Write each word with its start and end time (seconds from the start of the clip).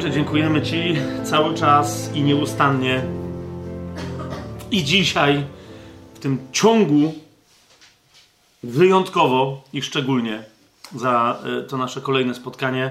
Ojcze, 0.00 0.12
dziękujemy 0.12 0.62
Ci 0.62 0.96
cały 1.24 1.54
czas 1.54 2.10
i 2.14 2.22
nieustannie. 2.22 3.02
I 4.70 4.84
dzisiaj, 4.84 5.46
w 6.14 6.18
tym 6.18 6.38
ciągu, 6.52 7.14
wyjątkowo 8.62 9.64
i 9.72 9.82
szczególnie 9.82 10.44
za 10.94 11.42
e, 11.44 11.62
to 11.62 11.76
nasze 11.76 12.00
kolejne 12.00 12.34
spotkanie, 12.34 12.90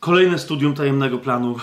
kolejne 0.00 0.38
studium 0.38 0.74
tajemnego 0.74 1.18
planu, 1.18 1.56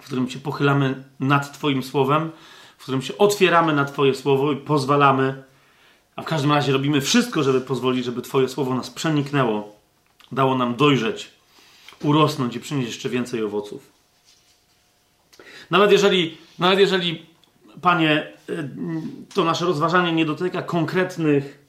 w 0.00 0.06
którym 0.06 0.30
się 0.30 0.38
pochylamy 0.38 1.04
nad 1.20 1.52
Twoim 1.52 1.82
słowem, 1.82 2.30
w 2.78 2.82
którym 2.82 3.02
się 3.02 3.18
otwieramy 3.18 3.72
na 3.72 3.84
Twoje 3.84 4.14
słowo 4.14 4.52
i 4.52 4.56
pozwalamy, 4.56 5.42
a 6.16 6.22
w 6.22 6.26
każdym 6.26 6.52
razie 6.52 6.72
robimy 6.72 7.00
wszystko, 7.00 7.42
żeby 7.42 7.60
pozwolić, 7.60 8.04
żeby 8.04 8.22
Twoje 8.22 8.48
słowo 8.48 8.74
nas 8.74 8.90
przeniknęło, 8.90 9.76
dało 10.32 10.54
nam 10.54 10.76
dojrzeć 10.76 11.41
urosnąć 12.02 12.56
i 12.56 12.60
przynieść 12.60 12.88
jeszcze 12.88 13.08
więcej 13.08 13.44
owoców. 13.44 13.92
Nawet 15.70 15.92
jeżeli, 15.92 16.36
nawet 16.58 16.78
jeżeli 16.78 17.26
Panie, 17.80 18.26
y, 18.50 18.68
to 19.34 19.44
nasze 19.44 19.64
rozważanie 19.64 20.12
nie 20.12 20.26
dotyka 20.26 20.62
konkretnych 20.62 21.64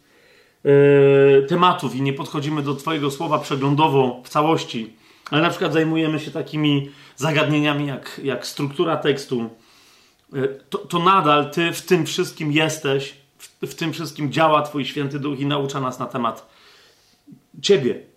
yy, 0.63 1.45
tematów 1.49 1.95
i 1.95 2.01
nie 2.01 2.13
podchodzimy 2.13 2.61
do 2.61 2.75
Twojego 2.75 3.11
słowa 3.11 3.39
przeglądowo 3.39 4.21
w 4.23 4.29
całości, 4.29 4.93
ale 5.31 5.41
na 5.41 5.49
przykład 5.49 5.73
zajmujemy 5.73 6.19
się 6.19 6.31
takimi 6.31 6.91
zagadnieniami 7.15 7.87
jak, 7.87 8.21
jak 8.23 8.47
struktura 8.47 8.97
tekstu, 8.97 9.49
yy, 10.33 10.59
to, 10.69 10.77
to, 10.77 10.99
nadal 10.99 11.51
Ty 11.51 11.71
w 11.71 11.81
tym 11.81 12.05
wszystkim 12.05 12.51
jesteś, 12.51 13.15
w, 13.37 13.67
w 13.67 13.75
tym 13.75 13.93
wszystkim 13.93 14.31
działa 14.31 14.61
Twój 14.61 14.85
święty 14.85 15.19
duch 15.19 15.39
i 15.39 15.45
naucza 15.45 15.79
nas 15.79 15.99
na 15.99 16.05
temat 16.05 16.53
Ciebie, 17.61 18.12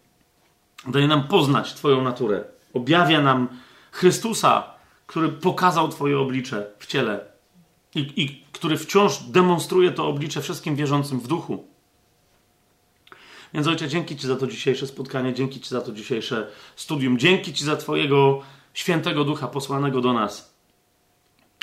daje 0.88 1.08
nam 1.08 1.28
poznać 1.28 1.74
Twoją 1.74 2.04
naturę. 2.04 2.44
Objawia 2.74 3.20
nam 3.20 3.48
Chrystusa, 3.90 4.64
który 5.06 5.28
pokazał 5.28 5.88
Twoje 5.88 6.18
oblicze 6.18 6.66
w 6.78 6.86
ciele 6.86 7.24
i, 7.94 8.22
i 8.22 8.44
który 8.52 8.76
wciąż 8.76 9.18
demonstruje 9.18 9.90
to 9.90 10.08
oblicze 10.08 10.40
wszystkim 10.40 10.76
wierzącym 10.76 11.20
w 11.20 11.26
duchu. 11.26 11.64
Więc 13.54 13.66
Ojcze, 13.66 13.88
dzięki 13.88 14.16
Ci 14.16 14.26
za 14.26 14.36
to 14.36 14.46
dzisiejsze 14.46 14.86
spotkanie, 14.86 15.34
dzięki 15.34 15.60
Ci 15.60 15.68
za 15.68 15.80
to 15.80 15.92
dzisiejsze 15.92 16.46
studium, 16.76 17.18
dzięki 17.18 17.52
Ci 17.52 17.64
za 17.64 17.76
Twojego 17.76 18.42
świętego 18.74 19.24
ducha 19.24 19.48
posłanego 19.48 20.00
do 20.00 20.12
nas, 20.12 20.54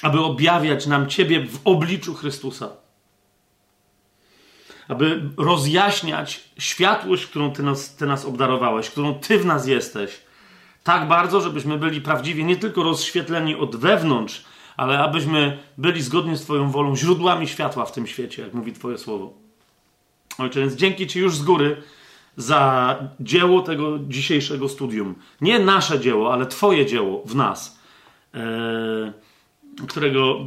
aby 0.01 0.19
objawiać 0.19 0.87
nam 0.87 1.09
Ciebie 1.09 1.47
w 1.47 1.59
obliczu 1.63 2.13
Chrystusa 2.13 2.82
aby 4.87 5.21
rozjaśniać 5.37 6.43
światłość, 6.57 7.25
którą 7.25 7.51
ty 7.51 7.63
nas, 7.63 7.95
ty 7.95 8.05
nas 8.05 8.25
obdarowałeś, 8.25 8.89
którą 8.89 9.13
Ty 9.13 9.39
w 9.39 9.45
nas 9.45 9.67
jesteś. 9.67 10.21
Tak 10.83 11.07
bardzo, 11.07 11.41
żebyśmy 11.41 11.77
byli 11.77 12.01
prawdziwie 12.01 12.43
nie 12.43 12.55
tylko 12.55 12.83
rozświetleni 12.83 13.55
od 13.55 13.75
wewnątrz, 13.75 14.45
ale 14.77 14.99
abyśmy 14.99 15.59
byli 15.77 16.01
zgodnie 16.01 16.37
z 16.37 16.43
Twoją 16.43 16.71
wolą 16.71 16.95
źródłami 16.95 17.47
światła 17.47 17.85
w 17.85 17.91
tym 17.91 18.07
świecie, 18.07 18.41
jak 18.41 18.53
mówi 18.53 18.73
Twoje 18.73 18.97
słowo. 18.97 19.33
Ojcze, 20.37 20.59
więc 20.59 20.73
dzięki 20.73 21.07
Ci 21.07 21.19
już 21.19 21.37
z 21.37 21.43
góry 21.43 21.83
za 22.37 22.95
dzieło 23.19 23.61
tego 23.61 23.99
dzisiejszego 23.99 24.69
studium. 24.69 25.15
Nie 25.41 25.59
nasze 25.59 25.99
dzieło, 25.99 26.33
ale 26.33 26.45
Twoje 26.45 26.85
dzieło 26.85 27.23
w 27.25 27.35
nas. 27.35 27.79
Eee, 28.33 29.11
którego 29.87 30.37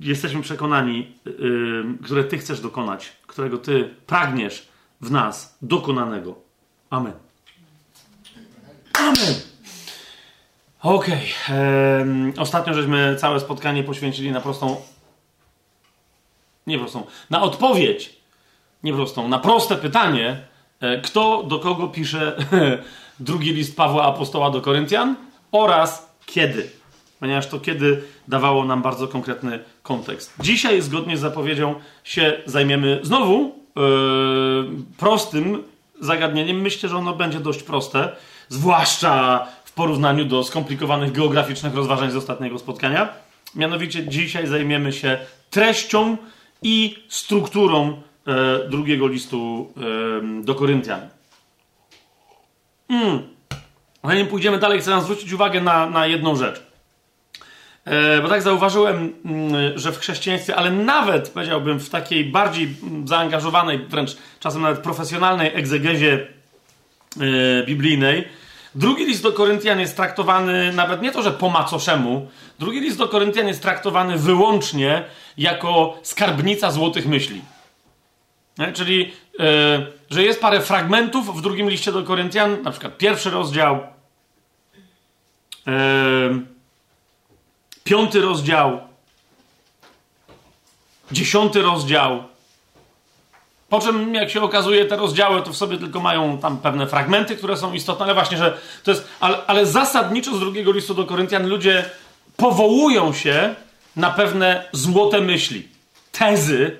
jesteśmy 0.00 0.42
przekonani, 0.42 1.12
yy, 1.24 1.84
które 2.04 2.24
Ty 2.24 2.38
chcesz 2.38 2.60
dokonać, 2.60 3.12
którego 3.26 3.58
Ty 3.58 3.94
pragniesz 4.06 4.68
w 5.00 5.10
nas 5.10 5.58
dokonanego. 5.62 6.34
Amen. 6.90 7.12
Amen. 8.92 9.34
Okej. 10.82 11.32
Okay. 11.46 12.42
Ostatnio 12.42 12.74
żeśmy 12.74 13.16
całe 13.20 13.40
spotkanie 13.40 13.84
poświęcili 13.84 14.32
na 14.32 14.40
prostą. 14.40 14.76
Nie 16.66 16.78
prostą. 16.78 17.06
Na 17.30 17.42
odpowiedź. 17.42 18.18
Nie 18.82 18.92
prostą. 18.92 19.28
Na 19.28 19.38
proste 19.38 19.76
pytanie, 19.76 20.46
yy, 20.80 21.00
kto 21.02 21.42
do 21.42 21.58
kogo 21.58 21.88
pisze 21.88 22.36
drugi 23.20 23.52
list 23.52 23.76
Pawła 23.76 24.04
Apostoła 24.04 24.50
do 24.50 24.60
Koryntian 24.60 25.16
oraz 25.52 26.16
kiedy 26.26 26.77
ponieważ 27.20 27.46
to 27.46 27.60
kiedy 27.60 28.02
dawało 28.28 28.64
nam 28.64 28.82
bardzo 28.82 29.08
konkretny 29.08 29.58
kontekst. 29.82 30.34
Dzisiaj, 30.40 30.82
zgodnie 30.82 31.16
z 31.16 31.20
zapowiedzią, 31.20 31.74
się 32.04 32.42
zajmiemy 32.46 33.00
znowu 33.02 33.54
yy, 33.76 33.84
prostym 34.98 35.62
zagadnieniem. 36.00 36.60
Myślę, 36.60 36.88
że 36.88 36.96
ono 36.96 37.14
będzie 37.14 37.40
dość 37.40 37.62
proste, 37.62 38.16
zwłaszcza 38.48 39.46
w 39.64 39.72
porównaniu 39.72 40.24
do 40.24 40.44
skomplikowanych 40.44 41.12
geograficznych 41.12 41.74
rozważań 41.74 42.10
z 42.10 42.16
ostatniego 42.16 42.58
spotkania. 42.58 43.08
Mianowicie 43.54 44.08
dzisiaj 44.08 44.46
zajmiemy 44.46 44.92
się 44.92 45.18
treścią 45.50 46.16
i 46.62 47.04
strukturą 47.08 48.02
yy, 48.26 48.34
drugiego 48.70 49.06
listu 49.06 49.72
yy, 49.76 50.44
do 50.44 50.54
Koryntian. 50.54 51.00
Mm. 52.88 53.22
Zanim 54.04 54.26
pójdziemy 54.26 54.58
dalej, 54.58 54.80
chcę 54.80 54.90
nam 54.90 55.02
zwrócić 55.02 55.32
uwagę 55.32 55.60
na, 55.60 55.90
na 55.90 56.06
jedną 56.06 56.36
rzecz. 56.36 56.67
E, 57.88 58.22
bo 58.22 58.28
tak 58.28 58.42
zauważyłem, 58.42 59.12
mm, 59.24 59.78
że 59.78 59.92
w 59.92 59.98
chrześcijaństwie, 59.98 60.56
ale 60.56 60.70
nawet 60.70 61.30
powiedziałbym 61.30 61.80
w 61.80 61.90
takiej 61.90 62.24
bardziej 62.24 62.76
zaangażowanej, 63.04 63.78
wręcz 63.78 64.16
czasem 64.40 64.62
nawet 64.62 64.78
profesjonalnej 64.78 65.50
egzegezie 65.54 66.26
e, 67.20 67.66
biblijnej, 67.66 68.28
drugi 68.74 69.04
list 69.04 69.22
do 69.22 69.32
Koryntian 69.32 69.80
jest 69.80 69.96
traktowany 69.96 70.72
nawet 70.72 71.02
nie 71.02 71.12
to, 71.12 71.22
że 71.22 71.30
po 71.30 71.50
macoszemu, 71.50 72.28
drugi 72.58 72.80
list 72.80 72.98
do 72.98 73.08
Koryntian 73.08 73.48
jest 73.48 73.62
traktowany 73.62 74.18
wyłącznie 74.18 75.04
jako 75.38 75.98
skarbnica 76.02 76.70
złotych 76.70 77.06
myśli. 77.06 77.42
Czyli, 78.74 79.12
e, 79.40 79.86
że 80.10 80.22
jest 80.22 80.40
parę 80.40 80.60
fragmentów 80.60 81.38
w 81.38 81.42
drugim 81.42 81.70
liście 81.70 81.92
do 81.92 82.02
Koryntian, 82.02 82.62
na 82.62 82.70
przykład 82.70 82.98
pierwszy 82.98 83.30
rozdział, 83.30 83.78
piąty 87.88 88.20
rozdział, 88.20 88.80
dziesiąty 91.12 91.62
rozdział. 91.62 92.22
Po 93.68 93.80
czym, 93.80 94.14
jak 94.14 94.30
się 94.30 94.42
okazuje, 94.42 94.84
te 94.84 94.96
rozdziały 94.96 95.42
to 95.42 95.52
w 95.52 95.56
sobie 95.56 95.78
tylko 95.78 96.00
mają 96.00 96.38
tam 96.38 96.58
pewne 96.58 96.86
fragmenty, 96.86 97.36
które 97.36 97.56
są 97.56 97.72
istotne, 97.72 98.04
ale 98.04 98.14
właśnie, 98.14 98.36
że 98.36 98.58
to 98.84 98.90
jest. 98.90 99.08
Ale, 99.20 99.38
ale 99.46 99.66
zasadniczo 99.66 100.36
z 100.36 100.40
drugiego 100.40 100.72
listu 100.72 100.94
do 100.94 101.04
Koryntian 101.04 101.48
ludzie 101.48 101.84
powołują 102.36 103.12
się 103.12 103.54
na 103.96 104.10
pewne 104.10 104.64
złote 104.72 105.20
myśli, 105.20 105.68
tezy, 106.12 106.76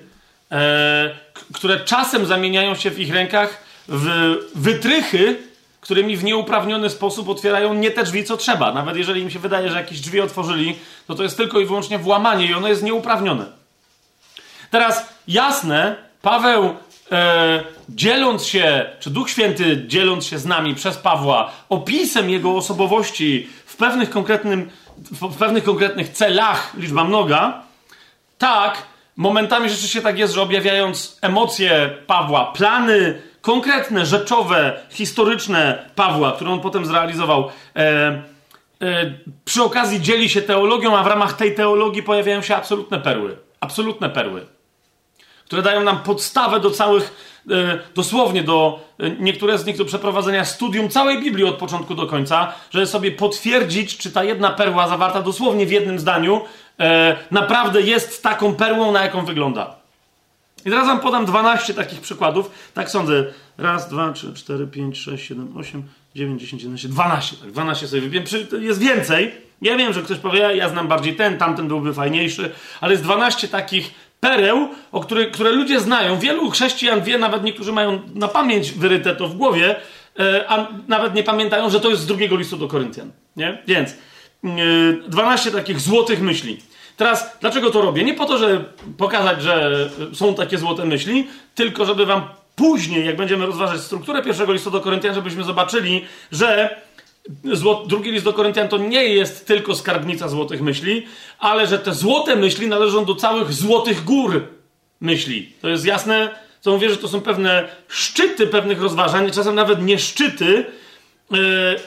e, 0.51 1.09
które 1.53 1.79
czasem 1.79 2.25
zamieniają 2.25 2.75
się 2.75 2.91
w 2.91 2.99
ich 2.99 3.13
rękach 3.13 3.63
w 3.87 4.35
wytrychy, 4.55 5.48
którymi 5.89 6.17
w 6.17 6.23
nieuprawniony 6.23 6.89
sposób 6.89 7.29
otwierają 7.29 7.73
nie 7.73 7.91
te 7.91 8.03
drzwi, 8.03 8.23
co 8.23 8.37
trzeba. 8.37 8.73
Nawet 8.73 8.97
jeżeli 8.97 9.21
im 9.21 9.29
się 9.29 9.39
wydaje, 9.39 9.69
że 9.69 9.77
jakieś 9.77 9.99
drzwi 9.99 10.21
otworzyli, 10.21 10.75
to 11.07 11.15
to 11.15 11.23
jest 11.23 11.37
tylko 11.37 11.59
i 11.59 11.65
wyłącznie 11.65 11.99
włamanie 11.99 12.45
i 12.45 12.53
ono 12.53 12.67
jest 12.67 12.83
nieuprawnione. 12.83 13.45
Teraz 14.71 15.05
jasne, 15.27 15.95
Paweł 16.21 16.75
e, 17.11 17.63
dzieląc 17.89 18.45
się, 18.45 18.85
czy 18.99 19.09
Duch 19.09 19.29
Święty 19.29 19.83
dzieląc 19.87 20.25
się 20.25 20.39
z 20.39 20.45
nami 20.45 20.75
przez 20.75 20.97
Pawła 20.97 21.51
opisem 21.69 22.29
jego 22.29 22.55
osobowości 22.55 23.49
w 23.65 23.75
pewnych, 23.75 24.09
konkretnym, 24.09 24.69
w 25.11 25.37
pewnych 25.37 25.63
konkretnych 25.63 26.09
celach, 26.09 26.73
liczba 26.77 27.03
mnoga, 27.03 27.61
tak, 28.37 28.83
momentami 29.15 29.69
rzeczywiście 29.69 30.01
tak 30.01 30.19
jest, 30.19 30.33
że 30.33 30.41
objawiając 30.41 31.17
emocje 31.21 31.89
Pawła, 32.07 32.45
plany 32.45 33.28
konkretne, 33.41 34.05
rzeczowe, 34.05 34.79
historyczne 34.89 35.89
Pawła, 35.95 36.31
które 36.31 36.51
on 36.51 36.59
potem 36.59 36.85
zrealizował, 36.85 37.49
e, 37.75 37.79
e, 38.81 39.13
przy 39.45 39.63
okazji 39.63 40.01
dzieli 40.01 40.29
się 40.29 40.41
teologią, 40.41 40.97
a 40.97 41.03
w 41.03 41.07
ramach 41.07 41.33
tej 41.33 41.55
teologii 41.55 42.03
pojawiają 42.03 42.41
się 42.41 42.55
absolutne 42.55 42.99
perły. 42.99 43.37
Absolutne 43.59 44.09
perły, 44.09 44.45
które 45.45 45.61
dają 45.61 45.83
nam 45.83 45.97
podstawę 45.97 46.59
do 46.59 46.71
całych, 46.71 47.13
e, 47.51 47.79
dosłownie 47.95 48.43
do 48.43 48.79
e, 48.99 49.09
niektóre 49.09 49.57
z 49.57 49.65
nich 49.65 49.77
do 49.77 49.85
przeprowadzenia 49.85 50.45
studium 50.45 50.89
całej 50.89 51.21
Biblii 51.21 51.45
od 51.45 51.55
początku 51.55 51.95
do 51.95 52.07
końca, 52.07 52.53
żeby 52.71 52.85
sobie 52.85 53.11
potwierdzić, 53.11 53.97
czy 53.97 54.11
ta 54.11 54.23
jedna 54.23 54.49
perła 54.49 54.87
zawarta 54.87 55.21
dosłownie 55.21 55.65
w 55.65 55.71
jednym 55.71 55.99
zdaniu 55.99 56.41
e, 56.79 57.17
naprawdę 57.31 57.81
jest 57.81 58.23
taką 58.23 58.55
perłą, 58.55 58.91
na 58.91 59.03
jaką 59.03 59.25
wygląda. 59.25 59.78
I 60.65 60.69
teraz 60.69 60.87
wam 60.87 60.99
podam 60.99 61.25
12 61.25 61.73
takich 61.73 62.01
przykładów. 62.01 62.51
Tak 62.73 62.89
sądzę. 62.89 63.25
Raz, 63.57 63.89
dwa, 63.89 64.13
trzy, 64.13 64.33
cztery, 64.33 64.67
pięć, 64.67 64.97
sześć, 64.97 65.27
siedem, 65.27 65.57
osiem, 65.57 65.83
dziewięć, 66.15 66.41
dziesięć, 66.41 66.61
jedenaście, 66.61 66.87
dwanaście. 66.87 67.35
Tak, 67.35 67.51
dwanaście 67.51 67.87
sobie 67.87 68.01
wybiłem. 68.01 68.25
Jest 68.59 68.79
więcej. 68.79 69.31
Ja 69.61 69.77
wiem, 69.77 69.93
że 69.93 70.01
ktoś 70.01 70.17
powie, 70.17 70.39
ja 70.39 70.69
znam 70.69 70.87
bardziej 70.87 71.15
ten, 71.15 71.37
tamten 71.37 71.67
byłby 71.67 71.93
fajniejszy, 71.93 72.51
ale 72.81 72.91
jest 72.91 73.03
12 73.03 73.47
takich 73.47 73.91
pereł, 74.19 74.69
o 74.91 74.99
które, 74.99 75.25
które 75.25 75.51
ludzie 75.51 75.79
znają. 75.79 76.19
Wielu 76.19 76.49
chrześcijan 76.49 77.01
wie, 77.01 77.17
nawet 77.17 77.43
niektórzy 77.43 77.71
mają 77.71 78.01
na 78.15 78.27
pamięć 78.27 78.71
wyryte 78.71 79.15
to 79.15 79.27
w 79.27 79.35
głowie, 79.35 79.75
e, 80.19 80.45
a 80.47 80.67
nawet 80.87 81.15
nie 81.15 81.23
pamiętają, 81.23 81.69
że 81.69 81.79
to 81.79 81.89
jest 81.89 82.01
z 82.01 82.05
drugiego 82.05 82.35
listu 82.35 82.57
do 82.57 82.67
Koryntian. 82.67 83.11
Nie? 83.35 83.61
Więc 83.67 83.89
e, 84.43 84.47
12 85.07 85.51
takich 85.51 85.79
złotych 85.79 86.21
myśli. 86.21 86.59
Teraz, 86.99 87.37
dlaczego 87.41 87.71
to 87.71 87.81
robię? 87.81 88.03
Nie 88.03 88.13
po 88.13 88.25
to, 88.25 88.37
żeby 88.37 88.65
pokazać, 88.97 89.43
że 89.43 89.89
są 90.13 90.35
takie 90.35 90.57
złote 90.57 90.85
myśli, 90.85 91.27
tylko 91.55 91.85
żeby 91.85 92.05
wam 92.05 92.21
później, 92.55 93.05
jak 93.05 93.15
będziemy 93.15 93.45
rozważać 93.45 93.81
strukturę 93.81 94.23
pierwszego 94.23 94.53
listu 94.53 94.71
do 94.71 94.81
Koryntian, 94.81 95.15
żebyśmy 95.15 95.43
zobaczyli, 95.43 96.05
że 96.31 96.81
Zło, 97.53 97.83
drugi 97.87 98.11
list 98.11 98.25
do 98.25 98.33
Koryntian 98.33 98.67
to 98.67 98.77
nie 98.77 99.03
jest 99.03 99.47
tylko 99.47 99.75
skarbnica 99.75 100.27
złotych 100.27 100.61
myśli, 100.61 101.05
ale 101.39 101.67
że 101.67 101.79
te 101.79 101.93
złote 101.93 102.35
myśli 102.35 102.67
należą 102.67 103.05
do 103.05 103.15
całych 103.15 103.53
złotych 103.53 104.03
gór 104.03 104.47
myśli. 105.01 105.53
To 105.61 105.69
jest 105.69 105.85
jasne, 105.85 106.29
co 106.61 106.71
mówię, 106.71 106.89
że 106.89 106.97
to 106.97 107.07
są 107.07 107.21
pewne 107.21 107.69
szczyty 107.87 108.47
pewnych 108.47 108.81
rozważań, 108.81 109.31
czasem 109.31 109.55
nawet 109.55 109.81
nie 109.81 109.99
szczyty, 109.99 110.65
yy, 111.31 111.37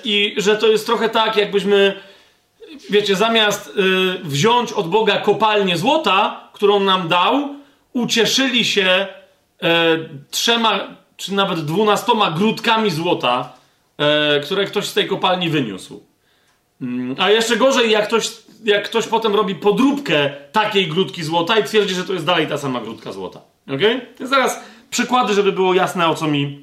i 0.05 0.35
że 0.37 0.56
to 0.56 0.69
jest 0.69 0.87
trochę 0.87 1.09
tak, 1.09 1.37
jakbyśmy, 1.37 2.00
wiecie, 2.90 3.16
zamiast 3.16 3.76
yy, 3.76 4.19
wziąć 4.24 4.72
od 4.72 4.88
Boga 4.88 5.19
kopalnię 5.19 5.76
złota, 5.76 6.48
którą 6.52 6.80
nam 6.80 7.08
dał, 7.08 7.48
ucieszyli 7.92 8.64
się 8.64 9.06
yy, 9.62 9.69
trzema 10.30 11.02
czy 11.22 11.34
nawet 11.34 11.60
dwunastoma 11.64 12.30
grudkami 12.30 12.90
złota, 12.90 13.52
e, 13.98 14.40
które 14.40 14.64
ktoś 14.64 14.86
z 14.86 14.94
tej 14.94 15.08
kopalni 15.08 15.50
wyniósł. 15.50 16.02
Mm, 16.80 17.16
a 17.19 17.30
jeszcze 17.30 17.56
gorzej, 17.56 17.90
jak 17.90 18.06
ktoś, 18.06 18.30
jak 18.64 18.84
ktoś 18.84 19.06
potem 19.06 19.34
robi 19.34 19.54
podróbkę 19.54 20.30
takiej 20.52 20.86
grudki 20.86 21.22
złota 21.22 21.58
i 21.58 21.64
twierdzi, 21.64 21.94
że 21.94 22.04
to 22.04 22.12
jest 22.12 22.26
dalej 22.26 22.46
ta 22.46 22.58
sama 22.58 22.80
grudka 22.80 23.12
złota. 23.12 23.40
Ok? 23.68 23.80
To 24.18 24.26
zaraz 24.26 24.60
przykłady, 24.90 25.34
żeby 25.34 25.52
było 25.52 25.75
jasne, 25.75 26.08
o 26.08 26.14
co 26.14 26.26
mi 26.26 26.60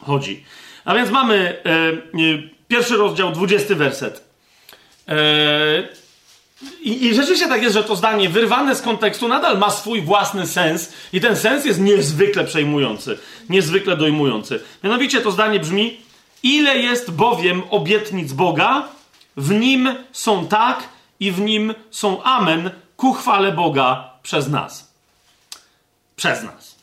chodzi. 0.00 0.44
A 0.84 0.94
więc 0.94 1.10
mamy 1.10 1.34
e, 1.34 1.70
e, 1.70 1.92
pierwszy 2.68 2.96
rozdział, 2.96 3.32
dwudziesty 3.32 3.74
werset. 3.74 4.24
E, 5.08 5.88
i, 6.82 7.06
I, 7.06 7.14
rzeczywiście 7.14 7.48
tak 7.48 7.62
jest, 7.62 7.74
że 7.74 7.84
to 7.84 7.96
zdanie 7.96 8.28
wyrwane 8.28 8.76
z 8.76 8.82
kontekstu 8.82 9.28
nadal 9.28 9.58
ma 9.58 9.70
swój 9.70 10.02
własny 10.02 10.46
sens, 10.46 10.92
i 11.12 11.20
ten 11.20 11.36
sens 11.36 11.64
jest 11.64 11.80
niezwykle 11.80 12.44
przejmujący, 12.44 13.18
niezwykle 13.48 13.96
dojmujący. 13.96 14.60
Mianowicie 14.84 15.20
to 15.20 15.30
zdanie 15.30 15.60
brzmi: 15.60 16.00
Ile 16.42 16.78
jest 16.78 17.10
bowiem 17.10 17.62
obietnic 17.70 18.32
Boga, 18.32 18.88
w 19.36 19.50
nim 19.50 19.94
są 20.12 20.46
tak 20.46 20.88
i 21.20 21.32
w 21.32 21.40
nim 21.40 21.74
są 21.90 22.22
amen 22.22 22.70
ku 22.96 23.12
chwale 23.12 23.52
Boga 23.52 24.10
przez 24.22 24.48
nas. 24.48 24.94
Przez 26.16 26.42
nas. 26.42 26.73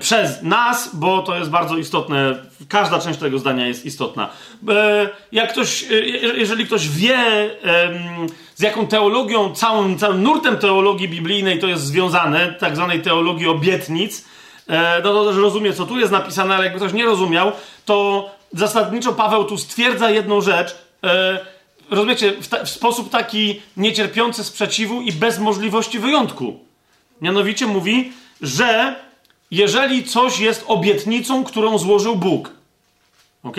Przez 0.00 0.42
nas, 0.42 0.96
bo 0.96 1.22
to 1.22 1.36
jest 1.36 1.50
bardzo 1.50 1.76
istotne. 1.76 2.34
Każda 2.68 2.98
część 2.98 3.18
tego 3.18 3.38
zdania 3.38 3.66
jest 3.66 3.86
istotna. 3.86 4.30
E, 4.68 5.08
jak 5.32 5.52
ktoś, 5.52 5.82
e, 5.82 5.94
jeżeli 6.38 6.66
ktoś 6.66 6.88
wie, 6.88 7.50
z 8.54 8.62
jaką 8.62 8.86
teologią, 8.86 9.54
całym, 9.54 9.98
całym 9.98 10.22
nurtem 10.22 10.56
teologii 10.56 11.08
biblijnej 11.08 11.58
to 11.58 11.66
jest 11.66 11.84
związane, 11.84 12.52
tak 12.52 12.76
zwanej 12.76 13.02
teologii 13.02 13.48
obietnic, 13.48 14.24
e, 14.68 15.00
no 15.04 15.12
to 15.12 15.24
też 15.24 15.36
rozumie, 15.36 15.72
co 15.72 15.86
tu 15.86 15.98
jest 15.98 16.12
napisane, 16.12 16.54
ale 16.54 16.64
jakby 16.64 16.78
ktoś 16.78 16.92
nie 16.92 17.04
rozumiał, 17.04 17.52
to 17.84 18.30
zasadniczo 18.52 19.12
Paweł 19.12 19.44
tu 19.44 19.58
stwierdza 19.58 20.10
jedną 20.10 20.40
rzecz. 20.40 20.76
Rozumiecie, 21.90 22.32
w, 22.32 22.48
ta, 22.48 22.64
w 22.64 22.68
sposób 22.68 23.10
taki 23.10 23.60
niecierpiący 23.76 24.44
sprzeciwu 24.44 25.00
i 25.00 25.12
bez 25.12 25.38
możliwości 25.38 25.98
wyjątku. 25.98 26.60
Mianowicie 27.20 27.66
mówi, 27.66 28.12
że 28.42 28.96
jeżeli 29.54 30.04
coś 30.04 30.38
jest 30.38 30.64
obietnicą, 30.66 31.44
którą 31.44 31.78
złożył 31.78 32.16
Bóg, 32.16 32.50
ok? 33.42 33.56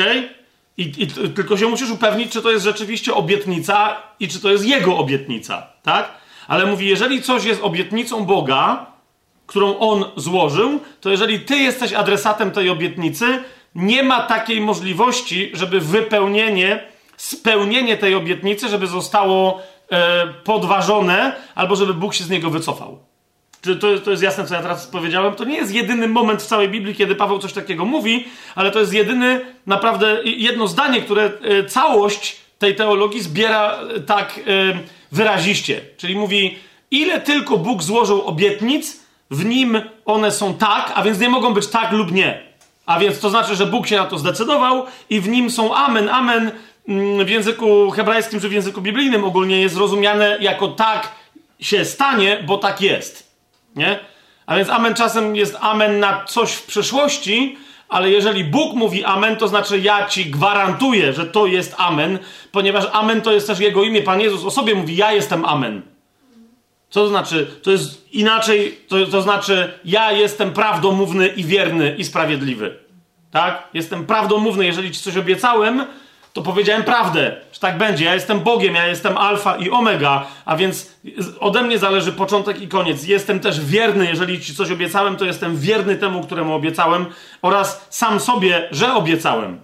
I, 0.78 0.94
I, 0.98 1.08
tylko 1.08 1.58
się 1.58 1.68
musisz 1.68 1.90
upewnić, 1.90 2.32
czy 2.32 2.42
to 2.42 2.52
jest 2.52 2.66
rzeczywiście 2.66 3.14
obietnica 3.14 3.98
i 4.20 4.28
czy 4.28 4.40
to 4.40 4.52
jest 4.52 4.66
jego 4.66 4.98
obietnica, 4.98 5.68
tak? 5.84 6.12
Ale 6.48 6.66
mówi, 6.66 6.88
jeżeli 6.88 7.22
coś 7.22 7.46
jest 7.46 7.64
obietnicą 7.64 8.26
Boga, 8.26 8.86
którą 9.48 9.80
on 9.80 10.06
złożył, 10.16 10.80
to 11.02 11.10
jeżeli 11.10 11.40
ty 11.40 11.58
jesteś 11.58 11.94
adresatem 11.94 12.52
tej 12.52 12.70
obietnicy, 12.70 13.44
nie 13.76 14.04
ma 14.04 14.22
takiej 14.22 14.62
możliwości, 14.62 15.52
żeby 15.54 15.80
wypełnienie, 15.80 16.84
spełnienie 17.18 17.98
tej 17.98 18.16
obietnicy, 18.16 18.70
żeby 18.70 18.88
zostało 18.88 19.62
e, 19.92 20.28
podważone, 20.28 21.36
albo 21.56 21.76
żeby 21.76 21.94
Bóg 21.94 22.14
się 22.14 22.24
z 22.24 22.30
niego 22.30 22.50
wycofał. 22.50 23.00
To, 23.80 24.00
to 24.00 24.12
jest 24.12 24.24
jasne, 24.24 24.48
co 24.48 24.56
ja 24.56 24.62
teraz 24.62 24.88
powiedziałem? 24.88 25.36
To 25.36 25.44
nie 25.44 25.58
jest 25.58 25.74
jedyny 25.74 26.08
moment 26.08 26.44
w 26.44 26.46
całej 26.46 26.70
Biblii, 26.70 26.96
kiedy 26.96 27.16
Paweł 27.16 27.40
coś 27.40 27.54
takiego 27.54 27.86
mówi, 27.86 28.28
ale 28.56 28.72
to 28.72 28.80
jest 28.80 28.94
jedyny, 28.94 29.42
naprawdę 29.68 30.18
jedno 30.24 30.68
zdanie, 30.68 31.02
które 31.02 31.24
e, 31.24 31.64
całość 31.64 32.38
tej 32.60 32.76
teologii 32.76 33.22
zbiera 33.22 33.80
e, 33.96 34.00
tak 34.00 34.40
e, 34.40 34.42
wyraziście. 35.12 35.82
Czyli 35.98 36.16
mówi, 36.16 36.58
ile 36.92 37.22
tylko 37.22 37.58
Bóg 37.58 37.84
złożył 37.84 38.22
obietnic, 38.22 39.00
w 39.32 39.46
nim 39.46 39.82
one 40.06 40.32
są 40.32 40.54
tak, 40.54 40.92
a 40.96 41.04
więc 41.04 41.20
nie 41.20 41.30
mogą 41.30 41.54
być 41.54 41.68
tak 41.68 41.92
lub 41.92 42.12
nie. 42.12 42.42
A 42.86 43.00
więc 43.00 43.20
to 43.20 43.30
znaczy, 43.30 43.56
że 43.56 43.66
Bóg 43.66 43.88
się 43.88 43.96
na 43.96 44.06
to 44.06 44.18
zdecydował 44.18 44.86
i 45.10 45.20
w 45.20 45.28
nim 45.28 45.52
są 45.52 45.76
amen. 45.76 46.10
Amen 46.10 46.52
mm, 46.88 47.26
w 47.26 47.30
języku 47.30 47.92
hebrajskim 47.92 48.40
czy 48.40 48.50
w 48.50 48.54
języku 48.54 48.82
biblijnym 48.82 49.24
ogólnie 49.24 49.62
jest 49.62 49.78
rozumiane 49.78 50.38
jako 50.42 50.68
tak 50.68 51.12
się 51.60 51.86
stanie, 51.86 52.44
bo 52.48 52.58
tak 52.58 52.82
jest. 52.82 53.25
Nie? 53.76 54.00
A 54.46 54.56
więc 54.56 54.70
amen 54.70 54.94
czasem 54.94 55.36
jest 55.36 55.58
amen 55.62 56.00
na 56.00 56.26
coś 56.26 56.52
w 56.52 56.66
przyszłości, 56.66 57.58
ale 57.90 58.10
jeżeli 58.10 58.44
Bóg 58.44 58.74
mówi 58.74 59.06
amen, 59.06 59.36
to 59.36 59.48
znaczy 59.48 59.80
ja 59.80 60.08
ci 60.08 60.26
gwarantuję, 60.26 61.14
że 61.14 61.26
to 61.26 61.46
jest 61.46 61.76
amen, 61.78 62.20
ponieważ 62.52 62.86
amen 62.92 63.22
to 63.22 63.32
jest 63.32 63.48
też 63.48 63.60
jego 63.60 63.84
imię. 63.84 64.02
Pan 64.02 64.22
Jezus 64.22 64.46
o 64.46 64.52
sobie 64.52 64.76
mówi: 64.76 64.96
Ja 64.96 65.12
jestem 65.12 65.46
amen. 65.46 65.82
Co 66.90 67.02
to 67.02 67.08
znaczy? 67.08 67.48
To 67.64 67.72
jest 67.72 68.14
inaczej, 68.14 68.80
to, 68.88 69.06
to 69.06 69.22
znaczy 69.22 69.80
ja 69.86 70.12
jestem 70.12 70.54
prawdomówny 70.54 71.28
i 71.28 71.44
wierny 71.44 71.96
i 71.98 72.04
sprawiedliwy. 72.04 72.80
Tak? 73.32 73.68
Jestem 73.74 74.06
prawdomówny, 74.06 74.66
jeżeli 74.66 74.92
ci 74.92 75.00
coś 75.00 75.18
obiecałem, 75.18 75.86
to 76.36 76.42
powiedziałem 76.42 76.84
prawdę, 76.84 77.36
że 77.52 77.60
tak 77.60 77.78
będzie. 77.78 78.06
Ja 78.06 78.14
jestem 78.14 78.40
Bogiem, 78.40 78.76
ja 78.76 78.88
jestem 78.88 79.18
alfa 79.18 79.56
i 79.58 79.70
omega, 79.70 80.28
a 80.46 80.56
więc 80.56 80.96
ode 81.40 81.64
mnie 81.64 81.80
zależy 81.80 82.12
początek 82.12 82.62
i 82.62 82.68
koniec. 82.68 83.08
Jestem 83.08 83.40
też 83.40 83.66
wierny, 83.66 84.06
jeżeli 84.06 84.42
ci 84.42 84.56
coś 84.56 84.72
obiecałem, 84.72 85.16
to 85.16 85.26
jestem 85.26 85.58
wierny 85.58 85.96
temu, 85.96 86.24
któremu 86.24 86.54
obiecałem 86.54 87.06
oraz 87.42 87.88
sam 87.90 88.20
sobie, 88.20 88.68
że 88.72 88.94
obiecałem. 88.94 89.60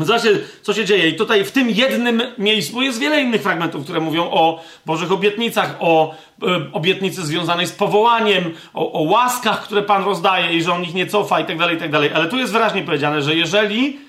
Zobaczcie, 0.00 0.30
co 0.62 0.74
się 0.74 0.84
dzieje. 0.84 1.08
I 1.08 1.16
tutaj 1.16 1.44
w 1.44 1.52
tym 1.52 1.70
jednym 1.70 2.22
miejscu 2.38 2.82
jest 2.82 2.98
wiele 2.98 3.20
innych 3.20 3.42
fragmentów, 3.42 3.84
które 3.84 4.00
mówią 4.00 4.30
o 4.30 4.62
Bożych 4.86 5.12
obietnicach, 5.12 5.76
o 5.80 6.14
e, 6.42 6.72
obietnicy 6.72 7.26
związanej 7.26 7.66
z 7.66 7.72
powołaniem, 7.72 8.54
o, 8.74 8.92
o, 8.92 9.02
łaskach, 9.02 9.62
które 9.62 9.82
Pan 9.82 10.04
rozdaje 10.04 10.56
i 10.56 10.62
że 10.62 10.72
on 10.72 10.82
ich 10.82 10.94
nie 10.94 11.06
cofa 11.06 11.40
i 11.40 11.44
tak 11.44 11.58
dalej, 11.58 11.76
i 11.76 11.80
tak 11.80 11.90
dalej. 11.90 12.10
Ale 12.14 12.28
tu 12.28 12.38
jest 12.38 12.52
wyraźnie 12.52 12.82
powiedziane, 12.82 13.22
że 13.22 13.34
jeżeli 13.34 14.03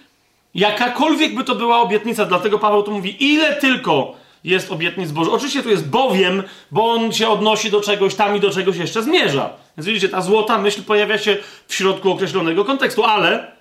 jakakolwiek 0.55 1.35
by 1.35 1.43
to 1.43 1.55
była 1.55 1.81
obietnica, 1.81 2.25
dlatego 2.25 2.59
Paweł 2.59 2.83
tu 2.83 2.91
mówi, 2.91 3.33
ile 3.33 3.55
tylko 3.55 4.15
jest 4.43 4.71
obietnic 4.71 5.11
Bożych. 5.11 5.33
Oczywiście 5.33 5.63
tu 5.63 5.69
jest 5.69 5.89
bowiem, 5.89 6.43
bo 6.71 6.91
on 6.91 7.13
się 7.13 7.27
odnosi 7.27 7.71
do 7.71 7.81
czegoś 7.81 8.15
tam 8.15 8.35
i 8.35 8.39
do 8.39 8.51
czegoś 8.51 8.77
jeszcze 8.77 9.03
zmierza. 9.03 9.49
Więc 9.77 9.87
widzicie, 9.87 10.09
ta 10.09 10.21
złota 10.21 10.57
myśl 10.57 10.83
pojawia 10.83 11.17
się 11.17 11.37
w 11.67 11.75
środku 11.75 12.11
określonego 12.11 12.65
kontekstu, 12.65 13.03
ale 13.03 13.51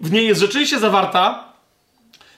w 0.00 0.12
niej 0.12 0.26
jest 0.26 0.40
rzeczywiście 0.40 0.78
zawarta, 0.78 1.44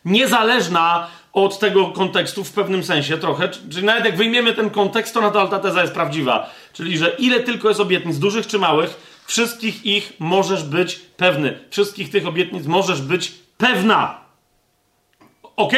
niezależna 0.05 1.07
od 1.33 1.59
tego 1.59 1.87
kontekstu 1.87 2.45
w 2.45 2.53
pewnym 2.53 2.85
sensie 2.85 3.19
trochę. 3.19 3.49
Czyli 3.49 3.87
nawet 3.87 4.05
jak 4.05 4.17
wyjmiemy 4.17 4.53
ten 4.53 4.71
kontekst, 4.71 5.15
to 5.15 5.21
nadal 5.21 5.49
ta 5.49 5.59
teza 5.59 5.81
jest 5.83 5.95
prawdziwa. 5.95 6.51
Czyli, 6.73 6.99
że 6.99 7.17
ile 7.19 7.41
tylko 7.41 7.69
jest 7.69 7.81
obietnic, 7.81 8.19
dużych 8.19 8.47
czy 8.47 8.59
małych, 8.59 9.14
wszystkich 9.27 9.87
ich 9.87 10.13
możesz 10.19 10.65
być 10.65 10.97
pewny. 11.17 11.59
Wszystkich 11.71 12.11
tych 12.11 12.27
obietnic 12.27 12.67
możesz 12.67 13.03
być 13.03 13.33
pewna. 13.59 14.21
Ok? 15.57 15.73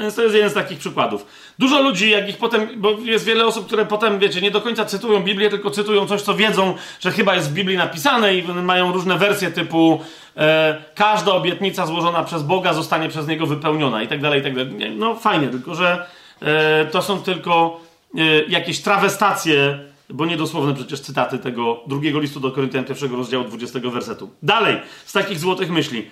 Więc 0.00 0.14
to 0.14 0.22
jest 0.22 0.34
jeden 0.34 0.50
z 0.50 0.54
takich 0.54 0.78
przykładów. 0.78 1.26
Dużo 1.58 1.82
ludzi, 1.82 2.10
jak 2.10 2.28
ich 2.28 2.36
potem, 2.36 2.68
bo 2.76 2.90
jest 2.90 3.24
wiele 3.24 3.46
osób, 3.46 3.66
które 3.66 3.86
potem, 3.86 4.18
wiecie, 4.18 4.40
nie 4.40 4.50
do 4.50 4.60
końca 4.60 4.84
cytują 4.84 5.22
Biblię, 5.22 5.50
tylko 5.50 5.70
cytują 5.70 6.06
coś, 6.06 6.22
co 6.22 6.34
wiedzą, 6.34 6.74
że 7.00 7.10
chyba 7.10 7.34
jest 7.34 7.50
w 7.50 7.52
Biblii 7.52 7.76
napisane 7.76 8.36
i 8.36 8.42
mają 8.42 8.92
różne 8.92 9.18
wersje 9.18 9.50
typu 9.50 10.00
e, 10.36 10.84
każda 10.94 11.32
obietnica 11.32 11.86
złożona 11.86 12.24
przez 12.24 12.42
Boga 12.42 12.72
zostanie 12.72 13.08
przez 13.08 13.28
Niego 13.28 13.46
wypełniona 13.46 14.02
i 14.02 14.08
tak 14.08 14.20
dalej, 14.20 14.40
i 14.40 14.42
tak 14.42 14.54
dalej. 14.54 14.96
No 14.96 15.14
fajnie, 15.14 15.48
tylko 15.48 15.74
że 15.74 16.06
e, 16.42 16.84
to 16.84 17.02
są 17.02 17.22
tylko 17.22 17.80
e, 18.14 18.20
jakieś 18.48 18.80
trawestacje, 18.80 19.78
bo 20.10 20.26
niedosłowne 20.26 20.74
przecież 20.74 21.00
cytaty 21.00 21.38
tego 21.38 21.80
drugiego 21.86 22.20
listu 22.20 22.40
do 22.40 22.50
Koryntian, 22.50 22.84
pierwszego 22.84 23.16
rozdziału 23.16 23.44
20 23.44 23.80
wersetu. 23.80 24.30
Dalej, 24.42 24.76
z 25.04 25.12
takich 25.12 25.38
złotych 25.38 25.70
myśli. 25.70 26.10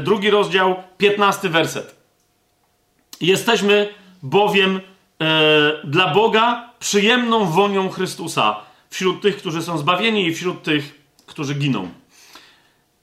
Drugi 0.00 0.30
rozdział, 0.30 0.76
15 0.98 1.48
werset. 1.48 1.96
Jesteśmy 3.20 3.88
bowiem 4.22 4.80
e, 5.20 5.72
dla 5.84 6.14
Boga 6.14 6.70
przyjemną 6.80 7.50
wonią 7.50 7.88
Chrystusa 7.88 8.56
wśród 8.90 9.22
tych, 9.22 9.36
którzy 9.36 9.62
są 9.62 9.78
zbawieni 9.78 10.26
i 10.26 10.34
wśród 10.34 10.62
tych, 10.62 10.98
którzy 11.26 11.54
giną. 11.54 11.88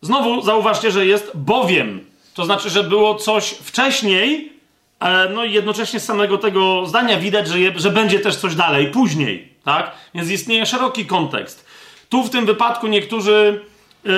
Znowu 0.02 0.42
zauważcie, 0.42 0.92
że 0.92 1.06
jest 1.06 1.32
bowiem. 1.36 2.06
To 2.34 2.46
znaczy, 2.46 2.70
że 2.70 2.84
było 2.84 3.16
coś 3.16 3.50
wcześniej, 3.50 4.54
e, 5.00 5.30
no 5.30 5.46
i 5.46 5.52
jednocześnie 5.52 6.00
z 6.00 6.06
samego 6.06 6.38
tego 6.38 6.86
zdania 6.86 7.20
widać, 7.20 7.48
że, 7.48 7.60
je, 7.60 7.74
że 7.76 7.92
będzie 7.92 8.20
też 8.20 8.36
coś 8.36 8.56
dalej, 8.56 8.88
później. 8.88 9.55
Tak? 9.66 9.92
Więc 10.14 10.30
istnieje 10.30 10.66
szeroki 10.66 11.06
kontekst. 11.06 11.66
Tu 12.10 12.24
w 12.24 12.30
tym 12.30 12.46
wypadku 12.46 12.88
niektórzy, 12.88 13.62
yy, 14.04 14.12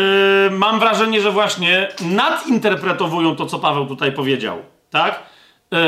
mam 0.51 0.79
wrażenie, 0.79 1.21
że 1.21 1.31
właśnie 1.31 1.89
nadinterpretowują 2.01 3.35
to, 3.35 3.45
co 3.45 3.59
Paweł 3.59 3.85
tutaj 3.85 4.11
powiedział. 4.11 4.57
Tak? 4.89 5.23
Yy, 5.71 5.79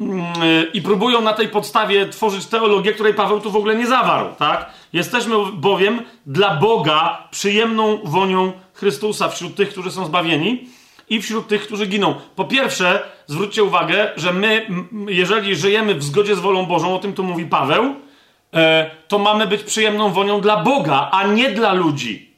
yy, 0.00 0.64
I 0.74 0.82
próbują 0.82 1.20
na 1.20 1.32
tej 1.32 1.48
podstawie 1.48 2.08
tworzyć 2.08 2.46
teologię, 2.46 2.92
której 2.92 3.14
Paweł 3.14 3.40
tu 3.40 3.50
w 3.50 3.56
ogóle 3.56 3.74
nie 3.74 3.86
zawarł. 3.86 4.34
Tak? 4.38 4.70
Jesteśmy 4.92 5.36
bowiem 5.52 6.02
dla 6.26 6.56
Boga 6.56 7.28
przyjemną 7.30 7.98
wonią 8.04 8.52
Chrystusa 8.74 9.28
wśród 9.28 9.56
tych, 9.56 9.68
którzy 9.68 9.90
są 9.90 10.06
zbawieni 10.06 10.68
i 11.08 11.22
wśród 11.22 11.48
tych, 11.48 11.62
którzy 11.66 11.86
giną. 11.86 12.14
Po 12.36 12.44
pierwsze, 12.44 13.02
zwróćcie 13.26 13.64
uwagę, 13.64 14.12
że 14.16 14.32
my, 14.32 14.66
jeżeli 15.08 15.56
żyjemy 15.56 15.94
w 15.94 16.04
zgodzie 16.04 16.36
z 16.36 16.40
wolą 16.40 16.66
Bożą, 16.66 16.94
o 16.94 16.98
tym 16.98 17.12
tu 17.12 17.24
mówi 17.24 17.46
Paweł, 17.46 17.94
to 19.08 19.18
mamy 19.18 19.46
być 19.46 19.62
przyjemną 19.62 20.12
wonią 20.12 20.40
dla 20.40 20.56
Boga, 20.56 21.08
a 21.12 21.26
nie 21.26 21.50
dla 21.50 21.72
ludzi. 21.72 22.32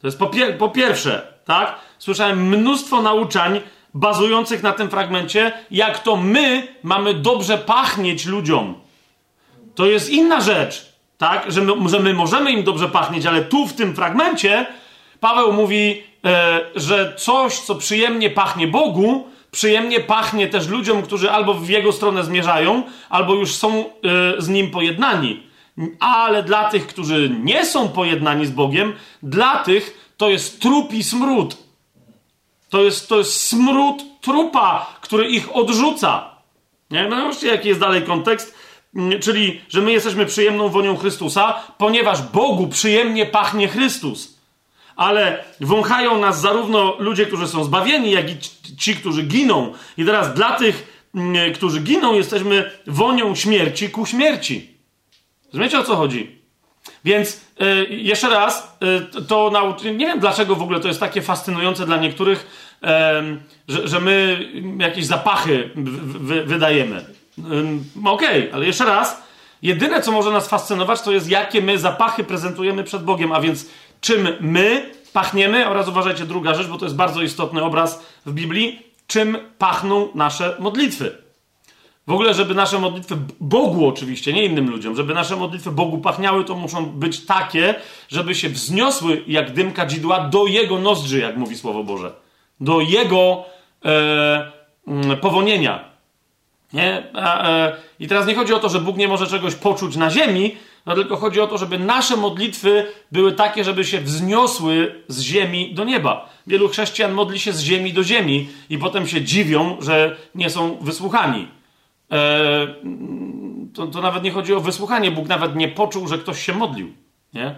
To 0.00 0.06
jest 0.06 0.18
po, 0.18 0.26
pier 0.26 0.58
po 0.58 0.68
pierwsze, 0.68 1.26
tak? 1.44 1.74
Słyszałem 1.98 2.48
mnóstwo 2.48 3.02
nauczań 3.02 3.60
bazujących 3.94 4.62
na 4.62 4.72
tym 4.72 4.90
fragmencie, 4.90 5.52
jak 5.70 5.98
to 5.98 6.16
my 6.16 6.68
mamy 6.82 7.14
dobrze 7.14 7.58
pachnieć 7.58 8.26
ludziom. 8.26 8.74
To 9.74 9.86
jest 9.86 10.10
inna 10.10 10.40
rzecz, 10.40 10.92
tak? 11.18 11.52
Że 11.52 11.60
my, 11.60 11.88
że 11.88 12.00
my 12.00 12.14
możemy 12.14 12.52
im 12.52 12.62
dobrze 12.62 12.88
pachnieć, 12.88 13.26
ale 13.26 13.42
tu 13.42 13.66
w 13.66 13.72
tym 13.72 13.94
fragmencie 13.94 14.66
Paweł 15.22 15.52
mówi, 15.52 16.02
e, 16.24 16.60
że 16.74 17.14
coś, 17.16 17.60
co 17.60 17.74
przyjemnie 17.74 18.30
pachnie 18.30 18.66
Bogu, 18.66 19.26
przyjemnie 19.52 20.00
pachnie 20.00 20.48
też 20.48 20.68
ludziom, 20.68 21.02
którzy 21.02 21.30
albo 21.30 21.54
w 21.54 21.68
jego 21.68 21.92
stronę 21.92 22.24
zmierzają, 22.24 22.82
albo 23.08 23.34
już 23.34 23.54
są 23.54 23.78
e, 23.80 23.84
z 24.38 24.48
nim 24.48 24.70
pojednani. 24.70 25.42
Ale 26.00 26.42
dla 26.42 26.70
tych, 26.70 26.86
którzy 26.86 27.36
nie 27.42 27.66
są 27.66 27.88
pojednani 27.88 28.46
z 28.46 28.50
Bogiem, 28.50 28.92
dla 29.22 29.58
tych 29.58 30.12
to 30.16 30.30
jest 30.30 30.60
trupi 30.60 31.04
smród. 31.04 31.56
To 32.70 32.82
jest, 32.82 33.08
to 33.08 33.18
jest 33.18 33.40
smród 33.40 34.02
trupa, 34.20 34.96
który 35.00 35.28
ich 35.28 35.56
odrzuca. 35.56 36.30
Nie? 36.90 37.08
No 37.08 37.16
zobaczcie, 37.16 37.46
jaki 37.46 37.68
jest 37.68 37.80
dalej 37.80 38.02
kontekst. 38.02 38.54
Mm, 38.96 39.20
czyli, 39.20 39.60
że 39.68 39.80
my 39.80 39.92
jesteśmy 39.92 40.26
przyjemną 40.26 40.68
wonią 40.68 40.96
Chrystusa, 40.96 41.54
ponieważ 41.78 42.22
Bogu 42.22 42.68
przyjemnie 42.68 43.26
pachnie 43.26 43.68
Chrystus 43.68 44.41
ale 44.96 45.44
wąchają 45.60 46.20
nas 46.20 46.40
zarówno 46.40 46.96
ludzie, 46.98 47.26
którzy 47.26 47.48
są 47.48 47.64
zbawieni, 47.64 48.10
jak 48.10 48.30
i 48.30 48.36
ci, 48.78 48.96
którzy 48.96 49.22
giną. 49.22 49.72
I 49.96 50.04
teraz 50.04 50.34
dla 50.34 50.56
tych, 50.56 51.06
mm, 51.14 51.52
którzy 51.52 51.80
giną, 51.80 52.14
jesteśmy 52.14 52.70
wonią 52.86 53.34
śmierci 53.34 53.90
ku 53.90 54.06
śmierci. 54.06 54.72
Rozumiecie 55.46 55.78
o 55.78 55.84
co 55.84 55.96
chodzi? 55.96 56.42
Więc 57.04 57.40
y, 57.62 57.86
jeszcze 57.90 58.28
raz, 58.28 58.76
y, 59.18 59.22
to 59.22 59.50
nauczy... 59.52 59.94
nie 59.94 60.06
wiem 60.06 60.20
dlaczego 60.20 60.56
w 60.56 60.62
ogóle 60.62 60.80
to 60.80 60.88
jest 60.88 61.00
takie 61.00 61.22
fascynujące 61.22 61.86
dla 61.86 61.96
niektórych, 61.96 62.46
y, 62.82 62.86
że, 63.68 63.88
że, 63.88 64.00
my 64.00 64.46
jakieś 64.78 65.06
zapachy 65.06 65.70
wydajemy. 66.44 67.04
Okej, 68.04 68.40
okay, 68.40 68.54
ale 68.54 68.66
jeszcze 68.66 68.84
raz, 68.84 69.22
jedyne 69.62 70.02
co 70.02 70.12
może 70.12 70.30
nas 70.30 70.48
fascynować, 70.48 71.02
to 71.02 71.12
jest 71.12 71.30
jakie 71.30 71.62
my 71.62 71.78
zapachy 71.78 72.24
prezentujemy 72.24 72.84
przed 72.84 73.04
Bogiem, 73.04 73.32
a 73.32 73.40
więc 73.40 73.66
czym 74.02 74.28
my 74.40 74.90
pachniemy, 75.12 75.68
oraz 75.68 75.88
uważajcie, 75.88 76.24
druga 76.24 76.54
rzecz, 76.54 76.66
bo 76.66 76.78
to 76.78 76.84
jest 76.84 76.96
bardzo 76.96 77.22
istotny 77.22 77.62
obraz 77.62 78.06
w 78.26 78.32
Biblii, 78.32 78.82
czym 79.06 79.38
pachną 79.58 80.08
nasze 80.14 80.56
modlitwy. 80.58 81.22
W 82.06 82.12
ogóle, 82.12 82.34
żeby 82.34 82.54
nasze 82.54 82.78
modlitwy 82.78 83.16
Bogu 83.40 83.88
oczywiście, 83.88 84.32
nie 84.32 84.44
innym 84.44 84.70
ludziom, 84.70 84.96
żeby 84.96 85.14
nasze 85.14 85.36
modlitwy 85.36 85.70
Bogu 85.70 85.98
pachniały, 85.98 86.44
to 86.44 86.54
muszą 86.54 86.86
być 86.86 87.26
takie, 87.26 87.74
żeby 88.08 88.34
się 88.34 88.48
wzniosły 88.48 89.24
jak 89.26 89.52
dym 89.52 89.72
kadzidła 89.72 90.20
do 90.20 90.46
Jego 90.46 90.78
nozdrzy, 90.78 91.18
jak 91.18 91.36
mówi 91.36 91.56
Słowo 91.56 91.84
Boże. 91.84 92.12
Do 92.60 92.80
Jego 92.80 93.44
e, 93.84 94.52
mm, 94.86 95.16
powonienia. 95.16 95.84
Nie? 96.72 97.02
E, 97.14 97.76
I 98.00 98.08
teraz 98.08 98.26
nie 98.26 98.34
chodzi 98.34 98.54
o 98.54 98.58
to, 98.58 98.68
że 98.68 98.80
Bóg 98.80 98.96
nie 98.96 99.08
może 99.08 99.26
czegoś 99.26 99.54
poczuć 99.54 99.96
na 99.96 100.10
ziemi, 100.10 100.56
no 100.86 100.94
tylko 100.94 101.16
chodzi 101.16 101.40
o 101.40 101.46
to, 101.46 101.58
żeby 101.58 101.78
nasze 101.78 102.16
modlitwy 102.16 102.86
były 103.12 103.32
takie, 103.32 103.64
żeby 103.64 103.84
się 103.84 104.00
wzniosły 104.00 105.02
z 105.08 105.20
ziemi 105.20 105.74
do 105.74 105.84
nieba. 105.84 106.28
Wielu 106.46 106.68
chrześcijan 106.68 107.12
modli 107.12 107.38
się 107.38 107.52
z 107.52 107.60
ziemi 107.60 107.92
do 107.92 108.04
ziemi 108.04 108.48
i 108.70 108.78
potem 108.78 109.06
się 109.06 109.22
dziwią, 109.22 109.76
że 109.80 110.16
nie 110.34 110.50
są 110.50 110.76
wysłuchani. 110.80 111.48
Eee, 112.10 112.68
to, 113.74 113.86
to, 113.86 114.00
nawet 114.00 114.22
nie 114.22 114.30
chodzi 114.30 114.54
o 114.54 114.60
wysłuchanie. 114.60 115.10
Bóg 115.10 115.28
nawet 115.28 115.56
nie 115.56 115.68
poczuł, 115.68 116.08
że 116.08 116.18
ktoś 116.18 116.46
się 116.46 116.54
modlił. 116.54 116.92
Nie? 117.34 117.54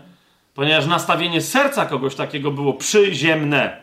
Ponieważ 0.55 0.87
nastawienie 0.87 1.41
serca 1.41 1.87
kogoś 1.87 2.15
takiego 2.15 2.51
było 2.51 2.75
przyziemne. 2.75 3.81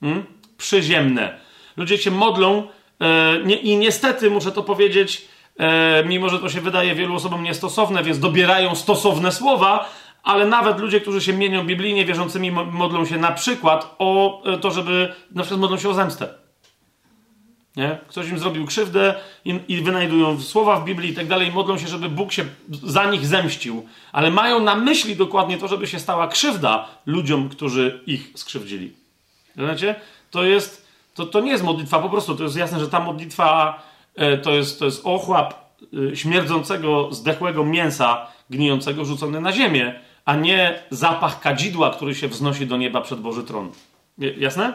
Hmm? 0.00 0.24
Przyziemne. 0.58 1.38
Ludzie 1.76 1.98
się 1.98 2.10
modlą 2.10 2.68
e, 3.00 3.38
nie, 3.44 3.56
i 3.56 3.76
niestety 3.76 4.30
muszę 4.30 4.52
to 4.52 4.62
powiedzieć, 4.62 5.28
e, 5.58 6.04
mimo 6.04 6.28
że 6.28 6.38
to 6.38 6.48
się 6.48 6.60
wydaje 6.60 6.94
wielu 6.94 7.14
osobom 7.14 7.42
niestosowne, 7.42 8.02
więc 8.02 8.18
dobierają 8.18 8.74
stosowne 8.74 9.32
słowa, 9.32 9.88
ale 10.22 10.46
nawet 10.46 10.78
ludzie, 10.78 11.00
którzy 11.00 11.20
się 11.20 11.32
mienią 11.32 11.66
biblijnie 11.66 12.04
wierzącymi, 12.04 12.50
modlą 12.50 13.04
się 13.04 13.18
na 13.18 13.32
przykład 13.32 13.94
o 13.98 14.42
e, 14.44 14.58
to, 14.58 14.70
żeby, 14.70 15.14
na 15.30 15.42
przykład 15.42 15.60
modlą 15.60 15.78
się 15.78 15.88
o 15.88 15.94
zemstę. 15.94 16.28
Nie? 17.76 17.98
Ktoś 18.08 18.28
im 18.28 18.38
zrobił 18.38 18.66
krzywdę 18.66 19.14
i, 19.44 19.60
i 19.68 19.80
wynajdują 19.80 20.40
słowa 20.40 20.80
w 20.80 20.84
Biblii 20.84 21.10
i 21.10 21.14
tak 21.14 21.26
dalej, 21.26 21.52
modlą 21.52 21.78
się, 21.78 21.88
żeby 21.88 22.08
Bóg 22.08 22.32
się 22.32 22.44
za 22.68 23.10
nich 23.10 23.26
zemścił, 23.26 23.86
ale 24.12 24.30
mają 24.30 24.60
na 24.60 24.74
myśli 24.74 25.16
dokładnie 25.16 25.58
to, 25.58 25.68
żeby 25.68 25.86
się 25.86 25.98
stała 25.98 26.28
krzywda 26.28 26.88
ludziom, 27.06 27.48
którzy 27.48 28.00
ich 28.06 28.30
skrzywdzili. 28.34 28.92
Rozumiecie? 29.56 29.94
To 30.30 30.44
jest, 30.44 30.86
to, 31.14 31.26
to 31.26 31.40
nie 31.40 31.50
jest 31.50 31.64
modlitwa, 31.64 31.98
po 31.98 32.08
prostu 32.08 32.36
to 32.36 32.42
jest 32.42 32.56
jasne, 32.56 32.80
że 32.80 32.88
ta 32.88 33.00
modlitwa 33.00 33.82
to 34.42 34.50
jest, 34.50 34.78
to 34.78 34.84
jest 34.84 35.00
ochłap 35.04 35.54
e, 36.12 36.16
śmierdzącego, 36.16 37.08
zdechłego 37.12 37.64
mięsa 37.64 38.26
gnijącego 38.50 39.04
rzucony 39.04 39.40
na 39.40 39.52
ziemię, 39.52 40.00
a 40.24 40.36
nie 40.36 40.82
zapach 40.90 41.40
kadzidła, 41.40 41.90
który 41.90 42.14
się 42.14 42.28
wznosi 42.28 42.66
do 42.66 42.76
nieba 42.76 43.00
przed 43.00 43.20
Boży 43.20 43.44
Tron. 43.44 43.70
Jasne? 44.18 44.72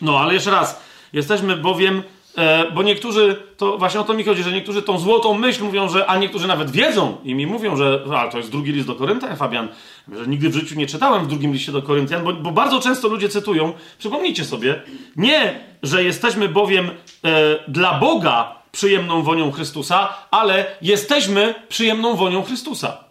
No, 0.00 0.18
ale 0.18 0.34
jeszcze 0.34 0.50
raz. 0.50 0.80
Jesteśmy 1.12 1.56
bowiem, 1.56 2.02
e, 2.36 2.70
bo 2.72 2.82
niektórzy, 2.82 3.42
to 3.56 3.78
właśnie 3.78 4.00
o 4.00 4.04
to 4.04 4.14
mi 4.14 4.24
chodzi, 4.24 4.42
że 4.42 4.52
niektórzy 4.52 4.82
tą 4.82 4.98
złotą 4.98 5.34
myśl 5.34 5.64
mówią, 5.64 5.88
że, 5.88 6.06
a 6.06 6.18
niektórzy 6.18 6.46
nawet 6.46 6.70
wiedzą 6.70 7.16
i 7.24 7.34
mi 7.34 7.46
mówią, 7.46 7.76
że 7.76 8.04
a, 8.14 8.28
to 8.28 8.38
jest 8.38 8.50
drugi 8.50 8.72
list 8.72 8.86
do 8.86 8.94
Koryntian, 8.94 9.36
Fabian, 9.36 9.68
że 10.16 10.26
nigdy 10.26 10.48
w 10.50 10.54
życiu 10.54 10.74
nie 10.74 10.86
czytałem 10.86 11.24
w 11.24 11.28
drugim 11.28 11.52
liście 11.52 11.72
do 11.72 11.82
Koryntian, 11.82 12.24
bo, 12.24 12.32
bo 12.32 12.50
bardzo 12.50 12.80
często 12.80 13.08
ludzie 13.08 13.28
cytują, 13.28 13.72
przypomnijcie 13.98 14.44
sobie, 14.44 14.82
nie, 15.16 15.60
że 15.82 16.04
jesteśmy 16.04 16.48
bowiem 16.48 16.90
e, 16.90 16.92
dla 17.68 17.98
Boga 17.98 18.60
przyjemną 18.72 19.22
wonią 19.22 19.52
Chrystusa, 19.52 20.14
ale 20.30 20.76
jesteśmy 20.82 21.54
przyjemną 21.68 22.16
wonią 22.16 22.42
Chrystusa. 22.42 23.04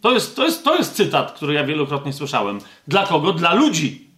To 0.00 0.12
jest, 0.12 0.36
to, 0.36 0.44
jest, 0.44 0.64
to 0.64 0.76
jest 0.76 0.94
cytat, 0.94 1.32
który 1.32 1.54
ja 1.54 1.64
wielokrotnie 1.64 2.12
słyszałem. 2.12 2.60
Dla 2.88 3.06
kogo? 3.06 3.32
Dla 3.32 3.54
ludzi. 3.54 4.08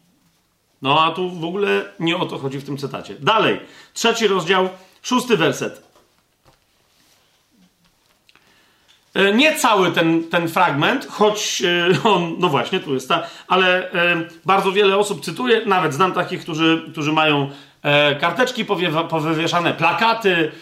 No 0.83 1.05
a 1.05 1.11
tu 1.11 1.31
w 1.31 1.45
ogóle 1.45 1.93
nie 2.01 2.17
o 2.17 2.27
to 2.27 2.39
chodzi 2.39 2.59
w 2.59 2.65
tym 2.65 2.77
cytacie. 2.77 3.15
Dalej, 3.21 3.61
trzeci 3.95 4.27
rozdział, 4.27 4.69
szósty 5.03 5.37
werset. 5.37 5.83
E, 5.83 5.89
nie 9.15 9.55
cały 9.55 9.93
ten, 9.93 10.25
ten 10.25 10.49
fragment, 10.49 11.07
choć 11.11 11.63
e, 11.63 12.09
on, 12.09 12.35
no 12.39 12.49
właśnie, 12.49 12.81
tu 12.81 12.95
jest 12.95 13.09
ta, 13.09 13.23
ale 13.49 13.93
e, 13.93 14.17
bardzo 14.45 14.73
wiele 14.73 14.97
osób 14.97 15.25
cytuje, 15.25 15.67
nawet 15.67 15.95
znam 15.95 16.13
takich, 16.13 16.41
którzy, 16.41 16.83
którzy 16.93 17.13
mają 17.13 17.51
karteczki 18.21 18.65
powywieszane, 19.09 19.75
plakaty, 19.75 20.53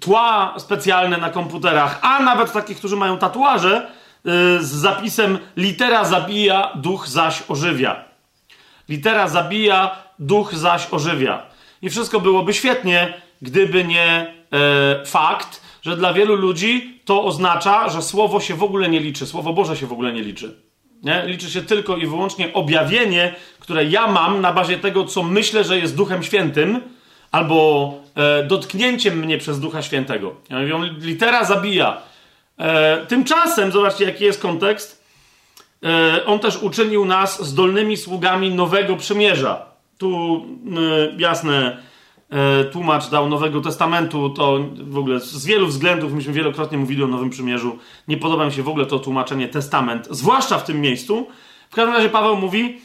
tła 0.00 0.54
specjalne 0.58 1.16
na 1.18 1.30
komputerach, 1.30 1.98
a 2.02 2.20
nawet 2.20 2.52
takich, 2.52 2.78
którzy 2.78 2.96
mają 2.96 3.18
tatuaże 3.18 3.90
z 4.60 4.66
zapisem 4.66 5.38
litera 5.56 6.04
zabija, 6.04 6.72
duch 6.74 7.08
zaś 7.08 7.42
ożywia. 7.48 8.04
Litera 8.88 9.28
zabija, 9.28 9.96
duch 10.18 10.54
zaś 10.54 10.86
ożywia. 10.90 11.42
I 11.82 11.90
wszystko 11.90 12.20
byłoby 12.20 12.54
świetnie, 12.54 13.14
gdyby 13.42 13.84
nie 13.84 14.34
e, 14.52 15.04
fakt, 15.06 15.60
że 15.82 15.96
dla 15.96 16.12
wielu 16.12 16.34
ludzi 16.34 17.00
to 17.04 17.24
oznacza, 17.24 17.88
że 17.88 18.02
słowo 18.02 18.40
się 18.40 18.54
w 18.54 18.62
ogóle 18.62 18.88
nie 18.88 19.00
liczy, 19.00 19.26
słowo 19.26 19.52
Boże 19.52 19.76
się 19.76 19.86
w 19.86 19.92
ogóle 19.92 20.12
nie 20.12 20.22
liczy. 20.22 20.60
Nie? 21.02 21.22
Liczy 21.26 21.50
się 21.50 21.62
tylko 21.62 21.96
i 21.96 22.06
wyłącznie 22.06 22.52
objawienie, 22.52 23.34
które 23.58 23.84
ja 23.84 24.06
mam 24.06 24.40
na 24.40 24.52
bazie 24.52 24.78
tego, 24.78 25.04
co 25.04 25.22
myślę, 25.22 25.64
że 25.64 25.78
jest 25.78 25.96
Duchem 25.96 26.22
Świętym, 26.22 26.80
albo 27.32 27.94
e, 28.14 28.44
dotknięciem 28.44 29.18
mnie 29.18 29.38
przez 29.38 29.60
Ducha 29.60 29.82
Świętego. 29.82 30.34
Ja 30.50 30.78
mówię, 30.78 30.94
litera 31.00 31.44
zabija. 31.44 32.02
E, 32.58 33.06
tymczasem, 33.06 33.72
zobaczcie, 33.72 34.04
jaki 34.04 34.24
jest 34.24 34.42
kontekst. 34.42 35.04
e, 35.84 36.26
on 36.26 36.38
też 36.38 36.56
uczynił 36.56 37.04
nas 37.04 37.46
zdolnymi 37.46 37.96
sługami 37.96 38.50
nowego 38.50 38.96
przymierza. 38.96 39.66
Tu 39.98 40.44
jasne 41.18 41.82
tłumacz 42.72 43.08
dał 43.08 43.28
Nowego 43.28 43.60
Testamentu, 43.60 44.30
to 44.30 44.58
w 44.74 44.98
ogóle 44.98 45.20
z 45.20 45.46
wielu 45.46 45.66
względów, 45.66 46.12
myśmy 46.12 46.32
wielokrotnie 46.32 46.78
mówili 46.78 47.02
o 47.04 47.06
Nowym 47.06 47.30
Przymierzu, 47.30 47.78
nie 48.08 48.16
podoba 48.16 48.46
mi 48.46 48.52
się 48.52 48.62
w 48.62 48.68
ogóle 48.68 48.86
to 48.86 48.98
tłumaczenie 48.98 49.48
testament, 49.48 50.08
zwłaszcza 50.10 50.58
w 50.58 50.64
tym 50.64 50.80
miejscu. 50.80 51.26
W 51.70 51.74
każdym 51.74 51.94
razie 51.94 52.08
Paweł 52.08 52.36
mówi, 52.36 52.80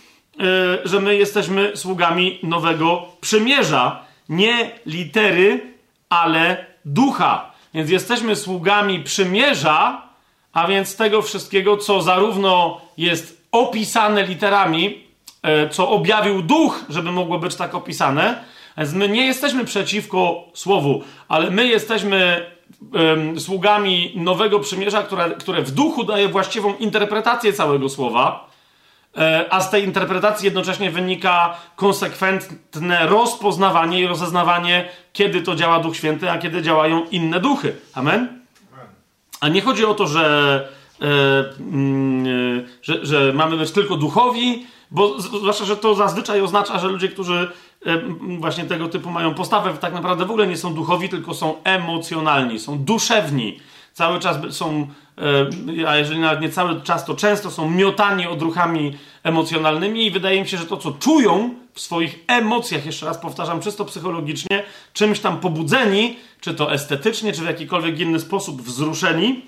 że 0.86 1.00
my 1.00 1.16
jesteśmy 1.16 1.72
sługami 1.76 2.40
Nowego 2.44 3.06
Przymierza, 3.22 4.06
nie 4.30 4.72
litery, 4.86 5.74
ale 6.10 6.66
ducha. 6.86 7.52
Więc 7.74 7.90
jesteśmy 7.90 8.36
sługami 8.36 9.00
przymierza, 9.00 10.02
a 10.54 10.68
więc 10.68 10.96
tego 10.96 11.22
wszystkiego, 11.22 11.78
co 11.78 12.02
zarówno 12.02 12.82
jest 12.98 13.48
opisane 13.52 14.24
literami, 14.24 15.04
e, 15.44 15.70
co 15.70 15.90
objawił 15.90 16.42
duch, 16.42 16.86
żeby 16.90 17.12
mogło 17.12 17.40
być 17.40 17.56
tak 17.56 17.76
opisane. 17.76 18.44
My 18.94 19.10
nie 19.10 19.26
jesteśmy 19.26 19.66
przeciwko 19.66 20.44
słowu, 20.54 21.04
ale 21.28 21.52
my 21.52 21.68
jesteśmy 21.68 22.46
um, 22.94 23.40
sługami 23.40 24.14
nowego 24.16 24.60
przymierza, 24.60 25.04
które, 25.04 25.32
które 25.32 25.62
w 25.62 25.72
duchu 25.72 26.04
daje 26.04 26.30
właściwą 26.30 26.76
interpretację 26.76 27.54
całego 27.54 27.90
słowa. 27.90 28.50
E, 29.18 29.46
a 29.50 29.62
z 29.62 29.70
tej 29.70 29.84
interpretacji 29.84 30.46
jednocześnie 30.46 30.92
wynika 30.92 31.58
konsekwentne 31.76 33.08
rozpoznawanie 33.08 34.02
i 34.02 34.08
rozeznawanie, 34.08 34.90
kiedy 35.14 35.42
to 35.42 35.56
działa 35.56 35.80
Duch 35.80 35.98
Święty, 35.98 36.32
a 36.32 36.38
kiedy 36.38 36.62
działają 36.62 37.06
inne 37.12 37.40
duchy. 37.40 37.76
Amen? 37.94 38.46
A 39.42 39.48
nie 39.48 39.62
chodzi 39.62 39.86
o 39.86 39.94
to, 39.94 40.08
że, 40.08 40.68
e, 41.02 41.06
mm, 41.60 42.26
e, 42.28 42.66
że, 42.82 43.06
że, 43.06 43.34
mamy 43.34 43.58
być 43.58 43.72
tylko 43.72 43.98
duchowi, 43.98 44.66
bo 44.96 45.22
zwłaszcza, 45.22 45.66
że 45.66 45.78
to 45.78 45.96
zazwyczaj 45.96 46.42
oznacza, 46.42 46.80
że 46.80 46.88
ludzie, 46.88 47.10
którzy 47.10 47.52
właśnie 48.40 48.64
tego 48.64 48.88
typu 48.88 49.10
mają 49.12 49.34
postawę, 49.34 49.74
tak 49.74 49.94
naprawdę 49.94 50.26
w 50.26 50.32
ogóle 50.32 50.48
nie 50.48 50.58
są 50.58 50.74
duchowi, 50.74 51.10
tylko 51.10 51.34
są 51.34 51.54
emocjonalni, 51.64 52.60
są 52.60 52.78
duszewni 52.78 53.60
cały 53.96 54.20
czas 54.20 54.38
są, 54.50 54.88
e, 55.82 55.88
a 55.88 55.98
jeżeli 55.98 56.20
nawet 56.20 56.42
nie 56.42 56.50
cały 56.50 56.82
czas, 56.82 57.06
to 57.06 57.16
często 57.16 57.52
są 57.52 57.70
miotani 57.70 58.28
odruchami 58.28 58.98
emocjonalnymi 59.24 60.06
i 60.06 60.12
wydaje 60.12 60.42
mi 60.42 60.48
się, 60.48 60.58
że 60.58 60.66
to, 60.66 60.78
co 60.78 60.92
czują 60.92 61.56
w 61.74 61.82
swoich 61.82 62.24
emocjach, 62.28 62.86
jeszcze 62.86 63.06
raz 63.06 63.18
powtarzam, 63.18 63.62
czysto 63.62 63.86
psychologicznie, 63.86 64.64
czymś 64.94 65.20
tam 65.20 65.40
pobudzeni, 65.40 66.16
czy 66.42 66.54
to 66.54 66.74
estetycznie, 66.74 67.34
czy 67.34 67.42
w 67.42 67.46
jakikolwiek 67.46 68.00
inny 68.00 68.20
sposób 68.20 68.62
wzruszeni, 68.62 69.42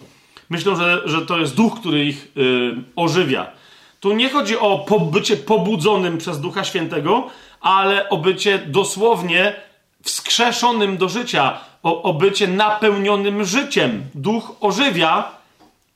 myślą, 0.49 0.75
że, 0.75 1.01
że 1.05 1.21
to 1.21 1.37
jest 1.37 1.55
duch, 1.55 1.79
który 1.79 2.05
ich 2.05 2.31
yy, 2.35 2.83
ożywia. 2.95 3.51
Tu 3.99 4.13
nie 4.13 4.29
chodzi 4.29 4.57
o 4.57 4.85
bycie 5.11 5.37
pobudzonym 5.37 6.17
przez 6.17 6.41
Ducha 6.41 6.63
Świętego, 6.63 7.29
ale 7.61 8.09
o 8.09 8.17
bycie 8.17 8.59
dosłownie 8.59 9.55
wskrzeszonym 10.03 10.97
do 10.97 11.09
życia, 11.09 11.59
o, 11.83 12.03
o 12.03 12.13
bycie 12.13 12.47
napełnionym 12.47 13.45
życiem. 13.45 14.03
Duch 14.15 14.55
ożywia. 14.59 15.31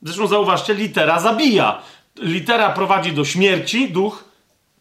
Zresztą 0.01 0.27
zauważcie, 0.27 0.73
litera 0.73 1.19
zabija. 1.19 1.81
Litera 2.15 2.69
prowadzi 2.69 3.11
do 3.11 3.25
śmierci, 3.25 3.91
duch 3.91 4.23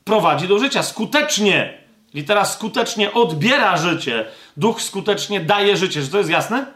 prowadzi 0.05 0.49
do 0.49 0.59
życia. 0.59 0.83
Skutecznie. 0.83 1.81
Litera 2.15 2.45
skutecznie 2.45 3.13
odbiera 3.13 3.77
życie. 3.77 4.27
Duch 4.57 4.83
skutecznie 4.83 5.41
daje 5.41 5.77
życie. 5.77 6.03
Czy 6.03 6.09
to 6.09 6.19
jest 6.19 6.31
jasne? 6.31 6.67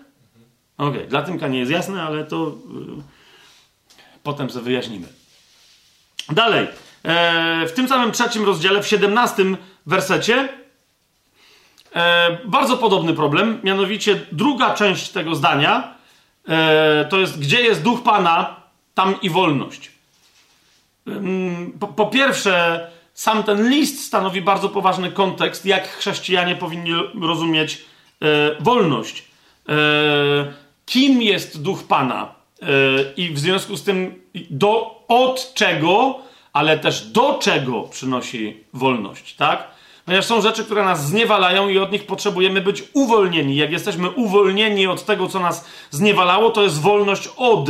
Okej, 0.79 0.99
okay. 0.99 1.07
dla 1.07 1.23
Tymka 1.23 1.49
nie 1.49 1.59
jest 1.59 1.71
jasne, 1.71 2.03
ale 2.03 2.25
to 2.25 2.37
yy, 2.47 3.03
potem 4.23 4.51
sobie 4.51 4.65
wyjaśnimy. 4.65 5.24
Dalej. 6.33 6.67
E, 7.03 7.67
w 7.67 7.73
tym 7.73 7.89
samym 7.89 8.13
trzecim 8.13 8.45
rozdziale, 8.45 8.83
w 8.83 8.87
siedemnastym 8.87 9.57
wersecie, 9.87 10.49
E, 11.95 12.39
bardzo 12.45 12.77
podobny 12.77 13.15
problem, 13.15 13.61
mianowicie 13.63 14.21
druga 14.33 14.75
część 14.75 15.09
tego 15.09 15.35
zdania 15.35 15.95
e, 16.49 17.07
to 17.11 17.21
jest, 17.21 17.41
gdzie 17.41 17.61
jest 17.61 17.83
duch 17.83 18.03
Pana, 18.03 18.57
tam 18.95 19.15
i 19.23 19.31
wolność. 19.31 19.91
Po, 21.81 21.89
po, 21.89 22.07
pierwsze, 22.07 22.87
sam 23.15 23.43
ten 23.43 23.69
list 23.69 24.05
stanowi 24.05 24.43
bardzo 24.43 24.69
poważny 24.69 25.13
kontekst, 25.13 25.67
jak 25.67 25.89
chrześcijanie 25.89 26.57
powinni 26.57 26.93
rozumieć 27.23 27.85
wolność. 28.61 29.25
Kim 30.87 31.23
jest 31.23 31.63
duch 31.63 31.83
Pana? 31.83 32.35
E, 32.65 33.13
I 33.17 33.31
w 33.31 33.39
związku 33.39 33.77
z 33.77 33.83
tym, 33.83 34.23
do, 34.51 35.01
od 35.09 35.55
czego, 35.55 36.19
ale 36.53 36.79
też 36.79 37.07
do 37.07 37.39
czego 37.43 37.83
przynosi 37.83 38.57
wolność, 38.73 39.35
tak? 39.35 39.75
Ponieważ 40.05 40.25
są 40.25 40.41
rzeczy, 40.41 40.65
które 40.65 40.85
nas 40.85 41.07
zniewalają 41.07 41.69
i 41.69 41.79
od 41.79 41.93
nich 41.93 42.07
potrzebujemy 42.07 42.61
być 42.61 42.83
uwolnieni. 42.93 43.57
Jak 43.57 43.73
jesteśmy 43.73 44.11
uwolnieni 44.11 44.87
od 44.87 45.05
tego, 45.05 45.29
co 45.29 45.41
nas 45.41 45.69
zniewalało, 45.91 46.51
to 46.51 46.63
jest 46.63 46.81
wolność 46.81 47.29
od. 47.37 47.69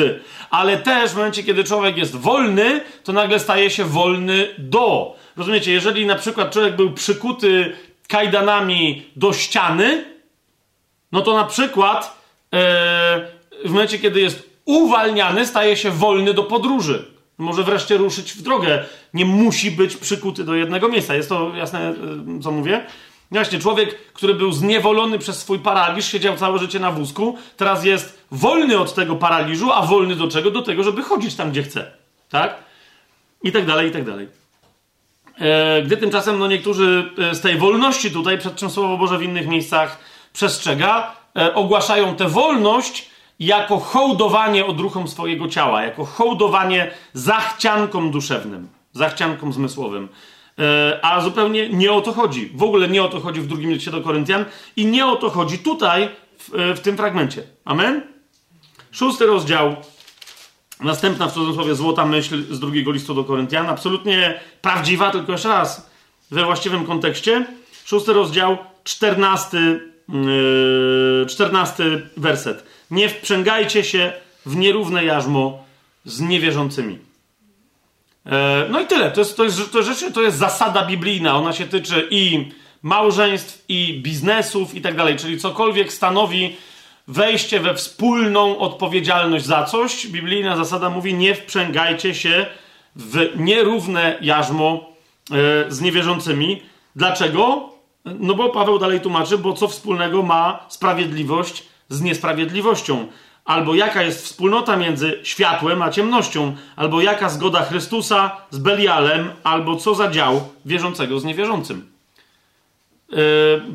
Ale 0.51 0.79
też 0.79 1.11
w 1.11 1.17
momencie, 1.17 1.43
kiedy 1.43 1.65
człowiek 1.65 1.97
jest 1.97 2.17
wolny, 2.17 2.81
to 3.05 3.13
nagle 3.13 3.39
staje 3.41 3.71
się 3.71 3.85
wolny 3.85 4.49
do. 4.59 5.17
Rozumiecie, 5.37 5.73
jeżeli 5.73 6.07
na 6.07 6.15
przykład 6.15 6.53
człowiek 6.53 6.77
był 6.77 6.93
przykuty 6.93 7.77
kajdanami 8.09 9.03
do 9.17 9.33
ściany, 9.33 10.05
no 11.13 11.21
to 11.21 11.35
na 11.35 11.45
przykład 11.45 12.19
ee, 12.53 12.59
w 13.65 13.71
momencie, 13.71 13.99
kiedy 13.99 14.21
jest 14.21 14.54
uwalniany, 14.65 15.47
staje 15.47 15.77
się 15.77 15.91
wolny 15.91 16.35
do 16.35 16.43
podróży. 16.43 17.15
Może 17.39 17.63
wreszcie 17.63 17.97
ruszyć 17.97 18.33
w 18.33 18.43
drogę. 18.43 18.85
Nie 19.15 19.25
musi 19.25 19.71
być 19.71 19.97
przykuty 19.97 20.45
do 20.45 20.55
jednego 20.55 20.89
miejsca. 20.89 21.15
Jest 21.15 21.29
to 21.29 21.53
jasne, 21.55 21.89
e, 21.89 21.95
co 22.43 22.51
mówię? 22.51 22.87
Właśnie, 23.31 23.59
człowiek, 23.59 24.13
który 24.13 24.35
był 24.35 24.53
zniewolony 24.53 25.19
przez 25.19 25.39
swój 25.39 25.59
paraliż, 25.59 26.07
siedział 26.07 26.37
całe 26.37 26.59
życie 26.59 26.81
na 26.81 26.91
wózku, 26.91 27.39
teraz 27.57 27.85
jest 27.85 28.19
wolny 28.31 28.79
od 28.79 28.95
tego 28.95 29.17
paraliżu, 29.17 29.73
a 29.73 29.83
wolny 29.83 30.17
do 30.17 30.29
czego? 30.29 30.51
Do 30.51 30.63
tego, 30.63 30.85
żeby 30.85 31.03
chodzić 31.03 31.35
tam, 31.35 31.51
gdzie 31.51 31.63
chce. 31.63 31.91
Tak? 32.31 32.57
I 33.43 33.53
tak 33.53 33.67
dalej, 33.67 33.89
i 33.89 33.93
tak 33.93 34.05
dalej. 34.05 34.29
E, 35.39 35.83
gdy 35.83 35.97
tymczasem 35.97 36.39
no, 36.39 36.47
niektórzy 36.47 37.11
e, 37.19 37.35
z 37.35 37.41
tej 37.41 37.59
wolności 37.59 38.11
tutaj, 38.11 38.39
przed 38.39 38.57
czym 38.57 38.71
Słowo 38.71 38.99
Boże 38.99 39.19
w 39.19 39.23
innych 39.23 39.47
miejscach 39.47 39.99
przestrzega, 40.33 41.15
ogłaszają 41.55 42.17
tę 42.17 42.29
wolność 42.29 43.11
jako 43.39 43.79
hołdowanie 43.79 44.67
odruchom 44.67 45.09
swojego 45.09 45.49
ciała, 45.49 45.83
jako 45.83 46.05
hołdowanie 46.05 46.91
zachciankom 47.13 48.11
duszewnym, 48.11 48.69
zachciankom 48.93 49.53
zmysłowym. 49.53 50.09
E, 50.59 50.99
a 51.03 51.21
zupełnie 51.21 51.69
nie 51.69 51.93
o 51.93 52.01
to 52.01 52.13
chodzi. 52.13 52.51
W 52.55 52.63
ogóle 52.63 52.89
nie 52.89 53.03
o 53.03 53.09
to 53.09 53.21
chodzi 53.21 53.41
w 53.41 53.47
drugim 53.47 53.71
liście 53.71 53.91
do 53.91 54.01
Koryntian 54.01 54.45
i 54.77 54.87
nie 54.87 55.07
o 55.07 55.17
to 55.17 55.31
chodzi 55.31 55.59
tutaj, 55.59 56.09
w, 56.39 56.55
e, 56.55 56.75
w 56.75 56.81
tym 56.81 56.97
fragmencie. 56.97 57.43
Amen? 57.65 58.03
Szósty 58.91 59.27
rozdział, 59.27 59.77
następna 60.81 61.29
w 61.29 61.33
cudzysłowie 61.33 61.75
złota 61.75 62.07
myśl 62.07 62.55
z 62.55 62.61
drugiego 62.61 62.91
listu 62.91 63.15
do 63.15 63.25
Koryntian, 63.25 63.67
absolutnie 63.67 64.41
prawdziwa, 64.63 65.11
tylko 65.11 65.33
jeszcze 65.33 65.49
raz, 65.49 65.91
we 66.31 66.45
właściwym 66.45 66.87
kontekście. 66.87 67.47
Szósty 67.85 68.13
rozdział, 68.13 68.59
czternasty, 68.85 69.91
yy, 70.09 71.27
czternasty 71.29 72.09
werset. 72.17 72.65
Nie 72.95 73.09
wprzęgajcie 73.09 73.85
się 73.85 74.13
w 74.47 74.57
nierówne 74.57 75.05
jarzmo 75.05 75.65
z 76.05 76.21
niewierzącymi. 76.21 76.99
E, 78.27 78.67
no 78.71 78.81
i 78.81 78.87
tyle. 78.87 79.11
To 79.11 79.21
jest, 79.21 79.37
to, 79.37 79.45
jest, 79.45 79.73
to, 79.73 79.79
jest, 79.79 80.15
to 80.15 80.23
jest 80.23 80.39
zasada 80.39 80.87
biblijna. 80.87 81.37
Ona 81.37 81.53
się 81.53 81.67
tyczy 81.67 82.09
i 82.11 82.51
małżeństw, 82.83 83.65
i 83.69 84.01
biznesów, 84.03 84.75
i 84.75 84.81
tak 84.81 84.97
dalej. 84.97 85.17
Czyli 85.17 85.39
cokolwiek 85.39 85.93
stanowi 85.93 86.57
wejście 87.09 87.61
we 87.61 87.75
wspólną 87.75 88.59
odpowiedzialność 88.59 89.45
za 89.45 89.65
coś. 89.65 90.07
Biblijna 90.07 90.57
zasada 90.57 90.91
mówi: 90.91 91.15
nie 91.15 91.35
wprzęgajcie 91.35 92.15
się 92.15 92.47
w 92.97 93.29
nierówne 93.37 94.19
jarzmo 94.21 94.93
e, 95.31 95.35
z 95.69 95.81
niewierzącymi. 95.81 96.63
Dlaczego? 96.97 97.69
No 98.05 98.35
bo 98.35 98.49
Paweł 98.49 98.79
dalej 98.79 99.01
tłumaczy, 99.01 99.39
bo 99.39 99.53
co 99.53 99.69
wspólnego 99.69 100.23
ma 100.23 100.67
sprawiedliwość 100.69 101.74
z 101.89 102.01
niesprawiedliwością. 102.01 103.07
Albo 103.45 103.75
jaka 103.75 104.03
jest 104.03 104.25
wspólnota 104.25 104.77
między 104.77 105.21
światłem 105.23 105.83
a 105.83 105.91
ciemnością, 105.91 106.57
albo 106.77 107.01
jaka 107.01 107.29
zgoda 107.29 107.63
Chrystusa 107.63 108.37
z 108.51 108.59
Belialem, 108.59 109.31
albo 109.45 109.77
co 109.77 109.95
za 109.95 110.11
dział 110.11 110.49
wierzącego 110.65 111.21
z 111.21 111.25
niewierzącym. 111.25 111.95
Yy, 113.11 113.17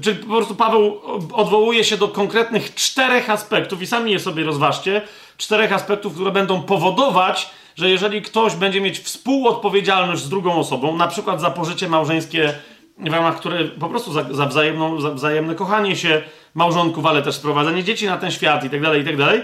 czyli 0.01 0.17
po 0.17 0.35
prostu 0.35 0.55
Paweł 0.55 1.01
odwołuje 1.33 1.83
się 1.83 1.97
do 1.97 2.07
konkretnych 2.07 2.75
czterech 2.75 3.29
aspektów, 3.29 3.81
i 3.81 3.87
sami 3.87 4.11
je 4.11 4.19
sobie 4.19 4.43
rozważcie, 4.43 5.01
czterech 5.37 5.73
aspektów, 5.73 6.13
które 6.13 6.31
będą 6.31 6.61
powodować, 6.61 7.49
że 7.75 7.89
jeżeli 7.89 8.21
ktoś 8.21 8.55
będzie 8.55 8.81
mieć 8.81 8.99
współodpowiedzialność 8.99 10.23
z 10.23 10.29
drugą 10.29 10.55
osobą, 10.55 10.97
na 10.97 11.07
przykład 11.07 11.41
za 11.41 11.51
pożycie 11.51 11.89
małżeńskie, 11.89 12.53
w 12.97 13.13
ramach 13.13 13.37
której 13.37 13.69
po 13.69 13.89
prostu 13.89 14.13
za, 14.13 14.25
za, 14.31 14.45
wzajemną, 14.45 15.01
za 15.01 15.11
wzajemne 15.11 15.55
kochanie 15.55 15.95
się, 15.95 16.21
małżonków, 16.53 17.05
ale 17.05 17.21
też 17.21 17.35
sprowadzenie 17.35 17.83
dzieci 17.83 18.05
na 18.05 18.17
ten 18.17 18.31
świat 18.31 18.63
i 18.63 18.69
tak 18.69 18.81
dalej, 18.81 19.01
i 19.01 19.05
tak 19.05 19.17
dalej. 19.17 19.41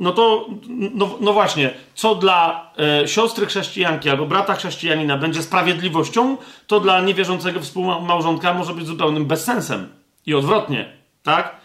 no 0.00 0.12
to, 0.12 0.46
no, 0.94 1.18
no 1.20 1.32
właśnie, 1.32 1.70
co 1.94 2.14
dla 2.14 2.70
e, 3.02 3.08
siostry 3.08 3.46
chrześcijanki 3.46 4.10
albo 4.10 4.26
brata 4.26 4.54
chrześcijanina 4.54 5.18
będzie 5.18 5.42
sprawiedliwością, 5.42 6.36
to 6.66 6.80
dla 6.80 7.00
niewierzącego 7.00 7.60
współmałżonka 7.60 8.54
może 8.54 8.74
być 8.74 8.86
zupełnym 8.86 9.26
bezsensem. 9.26 9.88
I 10.26 10.34
odwrotnie, 10.34 10.92
tak? 11.22 11.56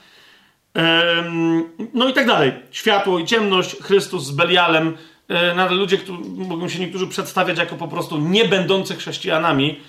no 1.94 2.10
i 2.10 2.14
tak 2.14 2.28
dalej. 2.28 2.52
Światło 2.72 3.20
i 3.20 3.26
ciemność, 3.26 3.76
Chrystus 3.82 4.26
z 4.26 4.32
Belialem. 4.32 4.98
E, 5.28 5.56
nadal 5.56 5.78
ludzie, 5.78 5.98
którzy, 5.98 6.22
mogą 6.24 6.70
się 6.70 6.80
niektórzy 6.80 7.08
przedstawiać 7.08 7.58
jako 7.58 7.76
po 7.76 7.88
prostu 7.88 8.18
nie 8.18 8.46
będący 8.46 8.96
chrześcijanami, 8.96 9.80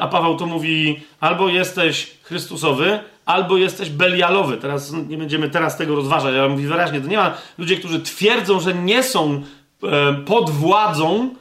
a 0.00 0.08
Paweł 0.08 0.36
to 0.36 0.46
mówi: 0.46 1.00
albo 1.20 1.48
jesteś 1.48 2.16
Chrystusowy, 2.22 2.98
albo 3.26 3.56
jesteś 3.56 3.90
Belialowy. 3.90 4.56
Teraz 4.56 4.92
nie 5.08 5.18
będziemy 5.18 5.50
teraz 5.50 5.76
tego 5.76 5.94
rozważać, 5.94 6.34
ale 6.34 6.48
mówi 6.48 6.66
wyraźnie: 6.66 7.00
to 7.00 7.08
nie 7.08 7.16
ma 7.16 7.34
ludzie, 7.58 7.76
którzy 7.76 8.00
twierdzą, 8.00 8.60
że 8.60 8.74
nie 8.74 9.02
są 9.02 9.42
e, 9.82 10.14
pod 10.14 10.50
władzą 10.50 11.34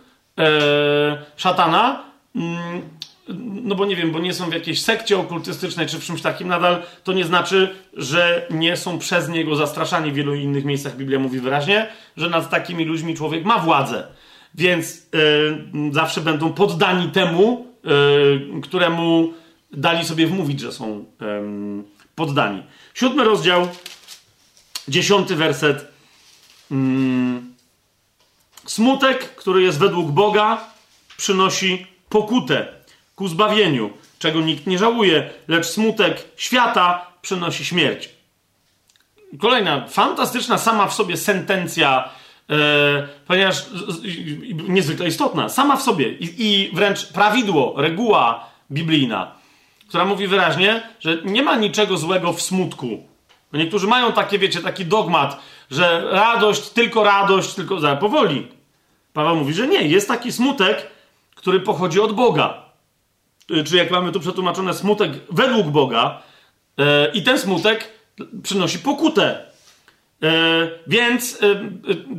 szatana, 1.38 2.04
mm, 2.36 2.82
no 3.64 3.76
bo 3.76 3.86
nie 3.86 3.96
wiem, 3.96 4.12
bo 4.12 4.20
nie 4.20 4.34
są 4.34 4.50
w 4.50 4.54
jakiejś 4.54 4.82
sekcie 4.82 5.18
okultystycznej 5.18 5.88
czy 5.88 6.00
w 6.00 6.04
czymś 6.04 6.22
takim 6.22 6.48
nadal, 6.48 6.82
to 7.04 7.14
nie 7.14 7.24
znaczy, 7.24 7.76
że 7.94 8.48
nie 8.50 8.78
są 8.78 9.00
przez 9.00 9.30
niego 9.30 9.56
zastraszani. 9.56 10.12
W 10.12 10.16
wielu 10.16 10.36
innych 10.36 10.66
miejscach 10.66 10.98
Biblia 10.98 11.20
mówi 11.20 11.40
wyraźnie, 11.40 11.88
że 12.18 12.30
nad 12.30 12.50
takimi 12.50 12.86
ludźmi 12.86 13.16
człowiek 13.16 13.46
ma 13.46 13.60
władzę. 13.60 14.08
Więc 14.56 15.08
zawsze 15.92 16.22
będą 16.22 16.54
poddani 16.54 17.10
temu, 17.10 17.75
któremu 18.64 19.34
dali 19.72 20.06
sobie 20.06 20.28
wmówić, 20.28 20.60
że 20.60 20.72
są 20.72 21.06
poddani. 22.16 22.64
Siódmy 22.94 23.24
rozdział, 23.24 23.68
dziesiąty 24.88 25.36
werset. 25.36 25.88
Mm, 26.72 27.56
smutek, 28.66 29.36
który 29.36 29.62
jest 29.62 29.80
według 29.80 30.12
Boga, 30.12 30.64
przynosi 31.18 31.88
pokutę 32.10 32.68
ku 33.16 33.28
zbawieniu, 33.28 33.90
czego 34.20 34.42
nikt 34.42 34.68
nie 34.68 34.78
żałuje, 34.78 35.30
lecz 35.48 35.66
smutek 35.66 36.26
świata 36.36 37.12
przynosi 37.22 37.66
śmierć. 37.66 38.10
Kolejna 39.40 39.88
fantastyczna 39.88 40.58
sama 40.58 40.88
w 40.88 40.94
sobie 40.94 41.18
sentencja, 41.18 42.04
e, 42.04 42.10
ponieważ 43.28 43.56
z, 43.56 43.70
z, 43.70 44.02
niezwykle 44.70 45.08
istotna, 45.08 45.50
sama 45.50 45.78
w 45.78 45.82
sobie 45.82 46.10
i, 46.10 46.34
i 46.38 46.76
wręcz 46.76 47.06
prawidło, 47.06 47.74
reguła 47.78 48.50
biblijna, 48.72 49.32
która 49.88 50.06
mówi 50.06 50.28
wyraźnie, 50.28 50.90
że 51.00 51.18
nie 51.24 51.44
ma 51.44 51.56
niczego 51.56 51.98
złego 51.98 52.34
w 52.34 52.42
smutku. 52.42 53.04
Niektórzy 53.54 53.88
mają 53.88 54.12
takie, 54.12 54.40
wiecie, 54.40 54.62
taki 54.62 54.86
dogmat, 54.86 55.40
że 55.72 56.08
radość, 56.12 56.70
tylko 56.70 57.04
radość, 57.04 57.54
tylko. 57.54 57.80
Zaraz, 57.80 58.00
powoli. 58.00 58.48
Paweł 59.14 59.36
mówi, 59.36 59.54
że 59.54 59.68
nie, 59.68 59.82
jest 59.82 60.08
taki 60.08 60.32
smutek, 60.32 60.88
który 61.36 61.60
pochodzi 61.60 62.00
od 62.00 62.14
Boga. 62.14 62.64
Y, 63.52 63.64
czy 63.64 63.78
jak 63.78 63.92
mamy 63.92 64.12
tu 64.12 64.20
przetłumaczone 64.20 64.74
smutek 64.74 65.12
według 65.30 65.68
Boga, 65.68 66.22
e, 66.78 67.12
i 67.12 67.24
ten 67.24 67.40
smutek 67.40 67.92
przynosi 68.44 68.80
pokutę. 68.80 69.46
E, 70.24 70.28
więc 70.88 71.40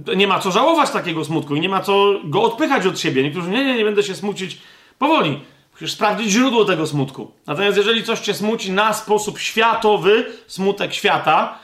e, 0.09 0.16
nie 0.16 0.26
ma 0.26 0.38
co 0.38 0.50
żałować 0.50 0.90
takiego 0.90 1.24
smutku 1.24 1.56
i 1.56 1.61
nie 1.61 1.68
ma 1.68 1.80
co 1.80 2.14
go 2.24 2.42
odpychać 2.42 2.87
od 2.87 3.00
siebie. 3.00 3.22
Niektórzy, 3.22 3.50
nie, 3.50 3.64
nie, 3.64 3.74
nie 3.74 3.85
będę 3.85 4.02
się 4.02 4.14
smucić. 4.14 4.59
Powoli. 4.98 5.40
Musisz 5.72 5.92
sprawdzić 5.92 6.30
źródło 6.30 6.64
tego 6.64 6.87
smutku. 6.87 7.32
Natomiast 7.46 7.76
jeżeli 7.76 8.04
coś 8.04 8.20
cię 8.20 8.35
smuci 8.35 8.72
na 8.72 8.92
sposób 8.92 9.38
światowy, 9.38 10.26
smutek 10.46 10.94
świata, 10.94 11.59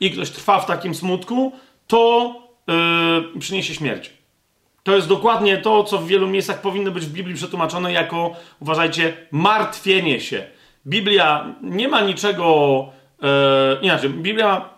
i 0.00 0.10
ktoś 0.10 0.30
trwa 0.30 0.60
w 0.60 0.66
takim 0.66 0.94
smutku, 0.94 1.52
to 1.86 2.34
przyniesie 3.38 3.74
śmierć. 3.74 4.10
To 4.82 4.96
jest 4.96 5.08
dokładnie 5.08 5.58
to, 5.58 5.84
co 5.84 5.98
w 5.98 6.06
wielu 6.06 6.26
miejscach 6.26 6.60
powinno 6.60 6.90
być 6.90 7.06
w 7.06 7.12
Biblii 7.12 7.36
przetłumaczone 7.36 7.92
jako, 7.92 8.36
uważajcie, 8.60 9.16
martwienie 9.30 10.20
się. 10.20 10.46
Biblia 10.86 11.54
nie 11.62 11.88
ma 11.88 12.00
niczego 12.00 12.88
e, 13.22 13.76
inaczej. 13.82 14.10
Biblia 14.10 14.73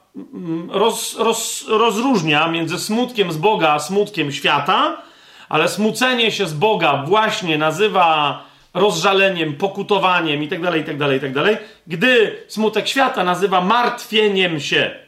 roz, 0.69 1.17
roz, 1.19 1.65
rozróżnia 1.69 2.49
między 2.49 2.79
smutkiem 2.79 3.33
z 3.33 3.37
Boga 3.37 3.73
a 3.73 3.79
smutkiem 3.79 4.33
świata, 4.33 5.03
ale 5.49 5.69
smucenie 5.69 6.33
się 6.33 6.47
z 6.47 6.55
Boga 6.55 7.03
właśnie 7.07 7.59
nazywa 7.59 8.43
rozżaleniem, 8.75 9.55
pokutowaniem 9.55 10.43
itd., 10.43 10.79
itd., 10.79 11.15
itd., 11.15 11.59
gdy 11.87 12.37
smutek 12.49 12.89
świata 12.89 13.25
nazywa 13.25 13.61
martwieniem 13.61 14.61
się. 14.61 15.07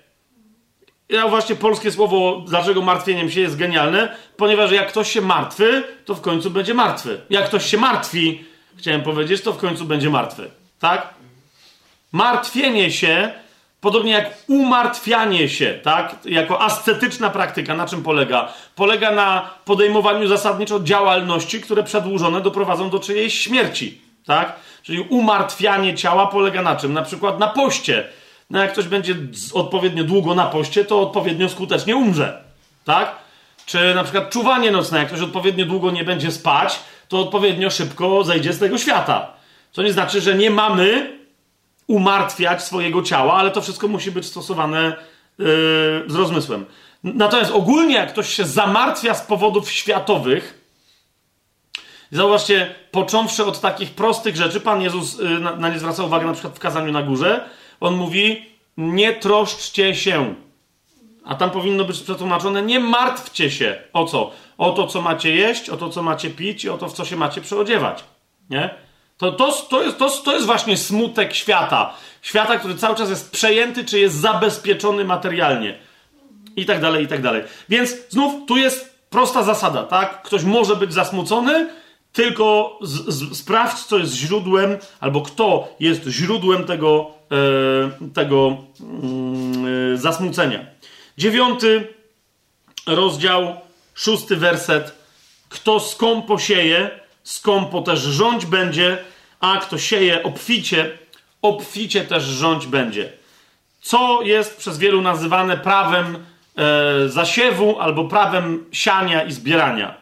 Ja 1.08 1.28
właśnie 1.28 1.56
polskie 1.56 1.92
słowo, 1.92 2.42
dlaczego 2.46 2.82
martwieniem 2.82 3.30
się 3.30 3.40
jest 3.40 3.56
genialne, 3.56 4.16
ponieważ 4.36 4.72
jak 4.72 4.88
ktoś 4.88 5.12
się 5.12 5.20
martwy, 5.20 5.82
to 6.04 6.14
w 6.14 6.20
końcu 6.20 6.50
będzie 6.50 6.74
martwy. 6.74 7.20
Jak 7.30 7.44
ktoś 7.44 7.66
się 7.66 7.78
martwi, 7.78 8.44
chciałem 8.76 9.02
powiedzieć, 9.02 9.42
to 9.42 9.52
w 9.52 9.58
końcu 9.58 9.84
będzie 9.84 10.10
martwy. 10.10 10.50
Tak? 10.80 11.14
Martwienie 12.12 12.90
się, 12.90 13.32
podobnie 13.80 14.12
jak 14.12 14.34
umartwianie 14.48 15.48
się, 15.48 15.78
tak? 15.82 16.16
Jako 16.24 16.62
ascetyczna 16.62 17.30
praktyka, 17.30 17.74
na 17.74 17.86
czym 17.86 18.02
polega? 18.02 18.52
Polega 18.74 19.10
na 19.10 19.50
podejmowaniu 19.64 20.28
zasadniczo 20.28 20.80
działalności, 20.80 21.60
które 21.60 21.82
przedłużone 21.82 22.40
doprowadzą 22.40 22.90
do 22.90 22.98
czyjejś 22.98 23.40
śmierci, 23.40 24.00
tak? 24.26 24.52
Czyli 24.82 25.00
umartwianie 25.00 25.94
ciała 25.94 26.26
polega 26.26 26.62
na 26.62 26.76
czym? 26.76 26.92
Na 26.92 27.02
przykład 27.02 27.38
na 27.38 27.48
poście 27.48 28.08
no 28.50 28.58
jak 28.58 28.72
ktoś 28.72 28.88
będzie 28.88 29.14
odpowiednio 29.54 30.04
długo 30.04 30.34
na 30.34 30.46
poście, 30.46 30.84
to 30.84 31.00
odpowiednio 31.00 31.48
skutecznie 31.48 31.96
umrze. 31.96 32.44
Tak? 32.84 33.16
Czy 33.66 33.94
na 33.94 34.02
przykład 34.04 34.30
czuwanie 34.30 34.70
nocne, 34.70 34.98
jak 34.98 35.08
ktoś 35.08 35.20
odpowiednio 35.20 35.66
długo 35.66 35.90
nie 35.90 36.04
będzie 36.04 36.32
spać, 36.32 36.80
to 37.08 37.20
odpowiednio 37.20 37.70
szybko 37.70 38.24
zejdzie 38.24 38.52
z 38.52 38.58
tego 38.58 38.78
świata. 38.78 39.32
Co 39.72 39.82
nie 39.82 39.92
znaczy, 39.92 40.20
że 40.20 40.34
nie 40.34 40.50
mamy 40.50 41.17
umartwiać 41.88 42.64
swojego 42.64 43.02
ciała, 43.02 43.34
ale 43.34 43.50
to 43.50 43.62
wszystko 43.62 43.88
musi 43.88 44.10
być 44.10 44.26
stosowane 44.26 44.96
yy, 45.38 45.46
z 46.06 46.14
rozmysłem. 46.14 46.66
Natomiast 47.04 47.50
ogólnie, 47.50 47.94
jak 47.94 48.12
ktoś 48.12 48.34
się 48.34 48.44
zamartwia 48.44 49.14
z 49.14 49.22
powodów 49.22 49.70
światowych, 49.70 50.64
zauważcie, 52.12 52.74
począwszy 52.90 53.44
od 53.44 53.60
takich 53.60 53.90
prostych 53.90 54.36
rzeczy, 54.36 54.60
Pan 54.60 54.82
Jezus 54.82 55.18
yy, 55.18 55.40
na, 55.40 55.56
na 55.56 55.68
nie 55.68 55.78
zwraca 55.78 56.04
uwagę 56.04 56.26
na 56.26 56.32
przykład 56.32 56.56
w 56.56 56.58
kazaniu 56.58 56.92
na 56.92 57.02
górze, 57.02 57.48
on 57.80 57.94
mówi: 57.94 58.46
Nie 58.76 59.12
troszczcie 59.12 59.94
się. 59.94 60.34
A 61.24 61.34
tam 61.34 61.50
powinno 61.50 61.84
być 61.84 62.00
przetłumaczone: 62.00 62.62
Nie 62.62 62.80
martwcie 62.80 63.50
się. 63.50 63.82
O 63.92 64.04
co? 64.04 64.30
O 64.58 64.70
to, 64.70 64.86
co 64.86 65.02
macie 65.02 65.34
jeść, 65.34 65.70
o 65.70 65.76
to, 65.76 65.90
co 65.90 66.02
macie 66.02 66.30
pić 66.30 66.64
i 66.64 66.68
o 66.68 66.78
to, 66.78 66.88
w 66.88 66.92
co 66.92 67.04
się 67.04 67.16
macie 67.16 67.40
przeodziewać. 67.40 68.04
Nie? 68.50 68.87
To, 69.18 69.32
to, 69.32 69.52
to, 69.52 69.82
jest, 69.82 69.98
to, 69.98 70.10
to 70.10 70.34
jest 70.34 70.46
właśnie 70.46 70.76
smutek 70.76 71.34
świata. 71.34 71.94
Świata, 72.22 72.58
który 72.58 72.74
cały 72.74 72.96
czas 72.96 73.10
jest 73.10 73.30
przejęty, 73.30 73.84
czy 73.84 73.98
jest 73.98 74.16
zabezpieczony 74.16 75.04
materialnie. 75.04 75.78
I 76.56 76.66
tak 76.66 76.80
dalej, 76.80 77.04
i 77.04 77.08
tak 77.08 77.22
dalej. 77.22 77.42
Więc 77.68 77.94
znów 78.08 78.46
tu 78.48 78.56
jest 78.56 78.98
prosta 79.10 79.42
zasada, 79.42 79.82
tak? 79.82 80.22
Ktoś 80.22 80.44
może 80.44 80.76
być 80.76 80.92
zasmucony, 80.92 81.68
tylko 82.12 82.78
z, 82.82 83.14
z, 83.14 83.38
sprawdź, 83.38 83.78
co 83.78 83.98
jest 83.98 84.14
źródłem, 84.14 84.78
albo 85.00 85.20
kto 85.20 85.68
jest 85.80 86.04
źródłem 86.04 86.64
tego 86.64 87.18
E, 87.32 88.10
tego 88.14 88.56
mm, 88.80 89.94
e, 89.94 89.96
zasmucenia. 89.96 90.66
Dziewiąty 91.18 91.94
rozdział, 92.86 93.56
szósty 93.94 94.36
werset. 94.36 94.92
Kto 95.48 95.80
skąpo 95.80 96.38
sieje, 96.38 96.97
skąpo 97.28 97.82
też 97.82 98.00
rządź 98.00 98.46
będzie, 98.46 98.98
a 99.40 99.56
kto 99.56 99.78
sieje 99.78 100.22
obficie, 100.22 100.98
obficie 101.42 102.04
też 102.04 102.24
rządź 102.24 102.66
będzie. 102.66 103.12
Co 103.80 104.22
jest 104.22 104.56
przez 104.56 104.78
wielu 104.78 105.02
nazywane 105.02 105.56
prawem 105.56 106.16
e, 106.56 107.08
zasiewu 107.08 107.80
albo 107.80 108.04
prawem 108.04 108.64
siania 108.72 109.22
i 109.22 109.32
zbierania. 109.32 109.94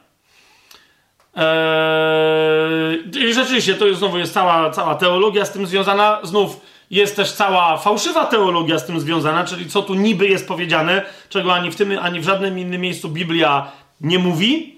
Eee, 1.36 3.28
I 3.28 3.34
rzeczywiście 3.34 3.74
to 3.74 3.86
jest, 3.86 3.98
znowu 3.98 4.18
jest 4.18 4.34
cała, 4.34 4.70
cała 4.70 4.94
teologia 4.94 5.44
z 5.44 5.52
tym 5.52 5.66
związana. 5.66 6.18
Znów 6.22 6.60
jest 6.90 7.16
też 7.16 7.32
cała 7.32 7.76
fałszywa 7.76 8.26
teologia 8.26 8.78
z 8.78 8.86
tym 8.86 9.00
związana, 9.00 9.44
czyli 9.44 9.70
co 9.70 9.82
tu 9.82 9.94
niby 9.94 10.28
jest 10.28 10.48
powiedziane, 10.48 11.02
czego 11.28 11.54
ani 11.54 11.70
w 11.70 11.76
tym, 11.76 11.98
ani 12.02 12.20
w 12.20 12.24
żadnym 12.24 12.58
innym 12.58 12.80
miejscu 12.80 13.08
Biblia 13.08 13.72
nie 14.00 14.18
mówi. 14.18 14.75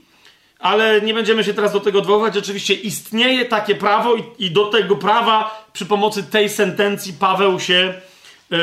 Ale 0.59 1.01
nie 1.01 1.15
będziemy 1.15 1.45
się 1.45 1.55
teraz 1.55 1.73
do 1.73 1.81
tego 1.81 1.99
odwoływać. 1.99 2.37
Oczywiście 2.37 2.75
istnieje 2.75 3.45
takie 3.45 3.75
prawo 3.75 4.15
i, 4.15 4.23
i 4.39 4.51
do 4.51 4.65
tego 4.65 4.97
prawa 4.97 5.67
przy 5.73 5.87
pomocy 5.87 6.23
tej 6.23 6.49
sentencji 6.49 7.13
Paweł 7.13 7.61
się, 7.61 7.95
yy, 8.51 8.59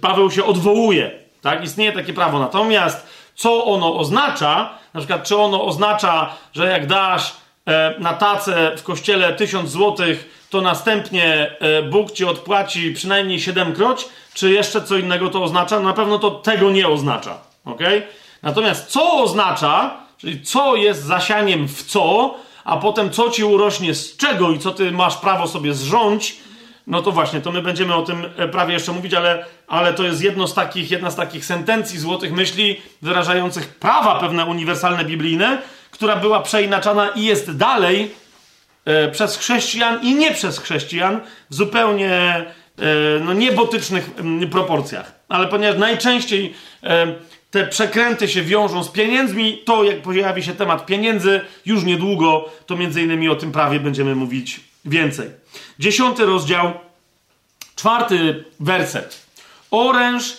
Paweł 0.00 0.30
się 0.30 0.44
odwołuje. 0.44 1.10
Tak? 1.42 1.64
Istnieje 1.64 1.92
takie 1.92 2.12
prawo. 2.12 2.38
Natomiast 2.38 3.06
co 3.40 3.64
ono 3.64 3.96
oznacza, 3.96 4.70
na 4.94 5.00
przykład 5.00 5.24
czy 5.24 5.36
ono 5.36 5.64
oznacza, 5.64 6.36
że 6.52 6.66
jak 6.66 6.86
dasz 6.86 7.32
e, 7.66 7.94
na 7.98 8.14
tacę 8.14 8.72
w 8.76 8.82
kościele 8.82 9.32
tysiąc 9.32 9.70
złotych, 9.70 10.46
to 10.50 10.60
następnie 10.60 11.56
e, 11.60 11.82
Bóg 11.82 12.10
ci 12.10 12.24
odpłaci 12.24 12.92
przynajmniej 12.92 13.40
siedemkroć, 13.40 14.08
czy 14.34 14.50
jeszcze 14.50 14.82
co 14.82 14.96
innego 14.96 15.30
to 15.30 15.42
oznacza. 15.42 15.80
Na 15.80 15.92
pewno 15.92 16.18
to 16.18 16.30
tego 16.30 16.70
nie 16.70 16.88
oznacza. 16.88 17.38
ok? 17.64 17.80
Natomiast 18.42 18.86
co 18.86 19.22
oznacza, 19.22 19.99
czyli 20.20 20.42
co 20.42 20.76
jest 20.76 21.04
zasianiem 21.04 21.68
w 21.68 21.82
co, 21.82 22.34
a 22.64 22.76
potem 22.76 23.10
co 23.10 23.30
ci 23.30 23.44
urośnie 23.44 23.94
z 23.94 24.16
czego 24.16 24.50
i 24.50 24.58
co 24.58 24.70
ty 24.70 24.92
masz 24.92 25.16
prawo 25.16 25.48
sobie 25.48 25.74
zrządzić, 25.74 26.36
no 26.86 27.02
to 27.02 27.12
właśnie, 27.12 27.40
to 27.40 27.52
my 27.52 27.62
będziemy 27.62 27.94
o 27.94 28.02
tym 28.02 28.26
e, 28.36 28.48
prawie 28.48 28.74
jeszcze 28.74 28.92
mówić, 28.92 29.14
ale, 29.14 29.44
ale 29.66 29.94
to 29.94 30.04
jest 30.04 30.22
jedno 30.22 30.46
z 30.46 30.54
takich, 30.54 30.90
jedna 30.90 31.10
z 31.10 31.16
takich 31.16 31.44
sentencji, 31.44 31.98
złotych 31.98 32.32
myśli 32.32 32.80
wyrażających 33.02 33.68
prawa 33.68 34.14
pewne 34.14 34.44
uniwersalne 34.44 35.04
biblijne, 35.04 35.58
która 35.90 36.16
była 36.16 36.40
przeinaczana 36.40 37.08
i 37.08 37.24
jest 37.24 37.56
dalej 37.56 38.14
e, 38.84 39.08
przez 39.08 39.36
chrześcijan 39.36 40.02
i 40.02 40.14
nie 40.14 40.34
przez 40.34 40.58
chrześcijan 40.58 41.20
w 41.50 41.54
zupełnie 41.54 42.10
e, 42.10 42.46
no, 43.20 43.32
niebotycznych 43.32 44.10
m, 44.18 44.50
proporcjach. 44.50 45.12
Ale 45.28 45.46
ponieważ 45.46 45.78
najczęściej 45.78 46.54
e, 46.82 47.14
te 47.50 47.66
przekręty 47.66 48.28
się 48.28 48.42
wiążą 48.42 48.84
z 48.84 48.88
pieniędzmi, 48.88 49.58
to 49.64 49.84
jak 49.84 50.02
pojawi 50.02 50.42
się 50.42 50.54
temat 50.54 50.86
pieniędzy 50.86 51.40
już 51.66 51.84
niedługo, 51.84 52.50
to 52.66 52.76
między 52.76 53.02
innymi 53.02 53.28
o 53.28 53.36
tym 53.36 53.52
prawie 53.52 53.80
będziemy 53.80 54.14
mówić 54.14 54.60
więcej. 54.84 55.30
Dziesiąty 55.78 56.26
rozdział, 56.26 56.72
czwarty 57.76 58.44
werset. 58.60 59.26
Oręż 59.70 60.36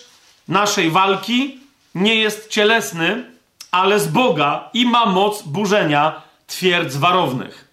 naszej 0.48 0.90
walki 0.90 1.58
nie 1.94 2.14
jest 2.14 2.48
cielesny, 2.48 3.24
ale 3.70 4.00
z 4.00 4.08
Boga 4.08 4.70
i 4.74 4.86
ma 4.86 5.06
moc 5.06 5.42
burzenia 5.42 6.22
twierdz 6.46 6.96
warownych. 6.96 7.68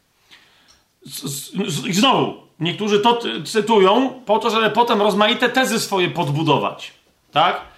I 1.85 1.93
znowu, 1.93 2.33
niektórzy 2.59 2.99
to 2.99 3.19
cytują 3.45 4.21
po 4.25 4.39
to, 4.39 4.49
żeby 4.49 4.69
potem 4.69 5.01
rozmaite 5.01 5.49
tezy 5.49 5.79
swoje 5.79 6.09
podbudować. 6.09 6.93
Tak? 7.31 7.68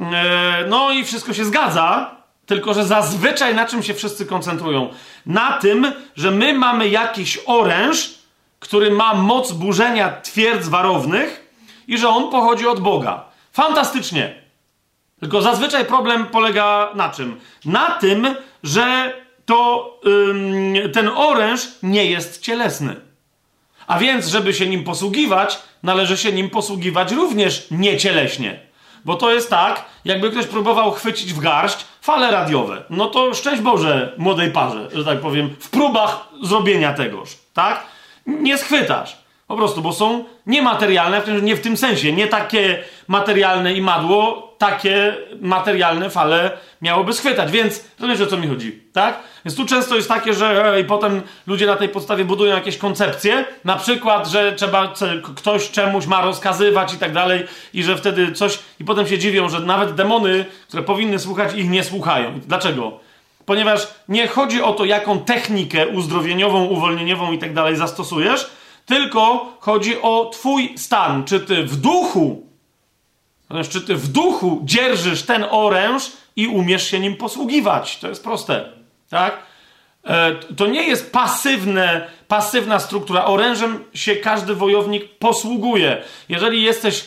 E, 0.00 0.64
no 0.68 0.90
i 0.92 1.04
wszystko 1.04 1.32
się 1.32 1.44
zgadza, 1.44 2.16
tylko 2.46 2.74
że 2.74 2.84
zazwyczaj 2.84 3.54
na 3.54 3.66
czym 3.66 3.82
się 3.82 3.94
wszyscy 3.94 4.26
koncentrują? 4.26 4.88
Na 5.26 5.52
tym, 5.52 5.92
że 6.16 6.30
my 6.30 6.54
mamy 6.54 6.88
jakiś 6.88 7.38
oręż, 7.46 8.14
który 8.60 8.90
ma 8.90 9.14
moc 9.14 9.52
burzenia 9.52 10.20
twierdz 10.20 10.68
warownych 10.68 11.50
i 11.88 11.98
że 11.98 12.08
on 12.08 12.30
pochodzi 12.30 12.66
od 12.66 12.80
Boga. 12.80 13.24
Fantastycznie. 13.52 14.34
Tylko 15.20 15.42
zazwyczaj 15.42 15.84
problem 15.84 16.26
polega 16.26 16.90
na 16.94 17.08
czym? 17.08 17.40
Na 17.64 17.90
tym, 17.90 18.34
że 18.62 19.14
to 19.46 19.90
ym, 20.06 20.74
ten 20.92 21.08
oręż 21.08 21.68
nie 21.82 22.06
jest 22.06 22.42
cielesny. 22.42 22.96
A 23.86 23.98
więc, 23.98 24.26
żeby 24.26 24.54
się 24.54 24.66
nim 24.66 24.84
posługiwać, 24.84 25.58
należy 25.82 26.16
się 26.16 26.32
nim 26.32 26.50
posługiwać 26.50 27.12
również 27.12 27.66
niecieleśnie. 27.70 28.65
Bo 29.06 29.14
to 29.14 29.32
jest 29.32 29.50
tak, 29.50 29.84
jakby 30.04 30.30
ktoś 30.30 30.46
próbował 30.46 30.90
chwycić 30.90 31.32
w 31.32 31.40
garść 31.40 31.86
fale 32.00 32.30
radiowe. 32.30 32.82
No 32.90 33.06
to 33.06 33.34
szczęść 33.34 33.62
Boże 33.62 34.14
młodej 34.18 34.50
parze, 34.50 34.88
że 34.92 35.04
tak 35.04 35.20
powiem, 35.20 35.56
w 35.60 35.70
próbach 35.70 36.28
zrobienia 36.42 36.92
tegoż, 36.92 37.36
tak? 37.54 37.86
Nie 38.26 38.58
schwytasz. 38.58 39.16
Po 39.46 39.56
prostu, 39.56 39.82
bo 39.82 39.92
są 39.92 40.24
niematerialne, 40.46 41.22
nie 41.42 41.56
w 41.56 41.60
tym 41.60 41.76
sensie, 41.76 42.12
nie 42.12 42.26
takie 42.26 42.84
materialne 43.08 43.74
i 43.74 43.82
madło, 43.82 44.45
takie 44.58 45.16
materialne 45.40 46.10
fale 46.10 46.50
miałoby 46.82 47.12
schwytać, 47.12 47.52
więc 47.52 47.84
rozumiesz 48.00 48.20
o 48.20 48.26
co 48.26 48.36
mi 48.36 48.48
chodzi, 48.48 48.82
tak? 48.92 49.18
Więc 49.44 49.56
tu 49.56 49.66
często 49.66 49.96
jest 49.96 50.08
takie, 50.08 50.34
że 50.34 50.76
i 50.80 50.84
potem 50.84 51.22
ludzie 51.46 51.66
na 51.66 51.76
tej 51.76 51.88
podstawie 51.88 52.24
budują 52.24 52.54
jakieś 52.54 52.78
koncepcje, 52.78 53.44
na 53.64 53.76
przykład, 53.76 54.28
że 54.28 54.52
trzeba, 54.52 54.92
ktoś 55.36 55.70
czemuś 55.70 56.06
ma 56.06 56.22
rozkazywać 56.22 56.94
i 56.94 56.98
tak 56.98 57.12
dalej 57.12 57.46
i 57.74 57.82
że 57.82 57.96
wtedy 57.96 58.32
coś, 58.32 58.58
i 58.80 58.84
potem 58.84 59.06
się 59.06 59.18
dziwią, 59.18 59.48
że 59.48 59.60
nawet 59.60 59.94
demony, 59.94 60.44
które 60.68 60.82
powinny 60.82 61.18
słuchać, 61.18 61.54
ich 61.54 61.70
nie 61.70 61.84
słuchają. 61.84 62.40
Dlaczego? 62.46 63.00
Ponieważ 63.46 63.88
nie 64.08 64.28
chodzi 64.28 64.62
o 64.62 64.72
to, 64.72 64.84
jaką 64.84 65.18
technikę 65.18 65.86
uzdrowieniową, 65.86 66.64
uwolnieniową 66.64 67.32
i 67.32 67.38
tak 67.38 67.54
dalej 67.54 67.76
zastosujesz, 67.76 68.50
tylko 68.86 69.52
chodzi 69.60 70.02
o 70.02 70.30
twój 70.32 70.78
stan. 70.78 71.24
Czy 71.24 71.40
ty 71.40 71.64
w 71.64 71.76
duchu, 71.76 72.45
czy 73.70 73.80
ty 73.80 73.94
w 73.94 74.08
duchu 74.08 74.60
dzierżysz 74.64 75.22
ten 75.22 75.44
oręż 75.50 76.12
i 76.36 76.46
umiesz 76.46 76.90
się 76.90 77.00
nim 77.00 77.16
posługiwać. 77.16 77.98
To 77.98 78.08
jest 78.08 78.24
proste. 78.24 78.72
Tak? 79.10 79.38
E, 80.04 80.34
to 80.56 80.66
nie 80.66 80.82
jest 80.82 81.12
pasywne, 81.12 82.08
pasywna 82.28 82.78
struktura. 82.78 83.24
Orężem 83.24 83.84
się 83.94 84.16
każdy 84.16 84.54
wojownik 84.54 85.18
posługuje. 85.18 86.02
Jeżeli 86.28 86.62
jesteś 86.62 87.04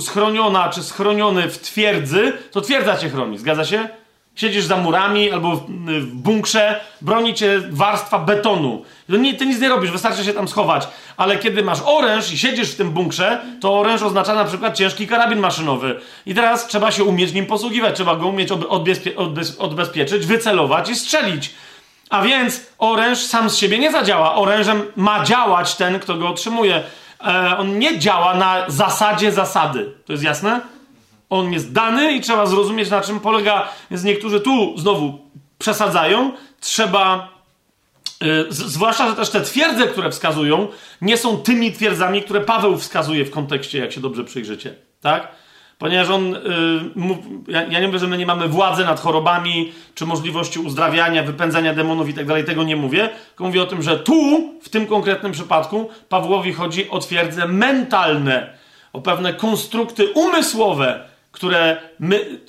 schroniona 0.00 0.68
czy 0.68 0.82
schroniony 0.82 1.48
w 1.48 1.58
twierdzy, 1.58 2.32
to 2.50 2.60
twierdza 2.60 2.96
cię 2.96 3.10
chroni. 3.10 3.38
Zgadza 3.38 3.64
się? 3.64 3.88
Siedzisz 4.34 4.64
za 4.64 4.76
murami 4.76 5.30
albo 5.30 5.56
w, 5.56 6.06
bunkrze, 6.06 6.80
broni 7.00 7.34
cię 7.34 7.60
warstwa 7.70 8.18
betonu. 8.18 8.84
Nie, 9.08 9.34
ty 9.34 9.46
nic 9.46 9.60
nie 9.60 9.68
robisz, 9.68 9.90
wystarczy 9.90 10.24
się 10.24 10.32
tam 10.32 10.48
schować. 10.48 10.88
Ale 11.16 11.38
kiedy 11.38 11.62
masz 11.62 11.78
oręż 11.84 12.32
i 12.32 12.38
siedzisz 12.38 12.70
w 12.70 12.76
tym 12.76 12.90
bunkrze, 12.90 13.40
to 13.60 13.78
oręż 13.78 14.02
oznacza 14.02 14.34
na 14.34 14.44
przykład 14.44 14.76
ciężki 14.76 15.06
karabin 15.06 15.38
maszynowy. 15.38 16.00
I 16.26 16.34
teraz 16.34 16.66
trzeba 16.66 16.92
się 16.92 17.04
umieć 17.04 17.32
nim 17.32 17.46
posługiwać, 17.46 17.94
trzeba 17.94 18.16
go 18.16 18.26
umieć 18.26 18.52
odbezpie 18.52 19.16
odbezpieczyć, 19.58 20.26
wycelować 20.26 20.90
i 20.90 20.96
strzelić. 20.96 21.54
A 22.10 22.22
więc 22.22 22.66
oręż 22.78 23.18
sam 23.18 23.50
z 23.50 23.56
siebie 23.56 23.78
nie 23.78 23.92
zadziała. 23.92 24.34
Orężem 24.34 24.82
ma 24.96 25.24
działać 25.24 25.74
ten, 25.74 26.00
kto 26.00 26.14
go 26.14 26.28
otrzymuje. 26.28 26.82
E, 27.26 27.56
on 27.58 27.78
nie 27.78 27.98
działa 27.98 28.34
na 28.34 28.64
zasadzie 28.68 29.32
zasady. 29.32 29.92
To 30.06 30.12
jest 30.12 30.24
jasne? 30.24 30.60
On 31.30 31.52
jest 31.52 31.72
dany 31.72 32.12
i 32.12 32.20
trzeba 32.20 32.46
zrozumieć, 32.46 32.90
na 32.90 33.00
czym 33.00 33.20
polega. 33.20 33.68
Więc 33.90 34.04
niektórzy 34.04 34.40
tu 34.40 34.78
znowu 34.78 35.18
przesadzają. 35.58 36.32
Trzeba. 36.60 37.28
Yy, 38.20 38.46
zwłaszcza, 38.50 39.08
że 39.08 39.16
też 39.16 39.30
te 39.30 39.40
twierdze, 39.40 39.86
które 39.86 40.10
wskazują, 40.10 40.68
nie 41.00 41.16
są 41.16 41.36
tymi 41.36 41.72
twierdzami, 41.72 42.22
które 42.22 42.40
Paweł 42.40 42.78
wskazuje 42.78 43.24
w 43.24 43.30
kontekście, 43.30 43.78
jak 43.78 43.92
się 43.92 44.00
dobrze 44.00 44.24
przyjrzycie. 44.24 44.74
Tak? 45.00 45.28
Ponieważ 45.78 46.10
on. 46.10 46.36
Mów, 46.94 47.18
ja, 47.48 47.62
ja, 47.62 47.80
nie 47.80 47.86
mówię, 47.86 47.98
że 47.98 48.06
my 48.06 48.18
nie 48.18 48.26
mamy 48.26 48.48
władzy 48.48 48.84
nad 48.84 49.00
chorobami, 49.00 49.72
czy 49.94 50.06
możliwości 50.06 50.58
uzdrawiania, 50.58 51.22
wypędzania 51.22 51.74
demonów 51.74 52.08
i 52.08 52.14
tak 52.14 52.26
dalej, 52.26 52.44
tego 52.44 52.62
nie 52.62 52.76
mówię. 52.76 53.10
Tylko 53.28 53.44
mówię 53.44 53.62
o 53.62 53.66
tym, 53.66 53.82
że 53.82 53.98
tu, 53.98 54.50
w 54.62 54.68
tym 54.68 54.86
konkretnym 54.86 55.32
przypadku, 55.32 55.90
Pawłowi 56.08 56.52
chodzi 56.52 56.90
o 56.90 56.98
twierdze 56.98 57.48
mentalne, 57.48 58.58
o 58.92 59.00
pewne 59.00 59.34
konstrukty 59.34 60.12
umysłowe, 60.12 61.09
które 61.32 61.76
my, 61.98 62.40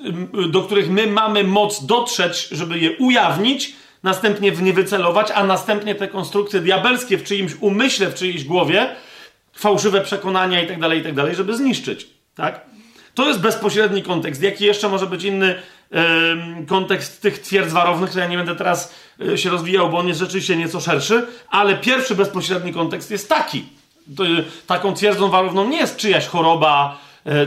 do 0.49 0.61
których 0.61 0.89
my 0.89 1.07
mamy 1.07 1.43
moc 1.43 1.85
dotrzeć, 1.85 2.47
żeby 2.51 2.79
je 2.79 2.97
ujawnić, 2.97 3.75
następnie 4.03 4.51
w 4.51 4.61
nie 4.61 4.73
wycelować, 4.73 5.31
a 5.31 5.43
następnie 5.43 5.95
te 5.95 6.07
konstrukcje 6.07 6.59
diabelskie 6.59 7.17
w 7.17 7.23
czyimś 7.23 7.51
umyśle, 7.59 8.07
w 8.09 8.15
czyjejś 8.15 8.43
głowie, 8.43 8.95
fałszywe 9.53 10.01
przekonania 10.01 10.61
itd., 10.61 10.81
tak 10.81 10.97
itd., 10.97 11.23
tak 11.23 11.35
żeby 11.35 11.57
zniszczyć. 11.57 12.07
Tak? 12.35 12.61
To 13.13 13.27
jest 13.27 13.39
bezpośredni 13.39 14.03
kontekst. 14.03 14.43
Jaki 14.43 14.65
jeszcze 14.65 14.89
może 14.89 15.07
być 15.07 15.23
inny 15.23 15.55
yy, 15.91 15.99
kontekst 16.67 17.21
tych 17.21 17.39
twierdz 17.39 17.73
warownych, 17.73 18.11
to 18.11 18.19
ja 18.19 18.27
nie 18.27 18.37
będę 18.37 18.55
teraz 18.55 18.95
yy, 19.19 19.37
się 19.37 19.49
rozwijał, 19.49 19.89
bo 19.89 19.97
on 19.97 20.07
jest 20.07 20.19
rzeczywiście 20.19 20.55
nieco 20.55 20.79
szerszy, 20.79 21.27
ale 21.49 21.75
pierwszy 21.75 22.15
bezpośredni 22.15 22.73
kontekst 22.73 23.11
jest 23.11 23.29
taki. 23.29 23.65
To, 24.17 24.23
yy, 24.23 24.43
taką 24.67 24.93
twierdzą 24.93 25.29
warowną 25.29 25.67
nie 25.67 25.77
jest 25.77 25.97
czyjaś 25.97 26.27
choroba, 26.27 26.97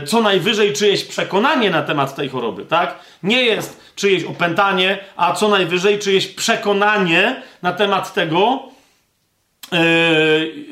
co 0.05 0.21
najwyżej 0.21 0.73
czyjeś 0.73 1.03
przekonanie 1.03 1.69
na 1.69 1.81
temat 1.81 2.15
tej 2.15 2.29
choroby, 2.29 2.65
tak? 2.65 2.99
Nie 3.23 3.41
jest 3.41 3.81
czyjeś 3.95 4.23
opętanie, 4.23 4.97
a 5.15 5.33
co 5.33 5.49
najwyżej 5.49 5.99
czyjeś 5.99 6.27
przekonanie 6.27 7.41
na 7.61 7.73
temat 7.73 8.13
tego, 8.13 8.63
e, 9.71 9.77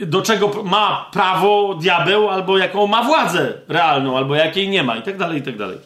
do 0.05 0.21
czego 0.21 0.63
ma 0.63 1.09
prawo 1.11 1.73
diabeł, 1.73 2.29
albo 2.29 2.57
jaką 2.57 2.87
ma 2.87 3.03
władzę 3.03 3.53
realną, 3.67 4.17
albo 4.17 4.35
jakiej 4.35 4.69
nie 4.69 4.83
ma, 4.83 4.97
i 4.97 5.01
tak 5.01 5.17
dalej, 5.17 5.39
i 5.39 5.43
tak 5.43 5.57
dalej. 5.57 5.77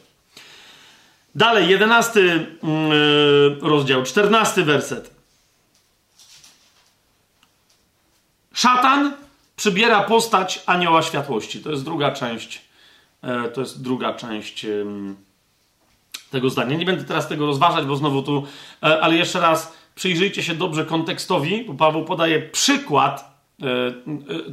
Dalej, 1.35 1.69
jedenasty 1.69 2.47
mm, 2.63 2.91
e, 2.91 3.67
rozdział, 3.69 4.03
czternasty 4.03 4.63
werset. 4.63 5.11
Szatan 8.53 9.13
przybiera 9.55 10.03
postać 10.03 10.63
anioła 10.65 11.01
światłości. 11.01 11.59
To 11.59 11.71
jest 11.71 11.83
druga 11.83 12.11
część 12.11 12.66
E, 12.66 12.66
to 13.53 13.61
jest 13.61 13.83
druga 13.83 14.13
część 14.13 14.65
tego 16.31 16.49
zdania. 16.49 16.77
Nie 16.77 16.85
będę 16.85 17.03
teraz 17.03 17.27
tego 17.27 17.45
rozważać, 17.45 17.85
bo 17.85 17.95
znowu 17.95 18.23
tu, 18.23 18.43
e, 18.83 19.01
ale 19.01 19.15
jeszcze 19.15 19.39
raz 19.39 19.77
przyjrzyjcie 19.95 20.43
się 20.43 20.55
dobrze 20.55 20.85
kontekstowi, 20.85 21.63
bo 21.67 21.73
Paweł 21.73 22.05
podaje 22.05 22.41
przykład 22.41 23.37
e, 23.61 23.65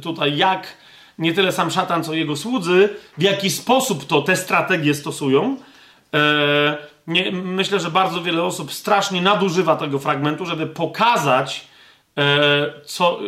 tutaj, 0.01 0.37
jak 0.37 0.77
nie 1.19 1.33
tyle 1.33 1.51
sam 1.51 1.71
szatan, 1.71 2.03
co 2.03 2.13
jego 2.13 2.35
słudzy, 2.35 2.89
w 3.17 3.21
jaki 3.21 3.49
sposób 3.49 4.05
to 4.05 4.21
te 4.21 4.35
strategie 4.35 4.93
stosują. 4.95 5.57
Nie, 7.07 7.31
myślę, 7.31 7.79
że 7.79 7.91
bardzo 7.91 8.21
wiele 8.21 8.43
osób 8.43 8.73
strasznie 8.73 9.21
nadużywa 9.21 9.75
tego 9.75 9.99
fragmentu, 9.99 10.45
żeby 10.45 10.67
pokazać 10.67 11.67
co, 12.85 13.19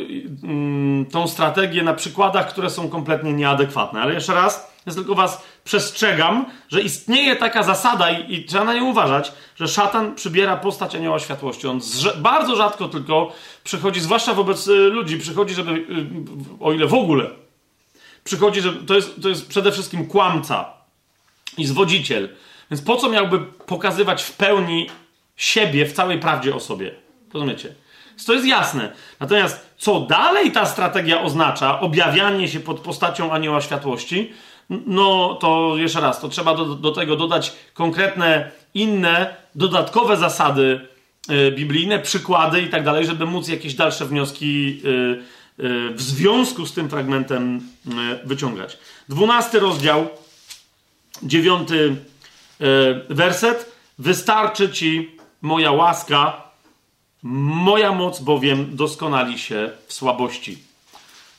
tą 1.12 1.28
strategię 1.28 1.84
na 1.84 1.94
przykładach, 1.94 2.50
które 2.50 2.70
są 2.70 2.90
kompletnie 2.90 3.34
nieadekwatne. 3.34 4.02
Ale 4.02 4.14
jeszcze 4.14 4.34
raz, 4.34 4.72
Więc 4.88 4.98
tylko 4.98 5.16
was 5.16 5.44
przestrzegam, 5.64 6.46
że 6.70 6.82
istnieje 6.82 7.36
taka 7.36 7.64
zasada 7.64 8.12
i, 8.12 8.34
i 8.34 8.46
trzeba 8.46 8.64
na 8.64 8.74
nią 8.74 8.86
uważać, 8.86 9.32
że 9.56 9.68
szatan 9.68 10.16
przybiera 10.16 10.58
postać 10.58 10.96
anioła 10.96 11.20
światłości. 11.20 11.68
On 11.68 11.80
bardzo 12.18 12.56
rzadko 12.56 12.88
tylko 12.88 13.32
przychodzi, 13.64 14.00
zwłaszcza 14.00 14.34
wobec 14.34 14.68
y, 14.68 14.74
ludzi, 14.74 15.18
przychodzi, 15.18 15.56
żeby, 15.56 15.72
y, 15.72 15.86
o 16.60 16.72
ile 16.72 16.88
w 16.88 16.94
ogóle, 16.94 17.30
przychodzi, 18.24 18.62
że 18.62 18.74
to 18.74 18.96
jest, 18.96 19.22
to 19.22 19.30
jest 19.30 19.48
przede 19.48 19.72
wszystkim 19.72 20.08
kłamca 20.08 20.66
i 21.58 21.66
zwodziciel. 21.66 22.30
Więc 22.72 22.82
po 22.82 22.96
co 22.96 23.10
miałby 23.10 23.40
pokazywać 23.40 24.24
w 24.24 24.34
pełni 24.34 24.90
siebie 25.36 25.86
w 25.86 25.94
całej 25.94 26.20
prawdzie 26.20 26.56
o 26.56 26.60
sobie? 26.60 26.92
Rozumiecie? 27.34 27.76
To 28.26 28.34
jest 28.34 28.46
jasne. 28.46 28.92
Natomiast 29.20 29.70
co 29.78 30.00
dalej 30.00 30.52
ta 30.52 30.66
strategia 30.66 31.22
oznacza, 31.22 31.80
objawianie 31.80 32.48
się 32.48 32.60
pod 32.60 32.80
postacią 32.80 33.32
anioła 33.32 33.62
światłości, 33.62 34.34
no 34.70 35.38
to 35.42 35.74
jeszcze 35.78 36.02
raz, 36.02 36.22
to 36.22 36.30
trzeba 36.30 36.56
do, 36.56 36.66
do 36.66 36.92
tego 36.92 37.16
dodać 37.16 37.54
konkretne, 37.74 38.52
inne, 38.74 39.36
dodatkowe 39.56 40.18
zasady 40.18 40.88
y, 41.32 41.52
biblijne, 41.52 42.00
przykłady 42.00 42.62
i 42.62 42.70
tak 42.70 42.84
dalej, 42.84 43.06
żeby 43.06 43.26
móc 43.26 43.48
jakieś 43.48 43.74
dalsze 43.74 44.06
wnioski 44.06 44.82
y, 44.86 45.64
y, 45.64 45.94
w 45.94 46.02
związku 46.02 46.66
z 46.66 46.74
tym 46.74 46.90
fragmentem 46.90 47.62
wyciągać. 48.26 48.78
Dwunasty 49.10 49.60
rozdział, 49.60 50.08
dziewiąty 51.24 51.96
werset. 53.10 53.78
Wystarczy 54.00 54.70
ci 54.70 55.18
moja 55.42 55.72
łaska, 55.72 56.47
moja 57.24 57.92
moc 57.92 58.20
bowiem 58.20 58.76
doskonali 58.76 59.40
się 59.40 59.70
w 59.88 59.94
słabości. 59.94 60.58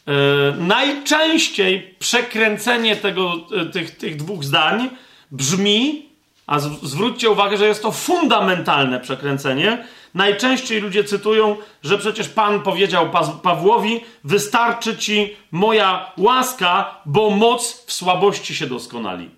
E, 0.07 0.12
najczęściej 0.59 1.95
przekręcenie 1.99 2.97
tego, 2.97 3.35
e, 3.57 3.67
tych, 3.67 3.97
tych 3.97 4.17
dwóch 4.17 4.45
zdań 4.45 4.91
brzmi, 5.31 6.09
a 6.47 6.59
zwróćcie 6.59 7.31
uwagę, 7.31 7.57
że 7.57 7.67
jest 7.67 7.83
to 7.83 7.93
fundamentalne 7.93 9.01
przekręcenie. 9.01 9.85
Najczęściej 10.14 10.81
ludzie 10.81 11.05
cytują, 11.05 11.57
że 11.83 11.99
przecież 11.99 12.29
Pan 12.29 12.62
powiedział 12.62 13.11
Pawłowi: 13.43 14.01
Wystarczy 14.25 14.97
ci 14.97 15.37
moja 15.51 16.12
łaska, 16.17 17.01
bo 17.07 17.31
moc 17.31 17.85
w 17.87 17.93
słabości 17.93 18.55
się 18.55 18.67
doskonali. 18.67 19.31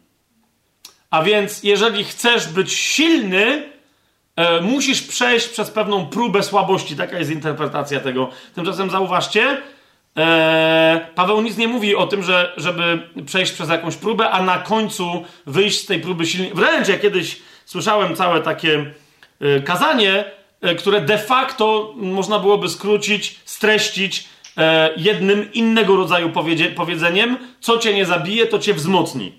A 1.10 1.22
więc, 1.22 1.62
jeżeli 1.62 2.04
chcesz 2.04 2.48
być 2.48 2.72
silny, 2.72 3.72
e, 4.40 4.60
musisz 4.60 5.02
przejść 5.02 5.48
przez 5.48 5.70
pewną 5.70 6.06
próbę 6.06 6.42
słabości. 6.42 6.96
Taka 6.96 7.18
jest 7.18 7.30
interpretacja 7.30 8.00
tego. 8.00 8.30
Tymczasem 8.54 8.90
zauważcie, 8.90 9.62
e, 10.16 11.08
Paweł 11.14 11.42
nic 11.42 11.56
nie 11.56 11.68
mówi 11.68 11.96
o 11.96 12.06
tym, 12.06 12.22
że, 12.22 12.52
żeby 12.56 13.08
przejść 13.26 13.52
przez 13.52 13.68
jakąś 13.68 13.96
próbę, 13.96 14.30
a 14.30 14.42
na 14.42 14.58
końcu 14.58 15.24
wyjść 15.46 15.80
z 15.80 15.86
tej 15.86 16.00
próby 16.00 16.26
silnie. 16.26 16.50
Wręcz 16.54 16.88
ja 16.88 16.98
kiedyś 16.98 17.40
słyszałem 17.64 18.16
całe 18.16 18.40
takie 18.40 18.92
e, 19.40 19.60
kazanie, 19.60 20.24
e, 20.60 20.74
które 20.74 21.00
de 21.00 21.18
facto 21.18 21.94
można 21.96 22.38
byłoby 22.38 22.68
skrócić, 22.68 23.40
streścić 23.44 24.28
e, 24.56 24.90
jednym 24.96 25.52
innego 25.52 25.96
rodzaju 25.96 26.30
powiedzeniem: 26.76 27.38
co 27.60 27.78
cię 27.78 27.94
nie 27.94 28.06
zabije, 28.06 28.46
to 28.46 28.58
cię 28.58 28.74
wzmocni. 28.74 29.32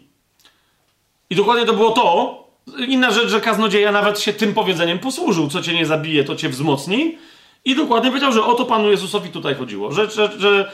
I 1.30 1.36
dokładnie 1.36 1.66
to 1.66 1.74
było 1.74 1.92
to, 1.92 2.40
Inna 2.88 3.12
rzecz, 3.12 3.30
że 3.30 3.41
kaznodzieja 3.41 3.91
nawet 3.91 4.19
się 4.19 4.34
tym 4.34 4.54
powiedzeniem 4.54 5.00
posłużył. 5.00 5.47
Co 5.47 5.62
cię 5.62 5.74
nie 5.74 5.86
zabije, 5.86 6.24
to 6.24 6.36
cię 6.36 6.50
wzmocni. 6.50 7.17
I 7.65 7.76
dokładnie 7.76 8.10
powiedział, 8.10 8.32
że 8.32 8.43
o 8.43 8.54
to 8.54 8.65
Panu 8.65 8.91
Jezusowi 8.91 9.30
tutaj 9.30 9.56
chodziło. 9.56 9.91
Że, 9.91 10.12
że, 10.12 10.32
że 10.39 10.71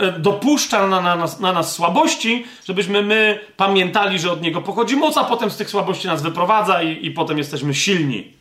e, 0.00 0.18
dopuszcza 0.18 0.86
na, 0.86 1.00
na, 1.00 1.16
nas, 1.16 1.40
na 1.40 1.52
nas 1.52 1.72
słabości, 1.72 2.44
żebyśmy 2.66 3.02
my 3.02 3.40
pamiętali, 3.56 4.18
że 4.18 4.32
od 4.32 4.42
Niego 4.42 4.62
pochodzi 4.62 4.96
moc, 4.96 5.16
a 5.16 5.24
potem 5.24 5.50
z 5.50 5.56
tych 5.56 5.70
słabości 5.70 6.06
nas 6.06 6.22
wyprowadza 6.22 6.82
i, 6.82 7.06
i 7.06 7.10
potem 7.10 7.38
jesteśmy 7.38 7.74
silni. 7.74 8.32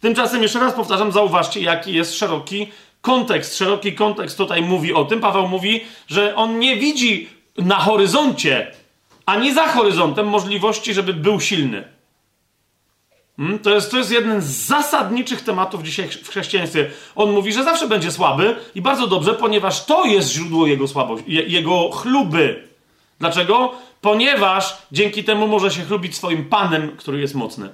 Tymczasem, 0.00 0.42
jeszcze 0.42 0.60
raz 0.60 0.74
powtarzam, 0.74 1.12
zauważcie, 1.12 1.60
jaki 1.60 1.94
jest 1.94 2.18
szeroki 2.18 2.66
kontekst. 3.00 3.58
Szeroki 3.58 3.92
kontekst 3.92 4.38
tutaj 4.38 4.62
mówi 4.62 4.94
o 4.94 5.04
tym. 5.04 5.20
Paweł 5.20 5.48
mówi, 5.48 5.84
że 6.08 6.36
on 6.36 6.58
nie 6.58 6.76
widzi 6.76 7.28
na 7.58 7.76
horyzoncie, 7.76 8.72
ani 9.26 9.54
za 9.54 9.68
horyzontem 9.68 10.28
możliwości, 10.28 10.94
żeby 10.94 11.14
był 11.14 11.40
silny. 11.40 11.93
Hmm? 13.36 13.58
To, 13.58 13.70
jest, 13.70 13.90
to 13.90 13.96
jest 13.96 14.10
jeden 14.10 14.40
z 14.40 14.44
zasadniczych 14.44 15.40
tematów 15.40 15.82
dzisiaj 15.82 16.08
w 16.08 16.28
chrześcijaństwie. 16.28 16.90
On 17.14 17.32
mówi, 17.32 17.52
że 17.52 17.64
zawsze 17.64 17.88
będzie 17.88 18.12
słaby 18.12 18.56
i 18.74 18.82
bardzo 18.82 19.06
dobrze, 19.06 19.34
ponieważ 19.34 19.84
to 19.84 20.04
jest 20.04 20.32
źródło 20.32 20.66
jego 20.66 20.88
słabości, 20.88 21.24
jego 21.52 21.90
chluby. 21.90 22.68
Dlaczego? 23.20 23.72
Ponieważ 24.00 24.76
dzięki 24.92 25.24
temu 25.24 25.46
może 25.46 25.70
się 25.70 25.82
chlubić 25.82 26.16
swoim 26.16 26.44
Panem, 26.44 26.96
który 26.96 27.20
jest 27.20 27.34
mocny. 27.34 27.68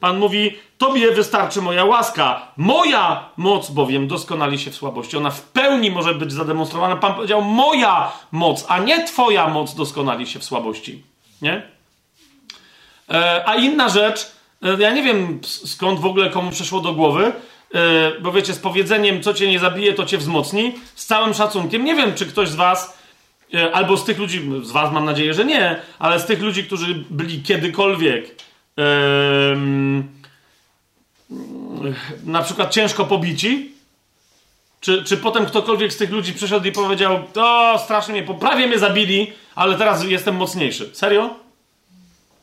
Pan 0.00 0.18
mówi: 0.18 0.56
Tobie 0.78 1.12
wystarczy 1.12 1.62
moja 1.62 1.84
łaska, 1.84 2.52
moja 2.56 3.28
moc 3.36 3.70
bowiem 3.70 4.08
doskonali 4.08 4.58
się 4.58 4.70
w 4.70 4.74
słabości. 4.74 5.16
Ona 5.16 5.30
w 5.30 5.42
pełni 5.42 5.90
może 5.90 6.14
być 6.14 6.32
zademonstrowana. 6.32 6.96
Pan 6.96 7.14
powiedział: 7.14 7.42
Moja 7.42 8.12
moc, 8.32 8.64
a 8.68 8.78
nie 8.78 9.04
Twoja 9.04 9.48
moc 9.48 9.74
doskonali 9.74 10.26
się 10.26 10.38
w 10.38 10.44
słabości. 10.44 11.02
Nie? 11.42 11.62
E, 13.10 13.48
a 13.48 13.54
inna 13.54 13.88
rzecz, 13.88 14.32
ja 14.78 14.90
nie 14.90 15.02
wiem 15.02 15.38
skąd 15.42 16.00
w 16.00 16.06
ogóle 16.06 16.30
komu 16.30 16.50
przeszło 16.50 16.80
do 16.80 16.92
głowy, 16.92 17.32
e, 17.74 18.20
bo 18.20 18.32
wiecie, 18.32 18.54
z 18.54 18.58
powiedzeniem, 18.58 19.22
co 19.22 19.34
cię 19.34 19.48
nie 19.48 19.58
zabije, 19.58 19.94
to 19.94 20.06
cię 20.06 20.18
wzmocni, 20.18 20.74
z 20.94 21.06
całym 21.06 21.34
szacunkiem. 21.34 21.84
Nie 21.84 21.94
wiem, 21.94 22.14
czy 22.14 22.26
ktoś 22.26 22.48
z 22.48 22.54
was, 22.54 22.98
e, 23.54 23.72
albo 23.72 23.96
z 23.96 24.04
tych 24.04 24.18
ludzi, 24.18 24.50
z 24.62 24.70
was 24.70 24.92
mam 24.92 25.04
nadzieję, 25.04 25.34
że 25.34 25.44
nie, 25.44 25.76
ale 25.98 26.20
z 26.20 26.26
tych 26.26 26.42
ludzi, 26.42 26.64
którzy 26.64 27.04
byli 27.10 27.42
kiedykolwiek 27.42 28.42
na 32.24 32.42
przykład 32.42 32.70
ciężko 32.70 33.04
pobici, 33.04 33.72
czy, 34.80 35.04
czy 35.04 35.16
potem 35.16 35.46
ktokolwiek 35.46 35.92
z 35.92 35.96
tych 35.96 36.10
ludzi 36.10 36.32
przyszedł 36.32 36.66
i 36.66 36.72
powiedział, 36.72 37.22
to 37.32 37.74
strasznie 37.84 38.22
mnie, 38.22 38.34
prawie 38.34 38.66
mnie 38.66 38.78
zabili, 38.78 39.32
ale 39.54 39.78
teraz 39.78 40.04
jestem 40.04 40.36
mocniejszy. 40.36 40.90
Serio? 40.92 41.41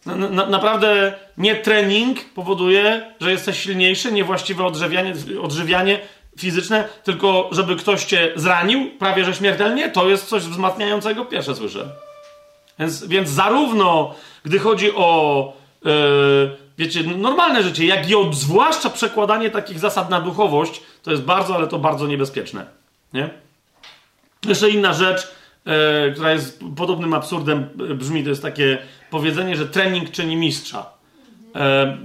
Na, 0.05 0.45
naprawdę 0.45 1.13
nie 1.38 1.55
trening 1.55 2.25
powoduje, 2.35 3.13
że 3.21 3.31
jesteś 3.31 3.59
silniejszy, 3.59 4.12
niewłaściwe 4.12 4.65
odżywianie, 4.65 5.13
odżywianie 5.41 5.99
fizyczne, 6.38 6.88
tylko 7.03 7.49
żeby 7.51 7.75
ktoś 7.75 8.05
cię 8.05 8.31
zranił, 8.35 8.89
prawie 8.99 9.25
że 9.25 9.33
śmiertelnie, 9.33 9.89
to 9.89 10.09
jest 10.09 10.27
coś 10.27 10.43
wzmacniającego, 10.43 11.25
pierwsze 11.25 11.55
słyszę. 11.55 11.89
Więc, 12.79 13.05
więc 13.05 13.29
zarówno 13.29 14.15
gdy 14.45 14.59
chodzi 14.59 14.91
o 14.95 15.53
yy, 15.85 15.91
wiecie, 16.77 17.03
normalne 17.03 17.63
życie, 17.63 17.85
jak 17.85 18.09
i 18.09 18.15
o 18.15 18.33
zwłaszcza 18.33 18.89
przekładanie 18.89 19.49
takich 19.49 19.79
zasad 19.79 20.09
na 20.09 20.21
duchowość, 20.21 20.81
to 21.03 21.12
jest 21.12 21.23
bardzo, 21.23 21.55
ale 21.55 21.67
to 21.67 21.79
bardzo 21.79 22.07
niebezpieczne. 22.07 22.65
Nie? 23.13 23.29
Jeszcze 24.45 24.69
inna 24.69 24.93
rzecz, 24.93 25.27
yy, 25.65 25.73
która 26.13 26.31
jest 26.31 26.63
podobnym 26.77 27.13
absurdem, 27.13 27.69
brzmi, 27.75 28.23
to 28.23 28.29
jest 28.29 28.41
takie 28.41 28.77
powiedzenie, 29.09 29.55
że 29.55 29.67
trening 29.67 30.11
czyni 30.11 30.35
mistrza. 30.35 30.85
E, 31.55 31.97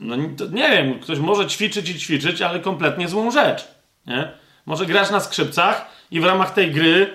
no 0.00 0.16
nie 0.50 0.70
wiem, 0.70 1.00
ktoś 1.00 1.18
może 1.18 1.46
ćwiczyć 1.46 1.90
i 1.90 1.98
ćwiczyć, 1.98 2.42
ale 2.42 2.60
kompletnie 2.60 3.08
złą 3.08 3.30
rzecz. 3.30 3.68
Nie? 4.06 4.30
Może 4.66 4.86
grać 4.86 5.10
na 5.10 5.20
skrzypcach 5.20 5.86
i 6.10 6.20
w 6.20 6.24
ramach 6.24 6.54
tej 6.54 6.70
gry 6.70 7.10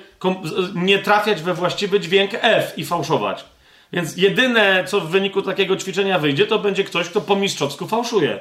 nie 0.75 0.99
trafiać 0.99 1.41
we 1.41 1.53
właściwy 1.53 1.99
dźwięk 1.99 2.31
F 2.33 2.73
i 2.77 2.85
fałszować. 2.85 3.45
Więc 3.93 4.17
jedyne, 4.17 4.83
co 4.87 5.01
w 5.01 5.09
wyniku 5.09 5.41
takiego 5.41 5.77
ćwiczenia 5.77 6.19
wyjdzie, 6.19 6.47
to 6.47 6.59
będzie 6.59 6.83
ktoś, 6.83 7.09
kto 7.09 7.21
po 7.21 7.35
mistrzowsku 7.35 7.87
fałszuje. 7.87 8.39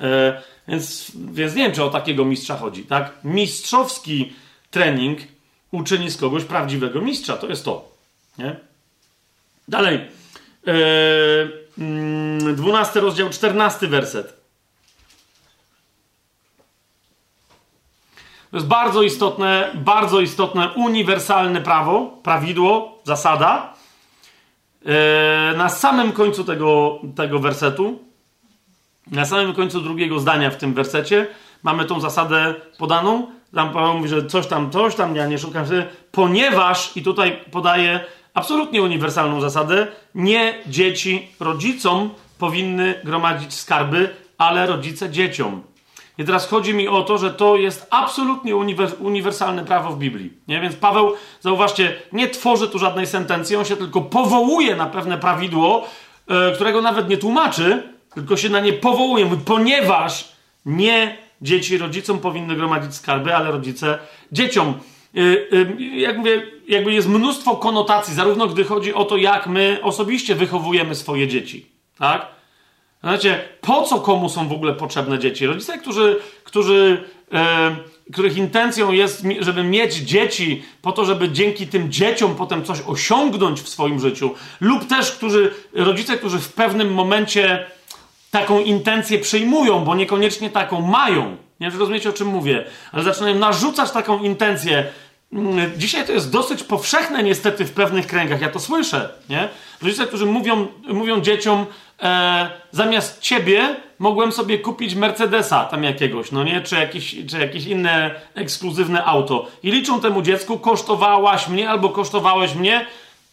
E, 0.00 0.42
więc, 0.68 1.12
więc 1.14 1.54
nie 1.54 1.62
wiem, 1.62 1.72
czy 1.72 1.84
o 1.84 1.90
takiego 1.90 2.24
mistrza 2.24 2.56
chodzi. 2.56 2.82
Tak? 2.82 3.12
Mistrzowski 3.24 4.32
trening 4.70 5.18
uczyni 5.70 6.10
z 6.10 6.16
kogoś 6.16 6.44
prawdziwego 6.44 7.00
mistrza. 7.00 7.36
To 7.36 7.48
jest 7.48 7.64
to. 7.64 7.88
Nie? 8.38 8.56
Dalej. 9.68 10.00
12 10.66 12.98
eee, 12.98 13.04
rozdział, 13.04 13.30
14 13.30 13.88
werset. 13.88 14.36
To 18.50 18.56
jest 18.56 18.66
bardzo 18.66 19.02
istotne, 19.02 19.70
bardzo 19.74 20.20
istotne, 20.20 20.68
uniwersalne 20.68 21.60
prawo, 21.60 22.18
prawidło, 22.22 22.98
zasada. 23.04 23.74
Eee, 24.86 25.56
na 25.56 25.68
samym 25.68 26.12
końcu 26.12 26.44
tego, 26.44 26.98
tego 27.16 27.38
wersetu, 27.38 27.98
na 29.10 29.24
samym 29.24 29.54
końcu 29.54 29.80
drugiego 29.80 30.20
zdania 30.20 30.50
w 30.50 30.56
tym 30.56 30.74
wersecie, 30.74 31.26
mamy 31.62 31.84
tą 31.84 32.00
zasadę 32.00 32.54
podaną. 32.78 33.26
Tam 33.54 33.72
Paweł 33.72 33.94
mówi, 33.94 34.08
że 34.08 34.26
coś 34.26 34.46
tam, 34.46 34.70
coś 34.70 34.94
tam, 34.94 35.16
ja 35.16 35.26
nie 35.26 35.38
szukam, 35.38 35.64
ponieważ, 36.12 36.96
i 36.96 37.02
tutaj 37.02 37.44
podaje 37.50 38.04
absolutnie 38.36 38.82
uniwersalną 38.82 39.40
zasadę. 39.40 39.86
Nie 40.14 40.54
dzieci 40.66 41.28
rodzicom 41.40 42.10
powinny 42.38 42.94
gromadzić 43.04 43.54
skarby, 43.54 44.10
ale 44.38 44.66
rodzice 44.66 45.10
dzieciom. 45.10 45.62
I 46.18 46.24
teraz 46.24 46.48
chodzi 46.48 46.74
mi 46.74 46.88
o 46.88 47.02
to, 47.02 47.18
że 47.18 47.30
to 47.30 47.56
jest 47.56 47.86
absolutnie 47.90 48.56
uniwersalne 48.98 49.64
prawo 49.64 49.90
w 49.90 49.98
Biblii. 49.98 50.32
Nie? 50.48 50.60
Więc 50.60 50.76
Paweł, 50.76 51.12
zauważcie, 51.40 51.96
nie 52.12 52.28
tworzy 52.28 52.68
tu 52.68 52.78
żadnej 52.78 53.06
sentencji, 53.06 53.56
on 53.56 53.64
się 53.64 53.76
tylko 53.76 54.00
powołuje 54.00 54.76
na 54.76 54.86
pewne 54.86 55.18
prawidło, 55.18 55.88
yy, 56.28 56.52
którego 56.54 56.82
nawet 56.82 57.08
nie 57.08 57.16
tłumaczy, 57.16 57.82
tylko 58.14 58.36
się 58.36 58.48
na 58.48 58.60
nie 58.60 58.72
powołuje, 58.72 59.24
mówi, 59.24 59.42
ponieważ 59.44 60.28
nie 60.66 61.16
dzieci 61.42 61.78
rodzicom 61.78 62.18
powinny 62.18 62.56
gromadzić 62.56 62.94
skarby, 62.94 63.34
ale 63.36 63.50
rodzice 63.50 63.98
dzieciom. 64.32 64.74
Yy, 65.16 65.98
jak 66.00 66.18
mówię, 66.18 66.42
jakby 66.68 66.92
jest 66.92 67.08
mnóstwo 67.08 67.56
konotacji, 67.56 68.14
zarówno 68.14 68.46
gdy 68.46 68.64
chodzi 68.64 68.94
o 68.94 69.04
to, 69.04 69.16
jak 69.16 69.46
my 69.46 69.78
osobiście 69.82 70.34
wychowujemy 70.34 70.94
swoje 70.94 71.28
dzieci, 71.28 71.66
tak? 71.98 72.26
Znacie, 73.02 73.48
po 73.60 73.82
co 73.82 74.00
komu 74.00 74.28
są 74.28 74.48
w 74.48 74.52
ogóle 74.52 74.74
potrzebne 74.74 75.18
dzieci? 75.18 75.46
Rodzice, 75.46 75.78
którzy, 75.78 76.20
którzy 76.44 77.04
e, 77.32 77.76
których 78.12 78.36
intencją 78.36 78.92
jest, 78.92 79.24
żeby 79.40 79.64
mieć 79.64 79.94
dzieci 79.94 80.62
po 80.82 80.92
to, 80.92 81.04
żeby 81.04 81.28
dzięki 81.28 81.66
tym 81.66 81.92
dzieciom 81.92 82.34
potem 82.34 82.64
coś 82.64 82.78
osiągnąć 82.86 83.60
w 83.60 83.68
swoim 83.68 84.00
życiu, 84.00 84.34
lub 84.60 84.86
też 84.86 85.12
którzy, 85.12 85.54
rodzice, 85.74 86.16
którzy 86.16 86.38
w 86.38 86.52
pewnym 86.52 86.94
momencie 86.94 87.66
taką 88.30 88.60
intencję 88.60 89.18
przyjmują, 89.18 89.84
bo 89.84 89.94
niekoniecznie 89.94 90.50
taką 90.50 90.80
mają. 90.80 91.30
Nie 91.30 91.66
wiem, 91.66 91.72
czy 91.72 91.78
rozumiecie, 91.78 92.10
o 92.10 92.12
czym 92.12 92.28
mówię, 92.28 92.64
ale 92.92 93.02
zaczynają 93.02 93.34
narzucać 93.38 93.90
taką 93.90 94.22
intencję. 94.22 94.86
Mm, 95.32 95.72
dzisiaj 95.76 96.06
to 96.06 96.12
jest 96.12 96.32
dosyć 96.32 96.62
powszechne 96.62 97.22
niestety 97.22 97.64
w 97.64 97.72
pewnych 97.72 98.06
kręgach, 98.06 98.40
ja 98.40 98.48
to 98.48 98.60
słyszę, 98.60 99.08
nie? 99.28 99.48
Rodzice, 99.82 100.06
którzy 100.06 100.26
mówią, 100.26 100.66
mówią 100.88 101.20
dzieciom, 101.20 101.66
e, 102.02 102.50
zamiast 102.70 103.20
ciebie 103.20 103.76
mogłem 103.98 104.32
sobie 104.32 104.58
kupić 104.58 104.94
Mercedesa 104.94 105.64
tam 105.64 105.84
jakiegoś, 105.84 106.32
no 106.32 106.44
nie? 106.44 106.60
Czy 106.60 106.74
jakieś, 106.74 107.16
czy 107.30 107.38
jakieś 107.38 107.66
inne 107.66 108.14
ekskluzywne 108.34 109.04
auto. 109.04 109.46
I 109.62 109.70
liczą 109.70 110.00
temu 110.00 110.22
dziecku, 110.22 110.58
kosztowałaś 110.58 111.48
mnie 111.48 111.70
albo 111.70 111.88
kosztowałeś 111.88 112.54
mnie 112.54 112.86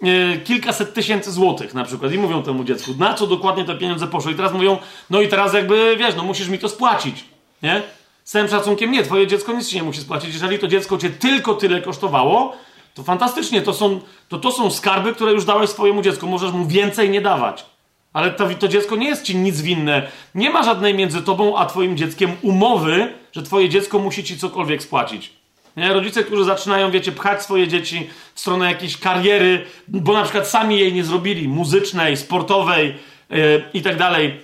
e, 0.04 0.38
kilkaset 0.38 0.94
tysięcy 0.94 1.32
złotych 1.32 1.74
na 1.74 1.84
przykład. 1.84 2.12
I 2.12 2.18
mówią 2.18 2.44
temu 2.44 2.64
dziecku, 2.64 2.92
na 3.00 3.14
co 3.14 3.28
dokładnie 3.28 3.66
te 3.66 3.76
pieniądze 3.76 4.08
poszły. 4.08 4.32
I 4.32 4.36
teraz 4.36 4.54
mówią, 4.54 4.78
no 5.10 5.22
i 5.22 5.28
teraz 5.28 5.54
jakby, 5.54 5.96
wiesz, 5.98 6.16
no 6.16 6.24
musisz 6.24 6.50
mi 6.50 6.60
to 6.60 6.70
spłacić, 6.70 7.26
nie? 7.64 7.82
Z 8.24 8.32
całym 8.32 8.48
szacunkiem, 8.48 8.92
nie, 8.92 9.04
twoje 9.04 9.28
dziecko 9.28 9.54
nic 9.54 9.70
ci 9.70 9.76
nie 9.76 9.84
musi 9.84 10.02
spłacić. 10.02 10.34
Jeżeli 10.34 10.60
to 10.60 10.68
dziecko 10.68 10.98
cię 10.98 11.10
tylko 11.10 11.54
tyle 11.54 11.82
kosztowało, 11.82 12.56
to 12.94 13.04
fantastycznie, 13.04 13.62
to 13.62 13.74
są, 13.74 14.00
to, 14.30 14.38
to 14.38 14.52
są 14.52 14.72
skarby, 14.72 15.14
które 15.14 15.32
już 15.32 15.46
dałeś 15.46 15.70
swojemu 15.70 16.02
dziecku. 16.02 16.28
Możesz 16.28 16.52
mu 16.52 16.66
więcej 16.66 17.10
nie 17.10 17.22
dawać. 17.22 17.66
Ale 18.14 18.32
to, 18.32 18.50
to 18.50 18.68
dziecko 18.68 18.96
nie 18.96 19.08
jest 19.08 19.24
ci 19.24 19.36
nic 19.36 19.62
winne. 19.62 20.08
Nie 20.36 20.50
ma 20.50 20.64
żadnej 20.64 20.94
między 20.94 21.22
tobą 21.22 21.58
a 21.58 21.66
twoim 21.66 21.98
dzieckiem 21.98 22.36
umowy, 22.42 23.14
że 23.32 23.44
twoje 23.44 23.70
dziecko 23.70 24.00
musi 24.00 24.24
ci 24.24 24.38
cokolwiek 24.38 24.84
spłacić. 24.84 25.34
Nie? 25.78 25.94
Rodzice, 25.94 26.24
którzy 26.24 26.44
zaczynają, 26.44 26.92
wiecie, 26.92 27.12
pchać 27.12 27.44
swoje 27.44 27.68
dzieci 27.68 28.10
w 28.36 28.40
stronę 28.40 28.66
jakiejś 28.66 28.98
kariery, 28.98 29.66
bo 29.88 30.14
na 30.14 30.24
przykład 30.24 30.48
sami 30.48 30.80
jej 30.80 30.94
nie 30.94 31.04
zrobili, 31.04 31.48
muzycznej, 31.48 32.18
sportowej 32.18 32.96
yy, 33.30 33.64
i 33.74 33.82
tak 33.82 33.98
dalej, 33.98 34.42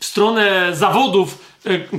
w 0.00 0.04
stronę 0.04 0.76
zawodów, 0.76 1.47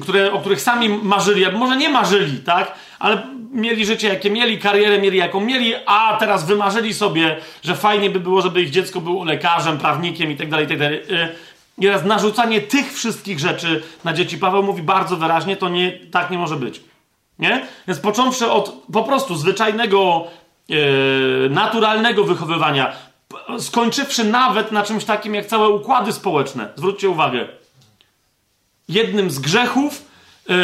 które, 0.02 0.32
o 0.32 0.40
których 0.40 0.62
sami 0.62 0.90
marzyli, 0.90 1.46
albo 1.46 1.58
może 1.58 1.78
nie 1.78 1.90
marzyli, 1.90 2.38
tak? 2.38 2.74
Ale 3.00 3.24
mieli 3.52 3.86
życie, 3.86 4.08
jakie 4.08 4.32
mieli, 4.32 4.58
karierę 4.58 5.00
mieli, 5.00 5.18
jaką 5.18 5.42
mieli, 5.42 5.74
a 5.86 6.18
teraz 6.20 6.46
wymarzyli 6.46 6.94
sobie, 6.94 7.38
że 7.64 7.76
fajnie 7.76 8.10
by 8.10 8.20
było, 8.20 8.42
żeby 8.42 8.62
ich 8.62 8.70
dziecko 8.70 9.02
było 9.02 9.24
lekarzem, 9.24 9.78
prawnikiem 9.78 10.32
itd., 10.32 10.52
tak 10.52 10.62
itd. 10.62 10.98
Tak 10.98 11.38
I 11.78 11.82
teraz 11.82 12.06
narzucanie 12.06 12.62
tych 12.62 12.94
wszystkich 12.94 13.40
rzeczy 13.40 13.84
na 14.04 14.14
dzieci, 14.14 14.38
Paweł 14.38 14.64
mówi 14.64 14.82
bardzo 14.82 15.18
wyraźnie, 15.18 15.58
to 15.58 15.70
nie, 15.70 15.92
tak 15.92 16.32
nie 16.32 16.38
może 16.38 16.56
być. 16.56 16.82
Nie? 17.40 17.68
Więc 17.88 18.00
począwszy 18.00 18.52
od 18.52 18.84
po 18.94 19.04
prostu 19.04 19.36
zwyczajnego, 19.36 20.28
yy, 20.70 21.48
naturalnego 21.50 22.24
wychowywania, 22.24 22.92
skończywszy 23.60 24.24
nawet 24.24 24.72
na 24.72 24.84
czymś 24.84 25.06
takim 25.06 25.36
jak 25.36 25.46
całe 25.46 25.70
układy 25.70 26.14
społeczne. 26.14 26.70
Zwróćcie 26.76 27.10
uwagę. 27.10 27.59
Jednym 28.90 29.32
z 29.32 29.40
grzechów, 29.40 30.06
yy, 30.50 30.56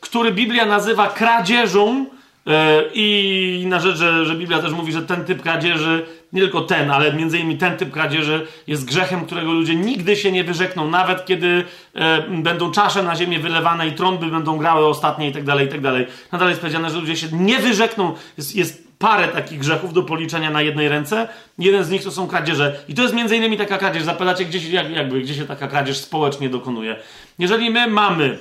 który 0.00 0.32
Biblia 0.32 0.66
nazywa 0.66 1.06
kradzieżą, 1.06 2.06
E, 2.48 2.82
I 2.94 3.64
na 3.66 3.80
rzecz, 3.80 3.96
że, 3.96 4.26
że 4.26 4.34
Biblia 4.34 4.58
też 4.58 4.72
mówi, 4.72 4.92
że 4.92 5.02
ten 5.02 5.24
typ 5.24 5.42
kradzieży, 5.42 6.06
nie 6.32 6.40
tylko 6.40 6.60
ten, 6.60 6.90
ale 6.90 7.12
między 7.12 7.38
innymi 7.38 7.58
ten 7.58 7.76
typ 7.76 7.90
kradzieży 7.90 8.46
jest 8.66 8.84
grzechem, 8.84 9.26
którego 9.26 9.52
ludzie 9.52 9.74
nigdy 9.74 10.16
się 10.16 10.32
nie 10.32 10.44
wyrzekną, 10.44 10.90
nawet 10.90 11.26
kiedy 11.26 11.64
e, 11.94 12.22
będą 12.22 12.70
czasze 12.70 13.02
na 13.02 13.16
ziemię 13.16 13.38
wylewane 13.38 13.88
i 13.88 13.92
trąby 13.92 14.26
będą 14.26 14.58
grały 14.58 14.86
ostatnie 14.86 15.28
i 15.28 15.32
tak 15.32 15.44
dalej, 15.44 15.66
i 15.66 15.70
tak 15.70 15.80
dalej. 15.80 16.06
Nadal 16.32 16.48
jest 16.48 16.60
powiedziane, 16.60 16.90
że 16.90 16.98
ludzie 16.98 17.16
się 17.16 17.26
nie 17.32 17.58
wyrzekną. 17.58 18.14
Jest, 18.38 18.56
jest 18.56 18.87
parę 18.98 19.28
takich 19.28 19.58
grzechów 19.58 19.92
do 19.92 20.02
policzenia 20.02 20.50
na 20.50 20.62
jednej 20.62 20.88
ręce. 20.88 21.28
Jeden 21.58 21.84
z 21.84 21.90
nich 21.90 22.02
to 22.02 22.10
są 22.10 22.26
kradzieże. 22.26 22.76
I 22.88 22.94
to 22.94 23.02
jest 23.02 23.14
między 23.14 23.36
innymi 23.36 23.56
taka 23.56 23.78
kradzież. 23.78 24.02
Zapytacie, 24.02 24.44
gdzie 24.44 24.70
jak, 24.70 24.90
jakby, 24.90 25.20
gdzie 25.20 25.34
się 25.34 25.44
taka 25.44 25.68
kradzież 25.68 25.96
społecznie 25.96 26.48
dokonuje. 26.48 26.96
Jeżeli 27.38 27.70
my 27.70 27.86
mamy... 27.86 28.38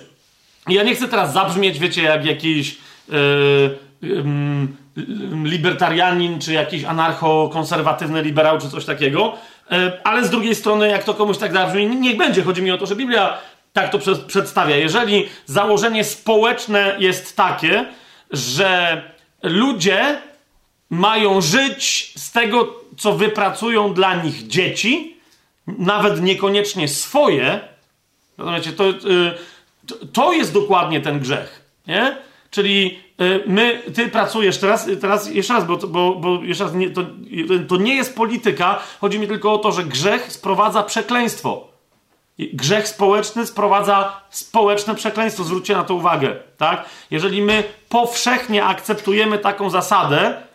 Ja 0.67 0.83
nie 0.83 0.95
chcę 0.95 1.07
teraz 1.07 1.33
zabrzmieć, 1.33 1.79
wiecie, 1.79 2.01
jak 2.01 2.25
jakiś... 2.25 2.77
Yy, 3.09 3.77
libertarianin, 5.43 6.39
czy 6.39 6.53
jakiś 6.53 6.83
anarcho-konserwatywny 6.83 8.23
liberał, 8.23 8.59
czy 8.59 8.69
coś 8.69 8.85
takiego. 8.85 9.33
E, 9.71 10.01
ale 10.03 10.25
z 10.25 10.29
drugiej 10.29 10.55
strony, 10.55 10.87
jak 10.87 11.03
to 11.03 11.13
komuś 11.13 11.37
tak 11.37 11.53
zabrzmi, 11.53 11.87
niech 11.87 12.17
będzie. 12.17 12.43
Chodzi 12.43 12.61
mi 12.61 12.71
o 12.71 12.77
to, 12.77 12.85
że 12.85 12.95
Biblia 12.95 13.37
tak 13.73 13.91
to 13.91 13.99
przedstawia. 14.27 14.75
Jeżeli 14.75 15.29
założenie 15.45 16.03
społeczne 16.03 16.95
jest 16.99 17.35
takie, 17.35 17.85
że 18.31 19.01
ludzie 19.43 20.17
mają 20.89 21.41
żyć 21.41 22.13
z 22.15 22.31
tego, 22.31 22.73
co 22.97 23.13
wypracują 23.13 23.93
dla 23.93 24.23
nich 24.23 24.47
dzieci, 24.47 25.17
nawet 25.67 26.21
niekoniecznie 26.21 26.87
swoje, 26.87 27.59
rozumiecie, 28.37 28.71
to, 28.71 28.89
y, 28.89 28.95
to 30.13 30.33
jest 30.33 30.53
dokładnie 30.53 31.01
ten 31.01 31.19
grzech. 31.19 31.61
Nie? 31.87 32.17
Czyli 32.51 32.99
y, 33.21 33.43
my, 33.47 33.81
ty 33.95 34.07
pracujesz 34.07 34.57
teraz, 34.57 34.87
teraz 35.01 35.29
jeszcze 35.29 35.53
raz, 35.53 35.65
bo, 35.65 35.77
bo, 35.77 36.15
bo 36.15 36.43
jeszcze 36.43 36.63
raz, 36.63 36.73
to, 36.95 37.01
to 37.67 37.77
nie 37.77 37.95
jest 37.95 38.15
polityka, 38.15 38.79
chodzi 39.01 39.19
mi 39.19 39.27
tylko 39.27 39.53
o 39.53 39.57
to, 39.57 39.71
że 39.71 39.83
grzech 39.83 40.31
sprowadza 40.31 40.83
przekleństwo. 40.83 41.67
Grzech 42.39 42.87
społeczny 42.87 43.45
sprowadza 43.45 44.21
społeczne 44.29 44.95
przekleństwo. 44.95 45.43
Zwróćcie 45.43 45.73
na 45.73 45.83
to 45.83 45.95
uwagę, 45.95 46.35
tak? 46.57 46.85
Jeżeli 47.11 47.41
my 47.41 47.63
powszechnie 47.89 48.65
akceptujemy 48.65 49.37
taką 49.37 49.69
zasadę, 49.69 50.46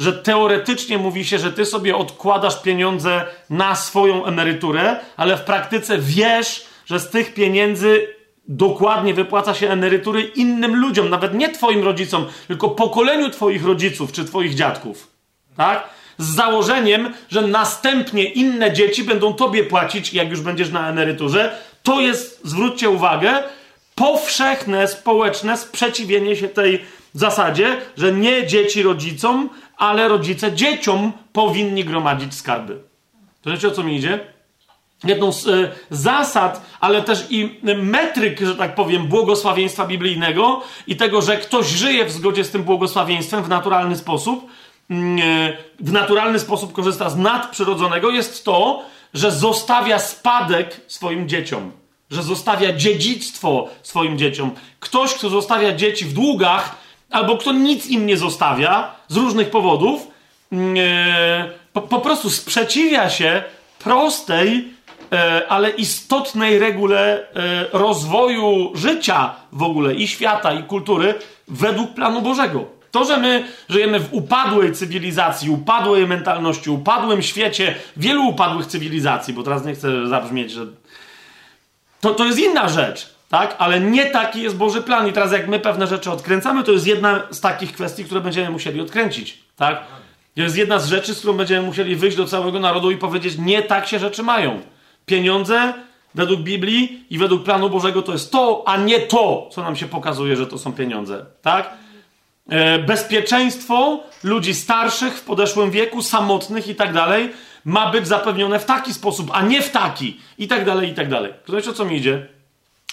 że 0.00 0.12
teoretycznie 0.12 0.98
mówi 0.98 1.24
się, 1.24 1.38
że 1.38 1.52
ty 1.52 1.66
sobie 1.66 1.96
odkładasz 1.96 2.62
pieniądze 2.62 3.24
na 3.50 3.74
swoją 3.74 4.24
emeryturę, 4.24 4.96
ale 5.16 5.36
w 5.36 5.40
praktyce 5.40 5.98
wiesz, 5.98 6.66
że 6.86 7.00
z 7.00 7.10
tych 7.10 7.34
pieniędzy 7.34 8.08
dokładnie 8.48 9.14
wypłaca 9.14 9.54
się 9.54 9.70
emerytury 9.70 10.22
innym 10.22 10.76
ludziom, 10.76 11.10
nawet 11.10 11.34
nie 11.34 11.48
twoim 11.48 11.84
rodzicom, 11.84 12.26
tylko 12.48 12.68
pokoleniu 12.68 13.30
twoich 13.30 13.64
rodziców 13.64 14.12
czy 14.12 14.24
twoich 14.24 14.54
dziadków. 14.54 15.08
Tak? 15.56 15.88
Z 16.18 16.34
założeniem, 16.34 17.14
że 17.28 17.42
następnie 17.42 18.24
inne 18.24 18.72
dzieci 18.72 19.04
będą 19.04 19.34
tobie 19.34 19.64
płacić, 19.64 20.14
jak 20.14 20.30
już 20.30 20.40
będziesz 20.40 20.70
na 20.70 20.90
emeryturze. 20.90 21.56
To 21.82 22.00
jest, 22.00 22.40
zwróćcie 22.44 22.90
uwagę, 22.90 23.42
powszechne 23.94 24.88
społeczne 24.88 25.56
sprzeciwienie 25.56 26.36
się 26.36 26.48
tej 26.48 26.84
zasadzie, 27.14 27.76
że 27.96 28.12
nie 28.12 28.46
dzieci 28.46 28.82
rodzicom, 28.82 29.50
ale 29.80 30.08
rodzice 30.08 30.52
dzieciom 30.52 31.12
powinni 31.32 31.84
gromadzić 31.84 32.34
skarby. 32.34 32.82
To 33.42 33.50
wiecie 33.50 33.68
o 33.68 33.70
co 33.70 33.82
mi 33.82 33.96
idzie? 33.96 34.20
jedną 35.04 35.32
z 35.32 35.48
e, 35.48 35.70
zasad, 35.90 36.66
ale 36.80 37.02
też 37.02 37.26
i 37.30 37.60
metryk, 37.76 38.40
że 38.40 38.56
tak 38.56 38.74
powiem, 38.74 39.06
błogosławieństwa 39.06 39.86
biblijnego 39.86 40.62
i 40.86 40.96
tego, 40.96 41.22
że 41.22 41.36
ktoś 41.36 41.66
żyje 41.66 42.04
w 42.04 42.12
zgodzie 42.12 42.44
z 42.44 42.50
tym 42.50 42.62
błogosławieństwem 42.62 43.44
w 43.44 43.48
naturalny 43.48 43.96
sposób, 43.96 44.46
e, 44.90 44.94
w 45.80 45.92
naturalny 45.92 46.38
sposób 46.38 46.72
korzysta 46.72 47.10
z 47.10 47.16
nadprzyrodzonego, 47.16 48.10
jest 48.10 48.44
to, 48.44 48.82
że 49.14 49.30
zostawia 49.30 49.98
spadek 49.98 50.80
swoim 50.86 51.28
dzieciom, 51.28 51.72
że 52.10 52.22
zostawia 52.22 52.72
dziedzictwo 52.72 53.68
swoim 53.82 54.18
dzieciom. 54.18 54.50
Ktoś, 54.80 55.14
kto 55.14 55.28
zostawia 55.28 55.74
dzieci 55.74 56.04
w 56.04 56.12
długach, 56.12 56.79
albo 57.10 57.36
kto 57.36 57.52
nic 57.52 57.86
im 57.86 58.06
nie 58.06 58.16
zostawia 58.16 58.90
z 59.08 59.16
różnych 59.16 59.50
powodów, 59.50 60.08
mm, 60.52 60.74
e, 60.78 61.50
po, 61.72 61.82
po 61.82 62.00
prostu 62.00 62.30
sprzeciwia 62.30 63.10
się 63.10 63.42
prostej, 63.78 64.80
E, 65.12 65.48
ale 65.48 65.70
istotnej 65.70 66.58
regule 66.58 67.28
e, 67.34 67.66
rozwoju 67.72 68.72
życia 68.74 69.34
w 69.52 69.62
ogóle 69.62 69.94
i 69.94 70.08
świata, 70.08 70.52
i 70.52 70.62
kultury 70.62 71.14
według 71.48 71.94
planu 71.94 72.22
Bożego. 72.22 72.64
To, 72.90 73.04
że 73.04 73.16
my 73.16 73.44
żyjemy 73.68 74.00
w 74.00 74.14
upadłej 74.14 74.72
cywilizacji, 74.72 75.50
upadłej 75.50 76.06
mentalności, 76.06 76.70
upadłym 76.70 77.22
świecie, 77.22 77.74
wielu 77.96 78.28
upadłych 78.28 78.66
cywilizacji, 78.66 79.34
bo 79.34 79.42
teraz 79.42 79.64
nie 79.64 79.74
chcę 79.74 80.08
zabrzmieć, 80.08 80.50
że. 80.50 80.66
To, 82.00 82.14
to 82.14 82.24
jest 82.24 82.38
inna 82.38 82.68
rzecz. 82.68 83.14
Tak? 83.30 83.56
Ale 83.58 83.80
nie 83.80 84.06
taki 84.06 84.42
jest 84.42 84.56
Boży 84.56 84.82
plan. 84.82 85.08
I 85.08 85.12
teraz 85.12 85.32
jak 85.32 85.48
my 85.48 85.60
pewne 85.60 85.86
rzeczy 85.86 86.10
odkręcamy, 86.10 86.64
to 86.64 86.72
jest 86.72 86.86
jedna 86.86 87.22
z 87.30 87.40
takich 87.40 87.72
kwestii, 87.72 88.04
które 88.04 88.20
będziemy 88.20 88.50
musieli 88.50 88.80
odkręcić, 88.80 89.38
tak? 89.56 89.82
To 90.34 90.42
jest 90.42 90.56
jedna 90.56 90.78
z 90.78 90.88
rzeczy, 90.88 91.14
z 91.14 91.18
którą 91.18 91.32
będziemy 91.32 91.66
musieli 91.66 91.96
wyjść 91.96 92.16
do 92.16 92.26
całego 92.26 92.60
narodu 92.60 92.90
i 92.90 92.96
powiedzieć, 92.96 93.38
nie 93.38 93.62
tak 93.62 93.86
się 93.86 93.98
rzeczy 93.98 94.22
mają. 94.22 94.60
Pieniądze 95.06 95.72
według 96.14 96.40
Biblii 96.40 97.04
i 97.10 97.18
według 97.18 97.44
planu 97.44 97.70
Bożego 97.70 98.02
to 98.02 98.12
jest 98.12 98.32
to, 98.32 98.62
a 98.66 98.76
nie 98.76 99.00
to, 99.00 99.48
co 99.52 99.62
nam 99.62 99.76
się 99.76 99.86
pokazuje, 99.86 100.36
że 100.36 100.46
to 100.46 100.58
są 100.58 100.72
pieniądze, 100.72 101.26
tak? 101.42 101.70
E, 102.48 102.78
bezpieczeństwo 102.78 104.00
ludzi 104.24 104.54
starszych, 104.54 105.14
w 105.14 105.24
podeszłym 105.24 105.70
wieku, 105.70 106.02
samotnych 106.02 106.68
i 106.68 106.74
tak 106.74 106.92
dalej, 106.92 107.30
ma 107.64 107.90
być 107.90 108.06
zapewnione 108.06 108.58
w 108.58 108.64
taki 108.64 108.94
sposób, 108.94 109.30
a 109.32 109.42
nie 109.42 109.62
w 109.62 109.70
taki, 109.70 110.20
i 110.38 110.48
tak 110.48 110.64
dalej, 110.64 110.90
i 110.90 110.94
tak 110.94 111.08
dalej. 111.08 111.32
Rozumiecie, 111.46 111.70
o 111.70 111.72
co 111.72 111.84
mi 111.84 111.96
idzie? 111.96 112.39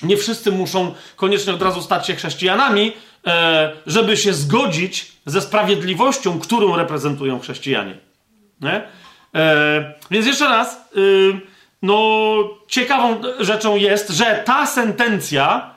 Nie 0.03 0.17
wszyscy 0.17 0.51
muszą 0.51 0.93
koniecznie 1.15 1.53
od 1.53 1.61
razu 1.61 1.81
stać 1.81 2.07
się 2.07 2.15
chrześcijanami, 2.15 2.93
e, 3.27 3.71
żeby 3.85 4.17
się 4.17 4.33
zgodzić 4.33 5.11
ze 5.25 5.41
sprawiedliwością, 5.41 6.39
którą 6.39 6.75
reprezentują 6.75 7.39
chrześcijanie. 7.39 7.97
Nie? 8.61 8.81
E, 9.35 9.93
więc 10.11 10.25
jeszcze 10.25 10.47
raz, 10.47 10.89
y, 10.97 11.41
no, 11.81 12.33
ciekawą 12.67 13.21
rzeczą 13.39 13.75
jest, 13.75 14.09
że 14.09 14.43
ta 14.45 14.65
sentencja, 14.65 15.75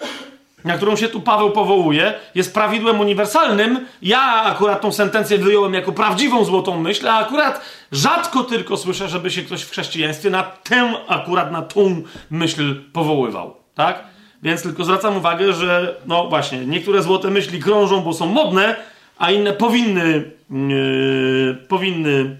na 0.64 0.77
którą 0.77 0.97
się 0.97 1.09
tu 1.09 1.21
Paweł 1.21 1.51
powołuje, 1.51 2.14
jest 2.35 2.55
prawidłem 2.55 3.01
uniwersalnym. 3.01 3.87
Ja 4.03 4.43
akurat 4.43 4.81
tą 4.81 4.93
sentencję 4.93 5.39
wyjąłem 5.39 5.75
jako 5.75 5.93
prawdziwą 5.93 6.45
złotą 6.45 6.81
myśl, 6.81 7.09
a 7.09 7.18
akurat 7.18 7.61
rzadko 7.93 8.45
tylko 8.45 8.77
słyszę, 8.77 9.09
żeby 9.09 9.31
się 9.31 9.43
ktoś 9.43 9.62
w 9.62 9.71
chrześcijaństwie 9.71 10.31
na 10.31 10.43
tę, 10.43 10.93
akurat 11.09 11.53
na 11.53 11.62
tą 11.62 12.03
myśl 12.31 12.75
powoływał. 12.93 13.60
Tak? 13.75 14.05
Więc 14.43 14.62
tylko 14.62 14.85
zwracam 14.85 15.16
uwagę, 15.16 15.53
że 15.53 15.97
no 16.07 16.29
właśnie, 16.29 16.66
niektóre 16.66 17.03
złote 17.03 17.31
myśli 17.31 17.61
krążą, 17.61 18.01
bo 18.01 18.12
są 18.12 18.27
modne, 18.27 18.77
a 19.18 19.31
inne 19.31 19.53
powinny, 19.53 20.31
yy, 20.51 21.66
powinny 21.68 22.37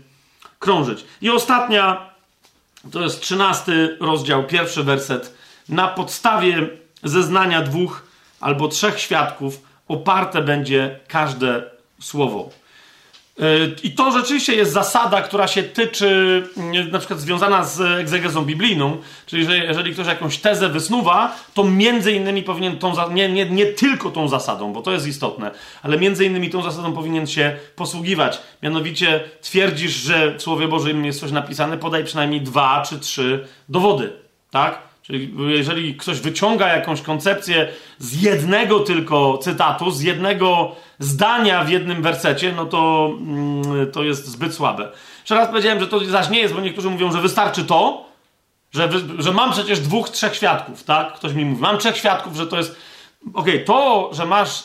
krążyć. 0.59 1.05
I 1.23 1.31
ostatnia, 1.31 2.11
to 2.93 3.03
jest 3.03 3.21
trzynasty 3.21 3.97
rozdział, 4.01 4.45
pierwszy 4.45 4.85
werset. 4.85 5.35
Na 5.69 5.89
podstawie 5.89 6.69
zeznania 7.03 7.63
dwóch 7.63 8.03
albo 8.41 8.69
trzech 8.69 9.01
świadków 9.01 9.63
oparte 9.89 10.43
będzie 10.43 11.01
każde 11.09 11.63
słowo. 12.01 12.51
Y, 13.41 13.77
I 13.83 13.91
to 13.91 14.13
rzeczywiście 14.13 14.55
jest 14.55 14.73
zasada, 14.73 15.23
która 15.23 15.49
się 15.49 15.63
tyczy, 15.63 16.43
y, 16.75 16.93
na 16.93 16.99
przykład 16.99 17.21
związana 17.21 17.65
z 17.65 17.81
egzegezą 17.81 18.45
biblijną, 18.45 18.97
czyli 19.27 19.45
że 19.45 19.59
jeżeli 19.59 19.93
ktoś 19.93 20.07
jakąś 20.07 20.39
tezę 20.39 20.69
wysnuwa, 20.69 21.37
to 21.55 21.65
między 21.65 22.13
innymi 22.13 22.43
powinien 22.43 22.79
tą, 22.79 23.11
nie, 23.11 23.29
nie, 23.29 23.51
nie 23.51 23.67
tylko 23.67 24.11
tą 24.11 24.29
zasadą, 24.29 24.73
bo 24.73 24.83
to 24.83 24.93
jest 24.93 25.07
istotne, 25.07 25.51
ale 25.83 25.99
między 25.99 26.25
innymi 26.25 26.51
tą 26.51 26.63
zasadą 26.63 26.93
powinien 26.93 27.27
się 27.27 27.57
posługiwać. 27.77 28.41
Mianowicie 28.63 29.21
twierdzisz, 29.41 29.93
że 29.93 30.35
w 30.35 30.43
Słowie 30.43 30.69
Bożym 30.69 31.05
jest 31.05 31.21
coś 31.21 31.33
napisane, 31.33 31.79
podaj 31.79 32.05
przynajmniej 32.05 32.41
dwa 32.41 32.83
czy 32.89 32.99
trzy 32.99 33.47
dowody, 33.69 34.13
tak? 34.51 34.90
Czyli 35.11 35.35
jeżeli 35.49 35.95
ktoś 35.95 36.21
wyciąga 36.21 36.69
jakąś 36.69 37.03
koncepcję 37.03 37.69
z 37.99 38.23
jednego 38.23 38.81
tylko 38.81 39.39
cytatu, 39.39 39.91
z 39.91 40.03
jednego 40.03 40.77
zdania 40.99 41.65
w 41.65 41.71
jednym 41.71 42.03
wersecie, 42.03 42.53
no 42.57 42.67
to, 42.67 43.11
mm, 43.21 43.93
to 43.93 44.03
jest 44.03 44.27
zbyt 44.27 44.55
słabe. 44.55 44.89
Jeszcze 45.19 45.35
raz 45.35 45.49
powiedziałem, 45.49 45.81
że 45.81 45.87
to 45.87 46.05
zaś 46.05 46.31
nie 46.31 46.41
jest, 46.41 46.55
bo 46.55 46.61
niektórzy 46.61 46.91
mówią, 46.91 47.13
że 47.13 47.21
wystarczy 47.21 47.65
to, 47.65 48.05
że, 48.73 48.89
że 49.19 49.33
mam 49.33 49.53
przecież 49.53 49.81
dwóch, 49.81 50.11
trzech 50.11 50.35
świadków, 50.35 50.85
tak? 50.85 51.13
Ktoś 51.15 51.33
mi 51.33 51.45
mówi, 51.45 51.63
mam 51.63 51.79
trzech 51.79 51.97
świadków, 51.97 52.37
że 52.37 52.47
to 52.47 52.57
jest. 52.57 52.77
Okej, 53.35 53.55
okay, 53.55 53.65
to, 53.65 54.11
że 54.13 54.27
masz 54.27 54.63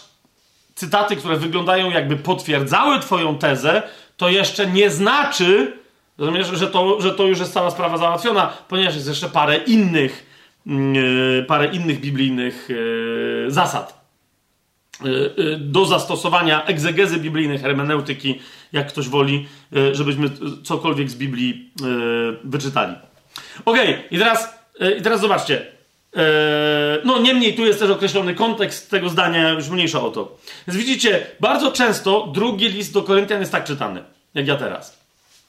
cytaty, 0.75 1.15
które 1.15 1.37
wyglądają 1.37 1.89
jakby 1.89 2.15
potwierdzały 2.17 2.99
Twoją 2.99 3.37
tezę, 3.37 3.83
to 4.17 4.29
jeszcze 4.29 4.67
nie 4.67 4.89
znaczy, 4.89 5.77
że 6.53 6.67
to, 6.67 7.01
że 7.01 7.11
to 7.11 7.23
już 7.23 7.39
jest 7.39 7.53
cała 7.53 7.71
sprawa 7.71 7.97
załatwiona, 7.97 8.53
ponieważ 8.67 8.95
jest 8.95 9.07
jeszcze 9.07 9.29
parę 9.29 9.57
innych 9.57 10.24
parę 11.47 11.67
innych 11.67 11.99
biblijnych 11.99 12.67
e, 13.47 13.51
zasad 13.51 14.05
e, 15.01 15.05
do 15.57 15.85
zastosowania 15.85 16.65
egzegezy 16.65 17.17
biblijnej, 17.17 17.59
hermeneutyki, 17.59 18.39
jak 18.73 18.87
ktoś 18.87 19.09
woli, 19.09 19.47
żebyśmy 19.91 20.29
cokolwiek 20.63 21.09
z 21.09 21.15
Biblii 21.15 21.69
wyczytali. 22.43 22.95
Ok, 23.65 23.77
i 24.11 24.17
teraz, 24.17 24.59
i 24.99 25.01
teraz 25.01 25.21
zobaczcie. 25.21 25.65
No, 27.03 27.19
niemniej 27.19 27.55
tu 27.55 27.65
jest 27.65 27.79
też 27.79 27.89
określony 27.89 28.35
kontekst 28.35 28.89
tego 28.89 29.09
zdania, 29.09 29.49
już 29.49 29.69
mniejsza 29.69 30.01
o 30.01 30.11
to. 30.11 30.37
Więc 30.67 30.79
widzicie, 30.79 31.25
bardzo 31.39 31.71
często 31.71 32.27
drugi 32.27 32.69
list 32.69 32.93
do 32.93 33.03
Koryntian 33.03 33.39
jest 33.39 33.51
tak 33.51 33.63
czytany, 33.63 34.03
jak 34.33 34.47
ja 34.47 34.55
teraz. 34.55 34.99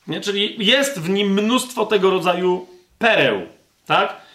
Nie? 0.06 0.20
Czyli 0.20 0.66
jest 0.66 1.00
w 1.00 1.08
nim 1.08 1.32
mnóstwo 1.32 1.86
tego 1.86 2.10
rodzaju 2.10 2.66
pereł, 2.98 3.42
tak? 3.86 4.25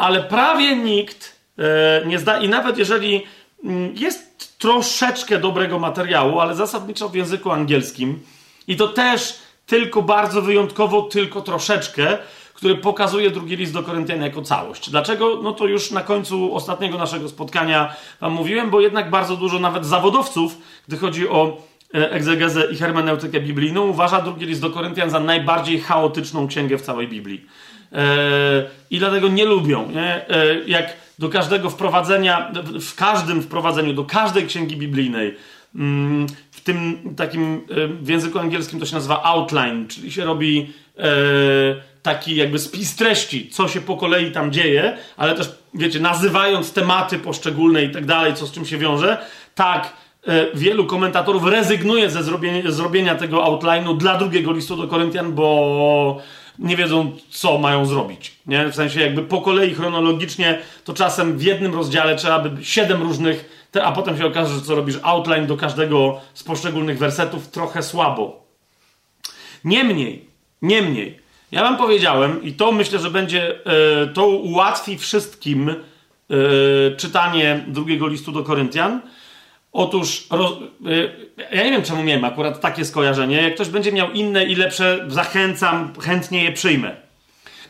Ale 0.00 0.22
prawie 0.22 0.76
nikt 0.76 1.36
e, 1.58 2.06
nie 2.06 2.18
zda. 2.18 2.38
I 2.38 2.48
nawet 2.48 2.78
jeżeli 2.78 3.26
mm, 3.64 3.96
jest 3.96 4.58
troszeczkę 4.58 5.38
dobrego 5.38 5.78
materiału, 5.78 6.40
ale 6.40 6.54
zasadniczo 6.54 7.08
w 7.08 7.14
języku 7.14 7.50
angielskim, 7.50 8.20
i 8.68 8.76
to 8.76 8.88
też 8.88 9.38
tylko 9.66 10.02
bardzo 10.02 10.42
wyjątkowo, 10.42 11.02
tylko 11.02 11.40
troszeczkę, 11.40 12.18
który 12.54 12.76
pokazuje 12.76 13.30
drugi 13.30 13.56
list 13.56 13.72
do 13.72 13.82
Koryntian 13.82 14.22
jako 14.22 14.42
całość. 14.42 14.90
Dlaczego? 14.90 15.40
No 15.42 15.52
to 15.52 15.66
już 15.66 15.90
na 15.90 16.00
końcu 16.00 16.54
ostatniego 16.54 16.98
naszego 16.98 17.28
spotkania 17.28 17.94
wam 18.20 18.32
mówiłem, 18.32 18.70
bo 18.70 18.80
jednak 18.80 19.10
bardzo 19.10 19.36
dużo 19.36 19.58
nawet 19.58 19.86
zawodowców, 19.86 20.58
gdy 20.88 20.96
chodzi 20.96 21.28
o 21.28 21.56
e, 21.94 22.10
egzegezę 22.10 22.72
i 22.72 22.76
hermeneutykę 22.76 23.40
biblijną, 23.40 23.86
uważa 23.86 24.20
drugi 24.20 24.46
list 24.46 24.60
do 24.60 24.70
Koryntian 24.70 25.10
za 25.10 25.20
najbardziej 25.20 25.80
chaotyczną 25.80 26.48
księgę 26.48 26.78
w 26.78 26.82
całej 26.82 27.08
Biblii. 27.08 27.46
E, 27.92 28.70
i 28.90 28.98
dlatego 28.98 29.28
nie 29.28 29.44
lubią. 29.44 29.90
Nie? 29.90 30.28
E, 30.28 30.54
jak 30.66 30.96
do 31.18 31.28
każdego 31.28 31.70
wprowadzenia, 31.70 32.52
w 32.80 32.94
każdym 32.94 33.42
wprowadzeniu, 33.42 33.92
do 33.92 34.04
każdej 34.04 34.46
księgi 34.46 34.76
biblijnej, 34.76 35.36
mm, 35.74 36.26
w 36.50 36.60
tym 36.60 36.98
takim 37.16 37.54
e, 37.54 37.86
w 37.86 38.08
języku 38.08 38.38
angielskim 38.38 38.80
to 38.80 38.86
się 38.86 38.94
nazywa 38.94 39.22
outline, 39.22 39.88
czyli 39.88 40.12
się 40.12 40.24
robi 40.24 40.72
taki 42.02 42.36
jakby 42.36 42.58
spis 42.58 42.96
treści, 42.96 43.48
co 43.48 43.68
się 43.68 43.80
po 43.80 43.96
kolei 43.96 44.32
tam 44.32 44.52
dzieje, 44.52 44.96
ale 45.16 45.34
też, 45.34 45.50
wiecie, 45.74 46.00
nazywając 46.00 46.72
tematy 46.72 47.18
poszczególne 47.18 47.84
i 47.84 47.90
tak 47.90 48.06
dalej, 48.06 48.34
co 48.34 48.46
z 48.46 48.52
czym 48.52 48.66
się 48.66 48.78
wiąże, 48.78 49.18
tak 49.54 49.92
wielu 50.54 50.86
komentatorów 50.86 51.46
rezygnuje 51.46 52.10
ze 52.10 52.22
zrobienia, 52.22 52.70
zrobienia 52.70 53.14
tego 53.14 53.38
outline'u 53.44 53.96
dla 53.96 54.18
drugiego 54.18 54.52
listu 54.52 54.76
do 54.76 54.88
Koryntian, 54.88 55.32
bo 55.32 56.22
nie 56.60 56.76
wiedzą, 56.76 57.16
co 57.30 57.58
mają 57.58 57.86
zrobić. 57.86 58.32
Nie? 58.46 58.68
W 58.68 58.74
sensie 58.74 59.00
jakby 59.00 59.22
po 59.22 59.40
kolei 59.40 59.74
chronologicznie, 59.74 60.58
to 60.84 60.94
czasem 60.94 61.38
w 61.38 61.42
jednym 61.42 61.74
rozdziale 61.74 62.16
trzeba 62.16 62.38
by 62.38 62.64
siedem 62.64 63.02
różnych, 63.02 63.68
a 63.82 63.92
potem 63.92 64.18
się 64.18 64.26
okaże, 64.26 64.54
że 64.54 64.60
co 64.60 64.74
robisz 64.74 64.96
outline 65.02 65.46
do 65.46 65.56
każdego 65.56 66.20
z 66.34 66.42
poszczególnych 66.42 66.98
wersetów, 66.98 67.48
trochę 67.48 67.82
słabo. 67.82 68.46
Niemniej, 69.64 70.24
niemniej, 70.62 71.20
ja 71.52 71.62
wam 71.62 71.76
powiedziałem, 71.76 72.42
i 72.42 72.52
to 72.52 72.72
myślę, 72.72 72.98
że 72.98 73.10
będzie, 73.10 73.64
e, 73.66 74.06
to 74.06 74.26
ułatwi 74.26 74.98
wszystkim 74.98 75.68
e, 75.68 75.76
czytanie 76.96 77.64
drugiego 77.68 78.08
listu 78.08 78.32
do 78.32 78.42
Koryntian, 78.42 79.00
Otóż, 79.72 80.26
roz, 80.30 80.52
y, 80.86 81.10
ja 81.52 81.64
nie 81.64 81.70
wiem 81.70 81.82
czemu 81.82 82.02
miałem 82.02 82.24
akurat 82.24 82.60
takie 82.60 82.84
skojarzenie. 82.84 83.42
Jak 83.42 83.54
ktoś 83.54 83.68
będzie 83.68 83.92
miał 83.92 84.12
inne 84.12 84.44
i 84.44 84.54
lepsze, 84.56 85.04
zachęcam, 85.08 85.92
chętnie 86.00 86.44
je 86.44 86.52
przyjmę. 86.52 86.96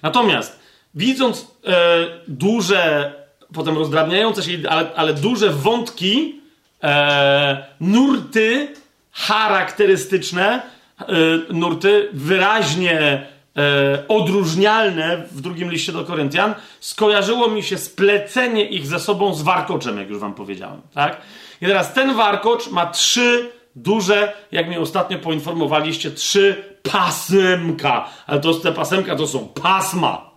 Natomiast, 0.02 0.60
widząc 0.94 1.46
e, 1.66 2.06
duże, 2.28 3.12
potem 3.54 3.78
rozdrabniające 3.78 4.42
się, 4.42 4.58
ale, 4.68 4.90
ale 4.96 5.14
duże 5.14 5.50
wątki, 5.50 6.40
e, 6.82 7.64
nurty 7.80 8.68
charakterystyczne, 9.12 10.62
e, 11.00 11.04
nurty 11.52 12.08
wyraźnie 12.12 13.26
e, 13.56 14.04
odróżnialne 14.08 15.24
w 15.30 15.40
drugim 15.40 15.70
liście 15.70 15.92
do 15.92 16.04
Koryntian, 16.04 16.54
skojarzyło 16.80 17.48
mi 17.48 17.62
się 17.62 17.78
splecenie 17.78 18.64
ich 18.64 18.86
ze 18.86 19.00
sobą 19.00 19.34
z 19.34 19.42
warkoczem, 19.42 19.98
jak 19.98 20.08
już 20.10 20.18
wam 20.18 20.34
powiedziałem. 20.34 20.80
Tak? 20.94 21.20
I 21.60 21.66
teraz 21.66 21.92
ten 21.92 22.14
warkocz 22.14 22.70
ma 22.70 22.86
trzy 22.86 23.50
duże, 23.76 24.32
jak 24.52 24.68
mnie 24.68 24.80
ostatnio 24.80 25.18
poinformowaliście, 25.18 26.10
trzy 26.10 26.64
pasemka. 26.82 28.08
Ale 28.26 28.40
to 28.40 28.54
te 28.54 28.72
pasemka 28.72 29.16
to 29.16 29.26
są 29.26 29.48
pasma. 29.48 30.30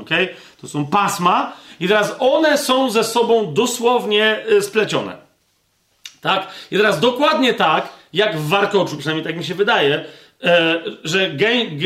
Ok? 0.00 0.10
To 0.60 0.68
są 0.68 0.86
pasma. 0.86 1.52
I 1.80 1.88
teraz 1.88 2.16
one 2.18 2.58
są 2.58 2.90
ze 2.90 3.04
sobą 3.04 3.54
dosłownie 3.54 4.44
y, 4.50 4.62
splecione. 4.62 5.16
Tak? 6.20 6.48
I 6.70 6.76
teraz 6.76 7.00
dokładnie 7.00 7.54
tak, 7.54 7.88
jak 8.12 8.38
w 8.38 8.48
warkoczu, 8.48 8.96
przynajmniej 8.96 9.26
tak 9.26 9.36
mi 9.36 9.44
się 9.44 9.54
wydaje, 9.54 10.04
e, 10.44 10.80
że 11.04 11.30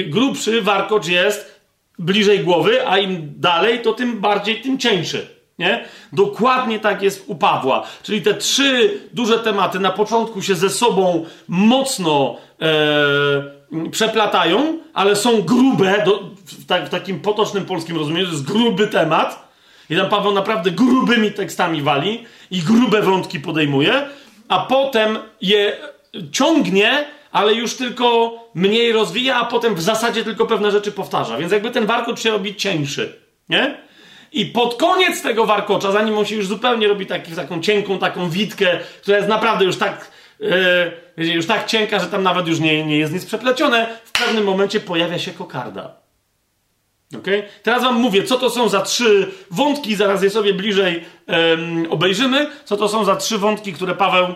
grubszy 0.06 0.62
warkocz 0.62 1.06
jest 1.06 1.60
bliżej 1.98 2.40
głowy, 2.40 2.88
a 2.88 2.98
im 2.98 3.32
dalej, 3.36 3.82
to 3.82 3.92
tym 3.92 4.20
bardziej, 4.20 4.60
tym 4.60 4.78
cieńszy. 4.78 5.35
Nie? 5.58 5.84
Dokładnie 6.12 6.78
tak 6.78 7.02
jest 7.02 7.24
u 7.26 7.34
Pawła. 7.34 7.86
Czyli 8.02 8.22
te 8.22 8.34
trzy 8.34 9.00
duże 9.12 9.38
tematy 9.38 9.80
na 9.80 9.90
początku 9.90 10.42
się 10.42 10.54
ze 10.54 10.70
sobą 10.70 11.24
mocno 11.48 12.36
e, 12.62 13.90
przeplatają, 13.90 14.78
ale 14.94 15.16
są 15.16 15.42
grube, 15.42 16.04
do, 16.04 16.30
w, 16.46 16.66
tak, 16.66 16.86
w, 16.86 16.88
takim 16.88 17.20
potocznym 17.20 17.64
polskim 17.64 17.96
rozumieniu, 17.96 18.26
to 18.26 18.32
jest 18.32 18.44
gruby 18.44 18.86
temat. 18.86 19.46
I 19.90 19.96
tam 19.96 20.08
Paweł 20.08 20.32
naprawdę 20.32 20.70
grubymi 20.70 21.32
tekstami 21.32 21.82
wali 21.82 22.24
i 22.50 22.58
grube 22.58 23.02
wątki 23.02 23.40
podejmuje, 23.40 24.06
a 24.48 24.58
potem 24.58 25.18
je 25.40 25.76
ciągnie, 26.32 27.04
ale 27.32 27.54
już 27.54 27.74
tylko 27.74 28.32
mniej 28.54 28.92
rozwija, 28.92 29.36
a 29.36 29.44
potem 29.44 29.74
w 29.74 29.82
zasadzie 29.82 30.24
tylko 30.24 30.46
pewne 30.46 30.70
rzeczy 30.70 30.92
powtarza. 30.92 31.38
Więc 31.38 31.52
jakby 31.52 31.70
ten 31.70 31.86
warkocz 31.86 32.20
się 32.20 32.30
robi 32.30 32.54
cieńszy. 32.54 33.20
Nie? 33.48 33.85
I 34.36 34.46
pod 34.46 34.74
koniec 34.74 35.22
tego 35.22 35.46
warkocza, 35.46 35.92
zanim 35.92 36.18
on 36.18 36.24
się 36.24 36.36
już 36.36 36.46
zupełnie 36.46 36.88
robi 36.88 37.06
taki, 37.06 37.32
taką 37.32 37.60
cienką, 37.60 37.98
taką 37.98 38.30
witkę, 38.30 38.78
która 39.02 39.16
jest 39.16 39.28
naprawdę 39.28 39.64
już 39.64 39.76
tak, 39.76 40.10
yy, 41.16 41.34
już 41.34 41.46
tak 41.46 41.66
cienka, 41.66 41.98
że 41.98 42.06
tam 42.06 42.22
nawet 42.22 42.46
już 42.48 42.60
nie, 42.60 42.86
nie 42.86 42.98
jest 42.98 43.12
nic 43.12 43.26
przeplecione, 43.26 43.86
w 44.04 44.12
pewnym 44.12 44.44
momencie 44.44 44.80
pojawia 44.80 45.18
się 45.18 45.30
kokarda. 45.30 45.94
Okay? 47.18 47.42
Teraz 47.62 47.82
wam 47.82 47.94
mówię, 47.94 48.24
co 48.24 48.38
to 48.38 48.50
są 48.50 48.68
za 48.68 48.80
trzy 48.80 49.30
wątki, 49.50 49.96
zaraz 49.96 50.22
je 50.22 50.30
sobie 50.30 50.54
bliżej 50.54 51.04
um, 51.26 51.86
obejrzymy, 51.90 52.50
co 52.64 52.76
to 52.76 52.88
są 52.88 53.04
za 53.04 53.16
trzy 53.16 53.38
wątki, 53.38 53.72
które 53.72 53.94
Paweł, 53.94 54.28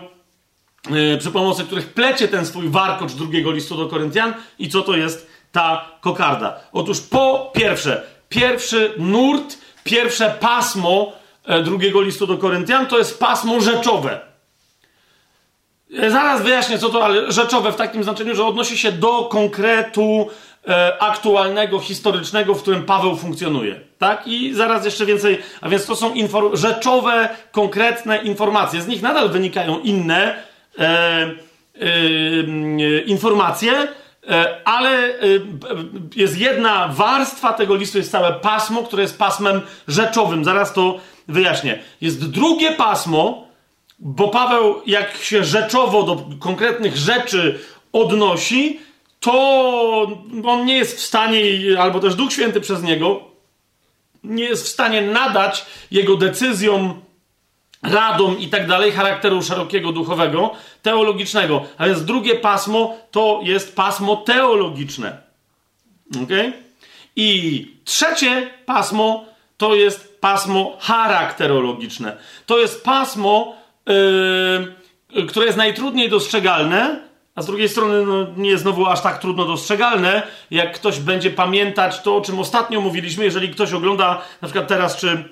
yy, 0.89 1.17
przy 1.17 1.31
pomocy 1.31 1.63
których 1.63 1.93
plecie 1.93 2.27
ten 2.27 2.45
swój 2.45 2.69
warkocz 2.69 3.11
drugiego 3.11 3.51
listu 3.51 3.77
do 3.77 3.87
Koryntian 3.87 4.33
i 4.59 4.69
co 4.69 4.81
to 4.81 4.97
jest 4.97 5.27
ta 5.51 5.85
kokarda. 6.01 6.59
Otóż 6.71 7.01
po 7.01 7.51
pierwsze, 7.55 8.03
pierwszy 8.29 8.93
nurt 8.97 9.57
pierwsze 9.83 10.35
pasmo 10.39 11.13
e, 11.45 11.63
drugiego 11.63 12.01
listu 12.01 12.27
do 12.27 12.37
Koryntian 12.37 12.87
to 12.87 12.97
jest 12.97 13.19
pasmo 13.19 13.61
rzeczowe. 13.61 14.19
E, 15.99 16.11
zaraz 16.11 16.41
wyjaśnię, 16.41 16.77
co 16.77 16.89
to 16.89 17.05
ale 17.05 17.31
rzeczowe 17.31 17.71
w 17.71 17.75
takim 17.75 18.03
znaczeniu, 18.03 18.35
że 18.35 18.45
odnosi 18.45 18.77
się 18.77 18.91
do 18.91 19.23
konkretu 19.23 20.27
e, 20.67 21.03
aktualnego, 21.03 21.79
historycznego, 21.79 22.55
w 22.55 22.61
którym 22.61 22.83
Paweł 22.83 23.15
funkcjonuje. 23.15 23.79
Tak? 23.97 24.27
I 24.27 24.53
zaraz 24.53 24.85
jeszcze 24.85 25.05
więcej, 25.05 25.39
a 25.61 25.69
więc 25.69 25.85
to 25.85 25.95
są 25.95 26.13
rzeczowe, 26.53 27.29
konkretne 27.51 28.17
informacje. 28.17 28.81
Z 28.81 28.87
nich 28.87 29.01
nadal 29.01 29.29
wynikają 29.29 29.79
inne 29.79 30.43
e, 30.79 30.85
e, 31.81 33.01
informacje, 33.05 33.73
E, 33.73 34.00
ale 34.65 34.89
e, 34.89 35.19
jest 36.15 36.37
jedna 36.37 36.87
warstwa 36.87 37.53
tego 37.53 37.75
listu, 37.75 37.97
jest 37.97 38.11
całe 38.11 38.33
pasmo, 38.33 38.83
które 38.83 39.01
jest 39.01 39.17
pasmem 39.17 39.61
rzeczowym. 39.87 40.45
Zaraz 40.45 40.73
to 40.73 40.99
wyjaśnię. 41.27 41.79
Jest 42.01 42.29
drugie 42.29 42.71
pasmo, 42.71 43.47
bo 43.99 44.27
Paweł, 44.27 44.81
jak 44.85 45.17
się 45.17 45.43
rzeczowo 45.43 46.03
do 46.03 46.25
konkretnych 46.39 46.97
rzeczy 46.97 47.59
odnosi, 47.93 48.79
to 49.19 49.31
on 50.45 50.65
nie 50.65 50.77
jest 50.77 50.97
w 50.97 51.01
stanie, 51.01 51.43
albo 51.79 51.99
też 51.99 52.15
Duch 52.15 52.33
Święty 52.33 52.61
przez 52.61 52.83
niego, 52.83 53.19
nie 54.23 54.43
jest 54.43 54.65
w 54.65 54.69
stanie 54.69 55.01
nadać 55.01 55.65
jego 55.91 56.17
decyzjom 56.17 57.01
radom 57.83 58.39
i 58.39 58.47
tak 58.47 58.67
dalej, 58.67 58.91
charakteru 58.91 59.43
szerokiego 59.43 59.91
duchowego, 59.91 60.51
teologicznego. 60.81 61.65
A 61.77 61.85
więc 61.85 62.05
drugie 62.05 62.35
pasmo 62.35 62.97
to 63.11 63.39
jest 63.43 63.75
pasmo 63.75 64.15
teologiczne. 64.15 65.21
Ok? 66.23 66.29
I 67.15 67.67
trzecie 67.85 68.49
pasmo 68.65 69.25
to 69.57 69.75
jest 69.75 70.21
pasmo 70.21 70.77
charakterologiczne. 70.79 72.17
To 72.45 72.59
jest 72.59 72.83
pasmo, 72.83 73.55
yy, 75.15 75.25
które 75.25 75.45
jest 75.45 75.57
najtrudniej 75.57 76.09
dostrzegalne, 76.09 76.99
a 77.35 77.41
z 77.41 77.45
drugiej 77.45 77.69
strony 77.69 78.05
no, 78.05 78.27
nie 78.37 78.49
jest 78.49 78.63
znowu 78.63 78.85
aż 78.85 79.01
tak 79.01 79.19
trudno 79.19 79.45
dostrzegalne, 79.45 80.23
jak 80.51 80.75
ktoś 80.75 80.99
będzie 80.99 81.31
pamiętać 81.31 82.01
to, 82.01 82.15
o 82.15 82.21
czym 82.21 82.39
ostatnio 82.39 82.81
mówiliśmy, 82.81 83.23
jeżeli 83.23 83.49
ktoś 83.49 83.73
ogląda 83.73 84.21
na 84.41 84.47
przykład 84.47 84.67
teraz, 84.67 84.97
czy 84.97 85.23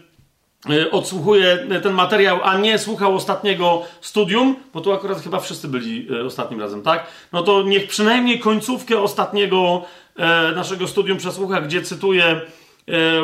odsłuchuje 0.92 1.58
ten 1.84 1.94
materiał, 1.94 2.40
a 2.44 2.58
nie 2.58 2.80
słuchał 2.80 3.16
ostatniego 3.16 3.82
studium, 4.02 4.56
bo 4.74 4.82
tu 4.82 4.94
akurat 4.94 5.22
chyba 5.22 5.40
wszyscy 5.40 5.68
byli 5.68 6.08
e, 6.22 6.26
ostatnim 6.26 6.60
razem, 6.60 6.82
tak? 6.82 7.08
No 7.34 7.44
to 7.44 7.64
niech 7.64 7.88
przynajmniej 7.88 8.40
końcówkę 8.40 9.02
ostatniego 9.02 9.86
e, 10.16 10.52
naszego 10.56 10.88
studium 10.88 11.18
przesłucha, 11.18 11.62
gdzie 11.62 11.82
cytuję 11.82 12.42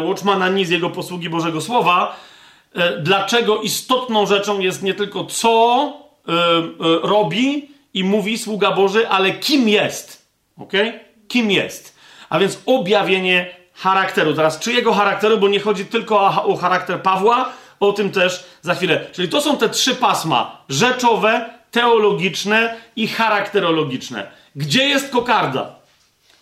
Watchmana 0.05 0.49
Nie 0.49 0.65
z 0.65 0.69
jego 0.69 0.89
posługi 0.89 1.29
Bożego 1.29 1.61
Słowa. 1.61 2.19
Dlaczego 3.01 3.61
istotną 3.61 4.25
rzeczą 4.25 4.59
jest 4.59 4.83
nie 4.83 4.93
tylko 4.93 5.25
co 5.25 5.93
robi 7.03 7.69
i 7.93 8.03
mówi 8.03 8.37
sługa 8.37 8.71
Boży, 8.71 9.09
ale 9.09 9.31
kim 9.31 9.69
jest. 9.69 10.27
Ok? 10.57 10.71
Kim 11.27 11.51
jest. 11.51 11.95
A 12.29 12.39
więc 12.39 12.61
objawienie 12.65 13.64
charakteru. 13.75 14.33
Teraz 14.33 14.59
czyjego 14.59 14.93
charakteru, 14.93 15.37
bo 15.37 15.47
nie 15.47 15.59
chodzi 15.59 15.85
tylko 15.85 16.43
o, 16.45 16.55
charakter 16.55 17.01
Pawła, 17.01 17.49
o 17.79 17.93
tym 17.93 18.11
też 18.11 18.43
za 18.61 18.75
chwilę. 18.75 19.05
Czyli 19.11 19.29
to 19.29 19.41
są 19.41 19.57
te 19.57 19.69
trzy 19.69 19.95
pasma: 19.95 20.57
rzeczowe, 20.69 21.49
teologiczne 21.71 22.75
i 22.95 23.07
charakterologiczne. 23.07 24.31
Gdzie 24.55 24.83
jest 24.83 25.11
kokarda? 25.11 25.75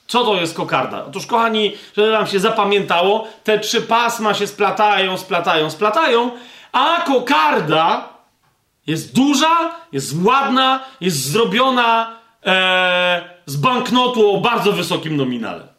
Co 0.08 0.24
to 0.24 0.36
jest 0.36 0.56
kokarda? 0.56 1.06
Otóż, 1.06 1.26
kochani, 1.26 1.78
żeby 1.98 2.12
wam 2.12 2.28
się 2.28 2.40
zapamiętało, 2.40 3.28
te 3.44 3.60
trzy 3.60 3.82
pasma 3.82 4.34
się 4.34 4.48
splatają, 4.48 5.18
splatają, 5.18 5.70
splatają, 5.70 6.32
a 6.72 7.02
kokarda 7.02 8.10
jest 8.88 9.16
duża, 9.16 9.76
jest 9.92 10.16
ładna, 10.24 10.84
jest 11.02 11.32
zrobiona 11.32 12.18
e, 12.46 13.30
z 13.46 13.56
banknotu 13.56 14.36
o 14.36 14.42
bardzo 14.42 14.72
wysokim 14.72 15.18
nominale. 15.18 15.73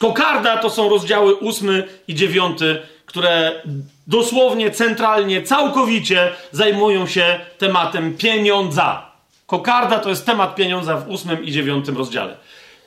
Kokarda 0.00 0.56
to 0.56 0.70
są 0.70 0.88
rozdziały 0.88 1.34
ósmy 1.34 1.88
i 2.08 2.14
dziewiąty, 2.14 2.78
które 3.06 3.62
dosłownie, 4.06 4.70
centralnie, 4.70 5.42
całkowicie 5.42 6.30
zajmują 6.52 7.06
się 7.06 7.40
tematem 7.58 8.16
pieniądza. 8.16 9.10
Kokarda 9.46 9.98
to 9.98 10.08
jest 10.08 10.26
temat 10.26 10.54
pieniądza 10.54 10.96
w 10.96 11.08
ósmym 11.08 11.44
i 11.44 11.52
dziewiątym 11.52 11.96
rozdziale. 11.98 12.36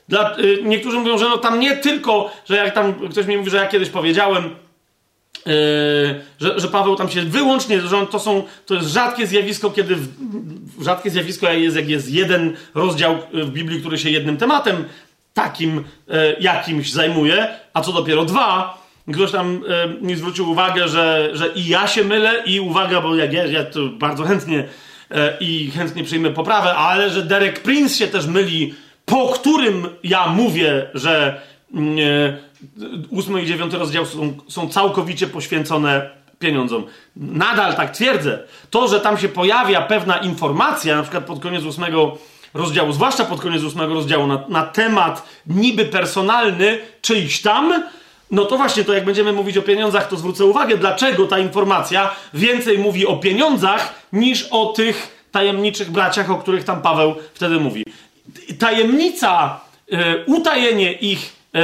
Dla, 0.09 0.37
y, 0.37 0.59
niektórzy 0.63 0.99
mówią, 0.99 1.17
że 1.17 1.29
no 1.29 1.37
tam 1.37 1.59
nie 1.59 1.77
tylko, 1.77 2.31
że 2.49 2.55
jak 2.55 2.73
tam 2.73 3.09
ktoś 3.09 3.25
mi 3.25 3.37
mówi, 3.37 3.49
że 3.49 3.57
ja 3.57 3.67
kiedyś 3.67 3.89
powiedziałem, 3.89 4.43
yy, 5.45 5.53
że, 6.39 6.59
że 6.59 6.67
Paweł 6.67 6.95
tam 6.95 7.09
się 7.09 7.21
wyłącznie, 7.21 7.81
że 7.81 8.07
to 8.11 8.19
są, 8.19 8.43
to 8.65 8.73
jest 8.73 8.87
rzadkie 8.87 9.27
zjawisko, 9.27 9.71
kiedy 9.71 9.95
w, 9.95 10.07
rzadkie 10.83 11.09
zjawisko 11.09 11.51
jest, 11.51 11.75
jak 11.75 11.89
jest 11.89 12.09
jeden 12.09 12.55
rozdział 12.75 13.17
w 13.33 13.49
Biblii, 13.49 13.79
który 13.79 13.97
się 13.97 14.09
jednym 14.09 14.37
tematem 14.37 14.85
takim 15.33 15.83
e, 16.09 16.33
jakimś 16.39 16.91
zajmuje, 16.91 17.47
a 17.73 17.81
co 17.81 17.91
dopiero 17.91 18.25
dwa, 18.25 18.83
ktoś 19.13 19.31
tam 19.31 19.63
e, 19.67 19.87
mi 20.05 20.15
zwrócił 20.15 20.51
uwagę, 20.51 20.87
że, 20.87 21.29
że 21.33 21.47
i 21.47 21.67
ja 21.67 21.87
się 21.87 22.03
mylę 22.03 22.43
i 22.45 22.59
uwaga, 22.59 23.01
bo 23.01 23.15
jak 23.15 23.33
ja, 23.33 23.45
ja 23.45 23.63
to 23.63 23.79
bardzo 23.89 24.23
chętnie 24.23 24.67
e, 25.11 25.37
i 25.39 25.71
chętnie 25.71 26.03
przyjmę 26.03 26.29
poprawę, 26.29 26.75
ale 26.75 27.09
że 27.09 27.21
Derek 27.21 27.59
Prince 27.59 27.97
się 27.97 28.07
też 28.07 28.27
myli, 28.27 28.75
po 29.05 29.27
którym 29.27 29.87
ja 30.03 30.27
mówię, 30.27 30.89
że 30.93 31.41
mm, 31.73 31.97
ósmy 33.09 33.41
i 33.41 33.45
dziewiąty 33.45 33.77
rozdział 33.77 34.05
są, 34.05 34.33
są 34.47 34.69
całkowicie 34.69 35.27
poświęcone 35.27 36.09
pieniądzom. 36.39 36.83
Nadal 37.15 37.75
tak 37.75 37.91
twierdzę. 37.91 38.39
To, 38.69 38.87
że 38.87 38.99
tam 38.99 39.17
się 39.17 39.29
pojawia 39.29 39.81
pewna 39.81 40.17
informacja, 40.17 40.95
na 40.95 41.01
przykład 41.01 41.25
pod 41.25 41.39
koniec 41.39 41.63
ósmego 41.63 42.17
rozdziału, 42.53 42.91
zwłaszcza 42.91 43.25
pod 43.25 43.41
koniec 43.41 43.63
ósmego 43.63 43.93
rozdziału, 43.93 44.27
na, 44.27 44.43
na 44.49 44.63
temat 44.63 45.23
niby 45.47 45.85
personalny 45.85 46.77
czyjś 47.01 47.41
tam, 47.41 47.83
no 48.31 48.45
to 48.45 48.57
właśnie, 48.57 48.83
to 48.83 48.93
jak 48.93 49.05
będziemy 49.05 49.33
mówić 49.33 49.57
o 49.57 49.61
pieniądzach, 49.61 50.07
to 50.07 50.17
zwrócę 50.17 50.45
uwagę, 50.45 50.77
dlaczego 50.77 51.27
ta 51.27 51.39
informacja 51.39 52.15
więcej 52.33 52.77
mówi 52.77 53.07
o 53.07 53.17
pieniądzach 53.17 53.93
niż 54.13 54.47
o 54.51 54.65
tych 54.65 55.25
tajemniczych 55.31 55.91
braciach, 55.91 56.31
o 56.31 56.35
których 56.35 56.63
tam 56.63 56.81
Paweł 56.81 57.15
wtedy 57.33 57.59
mówi. 57.59 57.83
Tajemnica, 58.59 59.59
e, 59.91 60.25
utajenie 60.25 60.93
ich 60.93 61.35
e, 61.55 61.59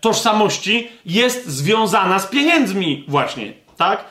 tożsamości 0.00 0.88
jest 1.06 1.46
związana 1.46 2.18
z 2.18 2.26
pieniędzmi 2.26 3.04
właśnie, 3.08 3.52
tak? 3.76 4.04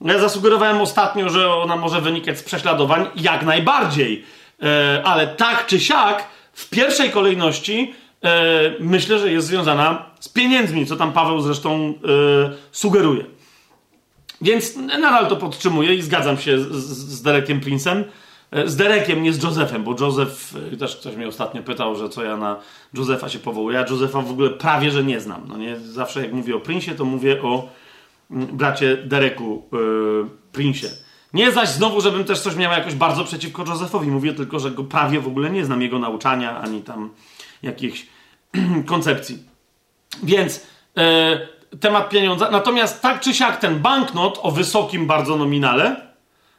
Ja 0.00 0.18
zasugerowałem 0.18 0.80
ostatnio, 0.80 1.28
że 1.28 1.54
ona 1.54 1.76
może 1.76 2.00
wynikać 2.00 2.38
z 2.38 2.42
prześladowań, 2.42 3.06
jak 3.16 3.42
najbardziej. 3.42 4.24
E, 4.62 5.02
ale 5.04 5.26
tak 5.26 5.66
czy 5.66 5.80
siak, 5.80 6.24
w 6.52 6.70
pierwszej 6.70 7.10
kolejności 7.10 7.94
e, 8.24 8.74
myślę, 8.80 9.18
że 9.18 9.32
jest 9.32 9.46
związana 9.46 10.10
z 10.20 10.28
pieniędzmi, 10.28 10.86
co 10.86 10.96
tam 10.96 11.12
Paweł 11.12 11.40
zresztą 11.40 11.94
e, 11.94 12.52
sugeruje. 12.72 13.24
Więc 14.40 14.76
nadal 14.76 15.26
to 15.26 15.36
podtrzymuję 15.36 15.94
i 15.94 16.02
zgadzam 16.02 16.38
się 16.38 16.58
z, 16.58 16.84
z 16.86 17.22
Derekiem 17.22 17.60
Princem. 17.60 18.04
Z 18.66 18.76
Derekiem, 18.76 19.22
nie 19.22 19.32
z 19.32 19.42
Josephem, 19.42 19.84
bo 19.84 19.96
Joseph, 20.00 20.54
też 20.78 20.96
ktoś 20.96 21.16
mnie 21.16 21.28
ostatnio 21.28 21.62
pytał, 21.62 21.96
że 21.96 22.08
co 22.08 22.24
ja 22.24 22.36
na 22.36 22.56
Josepha 22.94 23.28
się 23.28 23.38
powołuję. 23.38 23.78
Ja 23.78 23.86
Josepha 23.90 24.20
w 24.20 24.30
ogóle 24.30 24.50
prawie, 24.50 24.90
że 24.90 25.04
nie 25.04 25.20
znam. 25.20 25.44
No 25.48 25.56
nie? 25.56 25.76
Zawsze 25.76 26.22
jak 26.22 26.32
mówię 26.32 26.56
o 26.56 26.58
Prince'ie, 26.58 26.94
to 26.94 27.04
mówię 27.04 27.42
o 27.42 27.68
bracie 28.30 28.96
Dereku 28.96 29.68
yy, 29.72 30.26
Prince'ie. 30.52 30.88
Nie 31.34 31.52
zaś 31.52 31.68
znowu, 31.68 32.00
żebym 32.00 32.24
też 32.24 32.40
coś 32.40 32.56
miał 32.56 32.72
jakoś 32.72 32.94
bardzo 32.94 33.24
przeciwko 33.24 33.64
Józefowi. 33.64 34.08
Mówię 34.08 34.32
tylko, 34.32 34.58
że 34.58 34.70
go 34.70 34.84
prawie 34.84 35.20
w 35.20 35.26
ogóle 35.26 35.50
nie 35.50 35.64
znam, 35.64 35.82
jego 35.82 35.98
nauczania, 35.98 36.60
ani 36.60 36.82
tam 36.82 37.10
jakichś 37.62 38.06
koncepcji. 38.86 39.38
Więc 40.22 40.66
yy, 40.96 41.02
temat 41.80 42.08
pieniądza. 42.08 42.50
Natomiast 42.50 43.02
tak 43.02 43.20
czy 43.20 43.34
siak 43.34 43.56
ten 43.56 43.78
banknot 43.78 44.38
o 44.42 44.50
wysokim 44.50 45.06
bardzo 45.06 45.36
nominale, 45.36 45.96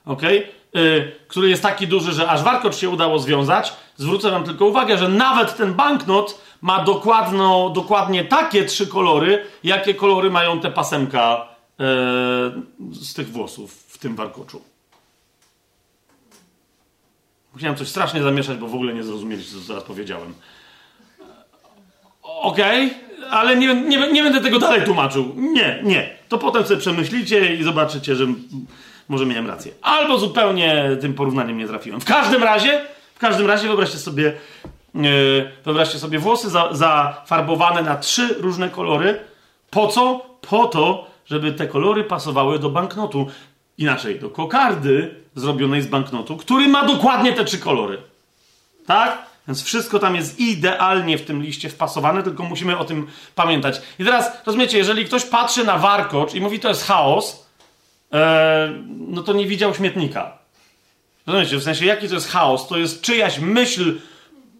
okej, 0.05 0.47
yy, 0.73 1.11
który 1.27 1.49
jest 1.49 1.63
taki 1.63 1.87
duży, 1.87 2.11
że 2.11 2.29
aż 2.29 2.43
warkocz 2.43 2.75
się 2.75 2.89
udało 2.89 3.19
związać, 3.19 3.73
zwrócę 3.97 4.31
wam 4.31 4.43
tylko 4.43 4.65
uwagę, 4.65 4.97
że 4.97 5.09
nawet 5.09 5.57
ten 5.57 5.73
banknot 5.73 6.41
ma 6.61 6.83
dokładno, 6.83 7.69
dokładnie 7.69 8.25
takie 8.25 8.65
trzy 8.65 8.87
kolory, 8.87 9.45
jakie 9.63 9.93
kolory 9.93 10.29
mają 10.29 10.59
te 10.59 10.71
pasemka 10.71 11.47
yy, 11.79 11.85
z 12.93 13.13
tych 13.13 13.31
włosów 13.31 13.80
tym 14.01 14.15
warkoczu. 14.15 14.61
Musiałem 17.53 17.75
coś 17.75 17.87
strasznie 17.87 18.23
zamieszać, 18.23 18.57
bo 18.57 18.67
w 18.67 18.75
ogóle 18.75 18.93
nie 18.93 19.03
zrozumieliście, 19.03 19.53
co 19.53 19.59
zaraz 19.59 19.83
powiedziałem. 19.83 20.33
Okej, 22.23 22.87
okay, 22.87 23.29
ale 23.29 23.57
nie, 23.57 23.75
nie, 23.75 24.11
nie 24.11 24.23
będę 24.23 24.41
tego 24.41 24.59
dalej 24.59 24.85
tłumaczył. 24.85 25.33
Nie, 25.35 25.79
nie. 25.83 26.09
To 26.29 26.37
potem 26.37 26.65
sobie 26.65 26.79
przemyślicie 26.79 27.55
i 27.55 27.63
zobaczycie, 27.63 28.15
że 28.15 28.25
może 29.09 29.25
miałem 29.25 29.47
rację. 29.47 29.71
Albo 29.81 30.17
zupełnie 30.17 30.89
tym 31.01 31.13
porównaniem 31.13 31.57
nie 31.57 31.67
trafiłem. 31.67 32.01
W 32.01 32.05
każdym 32.05 32.43
razie, 32.43 32.81
w 33.15 33.19
każdym 33.19 33.47
razie 33.47 33.67
wyobraźcie 33.67 33.97
sobie, 33.97 34.33
yy, 34.95 35.51
wyobraźcie 35.65 35.99
sobie 35.99 36.19
włosy 36.19 36.49
za, 36.49 36.69
zafarbowane 36.71 37.81
na 37.81 37.95
trzy 37.95 38.35
różne 38.39 38.69
kolory. 38.69 39.19
Po 39.69 39.87
co? 39.87 40.25
Po 40.49 40.67
to, 40.67 41.07
żeby 41.25 41.51
te 41.51 41.67
kolory 41.67 42.03
pasowały 42.03 42.59
do 42.59 42.69
banknotu. 42.69 43.27
Inaczej, 43.81 44.19
do 44.19 44.29
kokardy 44.29 45.15
zrobionej 45.35 45.81
z 45.81 45.87
banknotu, 45.87 46.37
który 46.37 46.67
ma 46.67 46.85
dokładnie 46.85 47.33
te 47.33 47.45
trzy 47.45 47.59
kolory. 47.59 47.97
Tak? 48.85 49.25
Więc 49.47 49.63
wszystko 49.63 49.99
tam 49.99 50.15
jest 50.15 50.39
idealnie 50.39 51.17
w 51.17 51.25
tym 51.25 51.43
liście 51.43 51.69
wpasowane, 51.69 52.23
tylko 52.23 52.43
musimy 52.43 52.77
o 52.77 52.85
tym 52.85 53.07
pamiętać. 53.35 53.81
I 53.99 54.05
teraz, 54.05 54.31
rozumiecie, 54.45 54.77
jeżeli 54.77 55.05
ktoś 55.05 55.25
patrzy 55.25 55.63
na 55.63 55.77
warkocz 55.77 56.33
i 56.33 56.41
mówi, 56.41 56.59
to 56.59 56.69
jest 56.69 56.83
chaos, 56.83 57.45
e, 58.13 58.73
no 59.07 59.23
to 59.23 59.33
nie 59.33 59.47
widział 59.47 59.75
śmietnika. 59.75 60.37
Rozumiecie, 61.27 61.57
w 61.57 61.63
sensie, 61.63 61.85
jaki 61.85 62.07
to 62.07 62.15
jest 62.15 62.29
chaos? 62.29 62.67
To 62.67 62.77
jest 62.77 63.01
czyjaś 63.01 63.39
myśl 63.39 63.99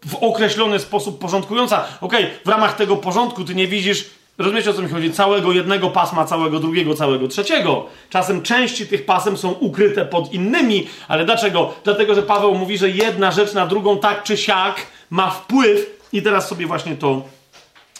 w 0.06 0.16
określony 0.16 0.80
sposób 0.80 1.20
porządkująca. 1.20 1.86
Okej, 2.02 2.26
okay, 2.26 2.38
w 2.46 2.48
ramach 2.48 2.76
tego 2.76 2.98
porządku 2.98 3.44
ty 3.44 3.56
nie 3.56 3.68
widzisz 3.68 4.10
Rozumiecie 4.42 4.70
o 4.70 4.74
co 4.74 4.82
mi 4.82 4.89
chodzi? 4.89 5.12
Całego 5.12 5.52
jednego 5.52 5.89
pasma, 5.89 6.26
całego 6.26 6.60
drugiego, 6.60 6.94
całego 6.94 7.28
trzeciego. 7.28 7.86
Czasem 8.10 8.42
części 8.42 8.88
tych 8.88 9.06
pasem 9.06 9.38
są 9.38 9.52
ukryte 9.52 10.06
pod 10.06 10.34
innymi, 10.34 10.88
ale 11.08 11.26
dlaczego? 11.26 11.74
Dlatego, 11.84 12.16
że 12.16 12.24
Paweł 12.24 12.56
mówi, 12.56 12.78
że 12.78 12.89
jedna 12.89 13.32
rzecz 13.32 13.54
na 13.54 13.68
drugą 13.68 14.00
tak 14.00 14.24
czy 14.24 14.38
siak 14.38 14.76
ma 15.10 15.30
wpływ 15.30 16.00
i 16.14 16.22
teraz 16.22 16.48
sobie 16.48 16.68
właśnie 16.68 16.96
to 16.96 17.22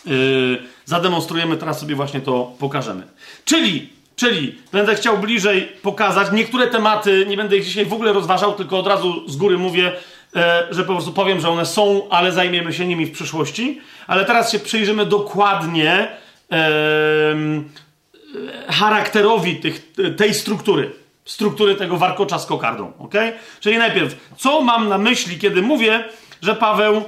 yy, 0.06 0.58
zademonstrujemy, 0.86 1.58
teraz 1.58 1.80
sobie 1.80 1.96
właśnie 1.96 2.22
to 2.22 2.52
pokażemy. 2.60 3.04
Czyli, 3.46 3.90
czyli 4.16 4.56
będę 4.72 4.96
chciał 4.96 5.18
bliżej 5.18 5.62
pokazać 5.82 6.28
niektóre 6.32 6.68
tematy, 6.68 7.26
nie 7.30 7.38
będę 7.38 7.58
ich 7.58 7.66
dzisiaj 7.66 7.86
w 7.86 7.94
ogóle 7.94 8.14
rozważał, 8.14 8.54
tylko 8.54 8.80
od 8.80 8.88
razu 8.88 9.30
z 9.30 9.36
góry 9.36 9.58
mówię, 9.58 9.92
e, 10.36 10.68
że 10.72 10.84
po 10.84 10.94
prostu 10.94 11.12
powiem, 11.12 11.40
że 11.40 11.50
one 11.50 11.66
są, 11.66 12.10
ale 12.10 12.32
zajmiemy 12.32 12.74
się 12.74 12.88
nimi 12.88 13.06
w 13.06 13.12
przyszłości. 13.12 13.82
Ale 14.08 14.26
teraz 14.26 14.52
się 14.52 14.60
przyjrzymy 14.60 15.06
dokładnie 15.06 16.08
charakterowi 18.68 19.56
tych, 19.56 19.94
tej 20.18 20.34
struktury. 20.34 20.92
Struktury 21.26 21.76
tego 21.76 21.98
warkocza 21.98 22.40
z 22.40 22.46
kokardą. 22.46 22.92
ok? 23.00 23.14
Czyli 23.60 23.78
najpierw, 23.78 24.30
co 24.38 24.62
mam 24.62 24.90
na 24.90 24.98
myśli, 24.98 25.40
kiedy 25.40 25.62
mówię, 25.62 26.04
że 26.42 26.56
Paweł 26.56 27.04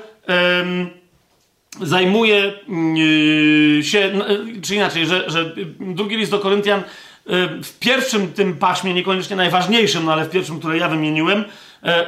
zajmuje 1.82 2.54
yy, 3.76 3.84
się, 3.84 4.00
yy, 4.00 4.62
czy 4.62 4.76
inaczej, 4.76 5.06
że, 5.06 5.30
że 5.30 5.56
drugi 5.80 6.18
list 6.18 6.32
do 6.32 6.40
Koryntian 6.40 6.84
yy, 7.26 7.64
w 7.64 7.80
pierwszym 7.80 8.34
tym 8.34 8.58
paśmie, 8.58 8.94
niekoniecznie 8.94 9.36
najważniejszym, 9.36 10.06
no 10.06 10.14
ale 10.14 10.26
w 10.26 10.30
pierwszym, 10.30 10.60
które 10.60 10.78
ja 10.78 10.88
wymieniłem, 10.88 11.46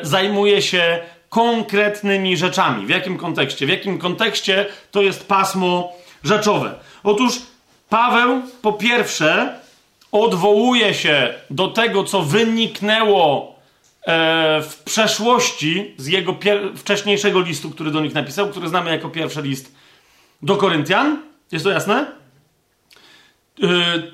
zajmuje 0.02 0.62
się 0.62 1.00
konkretnymi 1.30 2.38
rzeczami. 2.38 2.86
W 2.86 2.90
jakim 2.90 3.18
kontekście? 3.18 3.66
W 3.66 3.70
jakim 3.70 3.98
kontekście 3.98 4.66
to 4.92 5.02
jest 5.02 5.28
pasmo 5.28 5.94
rzeczowe? 6.24 6.74
Otóż 7.06 7.42
Paweł 7.90 8.42
po 8.62 8.74
pierwsze 8.74 9.60
odwołuje 10.12 10.94
się 10.94 11.34
do 11.50 11.68
tego, 11.68 12.04
co 12.04 12.22
wyniknęło 12.22 13.56
e, 14.02 14.62
w 14.62 14.84
przeszłości 14.86 15.94
z 15.98 16.08
jego 16.08 16.36
wcześniejszego 16.76 17.42
listu, 17.42 17.70
który 17.70 17.92
do 17.92 18.02
nich 18.02 18.14
napisał, 18.14 18.50
który 18.50 18.70
znamy 18.70 18.92
jako 18.92 19.10
pierwszy 19.10 19.42
list 19.42 19.76
do 20.42 20.58
Koryntian. 20.58 21.22
Jest 21.52 21.66
to 21.66 21.72
jasne? 21.72 22.06
E, 23.64 23.68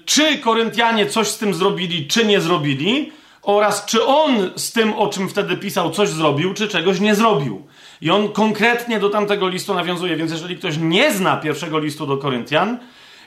czy 0.06 0.38
Koryntianie 0.38 1.06
coś 1.06 1.28
z 1.28 1.38
tym 1.38 1.54
zrobili, 1.54 2.08
czy 2.08 2.26
nie 2.26 2.42
zrobili, 2.42 3.12
oraz 3.42 3.86
czy 3.86 4.06
on 4.06 4.52
z 4.56 4.72
tym, 4.72 4.94
o 4.94 5.08
czym 5.08 5.30
wtedy 5.30 5.58
pisał, 5.58 5.92
coś 5.92 6.10
zrobił, 6.10 6.54
czy 6.54 6.68
czegoś 6.68 7.00
nie 7.00 7.16
zrobił. 7.16 7.68
I 8.02 8.10
on 8.10 8.30
konkretnie 8.30 9.00
do 9.00 9.10
tamtego 9.10 9.48
listu 9.48 9.74
nawiązuje, 9.74 10.16
więc 10.16 10.32
jeżeli 10.32 10.58
ktoś 10.58 10.78
nie 10.78 11.14
zna 11.14 11.38
pierwszego 11.38 11.80
listu 11.80 12.08
do 12.08 12.18
Koryntian 12.18 12.78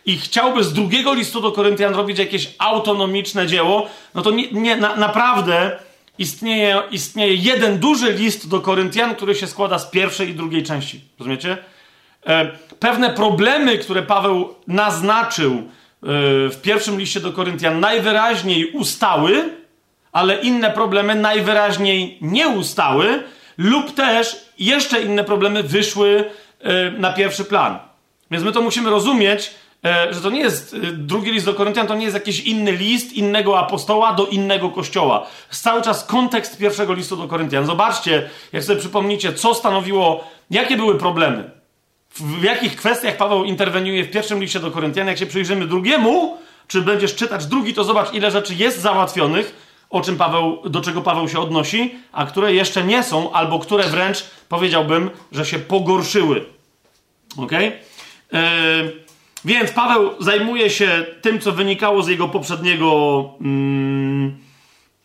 i 0.06 0.18
chciałby 0.18 0.64
z 0.64 0.72
drugiego 0.72 1.14
listu 1.14 1.40
do 1.40 1.52
Koryntian 1.52 1.94
robić 1.94 2.18
jakieś 2.18 2.54
autonomiczne 2.58 3.46
dzieło, 3.46 3.86
no 4.14 4.22
to 4.22 4.30
nie, 4.30 4.52
nie 4.52 4.76
na, 4.76 4.96
naprawdę 4.96 5.78
istnieje, 6.18 6.82
istnieje 6.90 7.34
jeden 7.34 7.78
duży 7.78 8.12
list 8.12 8.48
do 8.48 8.60
Koryntian, 8.60 9.14
który 9.14 9.34
się 9.34 9.46
składa 9.46 9.78
z 9.78 9.90
pierwszej 9.90 10.30
i 10.30 10.34
drugiej 10.34 10.62
części. 10.62 11.00
Rozumiecie? 11.18 11.58
E, 12.26 12.50
pewne 12.80 13.10
problemy, 13.10 13.78
które 13.78 14.02
Paweł 14.02 14.54
naznaczył 14.66 15.52
e, 15.52 15.62
w 16.48 16.58
pierwszym 16.62 16.98
liście 16.98 17.20
do 17.20 17.32
Koryntian, 17.32 17.80
najwyraźniej 17.80 18.70
ustały, 18.70 19.50
ale 20.12 20.40
inne 20.40 20.70
problemy 20.70 21.14
najwyraźniej 21.14 22.18
nie 22.20 22.48
ustały, 22.48 23.22
lub 23.58 23.94
też 23.94 24.43
jeszcze 24.58 25.02
inne 25.02 25.24
problemy 25.24 25.62
wyszły 25.62 26.30
e, 26.60 26.90
na 26.90 27.12
pierwszy 27.12 27.44
plan. 27.44 27.78
Więc 28.30 28.44
my 28.44 28.52
to 28.52 28.62
musimy 28.62 28.90
rozumieć, 28.90 29.50
e, 29.84 30.14
że 30.14 30.20
to 30.20 30.30
nie 30.30 30.40
jest 30.40 30.74
e, 30.74 30.78
drugi 30.92 31.32
list 31.32 31.46
do 31.46 31.54
Koryntian, 31.54 31.86
to 31.86 31.94
nie 31.94 32.04
jest 32.04 32.14
jakiś 32.14 32.40
inny 32.40 32.72
list 32.72 33.12
innego 33.12 33.58
apostoła 33.58 34.12
do 34.12 34.26
innego 34.26 34.70
kościoła. 34.70 35.26
Cały 35.50 35.82
czas 35.82 36.04
kontekst 36.04 36.58
pierwszego 36.58 36.94
listu 36.94 37.16
do 37.16 37.28
Koryntian. 37.28 37.66
Zobaczcie, 37.66 38.30
jak 38.52 38.64
sobie 38.64 38.80
przypomnicie, 38.80 39.32
co 39.32 39.54
stanowiło, 39.54 40.24
jakie 40.50 40.76
były 40.76 40.98
problemy. 40.98 41.50
W 42.14 42.42
jakich 42.42 42.76
kwestiach 42.76 43.16
Paweł 43.16 43.44
interweniuje 43.44 44.04
w 44.04 44.10
pierwszym 44.10 44.40
liście 44.40 44.60
do 44.60 44.70
Koryntian. 44.70 45.06
Jak 45.06 45.18
się 45.18 45.26
przyjrzymy 45.26 45.66
drugiemu, 45.66 46.38
czy 46.68 46.82
będziesz 46.82 47.14
czytać 47.14 47.46
drugi, 47.46 47.74
to 47.74 47.84
zobacz, 47.84 48.14
ile 48.14 48.30
rzeczy 48.30 48.54
jest 48.54 48.80
załatwionych 48.80 49.63
o 49.94 50.00
czym 50.00 50.16
Paweł, 50.16 50.58
do 50.64 50.80
czego 50.80 51.02
Paweł 51.02 51.28
się 51.28 51.40
odnosi, 51.40 51.94
a 52.12 52.26
które 52.26 52.54
jeszcze 52.54 52.84
nie 52.84 53.02
są, 53.02 53.32
albo 53.32 53.58
które 53.58 53.84
wręcz 53.84 54.24
powiedziałbym, 54.48 55.10
że 55.32 55.46
się 55.46 55.58
pogorszyły. 55.58 56.44
Ok? 57.36 57.52
Yy, 57.52 58.40
więc 59.44 59.70
Paweł 59.70 60.10
zajmuje 60.20 60.70
się 60.70 61.06
tym, 61.22 61.40
co 61.40 61.52
wynikało 61.52 62.02
z 62.02 62.08
jego 62.08 62.28
poprzedniego 62.28 63.24
mm, 63.40 64.38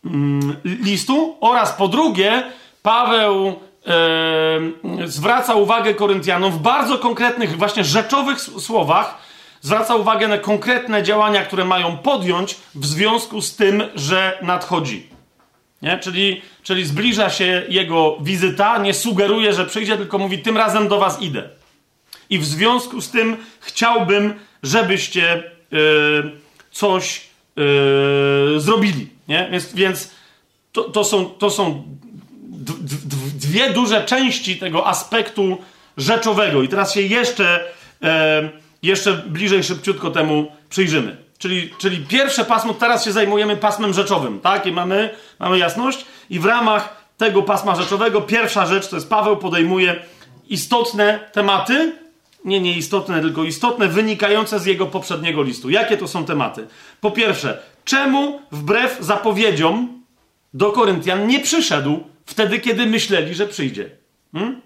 mm, 0.06 0.56
listu, 0.64 1.38
oraz 1.42 1.72
po 1.74 1.88
drugie, 1.88 2.44
Paweł 2.84 3.56
yy, 4.98 5.08
zwraca 5.08 5.56
uwagę 5.56 5.94
Koryntianom 5.94 6.52
w 6.52 6.60
bardzo 6.60 6.98
konkretnych, 6.98 7.58
właśnie 7.58 7.84
rzeczowych 7.84 8.42
słowach 8.42 9.29
zwraca 9.62 9.96
uwagę 9.96 10.28
na 10.28 10.38
konkretne 10.38 11.04
działania, 11.04 11.46
które 11.46 11.66
mają 11.66 11.98
podjąć 11.98 12.56
w 12.76 12.86
związku 12.86 13.42
z 13.42 13.56
tym, 13.56 13.84
że 13.96 14.38
nadchodzi. 14.42 15.08
Nie? 15.82 15.98
Czyli, 15.98 16.42
czyli 16.64 16.86
zbliża 16.86 17.30
się 17.30 17.64
jego 17.70 18.18
wizyta, 18.22 18.78
nie 18.78 18.94
sugeruje, 18.94 19.54
że 19.54 19.66
przyjdzie, 19.66 19.98
tylko 19.98 20.18
mówi: 20.18 20.40
Tym 20.40 20.58
razem 20.58 20.88
do 20.88 21.00
was 21.00 21.22
idę. 21.22 21.50
I 22.30 22.40
w 22.40 22.46
związku 22.46 23.02
z 23.02 23.12
tym 23.12 23.38
chciałbym, 23.60 24.34
żebyście 24.64 25.44
yy, 25.72 26.32
coś 26.72 27.22
yy, 27.56 28.60
zrobili. 28.60 29.10
Nie? 29.28 29.48
Więc, 29.52 29.74
więc 29.74 30.12
to, 30.72 30.84
to, 30.84 31.04
są, 31.04 31.26
to 31.26 31.50
są 31.50 31.84
dwie 33.36 33.70
duże 33.70 34.06
części 34.06 34.58
tego 34.58 34.88
aspektu 34.88 35.58
rzeczowego. 35.98 36.64
I 36.64 36.68
teraz 36.68 36.94
się 36.94 37.02
jeszcze. 37.02 37.74
Yy, 38.02 38.10
jeszcze 38.84 39.14
bliżej, 39.14 39.64
szybciutko 39.64 40.12
temu 40.12 40.52
przyjrzymy. 40.70 41.18
Czyli, 41.38 41.74
czyli 41.78 41.98
pierwsze 41.98 42.46
pasmo, 42.46 42.74
teraz 42.74 43.06
się 43.06 43.12
zajmujemy 43.12 43.58
pasmem 43.58 43.94
rzeczowym, 43.94 44.40
tak? 44.40 44.66
I 44.66 44.72
mamy, 44.72 45.10
mamy 45.40 45.58
jasność. 45.58 46.06
I 46.30 46.40
w 46.40 46.46
ramach 46.46 47.06
tego 47.18 47.44
pasma 47.44 47.76
rzeczowego 47.76 48.22
pierwsza 48.22 48.66
rzecz 48.66 48.88
to 48.88 48.96
jest 48.96 49.10
Paweł 49.10 49.38
podejmuje 49.38 49.96
istotne 50.50 51.20
tematy 51.32 51.94
nie 52.46 52.60
nieistotne, 52.60 53.22
tylko 53.22 53.44
istotne, 53.44 53.88
wynikające 53.88 54.60
z 54.60 54.66
jego 54.66 54.86
poprzedniego 54.86 55.44
listu. 55.44 55.70
Jakie 55.70 55.98
to 55.98 56.08
są 56.08 56.26
tematy? 56.26 56.68
Po 57.02 57.12
pierwsze, 57.12 57.62
czemu 57.86 58.42
wbrew 58.52 58.98
zapowiedziom 59.00 60.04
do 60.54 60.72
Koryntian 60.72 61.28
nie 61.28 61.40
przyszedł 61.40 62.04
wtedy, 62.26 62.60
kiedy 62.60 62.86
myśleli, 62.86 63.36
że 63.36 63.48
przyjdzie? 63.48 63.90
Hmm? 64.34 64.62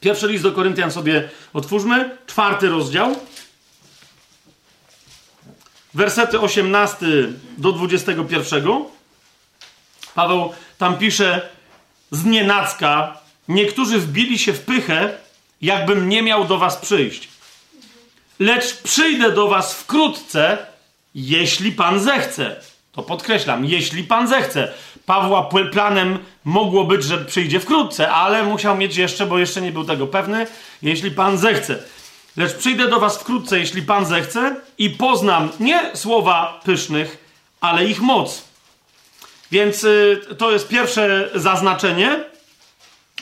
Pierwszy 0.00 0.28
list 0.28 0.42
do 0.42 0.52
Koryntian 0.52 0.90
sobie 0.90 1.28
otwórzmy, 1.52 2.16
czwarty 2.26 2.68
rozdział. 2.68 3.16
Wersety 5.94 6.40
18 6.40 7.06
do 7.58 7.72
21. 7.72 8.84
Paweł 10.14 10.52
tam 10.78 10.98
pisze 10.98 11.48
z 12.10 12.24
nienacka, 12.24 13.18
niektórzy 13.48 13.98
wbili 13.98 14.38
się 14.38 14.52
w 14.52 14.60
pychę, 14.60 15.18
jakbym 15.62 16.08
nie 16.08 16.22
miał 16.22 16.44
do 16.44 16.58
was 16.58 16.76
przyjść. 16.76 17.28
Lecz 18.38 18.76
przyjdę 18.82 19.32
do 19.32 19.48
was 19.48 19.74
wkrótce, 19.74 20.58
jeśli 21.14 21.72
Pan 21.72 22.00
zechce. 22.00 22.56
To 22.92 23.02
podkreślam, 23.02 23.64
jeśli 23.64 24.04
Pan 24.04 24.28
zechce. 24.28 24.72
Pawła 25.06 25.48
planem 25.72 26.18
mogło 26.44 26.84
być, 26.84 27.04
że 27.04 27.18
przyjdzie 27.18 27.60
wkrótce, 27.60 28.10
ale 28.10 28.42
musiał 28.42 28.76
mieć 28.76 28.96
jeszcze, 28.96 29.26
bo 29.26 29.38
jeszcze 29.38 29.60
nie 29.60 29.72
był 29.72 29.84
tego 29.84 30.06
pewny, 30.06 30.46
jeśli 30.82 31.10
Pan 31.10 31.38
zechce. 31.38 31.82
Lecz 32.36 32.54
przyjdę 32.54 32.88
do 32.88 33.00
Was 33.00 33.18
wkrótce, 33.18 33.58
jeśli 33.58 33.82
Pan 33.82 34.06
zechce, 34.06 34.56
i 34.78 34.90
poznam 34.90 35.48
nie 35.60 35.96
słowa 35.96 36.60
pysznych, 36.64 37.18
ale 37.60 37.84
ich 37.84 38.00
moc. 38.00 38.44
Więc 39.50 39.84
y, 39.84 40.20
to 40.38 40.52
jest 40.52 40.68
pierwsze 40.68 41.30
zaznaczenie, 41.34 42.24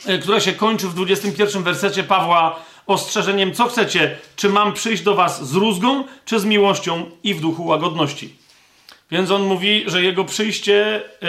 y, 0.08 0.18
które 0.18 0.40
się 0.40 0.52
kończy 0.52 0.88
w 0.88 0.94
21 0.94 1.62
wersecie 1.62 2.04
Pawła 2.04 2.60
ostrzeżeniem, 2.86 3.54
co 3.54 3.66
chcecie, 3.66 4.18
czy 4.36 4.48
mam 4.48 4.72
przyjść 4.72 5.02
do 5.02 5.14
Was 5.14 5.48
z 5.48 5.54
rózgą, 5.54 6.04
czy 6.24 6.40
z 6.40 6.44
miłością 6.44 7.10
i 7.22 7.34
w 7.34 7.40
duchu 7.40 7.66
łagodności. 7.66 8.36
Więc 9.10 9.30
on 9.30 9.42
mówi, 9.42 9.84
że 9.86 10.02
jego 10.02 10.24
przyjście 10.24 11.02
yy, 11.22 11.28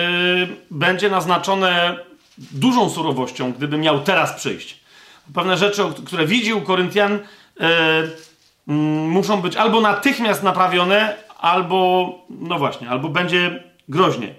będzie 0.72 1.10
naznaczone 1.10 1.98
dużą 2.38 2.90
surowością, 2.90 3.54
gdyby 3.54 3.78
miał 3.78 4.00
teraz 4.00 4.34
przyjść. 4.34 4.80
Pewne 5.34 5.58
rzeczy, 5.58 5.84
które 6.06 6.26
widzi 6.26 6.54
u 6.54 6.62
Koryntian, 6.62 7.20
muszą 8.68 9.42
być 9.42 9.56
albo 9.56 9.82
natychmiast 9.82 10.44
naprawione, 10.44 11.18
albo, 11.38 12.10
no 12.30 12.60
właśnie, 12.60 12.90
albo 12.90 13.10
będzie 13.10 13.64
groźnie. 13.90 14.36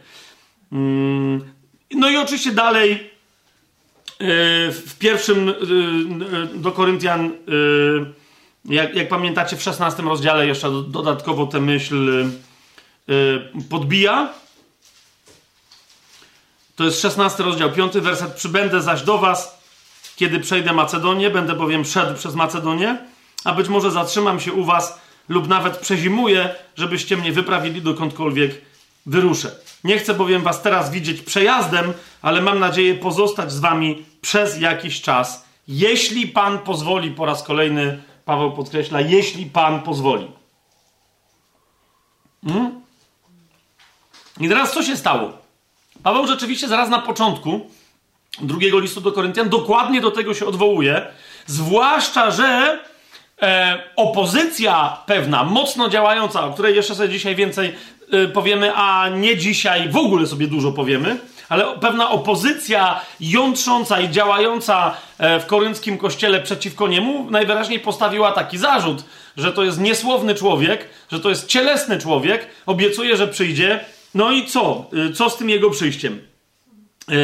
Mm, 0.73 1.53
no 1.95 2.11
i 2.11 2.17
oczywiście 2.17 2.53
dalej 2.53 2.93
y, 2.93 3.07
w 4.73 4.95
pierwszym 4.99 5.49
y, 5.49 5.55
do 6.55 6.73
Koryntian, 6.73 7.31
jak, 8.65 8.95
jak 8.95 9.09
pamiętacie, 9.09 9.57
w 9.57 9.63
16 9.63 10.03
rozdziale 10.03 10.47
jeszcze 10.47 10.71
dodatkowo 10.89 11.47
tę 11.47 11.61
myśl 11.61 12.27
podbija. 13.71 14.33
To 16.77 16.85
jest 16.85 17.01
16 17.01 17.43
rozdział, 17.43 17.73
5 17.73 17.93
werset. 17.93 18.33
Przybędę 18.33 18.83
zaś 18.83 19.03
do 19.03 19.19
was, 19.19 19.64
kiedy 20.17 20.41
przejdę 20.41 20.73
Macedonię, 20.73 21.31
będę 21.31 21.55
bowiem 21.55 21.85
szedł 21.85 22.15
przez 22.15 22.35
Macedonię, 22.35 22.99
a 23.45 23.53
być 23.53 23.69
może 23.69 23.91
zatrzymam 23.91 24.41
się 24.41 24.53
u 24.53 24.65
was 24.65 25.01
lub 25.29 25.49
nawet 25.49 25.79
przezimuję, 25.79 26.55
żebyście 26.77 27.17
mnie 27.17 27.33
wyprawili 27.33 27.83
dokądkolwiek 27.83 28.61
wyruszę. 29.07 29.51
Nie 29.85 29.99
chcę 29.99 30.15
bowiem 30.15 30.43
was 30.43 30.63
teraz 30.63 30.91
widzieć 30.91 31.21
przejazdem, 31.21 31.93
ale 32.23 32.43
mam 32.43 32.59
nadzieję 32.59 32.95
pozostać 32.95 33.53
z 33.53 33.61
wami 33.61 34.05
przez 34.21 34.61
jakiś 34.61 35.01
czas, 35.01 35.45
jeśli 35.69 36.27
Pan 36.27 36.59
pozwoli. 36.59 37.11
Po 37.11 37.27
raz 37.27 37.43
kolejny 37.43 38.03
Paweł 38.25 38.53
podkreśla, 38.53 39.01
jeśli 39.01 39.47
Pan 39.47 39.83
pozwoli. 39.83 40.31
Hmm? 42.49 42.81
I 44.41 44.49
teraz 44.49 44.73
co 44.73 44.83
się 44.83 44.97
stało? 44.97 45.33
Paweł 46.03 46.27
rzeczywiście 46.27 46.69
zaraz 46.69 46.89
na 46.89 46.99
początku 46.99 47.71
drugiego 48.43 48.79
listu 48.79 49.01
do 49.01 49.13
Koryntian 49.13 49.49
dokładnie 49.49 50.01
do 50.01 50.11
tego 50.11 50.35
się 50.35 50.47
odwołuje, 50.47 51.07
zwłaszcza, 51.47 52.31
że 52.31 52.79
e, 53.43 53.83
opozycja 53.97 54.99
pewna, 55.07 55.45
mocno 55.45 55.89
działająca, 55.89 56.45
o 56.45 56.53
której 56.53 56.77
jeszcze 56.77 56.95
sobie 56.95 57.09
dzisiaj 57.09 57.35
więcej 57.35 57.75
Y, 58.13 58.29
powiemy, 58.29 58.73
a 58.75 59.09
nie 59.09 59.37
dzisiaj 59.37 59.89
w 59.89 59.97
ogóle 59.97 60.27
sobie 60.27 60.47
dużo 60.47 60.73
powiemy, 60.73 61.19
ale 61.49 61.65
pewna 61.81 62.11
opozycja 62.11 63.01
jątrząca 63.21 64.01
i 64.01 64.11
działająca 64.11 64.97
e, 65.19 65.41
w 65.41 65.47
korynckim 65.47 65.99
kościele 65.99 66.41
przeciwko 66.41 66.89
niemu 66.89 67.31
najwyraźniej 67.31 67.81
postawiła 67.81 68.33
taki 68.33 68.59
zarzut, 68.59 69.05
że 69.37 69.53
to 69.53 69.65
jest 69.65 69.81
niesłowny 69.81 70.35
człowiek, 70.35 70.89
że 71.13 71.21
to 71.21 71.29
jest 71.29 71.47
cielesny 71.47 71.99
człowiek, 71.99 72.47
obiecuje, 72.67 73.17
że 73.17 73.29
przyjdzie. 73.29 73.85
No 74.15 74.33
i 74.33 74.47
co? 74.47 74.87
Y, 75.11 75.13
co 75.13 75.31
z 75.31 75.37
tym 75.37 75.51
jego 75.51 75.71
przyjściem? 75.71 76.34
Yy, 77.09 77.17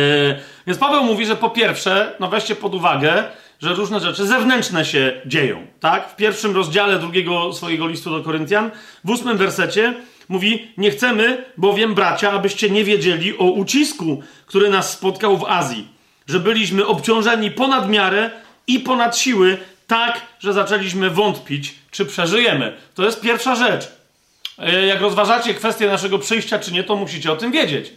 więc 0.66 0.78
Paweł 0.78 1.04
mówi, 1.04 1.26
że 1.26 1.36
po 1.36 1.50
pierwsze, 1.50 2.14
no 2.20 2.28
weźcie 2.28 2.56
pod 2.56 2.74
uwagę, 2.74 3.24
że 3.62 3.74
różne 3.74 4.00
rzeczy 4.00 4.26
zewnętrzne 4.26 4.84
się 4.84 5.20
dzieją. 5.26 5.66
Tak? 5.80 6.10
W 6.12 6.16
pierwszym 6.16 6.54
rozdziale 6.54 6.98
drugiego 6.98 7.52
swojego 7.52 7.88
listu 7.88 8.10
do 8.10 8.24
Koryntian, 8.24 8.70
w 9.04 9.10
ósmym 9.10 9.36
wersecie, 9.36 9.94
Mówi, 10.30 10.68
nie 10.76 10.90
chcemy 10.90 11.44
bowiem, 11.56 11.94
bracia, 11.94 12.32
abyście 12.32 12.70
nie 12.70 12.84
wiedzieli 12.84 13.38
o 13.38 13.44
ucisku, 13.44 14.22
który 14.46 14.70
nas 14.70 14.92
spotkał 14.92 15.38
w 15.38 15.44
Azji, 15.44 15.88
że 16.26 16.40
byliśmy 16.40 16.86
obciążeni 16.86 17.50
ponad 17.50 17.88
miarę 17.88 18.30
i 18.66 18.80
ponad 18.80 19.18
siły, 19.18 19.58
tak, 19.86 20.20
że 20.38 20.52
zaczęliśmy 20.52 21.10
wątpić, 21.10 21.74
czy 21.90 22.06
przeżyjemy. 22.06 22.76
To 22.94 23.04
jest 23.04 23.20
pierwsza 23.20 23.54
rzecz. 23.54 23.92
E, 24.58 24.86
jak 24.86 25.00
rozważacie 25.00 25.54
kwestię 25.54 25.86
naszego 25.86 26.18
przyjścia, 26.18 26.58
czy 26.58 26.72
nie, 26.72 26.84
to 26.84 26.96
musicie 26.96 27.32
o 27.32 27.36
tym 27.36 27.52
wiedzieć. 27.52 27.92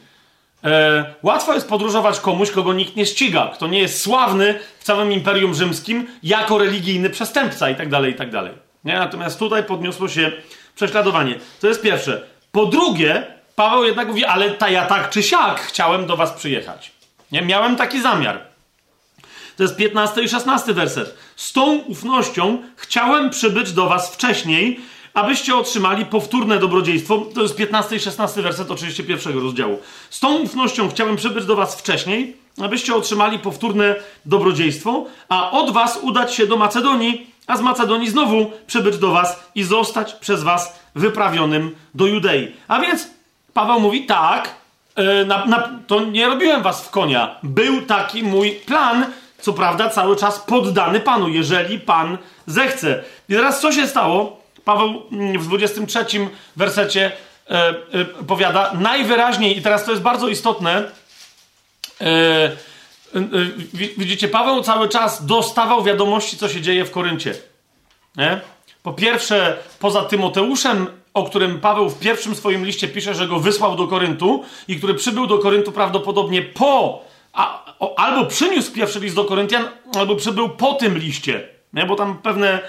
E, 0.64 1.06
łatwo 1.24 1.54
jest 1.54 1.70
podróżować 1.70 2.20
komuś, 2.20 2.52
kogo 2.52 2.74
nikt 2.74 2.96
nie 2.96 3.06
ściga, 3.06 3.52
kto 3.54 3.68
nie 3.68 3.80
jest 3.80 4.02
sławny 4.02 4.60
w 4.80 4.84
całym 4.84 5.12
Imperium 5.12 5.54
Rzymskim 5.54 6.08
jako 6.24 6.58
religijny 6.58 7.10
przestępca 7.10 7.70
i 7.70 7.76
tak 7.76 7.90
dalej, 7.90 8.12
i 8.12 8.16
tak 8.16 8.32
dalej. 8.32 8.54
Natomiast 8.84 9.40
tutaj 9.40 9.64
podniosło 9.64 10.08
się 10.08 10.32
prześladowanie. 10.76 11.36
To 11.62 11.68
jest 11.68 11.82
pierwsze. 11.82 12.22
Po 12.52 12.66
drugie, 12.66 13.28
Paweł 13.56 13.84
jednak 13.84 14.08
mówi, 14.08 14.26
ale 14.26 14.52
ta 14.52 14.70
ja 14.70 14.86
tak 14.86 15.10
czy 15.10 15.24
siak 15.24 15.60
chciałem 15.60 16.06
do 16.06 16.18
was 16.18 16.32
przyjechać. 16.32 16.92
Nie? 17.32 17.42
Miałem 17.42 17.76
taki 17.76 18.02
zamiar. 18.02 18.40
To 19.58 19.64
jest 19.64 19.76
15 19.76 20.22
i 20.22 20.30
16 20.30 20.74
werset. 20.74 21.18
Z 21.36 21.54
tą 21.54 21.78
ufnością 21.78 22.58
chciałem 22.76 23.30
przybyć 23.30 23.72
do 23.72 23.90
was 23.90 24.14
wcześniej, 24.14 24.80
abyście 25.14 25.56
otrzymali 25.56 26.06
powtórne 26.06 26.60
dobrodziejstwo. 26.60 27.18
To 27.36 27.42
jest 27.42 27.56
15 27.56 27.96
i 27.96 28.00
16 28.00 28.42
werset 28.42 28.72
oczywiście 28.72 29.04
pierwszego 29.04 29.40
rozdziału. 29.40 29.80
Z 30.10 30.20
tą 30.20 30.38
ufnością 30.38 30.90
chciałem 30.90 31.16
przybyć 31.16 31.46
do 31.46 31.56
was 31.56 31.76
wcześniej, 31.76 32.38
abyście 32.62 32.96
otrzymali 32.96 33.40
powtórne 33.40 33.96
dobrodziejstwo, 34.26 35.06
a 35.30 35.52
od 35.52 35.72
was 35.72 36.00
udać 36.02 36.36
się 36.36 36.48
do 36.48 36.58
Macedonii, 36.58 37.28
a 37.48 37.58
z 37.58 37.62
Macedonii 37.62 38.10
znowu 38.10 38.52
przybyć 38.68 38.98
do 38.98 39.12
was 39.12 39.40
i 39.56 39.64
zostać 39.64 40.14
przez 40.14 40.44
was 40.44 40.80
wyprawionym 40.96 41.76
do 41.94 42.06
Judei. 42.08 42.52
A 42.68 42.80
więc 42.80 43.08
Paweł 43.54 43.80
mówi 43.80 44.06
tak, 44.06 44.56
yy, 44.98 45.26
na, 45.26 45.46
na, 45.46 45.70
to 45.88 46.06
nie 46.06 46.28
robiłem 46.28 46.64
was 46.64 46.86
w 46.86 46.90
konia. 46.90 47.36
Był 47.44 47.82
taki 47.82 48.24
mój 48.24 48.52
plan, 48.52 49.06
co 49.40 49.54
prawda 49.54 49.90
cały 49.90 50.16
czas 50.16 50.40
poddany 50.40 51.00
Panu, 51.00 51.30
jeżeli 51.30 51.80
Pan 51.80 52.18
zechce. 52.48 53.04
I 53.30 53.34
teraz 53.34 53.62
co 53.62 53.72
się 53.72 53.88
stało? 53.88 54.43
Paweł 54.66 55.04
mm, 55.12 55.40
w 55.40 55.48
23 55.48 56.06
wersecie 56.56 57.12
e, 57.50 57.70
e, 57.94 58.06
powiada 58.06 58.72
najwyraźniej, 58.74 59.58
i 59.58 59.62
teraz 59.62 59.86
to 59.86 59.92
jest 59.92 60.04
bardzo 60.04 60.28
istotne, 60.28 60.92
widzicie, 63.98 64.28
Paweł 64.28 64.64
cały 64.64 64.90
czas 64.90 65.26
dostawał 65.26 65.84
wiadomości, 65.84 66.38
co 66.38 66.50
się 66.50 66.62
dzieje 66.62 66.86
w 66.86 66.92
Koryncie. 66.92 67.36
Nie? 68.16 68.42
Po 68.84 68.94
pierwsze, 68.94 69.58
poza 69.80 70.02
Tymoteuszem, 70.02 70.88
o 71.14 71.24
którym 71.24 71.60
Paweł 71.60 71.90
w 71.90 72.00
pierwszym 72.00 72.36
swoim 72.36 72.66
liście 72.66 72.88
pisze, 72.88 73.16
że 73.16 73.28
go 73.28 73.40
wysłał 73.40 73.76
do 73.76 73.88
Koryntu 73.88 74.44
i 74.68 74.78
który 74.78 74.94
przybył 74.94 75.28
do 75.28 75.38
Koryntu 75.40 75.72
prawdopodobnie 75.72 76.42
po, 76.42 77.04
a, 77.34 77.66
o, 77.80 78.00
albo 78.00 78.26
przyniósł 78.26 78.72
pierwszy 78.72 79.00
list 79.00 79.16
do 79.16 79.26
Koryntian, 79.26 79.68
albo 79.96 80.16
przybył 80.16 80.50
po 80.50 80.74
tym 80.74 80.98
liście. 80.98 81.48
Nie? 81.74 81.86
Bo 81.86 81.96
tam 81.96 82.18
pewne 82.18 82.60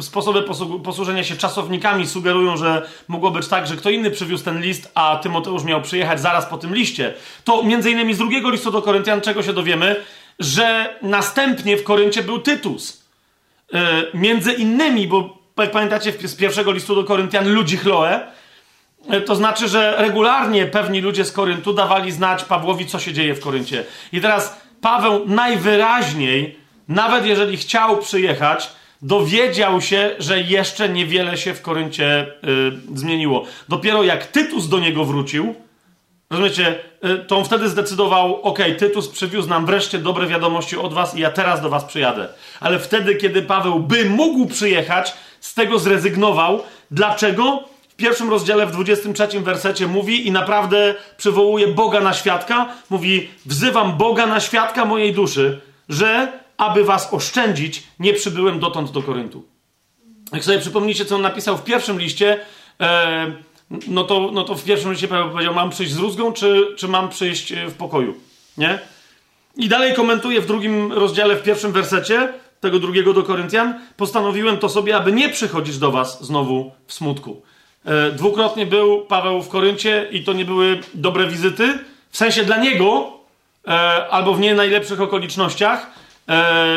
sposoby 0.00 0.42
posłużenia 0.84 1.24
się 1.24 1.36
czasownikami 1.36 2.06
sugerują, 2.06 2.56
że 2.56 2.88
mogło 3.08 3.30
być 3.30 3.48
tak, 3.48 3.66
że 3.66 3.76
kto 3.76 3.90
inny 3.90 4.10
przywiózł 4.10 4.44
ten 4.44 4.60
list, 4.62 4.90
a 4.94 5.18
Tymoteusz 5.22 5.64
miał 5.64 5.82
przyjechać 5.82 6.20
zaraz 6.20 6.46
po 6.46 6.58
tym 6.58 6.74
liście. 6.74 7.14
To 7.44 7.62
między 7.62 7.90
innymi 7.90 8.14
z 8.14 8.18
drugiego 8.18 8.50
listu 8.50 8.70
do 8.70 8.82
Koryntian, 8.82 9.20
czego 9.20 9.42
się 9.42 9.52
dowiemy, 9.52 9.96
że 10.38 10.94
następnie 11.02 11.76
w 11.76 11.84
Koryncie 11.84 12.22
był 12.22 12.38
Tytus. 12.38 13.02
Yy, 13.72 13.80
między 14.14 14.52
innymi, 14.52 15.08
bo 15.08 15.38
jak 15.58 15.70
pamiętacie 15.70 16.12
z 16.28 16.36
pierwszego 16.36 16.72
listu 16.72 16.94
do 16.94 17.04
Koryntian, 17.04 17.52
ludzi 17.52 17.76
Chloe, 17.76 18.20
yy, 19.10 19.20
to 19.20 19.36
znaczy, 19.36 19.68
że 19.68 19.94
regularnie 19.98 20.66
pewni 20.66 21.00
ludzie 21.00 21.24
z 21.24 21.32
Koryntu 21.32 21.74
dawali 21.74 22.12
znać 22.12 22.44
Pawłowi, 22.44 22.86
co 22.86 22.98
się 22.98 23.12
dzieje 23.12 23.34
w 23.34 23.40
Koryncie. 23.40 23.84
I 24.12 24.20
teraz 24.20 24.60
Paweł 24.80 25.22
najwyraźniej 25.26 26.58
nawet 26.88 27.26
jeżeli 27.26 27.56
chciał 27.56 27.96
przyjechać, 27.96 28.70
dowiedział 29.02 29.80
się, 29.80 30.10
że 30.18 30.40
jeszcze 30.40 30.88
niewiele 30.88 31.36
się 31.36 31.54
w 31.54 31.62
Koryncie 31.62 32.26
y, 32.94 32.98
zmieniło. 32.98 33.44
Dopiero 33.68 34.02
jak 34.02 34.26
Tytus 34.26 34.68
do 34.68 34.78
niego 34.78 35.04
wrócił, 35.04 35.54
rozumiecie, 36.30 36.78
y, 37.04 37.18
to 37.18 37.36
on 37.36 37.44
wtedy 37.44 37.68
zdecydował, 37.68 38.42
ok, 38.42 38.58
Tytus 38.78 39.08
przywiózł 39.08 39.48
nam 39.48 39.66
wreszcie 39.66 39.98
dobre 39.98 40.26
wiadomości 40.26 40.76
od 40.76 40.94
was 40.94 41.16
i 41.16 41.20
ja 41.20 41.30
teraz 41.30 41.60
do 41.60 41.70
was 41.70 41.84
przyjadę. 41.84 42.28
Ale 42.60 42.78
wtedy, 42.78 43.14
kiedy 43.14 43.42
Paweł 43.42 43.80
by 43.80 44.04
mógł 44.04 44.46
przyjechać, 44.46 45.14
z 45.40 45.54
tego 45.54 45.78
zrezygnował. 45.78 46.62
Dlaczego? 46.90 47.64
W 47.88 47.94
pierwszym 47.96 48.30
rozdziale, 48.30 48.66
w 48.66 48.72
23 48.72 49.40
wersecie 49.40 49.86
mówi 49.86 50.26
i 50.26 50.30
naprawdę 50.30 50.94
przywołuje 51.16 51.68
Boga 51.68 52.00
na 52.00 52.14
świadka. 52.14 52.68
Mówi, 52.90 53.30
wzywam 53.46 53.96
Boga 53.96 54.26
na 54.26 54.40
świadka 54.40 54.84
mojej 54.84 55.12
duszy, 55.12 55.60
że 55.88 56.32
aby 56.58 56.84
was 56.84 57.12
oszczędzić, 57.12 57.82
nie 57.98 58.14
przybyłem 58.14 58.60
dotąd 58.60 58.90
do 58.90 59.02
Koryntu. 59.02 59.44
Jak 60.32 60.44
sobie 60.44 60.58
przypomnicie, 60.58 61.04
co 61.04 61.14
on 61.16 61.22
napisał 61.22 61.56
w 61.56 61.64
pierwszym 61.64 62.00
liście, 62.00 62.40
e, 62.80 63.32
no, 63.88 64.04
to, 64.04 64.30
no 64.32 64.44
to 64.44 64.54
w 64.54 64.64
pierwszym 64.64 64.92
liście 64.92 65.08
powiedział, 65.08 65.54
mam 65.54 65.70
przyjść 65.70 65.92
z 65.92 65.98
rózgą, 65.98 66.32
czy, 66.32 66.74
czy 66.76 66.88
mam 66.88 67.08
przyjść 67.08 67.52
e, 67.52 67.68
w 67.68 67.74
pokoju, 67.74 68.14
nie? 68.58 68.78
I 69.56 69.68
dalej 69.68 69.94
komentuje 69.94 70.40
w 70.40 70.46
drugim 70.46 70.92
rozdziale, 70.92 71.36
w 71.36 71.42
pierwszym 71.42 71.72
wersecie, 71.72 72.32
tego 72.60 72.78
drugiego 72.78 73.14
do 73.14 73.22
Koryntian, 73.22 73.80
postanowiłem 73.96 74.58
to 74.58 74.68
sobie, 74.68 74.96
aby 74.96 75.12
nie 75.12 75.28
przychodzić 75.28 75.78
do 75.78 75.90
was 75.90 76.24
znowu 76.24 76.72
w 76.86 76.92
smutku. 76.92 77.42
E, 77.84 78.10
dwukrotnie 78.12 78.66
był 78.66 79.00
Paweł 79.00 79.42
w 79.42 79.48
Koryncie 79.48 80.08
i 80.10 80.24
to 80.24 80.32
nie 80.32 80.44
były 80.44 80.80
dobre 80.94 81.26
wizyty, 81.26 81.78
w 82.10 82.16
sensie 82.16 82.44
dla 82.44 82.56
niego, 82.56 83.12
e, 83.66 83.70
albo 84.10 84.34
w 84.34 84.40
nie 84.40 84.54
najlepszych 84.54 85.00
okolicznościach, 85.00 85.90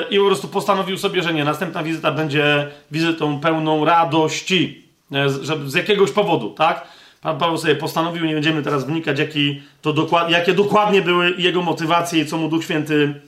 i 0.09 0.17
po 0.17 0.25
prostu 0.25 0.47
postanowił 0.47 0.97
sobie, 0.97 1.23
że 1.23 1.33
nie, 1.33 1.43
następna 1.43 1.83
wizyta 1.83 2.11
będzie 2.11 2.67
wizytą 2.91 3.39
pełną 3.39 3.85
radości, 3.85 4.83
e, 5.11 5.29
z 5.65 5.73
jakiegoś 5.73 6.11
powodu, 6.11 6.49
tak? 6.49 6.87
Pan 7.21 7.37
Paweł 7.37 7.57
sobie 7.57 7.75
postanowił, 7.75 8.25
nie 8.25 8.33
będziemy 8.33 8.63
teraz 8.63 8.85
wnikać, 8.85 9.19
jaki 9.19 9.61
to 9.81 9.93
dokład, 9.93 10.31
jakie 10.31 10.53
dokładnie 10.53 11.01
były 11.01 11.33
jego 11.37 11.61
motywacje 11.61 12.21
i 12.21 12.25
co 12.25 12.37
mu 12.37 12.47
Duch 12.47 12.63
Święty, 12.63 13.21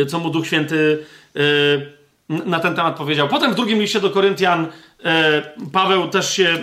e, 0.00 0.06
co 0.06 0.18
mu 0.18 0.30
Duch 0.30 0.46
Święty 0.46 1.04
na 2.28 2.60
ten 2.60 2.74
temat 2.74 2.96
powiedział. 2.96 3.28
Potem 3.28 3.52
w 3.52 3.54
drugim 3.54 3.80
liście 3.80 4.00
do 4.00 4.10
Koryntian 4.10 4.66
Paweł 5.72 6.08
też 6.08 6.32
się, 6.32 6.58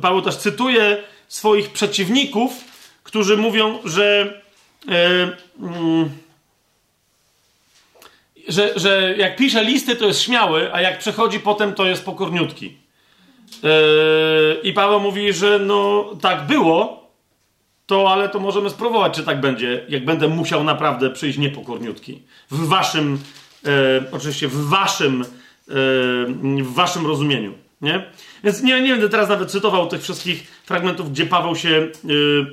Paweł 0.00 0.22
też 0.22 0.36
cytuje 0.36 1.02
swoich 1.28 1.72
przeciwników, 1.72 2.52
którzy 3.02 3.36
mówią, 3.36 3.78
że 3.84 4.34
że, 8.48 8.72
że 8.76 9.14
jak 9.16 9.36
pisze 9.36 9.64
listy, 9.64 9.96
to 9.96 10.06
jest 10.06 10.20
śmiały, 10.20 10.74
a 10.74 10.80
jak 10.80 10.98
przechodzi 10.98 11.40
potem, 11.40 11.74
to 11.74 11.86
jest 11.86 12.04
pokorniutki. 12.04 12.76
Yy, 13.62 13.70
I 14.62 14.72
Paweł 14.72 15.00
mówi, 15.00 15.32
że 15.32 15.58
no 15.58 16.10
tak 16.20 16.46
było, 16.46 17.08
to 17.86 18.12
ale 18.12 18.28
to 18.28 18.40
możemy 18.40 18.70
spróbować, 18.70 19.14
czy 19.14 19.22
tak 19.22 19.40
będzie, 19.40 19.84
jak 19.88 20.04
będę 20.04 20.28
musiał 20.28 20.64
naprawdę 20.64 21.10
przyjść 21.10 21.38
niepokorniutki. 21.38 22.22
W 22.50 22.68
waszym, 22.68 23.18
yy, 23.64 23.70
oczywiście 24.12 24.48
w 24.48 24.68
waszym, 24.68 25.24
yy, 25.68 26.64
w 26.64 26.74
waszym 26.74 27.06
rozumieniu. 27.06 27.54
Nie? 27.80 28.04
Więc 28.44 28.62
nie, 28.62 28.80
nie 28.80 28.90
będę 28.90 29.08
teraz 29.08 29.28
nawet 29.28 29.50
cytował 29.50 29.86
tych 29.86 30.02
wszystkich 30.02 30.62
fragmentów, 30.64 31.12
gdzie 31.12 31.26
Paweł 31.26 31.56
się 31.56 31.88
yy, 32.04 32.46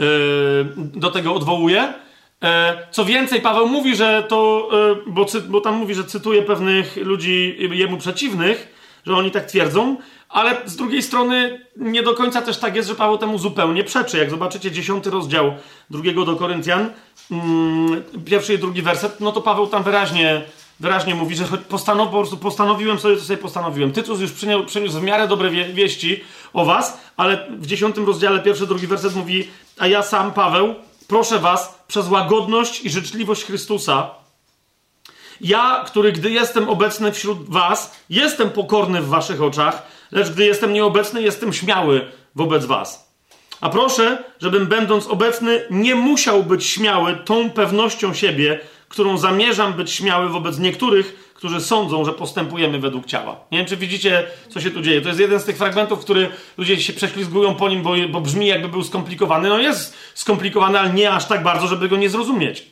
yy, 0.00 0.66
do 0.76 1.10
tego 1.10 1.34
odwołuje. 1.34 1.94
E, 2.42 2.78
co 2.90 3.04
więcej, 3.04 3.40
Paweł 3.40 3.68
mówi, 3.68 3.96
że 3.96 4.22
to, 4.28 4.68
e, 4.72 4.96
bo, 5.06 5.26
bo 5.48 5.60
tam 5.60 5.74
mówi, 5.74 5.94
że 5.94 6.04
cytuje 6.04 6.42
pewnych 6.42 6.96
ludzi 6.96 7.56
jemu 7.70 7.98
przeciwnych, 7.98 8.68
że 9.06 9.16
oni 9.16 9.30
tak 9.30 9.46
twierdzą, 9.46 9.96
ale 10.28 10.56
z 10.64 10.76
drugiej 10.76 11.02
strony 11.02 11.66
nie 11.76 12.02
do 12.02 12.14
końca 12.14 12.42
też 12.42 12.58
tak 12.58 12.76
jest, 12.76 12.88
że 12.88 12.94
Paweł 12.94 13.18
temu 13.18 13.38
zupełnie 13.38 13.84
przeczy. 13.84 14.18
Jak 14.18 14.30
zobaczycie 14.30 14.70
dziesiąty 14.70 15.10
rozdział 15.10 15.52
drugiego 15.90 16.24
do 16.24 16.36
Koryntian, 16.36 16.90
mm, 17.30 18.02
pierwszy 18.24 18.54
i 18.54 18.58
drugi 18.58 18.82
werset, 18.82 19.20
no 19.20 19.32
to 19.32 19.40
Paweł 19.40 19.66
tam 19.66 19.82
wyraźnie, 19.82 20.42
wyraźnie 20.80 21.14
mówi, 21.14 21.36
że 21.36 21.44
postanow, 21.44 22.08
po 22.08 22.16
prostu 22.16 22.36
postanowiłem 22.36 22.98
sobie, 22.98 23.16
co 23.16 23.24
sobie 23.24 23.36
postanowiłem. 23.36 23.92
Tytus 23.92 24.20
już 24.20 24.32
przyniósł, 24.32 24.64
przyniósł 24.66 25.00
w 25.00 25.02
miarę 25.02 25.28
dobre 25.28 25.50
wie, 25.50 25.64
wieści 25.64 26.20
o 26.52 26.64
was, 26.64 27.00
ale 27.16 27.46
w 27.50 27.66
dziesiątym 27.66 28.06
rozdziale 28.06 28.40
pierwszy, 28.40 28.66
drugi 28.66 28.86
werset 28.86 29.16
mówi, 29.16 29.48
a 29.78 29.86
ja 29.86 30.02
sam, 30.02 30.32
Paweł, 30.32 30.74
proszę 31.10 31.38
was, 31.38 31.84
przez 31.88 32.08
łagodność 32.08 32.84
i 32.84 32.90
życzliwość 32.90 33.44
Chrystusa, 33.44 34.10
ja, 35.40 35.84
który 35.86 36.12
gdy 36.12 36.30
jestem 36.30 36.68
obecny 36.68 37.12
wśród 37.12 37.48
was, 37.48 37.96
jestem 38.10 38.50
pokorny 38.50 39.02
w 39.02 39.08
waszych 39.08 39.42
oczach, 39.42 39.82
lecz 40.12 40.30
gdy 40.30 40.46
jestem 40.46 40.72
nieobecny, 40.72 41.22
jestem 41.22 41.52
śmiały 41.52 42.12
wobec 42.34 42.64
was. 42.64 43.12
A 43.60 43.70
proszę, 43.70 44.24
żebym 44.40 44.66
będąc 44.66 45.06
obecny, 45.06 45.66
nie 45.70 45.94
musiał 45.94 46.42
być 46.42 46.66
śmiały 46.66 47.16
tą 47.24 47.50
pewnością 47.50 48.14
siebie, 48.14 48.60
którą 48.88 49.18
zamierzam 49.18 49.72
być 49.72 49.90
śmiały 49.90 50.28
wobec 50.28 50.58
niektórych, 50.58 51.29
którzy 51.40 51.60
sądzą, 51.60 52.04
że 52.04 52.12
postępujemy 52.12 52.78
według 52.78 53.06
ciała. 53.06 53.36
Nie 53.52 53.58
wiem, 53.58 53.66
czy 53.66 53.76
widzicie, 53.76 54.26
co 54.48 54.60
się 54.60 54.70
tu 54.70 54.82
dzieje. 54.82 55.00
To 55.00 55.08
jest 55.08 55.20
jeden 55.20 55.40
z 55.40 55.44
tych 55.44 55.56
fragmentów, 55.56 56.00
który 56.00 56.28
ludzie 56.58 56.80
się 56.80 56.92
prześlizgują 56.92 57.54
po 57.54 57.68
nim, 57.68 57.82
bo, 57.82 57.94
bo 58.10 58.20
brzmi 58.20 58.46
jakby 58.46 58.68
był 58.68 58.84
skomplikowany. 58.84 59.48
No 59.48 59.58
jest 59.58 59.96
skomplikowany, 60.14 60.78
ale 60.78 60.90
nie 60.90 61.10
aż 61.10 61.24
tak 61.24 61.42
bardzo, 61.42 61.66
żeby 61.66 61.88
go 61.88 61.96
nie 61.96 62.10
zrozumieć. 62.10 62.66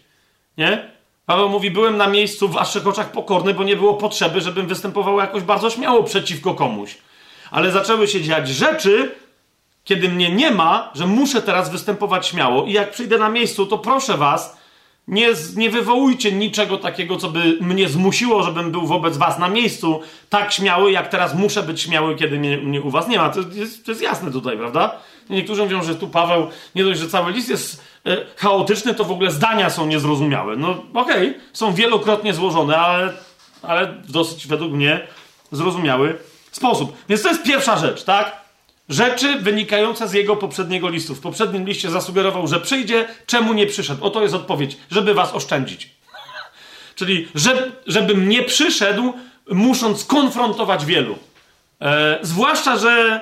Nie? 0.59 0.91
Paweł 1.27 1.49
mówi, 1.49 1.71
byłem 1.71 1.97
na 1.97 2.07
miejscu 2.07 2.49
w 2.49 2.53
waszych 2.53 2.87
oczach 2.87 3.13
pokorny, 3.13 3.55
bo 3.55 3.65
nie 3.65 3.77
było 3.77 3.95
potrzeby, 3.95 4.41
żebym 4.41 4.67
występował 4.67 5.19
jakoś 5.19 5.43
bardzo 5.43 5.71
śmiało 5.71 6.03
przeciwko 6.03 6.55
komuś. 6.55 6.99
Ale 7.51 7.71
zaczęły 7.71 8.09
się 8.09 8.23
dziać 8.23 8.49
rzeczy, 8.49 9.15
kiedy 9.85 10.09
mnie 10.09 10.31
nie 10.31 10.51
ma, 10.51 10.91
że 10.95 11.07
muszę 11.07 11.43
teraz 11.43 11.71
występować 11.71 12.27
śmiało 12.27 12.65
i 12.65 12.73
jak 12.73 12.91
przyjdę 12.91 13.19
na 13.19 13.29
miejscu, 13.29 13.67
to 13.67 13.79
proszę 13.79 14.17
was, 14.17 14.58
nie, 15.09 15.29
nie 15.57 15.71
wywołujcie 15.71 16.33
niczego 16.33 16.79
takiego, 16.79 17.17
co 17.17 17.29
by 17.29 17.59
mnie 17.61 17.89
zmusiło, 17.89 18.43
żebym 18.43 18.71
był 18.71 18.87
wobec 18.87 19.17
was 19.17 19.39
na 19.39 19.49
miejscu 19.49 20.01
tak 20.29 20.53
śmiały, 20.53 20.93
jak 20.93 21.09
teraz 21.09 21.35
muszę 21.35 21.63
być 21.63 21.81
śmiały, 21.81 22.17
kiedy 22.17 22.39
mnie, 22.39 22.59
mnie 22.59 22.83
u 22.83 22.91
was 22.91 23.09
nie 23.09 23.19
ma. 23.19 23.29
To 23.29 23.41
jest, 23.53 23.85
to 23.85 23.91
jest 23.91 24.03
jasne 24.03 24.33
tutaj, 24.33 24.59
prawda? 24.59 24.97
Niektórzy 25.31 25.63
mówią, 25.63 25.83
że 25.83 25.95
tu 25.95 26.09
Paweł, 26.09 26.47
nie 26.75 26.85
dość, 26.85 27.01
że 27.01 27.09
cały 27.09 27.33
list 27.33 27.49
jest 27.49 27.83
e, 28.07 28.17
chaotyczny, 28.37 28.95
to 28.95 29.05
w 29.05 29.13
ogóle 29.13 29.31
zdania 29.31 29.71
są 29.71 29.87
niezrozumiałe. 29.87 30.57
No 30.57 30.71
okej, 30.95 31.29
okay, 31.29 31.41
są 31.53 31.75
wielokrotnie 31.75 32.35
złożone, 32.35 32.79
ale, 32.79 33.13
ale 33.63 33.87
w 33.87 34.13
dosyć 34.13 34.47
według 34.47 34.73
mnie 34.73 35.01
zrozumiały 35.53 36.19
sposób. 36.53 36.97
Więc 37.09 37.23
to 37.23 37.29
jest 37.29 37.43
pierwsza 37.43 37.77
rzecz, 37.77 38.05
tak? 38.05 38.48
Rzeczy 38.89 39.39
wynikające 39.39 40.09
z 40.09 40.13
jego 40.13 40.37
poprzedniego 40.37 40.89
listu. 40.89 41.15
W 41.15 41.21
poprzednim 41.21 41.67
liście 41.67 41.91
zasugerował, 41.91 42.47
że 42.47 42.61
przyjdzie, 42.61 43.09
czemu 43.27 43.53
nie 43.53 43.67
przyszedł. 43.67 44.05
Oto 44.05 44.23
jest 44.23 44.35
odpowiedź, 44.35 44.77
żeby 44.91 45.15
was 45.15 45.35
oszczędzić. 45.35 45.91
Czyli, 46.95 47.29
że, 47.35 47.73
żebym 47.87 48.29
nie 48.29 48.43
przyszedł, 48.43 49.13
musząc 49.51 50.05
konfrontować 50.05 50.85
wielu. 50.85 51.19
E, 51.81 52.19
zwłaszcza, 52.23 52.77
że 52.77 53.21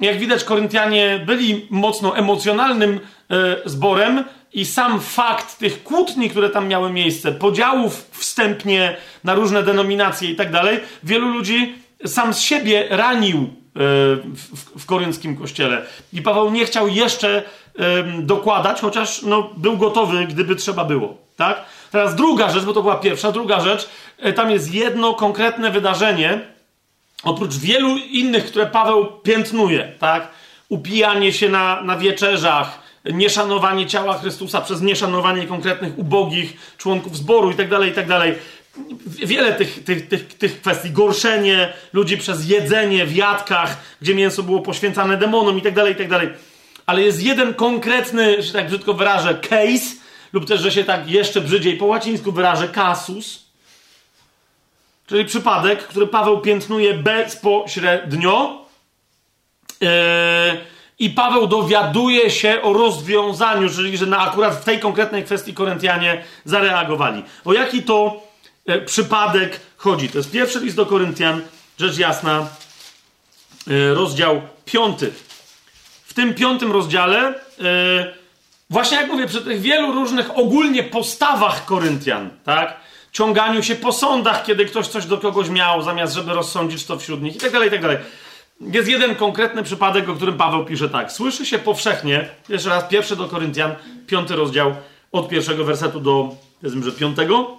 jak 0.00 0.18
widać, 0.18 0.44
Koryntianie 0.44 1.22
byli 1.26 1.66
mocno 1.70 2.16
emocjonalnym 2.16 3.00
e, 3.30 3.56
zborem 3.64 4.24
i 4.52 4.66
sam 4.66 5.00
fakt 5.00 5.58
tych 5.58 5.82
kłótni, 5.82 6.30
które 6.30 6.50
tam 6.50 6.68
miały 6.68 6.92
miejsce, 6.92 7.32
podziałów 7.32 8.08
wstępnie 8.10 8.96
na 9.24 9.34
różne 9.34 9.62
denominacje 9.62 10.30
i 10.30 10.36
tak 10.36 10.52
dalej, 10.52 10.80
wielu 11.02 11.28
ludzi 11.28 11.74
sam 12.06 12.34
z 12.34 12.40
siebie 12.40 12.86
ranił 12.90 13.50
w, 13.74 14.46
w 14.78 14.86
korynckim 14.86 15.36
kościele. 15.36 15.82
I 16.12 16.22
Paweł 16.22 16.50
nie 16.50 16.64
chciał 16.64 16.88
jeszcze 16.88 17.42
dokładać, 18.18 18.80
chociaż 18.80 19.22
no, 19.22 19.50
był 19.56 19.76
gotowy, 19.76 20.26
gdyby 20.26 20.56
trzeba 20.56 20.84
było. 20.84 21.16
Tak? 21.36 21.64
Teraz 21.90 22.14
druga 22.14 22.50
rzecz, 22.50 22.64
bo 22.64 22.72
to 22.72 22.82
była 22.82 22.96
pierwsza, 22.96 23.32
druga 23.32 23.60
rzecz, 23.60 23.88
e, 24.18 24.32
tam 24.32 24.50
jest 24.50 24.74
jedno 24.74 25.14
konkretne 25.14 25.70
wydarzenie, 25.70 26.40
oprócz 27.22 27.56
wielu 27.56 27.96
innych, 27.96 28.46
które 28.46 28.66
Paweł 28.66 29.06
piętnuje, 29.22 29.92
tak? 29.98 30.28
Upijanie 30.68 31.32
się 31.32 31.48
na, 31.48 31.82
na 31.82 31.96
wieczerzach, 31.96 32.78
nieszanowanie 33.04 33.86
ciała 33.86 34.18
Chrystusa 34.18 34.60
przez 34.60 34.82
nieszanowanie 34.82 35.46
konkretnych 35.46 35.98
ubogich 35.98 36.74
członków 36.78 37.16
zboru 37.16 37.50
itd., 37.50 37.78
tak 37.78 37.86
itd. 37.86 38.34
Wiele 39.06 39.52
tych, 39.52 39.84
tych, 39.84 40.08
tych, 40.08 40.34
tych 40.34 40.60
kwestii. 40.60 40.90
Gorszenie 40.90 41.72
ludzi 41.92 42.18
przez 42.18 42.48
jedzenie 42.48 43.06
w 43.06 43.16
jadkach, 43.16 43.76
gdzie 44.02 44.14
mięso 44.14 44.42
było 44.42 44.60
poświęcane 44.60 45.16
demonom 45.16 45.58
i 45.58 45.62
tak 45.62 45.74
dalej, 45.74 45.92
i 45.92 45.96
tak 45.96 46.08
dalej. 46.08 46.28
Ale 46.86 47.02
jest 47.02 47.22
jeden 47.22 47.54
konkretny, 47.54 48.42
że 48.42 48.52
tak 48.52 48.66
brzydko 48.66 48.94
wyrażę, 48.94 49.34
case, 49.34 49.96
lub 50.32 50.46
też, 50.46 50.60
że 50.60 50.70
się 50.70 50.84
tak 50.84 51.10
jeszcze 51.10 51.40
brzydziej 51.40 51.76
po 51.76 51.86
łacińsku 51.86 52.32
wyrażę, 52.32 52.68
kasus, 52.68 53.48
czyli 55.06 55.24
przypadek, 55.24 55.82
który 55.82 56.06
Paweł 56.06 56.40
piętnuje 56.40 56.94
bezpośrednio. 56.94 58.66
Yy, 59.80 59.88
i 60.98 61.10
Paweł 61.10 61.46
dowiaduje 61.46 62.30
się 62.30 62.62
o 62.62 62.72
rozwiązaniu, 62.72 63.70
czyli 63.70 63.96
że 63.96 64.06
na 64.06 64.18
akurat 64.18 64.54
w 64.54 64.64
tej 64.64 64.78
konkretnej 64.78 65.24
kwestii 65.24 65.54
Koryntianie 65.54 66.24
zareagowali. 66.44 67.22
O 67.44 67.52
jaki 67.52 67.82
to 67.82 68.27
e, 68.68 68.80
przypadek 68.80 69.60
chodzi? 69.76 70.08
To 70.08 70.18
jest 70.18 70.30
pierwszy 70.30 70.60
list 70.60 70.76
do 70.76 70.86
Koryntian, 70.86 71.42
rzecz 71.78 71.98
jasna, 71.98 72.46
e, 73.68 73.94
rozdział 73.94 74.42
piąty. 74.64 75.12
W 76.04 76.14
tym 76.14 76.34
piątym 76.34 76.72
rozdziale, 76.72 77.34
e, 77.60 78.14
właśnie 78.70 78.96
jak 78.96 79.08
mówię, 79.08 79.26
przy 79.26 79.40
tych 79.40 79.60
wielu 79.60 79.92
różnych 79.92 80.38
ogólnie 80.38 80.82
postawach 80.82 81.64
Koryntian, 81.64 82.30
tak? 82.44 82.76
Ciąganiu 83.12 83.62
się 83.62 83.74
po 83.74 83.92
sądach, 83.92 84.44
kiedy 84.44 84.66
ktoś 84.66 84.88
coś 84.88 85.06
do 85.06 85.18
kogoś 85.18 85.48
miał, 85.48 85.82
zamiast 85.82 86.14
żeby 86.14 86.32
rozsądzić 86.32 86.84
to 86.84 86.98
wśród 86.98 87.22
nich 87.22 87.36
i 87.36 87.38
tak 87.38 87.52
dalej, 87.52 87.68
i 87.68 87.70
tak 87.70 87.82
dalej. 87.82 87.98
Jest 88.60 88.88
jeden 88.88 89.14
konkretny 89.14 89.62
przypadek, 89.62 90.08
o 90.08 90.14
którym 90.14 90.36
Paweł 90.36 90.64
pisze 90.64 90.88
tak. 90.88 91.12
Słyszy 91.12 91.46
się 91.46 91.58
powszechnie, 91.58 92.28
jeszcze 92.48 92.68
raz 92.68 92.84
pierwszy 92.84 93.16
do 93.16 93.28
Koryntian, 93.28 93.74
piąty 94.06 94.36
rozdział, 94.36 94.74
od 95.12 95.28
pierwszego 95.28 95.64
wersetu 95.64 96.00
do, 96.00 96.34
powiedzmy, 96.60 96.84
że 96.84 96.92
piątego. 96.92 97.56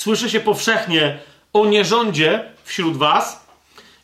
Słyszy 0.00 0.30
się 0.30 0.40
powszechnie 0.40 1.18
o 1.52 1.66
nierządzie 1.66 2.44
wśród 2.64 2.96
was 2.96 3.46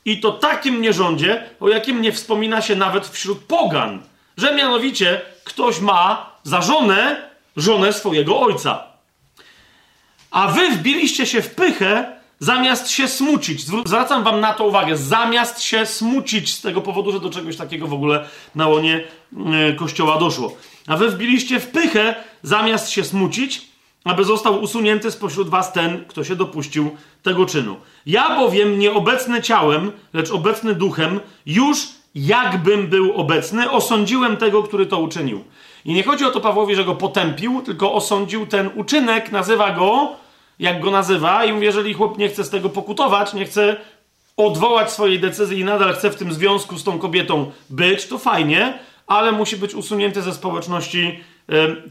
i 0.04 0.20
to 0.20 0.32
takim 0.32 0.80
nierządzie, 0.80 1.50
o 1.60 1.68
jakim 1.68 2.02
nie 2.02 2.12
wspomina 2.12 2.62
się 2.62 2.76
nawet 2.76 3.08
wśród 3.08 3.38
pogan. 3.38 4.02
Że 4.36 4.54
mianowicie 4.54 5.20
ktoś 5.44 5.80
ma 5.80 6.32
za 6.42 6.62
żonę 6.62 7.30
żonę 7.56 7.92
swojego 7.92 8.40
ojca. 8.40 8.84
A 10.30 10.48
wy 10.48 10.70
wbiliście 10.70 11.26
się 11.26 11.42
w 11.42 11.54
pychę 11.54 12.16
Zamiast 12.38 12.90
się 12.90 13.08
smucić, 13.08 13.64
zwracam 13.86 14.24
wam 14.24 14.40
na 14.40 14.54
to 14.54 14.66
uwagę, 14.66 14.96
zamiast 14.96 15.62
się 15.62 15.86
smucić 15.86 16.54
z 16.54 16.60
tego 16.60 16.80
powodu, 16.80 17.12
że 17.12 17.20
do 17.20 17.30
czegoś 17.30 17.56
takiego 17.56 17.86
w 17.86 17.92
ogóle 17.92 18.28
na 18.54 18.68
łonie 18.68 19.04
e, 19.70 19.72
kościoła 19.72 20.18
doszło. 20.18 20.56
A 20.86 20.96
wy 20.96 21.08
wbiliście 21.08 21.60
w 21.60 21.66
pychę, 21.66 22.14
zamiast 22.42 22.90
się 22.90 23.04
smucić, 23.04 23.75
aby 24.06 24.24
został 24.24 24.62
usunięty 24.62 25.10
spośród 25.10 25.48
was 25.48 25.72
ten, 25.72 26.04
kto 26.04 26.24
się 26.24 26.36
dopuścił 26.36 26.90
tego 27.22 27.46
czynu. 27.46 27.76
Ja 28.06 28.36
bowiem 28.36 28.78
nieobecny 28.78 29.42
ciałem, 29.42 29.92
lecz 30.12 30.30
obecny 30.30 30.74
duchem, 30.74 31.20
już 31.46 31.78
jakbym 32.14 32.86
był 32.86 33.14
obecny, 33.14 33.70
osądziłem 33.70 34.36
tego, 34.36 34.62
który 34.62 34.86
to 34.86 34.98
uczynił. 34.98 35.44
I 35.84 35.94
nie 35.94 36.02
chodzi 36.02 36.24
o 36.24 36.30
to 36.30 36.40
Pawłowi, 36.40 36.74
że 36.74 36.84
go 36.84 36.94
potępił, 36.94 37.62
tylko 37.62 37.92
osądził 37.92 38.46
ten 38.46 38.70
uczynek, 38.74 39.32
nazywa 39.32 39.72
go 39.72 40.16
jak 40.58 40.80
go 40.80 40.90
nazywa, 40.90 41.44
i 41.44 41.52
mówi, 41.52 41.66
jeżeli 41.66 41.94
chłop 41.94 42.18
nie 42.18 42.28
chce 42.28 42.44
z 42.44 42.50
tego 42.50 42.68
pokutować, 42.68 43.34
nie 43.34 43.44
chce 43.44 43.76
odwołać 44.36 44.92
swojej 44.92 45.20
decyzji 45.20 45.58
i 45.58 45.64
nadal 45.64 45.94
chce 45.94 46.10
w 46.10 46.16
tym 46.16 46.32
związku 46.32 46.78
z 46.78 46.84
tą 46.84 46.98
kobietą 46.98 47.50
być, 47.70 48.06
to 48.06 48.18
fajnie, 48.18 48.78
ale 49.06 49.32
musi 49.32 49.56
być 49.56 49.74
usunięty 49.74 50.22
ze 50.22 50.34
społeczności 50.34 51.20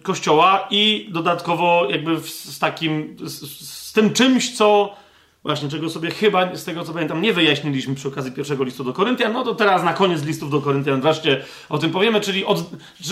kościoła 0.04 0.68
i 0.72 1.10
dodatkowo 1.12 1.88
jakby 1.90 2.20
z 2.20 2.60
takim, 2.60 3.18
z, 3.24 3.62
z, 3.62 3.94
tym 3.94 4.14
czymś, 4.14 4.58
co 4.58 4.96
właśnie 5.44 5.70
czego 5.70 5.90
sobie 5.90 6.12
chyba, 6.12 6.56
z 6.56 6.64
tego 6.64 6.84
co 6.84 6.94
pamiętam, 6.94 7.22
nie 7.22 7.34
wyjaśniliśmy 7.34 7.96
przy 7.96 8.08
okazji 8.08 8.32
pierwszego 8.32 8.64
listu 8.64 8.84
do 8.84 8.94
Koryntian, 8.94 9.34
no 9.34 9.44
to 9.44 9.56
teraz 9.56 9.84
na 9.84 9.94
koniec 9.94 10.24
listów 10.24 10.52
do 10.52 10.62
Koryntian 10.62 11.02
wreszcie 11.02 11.44
o 11.70 11.78
tym 11.78 11.92
powiemy, 11.92 12.22
czyli, 12.22 12.46
od, 12.46 12.70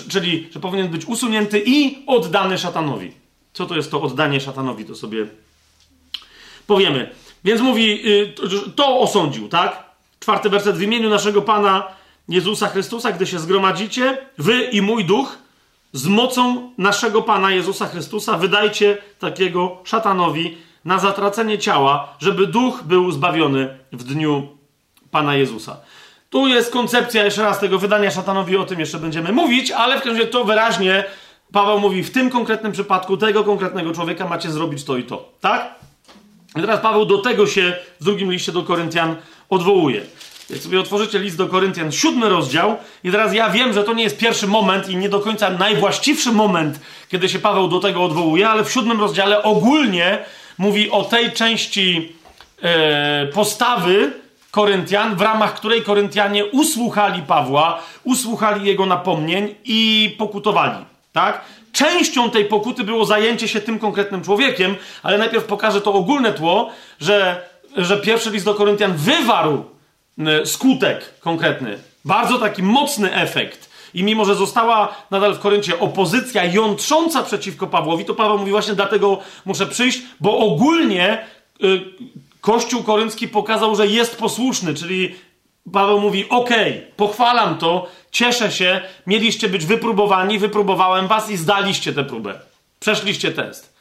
czyli 0.09 0.47
że 0.51 0.59
powinien 0.59 0.87
być 0.87 1.05
usunięty 1.05 1.63
i 1.65 2.03
oddany 2.07 2.57
szatanowi. 2.57 3.11
Co 3.53 3.65
to 3.65 3.75
jest 3.75 3.91
to 3.91 4.01
oddanie 4.01 4.39
szatanowi? 4.39 4.85
To 4.85 4.95
sobie 4.95 5.27
powiemy. 6.67 7.09
Więc 7.43 7.61
mówi, 7.61 8.09
y, 8.09 8.33
to 8.75 8.99
osądził, 8.99 9.49
tak? 9.49 9.83
Czwarty 10.19 10.49
werset. 10.49 10.77
W 10.77 10.81
imieniu 10.81 11.09
naszego 11.09 11.41
Pana 11.41 11.87
Jezusa 12.29 12.67
Chrystusa, 12.67 13.11
gdy 13.11 13.27
się 13.27 13.39
zgromadzicie, 13.39 14.17
wy 14.37 14.61
i 14.61 14.81
mój 14.81 15.05
duch, 15.05 15.42
z 15.93 16.07
mocą 16.07 16.71
naszego 16.77 17.21
Pana 17.21 17.51
Jezusa 17.51 17.87
Chrystusa, 17.87 18.37
wydajcie 18.37 18.97
takiego 19.19 19.77
szatanowi 19.83 20.57
na 20.85 20.99
zatracenie 20.99 21.59
ciała, 21.59 22.15
żeby 22.19 22.47
duch 22.47 22.83
był 22.83 23.11
zbawiony 23.11 23.77
w 23.91 24.03
dniu 24.03 24.47
Pana 25.11 25.35
Jezusa. 25.35 25.77
Tu 26.29 26.47
jest 26.47 26.71
koncepcja 26.71 27.25
jeszcze 27.25 27.41
raz 27.41 27.59
tego 27.59 27.79
wydania 27.79 28.11
szatanowi, 28.11 28.57
o 28.57 28.65
tym 28.65 28.79
jeszcze 28.79 28.99
będziemy 28.99 29.31
mówić, 29.31 29.71
ale 29.71 29.95
w 29.95 29.97
każdym 29.97 30.17
razie 30.17 30.31
to 30.31 30.43
wyraźnie 30.43 31.03
Paweł 31.51 31.79
mówi, 31.79 32.03
w 32.03 32.11
tym 32.11 32.29
konkretnym 32.29 32.71
przypadku 32.71 33.17
tego 33.17 33.43
konkretnego 33.43 33.93
człowieka 33.93 34.27
macie 34.27 34.51
zrobić 34.51 34.83
to 34.83 34.97
i 34.97 35.03
to, 35.03 35.29
tak? 35.41 35.75
I 36.55 36.61
teraz 36.61 36.79
Paweł 36.79 37.05
do 37.05 37.17
tego 37.17 37.47
się 37.47 37.75
w 37.99 38.03
drugim 38.03 38.31
liście 38.31 38.51
do 38.51 38.63
Koryntian 38.63 39.15
odwołuje. 39.49 40.01
Jak 40.49 40.59
sobie 40.59 40.79
otworzycie 40.79 41.19
list 41.19 41.37
do 41.37 41.47
Koryntian, 41.47 41.91
siódmy 41.91 42.29
rozdział, 42.29 42.77
i 43.03 43.11
teraz 43.11 43.33
ja 43.33 43.49
wiem, 43.49 43.73
że 43.73 43.83
to 43.83 43.93
nie 43.93 44.03
jest 44.03 44.17
pierwszy 44.17 44.47
moment 44.47 44.89
i 44.89 44.95
nie 44.95 45.09
do 45.09 45.19
końca 45.19 45.49
najwłaściwszy 45.49 46.31
moment, 46.31 46.79
kiedy 47.09 47.29
się 47.29 47.39
Paweł 47.39 47.67
do 47.67 47.79
tego 47.79 48.03
odwołuje, 48.03 48.49
ale 48.49 48.63
w 48.63 48.71
siódmym 48.71 48.99
rozdziale 48.99 49.43
ogólnie 49.43 50.17
mówi 50.57 50.91
o 50.91 51.03
tej 51.03 51.31
części 51.31 52.15
e, 52.61 53.27
postawy 53.27 54.13
Koryntian, 54.51 55.15
w 55.15 55.21
ramach 55.21 55.53
której 55.53 55.81
Koryntianie 55.81 56.45
usłuchali 56.45 57.21
Pawła, 57.21 57.79
usłuchali 58.03 58.67
jego 58.67 58.85
napomnień 58.85 59.55
i 59.65 60.15
pokutowali. 60.17 60.85
Tak? 61.13 61.41
Częścią 61.71 62.29
tej 62.29 62.45
pokuty 62.45 62.83
było 62.83 63.05
zajęcie 63.05 63.47
się 63.47 63.61
tym 63.61 63.79
konkretnym 63.79 64.23
człowiekiem, 64.23 64.75
ale 65.03 65.17
najpierw 65.17 65.45
pokażę 65.45 65.81
to 65.81 65.93
ogólne 65.93 66.33
tło, 66.33 66.69
że, 67.01 67.45
że 67.77 67.97
pierwszy 67.97 68.29
list 68.29 68.45
do 68.45 68.53
Koryntian 68.53 68.93
wywarł 68.93 69.72
skutek 70.45 71.19
konkretny, 71.19 71.79
bardzo 72.05 72.39
taki 72.39 72.63
mocny 72.63 73.13
efekt. 73.13 73.73
I 73.93 74.03
mimo, 74.03 74.25
że 74.25 74.35
została 74.35 74.95
nadal 75.11 75.35
w 75.35 75.39
Koryncie 75.39 75.79
opozycja 75.79 76.43
jątrząca 76.45 77.23
przeciwko 77.23 77.67
Pawłowi, 77.67 78.05
to 78.05 78.13
Paweł 78.13 78.37
mówi 78.37 78.51
właśnie 78.51 78.75
dlatego 78.75 79.19
muszę 79.45 79.65
przyjść, 79.65 80.01
bo 80.19 80.37
ogólnie 80.37 81.25
y, 81.63 81.81
Kościół 82.43 82.83
koryncki 82.83 83.27
pokazał, 83.27 83.75
że 83.75 83.87
jest 83.87 84.17
posłuszny, 84.17 84.73
czyli 84.73 85.15
Paweł 85.71 85.99
mówi: 85.99 86.29
OK, 86.29 86.49
pochwalam 86.95 87.57
to, 87.57 87.87
cieszę 88.11 88.51
się, 88.51 88.81
mieliście 89.07 89.49
być 89.49 89.65
wypróbowani, 89.65 90.39
wypróbowałem 90.39 91.07
was 91.07 91.29
i 91.29 91.37
zdaliście 91.37 91.93
tę 91.93 92.03
próbę. 92.03 92.39
Przeszliście 92.79 93.31
test. 93.31 93.73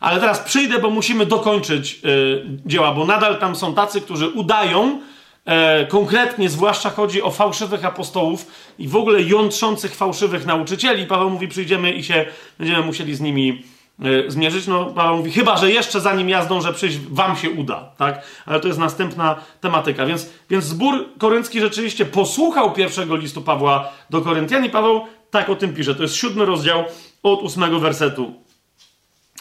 Ale 0.00 0.20
teraz 0.20 0.38
przyjdę, 0.38 0.78
bo 0.78 0.90
musimy 0.90 1.26
dokończyć 1.26 2.00
yy, 2.02 2.44
dzieła, 2.66 2.92
bo 2.92 3.06
nadal 3.06 3.38
tam 3.38 3.56
są 3.56 3.74
tacy, 3.74 4.00
którzy 4.00 4.28
udają, 4.28 5.00
e, 5.48 5.86
konkretnie, 5.86 6.48
zwłaszcza 6.48 6.90
chodzi 6.90 7.22
o 7.22 7.30
fałszywych 7.30 7.84
apostołów 7.84 8.46
i 8.78 8.88
w 8.88 8.96
ogóle 8.96 9.22
jątrzących 9.22 9.94
fałszywych 9.94 10.46
nauczycieli. 10.46 11.06
Paweł 11.06 11.30
mówi: 11.30 11.48
przyjdziemy 11.48 11.92
i 11.92 12.04
się 12.04 12.26
będziemy 12.58 12.82
musieli 12.82 13.14
z 13.14 13.20
nimi 13.20 13.62
E, 14.04 14.30
zmierzyć. 14.30 14.66
No, 14.66 14.86
Paweł 14.86 15.16
mówi, 15.16 15.30
chyba, 15.30 15.56
że 15.56 15.70
jeszcze 15.70 16.00
zanim 16.00 16.28
ja 16.28 16.44
zdążę 16.44 16.72
przyjść, 16.72 16.98
wam 16.98 17.36
się 17.36 17.50
uda, 17.50 17.92
tak? 17.96 18.22
Ale 18.46 18.60
to 18.60 18.68
jest 18.68 18.80
następna 18.80 19.40
tematyka. 19.60 20.06
Więc, 20.06 20.30
więc 20.50 20.64
zbór 20.64 21.08
koryncki 21.18 21.60
rzeczywiście 21.60 22.04
posłuchał 22.04 22.72
pierwszego 22.72 23.16
listu 23.16 23.42
Pawła 23.42 23.92
do 24.10 24.20
Koryntian 24.20 24.64
i 24.64 24.70
Paweł 24.70 25.00
tak 25.30 25.50
o 25.50 25.56
tym 25.56 25.74
pisze. 25.74 25.94
To 25.94 26.02
jest 26.02 26.14
siódmy 26.14 26.44
rozdział 26.44 26.84
od 27.22 27.42
ósmego 27.42 27.80
wersetu. 27.80 28.32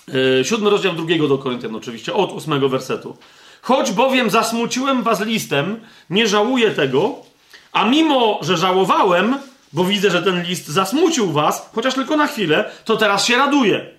Yy, 0.07 0.45
siódmy 0.45 0.69
rozdział 0.69 0.93
drugiego 0.93 1.27
do 1.27 1.37
Koryntian 1.37 1.75
oczywiście, 1.75 2.13
od 2.13 2.31
ósmego 2.31 2.69
wersetu. 2.69 3.17
Choć 3.67 3.91
bowiem 3.91 4.29
zasmuciłem 4.29 5.03
was 5.03 5.21
listem, 5.21 5.79
nie 6.09 6.27
żałuję 6.27 6.71
tego, 6.71 7.15
a 7.71 7.85
mimo, 7.85 8.39
że 8.41 8.57
żałowałem, 8.57 9.37
bo 9.73 9.83
widzę, 9.83 10.11
że 10.11 10.23
ten 10.23 10.43
list 10.43 10.67
zasmucił 10.67 11.31
was, 11.31 11.69
chociaż 11.75 11.93
tylko 11.93 12.17
na 12.17 12.27
chwilę, 12.27 12.71
to 12.85 12.97
teraz 12.97 13.25
się 13.25 13.37
raduję 13.37 13.97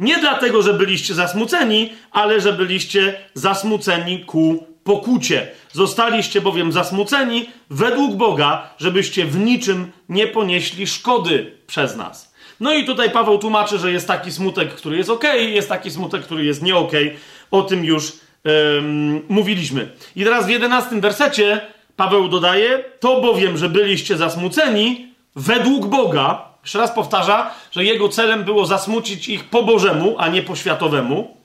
nie 0.00 0.18
dlatego, 0.18 0.62
że 0.62 0.74
byliście 0.74 1.14
zasmuceni, 1.14 1.92
ale 2.10 2.40
że 2.40 2.52
byliście 2.52 3.14
zasmuceni 3.34 4.24
ku 4.24 4.66
pokucie. 4.84 5.48
Zostaliście 5.72 6.40
bowiem 6.40 6.72
zasmuceni 6.72 7.50
według 7.70 8.14
Boga, 8.14 8.70
żebyście 8.78 9.24
w 9.26 9.38
niczym 9.38 9.92
nie 10.08 10.26
ponieśli 10.26 10.86
szkody 10.86 11.52
przez 11.66 11.96
nas. 11.96 12.34
No 12.60 12.74
i 12.74 12.84
tutaj 12.84 13.10
Paweł 13.10 13.38
tłumaczy, 13.38 13.78
że 13.78 13.92
jest 13.92 14.06
taki 14.06 14.32
smutek, 14.32 14.74
który 14.74 14.96
jest 14.96 15.10
ok, 15.10 15.24
jest 15.38 15.68
taki 15.68 15.90
smutek, 15.90 16.22
który 16.22 16.44
jest 16.44 16.62
nie 16.62 16.76
ok. 16.76 16.92
O 17.50 17.62
tym 17.62 17.84
już 17.84 18.12
um, 18.44 19.22
mówiliśmy. 19.28 19.88
I 20.16 20.24
teraz 20.24 20.46
w 20.46 20.48
jedenastym 20.48 21.00
wersecie 21.00 21.60
Paweł 21.96 22.28
dodaje: 22.28 22.84
To 23.00 23.20
bowiem, 23.20 23.58
że 23.58 23.68
byliście 23.68 24.16
zasmuceni 24.16 25.06
według 25.36 25.86
Boga, 25.86 26.50
jeszcze 26.62 26.78
raz 26.78 26.92
powtarza, 26.92 27.50
że 27.72 27.84
jego 27.84 28.08
celem 28.08 28.44
było 28.44 28.66
zasmucić 28.66 29.28
ich 29.28 29.44
po 29.44 29.62
Bożemu, 29.62 30.14
a 30.18 30.28
nie 30.28 30.42
po 30.42 30.56
światowemu. 30.56 31.36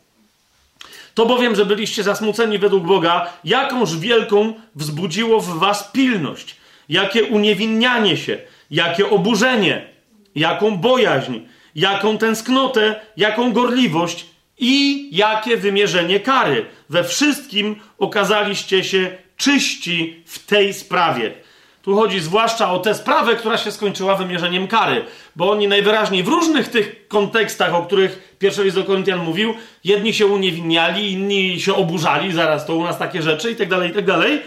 To 1.14 1.26
bowiem, 1.26 1.56
że 1.56 1.66
byliście 1.66 2.04
zasmuceni 2.04 2.60
według 2.60 2.84
Boga, 2.84 3.30
jakąż 3.44 3.98
wielką 3.98 4.54
wzbudziło 4.76 5.40
w 5.40 5.60
was 5.60 5.92
pilność, 5.92 6.56
jakie 6.90 7.24
uniewinnianie 7.24 8.18
się, 8.18 8.38
jakie 8.72 9.10
oburzenie, 9.10 9.88
jaką 10.36 10.78
bojaźń, 10.78 11.40
jaką 11.76 12.18
tęsknotę, 12.18 13.02
jaką 13.18 13.54
gorliwość 13.54 14.26
i 14.58 15.10
jakie 15.12 15.58
wymierzenie 15.58 16.20
kary. 16.20 16.66
We 16.90 17.04
wszystkim 17.04 17.76
okazaliście 17.98 18.84
się 18.84 19.18
czyści 19.38 20.24
w 20.26 20.46
tej 20.46 20.74
sprawie. 20.74 21.34
Tu 21.82 21.96
chodzi 21.96 22.20
zwłaszcza 22.20 22.72
o 22.72 22.80
tę 22.80 22.96
sprawę, 22.96 23.36
która 23.36 23.58
się 23.58 23.72
skończyła 23.72 24.16
wymierzeniem 24.16 24.68
kary, 24.68 25.06
bo 25.36 25.52
oni 25.52 25.68
najwyraźniej 25.68 26.24
w 26.24 26.28
różnych 26.28 26.70
tych 26.70 27.08
kontekstach, 27.08 27.74
o 27.74 27.84
których 27.84 28.36
pierwszy 28.40 28.64
list 28.64 28.76
do 28.76 28.84
Koryntian 28.84 29.20
mówił, 29.20 29.54
jedni 29.84 30.14
się 30.14 30.26
uniewinniali, 30.26 31.12
inni 31.12 31.62
się 31.62 31.76
oburzali, 31.76 32.34
zaraz 32.34 32.66
to 32.66 32.76
u 32.76 32.84
nas 32.84 32.98
takie 32.98 33.22
rzeczy 33.22 33.52
i 33.52 33.56
tak 33.56 33.70
dalej, 33.70 33.92
i 33.92 33.94
tak 33.94 34.06
dalej, 34.06 34.42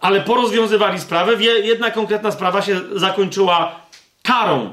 ale 0.00 0.20
porozwiązywali 0.20 1.00
sprawę. 1.00 1.44
Jedna 1.44 1.90
konkretna 1.90 2.30
sprawa 2.30 2.62
się 2.62 2.80
zakończyła 2.94 3.80
karą. 4.22 4.72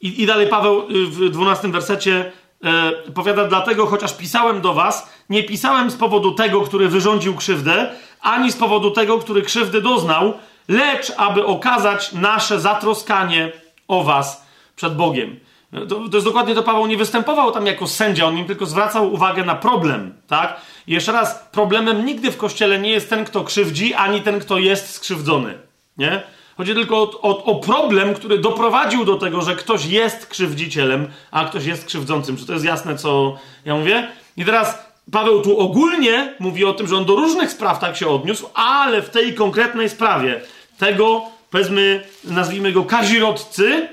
I, 0.00 0.26
dalej 0.26 0.46
Paweł 0.46 0.82
w 0.88 1.30
12 1.30 1.68
wersecie 1.68 2.32
e, 2.64 2.92
powiada, 2.92 3.48
dlatego 3.48 3.86
chociaż 3.86 4.16
pisałem 4.16 4.60
do 4.60 4.74
was, 4.74 5.10
nie 5.30 5.42
pisałem 5.44 5.90
z 5.90 5.96
powodu 5.96 6.32
tego, 6.32 6.60
który 6.60 6.88
wyrządził 6.88 7.34
krzywdę, 7.34 7.90
ani 8.20 8.52
z 8.52 8.56
powodu 8.56 8.90
tego, 8.90 9.18
który 9.18 9.42
krzywdy 9.42 9.80
doznał, 9.80 10.34
lecz 10.68 11.12
aby 11.16 11.46
okazać 11.46 12.12
nasze 12.12 12.60
zatroskanie 12.60 13.52
o 13.88 14.04
was 14.04 14.46
przed 14.76 14.96
Bogiem. 14.96 15.40
To, 15.88 16.08
to 16.08 16.16
jest 16.16 16.26
dokładnie 16.26 16.54
to, 16.54 16.62
Paweł 16.62 16.86
nie 16.86 16.96
występował 16.96 17.52
tam 17.52 17.66
jako 17.66 17.86
sędzia, 17.86 18.26
on 18.26 18.38
im 18.38 18.46
tylko 18.46 18.66
zwracał 18.66 19.12
uwagę 19.12 19.44
na 19.44 19.54
problem, 19.54 20.14
tak? 20.26 20.60
I 20.86 20.92
jeszcze 20.92 21.12
raz, 21.12 21.48
problemem 21.52 22.04
nigdy 22.04 22.30
w 22.30 22.36
Kościele 22.36 22.78
nie 22.78 22.90
jest 22.90 23.10
ten, 23.10 23.24
kto 23.24 23.44
krzywdzi, 23.44 23.94
ani 23.94 24.22
ten, 24.22 24.40
kto 24.40 24.58
jest 24.58 24.94
skrzywdzony, 24.94 25.58
nie? 25.98 26.22
Chodzi 26.60 26.74
tylko 26.74 27.02
o, 27.02 27.20
o, 27.20 27.44
o, 27.44 27.54
problem, 27.54 28.14
który 28.14 28.38
doprowadził 28.38 29.04
do 29.04 29.16
tego, 29.16 29.42
że 29.42 29.56
ktoś 29.56 29.86
jest 29.86 30.26
krzywdzicielem, 30.26 31.08
a 31.30 31.44
ktoś 31.44 31.64
jest 31.64 31.84
krzywdzącym. 31.84 32.36
Czy 32.36 32.46
to 32.46 32.52
jest 32.52 32.64
jasne, 32.64 32.96
co 32.96 33.38
ja 33.64 33.76
mówię? 33.76 34.08
I 34.36 34.44
teraz 34.44 34.78
Paweł 35.12 35.42
tu 35.42 35.58
ogólnie 35.58 36.34
mówi 36.38 36.64
o 36.64 36.72
tym, 36.72 36.88
że 36.88 36.96
on 36.96 37.04
do 37.04 37.16
różnych 37.16 37.50
spraw 37.50 37.78
tak 37.78 37.96
się 37.96 38.08
odniósł, 38.08 38.46
ale 38.54 39.02
w 39.02 39.10
tej 39.10 39.34
konkretnej 39.34 39.88
sprawie 39.88 40.40
tego, 40.78 41.22
powiedzmy, 41.50 42.04
nazwijmy 42.24 42.72
go 42.72 42.84
kazirodcy, 42.84 43.88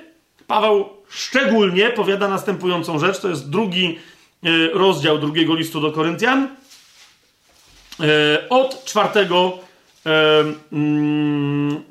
Paweł 0.47 0.89
szczególnie 1.09 1.89
powiada 1.89 2.27
następującą 2.27 2.99
rzecz. 2.99 3.19
To 3.19 3.29
jest 3.29 3.49
drugi 3.49 3.99
e, 4.43 4.49
rozdział 4.73 5.19
drugiego 5.19 5.55
listu 5.55 5.81
do 5.81 5.91
Koryntian. 5.91 6.47
E, 7.99 8.49
od 8.49 8.85
czwartego, 8.85 9.66
mm, 10.71 11.83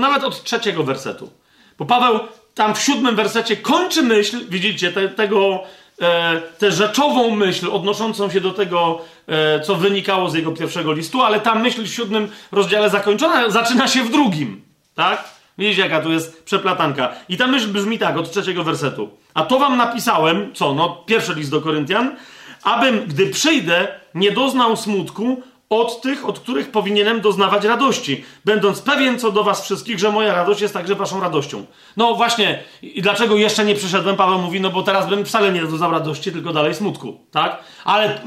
nawet 0.00 0.24
od 0.24 0.42
trzeciego 0.42 0.84
wersetu. 0.84 1.30
Bo 1.78 1.84
Paweł 1.84 2.20
tam 2.54 2.74
w 2.74 2.78
siódmym 2.78 3.16
wersecie 3.16 3.56
kończy 3.56 4.02
myśl, 4.02 4.38
widzicie, 4.48 4.92
te, 4.92 5.08
tego 5.08 5.62
e, 6.00 6.40
tę 6.58 6.72
rzeczową 6.72 7.30
myśl 7.30 7.70
odnoszącą 7.70 8.30
się 8.30 8.40
do 8.40 8.50
tego, 8.50 9.00
e, 9.26 9.60
co 9.60 9.74
wynikało 9.74 10.30
z 10.30 10.34
jego 10.34 10.52
pierwszego 10.52 10.92
listu, 10.92 11.22
ale 11.22 11.40
ta 11.40 11.54
myśl 11.54 11.84
w 11.84 11.88
siódmym 11.88 12.28
rozdziale 12.52 12.90
zakończona 12.90 13.50
zaczyna 13.50 13.88
się 13.88 14.02
w 14.02 14.10
drugim. 14.10 14.62
Tak? 14.94 15.34
Widzicie, 15.58 15.82
jaka 15.82 16.00
tu 16.00 16.12
jest 16.12 16.44
przeplatanka. 16.44 17.12
I 17.28 17.36
ta 17.36 17.46
myśl 17.46 17.68
brzmi 17.68 17.98
tak, 17.98 18.16
od 18.16 18.30
trzeciego 18.30 18.64
wersetu. 18.64 19.10
A 19.34 19.42
to 19.42 19.58
wam 19.58 19.76
napisałem, 19.76 20.54
co? 20.54 20.74
No, 20.74 21.02
pierwszy 21.06 21.34
list 21.34 21.50
do 21.50 21.60
Koryntian, 21.60 22.16
abym, 22.62 23.04
gdy 23.06 23.26
przyjdę, 23.26 23.88
nie 24.14 24.30
doznał 24.30 24.76
smutku, 24.76 25.42
od 25.68 26.00
tych, 26.00 26.24
od 26.28 26.38
których 26.38 26.70
powinienem 26.70 27.20
doznawać 27.20 27.64
radości, 27.64 28.24
będąc 28.44 28.80
pewien 28.80 29.18
co 29.18 29.32
do 29.32 29.44
was 29.44 29.64
wszystkich, 29.64 29.98
że 29.98 30.12
moja 30.12 30.34
radość 30.34 30.60
jest 30.60 30.74
także 30.74 30.94
waszą 30.94 31.20
radością. 31.20 31.66
No 31.96 32.14
właśnie, 32.14 32.62
i 32.82 33.02
dlaczego 33.02 33.36
jeszcze 33.36 33.64
nie 33.64 33.74
przyszedłem? 33.74 34.16
Paweł 34.16 34.38
mówi, 34.38 34.60
no 34.60 34.70
bo 34.70 34.82
teraz 34.82 35.08
bym 35.08 35.24
wcale 35.24 35.52
nie 35.52 35.62
doznał 35.62 35.90
radości, 35.90 36.32
tylko 36.32 36.52
dalej 36.52 36.74
smutku, 36.74 37.20
tak? 37.30 37.58
Ale 37.84 38.20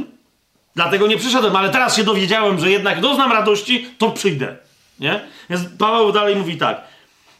dlatego 0.75 1.07
nie 1.07 1.17
przyszedłem, 1.17 1.55
ale 1.55 1.69
teraz 1.69 1.95
się 1.95 2.03
dowiedziałem, 2.03 2.59
że 2.59 2.71
jednak 2.71 3.01
doznam 3.01 3.31
radości, 3.31 3.87
to 3.97 4.11
przyjdę, 4.11 4.55
nie? 4.99 5.19
Więc 5.49 5.61
Paweł 5.79 6.11
dalej 6.11 6.35
mówi 6.35 6.57
tak, 6.57 6.81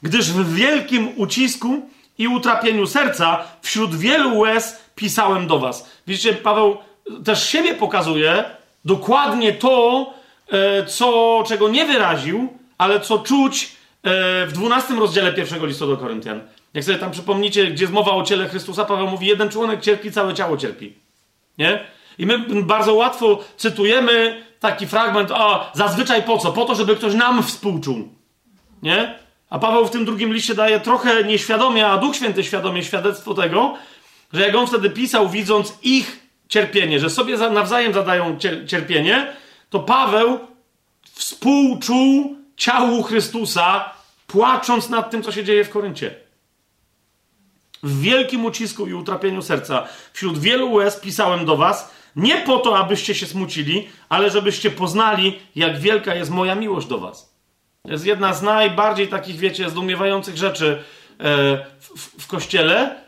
gdyż 0.02 0.32
w 0.32 0.54
wielkim 0.54 1.10
ucisku 1.16 1.90
i 2.18 2.28
utrapieniu 2.28 2.88
serca 2.88 3.44
wśród 3.62 3.96
wielu 3.96 4.38
łez 4.38 4.80
pisałem 4.96 5.48
do 5.48 5.60
was. 5.60 5.90
Widzicie, 6.08 6.34
Paweł 6.34 6.78
też 7.26 7.50
siebie 7.50 7.74
pokazuje, 7.74 8.44
dokładnie 8.86 9.54
to, 9.54 10.06
e, 10.52 10.86
co, 10.86 11.44
czego 11.48 11.70
nie 11.70 11.86
wyraził, 11.86 12.54
ale 12.78 13.00
co 13.00 13.20
czuć 13.20 13.72
e, 14.04 14.46
w 14.46 14.52
12 14.54 14.96
rozdziale 14.96 15.34
pierwszego 15.34 15.66
listu 15.66 15.88
do 15.88 15.98
Koryntian. 15.98 16.42
Jak 16.74 16.84
sobie 16.84 16.98
tam 16.98 17.12
przypomnicie, 17.12 17.68
gdzie 17.68 17.84
jest 17.84 17.94
mowa 17.94 18.12
o 18.12 18.24
ciele 18.24 18.50
Chrystusa, 18.50 18.86
Paweł 18.86 19.08
mówi, 19.08 19.28
jeden 19.28 19.50
członek 19.50 19.82
cierpi, 19.82 20.12
całe 20.12 20.34
ciało 20.34 20.58
cierpi. 20.58 20.94
Nie? 21.58 21.86
I 22.18 22.26
my 22.26 22.64
bardzo 22.64 22.94
łatwo 22.94 23.40
cytujemy 23.58 24.44
taki 24.60 24.88
fragment, 24.88 25.32
a 25.32 25.72
zazwyczaj 25.74 26.24
po 26.24 26.38
co? 26.38 26.52
Po 26.52 26.66
to, 26.66 26.76
żeby 26.76 26.96
ktoś 26.96 27.14
nam 27.14 27.44
współczuł. 27.44 28.10
Nie? 28.84 29.20
A 29.50 29.60
Paweł 29.60 29.86
w 29.86 29.90
tym 29.90 30.06
drugim 30.06 30.34
liście 30.34 30.56
daje 30.56 30.80
trochę 30.80 31.24
nieświadomie, 31.24 31.88
a 31.88 31.98
Duch 31.98 32.16
Święty 32.16 32.44
świadomie 32.44 32.84
świadectwo 32.84 33.34
tego, 33.34 33.74
że 34.34 34.42
jak 34.42 34.56
on 34.56 34.68
wtedy 34.68 34.90
pisał, 34.90 35.30
widząc 35.30 35.74
ich 35.84 36.27
cierpienie, 36.50 37.00
że 37.00 37.10
sobie 37.10 37.38
nawzajem 37.38 37.94
zadają 37.94 38.38
cierpienie, 38.68 39.34
to 39.70 39.80
Paweł 39.80 40.40
współczuł 41.04 42.36
ciału 42.58 43.04
Chrystusa, 43.04 43.94
płacząc 44.28 44.90
nad 44.90 45.12
tym, 45.12 45.24
co 45.24 45.32
się 45.32 45.44
dzieje 45.44 45.64
w 45.64 45.70
Koryncie. 45.70 46.16
W 47.84 48.02
wielkim 48.02 48.46
ucisku 48.46 48.88
i 48.88 48.94
utrapieniu 48.94 49.42
serca, 49.42 49.88
wśród 50.14 50.40
wielu 50.40 50.72
łez 50.72 51.00
pisałem 51.00 51.46
do 51.46 51.58
was, 51.58 51.92
nie 52.16 52.38
po 52.38 52.58
to, 52.58 52.78
abyście 52.78 53.16
się 53.16 53.26
smucili, 53.26 53.90
ale 54.10 54.30
żebyście 54.30 54.72
poznali, 54.72 55.40
jak 55.56 55.80
wielka 55.80 56.16
jest 56.16 56.32
moja 56.32 56.56
miłość 56.56 56.88
do 56.88 56.98
was. 56.98 57.34
To 57.84 57.92
jest 57.92 58.06
jedna 58.06 58.34
z 58.34 58.42
najbardziej 58.42 59.08
takich, 59.08 59.36
wiecie, 59.36 59.70
zdumiewających 59.70 60.38
rzeczy 60.38 60.84
e, 61.20 61.24
w, 61.80 62.24
w 62.24 62.28
kościele, 62.28 62.96
E, 62.96 63.07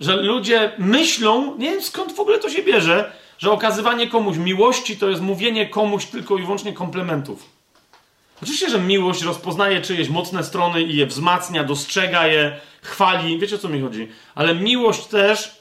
że 0.00 0.16
ludzie 0.16 0.72
myślą, 0.78 1.56
nie 1.58 1.70
wiem 1.70 1.82
skąd 1.82 2.12
w 2.12 2.20
ogóle 2.20 2.38
to 2.38 2.50
się 2.50 2.62
bierze, 2.62 3.12
że 3.38 3.50
okazywanie 3.50 4.06
komuś 4.06 4.36
miłości 4.36 4.96
to 4.96 5.08
jest 5.08 5.22
mówienie 5.22 5.66
komuś 5.66 6.06
tylko 6.06 6.38
i 6.38 6.42
wyłącznie 6.42 6.72
komplementów. 6.72 7.56
Oczywiście, 8.42 8.70
że 8.70 8.80
miłość 8.80 9.22
rozpoznaje 9.22 9.80
czyjeś 9.80 10.08
mocne 10.08 10.44
strony 10.44 10.82
i 10.82 10.96
je 10.96 11.06
wzmacnia, 11.06 11.64
dostrzega 11.64 12.26
je, 12.26 12.60
chwali. 12.82 13.38
Wiecie 13.38 13.56
o 13.56 13.58
co 13.58 13.68
mi 13.68 13.80
chodzi? 13.80 14.08
Ale 14.34 14.54
miłość 14.54 15.06
też 15.06 15.60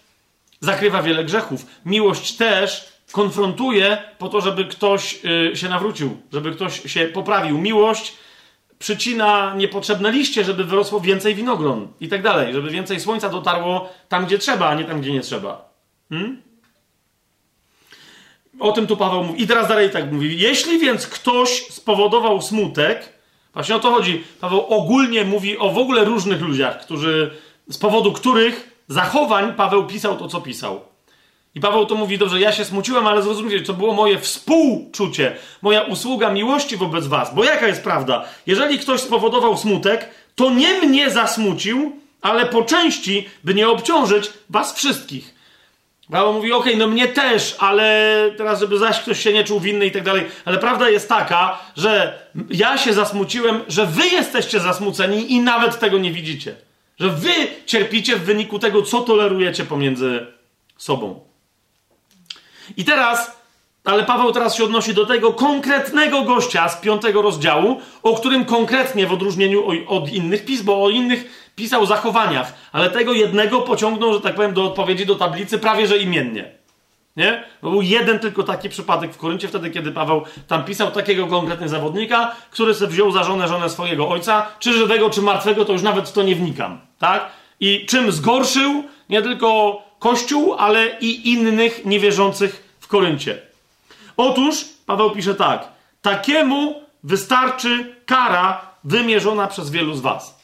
zakrywa 0.60 1.02
wiele 1.02 1.24
grzechów. 1.24 1.66
Miłość 1.86 2.36
też 2.36 2.94
konfrontuje 3.12 3.98
po 4.18 4.30
to, 4.30 4.42
żeby 4.42 4.66
ktoś 4.66 5.24
yy, 5.24 5.56
się 5.56 5.70
nawrócił, 5.70 6.18
żeby 6.34 6.52
ktoś 6.52 6.92
się 6.92 7.06
poprawił. 7.06 7.58
Miłość 7.58 8.14
przycina 8.80 9.56
niepotrzebne 9.56 10.12
liście, 10.12 10.44
żeby 10.44 10.64
wyrosło 10.64 11.00
więcej 11.00 11.36
winogron 11.36 11.88
i 12.00 12.08
tak 12.08 12.22
dalej, 12.22 12.54
żeby 12.54 12.70
więcej 12.70 13.00
słońca 13.00 13.30
dotarło 13.30 13.90
tam, 14.10 14.26
gdzie 14.26 14.38
trzeba, 14.38 14.70
a 14.70 14.76
nie 14.76 14.84
tam, 14.84 15.02
gdzie 15.02 15.12
nie 15.12 15.22
trzeba. 15.22 15.70
Hmm? 16.10 16.42
O 18.60 18.72
tym 18.72 18.88
tu 18.88 18.98
Paweł 18.98 19.24
mówi. 19.24 19.44
I 19.44 19.48
teraz 19.48 19.68
dalej 19.68 19.90
tak 19.90 20.12
mówi. 20.12 20.40
Jeśli 20.40 20.80
więc 20.80 21.08
ktoś 21.08 21.68
spowodował 21.68 22.42
smutek, 22.42 23.14
właśnie 23.54 23.76
o 23.76 23.80
to 23.80 23.92
chodzi. 23.92 24.24
Paweł 24.42 24.66
ogólnie 24.70 25.24
mówi 25.24 25.58
o 25.58 25.72
w 25.72 25.78
ogóle 25.78 26.06
różnych 26.06 26.42
ludziach, 26.42 26.82
którzy, 26.82 27.32
z 27.70 27.78
powodu 27.78 28.14
których 28.14 28.84
zachowań 28.88 29.54
Paweł 29.54 29.88
pisał 29.88 30.18
to, 30.18 30.28
co 30.28 30.42
pisał. 30.42 30.95
I 31.56 31.60
Paweł 31.60 31.86
to 31.86 31.96
mówi, 31.96 32.18
dobrze, 32.18 32.40
ja 32.40 32.52
się 32.52 32.66
smuciłem, 32.66 33.08
ale 33.08 33.22
zrozumcie, 33.22 33.62
to 33.62 33.74
było 33.74 33.94
moje 33.94 34.20
współczucie, 34.20 35.36
moja 35.62 35.82
usługa 35.82 36.32
miłości 36.32 36.78
wobec 36.78 37.08
was. 37.08 37.36
Bo 37.36 37.44
jaka 37.44 37.68
jest 37.68 37.84
prawda? 37.84 38.26
Jeżeli 38.48 38.80
ktoś 38.80 39.02
spowodował 39.02 39.58
smutek, 39.58 40.10
to 40.36 40.50
nie 40.50 40.82
mnie 40.82 41.10
zasmucił, 41.10 42.00
ale 42.22 42.46
po 42.46 42.64
części, 42.64 43.30
by 43.44 43.54
nie 43.54 43.70
obciążyć 43.70 44.30
was 44.50 44.74
wszystkich. 44.74 45.36
Paweł 46.12 46.34
mówi, 46.34 46.52
okej, 46.52 46.74
okay, 46.74 46.88
no 46.88 46.94
mnie 46.94 47.08
też, 47.08 47.56
ale 47.60 48.16
teraz, 48.38 48.60
żeby 48.60 48.78
zaś 48.78 49.00
ktoś 49.00 49.20
się 49.20 49.34
nie 49.34 49.44
czuł 49.44 49.60
winny 49.60 49.86
i 49.86 49.92
tak 49.92 50.04
dalej. 50.04 50.26
Ale 50.46 50.58
prawda 50.58 50.90
jest 50.90 51.10
taka, 51.10 51.60
że 51.76 52.20
ja 52.50 52.78
się 52.78 52.94
zasmuciłem, 52.94 53.62
że 53.68 53.86
wy 53.86 54.08
jesteście 54.08 54.60
zasmuceni 54.60 55.34
i 55.34 55.40
nawet 55.40 55.80
tego 55.80 55.98
nie 55.98 56.12
widzicie. 56.12 56.56
Że 57.00 57.10
wy 57.10 57.34
cierpicie 57.66 58.16
w 58.16 58.24
wyniku 58.24 58.60
tego, 58.60 58.82
co 58.82 59.02
tolerujecie 59.02 59.66
pomiędzy 59.66 60.26
sobą. 60.78 61.35
I 62.78 62.86
teraz, 62.86 63.42
ale 63.86 64.04
Paweł 64.04 64.32
teraz 64.32 64.56
się 64.56 64.64
odnosi 64.64 64.94
do 64.94 65.06
tego 65.06 65.34
konkretnego 65.34 66.22
gościa 66.22 66.70
z 66.70 66.78
piątego 66.78 67.22
rozdziału, 67.22 67.82
o 68.04 68.14
którym 68.14 68.46
konkretnie 68.46 69.08
w 69.08 69.14
odróżnieniu 69.14 69.64
od 69.88 70.10
innych 70.10 70.46
pism, 70.46 70.66
bo 70.66 70.84
o 70.84 70.90
innych 70.90 71.52
pisał 71.56 71.86
zachowaniach, 71.86 72.54
ale 72.72 72.90
tego 72.90 73.14
jednego 73.14 73.62
pociągnął, 73.62 74.14
że 74.14 74.22
tak 74.22 74.36
powiem, 74.36 74.54
do 74.54 74.66
odpowiedzi 74.66 75.06
do 75.06 75.16
tablicy 75.16 75.60
prawie 75.60 75.88
że 75.88 75.98
imiennie. 75.98 76.52
Nie? 77.16 77.44
To 77.62 77.70
był 77.70 77.82
jeden 77.82 78.20
tylko 78.20 78.44
taki 78.44 78.70
przypadek 78.70 79.14
w 79.14 79.18
Koryncie, 79.18 79.48
wtedy 79.48 79.70
kiedy 79.70 79.92
Paweł 79.92 80.22
tam 80.48 80.64
pisał 80.64 80.92
takiego 80.92 81.28
konkretnego 81.28 81.70
zawodnika, 81.70 82.36
który 82.52 82.74
sobie 82.74 82.92
wziął 82.92 83.12
za 83.12 83.24
żonę 83.24 83.48
żonę 83.48 83.70
swojego 83.70 84.10
ojca, 84.10 84.48
czy 84.60 84.74
żywego, 84.74 85.10
czy 85.10 85.22
martwego, 85.22 85.66
to 85.66 85.74
już 85.74 85.82
nawet 85.82 86.10
w 86.10 86.14
to 86.14 86.24
nie 86.24 86.36
wnikam. 86.36 86.80
Tak? 87.00 87.30
I 87.60 87.86
czym 87.86 88.12
zgorszył 88.12 88.84
nie 89.10 89.22
tylko 89.22 89.82
Kościół, 90.00 90.54
ale 90.54 91.00
i 91.00 91.32
innych 91.32 91.86
niewierzących 91.86 92.78
w 92.80 92.88
Koryncie. 92.88 93.42
Otóż 94.18 94.66
Paweł 94.86 95.12
pisze 95.12 95.36
tak. 95.36 95.68
takiemu 96.02 96.82
wystarczy 97.04 97.96
kara 98.06 98.62
wymierzona 98.84 99.48
przez 99.48 99.70
wielu 99.70 99.94
z 99.96 100.02
was. 100.02 100.40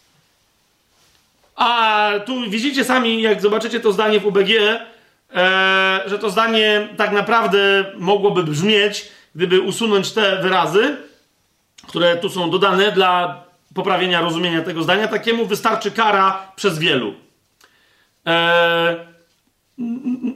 A 1.56 2.10
tu 2.26 2.50
widzicie 2.50 2.84
sami, 2.84 3.22
jak 3.22 3.42
zobaczycie 3.42 3.80
to 3.80 3.92
zdanie 3.92 4.20
w 4.20 4.26
UBG, 4.26 4.50
e, 4.60 6.04
że 6.06 6.20
to 6.20 6.30
zdanie 6.30 6.88
tak 6.98 7.12
naprawdę 7.12 7.86
mogłoby 7.98 8.44
brzmieć, 8.44 9.08
gdyby 9.36 9.62
usunąć 9.62 10.12
te 10.12 10.42
wyrazy, 10.42 10.98
które 11.88 12.18
tu 12.18 12.30
są 12.30 12.50
dodane 12.50 12.92
dla 12.92 13.44
poprawienia 13.76 14.22
rozumienia 14.22 14.62
tego 14.62 14.84
zdania. 14.84 15.08
Takiemu 15.08 15.46
wystarczy 15.46 15.92
kara 15.92 16.52
przez 16.56 16.80
wielu. 16.80 17.14
E, 18.28 19.11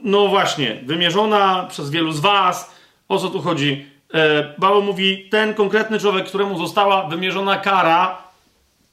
no 0.02 0.28
właśnie, 0.28 0.80
wymierzona 0.86 1.66
przez 1.70 1.90
wielu 1.90 2.12
z 2.12 2.20
was. 2.20 2.70
O 3.08 3.18
co 3.18 3.30
tu 3.30 3.42
chodzi? 3.42 3.86
E, 4.14 4.44
Paweł 4.44 4.82
mówi, 4.82 5.28
ten 5.30 5.54
konkretny 5.54 5.98
człowiek, 5.98 6.26
któremu 6.26 6.58
została 6.58 7.08
wymierzona 7.08 7.58
kara 7.58 8.22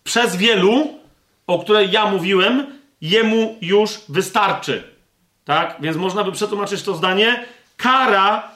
przez 0.03 0.35
wielu, 0.35 0.99
o 1.47 1.59
której 1.59 1.91
ja 1.91 2.05
mówiłem, 2.05 2.65
jemu 3.01 3.55
już 3.61 3.99
wystarczy. 4.09 4.83
Tak? 5.45 5.77
Więc 5.79 5.97
można 5.97 6.23
by 6.23 6.31
przetłumaczyć 6.31 6.83
to 6.83 6.95
zdanie. 6.95 7.45
Kara 7.77 8.51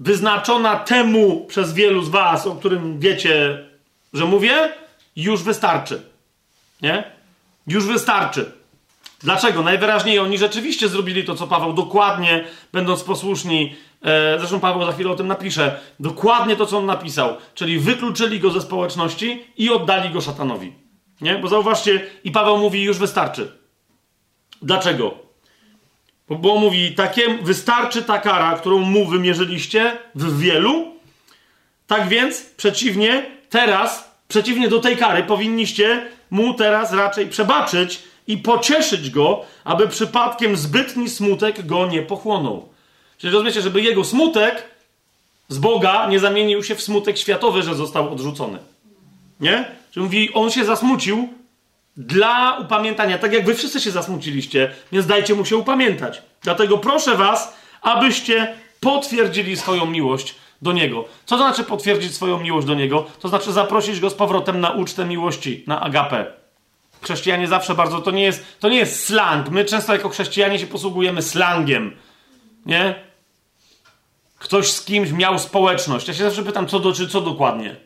wyznaczona 0.00 0.76
temu 0.76 1.44
przez 1.46 1.72
wielu 1.72 2.02
z 2.02 2.08
was, 2.08 2.46
o 2.46 2.54
którym 2.54 2.98
wiecie, 2.98 3.64
że 4.12 4.24
mówię, 4.24 4.72
już 5.16 5.42
wystarczy. 5.42 6.02
Nie? 6.82 7.04
Już 7.66 7.86
wystarczy. 7.86 8.52
Dlaczego? 9.22 9.62
Najwyraźniej 9.62 10.18
oni 10.18 10.38
rzeczywiście 10.38 10.88
zrobili 10.88 11.24
to, 11.24 11.34
co 11.34 11.46
Paweł 11.46 11.72
dokładnie, 11.72 12.44
będąc 12.72 13.02
posłuszni. 13.02 13.76
E, 14.02 14.38
zresztą 14.38 14.60
Paweł 14.60 14.86
za 14.86 14.92
chwilę 14.92 15.10
o 15.10 15.14
tym 15.14 15.26
napisze. 15.26 15.80
Dokładnie 16.00 16.56
to, 16.56 16.66
co 16.66 16.78
on 16.78 16.86
napisał. 16.86 17.36
Czyli 17.54 17.78
wykluczyli 17.78 18.40
go 18.40 18.50
ze 18.50 18.60
społeczności 18.60 19.44
i 19.56 19.70
oddali 19.70 20.10
go 20.10 20.20
szatanowi. 20.20 20.72
Nie? 21.20 21.38
Bo 21.38 21.48
zauważcie, 21.48 22.06
i 22.24 22.30
Paweł 22.30 22.58
mówi, 22.58 22.82
już 22.82 22.98
wystarczy. 22.98 23.52
Dlaczego? 24.62 25.14
Bo, 26.28 26.34
bo 26.36 26.56
mówi, 26.56 26.94
takie, 26.94 27.38
wystarczy 27.42 28.02
ta 28.02 28.18
kara, 28.18 28.56
którą 28.56 28.78
mu 28.78 29.06
wymierzyliście 29.06 29.98
w 30.14 30.38
wielu. 30.38 30.94
Tak 31.86 32.08
więc, 32.08 32.40
przeciwnie, 32.40 33.26
teraz, 33.50 34.10
przeciwnie 34.28 34.68
do 34.68 34.80
tej 34.80 34.96
kary, 34.96 35.22
powinniście 35.22 36.06
mu 36.30 36.54
teraz 36.54 36.92
raczej 36.92 37.26
przebaczyć 37.26 38.09
i 38.30 38.38
pocieszyć 38.38 39.10
go, 39.10 39.44
aby 39.64 39.88
przypadkiem 39.88 40.56
zbytni 40.56 41.08
smutek 41.08 41.66
go 41.66 41.86
nie 41.86 42.02
pochłonął. 42.02 42.68
Czyli 43.18 43.32
rozumiecie, 43.32 43.62
żeby 43.62 43.82
jego 43.82 44.04
smutek 44.04 44.62
z 45.48 45.58
Boga 45.58 46.06
nie 46.06 46.18
zamienił 46.18 46.64
się 46.64 46.74
w 46.74 46.82
smutek 46.82 47.18
światowy, 47.18 47.62
że 47.62 47.74
został 47.74 48.12
odrzucony. 48.12 48.58
Nie? 49.40 49.64
Czyli 49.90 50.04
mówi, 50.04 50.34
on 50.34 50.50
się 50.50 50.64
zasmucił 50.64 51.28
dla 51.96 52.58
upamiętania, 52.58 53.18
tak 53.18 53.32
jak 53.32 53.46
wy 53.46 53.54
wszyscy 53.54 53.80
się 53.80 53.90
zasmuciliście, 53.90 54.70
więc 54.92 55.06
dajcie 55.06 55.34
mu 55.34 55.44
się 55.44 55.56
upamiętać. 55.56 56.22
Dlatego 56.42 56.78
proszę 56.78 57.16
was, 57.16 57.56
abyście 57.82 58.54
potwierdzili 58.80 59.56
swoją 59.56 59.86
miłość 59.86 60.34
do 60.62 60.72
Niego. 60.72 61.04
Co 61.26 61.36
to 61.36 61.42
znaczy 61.42 61.64
potwierdzić 61.64 62.14
swoją 62.14 62.40
miłość 62.40 62.66
do 62.66 62.74
Niego? 62.74 63.06
To 63.20 63.28
znaczy 63.28 63.52
zaprosić 63.52 64.00
Go 64.00 64.10
z 64.10 64.14
powrotem 64.14 64.60
na 64.60 64.70
ucztę 64.70 65.04
miłości, 65.04 65.64
na 65.66 65.80
agapę. 65.80 66.39
Chrześcijanie 67.02 67.48
zawsze 67.48 67.74
bardzo, 67.74 68.00
to 68.00 68.10
nie 68.10 68.22
jest, 68.22 68.60
to 68.60 68.68
nie 68.68 68.76
jest 68.76 69.04
slang. 69.04 69.50
My 69.50 69.64
często 69.64 69.92
jako 69.92 70.08
chrześcijanie 70.08 70.58
się 70.58 70.66
posługujemy 70.66 71.22
slangiem. 71.22 71.96
Nie? 72.66 72.94
Ktoś 74.38 74.72
z 74.72 74.84
kimś 74.84 75.12
miał 75.12 75.38
społeczność. 75.38 76.08
Ja 76.08 76.14
się 76.14 76.24
zawsze 76.24 76.42
pytam, 76.42 76.66
co, 76.66 76.80
do, 76.80 76.92
czy 76.92 77.08
co 77.08 77.20
dokładnie. 77.20 77.76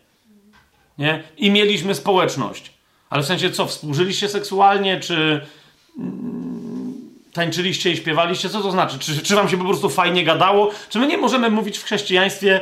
Nie? 0.99 1.23
I 1.37 1.51
mieliśmy 1.51 1.95
społeczność. 1.95 2.73
Ale 3.11 3.23
w 3.23 3.27
sensie 3.27 3.51
co, 3.51 3.67
współżyliście 3.67 4.29
seksualnie, 4.29 5.01
czy 5.01 5.47
mm, 5.99 6.65
tańczyliście 7.33 7.91
i 7.91 7.97
śpiewaliście? 7.97 8.49
Co 8.49 8.61
to 8.61 8.71
znaczy? 8.71 8.99
Czy, 8.99 9.19
czy 9.23 9.35
wam 9.35 9.49
się 9.49 9.59
po 9.59 9.65
prostu 9.65 9.89
fajnie 9.89 10.25
gadało? 10.25 10.71
Czy 10.89 10.99
my 10.99 11.07
nie 11.07 11.19
możemy 11.19 11.51
mówić 11.51 11.79
w 11.79 11.85
chrześcijaństwie, 11.85 12.61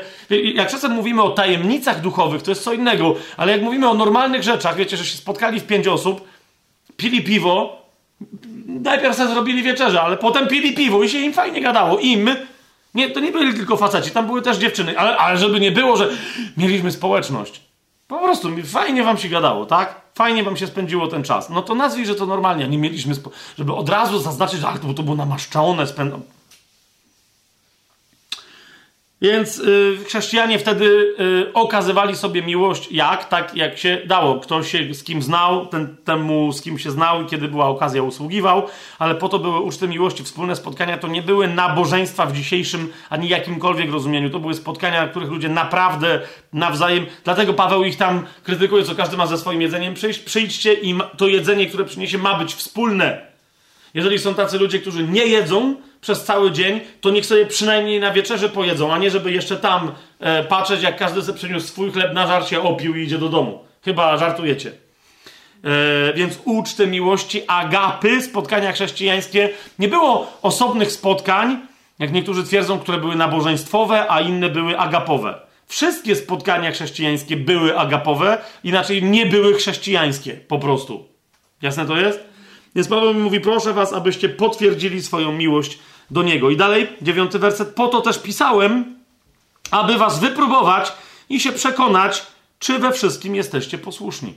jak 0.55 0.71
czasem 0.71 0.93
mówimy 0.93 1.23
o 1.23 1.31
tajemnicach 1.31 2.01
duchowych, 2.01 2.43
to 2.43 2.51
jest 2.51 2.63
co 2.63 2.73
innego, 2.73 3.15
ale 3.37 3.53
jak 3.53 3.63
mówimy 3.63 3.89
o 3.89 3.95
normalnych 3.95 4.43
rzeczach, 4.43 4.77
wiecie, 4.77 4.97
że 4.97 5.05
się 5.05 5.17
spotkali 5.17 5.61
w 5.61 5.67
pięć 5.67 5.87
osób, 5.87 6.32
pili 7.03 7.23
piwo, 7.23 7.83
najpierw 8.67 9.17
sobie 9.17 9.31
zrobili 9.31 9.63
wieczerze, 9.63 10.03
ale 10.03 10.17
potem 10.17 10.49
pili 10.49 10.75
piwo 10.75 11.03
i 11.03 11.09
się 11.09 11.19
im 11.19 11.33
fajnie 11.33 11.61
gadało. 11.61 11.99
Im. 11.99 12.31
Nie, 12.95 13.11
to 13.11 13.21
nie 13.21 13.33
byli 13.33 13.55
tylko 13.55 13.77
faceci, 13.77 14.11
tam 14.11 14.27
były 14.27 14.43
też 14.43 14.57
dziewczyny, 14.57 14.99
ale, 14.99 15.17
ale 15.17 15.39
żeby 15.39 15.61
nie 15.61 15.73
było, 15.73 15.97
że 15.97 16.09
mieliśmy 16.57 16.93
społeczność. 16.93 17.61
Po 18.09 18.19
prostu 18.19 18.49
fajnie 18.65 19.03
wam 19.05 19.19
się 19.19 19.29
gadało, 19.29 19.67
tak? 19.67 20.01
Fajnie 20.15 20.45
wam 20.45 20.57
się 20.57 20.67
spędziło 20.67 21.09
ten 21.09 21.23
czas. 21.23 21.51
No 21.51 21.63
to 21.63 21.75
nazwij, 21.75 22.07
że 22.07 22.15
to 22.15 22.27
normalnie. 22.27 22.69
Nie 22.69 22.79
mieliśmy, 22.79 23.15
żeby 23.59 23.75
od 23.75 23.89
razu 23.89 24.19
zaznaczyć, 24.19 24.61
że 24.61 24.67
to, 24.83 24.95
to 24.95 25.03
było 25.03 25.17
namaszczone, 25.17 25.87
spędzone. 25.87 26.23
Więc 29.23 29.59
y, 29.59 29.99
chrześcijanie 30.07 30.59
wtedy 30.59 31.15
y, 31.21 31.53
okazywali 31.53 32.17
sobie 32.17 32.43
miłość 32.43 32.93
jak? 32.93 33.29
Tak 33.29 33.57
jak 33.57 33.79
się 33.79 33.99
dało. 34.07 34.41
Ktoś 34.41 34.71
się 34.71 34.95
z 34.95 35.05
kim 35.05 35.23
znał, 35.23 35.67
ten, 35.67 35.97
temu 36.05 36.53
z 36.53 36.63
kim 36.63 36.79
się 36.79 36.91
znał 36.91 37.23
i 37.23 37.27
kiedy 37.27 37.49
była 37.49 37.69
okazja 37.69 38.03
usługiwał, 38.03 38.67
ale 38.99 39.15
po 39.15 39.29
to 39.29 39.39
były 39.39 39.61
uczty 39.61 39.89
miłości, 39.89 40.25
wspólne 40.25 40.57
spotkania. 40.57 40.99
To 40.99 41.09
nie 41.09 41.23
były 41.23 41.49
nabożeństwa 41.49 42.27
w 42.27 42.33
dzisiejszym 42.33 42.93
ani 43.11 43.29
jakimkolwiek 43.29 43.91
rozumieniu. 43.91 44.31
To 44.31 44.41
były 44.41 44.55
spotkania, 44.55 45.03
na 45.03 45.09
których 45.09 45.31
ludzie 45.31 45.49
naprawdę 45.49 46.21
nawzajem. 46.53 47.07
Dlatego 47.25 47.55
Paweł 47.55 47.85
ich 47.85 47.97
tam 47.97 48.27
krytykuje, 48.43 48.85
co 48.85 48.95
każdy 48.95 49.17
ma 49.17 49.27
ze 49.27 49.39
swoim 49.39 49.63
jedzeniem 49.63 49.95
przyjść. 49.95 50.19
Przyjdźcie 50.19 50.75
i 50.75 50.99
to 51.17 51.29
jedzenie, 51.29 51.67
które 51.67 51.85
przyniesie, 51.85 52.19
ma 52.19 52.39
być 52.39 52.55
wspólne. 52.55 53.33
Jeżeli 53.95 54.19
są 54.19 54.35
tacy 54.35 54.59
ludzie, 54.59 54.79
którzy 54.79 55.09
nie 55.09 55.27
jedzą, 55.27 55.77
przez 56.03 56.25
cały 56.25 56.51
dzień, 56.51 56.81
to 57.01 57.11
niech 57.11 57.27
sobie 57.27 57.47
przynajmniej 57.47 58.01
na 58.01 58.13
wieczerze 58.13 58.49
pojedzą, 58.49 58.93
a 58.93 58.99
nie 58.99 59.11
żeby 59.11 59.33
jeszcze 59.33 59.57
tam 59.57 59.93
e, 60.21 60.45
patrzeć, 60.45 60.83
jak 60.83 60.97
każdy 60.97 61.23
sobie 61.23 61.39
przyniósł 61.39 61.67
swój 61.67 61.93
chleb, 61.93 62.15
na 62.15 62.27
żarcie 62.27 62.63
opił 62.63 62.97
i 62.97 63.03
idzie 63.03 63.19
do 63.19 63.29
domu. 63.29 63.65
Chyba 63.85 64.17
żartujecie. 64.17 64.73
E, 64.73 66.13
więc 66.15 66.39
uczty 66.45 66.87
miłości, 66.87 67.43
agapy, 67.47 68.23
spotkania 68.23 68.73
chrześcijańskie. 68.73 69.51
Nie 69.79 69.89
było 69.89 70.33
osobnych 70.43 70.93
spotkań, 70.93 71.59
jak 71.99 72.13
niektórzy 72.13 72.45
twierdzą, 72.45 72.79
które 72.79 72.99
były 72.99 73.17
nabożeństwowe, 73.17 74.11
a 74.11 74.21
inne 74.21 74.49
były 74.49 74.79
agapowe. 74.79 75.41
Wszystkie 75.67 76.17
spotkania 76.17 76.71
chrześcijańskie 76.71 77.37
były 77.37 77.79
agapowe, 77.79 78.39
inaczej 78.65 79.03
nie 79.03 79.27
były 79.27 79.55
chrześcijańskie, 79.55 80.33
po 80.33 80.59
prostu. 80.59 81.09
Jasne 81.63 81.87
to 81.87 81.97
jest? 81.97 82.33
Więc 82.75 82.89
Paweł 82.89 83.15
mówi, 83.15 83.41
proszę 83.41 83.73
was, 83.73 83.93
abyście 83.93 84.29
potwierdzili 84.29 85.03
swoją 85.03 85.33
miłość 85.33 85.79
do 86.13 86.23
Niego. 86.23 86.51
I 86.51 86.57
dalej, 86.57 86.89
dziewiąty 87.03 87.39
werset. 87.39 87.75
Po 87.75 87.89
to 87.89 88.01
też 88.01 88.19
pisałem, 88.19 88.97
aby 89.71 89.99
was 89.99 90.21
wypróbować 90.21 90.93
i 91.29 91.41
się 91.41 91.53
przekonać, 91.53 92.23
czy 92.59 92.79
we 92.79 92.93
wszystkim 92.93 93.35
jesteście 93.35 93.79
posłuszni. 93.79 94.35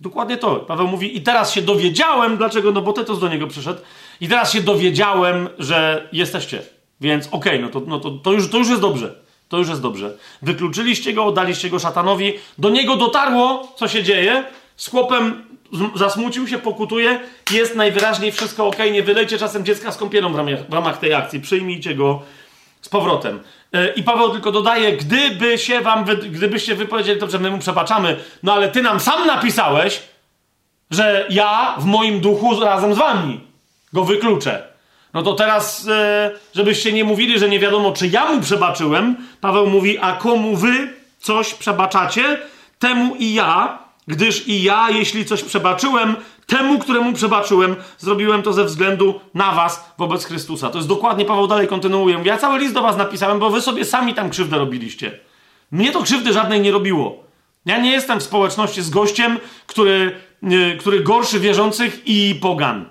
Dokładnie 0.00 0.36
to. 0.36 0.56
Paweł 0.56 0.86
mówi, 0.86 1.16
i 1.16 1.22
teraz 1.22 1.52
się 1.52 1.62
dowiedziałem, 1.62 2.36
dlaczego, 2.36 2.72
no 2.72 2.82
bo 2.82 2.92
Tytus 2.92 3.20
do 3.20 3.28
niego 3.28 3.46
przyszedł, 3.46 3.80
i 4.20 4.28
teraz 4.28 4.52
się 4.52 4.60
dowiedziałem, 4.60 5.48
że 5.58 6.08
jesteście. 6.12 6.62
Więc 7.00 7.26
okej, 7.26 7.38
okay, 7.38 7.58
no, 7.58 7.68
to, 7.68 7.82
no 7.86 8.00
to, 8.00 8.10
to, 8.10 8.32
już, 8.32 8.50
to 8.50 8.58
już 8.58 8.68
jest 8.68 8.80
dobrze. 8.80 9.14
To 9.48 9.58
już 9.58 9.68
jest 9.68 9.82
dobrze. 9.82 10.16
Wykluczyliście 10.42 11.12
go, 11.12 11.24
oddaliście 11.24 11.70
go 11.70 11.78
szatanowi, 11.78 12.32
do 12.58 12.70
niego 12.70 12.96
dotarło, 12.96 13.72
co 13.76 13.88
się 13.88 14.02
dzieje. 14.02 14.44
Z 14.76 14.90
chłopem 14.90 15.44
zasmucił 15.94 16.48
się, 16.48 16.58
pokutuje, 16.58 17.20
jest 17.52 17.76
najwyraźniej 17.76 18.32
wszystko 18.32 18.66
ok, 18.66 18.76
nie 18.92 19.02
wylejcie 19.02 19.38
czasem 19.38 19.64
dziecka 19.64 19.92
z 19.92 19.96
kąpielą 19.96 20.32
w 20.32 20.36
ramach, 20.36 20.68
w 20.68 20.72
ramach 20.72 20.98
tej 20.98 21.14
akcji, 21.14 21.40
przyjmijcie 21.40 21.94
go 21.94 22.22
z 22.80 22.88
powrotem. 22.88 23.40
E, 23.72 23.92
I 23.92 24.02
Paweł 24.02 24.30
tylko 24.30 24.52
dodaje, 24.52 24.96
gdyby 24.96 25.58
się 25.58 25.80
wam, 25.80 26.04
gdybyście 26.30 26.74
wypowiedzieli, 26.74 27.20
to, 27.20 27.38
my 27.38 27.50
mu 27.50 27.58
przebaczamy, 27.58 28.16
no 28.42 28.52
ale 28.52 28.68
ty 28.68 28.82
nam 28.82 29.00
sam 29.00 29.26
napisałeś, 29.26 30.02
że 30.90 31.26
ja 31.30 31.74
w 31.78 31.84
moim 31.84 32.20
duchu 32.20 32.60
razem 32.60 32.94
z 32.94 32.98
wami 32.98 33.40
go 33.92 34.04
wykluczę. 34.04 34.68
No 35.14 35.22
to 35.22 35.32
teraz, 35.32 35.88
e, 35.88 36.30
żebyście 36.54 36.92
nie 36.92 37.04
mówili, 37.04 37.38
że 37.38 37.48
nie 37.48 37.58
wiadomo, 37.58 37.92
czy 37.92 38.08
ja 38.08 38.32
mu 38.32 38.40
przebaczyłem, 38.40 39.16
Paweł 39.40 39.66
mówi, 39.66 39.98
a 39.98 40.12
komu 40.12 40.56
wy 40.56 40.94
coś 41.18 41.54
przebaczacie, 41.54 42.38
temu 42.78 43.14
i 43.18 43.34
ja 43.34 43.78
Gdyż 44.06 44.48
i 44.48 44.62
ja, 44.62 44.90
jeśli 44.90 45.24
coś 45.24 45.42
przebaczyłem, 45.42 46.16
temu, 46.46 46.78
któremu 46.78 47.12
przebaczyłem, 47.12 47.76
zrobiłem 47.98 48.42
to 48.42 48.52
ze 48.52 48.64
względu 48.64 49.20
na 49.34 49.52
was 49.52 49.92
wobec 49.98 50.24
Chrystusa. 50.24 50.70
To 50.70 50.78
jest 50.78 50.88
dokładnie, 50.88 51.24
Paweł 51.24 51.46
dalej 51.46 51.68
kontynuuje. 51.68 52.20
Ja 52.24 52.38
cały 52.38 52.58
list 52.58 52.74
do 52.74 52.82
was 52.82 52.96
napisałem, 52.96 53.38
bo 53.38 53.50
wy 53.50 53.60
sobie 53.60 53.84
sami 53.84 54.14
tam 54.14 54.30
krzywdę 54.30 54.58
robiliście. 54.58 55.18
Mnie 55.70 55.92
to 55.92 56.02
krzywdy 56.02 56.32
żadnej 56.32 56.60
nie 56.60 56.72
robiło. 56.72 57.24
Ja 57.66 57.78
nie 57.78 57.90
jestem 57.90 58.20
w 58.20 58.22
społeczności 58.22 58.82
z 58.82 58.90
gościem, 58.90 59.38
który, 59.66 60.20
który 60.78 61.00
gorszy 61.00 61.40
wierzących 61.40 62.02
i 62.06 62.34
pogan. 62.42 62.84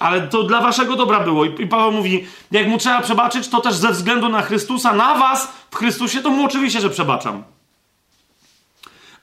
Ale 0.00 0.20
to 0.20 0.42
dla 0.42 0.60
waszego 0.60 0.96
dobra 0.96 1.20
było. 1.20 1.44
I 1.44 1.66
Paweł 1.66 1.92
mówi, 1.92 2.26
jak 2.50 2.66
mu 2.68 2.78
trzeba 2.78 3.00
przebaczyć, 3.00 3.48
to 3.48 3.60
też 3.60 3.74
ze 3.74 3.92
względu 3.92 4.28
na 4.28 4.42
Chrystusa, 4.42 4.92
na 4.92 5.14
was 5.14 5.52
w 5.70 5.76
Chrystusie, 5.76 6.22
to 6.22 6.30
mu 6.30 6.44
oczywiście, 6.44 6.80
że 6.80 6.90
przebaczam. 6.90 7.42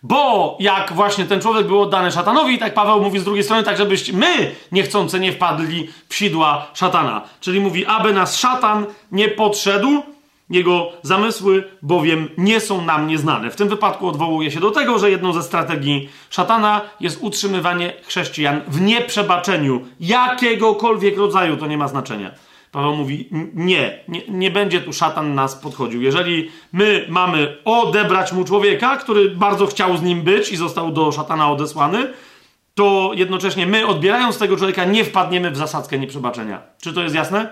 Bo 0.03 0.57
jak 0.59 0.93
właśnie 0.93 1.25
ten 1.25 1.41
człowiek 1.41 1.67
był 1.67 1.81
oddany 1.81 2.11
szatanowi, 2.11 2.57
tak 2.57 2.73
Paweł 2.73 3.01
mówi 3.01 3.19
z 3.19 3.23
drugiej 3.23 3.43
strony, 3.43 3.63
tak 3.63 3.77
żebyście 3.77 4.13
my 4.13 4.51
niechcący 4.71 5.19
nie 5.19 5.31
wpadli 5.31 5.89
w 6.09 6.15
sidła 6.15 6.67
szatana. 6.73 7.21
Czyli 7.39 7.59
mówi, 7.59 7.85
aby 7.85 8.13
nas 8.13 8.37
szatan 8.37 8.85
nie 9.11 9.27
podszedł, 9.27 10.03
jego 10.49 10.91
zamysły 11.01 11.63
bowiem 11.81 12.29
nie 12.37 12.59
są 12.59 12.81
nam 12.81 13.07
nieznane. 13.07 13.51
W 13.51 13.55
tym 13.55 13.69
wypadku 13.69 14.07
odwołuje 14.07 14.51
się 14.51 14.59
do 14.59 14.71
tego, 14.71 14.99
że 14.99 15.11
jedną 15.11 15.33
ze 15.33 15.43
strategii 15.43 16.09
szatana 16.29 16.81
jest 16.99 17.23
utrzymywanie 17.23 17.93
chrześcijan 18.07 18.61
w 18.67 18.81
nieprzebaczeniu 18.81 19.81
jakiegokolwiek 19.99 21.17
rodzaju, 21.17 21.57
to 21.57 21.67
nie 21.67 21.77
ma 21.77 21.87
znaczenia. 21.87 22.31
Paweł 22.71 22.95
mówi: 22.95 23.29
nie, 23.53 23.99
nie, 24.07 24.21
nie 24.27 24.51
będzie 24.51 24.81
tu 24.81 24.93
szatan 24.93 25.35
nas 25.35 25.55
podchodził. 25.55 26.01
Jeżeli 26.01 26.51
my 26.73 27.05
mamy 27.09 27.57
odebrać 27.65 28.31
mu 28.31 28.43
człowieka, 28.43 28.97
który 28.97 29.29
bardzo 29.29 29.67
chciał 29.67 29.97
z 29.97 30.01
nim 30.01 30.21
być 30.21 30.51
i 30.51 30.57
został 30.57 30.91
do 30.91 31.11
szatana 31.11 31.51
odesłany, 31.51 32.13
to 32.75 33.11
jednocześnie 33.15 33.67
my, 33.67 33.87
odbierając 33.87 34.37
tego 34.37 34.57
człowieka, 34.57 34.85
nie 34.85 35.05
wpadniemy 35.05 35.51
w 35.51 35.57
zasadzkę 35.57 35.99
nieprzebaczenia. 35.99 36.61
Czy 36.81 36.93
to 36.93 37.01
jest 37.01 37.15
jasne? 37.15 37.49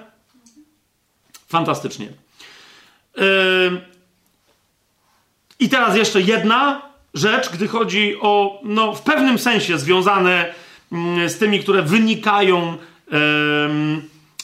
Fantastycznie. 1.48 2.08
I 5.60 5.70
teraz 5.70 5.98
jeszcze 5.98 6.22
jedna 6.22 6.82
rzecz, 7.14 7.50
gdy 7.50 7.68
chodzi 7.68 8.16
o, 8.22 8.62
no, 8.64 8.96
w 8.96 9.02
pewnym 9.02 9.40
sensie 9.40 9.78
związane 9.78 10.54
mm, 10.92 11.30
z 11.30 11.38
tymi, 11.38 11.60
które 11.60 11.82
wynikają 11.82 12.78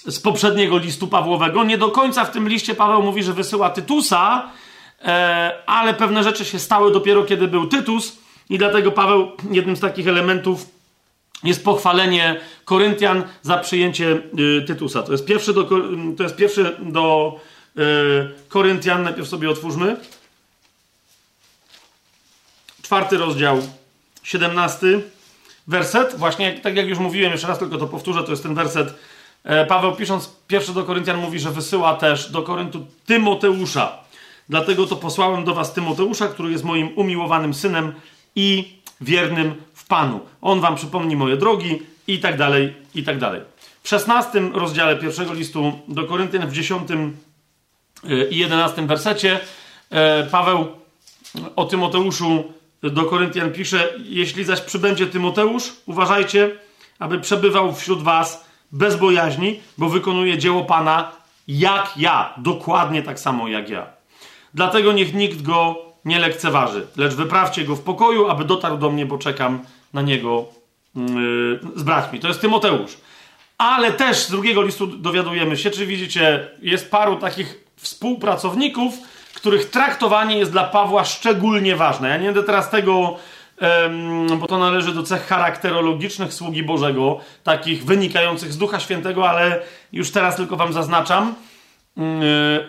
z 0.07 0.19
poprzedniego 0.19 0.77
listu 0.77 1.07
Pawłowego. 1.07 1.63
Nie 1.63 1.77
do 1.77 1.89
końca 1.89 2.25
w 2.25 2.31
tym 2.31 2.49
liście 2.49 2.75
Paweł 2.75 3.01
mówi, 3.01 3.23
że 3.23 3.33
wysyła 3.33 3.69
Tytusa, 3.69 4.49
e, 5.01 5.53
ale 5.65 5.93
pewne 5.93 6.23
rzeczy 6.23 6.45
się 6.45 6.59
stały 6.59 6.91
dopiero 6.91 7.23
kiedy 7.23 7.47
był 7.47 7.67
Tytus, 7.67 8.17
i 8.49 8.57
dlatego 8.57 8.91
Paweł 8.91 9.31
jednym 9.51 9.75
z 9.75 9.79
takich 9.79 10.07
elementów 10.07 10.65
jest 11.43 11.63
pochwalenie 11.63 12.39
Koryntian 12.65 13.23
za 13.41 13.57
przyjęcie 13.57 14.21
y, 14.39 14.61
Tytusa. 14.67 15.03
To 15.03 15.11
jest 15.11 15.25
pierwszy 15.25 15.53
do, 15.53 15.63
to 16.17 16.23
jest 16.23 16.35
pierwszy 16.35 16.75
do 16.79 17.35
E, 17.77 17.81
Koryntian, 18.49 19.03
najpierw 19.03 19.27
sobie 19.27 19.49
otwórzmy. 19.49 19.97
Czwarty 22.81 23.17
rozdział, 23.17 23.61
siedemnasty 24.23 25.01
werset. 25.67 26.15
Właśnie, 26.17 26.59
tak 26.59 26.75
jak 26.75 26.87
już 26.87 26.99
mówiłem, 26.99 27.31
jeszcze 27.31 27.47
raz 27.47 27.59
tylko 27.59 27.77
to 27.77 27.87
powtórzę, 27.87 28.23
to 28.23 28.31
jest 28.31 28.43
ten 28.43 28.55
werset. 28.55 28.93
E, 29.43 29.65
Paweł 29.65 29.95
pisząc 29.95 30.35
pierwszy 30.47 30.73
do 30.73 30.83
Koryntian 30.83 31.17
mówi, 31.17 31.39
że 31.39 31.51
wysyła 31.51 31.93
też 31.93 32.31
do 32.31 32.41
Koryntu 32.41 32.85
Tymoteusza. 33.05 34.03
Dlatego 34.49 34.87
to 34.87 34.95
posłałem 34.95 35.43
do 35.43 35.53
was 35.53 35.73
Tymoteusza, 35.73 36.27
który 36.27 36.51
jest 36.51 36.63
moim 36.63 36.89
umiłowanym 36.95 37.53
synem 37.53 37.93
i 38.35 38.77
wiernym 39.01 39.55
w 39.73 39.87
Panu. 39.87 40.19
On 40.41 40.61
wam 40.61 40.75
przypomni 40.75 41.15
moje 41.15 41.37
drogi 41.37 41.81
i 42.07 42.19
tak 42.19 42.37
dalej, 42.37 42.73
i 42.95 43.03
tak 43.03 43.17
dalej. 43.17 43.41
W 43.83 43.89
szesnastym 43.89 44.55
rozdziale 44.55 44.97
pierwszego 44.97 45.33
listu 45.33 45.79
do 45.87 46.03
Koryntian, 46.03 46.47
w 46.47 46.53
dziesiątym 46.53 47.17
i 48.29 48.37
11 48.37 48.87
wersecie 48.87 49.39
e, 49.89 50.23
Paweł 50.23 50.67
o 51.55 51.65
Tymoteuszu 51.65 52.43
do 52.83 53.05
Koryntian 53.05 53.51
pisze: 53.51 53.93
Jeśli 54.03 54.43
zaś 54.43 54.61
przybędzie 54.61 55.07
Tymoteusz, 55.07 55.73
uważajcie, 55.85 56.51
aby 56.99 57.19
przebywał 57.19 57.75
wśród 57.75 58.03
was 58.03 58.45
bez 58.73 58.95
bojaźni, 58.95 59.59
bo 59.77 59.89
wykonuje 59.89 60.37
dzieło 60.37 60.65
Pana 60.65 61.11
jak 61.47 61.93
ja, 61.97 62.33
dokładnie 62.37 63.03
tak 63.03 63.19
samo 63.19 63.47
jak 63.47 63.69
ja. 63.69 63.85
Dlatego 64.53 64.91
niech 64.91 65.13
nikt 65.13 65.41
go 65.41 65.75
nie 66.05 66.19
lekceważy, 66.19 66.87
lecz 66.97 67.13
wyprawcie 67.13 67.65
go 67.65 67.75
w 67.75 67.81
pokoju, 67.81 68.27
aby 68.27 68.45
dotarł 68.45 68.77
do 68.77 68.89
mnie, 68.89 69.05
bo 69.05 69.17
czekam 69.17 69.59
na 69.93 70.01
niego 70.01 70.45
yy, 70.95 71.59
z 71.75 71.83
braćmi. 71.83 72.19
To 72.19 72.27
jest 72.27 72.41
Tymoteusz. 72.41 72.97
Ale 73.57 73.91
też 73.91 74.17
z 74.17 74.31
drugiego 74.31 74.61
listu 74.61 74.87
dowiadujemy 74.87 75.57
się, 75.57 75.71
czy 75.71 75.85
widzicie, 75.85 76.49
jest 76.61 76.91
paru 76.91 77.15
takich 77.15 77.63
współpracowników, 77.75 78.93
których 79.35 79.69
traktowanie 79.69 80.37
jest 80.37 80.51
dla 80.51 80.63
Pawła 80.63 81.05
szczególnie 81.05 81.75
ważne. 81.75 82.09
Ja 82.09 82.17
nie 82.17 82.25
będę 82.25 82.43
teraz 82.43 82.69
tego, 82.69 83.17
bo 84.39 84.47
to 84.47 84.57
należy 84.57 84.93
do 84.93 85.03
cech 85.03 85.27
charakterologicznych 85.27 86.33
sługi 86.33 86.63
Bożego, 86.63 87.19
takich 87.43 87.85
wynikających 87.85 88.53
z 88.53 88.57
Ducha 88.57 88.79
Świętego, 88.79 89.29
ale 89.29 89.61
już 89.91 90.11
teraz 90.11 90.35
tylko 90.35 90.55
wam 90.57 90.73
zaznaczam. 90.73 91.35
Mm, 91.97 92.23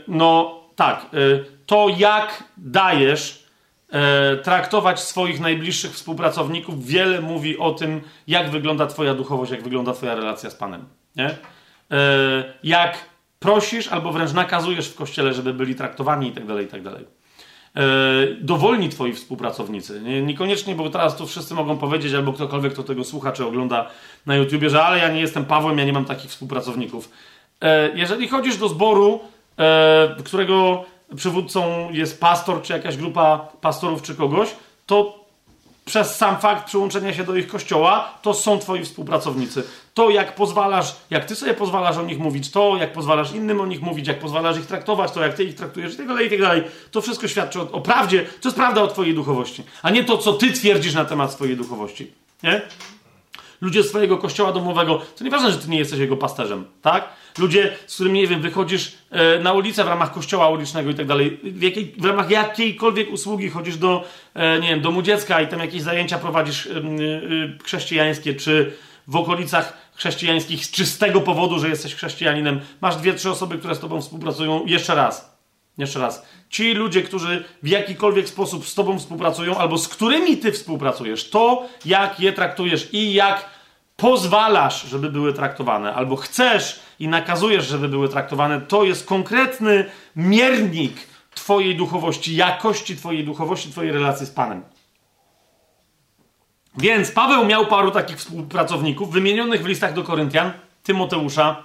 no 0.09 0.61
tak, 0.77 1.07
y, 1.15 1.45
to 1.67 1.89
jak 1.97 2.45
dajesz 2.57 3.45
e, 3.89 4.37
traktować 4.37 5.01
swoich 5.01 5.41
najbliższych 5.41 5.93
współpracowników, 5.93 6.87
wiele 6.87 7.21
mówi 7.21 7.59
o 7.59 7.73
tym, 7.73 8.01
jak 8.27 8.51
wygląda 8.51 8.87
Twoja 8.87 9.15
duchowość, 9.15 9.53
jak 9.53 9.63
wygląda 9.63 9.93
Twoja 9.93 10.15
relacja 10.15 10.51
z 10.51 10.55
Panem. 10.55 10.85
Nie? 11.17 11.27
E, 11.27 12.55
jak 12.63 12.99
prosisz 13.39 13.89
albo 13.89 14.13
wręcz 14.13 14.33
nakazujesz 14.33 14.89
w 14.89 14.95
kościele, 14.95 15.35
żeby 15.35 15.55
byli 15.55 15.75
traktowani 15.75 16.29
i 16.29 16.33
tak 16.33 16.83
dowolni 18.41 18.89
twoi 18.89 19.13
współpracownicy. 19.13 20.01
Nie, 20.01 20.23
niekoniecznie, 20.23 20.75
bo 20.75 20.91
teraz 20.91 21.17
to 21.17 21.27
wszyscy 21.27 21.55
mogą 21.55 21.79
powiedzieć, 21.79 22.15
albo 22.15 22.33
ktokolwiek, 22.33 22.73
kto 22.73 22.83
tego 22.83 23.05
słucha 23.05 23.33
czy 23.33 23.47
ogląda 23.47 23.91
na 24.27 24.37
YouTubie, 24.37 24.71
że 24.71 24.85
ale 24.85 24.99
ja 24.99 25.09
nie 25.09 25.21
jestem 25.21 25.45
Pawłem, 25.45 25.79
ja 25.79 25.85
nie 25.85 25.93
mam 25.93 26.05
takich 26.05 26.31
współpracowników. 26.31 27.11
E, 27.61 27.91
jeżeli 27.95 28.29
chodzisz 28.29 28.57
do 28.57 28.69
zboru, 28.69 29.21
e, 29.59 30.17
którego 30.25 30.85
przywódcą 31.17 31.89
jest 31.93 32.21
pastor, 32.21 32.63
czy 32.63 32.73
jakaś 32.73 32.97
grupa 32.97 33.49
pastorów, 33.61 34.03
czy 34.03 34.15
kogoś, 34.15 34.49
to 34.87 35.25
przez 35.85 36.17
sam 36.17 36.39
fakt 36.39 36.67
przyłączenia 36.67 37.13
się 37.13 37.25
do 37.25 37.37
ich 37.37 37.49
kościoła, 37.49 38.15
to 38.23 38.35
są 38.35 38.59
twoi 38.59 38.85
współpracownicy. 38.85 39.65
To, 39.95 40.11
jak 40.11 40.35
pozwalasz, 40.35 40.97
jak 41.11 41.25
ty 41.25 41.37
sobie 41.37 41.55
pozwalasz 41.55 41.97
o 41.97 42.03
nich 42.03 42.19
mówić, 42.19 42.51
to, 42.51 42.77
jak 42.77 42.93
pozwalasz 42.93 43.33
innym 43.33 43.61
o 43.61 43.67
nich 43.67 43.83
mówić, 43.83 44.09
jak 44.09 44.19
pozwalasz 44.19 44.59
ich 44.59 44.67
traktować, 44.67 45.13
to, 45.13 45.23
jak 45.23 45.35
ty 45.35 45.45
ich 45.45 45.55
traktujesz 45.55 45.95
i 45.95 45.97
tak 45.97 46.09
dalej, 46.09 46.27
i 46.27 46.31
tak 46.31 46.41
dalej, 46.41 46.63
to 46.91 47.01
wszystko 47.01 47.29
świadczy 47.29 47.61
o, 47.61 47.73
o 47.73 47.81
prawdzie, 47.81 48.23
to 48.41 48.49
jest 48.49 48.57
prawda 48.57 48.83
o 48.83 48.87
twojej 48.87 49.15
duchowości, 49.15 49.63
a 49.83 49.91
nie 49.91 50.05
to, 50.05 50.19
co 50.19 50.33
ty 50.33 50.53
twierdzisz 50.53 50.95
na 50.95 51.05
temat 51.05 51.33
swojej 51.33 51.57
duchowości. 51.57 52.11
Nie? 52.43 52.63
Ludzie 53.61 53.83
z 53.83 53.89
swojego 53.89 54.19
kościoła 54.19 54.53
domowego, 54.53 55.03
to 55.19 55.25
nieważne, 55.25 55.53
że 55.53 55.59
ty 55.59 55.69
nie 55.69 55.79
jesteś 55.79 55.99
jego 55.99 56.17
pasterzem, 56.17 56.65
tak? 56.83 57.09
Ludzie, 57.39 57.77
z 57.87 57.95
którymi, 57.95 58.21
nie 58.21 58.27
wiem, 58.27 58.41
wychodzisz 58.41 58.93
e, 59.11 59.39
na 59.39 59.53
ulicę 59.53 59.85
w 59.85 59.89
ramach 59.89 60.13
kościoła 60.13 60.49
ulicznego 60.49 60.91
i 60.91 60.95
tak 60.95 61.07
dalej, 61.07 61.41
w, 61.43 61.63
jakiej, 61.63 61.95
w 61.99 62.05
ramach 62.05 62.31
jakiejkolwiek 62.31 63.13
usługi 63.13 63.51
chodzisz 63.51 63.77
do, 63.77 64.05
e, 64.35 64.61
nie 64.61 64.69
wiem, 64.69 64.81
domu 64.81 65.03
dziecka 65.03 65.41
i 65.41 65.49
tam 65.49 65.61
jakieś 65.61 65.83
zajęcia 65.83 66.19
prowadzisz 66.19 66.67
e, 66.67 66.71
chrześcijańskie, 67.65 68.35
czy 68.35 68.73
w 69.07 69.17
okolicach 69.17 69.77
chrześcijańskich, 69.95 70.67
z 70.67 70.99
tego 70.99 71.21
powodu, 71.21 71.59
że 71.59 71.69
jesteś 71.69 71.95
chrześcijaninem, 71.95 72.61
masz 72.81 72.97
dwie, 72.97 73.15
trzy 73.15 73.31
osoby, 73.31 73.59
które 73.59 73.75
z 73.75 73.81
tobą 73.81 74.01
współpracują, 74.01 74.67
jeszcze 74.67 74.95
raz. 74.95 75.35
Jeszcze 75.79 76.01
raz. 76.01 76.27
Ci 76.51 76.75
ludzie, 76.75 77.03
którzy 77.03 77.45
w 77.63 77.69
jakikolwiek 77.69 78.29
sposób 78.29 78.67
z 78.69 78.75
tobą 78.75 78.99
współpracują, 78.99 79.59
albo 79.59 79.79
z 79.79 79.89
którymi 79.89 80.37
ty 80.37 80.53
współpracujesz, 80.53 81.31
to 81.31 81.69
jak 81.85 82.21
je 82.21 82.33
traktujesz 82.33 82.89
i 82.95 83.15
jak 83.15 83.51
pozwalasz, 83.97 84.83
żeby 84.83 85.11
były 85.11 85.33
traktowane, 85.33 85.95
albo 85.95 86.17
chcesz 86.17 86.81
i 86.99 87.09
nakazujesz, 87.09 87.67
żeby 87.67 87.89
były 87.89 88.09
traktowane, 88.09 88.61
to 88.61 88.85
jest 88.85 89.07
konkretny 89.07 89.85
miernik 90.17 90.97
Twojej 91.35 91.77
duchowości, 91.77 92.37
jakości 92.37 92.97
Twojej 92.97 93.25
duchowości, 93.25 93.71
Twojej 93.71 93.93
relacji 93.93 94.27
z 94.27 94.31
Panem. 94.31 94.63
Więc 96.77 97.11
Paweł 97.11 97.45
miał 97.45 97.67
paru 97.67 97.91
takich 97.91 98.17
współpracowników 98.17 99.13
wymienionych 99.13 99.63
w 99.63 99.67
listach 99.67 99.93
do 99.93 100.03
Koryntian, 100.03 100.53
Tymoteusza, 100.83 101.65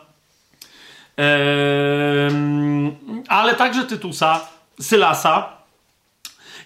ee, 1.18 1.26
ale 3.28 3.56
także 3.56 3.84
Tytusa, 3.84 4.48
Sylasa. 4.82 5.60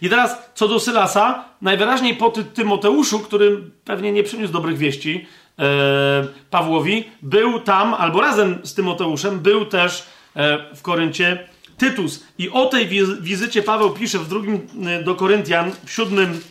I 0.02 0.10
teraz 0.10 0.38
co 0.56 0.68
do 0.68 0.80
Sylasa, 0.80 1.46
najwyraźniej 1.62 2.16
po 2.16 2.30
Tymoteuszu, 2.30 3.20
który 3.20 3.62
pewnie 3.86 4.12
nie 4.12 4.24
przyniósł 4.24 4.54
dobrych 4.54 4.78
wieści, 4.78 5.28
E, 5.60 6.28
Pawłowi, 6.50 7.10
był 7.22 7.60
tam, 7.60 7.94
albo 7.94 8.22
razem 8.22 8.60
z 8.64 8.74
Tymoteuszem, 8.74 9.40
był 9.40 9.66
też 9.66 10.06
e, 10.36 10.76
w 10.76 10.82
Koryncie 10.82 11.48
Tytus. 11.78 12.24
I 12.38 12.50
o 12.50 12.66
tej 12.66 12.88
wizycie 13.22 13.62
Paweł 13.64 13.92
pisze 13.92 14.20
w 14.20 14.28
drugim 14.28 14.68
e, 14.86 15.04
do 15.04 15.16
Koryntian, 15.16 15.72
w 15.86 15.92
siódmym 15.92 16.42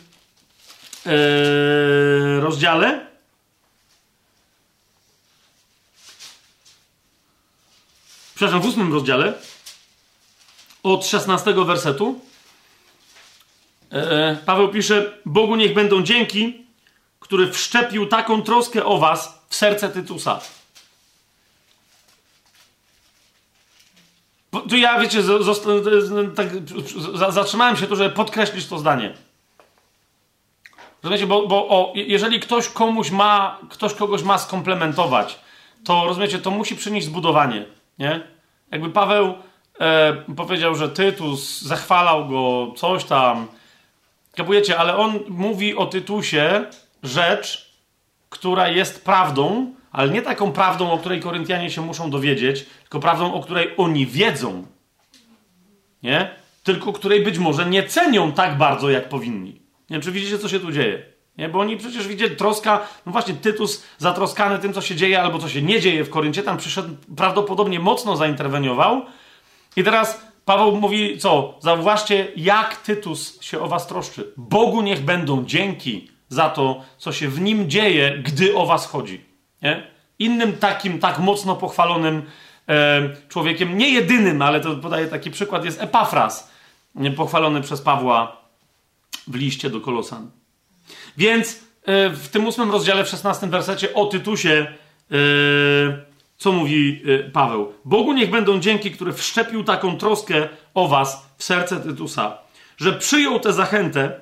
Eee, 1.05 2.39
rozdziale. 2.39 3.07
Przepraszam, 8.35 8.61
w 8.61 8.65
ósmym 8.65 8.93
rozdziale. 8.93 9.33
Od 10.83 11.05
16 11.05 11.65
wersetu. 11.65 12.21
Eee, 13.91 14.37
Paweł 14.45 14.69
pisze: 14.69 15.17
Bogu 15.25 15.55
niech 15.55 15.73
będą 15.73 16.03
dzięki, 16.03 16.65
który 17.19 17.51
wszczepił 17.51 18.07
taką 18.07 18.41
troskę 18.41 18.85
o 18.85 18.97
was 18.97 19.41
w 19.49 19.55
serce 19.55 19.89
Tytusa. 19.89 20.39
Tu 24.69 24.77
ja, 24.77 24.99
wiecie, 24.99 25.23
tak, 26.35 26.47
zatrzymałem 27.29 27.77
się 27.77 27.87
tu, 27.87 27.95
żeby 27.95 28.15
podkreślić 28.15 28.67
to 28.67 28.79
zdanie. 28.79 29.13
Rozumiecie, 31.03 31.27
bo, 31.27 31.47
bo 31.47 31.67
o, 31.67 31.93
jeżeli 31.95 32.39
ktoś 32.39 32.69
komuś 32.69 33.11
ma, 33.11 33.59
ktoś 33.69 33.93
kogoś 33.93 34.23
ma 34.23 34.37
skomplementować, 34.37 35.39
to 35.85 36.05
rozumiecie, 36.05 36.39
to 36.39 36.51
musi 36.51 36.75
przynieść 36.75 37.07
zbudowanie, 37.07 37.65
nie? 37.99 38.21
Jakby 38.71 38.89
Paweł 38.89 39.33
e, 39.79 40.13
powiedział, 40.37 40.75
że 40.75 40.89
Tytus 40.89 41.61
zachwalał 41.61 42.27
go, 42.27 42.73
coś 42.75 43.03
tam. 43.03 43.47
Kapujecie, 44.35 44.77
ale 44.77 44.97
on 44.97 45.19
mówi 45.29 45.75
o 45.75 45.85
Tytusie 45.85 46.65
rzecz, 47.03 47.73
która 48.29 48.67
jest 48.67 49.05
prawdą, 49.05 49.73
ale 49.91 50.09
nie 50.09 50.21
taką 50.21 50.51
prawdą, 50.51 50.91
o 50.91 50.97
której 50.97 51.21
Koryntianie 51.21 51.69
się 51.69 51.81
muszą 51.81 52.09
dowiedzieć, 52.09 52.65
tylko 52.81 52.99
prawdą, 52.99 53.33
o 53.33 53.41
której 53.41 53.69
oni 53.77 54.05
wiedzą. 54.05 54.65
Nie? 56.03 56.35
Tylko 56.63 56.93
której 56.93 57.23
być 57.23 57.37
może 57.37 57.65
nie 57.65 57.83
cenią 57.83 58.31
tak 58.31 58.57
bardzo, 58.57 58.89
jak 58.89 59.09
powinni. 59.09 59.62
Nie 59.93 59.99
wiem, 59.99 60.01
czy 60.01 60.11
widzicie, 60.11 60.39
co 60.39 60.49
się 60.49 60.59
tu 60.59 60.71
dzieje. 60.71 61.03
Nie? 61.37 61.49
Bo 61.49 61.59
oni 61.59 61.77
przecież 61.77 62.07
widzieli 62.07 62.35
troska, 62.35 62.87
no 63.05 63.11
właśnie 63.11 63.33
Tytus 63.33 63.83
zatroskany 63.97 64.59
tym, 64.59 64.73
co 64.73 64.81
się 64.81 64.95
dzieje 64.95 65.21
albo 65.21 65.39
co 65.39 65.49
się 65.49 65.61
nie 65.61 65.81
dzieje 65.81 66.03
w 66.03 66.09
Koryncie, 66.09 66.43
tam 66.43 66.57
przyszedł, 66.57 66.95
prawdopodobnie 67.17 67.79
mocno 67.79 68.17
zainterweniował. 68.17 69.05
I 69.75 69.83
teraz 69.83 70.21
Paweł 70.45 70.75
mówi, 70.75 71.17
co? 71.17 71.57
Zauważcie, 71.59 72.27
jak 72.35 72.77
Tytus 72.77 73.41
się 73.41 73.59
o 73.59 73.67
was 73.67 73.87
troszczy. 73.87 74.33
Bogu 74.37 74.81
niech 74.81 75.01
będą 75.01 75.45
dzięki 75.45 76.09
za 76.29 76.49
to, 76.49 76.81
co 76.97 77.11
się 77.11 77.27
w 77.27 77.41
nim 77.41 77.69
dzieje, 77.69 78.17
gdy 78.23 78.55
o 78.55 78.65
was 78.65 78.85
chodzi. 78.87 79.25
Nie? 79.61 79.87
Innym 80.19 80.53
takim, 80.53 80.99
tak 80.99 81.19
mocno 81.19 81.55
pochwalonym 81.55 82.23
e, 82.69 83.09
człowiekiem, 83.29 83.77
nie 83.77 83.89
jedynym, 83.89 84.41
ale 84.41 84.61
to 84.61 84.75
podaję 84.75 85.07
taki 85.07 85.31
przykład, 85.31 85.65
jest 85.65 85.81
Epafras, 85.81 86.51
pochwalony 87.15 87.61
przez 87.61 87.81
Pawła 87.81 88.42
w 89.27 89.35
liście 89.35 89.69
do 89.69 89.81
Kolosan. 89.81 90.31
Więc 91.17 91.59
e, 91.85 92.09
w 92.09 92.27
tym 92.27 92.47
ósmym 92.47 92.71
rozdziale, 92.71 93.05
w 93.05 93.09
szesnastym 93.09 93.49
wersecie 93.49 93.93
o 93.93 94.05
Tytusie, 94.05 94.67
e, 95.11 95.15
co 96.37 96.51
mówi 96.51 97.01
e, 97.05 97.29
Paweł? 97.29 97.73
Bogu 97.85 98.13
niech 98.13 98.29
będą 98.29 98.59
dzięki, 98.59 98.91
który 98.91 99.13
wszczepił 99.13 99.63
taką 99.63 99.97
troskę 99.97 100.49
o 100.73 100.87
was 100.87 101.29
w 101.37 101.43
serce 101.43 101.79
Tytusa, 101.79 102.37
że 102.77 102.93
przyjął 102.93 103.39
tę 103.39 103.53
zachętę, 103.53 104.21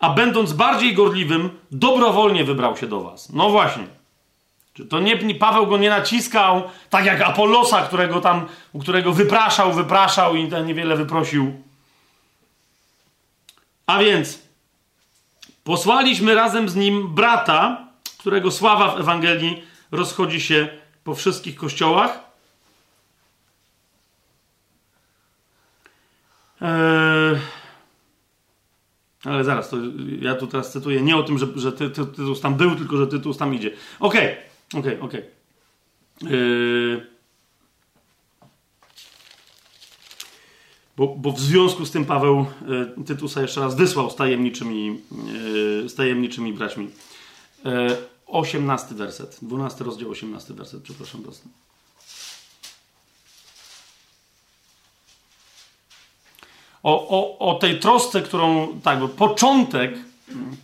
a 0.00 0.10
będąc 0.10 0.52
bardziej 0.52 0.94
gorliwym, 0.94 1.50
dobrowolnie 1.70 2.44
wybrał 2.44 2.76
się 2.76 2.86
do 2.86 3.00
was. 3.00 3.32
No 3.32 3.50
właśnie. 3.50 3.84
Czy 4.74 4.86
to 4.86 5.00
nie, 5.00 5.34
Paweł 5.34 5.66
go 5.66 5.78
nie 5.78 5.90
naciskał, 5.90 6.62
tak 6.90 7.04
jak 7.04 7.20
Apollosa, 7.20 7.82
którego 7.82 8.20
tam, 8.20 8.46
którego 8.80 9.12
wypraszał, 9.12 9.72
wypraszał 9.72 10.36
i 10.36 10.48
niewiele 10.64 10.96
wyprosił. 10.96 11.62
A 13.90 13.98
więc 13.98 14.38
posłaliśmy 15.64 16.34
razem 16.34 16.68
z 16.68 16.76
nim 16.76 17.14
brata, 17.14 17.88
którego 18.18 18.50
sława 18.50 18.96
w 18.96 19.00
Ewangelii 19.00 19.62
rozchodzi 19.90 20.40
się 20.40 20.68
po 21.04 21.14
wszystkich 21.14 21.56
kościołach. 21.56 22.20
Eee, 26.60 27.40
ale 29.24 29.44
zaraz, 29.44 29.70
to 29.70 29.76
ja 30.20 30.34
tu 30.34 30.46
teraz 30.46 30.72
cytuję 30.72 31.02
nie 31.02 31.16
o 31.16 31.22
tym, 31.22 31.38
że, 31.38 31.46
że 31.56 31.72
ty, 31.72 31.90
ty, 31.90 32.06
Tytus 32.06 32.40
tam 32.40 32.54
był, 32.54 32.76
tylko 32.76 32.96
że 32.96 33.06
Tytus 33.06 33.38
tam 33.38 33.54
idzie. 33.54 33.70
Okej. 34.00 34.32
Okay. 34.70 34.80
Okej, 34.80 35.00
okay, 35.00 35.00
okej. 35.00 35.24
Okay. 36.20 36.36
Yy... 36.36 37.19
Bo, 41.00 41.06
bo, 41.06 41.32
w 41.32 41.40
związku 41.40 41.86
z 41.86 41.90
tym 41.90 42.04
Paweł 42.04 42.46
y, 43.00 43.04
Tytusa 43.04 43.42
jeszcze 43.42 43.60
raz 43.60 43.74
wysłał 43.74 44.10
z 44.10 44.16
tajemniczymi, 44.16 45.00
y, 45.84 45.88
z 45.88 45.94
tajemniczymi 45.94 46.52
braćmi. 46.52 46.84
Y, 46.86 47.70
18 48.26 48.94
werset, 48.94 49.38
12 49.42 49.84
rozdział, 49.84 50.10
18 50.10 50.54
werset, 50.54 50.82
przepraszam 50.82 51.22
bardzo. 51.22 51.40
O, 56.82 57.08
o, 57.08 57.38
o 57.38 57.54
tej 57.54 57.80
trosce, 57.80 58.22
którą, 58.22 58.80
tak, 58.82 59.00
bo 59.00 59.08
początek 59.08 59.98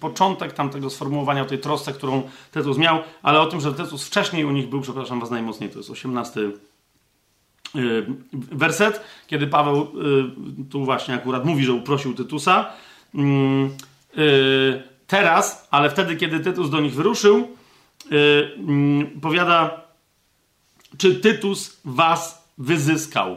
początek 0.01 0.53
tamtego 0.53 0.91
sformułowania 0.91 1.43
o 1.43 1.47
tej 1.47 1.59
trosce, 1.59 1.93
którą 1.93 2.23
Tytus 2.53 2.79
miał, 2.79 2.99
ale 3.23 3.41
o 3.41 3.47
tym, 3.47 3.61
że 3.61 3.75
Tytus 3.75 4.07
wcześniej 4.07 4.45
u 4.45 4.51
nich 4.51 4.69
był, 4.69 4.81
przepraszam 4.81 5.21
was 5.21 5.31
najmocniej, 5.31 5.71
to 5.71 5.79
jest 5.79 5.91
18 5.91 6.41
y, 6.41 6.53
werset, 8.33 9.01
kiedy 9.27 9.47
Paweł 9.47 9.83
y, 9.83 10.71
tu 10.71 10.85
właśnie 10.85 11.15
akurat 11.15 11.45
mówi, 11.45 11.65
że 11.65 11.73
uprosił 11.73 12.15
Tytusa. 12.15 12.73
Mm, 13.15 13.71
y, 14.19 14.83
teraz, 15.07 15.69
ale 15.71 15.91
wtedy, 15.91 16.17
kiedy 16.17 16.41
Tytus 16.41 16.71
do 16.71 16.81
nich 16.81 16.95
wyruszył, 16.95 17.49
powiada, 19.23 19.81
czy 20.99 21.15
Tytus 21.15 21.81
was 21.85 22.49
wyzyskał, 22.59 23.37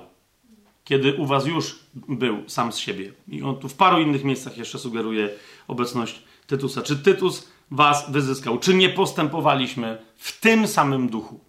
kiedy 0.84 1.14
u 1.14 1.26
was 1.26 1.46
już 1.46 1.80
był 1.94 2.50
sam 2.50 2.72
z 2.72 2.78
siebie. 2.78 3.12
I 3.28 3.42
on 3.42 3.56
tu 3.56 3.70
w 3.70 3.74
paru 3.74 4.02
innych 4.02 4.24
miejscach 4.24 4.58
jeszcze 4.58 4.80
sugeruje 4.80 5.30
obecność 5.68 6.22
Tytusa. 6.48 6.82
Czy 6.82 6.96
Tytus 6.98 7.50
was 7.72 8.12
wyzyskał? 8.12 8.60
Czy 8.60 8.74
nie 8.74 8.90
postępowaliśmy 8.90 9.98
w 10.18 10.40
tym 10.40 10.68
samym 10.68 11.10
duchu? 11.10 11.49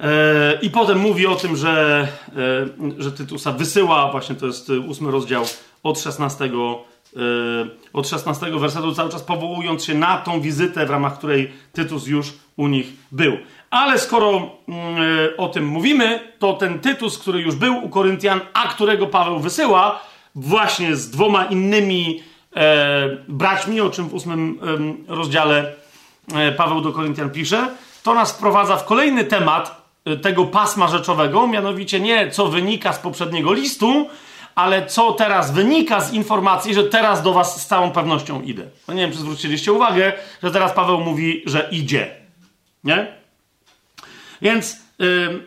E, 0.00 0.58
I 0.62 0.70
potem 0.70 0.98
mówi 0.98 1.26
o 1.26 1.34
tym, 1.34 1.56
że, 1.56 2.08
e, 2.98 3.02
że 3.02 3.12
Tytusa 3.12 3.52
wysyła, 3.52 4.10
właśnie 4.10 4.34
to 4.34 4.46
jest 4.46 4.70
ósmy 4.70 5.10
rozdział 5.10 5.44
od 5.82 6.00
16, 6.00 6.44
e, 6.44 6.48
od 7.92 8.08
16 8.08 8.58
wersetu, 8.58 8.94
cały 8.94 9.10
czas 9.10 9.22
powołując 9.22 9.84
się 9.84 9.94
na 9.94 10.16
tą 10.16 10.40
wizytę, 10.40 10.86
w 10.86 10.90
ramach 10.90 11.18
której 11.18 11.52
Tytus 11.72 12.06
już 12.06 12.32
u 12.56 12.68
nich 12.68 12.86
był. 13.12 13.36
Ale 13.70 13.98
skoro 13.98 14.28
mm, 14.68 14.96
o 15.36 15.48
tym 15.48 15.66
mówimy, 15.66 16.32
to 16.38 16.52
ten 16.52 16.78
Tytus, 16.78 17.18
który 17.18 17.40
już 17.40 17.54
był 17.54 17.84
u 17.84 17.88
Koryntian, 17.88 18.40
a 18.54 18.68
którego 18.68 19.06
Paweł 19.06 19.38
wysyła, 19.38 20.00
właśnie 20.34 20.96
z 20.96 21.10
dwoma 21.10 21.44
innymi 21.44 22.22
e, 22.56 23.16
braćmi, 23.28 23.80
o 23.80 23.90
czym 23.90 24.08
w 24.08 24.14
ósmym 24.14 24.58
e, 25.08 25.14
rozdziale 25.14 25.72
e, 26.34 26.52
Paweł 26.52 26.80
do 26.80 26.92
Koryntian 26.92 27.30
pisze, 27.30 27.68
to 28.02 28.14
nas 28.14 28.32
wprowadza 28.32 28.76
w 28.76 28.84
kolejny 28.84 29.24
temat 29.24 29.70
e, 29.78 29.81
tego 30.22 30.44
pasma 30.44 30.88
rzeczowego, 30.88 31.46
mianowicie 31.46 32.00
nie 32.00 32.30
co 32.30 32.48
wynika 32.48 32.92
z 32.92 32.98
poprzedniego 32.98 33.52
listu, 33.52 34.08
ale 34.54 34.86
co 34.86 35.12
teraz 35.12 35.52
wynika 35.52 36.00
z 36.00 36.12
informacji, 36.12 36.74
że 36.74 36.84
teraz 36.84 37.22
do 37.22 37.32
was 37.32 37.62
z 37.62 37.66
całą 37.66 37.90
pewnością 37.90 38.42
idę. 38.42 38.66
No 38.88 38.94
nie 38.94 39.02
wiem, 39.02 39.12
czy 39.12 39.18
zwróciliście 39.18 39.72
uwagę, 39.72 40.12
że 40.42 40.50
teraz 40.50 40.72
Paweł 40.72 41.00
mówi, 41.00 41.42
że 41.46 41.68
idzie. 41.72 42.10
Nie? 42.84 43.12
Więc 44.42 44.76
yy, 44.98 45.42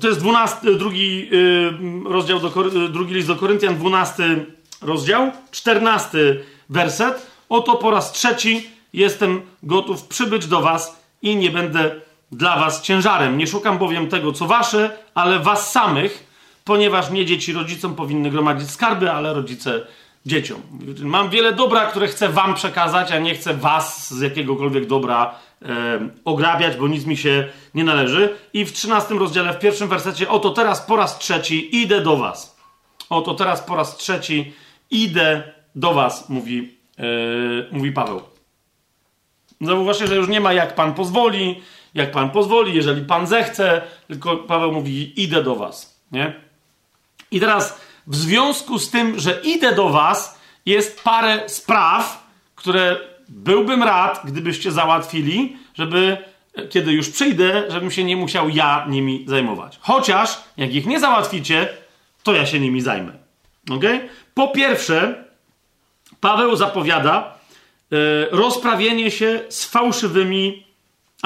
to 0.00 0.08
jest 0.08 0.20
12, 0.20 0.74
drugi 0.74 1.28
yy, 1.30 1.72
rozdział, 2.04 2.40
do, 2.40 2.50
drugi 2.88 3.14
list 3.14 3.28
do 3.28 3.36
Koryntian, 3.36 3.76
12 3.76 4.46
rozdział, 4.82 5.32
14 5.50 6.18
werset. 6.68 7.26
Oto 7.48 7.76
po 7.76 7.90
raz 7.90 8.12
trzeci 8.12 8.70
jestem 8.92 9.42
gotów 9.62 10.04
przybyć 10.04 10.46
do 10.46 10.60
was 10.60 11.00
i 11.22 11.36
nie 11.36 11.50
będę 11.50 11.90
dla 12.32 12.60
was 12.60 12.82
ciężarem. 12.82 13.38
Nie 13.38 13.46
szukam 13.46 13.78
bowiem 13.78 14.08
tego, 14.08 14.32
co 14.32 14.46
wasze, 14.46 14.98
ale 15.14 15.38
was 15.38 15.72
samych, 15.72 16.26
ponieważ 16.64 17.10
nie 17.10 17.26
dzieci 17.26 17.52
rodzicom 17.52 17.94
powinny 17.94 18.30
gromadzić 18.30 18.70
skarby, 18.70 19.12
ale 19.12 19.34
rodzice 19.34 19.80
dzieciom. 20.26 20.62
Mam 21.02 21.30
wiele 21.30 21.52
dobra, 21.52 21.86
które 21.86 22.08
chcę 22.08 22.28
wam 22.28 22.54
przekazać, 22.54 23.12
a 23.12 23.18
nie 23.18 23.34
chcę 23.34 23.54
was 23.54 24.14
z 24.14 24.20
jakiegokolwiek 24.20 24.86
dobra 24.86 25.34
e, 25.62 25.68
ograbiać, 26.24 26.76
bo 26.76 26.88
nic 26.88 27.06
mi 27.06 27.16
się 27.16 27.48
nie 27.74 27.84
należy. 27.84 28.36
I 28.52 28.64
w 28.64 28.72
13 28.72 29.14
rozdziale, 29.14 29.52
w 29.52 29.58
pierwszym 29.58 29.88
wersecie, 29.88 30.28
oto 30.28 30.50
teraz 30.50 30.80
po 30.80 30.96
raz 30.96 31.18
trzeci 31.18 31.76
idę 31.82 32.00
do 32.00 32.16
was. 32.16 32.56
Oto 33.10 33.34
teraz 33.34 33.60
po 33.62 33.76
raz 33.76 33.96
trzeci 33.96 34.52
Idę 34.90 35.52
do 35.74 35.94
was, 35.94 36.28
mówi, 36.28 36.76
yy, 36.98 37.68
mówi 37.72 37.92
Paweł. 37.92 38.20
Zauważcie, 39.60 40.06
że 40.06 40.16
już 40.16 40.28
nie 40.28 40.40
ma 40.40 40.52
jak 40.52 40.74
Pan 40.74 40.94
pozwoli, 40.94 41.62
jak 41.96 42.10
Pan 42.10 42.30
pozwoli, 42.30 42.74
jeżeli 42.74 43.02
Pan 43.02 43.26
zechce, 43.26 43.82
tylko 44.08 44.36
Paweł 44.36 44.72
mówi, 44.72 45.22
idę 45.22 45.42
do 45.42 45.54
was. 45.54 46.00
Nie? 46.12 46.34
I 47.30 47.40
teraz 47.40 47.80
w 48.06 48.16
związku 48.16 48.78
z 48.78 48.90
tym, 48.90 49.20
że 49.20 49.40
idę 49.44 49.74
do 49.74 49.88
was, 49.88 50.40
jest 50.66 51.02
parę 51.02 51.42
spraw, 51.46 52.26
które 52.54 52.96
byłbym 53.28 53.82
rad, 53.82 54.20
gdybyście 54.24 54.72
załatwili, 54.72 55.56
żeby 55.74 56.18
kiedy 56.70 56.92
już 56.92 57.10
przyjdę, 57.10 57.64
żebym 57.68 57.90
się 57.90 58.04
nie 58.04 58.16
musiał 58.16 58.48
ja 58.48 58.86
nimi 58.88 59.24
zajmować. 59.28 59.78
Chociaż 59.80 60.38
jak 60.56 60.74
ich 60.74 60.86
nie 60.86 61.00
załatwicie, 61.00 61.68
to 62.22 62.32
ja 62.32 62.46
się 62.46 62.60
nimi 62.60 62.80
zajmę. 62.80 63.12
Ok? 63.70 63.82
Po 64.34 64.48
pierwsze, 64.48 65.24
Paweł 66.20 66.56
zapowiada 66.56 67.34
e, 67.92 67.96
rozprawienie 68.30 69.10
się 69.10 69.40
z 69.48 69.64
fałszywymi 69.64 70.65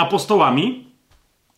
apostołami. 0.00 0.90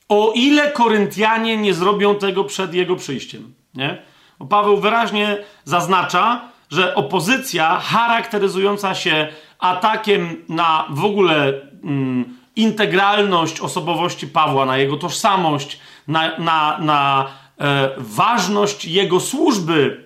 O 0.08 0.32
ile 0.34 0.70
Koryntianie 0.70 1.56
nie 1.56 1.74
zrobią 1.74 2.14
tego 2.14 2.44
przed 2.44 2.74
jego 2.74 2.96
przyjściem. 2.96 3.54
Nie? 3.74 4.02
Bo 4.38 4.46
Paweł 4.46 4.76
wyraźnie 4.76 5.38
zaznacza, 5.64 6.48
że 6.70 6.94
opozycja 6.94 7.80
charakteryzująca 7.80 8.94
się 8.94 9.28
atakiem 9.58 10.44
na 10.48 10.86
w 10.90 11.04
ogóle 11.04 11.52
mm, 11.84 12.36
integralność 12.56 13.60
osobowości 13.60 14.26
Pawła, 14.26 14.66
na 14.66 14.78
jego 14.78 14.96
tożsamość, 14.96 15.80
na, 16.08 16.38
na, 16.38 16.78
na 16.78 17.28
e, 17.60 17.90
ważność 17.98 18.84
jego 18.84 19.20
służby, 19.20 20.04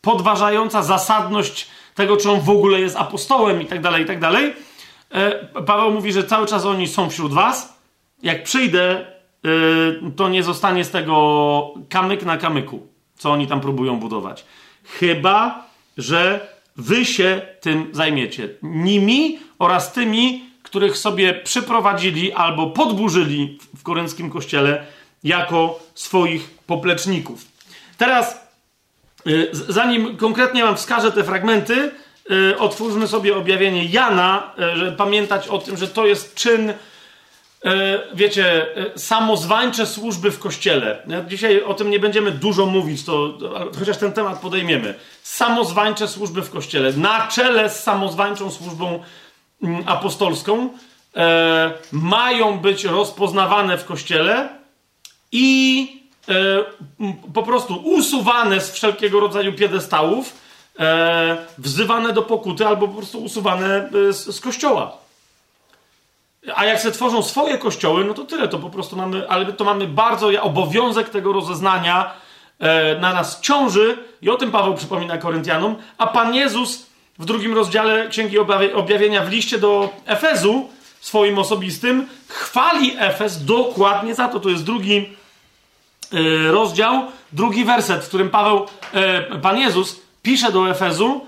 podważająca 0.00 0.82
zasadność 0.82 1.68
tego, 1.94 2.16
czy 2.16 2.30
on 2.30 2.40
w 2.40 2.50
ogóle 2.50 2.80
jest 2.80 2.96
apostołem 2.96 3.62
i 3.62 3.66
tak 3.66 3.80
dalej, 3.80 4.02
i 4.02 4.06
tak 4.06 4.20
dalej. 4.20 4.54
E, 5.12 5.62
Paweł 5.62 5.90
mówi, 5.90 6.12
że 6.12 6.24
cały 6.24 6.46
czas 6.46 6.64
oni 6.64 6.88
są 6.88 7.10
wśród 7.10 7.32
was. 7.32 7.78
Jak 8.22 8.42
przyjdę, 8.42 8.90
e, 8.90 9.06
to 10.16 10.28
nie 10.28 10.42
zostanie 10.42 10.84
z 10.84 10.90
tego 10.90 11.74
kamyk 11.88 12.22
na 12.22 12.36
kamyku, 12.36 12.86
co 13.16 13.32
oni 13.32 13.46
tam 13.46 13.60
próbują 13.60 13.96
budować. 13.96 14.44
Chyba, 14.84 15.66
że 15.98 16.48
wy 16.76 17.04
się 17.04 17.42
tym 17.60 17.88
zajmiecie. 17.92 18.48
Nimi 18.62 19.38
oraz 19.58 19.92
tymi, 19.92 20.44
których 20.62 20.96
sobie 20.98 21.34
przyprowadzili 21.34 22.32
albo 22.32 22.70
podburzyli 22.70 23.58
w 23.76 23.82
korynckim 23.82 24.30
kościele 24.30 24.86
jako 25.24 25.80
swoich 25.94 26.50
popleczników. 26.66 27.44
Teraz, 27.98 28.48
y, 29.26 29.50
zanim 29.52 30.16
konkretnie 30.16 30.62
wam 30.62 30.76
wskażę 30.76 31.12
te 31.12 31.24
fragmenty, 31.24 31.90
otwórzmy 32.58 33.08
sobie 33.08 33.36
objawienie 33.36 33.84
Jana, 33.84 34.52
y, 34.74 34.76
żeby 34.76 34.92
pamiętać 34.92 35.48
o 35.48 35.58
tym, 35.58 35.76
że 35.76 35.88
to 35.88 36.06
jest 36.06 36.34
czyn 36.34 36.72
wiecie, 38.14 38.66
samozwańcze 38.96 39.86
służby 39.86 40.30
w 40.30 40.38
kościele. 40.38 41.02
Dzisiaj 41.28 41.62
o 41.62 41.74
tym 41.74 41.90
nie 41.90 41.98
będziemy 41.98 42.30
dużo 42.30 42.66
mówić, 42.66 43.04
to, 43.04 43.38
chociaż 43.78 43.96
ten 43.96 44.12
temat 44.12 44.40
podejmiemy. 44.40 44.94
Samozwańcze 45.22 46.08
służby 46.08 46.42
w 46.42 46.50
kościele. 46.50 46.92
Na 46.92 47.26
czele 47.26 47.70
z 47.70 47.82
samozwańczą 47.82 48.50
służbą 48.50 49.02
mm, 49.62 49.82
apostolską 49.86 50.68
mają 51.92 52.58
być 52.58 52.84
rozpoznawane 52.84 53.78
w 53.78 53.84
kościele 53.84 54.48
i 55.32 55.86
po 57.34 57.42
prostu 57.42 57.76
usuwane 57.76 58.60
z 58.60 58.72
wszelkiego 58.72 59.20
rodzaju 59.20 59.52
piedestałów, 59.52 60.41
wzywane 61.58 62.12
do 62.12 62.22
pokuty 62.22 62.66
albo 62.66 62.88
po 62.88 62.94
prostu 62.94 63.24
usuwane 63.24 63.90
e, 64.08 64.12
z, 64.12 64.36
z 64.36 64.40
kościoła. 64.40 64.96
A 66.54 66.64
jak 66.64 66.80
se 66.80 66.92
tworzą 66.92 67.22
swoje 67.22 67.58
kościoły, 67.58 68.04
no 68.04 68.14
to 68.14 68.24
tyle, 68.24 68.48
to 68.48 68.58
po 68.58 68.70
prostu 68.70 68.96
mamy, 68.96 69.28
ale 69.28 69.52
to 69.52 69.64
mamy 69.64 69.86
bardzo 69.86 70.42
obowiązek 70.42 71.08
tego 71.08 71.32
rozeznania 71.32 72.10
e, 72.58 72.98
na 72.98 73.12
nas 73.12 73.40
ciąży 73.40 73.98
i 74.22 74.30
o 74.30 74.36
tym 74.36 74.50
Paweł 74.50 74.74
przypomina 74.74 75.18
Koryntianom, 75.18 75.76
a 75.98 76.06
Pan 76.06 76.34
Jezus 76.34 76.86
w 77.18 77.24
drugim 77.24 77.54
rozdziale 77.54 78.08
Księgi 78.08 78.38
Objawienia 78.74 79.24
w 79.24 79.30
liście 79.30 79.58
do 79.58 79.90
Efezu 80.06 80.68
swoim 81.00 81.38
osobistym 81.38 82.06
chwali 82.28 82.96
Efes 82.98 83.44
dokładnie 83.44 84.14
za 84.14 84.28
to. 84.28 84.40
To 84.40 84.48
jest 84.48 84.64
drugi 84.64 85.06
E, 86.12 86.52
rozdział, 86.52 87.02
drugi 87.32 87.64
werset, 87.64 88.04
w 88.04 88.08
którym 88.08 88.30
Paweł, 88.30 88.66
e, 88.92 89.38
Pan 89.38 89.58
Jezus 89.58 90.01
pisze 90.22 90.52
do 90.52 90.70
Efezu, 90.70 91.26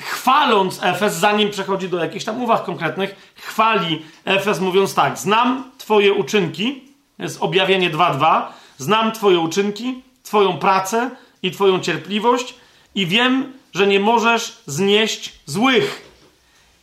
chwaląc 0.00 0.80
Efes, 0.82 1.16
zanim 1.16 1.50
przechodzi 1.50 1.88
do 1.88 1.98
jakichś 1.98 2.24
tam 2.24 2.42
uwag 2.42 2.64
konkretnych, 2.64 3.32
chwali 3.34 4.02
Efes 4.24 4.60
mówiąc 4.60 4.94
tak, 4.94 5.18
znam 5.18 5.70
Twoje 5.78 6.12
uczynki, 6.12 6.84
jest 7.18 7.42
objawienie 7.42 7.90
2.2, 7.90 8.42
znam 8.78 9.12
Twoje 9.12 9.38
uczynki, 9.38 10.02
Twoją 10.22 10.58
pracę 10.58 11.10
i 11.42 11.50
Twoją 11.50 11.80
cierpliwość 11.80 12.54
i 12.94 13.06
wiem, 13.06 13.52
że 13.72 13.86
nie 13.86 14.00
możesz 14.00 14.58
znieść 14.66 15.32
złych 15.46 16.10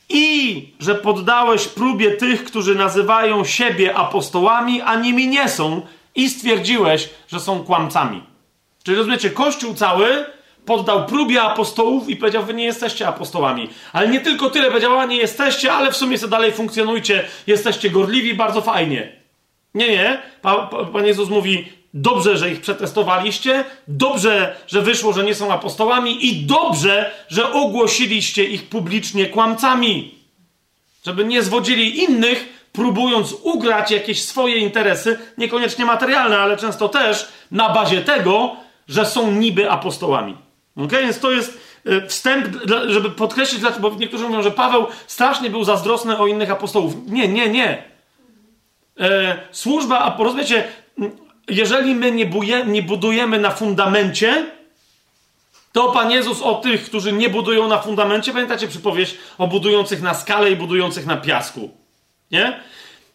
i 0.09 0.73
że 0.79 0.95
poddałeś 0.95 1.67
próbie 1.67 2.11
tych, 2.11 2.43
którzy 2.43 2.75
nazywają 2.75 3.45
siebie 3.45 3.95
apostołami, 3.95 4.81
a 4.81 4.95
nimi 4.95 5.27
nie 5.27 5.49
są, 5.49 5.81
i 6.15 6.29
stwierdziłeś, 6.29 7.09
że 7.27 7.39
są 7.39 7.63
kłamcami. 7.63 8.23
Czyli 8.83 8.97
rozumiecie, 8.97 9.29
Kościół 9.29 9.73
cały 9.73 10.25
poddał 10.67 11.05
próbie 11.05 11.41
apostołów 11.41 12.09
i 12.09 12.15
powiedział, 12.15 12.43
wy 12.43 12.53
nie 12.53 12.65
jesteście 12.65 13.07
apostołami. 13.07 13.69
Ale 13.93 14.07
nie 14.07 14.19
tylko 14.19 14.49
tyle, 14.49 14.67
powiedział, 14.67 14.99
a 14.99 15.05
nie 15.05 15.17
jesteście, 15.17 15.73
ale 15.73 15.91
w 15.91 15.97
sumie 15.97 16.17
sobie 16.17 16.31
dalej 16.31 16.51
funkcjonujcie, 16.51 17.25
jesteście 17.47 17.89
gorliwi, 17.89 18.33
bardzo 18.33 18.61
fajnie. 18.61 19.11
Nie, 19.73 19.87
nie. 19.89 20.21
Pan 20.93 21.05
Jezus 21.05 21.29
mówi, 21.29 21.67
dobrze, 21.93 22.37
że 22.37 22.51
ich 22.51 22.61
przetestowaliście, 22.61 23.63
dobrze, 23.87 24.55
że 24.67 24.81
wyszło, 24.81 25.13
że 25.13 25.23
nie 25.23 25.35
są 25.35 25.53
apostołami 25.53 26.25
i 26.25 26.45
dobrze, 26.45 27.11
że 27.27 27.53
ogłosiliście 27.53 28.43
ich 28.43 28.69
publicznie 28.69 29.25
kłamcami. 29.25 30.15
Żeby 31.05 31.25
nie 31.25 31.43
zwodzili 31.43 32.03
innych, 32.03 32.69
próbując 32.73 33.33
ugrać 33.43 33.91
jakieś 33.91 34.23
swoje 34.23 34.57
interesy, 34.57 35.19
niekoniecznie 35.37 35.85
materialne, 35.85 36.37
ale 36.39 36.57
często 36.57 36.89
też 36.89 37.27
na 37.51 37.69
bazie 37.69 38.01
tego, 38.01 38.55
że 38.87 39.05
są 39.05 39.31
niby 39.31 39.71
apostołami. 39.71 40.46
Ok? 40.77 40.91
Więc 40.91 41.19
to 41.19 41.31
jest 41.31 41.59
e, 41.85 42.07
wstęp, 42.07 42.47
żeby 42.87 43.09
podkreślić, 43.09 43.63
bo 43.79 43.95
niektórzy 43.95 44.23
mówią, 44.23 44.41
że 44.41 44.51
Paweł 44.51 44.87
strasznie 45.07 45.49
był 45.49 45.63
zazdrosny 45.63 46.17
o 46.17 46.27
innych 46.27 46.51
apostołów. 46.51 46.93
Nie, 47.07 47.27
nie, 47.27 47.49
nie. 47.49 47.83
E, 48.99 49.39
służba, 49.51 49.99
a 49.99 50.23
rozumiecie, 50.23 50.67
jeżeli 51.47 51.95
my 51.95 52.11
nie, 52.11 52.25
buje, 52.25 52.65
nie 52.65 52.81
budujemy 52.81 53.39
na 53.39 53.51
fundamencie, 53.51 54.45
to 55.71 55.91
Pan 55.91 56.11
Jezus 56.11 56.41
o 56.41 56.55
tych, 56.55 56.85
którzy 56.85 57.13
nie 57.13 57.29
budują 57.29 57.67
na 57.67 57.77
fundamencie, 57.77 58.31
pamiętacie 58.31 58.67
przypowieść 58.67 59.17
o 59.37 59.47
budujących 59.47 60.01
na 60.01 60.13
skale 60.13 60.51
i 60.51 60.55
budujących 60.55 61.05
na 61.05 61.17
piasku. 61.17 61.69
Nie? 62.31 62.59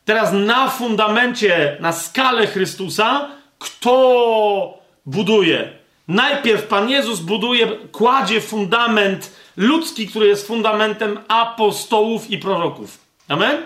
Teraz 0.05 0.33
na 0.33 0.71
fundamencie, 0.71 1.77
na 1.81 1.93
skalę 1.93 2.47
Chrystusa, 2.47 3.29
kto 3.59 4.79
buduje? 5.07 5.82
Najpierw 6.13 6.67
Pan 6.67 6.91
Jezus 6.91 7.21
buduje, 7.21 7.67
kładzie 7.93 8.41
fundament 8.41 9.33
ludzki, 9.57 10.09
który 10.09 10.27
jest 10.27 10.47
fundamentem 10.47 11.19
apostołów 11.29 12.31
i 12.31 12.39
proroków. 12.39 12.99
Amen? 13.29 13.63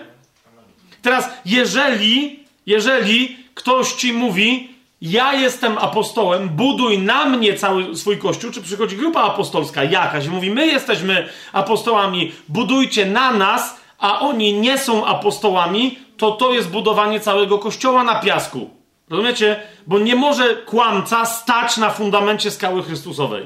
Teraz, 1.01 1.29
jeżeli, 1.45 2.39
jeżeli 2.65 3.37
ktoś 3.53 3.93
ci 3.93 4.13
mówi, 4.13 4.69
ja 5.01 5.33
jestem 5.33 5.77
apostołem, 5.77 6.49
buduj 6.49 6.99
na 6.99 7.25
mnie 7.25 7.53
cały 7.53 7.95
swój 7.95 8.17
kościół, 8.17 8.51
czy 8.51 8.61
przychodzi 8.61 8.97
grupa 8.97 9.21
apostolska 9.21 9.83
jakaś 9.83 10.25
i 10.25 10.29
mówi, 10.29 10.51
my 10.51 10.67
jesteśmy 10.67 11.29
apostołami, 11.53 12.31
budujcie 12.49 13.05
na 13.05 13.31
nas, 13.31 13.81
a 13.99 14.19
oni 14.19 14.53
nie 14.53 14.77
są 14.77 15.05
apostołami, 15.05 15.99
to 16.17 16.31
to 16.31 16.53
jest 16.53 16.69
budowanie 16.69 17.19
całego 17.19 17.59
kościoła 17.59 18.03
na 18.03 18.19
piasku. 18.19 18.76
Rozumiecie? 19.09 19.59
Bo 19.87 19.99
nie 19.99 20.15
może 20.15 20.55
kłamca 20.55 21.25
stać 21.25 21.77
na 21.77 21.89
fundamencie 21.89 22.51
skały 22.51 22.83
Chrystusowej. 22.83 23.45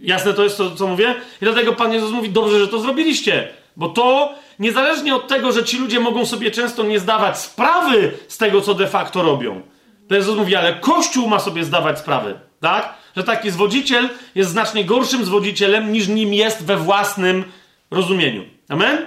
Jasne 0.00 0.34
to 0.34 0.44
jest 0.44 0.56
to, 0.56 0.76
co 0.76 0.86
mówię? 0.86 1.14
I 1.42 1.44
dlatego 1.44 1.72
Pan 1.72 1.92
Jezus 1.92 2.10
mówi, 2.10 2.30
dobrze, 2.30 2.58
że 2.58 2.68
to 2.68 2.78
zrobiliście. 2.78 3.48
Bo 3.76 3.88
to, 3.88 4.34
niezależnie 4.58 5.14
od 5.14 5.28
tego, 5.28 5.52
że 5.52 5.64
ci 5.64 5.78
ludzie 5.78 6.00
mogą 6.00 6.26
sobie 6.26 6.50
często 6.50 6.82
nie 6.82 7.00
zdawać 7.00 7.38
sprawy 7.38 8.12
z 8.28 8.38
tego, 8.38 8.60
co 8.60 8.74
de 8.74 8.86
facto 8.86 9.22
robią. 9.22 9.62
To 10.08 10.14
Jezus 10.14 10.36
mówi, 10.36 10.56
ale 10.56 10.74
Kościół 10.74 11.28
ma 11.28 11.38
sobie 11.38 11.64
zdawać 11.64 11.98
sprawy. 11.98 12.38
Tak? 12.60 12.94
Że 13.16 13.24
taki 13.24 13.50
zwodziciel 13.50 14.08
jest 14.34 14.50
znacznie 14.50 14.84
gorszym 14.84 15.24
zwodzicielem, 15.24 15.92
niż 15.92 16.08
nim 16.08 16.34
jest 16.34 16.64
we 16.64 16.76
własnym 16.76 17.44
rozumieniu. 17.90 18.44
Amen? 18.68 19.06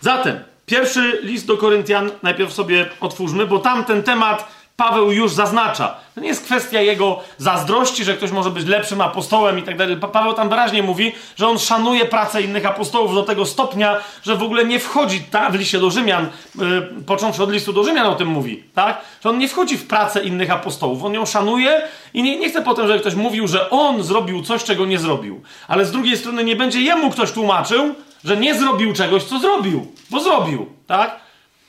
Zatem, 0.00 0.40
pierwszy 0.66 1.20
list 1.22 1.46
do 1.46 1.56
Koryntian 1.56 2.10
najpierw 2.22 2.52
sobie 2.52 2.90
otwórzmy, 3.00 3.46
bo 3.46 3.58
tam 3.58 3.84
ten 3.84 4.02
temat 4.02 4.54
Paweł 4.76 5.12
już 5.12 5.32
zaznacza. 5.32 5.94
To 6.14 6.20
nie 6.20 6.28
jest 6.28 6.44
kwestia 6.44 6.80
jego 6.80 7.20
zazdrości, 7.38 8.04
że 8.04 8.16
ktoś 8.16 8.30
może 8.30 8.50
być 8.50 8.66
lepszym 8.66 9.00
apostołem 9.00 9.58
i 9.58 9.62
tak 9.62 9.76
dalej. 9.76 9.96
Paweł 10.12 10.34
tam 10.34 10.48
wyraźnie 10.48 10.82
mówi, 10.82 11.12
że 11.36 11.48
on 11.48 11.58
szanuje 11.58 12.04
pracę 12.04 12.42
innych 12.42 12.66
apostołów 12.66 13.14
do 13.14 13.22
tego 13.22 13.46
stopnia, 13.46 13.96
że 14.22 14.36
w 14.36 14.42
ogóle 14.42 14.64
nie 14.64 14.78
wchodzi 14.78 15.20
ta, 15.20 15.50
w 15.50 15.54
liście 15.54 15.78
do 15.78 15.90
Rzymian, 15.90 16.28
yy, 16.58 16.88
począwszy 17.06 17.42
od 17.42 17.52
listu 17.52 17.72
do 17.72 17.84
Rzymian 17.84 18.06
o 18.06 18.14
tym 18.14 18.28
mówi, 18.28 18.64
tak? 18.74 19.00
Że 19.24 19.30
on 19.30 19.38
nie 19.38 19.48
wchodzi 19.48 19.76
w 19.76 19.86
pracę 19.86 20.24
innych 20.24 20.50
apostołów. 20.50 21.04
On 21.04 21.14
ją 21.14 21.26
szanuje 21.26 21.82
i 22.14 22.22
nie, 22.22 22.38
nie 22.38 22.48
chce 22.48 22.62
potem, 22.62 22.86
żeby 22.86 23.00
ktoś 23.00 23.14
mówił, 23.14 23.48
że 23.48 23.70
on 23.70 24.02
zrobił 24.02 24.42
coś, 24.42 24.64
czego 24.64 24.86
nie 24.86 24.98
zrobił. 24.98 25.42
Ale 25.68 25.84
z 25.84 25.92
drugiej 25.92 26.16
strony 26.16 26.44
nie 26.44 26.56
będzie 26.56 26.80
jemu 26.80 27.10
ktoś 27.10 27.32
tłumaczył, 27.32 27.94
że 28.24 28.36
nie 28.36 28.54
zrobił 28.54 28.92
czegoś, 28.92 29.22
co 29.22 29.38
zrobił, 29.38 29.92
bo 30.10 30.20
zrobił, 30.20 30.66
tak? 30.86 31.20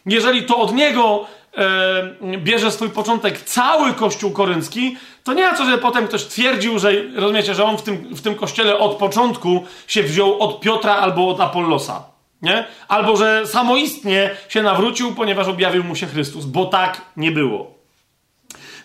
Jeżeli 0.06 0.44
to 0.44 0.58
od 0.58 0.74
niego 0.74 1.28
e, 1.58 2.38
bierze 2.38 2.72
swój 2.72 2.90
początek 2.90 3.42
cały 3.42 3.94
Kościół 3.94 4.32
koryncki, 4.32 4.98
to 5.24 5.34
nie 5.34 5.46
ma 5.46 5.58
co, 5.58 5.66
że 5.66 5.78
potem 5.78 6.08
ktoś 6.08 6.24
twierdził, 6.24 6.80
że 6.80 6.92
rozumiecie, 7.16 7.56
że 7.56 7.64
on 7.64 7.78
w 7.78 7.82
tym, 7.82 8.16
w 8.16 8.22
tym 8.22 8.36
kościele 8.36 8.78
od 8.78 8.98
początku 8.98 9.66
się 9.88 10.04
wziął 10.04 10.40
od 10.40 10.60
Piotra 10.60 10.96
albo 10.96 11.30
od 11.30 11.42
Apollosa. 11.42 12.04
Nie? 12.42 12.66
Albo 12.88 13.18
że 13.18 13.48
samoistnie 13.48 14.30
się 14.50 14.64
nawrócił, 14.64 15.16
ponieważ 15.16 15.48
objawił 15.48 15.84
mu 15.84 15.96
się 15.96 16.08
Chrystus, 16.08 16.46
bo 16.46 16.66
tak 16.66 17.02
nie 17.18 17.32
było. 17.32 17.76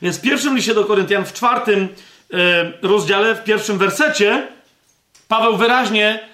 Więc 0.03 0.19
w 0.19 0.21
pierwszym 0.21 0.57
liście 0.57 0.75
do 0.75 0.85
Koryntian, 0.85 1.25
w 1.25 1.33
czwartym 1.33 1.89
e, 2.33 2.73
rozdziale, 2.83 3.35
w 3.35 3.45
pierwszym 3.45 3.79
wersecie, 3.79 4.49
Paweł 5.29 5.57
wyraźnie 5.57 6.31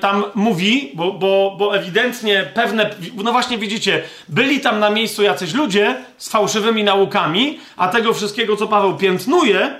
tam 0.00 0.24
mówi, 0.34 0.92
bo, 0.94 1.12
bo, 1.12 1.54
bo 1.58 1.76
ewidentnie 1.76 2.50
pewne, 2.54 2.90
no 3.14 3.32
właśnie 3.32 3.58
widzicie, 3.58 4.02
byli 4.28 4.60
tam 4.60 4.80
na 4.80 4.90
miejscu 4.90 5.22
jacyś 5.22 5.54
ludzie 5.54 5.96
z 6.18 6.28
fałszywymi 6.28 6.84
naukami, 6.84 7.58
a 7.76 7.88
tego 7.88 8.14
wszystkiego, 8.14 8.56
co 8.56 8.68
Paweł 8.68 8.96
piętnuje, 8.96 9.78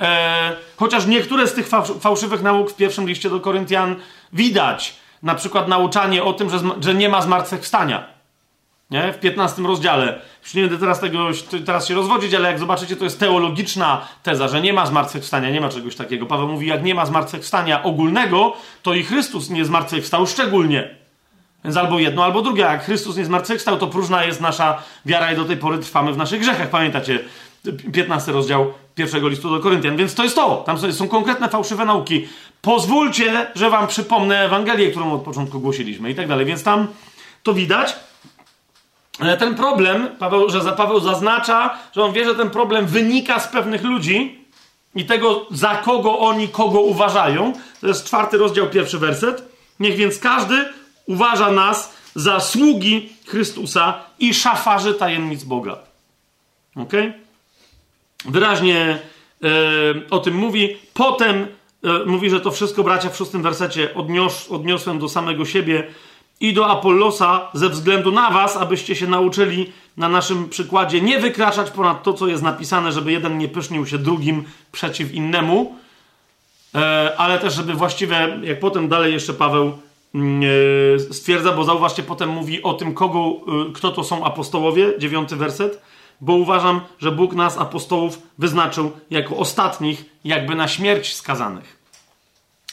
e, 0.00 0.56
chociaż 0.76 1.06
niektóre 1.06 1.46
z 1.46 1.54
tych 1.54 1.68
fałszywych 2.00 2.42
nauk 2.42 2.70
w 2.70 2.76
pierwszym 2.76 3.08
liście 3.08 3.30
do 3.30 3.40
Koryntian 3.40 3.96
widać, 4.32 4.96
na 5.22 5.34
przykład 5.34 5.68
nauczanie 5.68 6.24
o 6.24 6.32
tym, 6.32 6.50
że, 6.50 6.58
że 6.80 6.94
nie 6.94 7.08
ma 7.08 7.22
zmartwychwstania. 7.22 8.13
Nie? 8.94 9.12
W 9.12 9.18
15 9.18 9.62
rozdziale. 9.62 10.20
Już 10.42 10.54
nie 10.54 10.62
będę 10.62 10.78
teraz 10.78 11.00
tego 11.00 11.28
teraz 11.66 11.88
się 11.88 11.94
rozwodzić, 11.94 12.34
ale 12.34 12.48
jak 12.48 12.58
zobaczycie, 12.58 12.96
to 12.96 13.04
jest 13.04 13.20
teologiczna 13.20 14.08
teza, 14.22 14.48
że 14.48 14.60
nie 14.60 14.72
ma 14.72 14.86
zmartwychwstania, 14.86 15.50
nie 15.50 15.60
ma 15.60 15.68
czegoś 15.68 15.96
takiego. 15.96 16.26
Paweł 16.26 16.48
mówi, 16.48 16.66
jak 16.66 16.84
nie 16.84 16.94
ma 16.94 17.06
zmartwychwstania 17.06 17.82
ogólnego, 17.82 18.56
to 18.82 18.94
i 18.94 19.02
Chrystus 19.02 19.50
nie 19.50 19.64
zmartwychwstał 19.64 20.26
szczególnie. 20.26 20.94
Więc 21.64 21.76
albo 21.76 21.98
jedno, 21.98 22.24
albo 22.24 22.42
drugie. 22.42 22.62
Jak 22.62 22.84
Chrystus 22.84 23.16
nie 23.16 23.24
zmartwychwstał, 23.24 23.78
to 23.78 23.86
próżna 23.86 24.24
jest 24.24 24.40
nasza 24.40 24.82
wiara 25.06 25.32
i 25.32 25.36
do 25.36 25.44
tej 25.44 25.56
pory 25.56 25.78
trwamy 25.78 26.12
w 26.12 26.16
naszych 26.16 26.40
grzechach. 26.40 26.70
Pamiętacie 26.70 27.18
15 27.92 28.32
rozdział 28.32 28.72
pierwszego 28.94 29.28
listu 29.28 29.50
do 29.50 29.60
Koryntian. 29.60 29.96
Więc 29.96 30.14
to 30.14 30.24
jest 30.24 30.36
to. 30.36 30.62
Tam 30.66 30.92
są 30.92 31.08
konkretne 31.08 31.48
fałszywe 31.48 31.84
nauki. 31.84 32.28
Pozwólcie, 32.62 33.46
że 33.54 33.70
wam 33.70 33.86
przypomnę 33.86 34.44
Ewangelię, 34.44 34.90
którą 34.90 35.12
od 35.12 35.22
początku 35.22 35.60
głosiliśmy 35.60 36.10
i 36.10 36.14
tak 36.14 36.28
dalej. 36.28 36.46
Więc 36.46 36.62
tam 36.62 36.86
to 37.42 37.54
widać. 37.54 37.96
Ale 39.18 39.36
ten 39.36 39.54
problem, 39.54 40.08
Paweł, 40.18 40.50
że 40.50 40.60
Paweł 40.60 41.00
zaznacza, 41.00 41.78
że 41.92 42.02
on 42.02 42.12
wie, 42.12 42.24
że 42.24 42.34
ten 42.34 42.50
problem 42.50 42.86
wynika 42.86 43.40
z 43.40 43.48
pewnych 43.48 43.82
ludzi 43.82 44.44
i 44.94 45.04
tego, 45.04 45.46
za 45.50 45.76
kogo 45.76 46.18
oni 46.18 46.48
kogo 46.48 46.80
uważają. 46.80 47.52
To 47.80 47.86
jest 47.86 48.06
czwarty 48.06 48.38
rozdział, 48.38 48.70
pierwszy 48.70 48.98
werset. 48.98 49.48
Niech 49.80 49.96
więc 49.96 50.18
każdy 50.18 50.64
uważa 51.06 51.50
nas 51.50 51.94
za 52.14 52.40
sługi 52.40 53.08
Chrystusa 53.26 54.00
i 54.18 54.34
szafarzy 54.34 54.94
tajemnic 54.94 55.44
Boga. 55.44 55.78
Ok? 56.76 56.92
Wyraźnie 58.24 58.98
e, 59.42 59.48
o 60.10 60.18
tym 60.18 60.34
mówi. 60.34 60.76
Potem 60.94 61.46
e, 61.84 62.04
mówi, 62.06 62.30
że 62.30 62.40
to 62.40 62.50
wszystko, 62.50 62.82
bracia, 62.82 63.10
w 63.10 63.16
szóstym 63.16 63.42
wersecie 63.42 63.94
odnios, 63.94 64.48
odniosłem 64.50 64.98
do 64.98 65.08
samego 65.08 65.44
siebie 65.44 65.86
i 66.48 66.52
do 66.52 66.66
Apollosa 66.66 67.48
ze 67.52 67.68
względu 67.68 68.12
na 68.12 68.30
was, 68.30 68.56
abyście 68.56 68.96
się 68.96 69.06
nauczyli 69.06 69.72
na 69.96 70.08
naszym 70.08 70.48
przykładzie 70.48 71.00
nie 71.00 71.18
wykraczać 71.18 71.70
ponad 71.70 72.02
to, 72.02 72.12
co 72.12 72.26
jest 72.26 72.42
napisane, 72.42 72.92
żeby 72.92 73.12
jeden 73.12 73.38
nie 73.38 73.48
pysznił 73.48 73.86
się 73.86 73.98
drugim 73.98 74.44
przeciw 74.72 75.14
innemu, 75.14 75.76
e, 76.74 77.14
ale 77.18 77.38
też, 77.38 77.54
żeby 77.54 77.74
właściwe, 77.74 78.38
jak 78.42 78.60
potem 78.60 78.88
dalej 78.88 79.12
jeszcze 79.12 79.34
Paweł 79.34 79.72
mm, 80.14 80.42
e, 80.96 80.98
stwierdza, 80.98 81.52
bo 81.52 81.64
zauważcie, 81.64 82.02
potem 82.02 82.28
mówi 82.28 82.62
o 82.62 82.74
tym, 82.74 82.94
kogo, 82.94 83.20
e, 83.20 83.72
kto 83.72 83.90
to 83.90 84.04
są 84.04 84.24
apostołowie, 84.24 84.92
dziewiąty 84.98 85.36
werset, 85.36 85.82
bo 86.20 86.32
uważam, 86.32 86.80
że 86.98 87.12
Bóg 87.12 87.34
nas, 87.34 87.58
apostołów, 87.58 88.18
wyznaczył 88.38 88.92
jako 89.10 89.36
ostatnich, 89.36 90.04
jakby 90.24 90.54
na 90.54 90.68
śmierć 90.68 91.14
skazanych. 91.14 91.83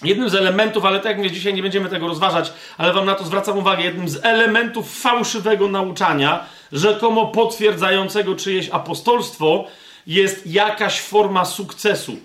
Jednym 0.03 0.29
z 0.29 0.35
elementów, 0.35 0.85
ale 0.85 0.97
tak 0.97 1.05
jak 1.05 1.17
mówię, 1.17 1.31
dzisiaj 1.31 1.53
nie 1.53 1.61
będziemy 1.61 1.89
tego 1.89 2.07
rozważać, 2.07 2.53
ale 2.77 2.93
wam 2.93 3.05
na 3.05 3.15
to 3.15 3.23
zwracam 3.23 3.57
uwagę, 3.57 3.83
jednym 3.83 4.09
z 4.09 4.25
elementów 4.25 4.99
fałszywego 5.01 5.67
nauczania, 5.67 6.45
rzekomo 6.71 7.27
potwierdzającego 7.27 8.35
czyjeś 8.35 8.69
apostolstwo, 8.69 9.65
jest 10.07 10.47
jakaś 10.47 11.01
forma 11.01 11.45
sukcesu. 11.45 12.17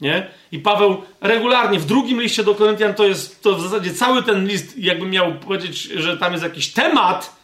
Nie? 0.00 0.26
I 0.52 0.58
Paweł 0.58 1.02
regularnie 1.20 1.78
w 1.78 1.86
drugim 1.86 2.20
liście 2.20 2.44
do 2.44 2.54
Koryntian 2.54 2.94
to 2.94 3.04
jest 3.04 3.42
to 3.42 3.54
w 3.54 3.62
zasadzie 3.62 3.94
cały 3.94 4.22
ten 4.22 4.46
list, 4.46 4.78
jakby 4.78 5.06
miał 5.06 5.34
powiedzieć, 5.34 5.82
że 5.82 6.18
tam 6.18 6.32
jest 6.32 6.44
jakiś 6.44 6.72
temat, 6.72 7.36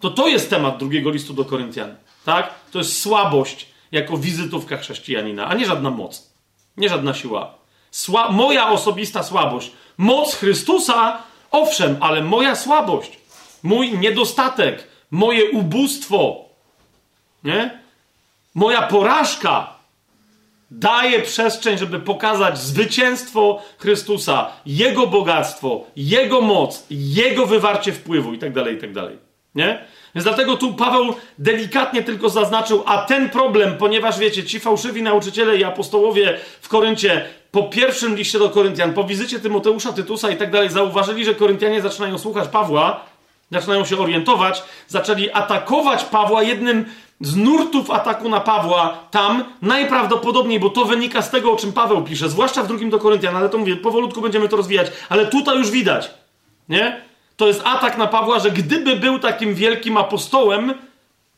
to 0.00 0.10
to 0.10 0.28
jest 0.28 0.50
temat 0.50 0.78
drugiego 0.78 1.10
listu 1.10 1.34
do 1.34 1.44
Koryntian. 1.44 1.96
Tak? 2.24 2.54
To 2.70 2.78
jest 2.78 3.02
słabość 3.02 3.66
jako 3.92 4.16
wizytówka 4.16 4.76
chrześcijanina, 4.76 5.46
a 5.46 5.54
nie 5.54 5.66
żadna 5.66 5.90
moc, 5.90 6.32
nie 6.76 6.88
żadna 6.88 7.14
siła. 7.14 7.57
Sła 7.90 8.30
moja 8.30 8.70
osobista 8.70 9.22
słabość. 9.22 9.72
Moc 9.98 10.34
Chrystusa, 10.34 11.22
owszem, 11.50 11.96
ale 12.00 12.22
moja 12.22 12.56
słabość, 12.56 13.18
mój 13.62 13.98
niedostatek, 13.98 14.88
moje 15.10 15.50
ubóstwo, 15.50 16.44
nie? 17.44 17.80
Moja 18.54 18.82
porażka 18.82 19.78
daje 20.70 21.22
przestrzeń, 21.22 21.78
żeby 21.78 22.00
pokazać 22.00 22.58
zwycięstwo 22.58 23.62
Chrystusa, 23.78 24.50
Jego 24.66 25.06
bogactwo, 25.06 25.84
Jego 25.96 26.40
moc, 26.40 26.86
Jego 26.90 27.46
wywarcie 27.46 27.92
wpływu 27.92 28.32
itd., 28.32 28.64
tak 28.64 28.72
itd. 28.72 29.02
Tak 29.02 29.12
nie? 29.54 29.84
Więc 30.18 30.24
dlatego 30.24 30.56
tu 30.56 30.74
Paweł 30.74 31.14
delikatnie 31.38 32.02
tylko 32.02 32.28
zaznaczył, 32.28 32.82
a 32.86 32.98
ten 32.98 33.30
problem, 33.30 33.76
ponieważ 33.76 34.18
wiecie, 34.18 34.44
ci 34.44 34.60
fałszywi 34.60 35.02
nauczyciele 35.02 35.56
i 35.56 35.64
apostołowie 35.64 36.38
w 36.60 36.68
Koryncie 36.68 37.24
po 37.50 37.62
pierwszym 37.62 38.16
liście 38.16 38.38
do 38.38 38.50
Koryntian, 38.50 38.92
po 38.92 39.04
wizycie 39.04 39.40
Tymoteusza, 39.40 39.92
Tytusa 39.92 40.30
i 40.30 40.36
tak 40.36 40.50
dalej, 40.50 40.70
zauważyli, 40.70 41.24
że 41.24 41.34
Koryntianie 41.34 41.82
zaczynają 41.82 42.18
słuchać 42.18 42.48
Pawła, 42.48 43.00
zaczynają 43.50 43.84
się 43.84 43.98
orientować, 43.98 44.62
zaczęli 44.88 45.30
atakować 45.30 46.04
Pawła. 46.04 46.42
Jednym 46.42 46.84
z 47.20 47.36
nurtów 47.36 47.90
ataku 47.90 48.28
na 48.28 48.40
Pawła 48.40 48.98
tam 49.10 49.44
najprawdopodobniej, 49.62 50.60
bo 50.60 50.70
to 50.70 50.84
wynika 50.84 51.22
z 51.22 51.30
tego, 51.30 51.52
o 51.52 51.56
czym 51.56 51.72
Paweł 51.72 52.02
pisze, 52.02 52.28
zwłaszcza 52.28 52.62
w 52.62 52.68
drugim 52.68 52.90
do 52.90 52.98
Koryntian, 52.98 53.36
ale 53.36 53.48
to 53.48 53.58
mówię, 53.58 53.76
powolutku 53.76 54.20
będziemy 54.20 54.48
to 54.48 54.56
rozwijać, 54.56 54.86
ale 55.08 55.26
tutaj 55.26 55.58
już 55.58 55.70
widać, 55.70 56.10
nie? 56.68 57.07
To 57.38 57.46
jest 57.46 57.62
atak 57.64 57.98
na 57.98 58.06
Pawła, 58.06 58.38
że 58.38 58.50
gdyby 58.50 58.96
był 58.96 59.18
takim 59.18 59.54
wielkim 59.54 59.96
apostołem, 59.96 60.74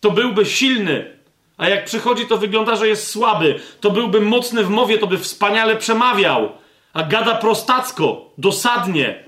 to 0.00 0.10
byłby 0.10 0.46
silny, 0.46 1.20
a 1.60 1.68
jak 1.68 1.84
przychodzi, 1.84 2.26
to 2.26 2.36
wygląda, 2.36 2.76
że 2.76 2.88
jest 2.88 3.10
słaby. 3.10 3.60
To 3.80 3.90
byłby 3.90 4.20
mocny 4.20 4.64
w 4.64 4.70
mowie, 4.70 4.98
to 4.98 5.06
by 5.06 5.18
wspaniale 5.18 5.76
przemawiał. 5.76 6.52
A 6.92 7.02
gada 7.02 7.34
prostacko, 7.34 8.30
dosadnie. 8.38 9.24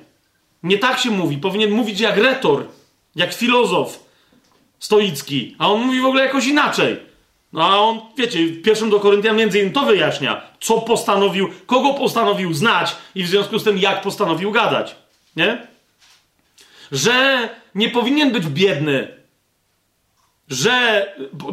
Nie 0.62 0.78
tak 0.78 0.98
się 0.98 1.10
mówi. 1.10 1.38
Powinien 1.38 1.70
mówić 1.70 2.00
jak 2.00 2.16
retor, 2.16 2.64
jak 3.16 3.34
filozof 3.34 4.04
stoicki. 4.78 5.56
A 5.58 5.68
on 5.68 5.80
mówi 5.80 6.00
w 6.00 6.06
ogóle 6.06 6.24
jakoś 6.24 6.46
inaczej. 6.46 6.96
No 7.52 7.64
a 7.64 7.76
on, 7.76 8.00
wiecie, 8.18 8.46
w 8.46 8.62
pierwszym 8.62 8.90
do 8.90 9.00
Koryntian 9.00 9.36
między 9.36 9.58
innymi 9.58 9.74
to 9.74 9.82
wyjaśnia, 9.82 10.42
co 10.60 10.80
postanowił, 10.80 11.48
kogo 11.66 11.94
postanowił 11.94 12.54
znać 12.54 12.96
i 13.14 13.24
w 13.24 13.28
związku 13.28 13.58
z 13.58 13.64
tym 13.64 13.78
jak 13.78 14.02
postanowił 14.02 14.52
gadać. 14.52 14.96
Nie? 15.36 15.71
Że 16.92 17.48
nie 17.74 17.88
powinien 17.88 18.30
być 18.30 18.46
biedny, 18.46 19.08
że 20.48 21.06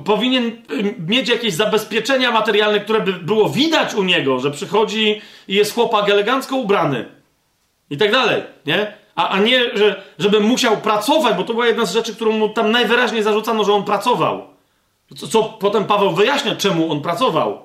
powinien 0.06 0.62
mieć 1.08 1.30
jakieś 1.30 1.54
zabezpieczenia 1.54 2.32
materialne, 2.32 2.80
które 2.80 3.02
by 3.02 3.14
było 3.14 3.50
widać 3.50 3.94
u 3.94 4.04
niego, 4.04 4.40
że 4.40 4.52
przychodzi 4.52 5.22
i 5.48 5.56
jest 5.56 5.74
chłopak 5.74 6.10
elegancko 6.10 6.56
ubrany 6.56 7.06
i 7.90 7.98
tak 7.98 8.12
dalej, 8.12 8.44
nie? 8.66 8.94
A, 9.16 9.30
a 9.30 9.40
nie, 9.40 9.78
że, 9.78 10.02
żeby 10.20 10.40
musiał 10.40 10.78
pracować, 10.78 11.38
bo 11.38 11.44
to 11.44 11.54
była 11.54 11.68
jedna 11.68 11.86
z 11.86 11.94
rzeczy, 11.94 12.16
którą 12.16 12.32
mu 12.32 12.50
tam 12.50 12.72
najwyraźniej 12.72 13.24
zarzucano, 13.24 13.64
że 13.64 13.74
on 13.74 13.84
pracował. 13.84 14.48
Co, 15.18 15.28
co 15.28 15.44
potem 15.44 15.86
Paweł 15.86 16.12
wyjaśnia, 16.12 16.56
czemu 16.56 16.92
on 16.92 17.02
pracował. 17.02 17.62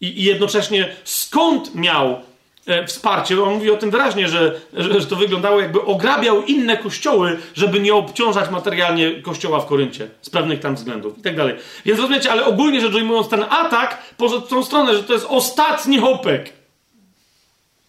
I, 0.00 0.20
I 0.20 0.24
jednocześnie 0.24 0.96
skąd 1.04 1.74
miał 1.74 2.20
E, 2.66 2.86
wsparcie. 2.86 3.42
On 3.42 3.54
mówi 3.54 3.70
o 3.70 3.76
tym 3.76 3.90
wyraźnie, 3.90 4.28
że, 4.28 4.60
że, 4.72 5.00
że, 5.00 5.06
to 5.06 5.16
wyglądało 5.16 5.60
jakby 5.60 5.84
ograbiał 5.84 6.42
inne 6.42 6.76
kościoły, 6.76 7.38
żeby 7.54 7.80
nie 7.80 7.94
obciążać 7.94 8.50
materialnie 8.50 9.22
kościoła 9.22 9.60
w 9.60 9.66
Koryncie 9.66 10.08
z 10.20 10.30
pewnych 10.30 10.60
tam 10.60 10.74
względów 10.74 11.18
i 11.18 11.22
tak 11.22 11.36
dalej. 11.36 11.54
Więc 11.84 12.00
rozumiecie, 12.00 12.32
ale 12.32 12.44
ogólnie 12.44 12.80
rzecz 12.80 12.94
ujmując, 12.94 13.28
ten 13.28 13.42
atak 13.42 14.02
poszedł 14.16 14.46
w 14.46 14.48
tą 14.48 14.64
stronę, 14.64 14.96
że 14.96 15.02
to 15.02 15.12
jest 15.12 15.26
ostatni 15.28 15.98
hopek. 15.98 16.52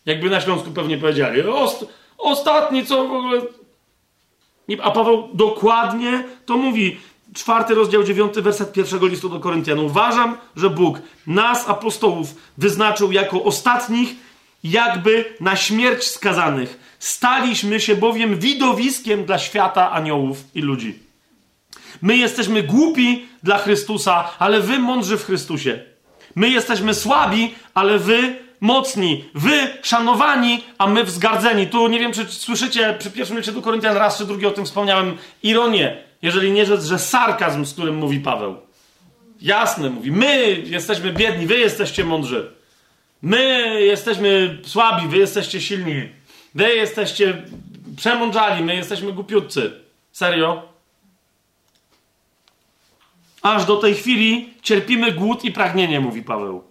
Jakby 0.05 0.29
na 0.29 0.41
Śląsku 0.41 0.71
pewnie 0.71 0.97
powiedzieli. 0.97 1.41
Ost 1.41 1.85
ostatni, 2.17 2.85
co 2.85 3.07
w 3.07 3.11
ogóle... 3.11 3.41
A 4.83 4.91
Paweł 4.91 5.29
dokładnie 5.33 6.23
to 6.45 6.57
mówi. 6.57 6.99
Czwarty 7.33 7.75
rozdział, 7.75 8.03
dziewiąty 8.03 8.41
werset 8.41 8.73
pierwszego 8.73 9.07
listu 9.07 9.29
do 9.29 9.39
Koryntian. 9.39 9.79
Uważam, 9.79 10.37
że 10.55 10.69
Bóg 10.69 10.99
nas, 11.27 11.69
apostołów, 11.69 12.35
wyznaczył 12.57 13.11
jako 13.11 13.43
ostatnich 13.43 14.15
jakby 14.63 15.25
na 15.39 15.55
śmierć 15.55 16.03
skazanych. 16.03 16.95
Staliśmy 16.99 17.79
się 17.79 17.95
bowiem 17.95 18.39
widowiskiem 18.39 19.25
dla 19.25 19.39
świata 19.39 19.91
aniołów 19.91 20.43
i 20.55 20.61
ludzi. 20.61 20.99
My 22.01 22.17
jesteśmy 22.17 22.63
głupi 22.63 23.25
dla 23.43 23.57
Chrystusa, 23.57 24.29
ale 24.39 24.59
wy 24.59 24.79
mądrzy 24.79 25.17
w 25.17 25.25
Chrystusie. 25.25 25.79
My 26.35 26.49
jesteśmy 26.49 26.93
słabi, 26.93 27.55
ale 27.73 27.99
wy 27.99 28.35
mocni, 28.61 29.25
wy 29.35 29.67
szanowani, 29.83 30.63
a 30.77 30.87
my 30.87 31.03
wzgardzeni. 31.03 31.67
Tu 31.67 31.87
nie 31.87 31.99
wiem, 31.99 32.13
czy 32.13 32.25
słyszycie 32.25 32.95
przy 32.99 33.11
pierwszym 33.11 33.37
liście 33.37 33.51
do 33.51 33.61
Koryntian 33.61 33.97
raz 33.97 34.17
czy 34.17 34.25
drugi 34.25 34.45
o 34.45 34.51
tym 34.51 34.65
wspomniałem, 34.65 35.17
ironię, 35.43 35.97
jeżeli 36.21 36.51
nie 36.51 36.65
rzec, 36.65 36.85
że 36.85 36.99
sarkazm, 36.99 37.65
z 37.65 37.73
którym 37.73 37.95
mówi 37.95 38.19
Paweł. 38.19 38.57
Jasne, 39.41 39.89
mówi, 39.89 40.11
my 40.11 40.61
jesteśmy 40.65 41.13
biedni, 41.13 41.47
wy 41.47 41.57
jesteście 41.57 42.03
mądrzy. 42.03 42.51
My 43.23 43.77
jesteśmy 43.81 44.57
słabi, 44.65 45.07
wy 45.07 45.17
jesteście 45.17 45.61
silni. 45.61 46.09
Wy 46.55 46.75
jesteście 46.75 47.43
przemądrzali, 47.97 48.63
my 48.63 48.75
jesteśmy 48.75 49.13
głupiutcy. 49.13 49.71
Serio? 50.11 50.61
Aż 53.41 53.65
do 53.65 53.77
tej 53.77 53.95
chwili 53.95 54.53
cierpimy 54.61 55.11
głód 55.11 55.45
i 55.45 55.51
pragnienie, 55.51 55.99
mówi 55.99 56.23
Paweł. 56.23 56.63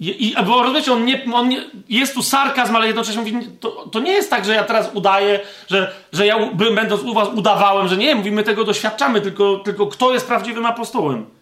I, 0.00 0.28
i 0.28 0.34
bo 0.46 0.62
rozumiecie, 0.62 0.92
on, 0.92 1.04
nie, 1.04 1.24
on 1.32 1.48
nie, 1.48 1.64
jest 1.88 2.14
tu 2.14 2.22
sarkazm, 2.22 2.76
ale 2.76 2.86
jednocześnie 2.86 3.22
mówi, 3.22 3.48
to, 3.60 3.70
to 3.70 4.00
nie 4.00 4.12
jest 4.12 4.30
tak, 4.30 4.44
że 4.44 4.54
ja 4.54 4.64
teraz 4.64 4.90
udaję, 4.94 5.40
że, 5.68 5.94
że 6.12 6.26
ja 6.26 6.50
będąc 6.52 7.02
u 7.02 7.14
was 7.14 7.28
udawałem, 7.28 7.88
że 7.88 7.96
nie, 7.96 8.14
mówimy 8.14 8.42
tego 8.42 8.64
doświadczamy, 8.64 9.20
tylko, 9.20 9.58
tylko 9.58 9.86
kto 9.86 10.12
jest 10.12 10.26
prawdziwym 10.26 10.66
apostołem. 10.66 11.37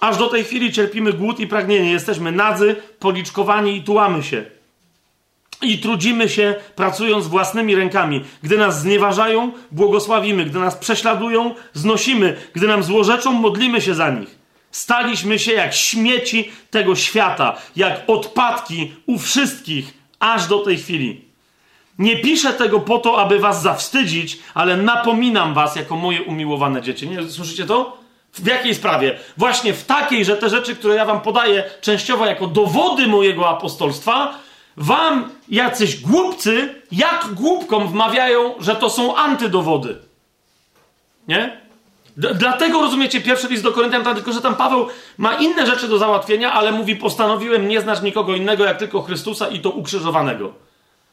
Aż 0.00 0.16
do 0.16 0.28
tej 0.28 0.44
chwili 0.44 0.72
cierpimy 0.72 1.12
głód 1.12 1.40
i 1.40 1.46
pragnienie, 1.46 1.90
jesteśmy 1.90 2.32
nadzy, 2.32 2.76
policzkowani 2.98 3.76
i 3.76 3.82
tułamy 3.82 4.22
się. 4.22 4.44
I 5.62 5.78
trudzimy 5.78 6.28
się, 6.28 6.54
pracując 6.76 7.26
własnymi 7.26 7.76
rękami. 7.76 8.24
Gdy 8.42 8.58
nas 8.58 8.80
znieważają, 8.80 9.52
błogosławimy. 9.72 10.44
Gdy 10.44 10.58
nas 10.58 10.76
prześladują, 10.76 11.54
znosimy. 11.72 12.36
Gdy 12.54 12.66
nam 12.66 12.82
złorzeczą, 12.82 13.32
modlimy 13.32 13.80
się 13.80 13.94
za 13.94 14.10
nich. 14.10 14.38
Staliśmy 14.70 15.38
się 15.38 15.52
jak 15.52 15.74
śmieci 15.74 16.50
tego 16.70 16.96
świata, 16.96 17.56
jak 17.76 18.02
odpadki 18.06 18.92
u 19.06 19.18
wszystkich, 19.18 19.94
aż 20.20 20.46
do 20.46 20.58
tej 20.58 20.76
chwili. 20.76 21.24
Nie 21.98 22.16
piszę 22.16 22.52
tego 22.52 22.80
po 22.80 22.98
to, 22.98 23.20
aby 23.20 23.38
was 23.38 23.62
zawstydzić, 23.62 24.38
ale 24.54 24.76
napominam 24.76 25.54
was 25.54 25.76
jako 25.76 25.96
moje 25.96 26.22
umiłowane 26.22 26.82
dzieci. 26.82 27.08
Nie 27.08 27.28
słyszycie 27.28 27.66
to? 27.66 27.99
W 28.32 28.46
jakiej 28.46 28.74
sprawie? 28.74 29.18
Właśnie 29.36 29.74
w 29.74 29.84
takiej, 29.84 30.24
że 30.24 30.36
te 30.36 30.48
rzeczy, 30.48 30.76
które 30.76 30.94
ja 30.94 31.04
wam 31.04 31.20
podaję 31.20 31.64
częściowo 31.80 32.26
jako 32.26 32.46
dowody 32.46 33.06
mojego 33.06 33.48
apostolstwa, 33.48 34.38
wam 34.76 35.30
jacyś 35.48 36.00
głupcy, 36.00 36.74
jak 36.92 37.26
głupkom 37.34 37.88
wmawiają, 37.88 38.54
że 38.60 38.76
to 38.76 38.90
są 38.90 39.16
antydowody. 39.16 39.98
Nie? 41.28 41.60
D 42.16 42.34
dlatego 42.34 42.80
rozumiecie 42.80 43.20
pierwszy 43.20 43.48
list 43.48 43.62
do 43.62 43.72
Koryntian, 43.72 44.14
tylko 44.14 44.32
że 44.32 44.40
tam 44.40 44.56
Paweł 44.56 44.88
ma 45.18 45.34
inne 45.34 45.66
rzeczy 45.66 45.88
do 45.88 45.98
załatwienia, 45.98 46.52
ale 46.52 46.72
mówi: 46.72 46.96
Postanowiłem 46.96 47.68
nie 47.68 47.80
znać 47.80 48.02
nikogo 48.02 48.34
innego 48.34 48.64
jak 48.64 48.78
tylko 48.78 49.02
Chrystusa 49.02 49.48
i 49.48 49.60
to 49.60 49.70
ukrzyżowanego. 49.70 50.52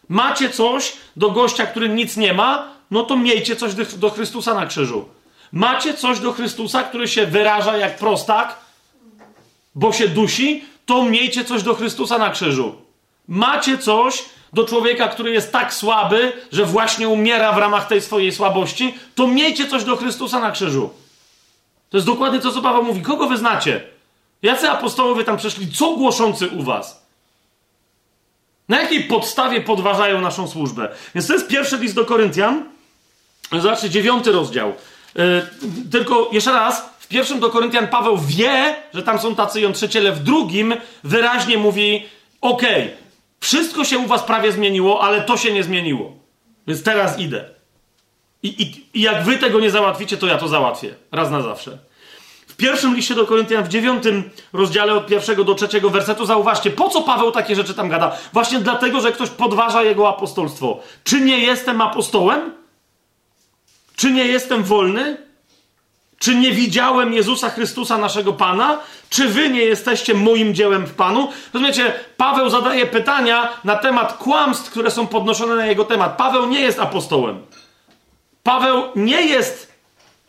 Macie 0.10 0.50
coś 0.50 0.94
do 1.16 1.32
gościa, 1.32 1.66
który 1.66 1.90
nic 1.90 2.18
nie 2.18 2.34
ma, 2.34 2.68
no 2.92 3.04
to 3.04 3.16
miejcie 3.16 3.56
coś 3.56 3.74
do 3.98 4.10
Chrystusa 4.10 4.54
na 4.54 4.66
krzyżu. 4.66 5.06
Macie 5.52 5.94
coś 5.94 6.20
do 6.20 6.34
Chrystusa, 6.34 6.84
który 6.84 7.08
się 7.08 7.26
wyraża 7.26 7.78
jak 7.78 7.98
prostak, 7.98 8.58
bo 9.76 9.94
się 9.94 10.08
dusi, 10.08 10.66
to 10.86 11.04
miejcie 11.04 11.46
coś 11.46 11.64
do 11.64 11.76
Chrystusa 11.76 12.18
na 12.18 12.30
krzyżu. 12.30 12.76
Macie 13.28 13.78
coś 13.78 14.26
do 14.54 14.66
człowieka, 14.66 15.08
który 15.08 15.32
jest 15.32 15.52
tak 15.52 15.74
słaby, 15.74 16.34
że 16.52 16.66
właśnie 16.66 17.10
umiera 17.10 17.52
w 17.52 17.58
ramach 17.58 17.88
tej 17.88 18.02
swojej 18.02 18.32
słabości, 18.32 18.96
to 19.16 19.28
miejcie 19.28 19.68
coś 19.68 19.84
do 19.84 19.96
Chrystusa 19.96 20.40
na 20.40 20.52
krzyżu. 20.52 20.90
To 21.90 21.98
jest 21.98 22.08
dokładnie 22.08 22.40
to, 22.40 22.52
co 22.52 22.62
Paweł 22.62 22.84
mówi. 22.84 23.02
Kogo 23.02 23.28
wy 23.28 23.38
znacie? 23.38 23.84
Jacy 24.42 24.70
apostołowie 24.70 25.24
tam 25.24 25.38
przeszli? 25.38 25.72
Co 25.72 25.96
głoszący 25.96 26.48
u 26.48 26.64
was? 26.64 27.08
Na 28.70 28.82
jakiej 28.82 29.04
podstawie 29.04 29.62
podważają 29.62 30.22
naszą 30.22 30.48
służbę? 30.48 30.90
Więc 31.16 31.28
to 31.28 31.34
jest 31.34 31.48
pierwszy 31.48 31.78
list 31.78 31.96
do 31.96 32.06
Koryntian. 32.06 32.64
Zobaczcie, 33.52 33.90
dziewiąty 33.90 34.32
rozdział. 34.32 34.74
Yy, 35.18 35.48
tylko 35.92 36.30
jeszcze 36.32 36.52
raz, 36.52 36.90
w 37.00 37.08
pierwszym 37.08 37.40
do 37.40 37.50
Koryntian 37.50 37.88
Paweł 37.88 38.18
wie, 38.18 38.76
że 38.94 39.04
tam 39.04 39.20
są 39.20 39.36
tacy 39.36 39.62
jątrzyciele, 39.62 40.12
w 40.12 40.20
drugim 40.20 40.74
wyraźnie 41.04 41.58
mówi: 41.58 42.06
Okej, 42.42 42.84
okay, 42.84 42.98
wszystko 43.40 43.84
się 43.84 43.98
u 43.98 44.08
was 44.08 44.24
prawie 44.24 44.52
zmieniło, 44.52 45.04
ale 45.04 45.22
to 45.22 45.38
się 45.38 45.54
nie 45.54 45.64
zmieniło. 45.64 46.14
Więc 46.68 46.84
teraz 46.84 47.20
idę. 47.20 47.46
I, 48.44 48.48
i, 48.48 49.00
I, 49.00 49.02
jak 49.02 49.24
wy 49.24 49.38
tego 49.38 49.60
nie 49.60 49.72
załatwicie, 49.72 50.18
to 50.18 50.28
ja 50.28 50.38
to 50.38 50.48
załatwię. 50.48 50.96
Raz 51.12 51.32
na 51.32 51.42
zawsze. 51.42 51.78
W 52.48 52.56
pierwszym 52.56 52.96
liście 52.96 53.16
do 53.16 53.26
Koryntian, 53.26 53.64
w 53.64 53.68
dziewiątym 53.68 54.30
rozdziale 54.54 54.94
od 54.94 55.08
pierwszego 55.08 55.44
do 55.44 55.56
trzeciego 55.56 55.90
wersetu, 55.90 56.26
zauważcie, 56.26 56.72
po 56.72 56.90
co 56.90 57.02
Paweł 57.02 57.32
takie 57.32 57.56
rzeczy 57.56 57.74
tam 57.74 57.90
gada? 57.90 58.18
Właśnie 58.34 58.60
dlatego, 58.60 59.02
że 59.02 59.12
ktoś 59.12 59.30
podważa 59.30 59.84
jego 59.84 60.10
apostolstwo. 60.10 60.80
Czy 61.04 61.22
nie 61.22 61.40
jestem 61.40 61.82
apostołem? 61.82 62.52
Czy 63.98 64.12
nie 64.12 64.26
jestem 64.26 64.64
wolny? 64.64 65.18
Czy 66.20 66.36
nie 66.36 66.52
widziałem 66.52 67.14
Jezusa 67.14 67.50
Chrystusa, 67.50 67.98
naszego 67.98 68.34
Pana? 68.34 68.80
Czy 69.10 69.30
wy 69.30 69.50
nie 69.50 69.62
jesteście 69.62 70.14
moim 70.14 70.54
dziełem 70.54 70.86
w 70.86 70.94
Panu? 70.94 71.30
Rozumiecie, 71.54 71.94
Paweł 72.18 72.50
zadaje 72.50 72.86
pytania 72.86 73.50
na 73.64 73.76
temat 73.76 74.14
kłamstw, 74.14 74.72
które 74.72 74.92
są 74.92 75.08
podnoszone 75.08 75.56
na 75.56 75.66
jego 75.66 75.86
temat. 75.86 76.18
Paweł 76.18 76.46
nie 76.46 76.60
jest 76.60 76.80
apostołem. 76.80 77.42
Paweł 78.44 78.84
nie 78.96 79.22
jest 79.22 79.74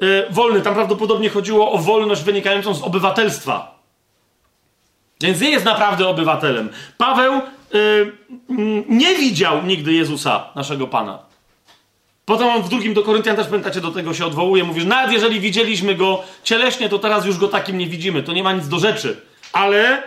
yy, 0.01 0.27
wolny. 0.31 0.61
Tam 0.61 0.75
prawdopodobnie 0.75 1.31
chodziło 1.31 1.73
o 1.73 1.79
wolność 1.79 2.23
wynikającą 2.23 2.75
z 2.75 2.83
obywatelstwa. 2.83 3.79
Więc 5.21 5.41
nie 5.41 5.51
jest 5.51 5.65
naprawdę 5.65 6.09
obywatelem. 6.09 6.71
Paweł 6.99 7.41
yy, 7.73 8.13
nie 8.89 9.15
widział 9.15 9.63
nigdy 9.63 9.93
Jezusa, 9.93 10.51
naszego 10.55 10.87
Pana. 10.87 11.28
Potem 12.29 12.49
on 12.49 12.63
w 12.63 12.69
drugim 12.69 12.95
do 12.95 13.03
Koryntian 13.03 13.37
też 13.37 13.47
pamiętacie, 13.47 13.81
do 13.81 13.91
tego 13.91 14.15
się 14.15 14.27
odwołuje. 14.27 14.65
Mówisz, 14.65 14.85
nawet 14.85 15.13
jeżeli 15.13 15.41
widzieliśmy 15.41 15.95
go 15.95 16.23
cieleśnie, 16.45 16.89
to 16.89 16.99
teraz 16.99 17.27
już 17.27 17.39
go 17.39 17.49
takim 17.49 17.79
nie 17.79 17.87
widzimy. 17.87 18.23
To 18.23 18.33
nie 18.33 18.43
ma 18.43 18.53
nic 18.53 18.69
do 18.69 18.79
rzeczy. 18.79 19.21
Ale 19.53 20.03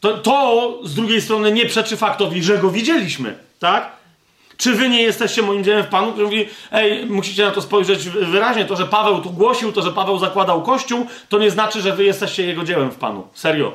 to, 0.00 0.18
to 0.18 0.78
z 0.84 0.94
drugiej 0.94 1.22
strony 1.22 1.52
nie 1.52 1.66
przeczy 1.66 1.96
faktowi, 1.96 2.42
że 2.42 2.58
go 2.58 2.70
widzieliśmy. 2.70 3.34
Tak? 3.58 3.92
Czy 4.56 4.74
wy 4.74 4.88
nie 4.88 5.02
jesteście 5.02 5.42
moim 5.42 5.64
dziełem 5.64 5.84
w 5.84 5.86
Panu? 5.86 6.12
Który 6.12 6.24
mówi, 6.24 6.48
ej, 6.72 7.06
musicie 7.06 7.44
na 7.44 7.50
to 7.50 7.62
spojrzeć 7.62 8.08
wyraźnie. 8.08 8.64
To, 8.64 8.76
że 8.76 8.86
Paweł 8.86 9.20
tu 9.20 9.30
głosił, 9.30 9.72
to, 9.72 9.82
że 9.82 9.92
Paweł 9.92 10.18
zakładał 10.18 10.62
kościół, 10.62 11.06
to 11.28 11.38
nie 11.38 11.50
znaczy, 11.50 11.80
że 11.80 11.96
wy 11.96 12.04
jesteście 12.04 12.46
jego 12.46 12.64
dziełem 12.64 12.90
w 12.90 12.96
Panu. 12.96 13.28
Serio. 13.34 13.72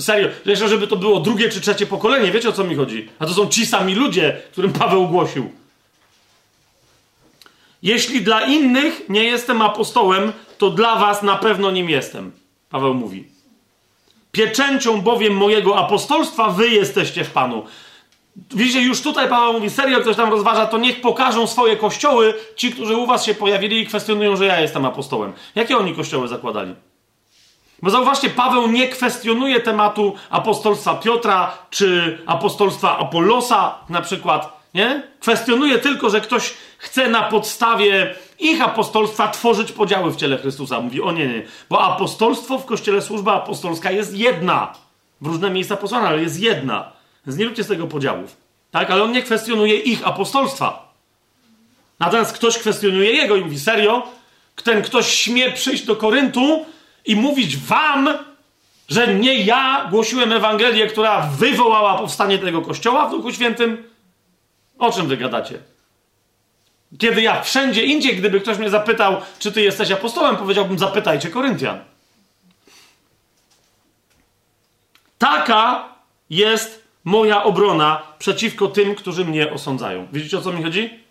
Serio. 0.00 0.28
Jeszcze, 0.46 0.68
żeby 0.68 0.86
to 0.86 0.96
było 0.96 1.20
drugie 1.20 1.48
czy 1.48 1.60
trzecie 1.60 1.86
pokolenie. 1.86 2.30
Wiecie, 2.30 2.48
o 2.48 2.52
co 2.52 2.64
mi 2.64 2.74
chodzi? 2.74 3.08
A 3.18 3.26
to 3.26 3.34
są 3.34 3.48
ci 3.48 3.66
sami 3.66 3.94
ludzie, 3.94 4.40
którym 4.52 4.72
Paweł 4.72 5.08
głosił. 5.08 5.57
Jeśli 7.82 8.22
dla 8.22 8.40
innych 8.40 9.08
nie 9.08 9.24
jestem 9.24 9.62
apostołem, 9.62 10.32
to 10.58 10.70
dla 10.70 10.96
was 10.96 11.22
na 11.22 11.36
pewno 11.36 11.70
nim 11.70 11.90
jestem. 11.90 12.32
Paweł 12.70 12.94
mówi. 12.94 13.24
Pieczęcią 14.32 15.00
bowiem 15.00 15.36
mojego 15.36 15.78
apostolstwa 15.78 16.48
wy 16.48 16.68
jesteście 16.68 17.24
w 17.24 17.30
Panu. 17.30 17.64
Widzicie, 18.50 18.80
już 18.80 19.02
tutaj 19.02 19.28
Paweł 19.28 19.52
mówi, 19.52 19.70
serio 19.70 20.00
ktoś 20.00 20.16
tam 20.16 20.30
rozważa, 20.30 20.66
to 20.66 20.78
niech 20.78 21.00
pokażą 21.00 21.46
swoje 21.46 21.76
kościoły, 21.76 22.34
ci, 22.56 22.72
którzy 22.72 22.96
u 22.96 23.06
was 23.06 23.24
się 23.24 23.34
pojawili 23.34 23.80
i 23.80 23.86
kwestionują, 23.86 24.36
że 24.36 24.46
ja 24.46 24.60
jestem 24.60 24.84
apostołem. 24.84 25.32
Jakie 25.54 25.78
oni 25.78 25.94
kościoły 25.94 26.28
zakładali? 26.28 26.74
Bo 27.82 27.90
zauważcie, 27.90 28.30
Paweł 28.30 28.66
nie 28.66 28.88
kwestionuje 28.88 29.60
tematu 29.60 30.14
apostolstwa 30.30 30.94
Piotra, 30.94 31.58
czy 31.70 32.18
apostolstwa 32.26 32.98
Apollosa 32.98 33.74
na 33.88 34.02
przykład. 34.02 34.58
Nie? 34.74 35.02
Kwestionuje 35.20 35.78
tylko, 35.78 36.10
że 36.10 36.20
ktoś 36.20 36.54
chce 36.78 37.08
na 37.08 37.22
podstawie 37.22 38.14
ich 38.38 38.62
apostolstwa 38.62 39.28
tworzyć 39.28 39.72
podziały 39.72 40.10
w 40.10 40.16
ciele 40.16 40.38
Chrystusa. 40.38 40.80
Mówi, 40.80 41.02
o 41.02 41.12
nie, 41.12 41.26
nie. 41.26 41.42
Bo 41.70 41.94
apostolstwo 41.94 42.58
w 42.58 42.66
kościele, 42.66 43.02
służba 43.02 43.34
apostolska 43.34 43.90
jest 43.90 44.16
jedna. 44.16 44.74
W 45.20 45.26
różne 45.26 45.50
miejsca 45.50 45.76
posłana, 45.76 46.08
ale 46.08 46.22
jest 46.22 46.40
jedna. 46.40 46.92
Więc 47.26 47.38
nie 47.38 47.44
róbcie 47.44 47.64
z 47.64 47.68
tego 47.68 47.86
podziałów. 47.86 48.36
Tak? 48.70 48.90
Ale 48.90 49.02
on 49.02 49.12
nie 49.12 49.22
kwestionuje 49.22 49.76
ich 49.76 50.06
apostolstwa. 50.06 50.92
Natomiast 52.00 52.32
ktoś 52.32 52.58
kwestionuje 52.58 53.12
jego 53.12 53.36
i 53.36 53.40
mówi, 53.40 53.60
serio? 53.60 54.08
Ten 54.64 54.82
ktoś 54.82 55.14
śmie 55.14 55.52
przyjść 55.52 55.84
do 55.84 55.96
Koryntu 55.96 56.66
i 57.06 57.16
mówić 57.16 57.56
wam, 57.56 58.08
że 58.88 59.14
nie 59.14 59.34
ja 59.34 59.86
głosiłem 59.90 60.32
Ewangelię, 60.32 60.86
która 60.86 61.20
wywołała 61.20 61.98
powstanie 61.98 62.38
tego 62.38 62.62
kościoła 62.62 63.08
w 63.08 63.10
Duchu 63.10 63.32
Świętym? 63.32 63.84
O 64.78 64.92
czym 64.92 65.08
wy 65.08 65.16
gadacie? 65.16 65.58
Kiedy 66.98 67.22
ja 67.22 67.42
wszędzie 67.42 67.84
indziej, 67.84 68.16
gdyby 68.16 68.40
ktoś 68.40 68.58
mnie 68.58 68.70
zapytał, 68.70 69.16
czy 69.38 69.52
ty 69.52 69.62
jesteś 69.62 69.90
apostołem, 69.90 70.36
powiedziałbym, 70.36 70.78
zapytajcie 70.78 71.30
Koryntian. 71.30 71.78
Taka 75.18 75.88
jest 76.30 76.84
moja 77.04 77.44
obrona 77.44 78.02
przeciwko 78.18 78.68
tym, 78.68 78.94
którzy 78.94 79.24
mnie 79.24 79.52
osądzają. 79.52 80.08
Widzicie 80.12 80.38
o 80.38 80.40
co 80.40 80.52
mi 80.52 80.62
chodzi? 80.62 81.04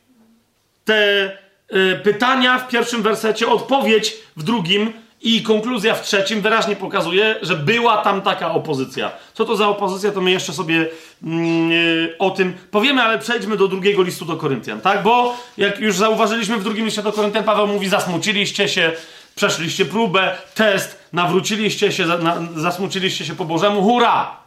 Te 0.85 1.31
y, 1.73 1.99
pytania 2.03 2.59
w 2.59 2.67
pierwszym 2.67 3.01
wersecie, 3.01 3.47
odpowiedź 3.47 4.13
w 4.37 4.43
drugim 4.43 4.93
I 5.27 5.41
konkluzja 5.41 5.95
w 5.95 6.01
trzecim 6.01 6.41
wyraźnie 6.41 6.75
pokazuje, 6.75 7.35
że 7.41 7.55
była 7.55 7.97
tam 7.97 8.21
taka 8.21 8.51
opozycja. 8.51 9.11
Co 9.33 9.45
to 9.45 9.55
za 9.55 9.67
opozycja, 9.67 10.11
to 10.11 10.21
my 10.21 10.31
jeszcze 10.31 10.53
sobie 10.53 10.85
mm, 11.23 11.71
o 12.19 12.29
tym 12.29 12.53
powiemy, 12.71 13.03
ale 13.03 13.19
przejdźmy 13.19 13.57
do 13.57 13.67
drugiego 13.67 14.03
listu 14.03 14.25
do 14.25 14.37
Koryntian, 14.37 14.81
tak? 14.81 15.03
Bo 15.03 15.37
jak 15.57 15.79
już 15.79 15.95
zauważyliśmy 15.95 16.57
w 16.57 16.63
drugim 16.63 16.85
liście 16.85 17.03
do 17.03 17.11
Koryntian, 17.11 17.43
Paweł 17.43 17.67
mówi: 17.67 17.89
zasmuciliście 17.89 18.69
się, 18.69 18.91
przeszliście 19.35 19.85
próbę, 19.85 20.37
test, 20.55 20.99
nawróciliście 21.13 21.91
się, 21.91 22.05
na, 22.05 22.37
zasmuciliście 22.55 23.25
się 23.25 23.35
po 23.35 23.45
Bożemu, 23.45 23.83
hurra! 23.83 24.37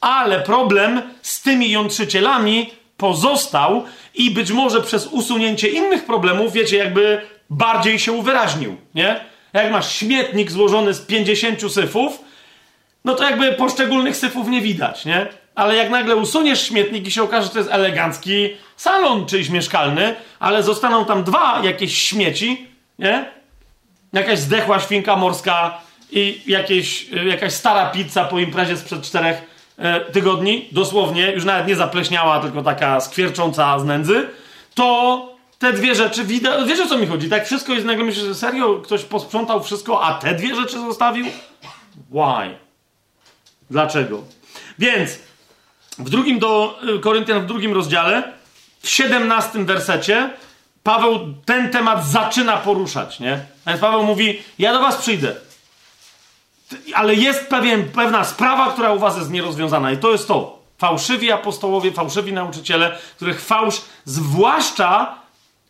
Ale 0.00 0.40
problem 0.40 1.02
z 1.22 1.42
tymi 1.42 1.70
jątrzycielami 1.70 2.70
pozostał 2.96 3.84
i 4.14 4.30
być 4.30 4.50
może 4.50 4.80
przez 4.80 5.06
usunięcie 5.06 5.68
innych 5.68 6.04
problemów, 6.04 6.52
wiecie, 6.52 6.76
jakby 6.76 7.20
bardziej 7.50 7.98
się 7.98 8.12
uwyraźnił, 8.12 8.76
nie? 8.94 9.29
Jak 9.52 9.72
masz 9.72 9.92
śmietnik 9.94 10.50
złożony 10.50 10.94
z 10.94 11.00
50 11.00 11.72
syfów, 11.72 12.18
no 13.04 13.14
to 13.14 13.24
jakby 13.24 13.52
poszczególnych 13.52 14.16
syfów 14.16 14.48
nie 14.48 14.60
widać, 14.60 15.04
nie? 15.04 15.26
Ale 15.54 15.76
jak 15.76 15.90
nagle 15.90 16.16
usuniesz 16.16 16.66
śmietnik 16.66 17.06
i 17.06 17.10
się 17.10 17.22
okaże, 17.22 17.46
że 17.46 17.52
to 17.52 17.58
jest 17.58 17.70
elegancki 17.70 18.48
salon 18.76 19.26
czyjś 19.26 19.48
mieszkalny, 19.48 20.14
ale 20.40 20.62
zostaną 20.62 21.04
tam 21.04 21.24
dwa 21.24 21.60
jakieś 21.64 21.98
śmieci, 21.98 22.66
nie? 22.98 23.24
Jakaś 24.12 24.38
zdechła 24.38 24.80
świnka 24.80 25.16
morska 25.16 25.80
i 26.10 26.42
jakieś, 26.46 27.06
jakaś 27.10 27.52
stara 27.52 27.86
pizza 27.86 28.24
po 28.24 28.38
imprezie 28.38 28.76
sprzed 28.76 29.02
czterech 29.02 29.42
e, 29.78 30.00
tygodni, 30.00 30.68
dosłownie, 30.72 31.32
już 31.32 31.44
nawet 31.44 31.66
nie 31.66 31.76
zapleśniała, 31.76 32.40
tylko 32.40 32.62
taka 32.62 33.00
skwiercząca 33.00 33.78
z 33.78 33.84
nędzy, 33.84 34.28
to 34.74 35.29
te 35.60 35.72
dwie 35.72 35.94
rzeczy 35.94 36.24
widać. 36.24 36.68
Wiesz 36.68 36.80
o 36.80 36.86
co 36.86 36.98
mi 36.98 37.06
chodzi? 37.06 37.28
Tak 37.28 37.46
wszystko 37.46 37.72
jest 37.72 37.86
nagle 37.86 38.04
myślę, 38.04 38.24
że 38.24 38.34
serio 38.34 38.80
ktoś 38.84 39.02
posprzątał 39.02 39.62
wszystko, 39.62 40.04
a 40.04 40.14
te 40.14 40.34
dwie 40.34 40.54
rzeczy 40.54 40.78
zostawił? 40.78 41.26
Why? 42.10 42.58
Dlaczego? 43.70 44.22
Więc 44.78 45.18
w 45.98 46.10
drugim 46.10 46.38
do 46.38 46.78
y, 46.96 47.00
Koryntian, 47.00 47.42
w 47.42 47.46
drugim 47.46 47.72
rozdziale, 47.74 48.32
w 48.80 48.88
17 48.88 49.64
wersecie, 49.64 50.30
Paweł 50.82 51.34
ten 51.44 51.70
temat 51.70 52.06
zaczyna 52.06 52.56
poruszać, 52.56 53.20
nie? 53.20 53.40
Więc 53.66 53.80
Paweł 53.80 54.04
mówi: 54.04 54.42
Ja 54.58 54.72
do 54.72 54.80
was 54.80 54.96
przyjdę. 54.96 55.34
Ale 56.94 57.14
jest 57.14 57.46
pewien, 57.46 57.88
pewna 57.88 58.24
sprawa, 58.24 58.72
która 58.72 58.92
u 58.92 58.98
was 58.98 59.16
jest 59.16 59.30
nierozwiązana, 59.30 59.92
i 59.92 59.98
to 59.98 60.12
jest 60.12 60.28
to. 60.28 60.60
Fałszywi 60.78 61.32
apostołowie, 61.32 61.92
fałszywi 61.92 62.32
nauczyciele, 62.32 62.98
których 63.16 63.40
fałsz, 63.40 63.80
zwłaszcza 64.04 65.19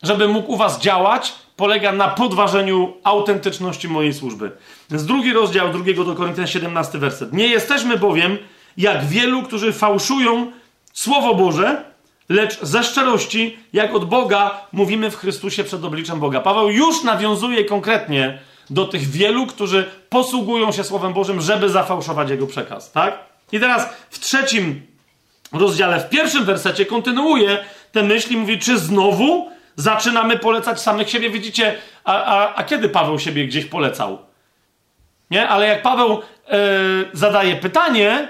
żeby 0.03 0.27
mógł 0.27 0.51
u 0.51 0.57
was 0.57 0.79
działać, 0.79 1.33
polega 1.55 1.91
na 1.91 2.07
podważeniu 2.07 2.93
autentyczności 3.03 3.87
mojej 3.87 4.13
służby. 4.13 4.51
Więc 4.89 5.05
drugi 5.05 5.33
rozdział 5.33 5.71
drugiego 5.71 6.03
do 6.03 6.15
Koryntian 6.15 6.47
17 6.47 6.97
werset. 6.97 7.33
Nie 7.33 7.47
jesteśmy 7.47 7.97
bowiem 7.97 8.37
jak 8.77 9.05
wielu, 9.05 9.43
którzy 9.43 9.73
fałszują 9.73 10.51
Słowo 10.93 11.35
Boże, 11.35 11.83
lecz 12.29 12.59
ze 12.61 12.83
szczerości, 12.83 13.57
jak 13.73 13.95
od 13.95 14.05
Boga, 14.05 14.67
mówimy 14.71 15.11
w 15.11 15.15
Chrystusie 15.15 15.63
przed 15.63 15.83
obliczem 15.83 16.19
Boga. 16.19 16.41
Paweł 16.41 16.69
już 16.69 17.03
nawiązuje 17.03 17.65
konkretnie 17.65 18.39
do 18.69 18.85
tych 18.85 19.09
wielu, 19.09 19.47
którzy 19.47 19.89
posługują 20.09 20.71
się 20.71 20.83
Słowem 20.83 21.13
Bożym, 21.13 21.41
żeby 21.41 21.69
zafałszować 21.69 22.29
jego 22.29 22.47
przekaz, 22.47 22.91
tak? 22.91 23.19
I 23.51 23.59
teraz 23.59 23.89
w 24.09 24.19
trzecim 24.19 24.81
rozdziale, 25.53 25.99
w 25.99 26.09
pierwszym 26.09 26.45
wersecie 26.45 26.85
kontynuuje 26.85 27.65
te 27.91 28.03
myśli, 28.03 28.37
mówi, 28.37 28.59
czy 28.59 28.77
znowu 28.79 29.51
zaczynamy 29.75 30.39
polecać 30.39 30.81
samych 30.81 31.09
siebie. 31.09 31.29
Widzicie, 31.29 31.75
a, 32.03 32.23
a, 32.23 32.55
a 32.55 32.63
kiedy 32.63 32.89
Paweł 32.89 33.19
siebie 33.19 33.47
gdzieś 33.47 33.65
polecał? 33.65 34.17
Nie? 35.31 35.49
Ale 35.49 35.67
jak 35.67 35.81
Paweł 35.81 36.11
e, 36.11 36.57
zadaje 37.13 37.55
pytanie 37.55 38.27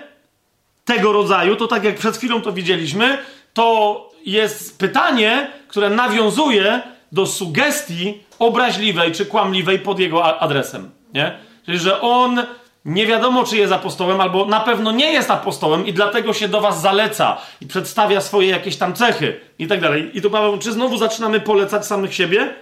tego 0.86 1.12
rodzaju, 1.12 1.56
to 1.56 1.68
tak 1.68 1.84
jak 1.84 1.96
przed 1.96 2.18
chwilą 2.18 2.42
to 2.42 2.52
widzieliśmy, 2.52 3.18
to 3.54 4.10
jest 4.26 4.80
pytanie, 4.80 5.52
które 5.68 5.90
nawiązuje 5.90 6.82
do 7.12 7.26
sugestii 7.26 8.24
obraźliwej 8.40 9.12
czy 9.12 9.26
kłamliwej 9.26 9.80
pod 9.80 10.00
jego 10.00 10.42
adresem. 10.42 10.92
Nie? 11.14 11.38
Czyli, 11.66 11.80
że 11.80 12.02
on 12.02 12.44
nie 12.86 13.08
wiadomo, 13.08 13.44
czy 13.44 13.58
jest 13.58 13.74
apostołem, 13.74 14.22
albo 14.22 14.46
na 14.46 14.60
pewno 14.60 14.92
nie 14.92 15.12
jest 15.12 15.32
apostołem 15.32 15.88
i 15.88 15.94
dlatego 15.94 16.34
się 16.34 16.48
do 16.48 16.62
was 16.62 16.82
zaleca 16.82 17.38
i 17.62 17.68
przedstawia 17.68 18.22
swoje 18.22 18.48
jakieś 18.50 18.78
tam 18.78 18.94
cechy 18.94 19.40
i 19.60 19.68
tak 19.68 19.82
dalej. 19.82 20.12
I 20.14 20.22
tu 20.22 20.30
Paweł, 20.32 20.58
czy 20.58 20.72
znowu 20.72 20.98
zaczynamy 20.98 21.40
polecać 21.40 21.88
samych 21.88 22.14
siebie? 22.14 22.56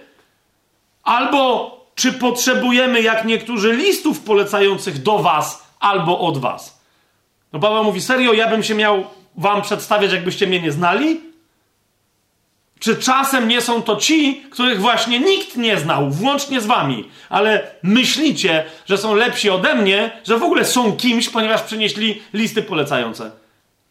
Albo 1.02 1.70
czy 1.94 2.12
potrzebujemy, 2.12 3.02
jak 3.02 3.24
niektórzy, 3.24 3.72
listów 3.72 4.20
polecających 4.20 5.02
do 5.02 5.18
was 5.18 5.66
albo 5.80 6.18
od 6.18 6.38
was? 6.38 6.80
No 7.52 7.60
Paweł 7.60 7.84
mówi, 7.84 8.00
serio, 8.00 8.32
ja 8.32 8.48
bym 8.48 8.62
się 8.62 8.74
miał 8.74 9.04
wam 9.36 9.62
przedstawiać, 9.62 10.12
jakbyście 10.12 10.46
mnie 10.46 10.60
nie 10.60 10.72
znali? 10.72 11.29
Czy 12.80 12.96
czasem 12.96 13.48
nie 13.48 13.60
są 13.60 13.82
to 13.82 13.96
ci, 13.96 14.42
których 14.50 14.80
właśnie 14.80 15.20
nikt 15.20 15.56
nie 15.56 15.78
znał, 15.78 16.10
włącznie 16.10 16.60
z 16.60 16.66
wami, 16.66 17.08
ale 17.28 17.70
myślicie, 17.82 18.64
że 18.86 18.98
są 18.98 19.14
lepsi 19.14 19.50
ode 19.50 19.74
mnie, 19.74 20.10
że 20.24 20.38
w 20.38 20.42
ogóle 20.42 20.64
są 20.64 20.96
kimś, 20.96 21.28
ponieważ 21.28 21.62
przynieśli 21.62 22.22
listy 22.32 22.62
polecające. 22.62 23.30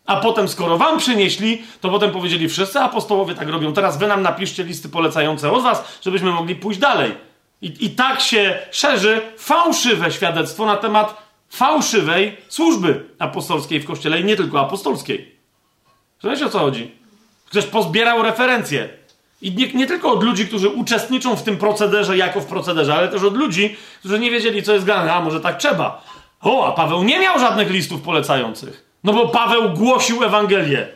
A 0.06 0.16
potem, 0.16 0.48
skoro 0.48 0.78
wam 0.78 0.98
przynieśli, 0.98 1.64
to 1.82 1.90
potem 1.90 2.12
powiedzieli 2.12 2.50
wszyscy 2.50 2.80
apostołowie 2.80 3.36
tak 3.36 3.50
robią. 3.50 3.74
Teraz 3.74 3.98
wy 3.98 4.08
nam 4.08 4.22
napiszcie 4.22 4.64
listy 4.64 4.90
polecające 4.90 5.52
od 5.52 5.64
was, 5.64 6.00
żebyśmy 6.02 6.32
mogli 6.32 6.56
pójść 6.56 6.80
dalej. 6.80 7.12
I, 7.62 7.86
I 7.86 7.90
tak 7.90 8.22
się 8.22 8.60
szerzy 8.72 9.22
fałszywe 9.38 10.12
świadectwo 10.12 10.66
na 10.66 10.78
temat 10.78 11.24
fałszywej 11.50 12.38
służby 12.48 13.06
apostolskiej 13.20 13.80
w 13.80 13.86
kościele 13.86 14.22
i 14.22 14.24
nie 14.24 14.36
tylko 14.36 14.60
apostolskiej. 14.60 15.36
Wiecie 16.24 16.46
o 16.46 16.50
co 16.50 16.60
chodzi? 16.60 16.99
Ktoś 17.50 17.66
pozbierał 17.66 18.24
referencje. 18.24 18.90
I 19.42 19.52
nie, 19.52 19.74
nie, 19.74 19.88
tylko 19.88 20.12
od 20.12 20.24
ludzi, 20.24 20.48
którzy 20.48 20.70
uczestniczą 20.70 21.36
w 21.36 21.44
tym 21.44 21.58
procederze 21.58 22.18
jako 22.18 22.42
w 22.42 22.46
procederze, 22.46 22.96
ale 22.96 23.08
też 23.08 23.24
od 23.24 23.38
ludzi, 23.38 23.78
którzy 24.00 24.20
nie 24.20 24.32
wiedzieli, 24.32 24.64
co 24.64 24.74
jest 24.74 24.86
grane. 24.86 25.14
A 25.14 25.22
może 25.22 25.42
tak 25.42 25.58
trzeba. 25.58 26.04
O, 26.42 26.68
a 26.68 26.72
Paweł 26.72 27.04
nie 27.04 27.20
miał 27.20 27.40
żadnych 27.40 27.72
listów 27.72 28.02
polecających. 28.02 28.86
No 29.04 29.14
bo 29.14 29.28
Paweł 29.28 29.70
głosił 29.70 30.24
Ewangelię. 30.24 30.88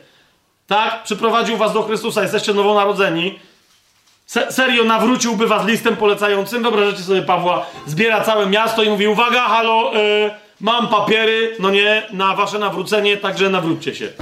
Tak? 0.68 1.04
Przyprowadził 1.04 1.58
was 1.58 1.74
do 1.74 1.84
Chrystusa, 1.84 2.22
jesteście 2.22 2.54
nowonarodzeni. 2.54 3.40
Se 4.26 4.52
serio 4.52 4.84
nawróciłby 4.84 5.48
was 5.48 5.68
listem 5.68 5.96
polecającym. 5.96 6.64
Wyobraźcie 6.64 7.04
sobie 7.04 7.22
Pawła, 7.22 7.66
zbiera 7.86 8.22
całe 8.22 8.46
miasto 8.46 8.84
i 8.84 8.90
mówi: 8.90 9.08
Uwaga, 9.08 9.42
halo, 9.42 9.92
yy, 9.94 10.32
mam 10.62 10.88
papiery, 10.88 11.56
no 11.60 11.70
nie, 11.70 12.04
na 12.12 12.36
wasze 12.36 12.60
nawrócenie, 12.60 13.18
także 13.18 13.50
nawróćcie 13.50 13.96
się. 13.96 14.14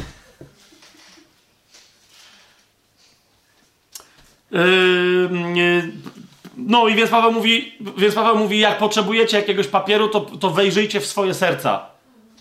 No 6.57 6.87
i 6.87 6.95
więc 6.95 7.09
Paweł 7.09 7.31
mówi, 7.31 7.73
więc 7.97 8.15
Paweł 8.15 8.37
mówi, 8.37 8.59
jak 8.59 8.77
potrzebujecie 8.77 9.37
jakiegoś 9.37 9.67
papieru, 9.67 10.07
to, 10.07 10.21
to 10.21 10.49
wejrzyjcie 10.49 10.99
w 10.99 11.05
swoje 11.05 11.33
serca. 11.33 11.79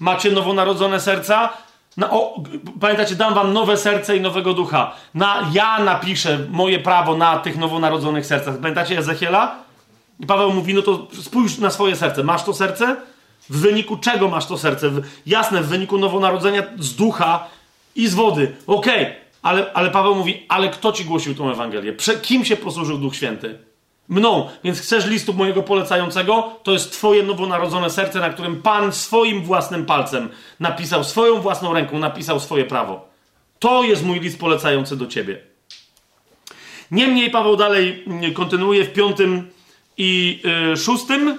Macie 0.00 0.30
nowonarodzone 0.30 1.00
serca? 1.00 1.48
Na, 1.96 2.10
o, 2.10 2.42
pamiętacie, 2.80 3.14
dam 3.14 3.34
wam 3.34 3.52
nowe 3.52 3.76
serce 3.76 4.16
i 4.16 4.20
nowego 4.20 4.54
ducha. 4.54 4.94
Na, 5.14 5.50
ja 5.52 5.78
napiszę 5.78 6.38
moje 6.50 6.78
prawo 6.78 7.16
na 7.16 7.38
tych 7.38 7.58
nowonarodzonych 7.58 8.26
sercach. 8.26 8.58
Pamiętacie 8.58 8.98
Ezechiela? 8.98 9.56
I 10.20 10.26
Paweł 10.26 10.52
mówi, 10.52 10.74
no 10.74 10.82
to 10.82 11.06
spójrz 11.22 11.58
na 11.58 11.70
swoje 11.70 11.96
serce. 11.96 12.24
Masz 12.24 12.42
to 12.42 12.54
serce? 12.54 12.96
W 13.50 13.60
wyniku 13.60 13.96
czego 13.96 14.28
masz 14.28 14.46
to 14.46 14.58
serce? 14.58 14.90
W, 14.90 15.02
jasne, 15.26 15.62
w 15.62 15.66
wyniku 15.66 15.98
nowonarodzenia 15.98 16.62
z 16.78 16.94
ducha 16.94 17.46
i 17.96 18.08
z 18.08 18.14
wody. 18.14 18.56
Okej, 18.66 19.02
okay. 19.02 19.19
Ale, 19.42 19.72
ale 19.72 19.90
Paweł 19.90 20.14
mówi, 20.14 20.46
ale 20.48 20.68
kto 20.68 20.92
ci 20.92 21.04
głosił 21.04 21.34
tą 21.34 21.50
Ewangelię? 21.50 21.92
Prze 21.92 22.14
kim 22.14 22.44
się 22.44 22.56
posłużył 22.56 22.98
Duch 22.98 23.16
Święty? 23.16 23.58
Mną. 24.08 24.48
Więc 24.64 24.80
chcesz 24.80 25.06
listu 25.06 25.34
mojego 25.34 25.62
polecającego? 25.62 26.52
To 26.62 26.72
jest 26.72 26.92
twoje 26.92 27.22
nowonarodzone 27.22 27.90
serce, 27.90 28.20
na 28.20 28.30
którym 28.30 28.62
Pan 28.62 28.92
swoim 28.92 29.42
własnym 29.42 29.86
palcem 29.86 30.28
napisał, 30.60 31.04
swoją 31.04 31.40
własną 31.40 31.74
ręką 31.74 31.98
napisał 31.98 32.40
swoje 32.40 32.64
prawo. 32.64 33.08
To 33.58 33.82
jest 33.82 34.04
mój 34.04 34.20
list 34.20 34.40
polecający 34.40 34.96
do 34.96 35.06
ciebie. 35.06 35.40
Niemniej 36.90 37.30
Paweł 37.30 37.56
dalej 37.56 38.04
kontynuuje 38.34 38.84
w 38.84 38.92
piątym 38.92 39.50
i 39.96 40.42
y, 40.72 40.76
szóstym 40.76 41.38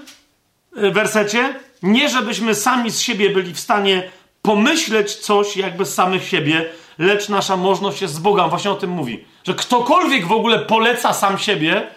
y, 0.78 0.92
wersecie. 0.92 1.56
Nie 1.84 2.10
żebyśmy 2.10 2.56
sami 2.56 2.92
z 2.92 3.00
siebie 3.00 3.30
byli 3.30 3.54
w 3.54 3.60
stanie 3.60 4.12
pomyśleć 4.42 5.16
coś 5.16 5.58
jakby 5.58 5.86
z 5.86 5.94
samych 5.94 6.28
siebie, 6.28 6.70
lecz 6.98 7.30
nasza 7.30 7.58
możność 7.58 8.02
jest 8.02 8.14
z 8.14 8.20
Boga. 8.20 8.44
On 8.44 8.50
właśnie 8.50 8.72
o 8.72 8.76
tym 8.76 8.90
mówi. 8.90 9.26
Że 9.44 9.54
ktokolwiek 9.54 10.28
w 10.28 10.32
ogóle 10.32 10.60
poleca 10.60 11.14
sam 11.14 11.38
siebie, 11.38 11.88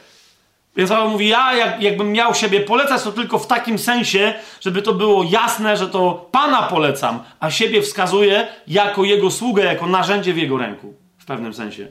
więc 0.76 0.90
Paweł 0.90 1.08
mówi, 1.08 1.28
ja 1.28 1.54
jak, 1.54 1.82
jakbym 1.82 2.12
miał 2.12 2.34
siebie 2.34 2.60
polecać, 2.60 3.02
to 3.02 3.12
tylko 3.12 3.38
w 3.38 3.46
takim 3.46 3.78
sensie, 3.78 4.34
żeby 4.60 4.82
to 4.82 4.94
było 4.94 5.24
jasne, 5.24 5.76
że 5.76 5.88
to 5.88 6.28
Pana 6.30 6.62
polecam, 6.62 7.22
a 7.40 7.50
siebie 7.50 7.82
wskazuję 7.82 8.46
jako 8.66 9.04
Jego 9.04 9.30
sługę, 9.30 9.64
jako 9.64 9.86
narzędzie 9.86 10.32
w 10.32 10.38
Jego 10.38 10.58
ręku. 10.58 10.94
W 11.18 11.24
pewnym 11.24 11.54
sensie. 11.54 11.88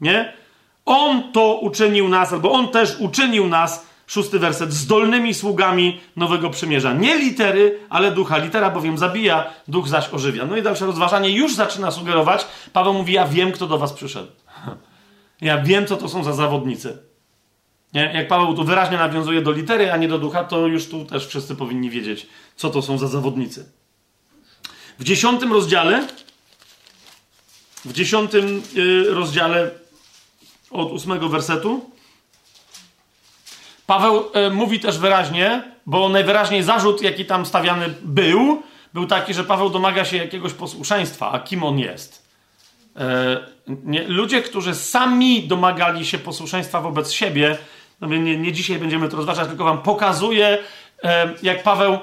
Nie? 0.00 0.32
On 0.84 1.32
to 1.32 1.54
uczynił 1.54 2.08
nas, 2.08 2.32
albo 2.32 2.52
On 2.52 2.68
też 2.68 2.96
uczynił 2.98 3.48
nas 3.48 3.86
szósty 4.06 4.38
werset, 4.38 4.72
zdolnymi 4.72 5.34
sługami 5.34 6.00
nowego 6.16 6.50
przymierza. 6.50 6.92
Nie 6.92 7.18
litery, 7.18 7.78
ale 7.88 8.10
ducha. 8.10 8.38
Litera 8.38 8.70
bowiem 8.70 8.98
zabija, 8.98 9.50
duch 9.68 9.88
zaś 9.88 10.08
ożywia. 10.08 10.46
No 10.46 10.56
i 10.56 10.62
dalsze 10.62 10.86
rozważanie 10.86 11.30
już 11.30 11.54
zaczyna 11.54 11.90
sugerować. 11.90 12.46
Paweł 12.72 12.94
mówi, 12.94 13.12
ja 13.12 13.28
wiem, 13.28 13.52
kto 13.52 13.66
do 13.66 13.78
was 13.78 13.92
przyszedł. 13.92 14.32
Ja 15.40 15.62
wiem, 15.62 15.86
co 15.86 15.96
to 15.96 16.08
są 16.08 16.24
za 16.24 16.32
zawodnicy. 16.32 16.98
Nie? 17.94 18.12
Jak 18.14 18.28
Paweł 18.28 18.54
tu 18.54 18.64
wyraźnie 18.64 18.96
nawiązuje 18.96 19.42
do 19.42 19.52
litery, 19.52 19.92
a 19.92 19.96
nie 19.96 20.08
do 20.08 20.18
ducha, 20.18 20.44
to 20.44 20.66
już 20.66 20.88
tu 20.88 21.04
też 21.04 21.26
wszyscy 21.26 21.56
powinni 21.56 21.90
wiedzieć, 21.90 22.26
co 22.56 22.70
to 22.70 22.82
są 22.82 22.98
za 22.98 23.08
zawodnicy. 23.08 23.72
W 24.98 25.04
dziesiątym 25.04 25.52
rozdziale, 25.52 26.06
w 27.84 27.92
dziesiątym 27.92 28.62
yy, 28.74 29.14
rozdziale 29.14 29.70
od 30.70 30.92
ósmego 30.92 31.28
wersetu, 31.28 31.90
Paweł 33.86 34.24
yy, 34.34 34.50
mówi 34.50 34.80
też 34.80 34.98
wyraźnie, 34.98 35.62
bo 35.86 36.08
najwyraźniej 36.08 36.62
zarzut, 36.62 37.02
jaki 37.02 37.24
tam 37.24 37.46
stawiany 37.46 37.94
był, 38.02 38.62
był 38.94 39.06
taki, 39.06 39.34
że 39.34 39.44
Paweł 39.44 39.70
domaga 39.70 40.04
się 40.04 40.16
jakiegoś 40.16 40.52
posłuszeństwa, 40.52 41.32
a 41.32 41.38
kim 41.38 41.64
on 41.64 41.78
jest. 41.78 42.28
Yy, 42.96 43.04
nie, 43.84 44.08
ludzie, 44.08 44.42
którzy 44.42 44.74
sami 44.74 45.42
domagali 45.42 46.06
się 46.06 46.18
posłuszeństwa 46.18 46.80
wobec 46.80 47.12
siebie, 47.12 47.58
no 48.00 48.08
nie, 48.08 48.38
nie 48.38 48.52
dzisiaj 48.52 48.78
będziemy 48.78 49.08
to 49.08 49.16
rozważać, 49.16 49.48
tylko 49.48 49.64
wam 49.64 49.82
pokazuję, 49.82 50.58
jak 51.42 51.62
Paweł, 51.62 51.98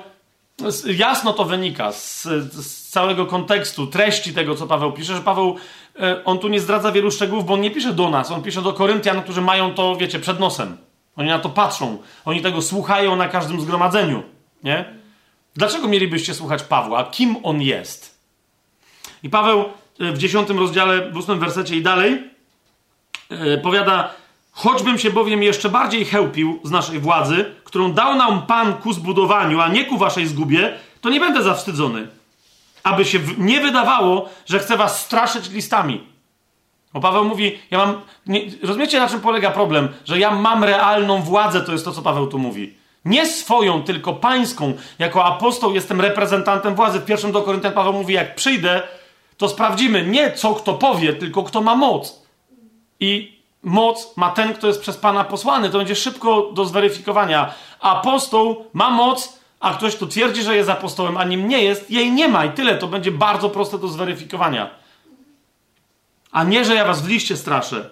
jasno 0.85 1.33
to 1.33 1.45
wynika 1.45 1.91
z, 1.91 2.23
z, 2.53 2.89
całego 2.89 3.25
kontekstu, 3.25 3.87
treści 3.87 4.33
tego, 4.33 4.55
co 4.55 4.67
Paweł 4.67 4.91
pisze, 4.91 5.15
że 5.15 5.21
Paweł, 5.21 5.55
e, 5.99 6.25
on 6.25 6.39
tu 6.39 6.47
nie 6.47 6.59
zdradza 6.59 6.91
wielu 6.91 7.11
szczegółów, 7.11 7.45
bo 7.45 7.53
on 7.53 7.61
nie 7.61 7.71
pisze 7.71 7.93
do 7.93 8.09
nas, 8.09 8.31
on 8.31 8.43
pisze 8.43 8.61
do 8.61 8.73
Koryntian, 8.73 9.21
którzy 9.21 9.41
mają 9.41 9.73
to, 9.73 9.95
wiecie, 9.95 10.19
przed 10.19 10.39
nosem. 10.39 10.77
Oni 11.15 11.29
na 11.29 11.39
to 11.39 11.49
patrzą, 11.49 11.97
oni 12.25 12.41
tego 12.41 12.61
słuchają 12.61 13.15
na 13.15 13.27
każdym 13.27 13.61
zgromadzeniu, 13.61 14.23
nie? 14.63 14.85
Dlaczego 15.55 15.87
mielibyście 15.87 16.33
słuchać 16.33 16.63
Pawła? 16.63 17.03
Kim 17.03 17.35
on 17.43 17.61
jest? 17.61 18.19
I 19.23 19.29
Paweł 19.29 19.59
e, 19.99 20.11
w 20.11 20.17
dziesiątym 20.17 20.59
rozdziale, 20.59 21.11
w 21.11 21.17
ósmym 21.17 21.39
wersecie 21.39 21.75
i 21.75 21.81
dalej 21.81 22.23
yy, 23.29 23.57
powiada, 23.57 24.13
Choćbym 24.51 24.99
się 24.99 25.11
bowiem 25.11 25.43
jeszcze 25.43 25.69
bardziej 25.69 26.05
chełpił 26.05 26.59
z 26.63 26.71
naszej 26.71 26.99
władzy, 26.99 27.45
którą 27.63 27.93
dał 27.93 28.15
nam 28.15 28.45
Pan 28.45 28.73
ku 28.73 28.93
zbudowaniu, 28.93 29.61
a 29.61 29.67
nie 29.67 29.85
ku 29.85 29.97
waszej 29.97 30.27
zgubie, 30.27 30.77
to 31.01 31.09
nie 31.09 31.19
będę 31.19 31.43
zawstydzony. 31.43 32.07
Aby 32.83 33.05
się 33.05 33.19
nie 33.37 33.61
wydawało, 33.61 34.29
że 34.45 34.59
chcę 34.59 34.77
was 34.77 35.01
straszyć 35.01 35.49
listami. 35.49 36.07
Bo 36.93 36.99
Paweł 36.99 37.25
mówi, 37.25 37.59
ja 37.71 37.77
mam. 37.77 38.01
Nie, 38.27 38.41
rozumiecie, 38.63 38.99
na 38.99 39.07
czym 39.07 39.21
polega 39.21 39.51
problem? 39.51 39.89
Że 40.05 40.19
ja 40.19 40.31
mam 40.31 40.63
realną 40.63 41.21
władzę, 41.21 41.61
to 41.61 41.71
jest 41.71 41.85
to, 41.85 41.91
co 41.91 42.01
Paweł 42.01 42.27
tu 42.27 42.39
mówi. 42.39 42.73
Nie 43.05 43.25
swoją, 43.25 43.83
tylko 43.83 44.13
pańską. 44.13 44.73
Jako 44.99 45.25
apostoł 45.25 45.73
jestem 45.73 46.01
reprezentantem 46.01 46.75
władzy. 46.75 46.99
W 46.99 47.05
pierwszym 47.05 47.31
do 47.31 47.41
Koryntian 47.41 47.73
Paweł 47.73 47.93
mówi, 47.93 48.13
jak 48.13 48.35
przyjdę, 48.35 48.81
to 49.37 49.49
sprawdzimy 49.49 50.05
nie 50.05 50.31
co 50.31 50.53
kto 50.53 50.73
powie, 50.73 51.13
tylko 51.13 51.43
kto 51.43 51.61
ma 51.61 51.75
moc. 51.75 52.21
I 52.99 53.41
moc 53.63 54.17
ma 54.17 54.29
ten, 54.29 54.53
kto 54.53 54.67
jest 54.67 54.81
przez 54.81 54.97
Pana 54.97 55.23
posłany. 55.23 55.69
To 55.69 55.77
będzie 55.77 55.95
szybko 55.95 56.51
do 56.53 56.65
zweryfikowania. 56.65 57.53
Apostoł 57.79 58.65
ma 58.73 58.89
moc, 58.89 59.39
a 59.59 59.73
ktoś, 59.73 59.95
kto 59.95 60.07
twierdzi, 60.07 60.43
że 60.43 60.55
jest 60.55 60.69
apostołem, 60.69 61.17
a 61.17 61.23
nim 61.23 61.47
nie 61.47 61.63
jest, 61.63 61.91
jej 61.91 62.11
nie 62.11 62.27
ma 62.27 62.45
i 62.45 62.51
tyle. 62.51 62.77
To 62.77 62.87
będzie 62.87 63.11
bardzo 63.11 63.49
proste 63.49 63.77
do 63.77 63.87
zweryfikowania. 63.87 64.80
A 66.31 66.43
nie, 66.43 66.65
że 66.65 66.75
ja 66.75 66.85
was 66.85 67.01
w 67.01 67.07
liście 67.07 67.37
straszę. 67.37 67.89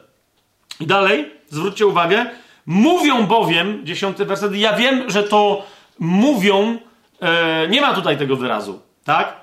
I 0.80 0.88
dalej, 0.88 1.32
zwróćcie 1.50 1.88
uwagę, 1.88 2.26
mówią 2.66 3.28
bowiem, 3.28 3.86
dziesiąty 3.86 4.26
werset, 4.26 4.56
ja 4.56 4.74
wiem, 4.74 5.10
że 5.10 5.24
to 5.24 5.66
mówią, 6.00 6.78
e, 7.22 7.68
nie 7.68 7.82
ma 7.82 7.94
tutaj 7.94 8.18
tego 8.18 8.36
wyrazu, 8.36 8.82
tak? 9.04 9.40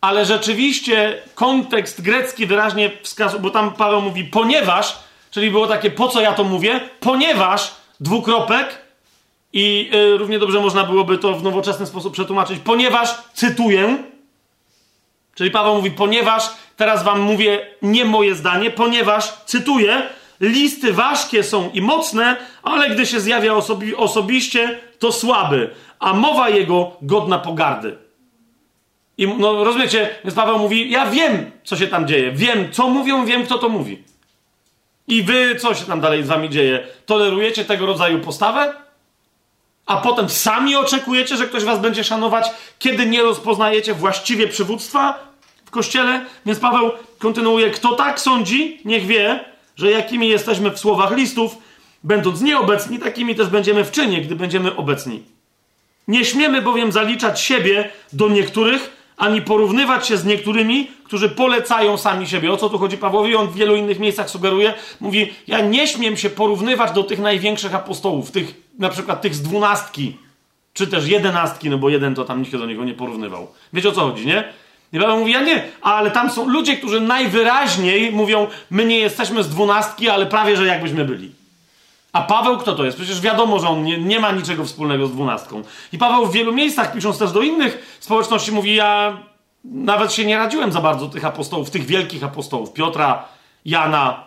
Ale 0.00 0.24
rzeczywiście 0.24 1.22
kontekst 1.34 2.02
grecki 2.02 2.46
wyraźnie 2.46 2.90
wskazuje, 3.02 3.42
bo 3.42 3.50
tam 3.50 3.72
Paweł 3.72 4.00
mówi, 4.00 4.24
ponieważ 4.24 5.04
Czyli 5.34 5.50
było 5.50 5.66
takie, 5.66 5.90
po 5.90 6.08
co 6.08 6.20
ja 6.20 6.32
to 6.32 6.44
mówię? 6.44 6.80
Ponieważ 7.00 7.74
dwukropek 8.00 8.78
i 9.52 9.90
yy, 9.92 10.18
równie 10.18 10.38
dobrze 10.38 10.60
można 10.60 10.84
byłoby 10.84 11.18
to 11.18 11.34
w 11.34 11.42
nowoczesny 11.42 11.86
sposób 11.86 12.12
przetłumaczyć, 12.12 12.58
ponieważ 12.64 13.14
cytuję, 13.32 13.98
czyli 15.34 15.50
Paweł 15.50 15.74
mówi, 15.74 15.90
ponieważ, 15.90 16.50
teraz 16.76 17.04
wam 17.04 17.20
mówię 17.20 17.66
nie 17.82 18.04
moje 18.04 18.34
zdanie, 18.34 18.70
ponieważ, 18.70 19.32
cytuję, 19.44 20.02
listy 20.40 20.92
ważkie 20.92 21.42
są 21.42 21.70
i 21.70 21.80
mocne, 21.80 22.36
ale 22.62 22.90
gdy 22.90 23.06
się 23.06 23.20
zjawia 23.20 23.54
osobi 23.54 23.96
osobiście, 23.96 24.78
to 24.98 25.12
słaby, 25.12 25.70
a 25.98 26.12
mowa 26.12 26.48
jego 26.48 26.96
godna 27.02 27.38
pogardy. 27.38 27.96
I 29.18 29.28
no, 29.28 29.64
rozumiecie, 29.64 30.10
więc 30.24 30.36
Paweł 30.36 30.58
mówi, 30.58 30.90
ja 30.90 31.06
wiem, 31.06 31.50
co 31.64 31.76
się 31.76 31.86
tam 31.86 32.08
dzieje, 32.08 32.32
wiem, 32.32 32.72
co 32.72 32.88
mówią, 32.88 33.24
wiem, 33.24 33.44
kto 33.44 33.58
to 33.58 33.68
mówi. 33.68 34.02
I 35.08 35.22
wy, 35.22 35.56
co 35.56 35.74
się 35.74 35.84
tam 35.84 36.00
dalej 36.00 36.24
z 36.24 36.26
wami 36.26 36.50
dzieje? 36.50 36.86
Tolerujecie 37.06 37.64
tego 37.64 37.86
rodzaju 37.86 38.20
postawę? 38.20 38.74
A 39.86 39.96
potem 39.96 40.28
sami 40.28 40.76
oczekujecie, 40.76 41.36
że 41.36 41.46
ktoś 41.46 41.64
was 41.64 41.78
będzie 41.78 42.04
szanować, 42.04 42.50
kiedy 42.78 43.06
nie 43.06 43.22
rozpoznajecie 43.22 43.94
właściwie 43.94 44.48
przywództwa 44.48 45.33
kościele? 45.74 46.24
Więc 46.46 46.58
Paweł 46.58 46.90
kontynuuje: 47.18 47.70
Kto 47.70 47.94
tak 47.94 48.20
sądzi, 48.20 48.80
niech 48.84 49.06
wie, 49.06 49.44
że 49.76 49.90
jakimi 49.90 50.28
jesteśmy 50.28 50.70
w 50.70 50.78
słowach 50.78 51.16
listów, 51.16 51.56
będąc 52.04 52.40
nieobecni, 52.40 52.98
takimi 52.98 53.34
też 53.34 53.48
będziemy 53.48 53.84
w 53.84 53.90
czynie, 53.90 54.20
gdy 54.20 54.36
będziemy 54.36 54.76
obecni. 54.76 55.22
Nie 56.08 56.24
śmiemy 56.24 56.62
bowiem 56.62 56.92
zaliczać 56.92 57.40
siebie 57.40 57.90
do 58.12 58.28
niektórych, 58.28 59.04
ani 59.16 59.42
porównywać 59.42 60.06
się 60.06 60.16
z 60.16 60.24
niektórymi, 60.24 60.90
którzy 61.04 61.28
polecają 61.28 61.96
sami 61.98 62.26
siebie. 62.26 62.52
O 62.52 62.56
co 62.56 62.68
tu 62.68 62.78
chodzi 62.78 62.98
Pawłowi? 62.98 63.36
On 63.36 63.48
w 63.48 63.54
wielu 63.54 63.76
innych 63.76 63.98
miejscach 63.98 64.30
sugeruje, 64.30 64.74
mówi, 65.00 65.32
ja 65.46 65.60
nie 65.60 65.86
śmiem 65.86 66.16
się 66.16 66.30
porównywać 66.30 66.92
do 66.92 67.02
tych 67.02 67.18
największych 67.18 67.74
apostołów, 67.74 68.30
tych, 68.30 68.54
na 68.78 68.88
przykład 68.88 69.22
tych 69.22 69.34
z 69.34 69.42
dwunastki, 69.42 70.16
czy 70.72 70.86
też 70.86 71.06
jedenastki, 71.06 71.70
no 71.70 71.78
bo 71.78 71.88
jeden 71.88 72.14
to 72.14 72.24
tam 72.24 72.42
nikt 72.42 72.56
do 72.56 72.66
niego 72.66 72.84
nie 72.84 72.94
porównywał. 72.94 73.46
Wiecie 73.72 73.88
o 73.88 73.92
co 73.92 74.00
chodzi, 74.00 74.26
nie? 74.26 74.44
I 74.94 74.98
Paweł 75.00 75.18
mówi, 75.18 75.32
ja 75.32 75.42
nie, 75.42 75.62
ale 75.82 76.10
tam 76.10 76.30
są 76.30 76.48
ludzie, 76.48 76.76
którzy 76.76 77.00
najwyraźniej 77.00 78.12
mówią, 78.12 78.46
my 78.70 78.84
nie 78.84 78.98
jesteśmy 78.98 79.42
z 79.42 79.48
dwunastki, 79.48 80.08
ale 80.08 80.26
prawie, 80.26 80.56
że 80.56 80.66
jakbyśmy 80.66 81.04
byli. 81.04 81.32
A 82.12 82.22
Paweł 82.22 82.58
kto 82.58 82.74
to 82.74 82.84
jest? 82.84 82.96
Przecież 82.96 83.20
wiadomo, 83.20 83.60
że 83.60 83.68
on 83.68 83.84
nie, 83.84 83.98
nie, 83.98 84.20
ma 84.20 84.32
niczego 84.32 84.64
wspólnego 84.64 85.06
z 85.06 85.12
dwunastką. 85.12 85.62
I 85.92 85.98
Paweł 85.98 86.26
w 86.26 86.32
wielu 86.32 86.52
miejscach, 86.52 86.92
pisząc 86.92 87.18
też 87.18 87.32
do 87.32 87.42
innych 87.42 87.98
społeczności, 88.00 88.52
mówi: 88.52 88.74
Ja 88.74 89.18
nawet 89.64 90.12
się 90.12 90.24
nie 90.24 90.38
radziłem 90.38 90.72
za 90.72 90.80
bardzo 90.80 91.08
tych 91.08 91.24
apostołów, 91.24 91.70
tych 91.70 91.86
wielkich 91.86 92.24
apostołów 92.24 92.72
Piotra, 92.72 93.24
Jana, 93.64 94.24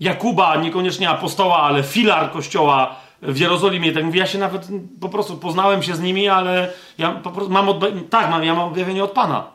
Jakuba, 0.00 0.56
niekoniecznie 0.56 1.10
apostoła, 1.10 1.62
ale 1.62 1.82
filar 1.82 2.30
kościoła 2.30 2.96
w 3.22 3.38
Jerozolimie. 3.38 3.92
Tak 3.92 4.04
mówi, 4.04 4.18
ja 4.18 4.26
się 4.26 4.38
nawet 4.38 4.68
po 5.00 5.08
prostu 5.08 5.36
poznałem 5.36 5.82
się 5.82 5.94
z 5.94 6.00
nimi, 6.00 6.28
ale 6.28 6.72
ja 6.98 7.10
po 7.10 7.30
prostu 7.30 7.52
mam, 7.52 7.66
odbe- 7.66 8.08
tak, 8.10 8.30
mam, 8.30 8.44
ja 8.44 8.54
mam 8.54 8.68
objawienie 8.68 9.04
od 9.04 9.10
Pana. 9.10 9.46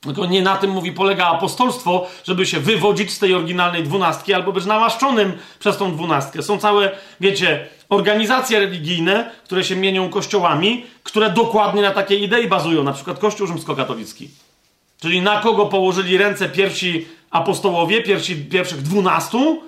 Tylko 0.00 0.26
nie 0.26 0.42
na 0.42 0.56
tym 0.56 0.70
mówi 0.70 0.92
polega 0.92 1.26
apostolstwo, 1.26 2.06
żeby 2.24 2.46
się 2.46 2.60
wywodzić 2.60 3.10
z 3.10 3.18
tej 3.18 3.34
oryginalnej 3.34 3.82
dwunastki 3.82 4.34
albo 4.34 4.52
być 4.52 4.64
namaszczonym 4.64 5.32
przez 5.58 5.76
tą 5.76 5.92
dwunastkę. 5.92 6.42
Są 6.42 6.58
całe, 6.58 6.90
wiecie, 7.20 7.66
organizacje 7.88 8.58
religijne, 8.58 9.30
które 9.44 9.64
się 9.64 9.76
mienią 9.76 10.08
kościołami, 10.08 10.84
które 11.02 11.30
dokładnie 11.30 11.82
na 11.82 11.90
takiej 11.90 12.22
idei 12.22 12.48
bazują, 12.48 12.82
na 12.82 12.92
przykład 12.92 13.18
Kościół 13.18 13.46
rzymskokatolicki. 13.46 14.28
Czyli 15.00 15.22
na 15.22 15.40
kogo 15.40 15.66
położyli 15.66 16.16
ręce 16.16 16.48
pierwsi 16.48 17.08
apostołowie, 17.30 18.02
pierwsi, 18.02 18.36
pierwszych 18.36 18.82
dwunastu, 18.82 19.62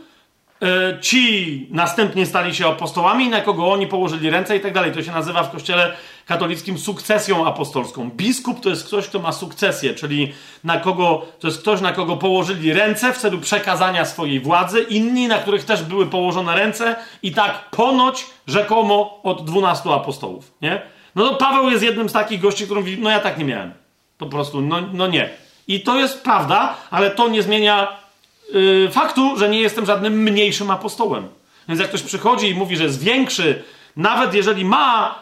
ci 1.01 1.67
następnie 1.71 2.27
stali 2.27 2.55
się 2.55 2.69
apostołami, 2.69 3.29
na 3.29 3.41
kogo 3.41 3.73
oni 3.73 3.87
położyli 3.87 4.31
ręce 4.31 4.57
i 4.57 4.61
tak 4.61 4.73
dalej. 4.73 4.93
To 4.93 5.03
się 5.03 5.13
nazywa 5.13 5.43
w 5.43 5.51
kościele 5.51 5.97
katolickim 6.27 6.79
sukcesją 6.79 7.47
apostolską. 7.47 8.11
Biskup 8.11 8.61
to 8.61 8.69
jest 8.69 8.87
ktoś, 8.87 9.09
kto 9.09 9.19
ma 9.19 9.33
sukcesję, 9.33 9.95
czyli 9.95 10.33
na 10.65 10.81
kogo, 10.81 11.27
to 11.41 11.47
jest 11.47 11.61
ktoś, 11.61 11.81
na 11.81 11.93
kogo 11.93 12.17
położyli 12.17 12.73
ręce 12.73 13.13
w 13.13 13.19
celu 13.19 13.39
przekazania 13.39 14.05
swojej 14.05 14.41
władzy, 14.41 14.81
inni, 14.81 15.29
na 15.29 15.39
których 15.39 15.65
też 15.65 15.83
były 15.83 16.07
położone 16.07 16.57
ręce 16.57 16.97
i 17.23 17.33
tak 17.33 17.71
ponoć 17.71 18.27
rzekomo 18.47 19.21
od 19.23 19.45
dwunastu 19.45 19.93
apostołów, 19.93 20.53
nie? 20.63 20.83
No 21.15 21.29
to 21.29 21.35
Paweł 21.35 21.71
jest 21.71 21.83
jednym 21.83 22.09
z 22.09 22.13
takich 22.13 22.41
gości, 22.41 22.65
którym 22.65 22.83
mówi, 22.83 22.99
no 23.01 23.11
ja 23.11 23.21
tak 23.21 23.39
nie 23.39 23.45
miałem. 23.45 23.73
Po 24.19 24.27
prostu, 24.27 24.61
no, 24.61 24.77
no 24.93 25.07
nie. 25.07 25.31
I 25.69 25.81
to 25.81 25.99
jest 25.99 26.23
prawda, 26.23 26.77
ale 26.91 27.11
to 27.11 27.29
nie 27.29 27.43
zmienia 27.43 28.08
yy, 28.53 28.91
faktu, 28.91 29.37
że 29.37 29.49
nie 29.49 29.61
jestem 29.61 29.87
żadnym 29.87 30.23
mniejszym 30.23 30.71
apostołem. 30.71 31.29
Więc 31.69 31.81
jak 31.81 31.89
ktoś 31.89 32.03
przychodzi 32.03 32.49
i 32.49 32.55
mówi, 32.55 32.77
że 32.77 32.85
jest 32.85 33.05
większy, 33.05 33.63
nawet 33.97 34.35
jeżeli 34.35 34.65
ma 34.65 35.19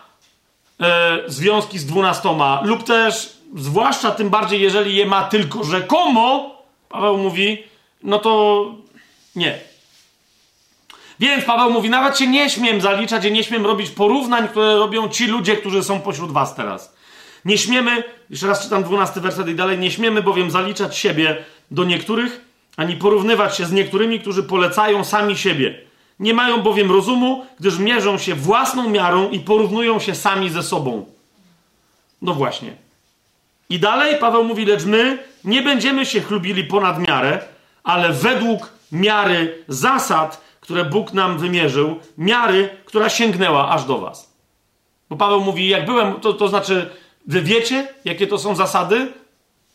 yy, 0.81 0.87
związki 1.27 1.79
z 1.79 1.87
dwunastoma, 1.87 2.61
lub 2.65 2.85
też, 2.85 3.37
zwłaszcza 3.57 4.11
tym 4.11 4.31
bardziej, 4.31 4.61
jeżeli 4.61 4.97
je 4.97 5.07
ma 5.07 5.25
tylko 5.25 5.65
rzekomo, 5.65 6.57
Paweł 6.89 7.17
mówi, 7.17 7.63
no 8.03 8.19
to 8.19 8.65
nie. 9.37 9.59
Więc 11.21 11.45
Paweł 11.45 11.71
mówi, 11.71 11.91
nawet 11.91 12.19
się 12.19 12.27
nie 12.27 12.51
śmiem 12.51 12.81
zaliczać 12.81 13.25
i 13.25 13.33
nie 13.33 13.45
śmiem 13.45 13.67
robić 13.67 13.91
porównań, 13.91 14.49
które 14.49 14.77
robią 14.77 15.09
ci 15.09 15.27
ludzie, 15.27 15.57
którzy 15.57 15.83
są 15.83 16.01
pośród 16.01 16.33
was 16.33 16.55
teraz. 16.55 16.97
Nie 17.45 17.59
śmiemy, 17.59 18.05
jeszcze 18.31 18.47
raz 18.47 18.63
czytam 18.63 18.85
12 18.85 19.21
werset 19.21 19.49
i 19.49 19.55
dalej, 19.55 19.79
nie 19.79 19.91
śmiemy 19.91 20.23
bowiem 20.23 20.51
zaliczać 20.51 20.99
siebie 20.99 21.45
do 21.71 21.85
niektórych, 21.85 22.46
ani 22.77 22.97
porównywać 22.97 23.57
się 23.57 23.67
z 23.67 23.73
niektórymi, 23.73 24.21
którzy 24.21 24.43
polecają 24.43 25.05
sami 25.05 25.37
siebie. 25.37 25.81
Nie 26.21 26.35
mają 26.35 26.63
bowiem 26.63 26.93
rozumu, 26.93 27.47
gdyż 27.61 27.79
mierzą 27.79 28.19
się 28.19 28.35
własną 28.35 28.91
miarą 28.91 29.31
i 29.31 29.41
porównują 29.41 29.99
się 29.99 30.15
sami 30.15 30.51
ze 30.51 30.63
sobą. 30.63 31.07
No 32.23 32.35
właśnie. 32.35 32.77
I 33.71 33.79
dalej 33.79 34.19
Paweł 34.19 34.45
mówi, 34.45 34.65
lecz 34.65 34.85
my 34.85 35.19
nie 35.45 35.63
będziemy 35.63 36.07
się 36.07 36.21
chlubili 36.21 36.65
ponad 36.65 37.09
miarę, 37.09 37.39
ale 37.85 38.13
według 38.13 38.73
miary 38.93 39.65
zasad, 39.69 40.41
które 40.61 40.85
Bóg 40.85 41.13
nam 41.13 41.39
wymierzył, 41.39 41.97
miary, 42.19 42.69
która 42.85 43.09
sięgnęła 43.09 43.69
aż 43.69 43.85
do 43.85 43.99
was. 43.99 44.33
Bo 45.11 45.17
Paweł 45.17 45.41
mówi, 45.41 45.69
jak 45.69 45.87
byłem, 45.87 46.15
to, 46.15 46.33
to 46.33 46.49
znaczy, 46.49 46.91
wy 47.27 47.43
wiecie, 47.43 47.89
jakie 48.05 48.27
to 48.27 48.39
są 48.39 48.55
zasady, 48.55 49.13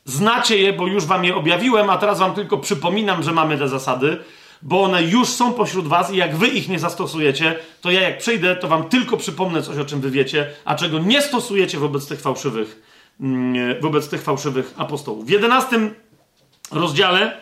znacie 0.05 0.57
je, 0.57 0.73
bo 0.73 0.87
już 0.87 1.05
wam 1.05 1.25
je 1.25 1.35
objawiłem, 1.35 1.89
a 1.89 1.97
teraz 1.97 2.19
wam 2.19 2.33
tylko 2.33 2.57
przypominam, 2.57 3.23
że 3.23 3.31
mamy 3.31 3.57
te 3.57 3.67
zasady, 3.67 4.17
bo 4.61 4.83
one 4.83 5.03
już 5.03 5.27
są 5.29 5.53
pośród 5.53 5.87
was 5.87 6.13
i 6.13 6.17
jak 6.17 6.35
wy 6.35 6.47
ich 6.47 6.69
nie 6.69 6.79
zastosujecie, 6.79 7.59
to 7.81 7.91
ja 7.91 8.01
jak 8.01 8.17
przyjdę, 8.17 8.55
to 8.55 8.67
wam 8.67 8.89
tylko 8.89 9.17
przypomnę 9.17 9.63
coś, 9.63 9.77
o 9.77 9.85
czym 9.85 10.01
wy 10.01 10.11
wiecie, 10.11 10.49
a 10.65 10.75
czego 10.75 10.99
nie 10.99 11.21
stosujecie 11.21 11.79
wobec 11.79 12.07
tych 12.07 12.21
fałszywych, 12.21 12.81
mm, 13.21 13.81
wobec 13.81 14.09
tych 14.09 14.21
fałszywych 14.21 14.73
apostołów. 14.77 15.25
W 15.25 15.29
jedenastym 15.29 15.95
rozdziale 16.71 17.41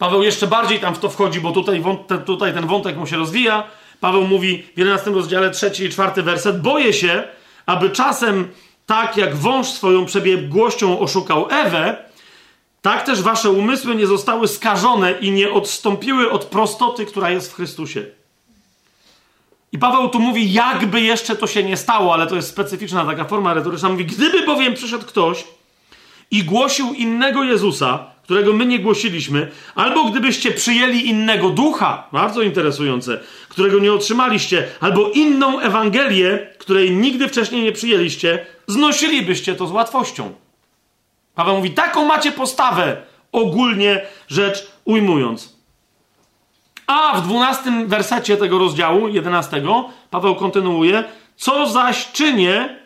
Paweł 0.00 0.22
jeszcze 0.22 0.46
bardziej 0.46 0.80
tam 0.80 0.94
w 0.94 0.98
to 0.98 1.08
wchodzi, 1.08 1.40
bo 1.40 1.52
tutaj, 1.52 1.82
tutaj 2.26 2.54
ten 2.54 2.66
wątek 2.66 2.96
mu 2.96 3.06
się 3.06 3.16
rozwija. 3.16 3.64
Paweł 4.00 4.26
mówi 4.26 4.62
w 4.74 4.78
11 4.78 5.10
rozdziale, 5.10 5.50
trzeci 5.50 5.84
i 5.84 5.90
czwarty 5.90 6.22
werset: 6.22 6.60
Boję 6.60 6.92
się, 6.92 7.22
aby 7.66 7.90
czasem 7.90 8.48
tak 8.90 9.16
jak 9.16 9.36
wąż 9.36 9.66
swoją 9.66 10.06
przebiegłością 10.06 10.98
oszukał 10.98 11.46
Ewę, 11.50 11.96
tak 12.82 13.06
też 13.06 13.22
wasze 13.22 13.50
umysły 13.50 13.94
nie 13.94 14.06
zostały 14.06 14.48
skażone 14.48 15.12
i 15.12 15.30
nie 15.30 15.50
odstąpiły 15.50 16.30
od 16.30 16.44
prostoty, 16.44 17.06
która 17.06 17.30
jest 17.30 17.52
w 17.52 17.54
Chrystusie. 17.54 18.06
I 19.72 19.78
Paweł 19.78 20.08
tu 20.08 20.20
mówi, 20.20 20.52
jakby 20.52 21.00
jeszcze 21.00 21.36
to 21.36 21.46
się 21.46 21.64
nie 21.64 21.76
stało, 21.76 22.14
ale 22.14 22.26
to 22.26 22.36
jest 22.36 22.48
specyficzna 22.48 23.04
taka 23.04 23.24
forma 23.24 23.54
retoryczna. 23.54 23.88
Mówi, 23.88 24.04
gdyby 24.06 24.46
bowiem 24.46 24.74
przyszedł 24.74 25.06
ktoś 25.06 25.44
i 26.30 26.44
głosił 26.44 26.94
innego 26.94 27.44
Jezusa, 27.44 28.04
którego 28.30 28.52
my 28.52 28.66
nie 28.66 28.78
głosiliśmy, 28.78 29.50
albo 29.74 30.04
gdybyście 30.04 30.52
przyjęli 30.52 31.06
innego 31.06 31.50
ducha, 31.50 32.08
bardzo 32.12 32.42
interesujące, 32.42 33.20
którego 33.48 33.78
nie 33.78 33.92
otrzymaliście, 33.92 34.68
albo 34.80 35.10
inną 35.10 35.60
Ewangelię, 35.60 36.46
której 36.58 36.90
nigdy 36.90 37.28
wcześniej 37.28 37.62
nie 37.62 37.72
przyjęliście, 37.72 38.46
znosilibyście 38.66 39.54
to 39.54 39.66
z 39.66 39.70
łatwością. 39.70 40.32
Paweł 41.34 41.56
mówi, 41.56 41.70
taką 41.70 42.04
macie 42.04 42.32
postawę, 42.32 42.96
ogólnie 43.32 44.06
rzecz 44.28 44.70
ujmując. 44.84 45.56
A 46.86 47.20
w 47.20 47.22
dwunastym 47.22 47.88
wersecie 47.88 48.36
tego 48.36 48.58
rozdziału, 48.58 49.08
jedenastego, 49.08 49.90
Paweł 50.10 50.34
kontynuuje, 50.34 51.04
co 51.36 51.66
zaś 51.66 52.12
czynię, 52.12 52.76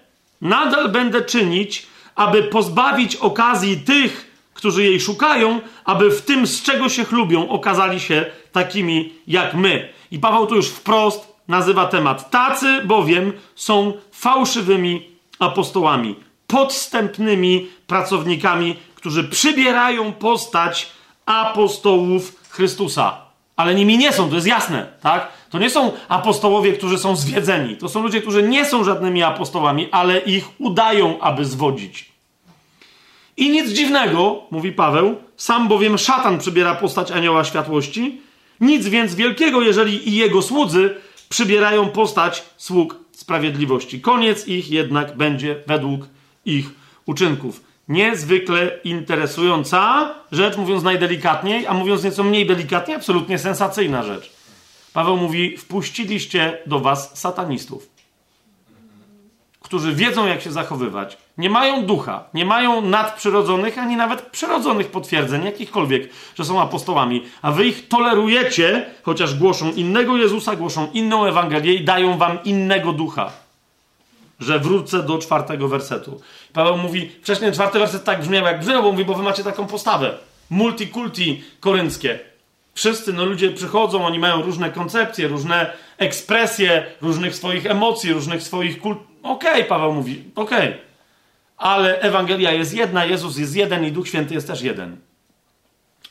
nadal 0.41 0.89
będę 0.89 1.23
czynić, 1.23 1.87
aby 2.15 2.43
pozbawić 2.43 3.17
okazji 3.17 3.77
tych, 3.77 4.24
którzy 4.55 4.85
jej 4.85 5.01
szukają, 5.01 5.61
aby 5.85 6.11
w 6.11 6.23
tym, 6.23 6.47
z 6.47 6.63
czego 6.63 6.89
się 6.89 7.05
chlubią, 7.05 7.49
okazali 7.49 8.01
się 8.01 8.27
takimi 8.53 9.13
jak 9.27 9.55
my. 9.55 9.89
I 10.11 10.19
Paweł 10.19 10.47
tu 10.47 10.57
już 10.57 10.69
wprost 10.69 11.35
nazywa 11.49 11.87
temat. 11.87 12.31
Tacy 12.31 12.83
bowiem 12.85 13.33
są 13.55 13.93
fałszywymi 14.13 15.09
apostołami, 15.39 16.17
podstępnymi 16.47 17.69
pracownikami, 17.87 18.77
którzy 18.95 19.25
przybierają 19.25 20.13
postać 20.13 20.89
apostołów 21.27 22.37
Chrystusa. 22.51 23.25
Ale 23.57 23.75
nimi 23.75 23.99
nie 23.99 24.13
są, 24.13 24.29
to 24.29 24.35
jest 24.35 24.47
jasne, 24.47 24.87
tak? 25.01 25.29
To 25.51 25.59
nie 25.59 25.71
są 25.71 25.93
apostołowie, 26.09 26.73
którzy 26.73 26.99
są 26.99 27.17
zwiedzeni. 27.17 27.77
To 27.77 27.89
są 27.89 28.03
ludzie, 28.03 28.21
którzy 28.21 28.43
nie 28.43 28.65
są 28.65 28.85
żadnymi 28.85 29.23
apostołami, 29.23 29.89
ale 29.91 30.19
ich 30.19 30.49
udają, 30.59 31.21
aby 31.21 31.45
zwodzić. 31.45 32.14
I 33.37 33.51
nic 33.51 33.73
dziwnego, 33.73 34.43
mówi 34.51 34.73
Paweł, 34.73 35.17
sam 35.37 35.69
bowiem 35.69 35.99
szatan 35.99 36.39
przybiera 36.39 36.75
postać 36.75 37.11
anioła 37.11 37.45
światłości. 37.45 38.21
Nic 38.61 38.89
więc 38.89 39.15
wielkiego, 39.15 39.63
jeżeli 39.63 40.09
i 40.09 40.17
jego 40.17 40.43
słudzy 40.43 40.95
przybierają 41.29 41.89
postać 41.89 42.45
sług 42.57 42.97
sprawiedliwości. 43.13 44.01
Koniec 44.01 44.49
ich 44.49 44.71
jednak 44.71 45.17
będzie 45.17 45.63
według 45.67 46.09
ich 46.45 46.71
uczynków. 47.07 47.61
Niezwykle 47.89 48.79
interesująca 48.85 50.15
rzecz, 50.33 50.57
mówiąc 50.57 50.83
najdelikatniej, 50.83 51.67
a 51.67 51.75
mówiąc 51.75 52.05
nieco 52.05 52.23
mniej 52.23 52.47
delikatnie, 52.47 52.97
absolutnie 52.97 53.39
sensacyjna 53.39 54.03
rzecz. 54.03 54.33
Paweł 54.93 55.17
mówi: 55.17 55.57
Wpuściliście 55.57 56.59
do 56.67 56.81
was 56.81 57.19
satanistów 57.19 57.94
którzy 59.65 59.95
wiedzą, 59.95 60.27
jak 60.27 60.43
się 60.43 60.53
zachowywać, 60.53 61.19
nie 61.39 61.51
mają 61.51 61.87
ducha, 61.87 62.25
nie 62.35 62.45
mają 62.45 62.81
nadprzyrodzonych, 62.81 63.79
ani 63.79 63.97
nawet 63.97 64.23
przyrodzonych 64.23 64.91
potwierdzeń, 64.91 65.45
jakichkolwiek, 65.45 66.11
że 66.39 66.45
są 66.45 66.61
apostołami, 66.61 67.25
a 67.43 67.53
wy 67.53 67.67
ich 67.67 67.89
tolerujecie, 67.89 68.87
chociaż 69.03 69.35
głoszą 69.35 69.73
innego 69.73 70.17
Jezusa, 70.17 70.57
głoszą 70.57 70.89
inną 70.93 71.27
Ewangelię 71.27 71.75
i 71.75 71.85
dają 71.85 72.19
wam 72.19 72.39
innego 72.45 72.93
ducha. 72.93 73.33
Że 74.41 74.59
wrócę 74.59 75.03
do 75.03 75.19
czwartego 75.19 75.69
wersetu. 75.69 76.21
Paweł 76.53 76.77
mówi, 76.77 77.11
wcześniej 77.23 77.53
czwarty 77.53 77.79
werset 77.79 78.05
tak 78.05 78.21
brzmiał 78.21 78.45
jak 78.45 78.61
brzmiał, 78.61 78.83
bo 78.83 78.93
mówi, 78.93 79.05
bo 79.05 79.15
wy 79.15 79.23
macie 79.23 79.45
taką 79.45 79.67
postawę. 79.67 80.15
Multikulti 80.51 81.45
korynckie. 81.61 82.19
Wszyscy, 82.75 83.13
no 83.13 83.25
ludzie 83.25 83.51
przychodzą, 83.51 84.07
oni 84.07 84.19
mają 84.19 84.43
różne 84.43 84.71
koncepcje, 84.71 85.29
różne 85.29 85.73
ekspresje 85.99 86.87
różnych 87.03 87.37
swoich 87.37 87.67
emocji, 87.67 88.13
różnych 88.13 88.43
swoich 88.43 88.81
kult 88.81 89.14
Okej, 89.25 89.53
okay, 89.53 89.65
Paweł 89.65 89.93
mówi, 89.93 90.25
okej. 90.35 90.69
Okay. 90.69 90.79
Ale 91.57 92.01
Ewangelia 92.01 92.53
jest 92.53 92.75
jedna, 92.75 93.05
Jezus 93.05 93.39
jest 93.39 93.57
jeden 93.57 93.85
i 93.85 93.93
Duch 93.93 94.09
Święty 94.09 94.35
jest 94.35 94.47
też 94.47 94.63
jeden. 94.63 94.97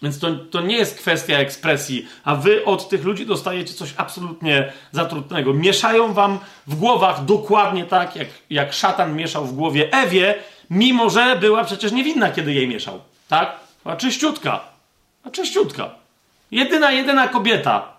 Więc 0.01 0.19
to, 0.19 0.35
to 0.35 0.61
nie 0.61 0.77
jest 0.77 0.97
kwestia 0.97 1.37
ekspresji, 1.37 2.07
a 2.23 2.35
wy 2.35 2.65
od 2.65 2.89
tych 2.89 3.03
ludzi 3.03 3.25
dostajecie 3.25 3.73
coś 3.73 3.93
absolutnie 3.97 4.73
zatrudnego. 4.91 5.53
Mieszają 5.53 6.13
wam 6.13 6.39
w 6.67 6.75
głowach 6.75 7.25
dokładnie 7.25 7.85
tak, 7.85 8.15
jak, 8.15 8.27
jak 8.49 8.73
szatan 8.73 9.15
mieszał 9.15 9.45
w 9.45 9.53
głowie 9.53 9.93
Ewie, 9.93 10.35
mimo 10.69 11.09
że 11.09 11.35
była 11.35 11.63
przecież 11.63 11.91
niewinna, 11.91 12.29
kiedy 12.29 12.53
jej 12.53 12.67
mieszał. 12.67 13.01
Tak? 13.27 13.59
A 13.85 13.95
czyściutka. 13.95 14.63
A 15.23 15.29
czyściutka. 15.29 15.89
Jedyna, 16.51 16.91
jedyna 16.91 17.27
kobieta, 17.27 17.93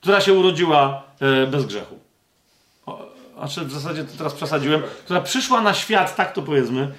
która 0.00 0.20
się 0.20 0.32
urodziła 0.32 1.02
e, 1.20 1.46
bez 1.46 1.66
grzechu 1.66 2.01
znaczy 3.42 3.64
w 3.64 3.72
zasadzie 3.72 4.04
to 4.04 4.16
teraz 4.18 4.34
przesadziłem, 4.34 4.82
która 5.04 5.20
przyszła 5.20 5.60
na 5.60 5.74
świat, 5.74 6.16
tak 6.16 6.32
to 6.32 6.42
powiedzmy, 6.42 6.92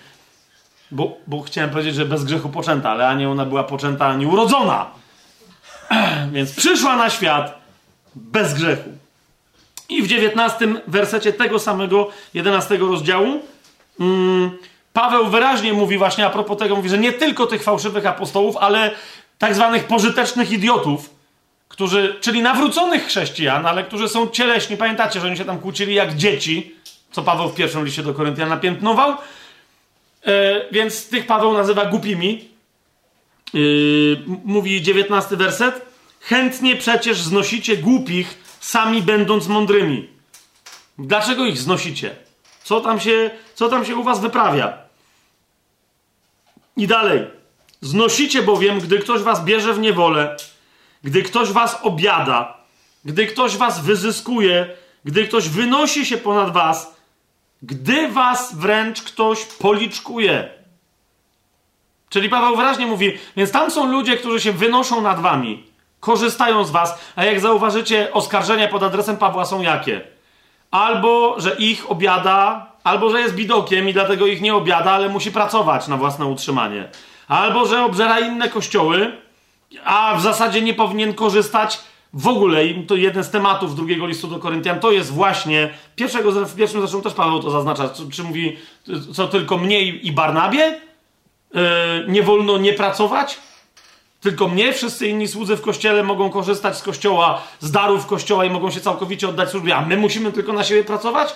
bo, 0.91 1.17
bo 1.27 1.41
chciałem 1.41 1.69
powiedzieć, 1.69 1.95
że 1.95 2.05
bez 2.05 2.23
grzechu 2.23 2.49
poczęta, 2.49 2.89
ale 2.89 3.07
ani 3.07 3.25
ona 3.25 3.45
była 3.45 3.63
poczęta, 3.63 4.05
ani 4.05 4.25
urodzona. 4.25 4.85
Więc 6.33 6.55
przyszła 6.55 6.95
na 6.95 7.09
świat 7.09 7.57
bez 8.15 8.53
grzechu. 8.53 8.89
I 9.89 10.03
w 10.03 10.07
dziewiętnastym 10.07 10.79
wersecie 10.87 11.33
tego 11.33 11.59
samego, 11.59 12.09
jedenastego 12.33 12.87
rozdziału, 12.87 13.41
mm, 13.99 14.51
Paweł 14.93 15.27
wyraźnie 15.27 15.73
mówi 15.73 15.97
właśnie 15.97 16.25
a 16.25 16.29
propos 16.29 16.57
tego, 16.57 16.75
mówi, 16.75 16.89
że 16.89 16.97
nie 16.97 17.13
tylko 17.13 17.47
tych 17.47 17.63
fałszywych 17.63 18.05
apostołów, 18.05 18.57
ale 18.57 18.91
tak 19.37 19.55
zwanych 19.55 19.83
pożytecznych 19.83 20.51
idiotów, 20.51 21.09
którzy, 21.73 22.15
czyli 22.21 22.41
nawróconych 22.41 23.05
chrześcijan, 23.05 23.65
ale 23.65 23.83
którzy 23.83 24.09
są 24.09 24.29
cieleśni. 24.29 24.77
Pamiętacie, 24.77 25.19
że 25.19 25.27
oni 25.27 25.37
się 25.37 25.45
tam 25.45 25.59
kłócili 25.59 25.93
jak 25.93 26.15
dzieci, 26.15 26.75
co 27.11 27.23
Paweł 27.23 27.49
w 27.49 27.55
pierwszym 27.55 27.85
liście 27.85 28.03
do 28.03 28.13
Koryntian 28.13 28.49
napiętnował. 28.49 29.11
E, 29.11 29.15
więc 30.71 31.09
tych 31.09 31.25
Paweł 31.25 31.53
nazywa 31.53 31.85
głupimi. 31.85 32.49
E, 33.53 33.57
mówi 34.45 34.81
dziewiętnasty 34.81 35.37
werset. 35.37 35.85
Chętnie 36.19 36.75
przecież 36.75 37.21
znosicie 37.21 37.77
głupich, 37.77 38.37
sami 38.59 39.01
będąc 39.01 39.47
mądrymi. 39.47 40.09
Dlaczego 40.97 41.45
ich 41.45 41.57
znosicie? 41.57 42.15
Co 42.63 42.81
tam 42.81 42.99
się, 42.99 43.31
co 43.55 43.69
tam 43.69 43.85
się 43.85 43.95
u 43.95 44.03
was 44.03 44.21
wyprawia? 44.21 44.77
I 46.77 46.87
dalej. 46.87 47.27
Znosicie 47.81 48.41
bowiem, 48.41 48.79
gdy 48.79 48.99
ktoś 48.99 49.21
was 49.21 49.45
bierze 49.45 49.73
w 49.73 49.79
niewolę, 49.79 50.37
gdy 51.03 51.23
ktoś 51.23 51.51
was 51.51 51.79
obiada, 51.83 52.57
gdy 53.05 53.27
ktoś 53.27 53.57
was 53.57 53.81
wyzyskuje, 53.81 54.69
gdy 55.05 55.27
ktoś 55.27 55.49
wynosi 55.49 56.05
się 56.05 56.17
ponad 56.17 56.53
was, 56.53 56.95
gdy 57.61 58.07
was 58.07 58.55
wręcz 58.55 59.01
ktoś 59.01 59.45
policzkuje. 59.45 60.49
Czyli 62.09 62.29
Paweł 62.29 62.55
wyraźnie 62.55 62.85
mówi, 62.85 63.17
więc 63.37 63.51
tam 63.51 63.71
są 63.71 63.91
ludzie, 63.91 64.17
którzy 64.17 64.39
się 64.39 64.51
wynoszą 64.51 65.01
nad 65.01 65.19
wami, 65.19 65.63
korzystają 65.99 66.63
z 66.63 66.71
was, 66.71 66.99
a 67.15 67.25
jak 67.25 67.39
zauważycie, 67.39 68.13
oskarżenia 68.13 68.67
pod 68.67 68.83
adresem 68.83 69.17
Pawła 69.17 69.45
są 69.45 69.61
jakie? 69.61 70.01
Albo, 70.71 71.35
że 71.39 71.55
ich 71.55 71.91
obiada, 71.91 72.71
albo, 72.83 73.09
że 73.09 73.21
jest 73.21 73.35
bidokiem 73.35 73.89
i 73.89 73.93
dlatego 73.93 74.27
ich 74.27 74.41
nie 74.41 74.55
obiada, 74.55 74.91
ale 74.91 75.09
musi 75.09 75.31
pracować 75.31 75.87
na 75.87 75.97
własne 75.97 76.25
utrzymanie. 76.25 76.89
Albo, 77.27 77.65
że 77.65 77.85
obżera 77.85 78.19
inne 78.19 78.49
kościoły, 78.49 79.17
a 79.83 80.15
w 80.15 80.21
zasadzie 80.21 80.61
nie 80.61 80.73
powinien 80.73 81.13
korzystać 81.13 81.79
w 82.13 82.27
ogóle. 82.27 82.65
I 82.65 82.83
to 82.83 82.95
jeden 82.95 83.23
z 83.23 83.29
tematów 83.29 83.75
drugiego 83.75 84.07
listu 84.07 84.27
do 84.27 84.39
Koryntian 84.39 84.79
to 84.79 84.91
jest 84.91 85.11
właśnie, 85.11 85.69
pierwszego, 85.95 86.31
w 86.31 86.55
pierwszym 86.55 86.79
zresztą 86.79 87.01
też 87.01 87.13
Paweł 87.13 87.41
to 87.41 87.51
zaznacza, 87.51 87.89
czy, 87.89 88.09
czy 88.09 88.23
mówi, 88.23 88.57
co 89.13 89.27
tylko 89.27 89.57
mniej 89.57 90.07
i 90.07 90.11
Barnabie? 90.11 90.81
Yy, 91.53 91.61
nie 92.07 92.23
wolno 92.23 92.57
nie 92.57 92.73
pracować? 92.73 93.39
Tylko 94.21 94.47
mnie, 94.47 94.73
wszyscy 94.73 95.07
inni 95.07 95.27
słudzy 95.27 95.55
w 95.55 95.61
kościele 95.61 96.03
mogą 96.03 96.29
korzystać 96.29 96.77
z 96.77 96.83
kościoła, 96.83 97.41
z 97.59 97.71
darów 97.71 98.05
kościoła 98.05 98.45
i 98.45 98.49
mogą 98.49 98.71
się 98.71 98.81
całkowicie 98.81 99.29
oddać 99.29 99.49
służbie, 99.49 99.75
a 99.75 99.81
my 99.81 99.97
musimy 99.97 100.31
tylko 100.31 100.53
na 100.53 100.63
siebie 100.63 100.83
pracować? 100.83 101.35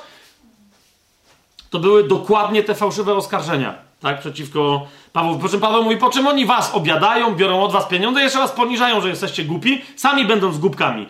To 1.69 1.79
były 1.79 2.07
dokładnie 2.07 2.63
te 2.63 2.75
fałszywe 2.75 3.15
oskarżenia, 3.15 3.86
tak, 3.99 4.19
przeciwko 4.19 4.87
Paweł. 5.13 5.39
Po 5.39 5.49
czym 5.49 5.59
Paweł 5.59 5.83
mówi, 5.83 5.97
po 5.97 6.09
czym 6.09 6.27
oni 6.27 6.45
was 6.45 6.75
obiadają, 6.75 7.35
biorą 7.35 7.63
od 7.63 7.71
was 7.71 7.87
pieniądze, 7.87 8.21
jeszcze 8.21 8.39
was 8.39 8.51
poniżają, 8.51 9.01
że 9.01 9.09
jesteście 9.09 9.43
głupi, 9.43 9.81
sami 9.95 10.25
będąc 10.25 10.57
głupkami. 10.57 11.07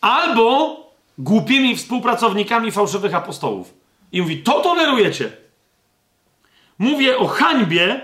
Albo 0.00 0.76
głupimi 1.18 1.76
współpracownikami 1.76 2.72
fałszywych 2.72 3.14
apostołów. 3.14 3.74
I 4.12 4.22
mówi, 4.22 4.42
to 4.42 4.60
tolerujecie. 4.60 5.32
Mówię 6.78 7.18
o 7.18 7.26
hańbie, 7.26 8.00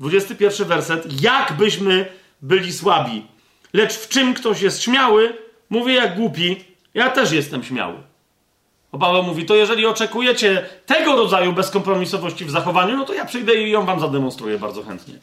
21 0.00 0.68
werset, 0.68 1.22
jakbyśmy 1.22 2.12
byli 2.42 2.72
słabi. 2.72 3.26
Lecz 3.72 3.94
w 3.94 4.08
czym 4.08 4.34
ktoś 4.34 4.60
jest 4.60 4.82
śmiały, 4.82 5.36
mówię 5.70 5.94
jak 5.94 6.16
głupi, 6.16 6.64
ja 6.94 7.10
też 7.10 7.32
jestem 7.32 7.64
śmiały. 7.64 7.96
Bo 8.92 8.98
Paweł 8.98 9.22
mówi, 9.22 9.44
to 9.44 9.54
jeżeli 9.54 9.86
oczekujecie 9.86 10.68
tego 10.86 11.16
rodzaju 11.16 11.52
bezkompromisowości 11.52 12.44
w 12.44 12.50
zachowaniu, 12.50 12.96
no 12.96 13.04
to 13.04 13.14
ja 13.14 13.24
przyjdę 13.24 13.54
i 13.54 13.70
ją 13.70 13.86
wam 13.86 14.00
zademonstruję 14.00 14.58
bardzo 14.58 14.82
chętnie. 14.82 15.14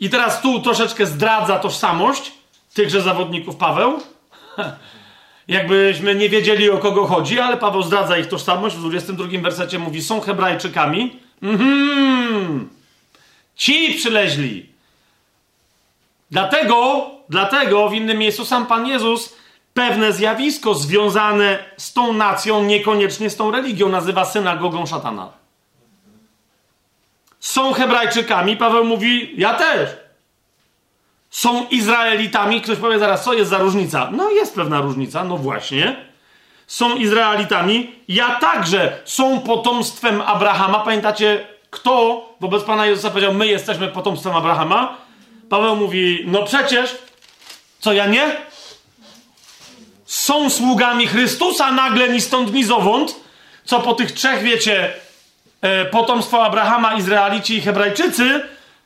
I 0.00 0.10
teraz 0.10 0.40
tu 0.40 0.60
troszeczkę 0.60 1.06
zdradza 1.06 1.58
tożsamość 1.58 2.32
tychże 2.74 3.02
zawodników 3.02 3.56
Paweł. 3.56 4.00
Jakbyśmy 5.48 6.14
nie 6.14 6.28
wiedzieli 6.28 6.70
o 6.70 6.78
kogo 6.78 7.06
chodzi, 7.06 7.40
ale 7.40 7.56
Paweł 7.56 7.82
zdradza 7.82 8.18
ich 8.18 8.26
tożsamość. 8.26 8.76
W 8.76 8.80
22 8.80 9.40
wersecie 9.42 9.78
mówi, 9.78 10.02
są 10.02 10.20
Hebrajczykami. 10.20 11.18
Mhm. 11.42 12.68
Ci 13.56 13.94
przyleźli. 13.94 14.66
Dlatego, 16.30 17.06
dlatego 17.28 17.88
w 17.88 17.94
innym 17.94 18.18
miejscu 18.18 18.44
sam 18.44 18.66
Pan 18.66 18.86
Jezus 18.86 19.36
pewne 19.74 20.12
zjawisko 20.12 20.74
związane 20.74 21.58
z 21.76 21.92
tą 21.92 22.12
nacją, 22.12 22.64
niekoniecznie 22.64 23.30
z 23.30 23.36
tą 23.36 23.50
religią, 23.50 23.88
nazywa 23.88 24.24
synagogą 24.24 24.86
szatana. 24.86 25.32
Są 27.40 27.72
Hebrajczykami, 27.72 28.56
Paweł 28.56 28.84
mówi, 28.84 29.34
ja 29.36 29.54
też. 29.54 29.90
Są 31.30 31.66
Izraelitami, 31.68 32.60
ktoś 32.60 32.78
powie 32.78 32.98
zaraz, 32.98 33.24
co 33.24 33.32
jest 33.32 33.50
za 33.50 33.58
różnica? 33.58 34.08
No 34.12 34.30
jest 34.30 34.54
pewna 34.54 34.80
różnica, 34.80 35.24
no 35.24 35.36
właśnie. 35.36 35.96
Są 36.66 36.96
Izraelitami, 36.96 37.92
ja 38.08 38.34
także. 38.34 39.00
Są 39.04 39.40
potomstwem 39.40 40.20
Abrahama. 40.20 40.80
Pamiętacie, 40.80 41.46
kto 41.70 42.24
wobec 42.40 42.64
Pana 42.64 42.86
Jezusa 42.86 43.10
powiedział, 43.10 43.34
my 43.34 43.46
jesteśmy 43.46 43.88
potomstwem 43.88 44.36
Abrahama? 44.36 44.96
Paweł 45.48 45.76
mówi, 45.76 46.24
no 46.26 46.42
przecież, 46.42 46.98
co 47.78 47.92
ja 47.92 48.06
nie? 48.06 48.36
Są 50.10 50.50
sługami 50.50 51.06
Chrystusa 51.06 51.72
nagle 51.72 52.08
ni 52.08 52.20
stąd 52.20 52.52
ni 52.52 52.64
zowąd, 52.64 53.16
co 53.64 53.80
po 53.80 53.94
tych 53.94 54.12
trzech, 54.12 54.42
wiecie, 54.42 54.94
e, 55.60 55.84
potomstwo 55.84 56.44
Abrahama, 56.44 56.94
Izraelici 56.94 57.56
i 57.56 57.60
Hebrajczycy, 57.60 58.40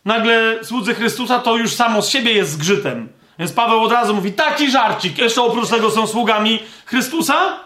nagle 0.05 0.65
słudzy 0.65 0.95
Chrystusa 0.95 1.39
to 1.39 1.57
już 1.57 1.73
samo 1.75 2.03
z 2.03 2.09
siebie 2.09 2.33
jest 2.33 2.51
zgrzytem. 2.51 3.09
Więc 3.39 3.53
Paweł 3.53 3.83
od 3.83 3.93
razu 3.93 4.15
mówi, 4.15 4.33
taki 4.33 4.71
żarcik, 4.71 5.19
jeszcze 5.19 5.43
oprócz 5.43 5.69
tego 5.69 5.91
są 5.91 6.07
sługami 6.07 6.63
Chrystusa? 6.85 7.61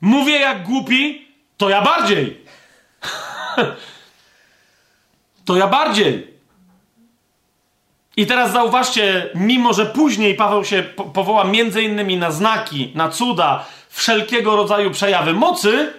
Mówię 0.00 0.38
jak 0.38 0.62
głupi, 0.62 1.28
to 1.56 1.68
ja 1.68 1.82
bardziej. 1.82 2.44
to 5.46 5.56
ja 5.56 5.66
bardziej. 5.66 6.29
I 8.20 8.26
teraz 8.26 8.52
zauważcie, 8.52 9.30
mimo 9.34 9.72
że 9.72 9.86
później 9.86 10.34
Paweł 10.34 10.64
się 10.64 10.82
po 10.82 11.04
powoła 11.04 11.44
między 11.44 11.82
innymi 11.82 12.16
na 12.16 12.30
znaki, 12.30 12.92
na 12.94 13.08
cuda, 13.08 13.64
wszelkiego 13.88 14.56
rodzaju 14.56 14.90
przejawy 14.90 15.32
mocy, 15.32 15.92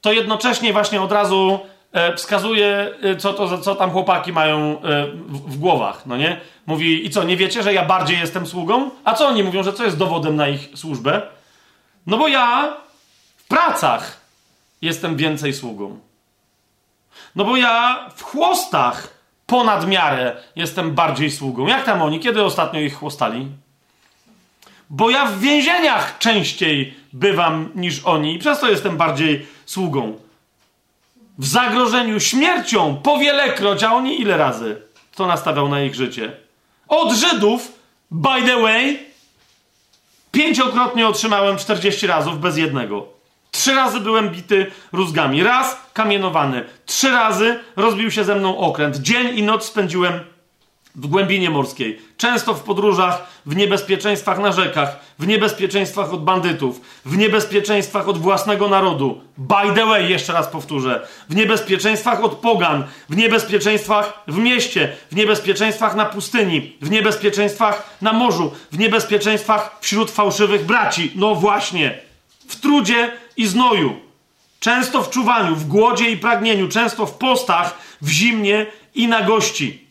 to 0.00 0.12
jednocześnie 0.12 0.72
właśnie 0.72 1.02
od 1.02 1.12
razu 1.12 1.58
e, 1.92 2.16
wskazuje, 2.16 2.94
e, 3.02 3.16
co, 3.16 3.32
to, 3.32 3.58
co 3.58 3.74
tam 3.74 3.90
chłopaki 3.90 4.32
mają 4.32 4.82
e, 4.82 5.06
w, 5.28 5.58
głowach, 5.58 6.06
no 6.06 6.16
nie? 6.16 6.40
Mówi, 6.66 7.06
i 7.06 7.10
co, 7.10 7.24
nie 7.24 7.36
wiecie, 7.36 7.62
że 7.62 7.74
ja 7.74 7.84
bardziej 7.84 8.18
jestem 8.18 8.46
sługą? 8.46 8.90
A 9.04 9.14
co 9.14 9.28
oni 9.28 9.42
mówią, 9.42 9.62
że 9.62 9.72
co 9.72 9.84
jest 9.84 9.98
dowodem 9.98 10.36
na 10.36 10.48
ich 10.48 10.68
służbę? 10.74 11.22
No 12.06 12.18
bo 12.18 12.28
ja 12.28 12.76
w 13.36 13.48
pracach 13.48 14.20
jestem 14.82 15.16
więcej 15.16 15.52
sługą. 15.52 15.98
No 17.36 17.44
bo 17.44 17.56
ja 17.56 18.06
w 18.16 18.22
chłostach 18.22 19.13
ponad 19.46 19.86
miarę 19.86 20.36
jestem 20.56 20.94
bardziej 20.94 21.30
sługą. 21.30 21.66
Jak 21.66 21.84
tam 21.84 22.02
oni? 22.02 22.20
Kiedy 22.20 22.44
ostatnio 22.44 22.80
ich 22.80 22.94
chłostali? 22.94 23.48
Bo 24.90 25.10
ja 25.10 25.26
w 25.26 25.40
więzieniach 25.40 26.18
częściej 26.18 26.94
bywam 27.12 27.70
niż 27.74 28.04
oni 28.04 28.34
i 28.34 28.38
przez 28.38 28.60
to 28.60 28.70
jestem 28.70 28.96
bardziej 28.96 29.46
sługą. 29.66 30.18
W 31.38 31.46
zagrożeniu 31.46 32.20
śmiercią 32.20 32.96
powielekroć, 32.96 33.82
a 33.82 33.92
oni 33.92 34.20
ile 34.20 34.36
razy? 34.36 34.82
Kto 35.12 35.26
nastawiał 35.26 35.68
na 35.68 35.82
ich 35.82 35.94
życie? 35.94 36.36
Od 36.88 37.12
Żydów, 37.12 37.72
by 38.10 38.42
the 38.46 38.62
way, 38.62 38.98
pięciokrotnie 40.32 41.08
otrzymałem 41.08 41.56
40 41.56 42.06
razów 42.06 42.40
bez 42.40 42.56
jednego. 42.56 43.13
Trzy 43.64 43.74
razy 43.74 44.00
byłem 44.00 44.30
bity 44.30 44.66
rózgami. 44.92 45.42
Raz 45.42 45.76
kamienowany. 45.92 46.64
Trzy 46.86 47.10
razy 47.10 47.58
rozbił 47.76 48.10
się 48.10 48.24
ze 48.24 48.34
mną 48.34 48.58
okręt. 48.58 48.96
Dzień 48.96 49.38
i 49.38 49.42
noc 49.42 49.64
spędziłem 49.64 50.12
w 50.94 51.06
głębinie 51.06 51.50
morskiej. 51.50 52.00
Często 52.16 52.54
w 52.54 52.62
podróżach, 52.62 53.26
w 53.46 53.56
niebezpieczeństwach 53.56 54.38
na 54.38 54.52
rzekach, 54.52 54.96
w 55.18 55.26
niebezpieczeństwach 55.26 56.14
od 56.14 56.24
bandytów, 56.24 56.80
w 57.04 57.16
niebezpieczeństwach 57.16 58.08
od 58.08 58.18
własnego 58.18 58.68
narodu. 58.68 59.20
By 59.38 59.74
the 59.74 59.86
way, 59.86 60.10
jeszcze 60.10 60.32
raz 60.32 60.48
powtórzę. 60.48 61.06
W 61.28 61.36
niebezpieczeństwach 61.36 62.24
od 62.24 62.34
pogan, 62.34 62.84
w 63.08 63.16
niebezpieczeństwach 63.16 64.24
w 64.28 64.38
mieście, 64.38 64.96
w 65.10 65.16
niebezpieczeństwach 65.16 65.94
na 65.94 66.04
pustyni, 66.04 66.76
w 66.82 66.90
niebezpieczeństwach 66.90 67.96
na 68.00 68.12
morzu, 68.12 68.52
w 68.72 68.78
niebezpieczeństwach 68.78 69.76
wśród 69.80 70.10
fałszywych 70.10 70.66
braci. 70.66 71.12
No 71.14 71.34
właśnie. 71.34 71.98
W 72.48 72.60
trudzie 72.60 73.12
i 73.36 73.46
znoju, 73.46 73.96
często 74.60 75.02
w 75.02 75.10
czuwaniu, 75.10 75.56
w 75.56 75.68
głodzie 75.68 76.10
i 76.10 76.16
pragnieniu, 76.16 76.68
często 76.68 77.06
w 77.06 77.14
postach, 77.14 77.78
w 78.02 78.08
zimnie 78.08 78.66
i 78.94 79.08
na 79.08 79.22
gości. 79.22 79.84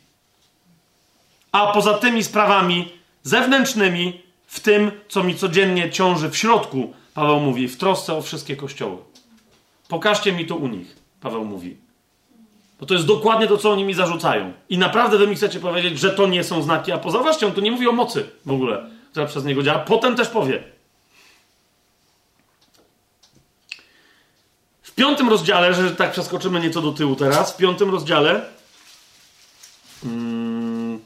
A 1.52 1.68
poza 1.68 1.94
tymi 1.94 2.24
sprawami 2.24 2.91
zewnętrznymi, 3.24 4.22
w 4.48 4.60
tym, 4.60 4.91
co 5.10 5.24
mi 5.24 5.36
codziennie 5.36 5.91
ciąży 5.91 6.30
w 6.30 6.38
środku, 6.38 6.94
Paweł 7.14 7.40
mówi, 7.40 7.68
w 7.68 7.78
trosce 7.78 8.14
o 8.14 8.22
wszystkie 8.22 8.56
kościoły. 8.56 8.98
Pokażcie 9.88 10.32
mi 10.32 10.45
to 10.45 10.56
u 10.56 10.68
nich, 10.68 10.95
Paweł 11.22 11.45
mówi. 11.45 11.78
Bo 12.80 12.86
to 12.86 12.94
jest 12.94 13.06
dokładnie 13.06 13.48
to, 13.48 13.57
co 13.57 13.72
oni 13.72 13.84
mi 13.84 13.94
zarzucają. 13.94 14.53
I 14.70 14.78
naprawdę 14.78 15.18
wy 15.18 15.28
mi 15.28 15.36
chcecie 15.36 15.60
powiedzieć, 15.60 15.99
że 15.99 16.11
to 16.11 16.28
nie 16.28 16.44
są 16.44 16.61
znaki. 16.61 16.91
A 16.91 16.98
poza 16.98 17.20
on 17.45 17.52
tu 17.52 17.61
nie 17.61 17.72
mówi 17.72 17.88
o 17.88 17.91
mocy 17.91 18.30
w 18.45 18.52
ogóle, 18.52 18.86
która 19.11 19.26
przez 19.26 19.45
niego 19.45 19.64
działa. 19.64 19.80
Potem 19.80 20.15
też 20.15 20.28
powie. 20.28 20.64
W 24.94 24.95
piątym 24.95 25.30
rozdziale, 25.30 25.74
że 25.74 25.91
tak 25.91 26.11
przeskoczymy 26.11 26.60
nieco 26.60 26.82
do 26.82 26.91
tyłu 26.91 27.15
teraz, 27.15 27.53
w 27.53 27.57
piątym 27.57 27.90
rozdziale 27.90 28.41
hmm, 30.03 30.99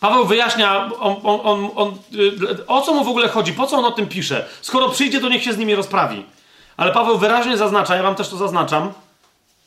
Paweł 0.00 0.26
wyjaśnia, 0.26 0.90
on, 1.00 1.16
on, 1.22 1.40
on, 1.44 1.70
on, 1.76 1.98
o 2.66 2.80
co 2.80 2.94
mu 2.94 3.04
w 3.04 3.08
ogóle 3.08 3.28
chodzi, 3.28 3.52
po 3.52 3.66
co 3.66 3.76
on 3.76 3.84
o 3.84 3.90
tym 3.90 4.06
pisze. 4.06 4.46
Skoro 4.60 4.88
przyjdzie, 4.88 5.20
to 5.20 5.28
niech 5.28 5.42
się 5.42 5.52
z 5.52 5.58
nimi 5.58 5.74
rozprawi. 5.74 6.26
Ale 6.76 6.92
Paweł 6.92 7.18
wyraźnie 7.18 7.56
zaznacza, 7.56 7.96
ja 7.96 8.02
wam 8.02 8.14
też 8.14 8.28
to 8.28 8.36
zaznaczam, 8.36 8.92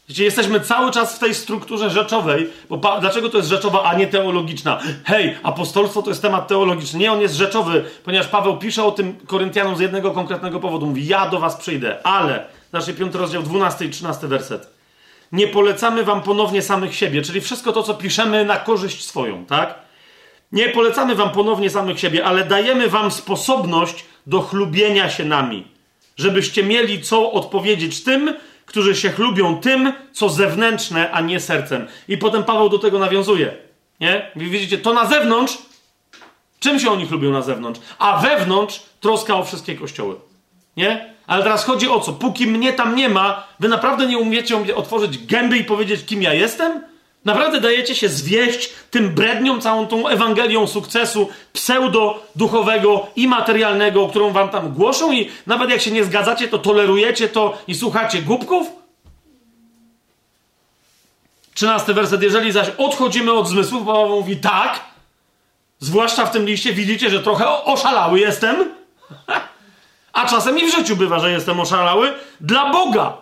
Wiecie, 0.09 0.23
jesteśmy 0.23 0.59
cały 0.59 0.91
czas 0.91 1.15
w 1.15 1.19
tej 1.19 1.35
strukturze 1.35 1.89
rzeczowej, 1.89 2.49
bo 2.69 2.77
pa, 2.77 2.99
dlaczego 2.99 3.29
to 3.29 3.37
jest 3.37 3.49
rzeczowa, 3.49 3.83
a 3.83 3.95
nie 3.97 4.07
teologiczna? 4.07 4.79
Hej, 5.05 5.37
apostolstwo 5.43 6.01
to 6.01 6.09
jest 6.09 6.21
temat 6.21 6.47
teologiczny. 6.47 6.99
Nie, 6.99 7.11
on 7.11 7.21
jest 7.21 7.35
rzeczowy, 7.35 7.85
ponieważ 8.03 8.27
Paweł 8.27 8.57
pisze 8.57 8.83
o 8.83 8.91
tym 8.91 9.15
Koryntianom 9.27 9.75
z 9.75 9.79
jednego 9.79 10.11
konkretnego 10.11 10.59
powodu. 10.59 10.85
Mówi, 10.85 11.07
ja 11.07 11.29
do 11.29 11.39
was 11.39 11.55
przyjdę, 11.55 12.07
ale, 12.07 12.45
znaczy 12.69 12.93
5 12.93 13.15
rozdział, 13.15 13.43
12 13.43 13.85
i 13.85 13.89
13 13.89 14.27
werset. 14.27 14.69
nie 15.31 15.47
polecamy 15.47 16.03
wam 16.03 16.21
ponownie 16.21 16.61
samych 16.61 16.95
siebie, 16.95 17.21
czyli 17.21 17.41
wszystko 17.41 17.71
to, 17.71 17.83
co 17.83 17.93
piszemy 17.93 18.45
na 18.45 18.57
korzyść 18.57 19.05
swoją, 19.05 19.45
tak? 19.45 19.75
Nie 20.51 20.69
polecamy 20.69 21.15
wam 21.15 21.29
ponownie 21.29 21.69
samych 21.69 21.99
siebie, 21.99 22.25
ale 22.25 22.45
dajemy 22.45 22.89
wam 22.89 23.11
sposobność 23.11 24.05
do 24.27 24.41
chlubienia 24.41 25.09
się 25.09 25.25
nami, 25.25 25.67
żebyście 26.17 26.63
mieli 26.63 27.01
co 27.01 27.31
odpowiedzieć 27.31 28.03
tym, 28.03 28.33
którzy 28.65 28.95
się 28.95 29.09
chlubią 29.09 29.57
tym, 29.57 29.93
co 30.11 30.29
zewnętrzne, 30.29 31.11
a 31.11 31.21
nie 31.21 31.39
sercem. 31.39 31.87
I 32.07 32.17
potem 32.17 32.43
Paweł 32.43 32.69
do 32.69 32.79
tego 32.79 32.99
nawiązuje. 32.99 33.53
Nie? 33.99 34.31
Widzicie, 34.35 34.77
to 34.77 34.93
na 34.93 35.05
zewnątrz, 35.05 35.57
czym 36.59 36.79
się 36.79 36.91
oni 36.91 37.07
chlubią 37.07 37.31
na 37.31 37.41
zewnątrz? 37.41 37.79
A 37.99 38.17
wewnątrz 38.17 38.83
troska 38.99 39.35
o 39.35 39.43
wszystkie 39.43 39.75
kościoły. 39.75 40.15
Nie? 40.77 41.15
Ale 41.27 41.43
teraz 41.43 41.63
chodzi 41.63 41.89
o 41.89 41.99
co? 41.99 42.13
Póki 42.13 42.47
mnie 42.47 42.73
tam 42.73 42.95
nie 42.95 43.09
ma, 43.09 43.47
wy 43.59 43.67
naprawdę 43.67 44.05
nie 44.05 44.17
umiecie 44.17 44.75
otworzyć 44.75 45.25
gęby 45.25 45.57
i 45.57 45.63
powiedzieć, 45.63 46.05
kim 46.05 46.21
ja 46.21 46.33
jestem? 46.33 46.94
Naprawdę 47.25 47.61
dajecie 47.61 47.95
się 47.95 48.09
zwieść 48.09 48.69
tym 48.91 49.15
bredniom, 49.15 49.61
całą 49.61 49.87
tą 49.87 50.07
Ewangelią 50.07 50.67
sukcesu 50.67 51.29
pseudo-duchowego 51.53 53.07
i 53.15 53.27
materialnego, 53.27 54.07
którą 54.07 54.31
wam 54.31 54.49
tam 54.49 54.73
głoszą 54.73 55.11
i 55.11 55.29
nawet 55.47 55.69
jak 55.69 55.81
się 55.81 55.91
nie 55.91 56.03
zgadzacie, 56.03 56.47
to 56.47 56.59
tolerujecie 56.59 57.29
to 57.29 57.57
i 57.67 57.75
słuchacie 57.75 58.21
głupków? 58.21 58.67
Trzynasty 61.53 61.93
werset. 61.93 62.21
Jeżeli 62.23 62.51
zaś 62.51 62.67
odchodzimy 62.77 63.33
od 63.33 63.47
zmysłów, 63.47 63.85
Paweł 63.85 64.09
mówi 64.09 64.37
tak, 64.37 64.79
zwłaszcza 65.79 66.25
w 66.25 66.31
tym 66.31 66.45
liście 66.45 66.73
widzicie, 66.73 67.09
że 67.09 67.23
trochę 67.23 67.63
oszalały 67.63 68.19
jestem, 68.19 68.55
a 70.13 70.27
czasem 70.27 70.59
i 70.59 70.71
w 70.71 70.75
życiu 70.75 70.95
bywa, 70.95 71.19
że 71.19 71.31
jestem 71.31 71.59
oszalały, 71.59 72.13
dla 72.41 72.71
Boga 72.71 73.17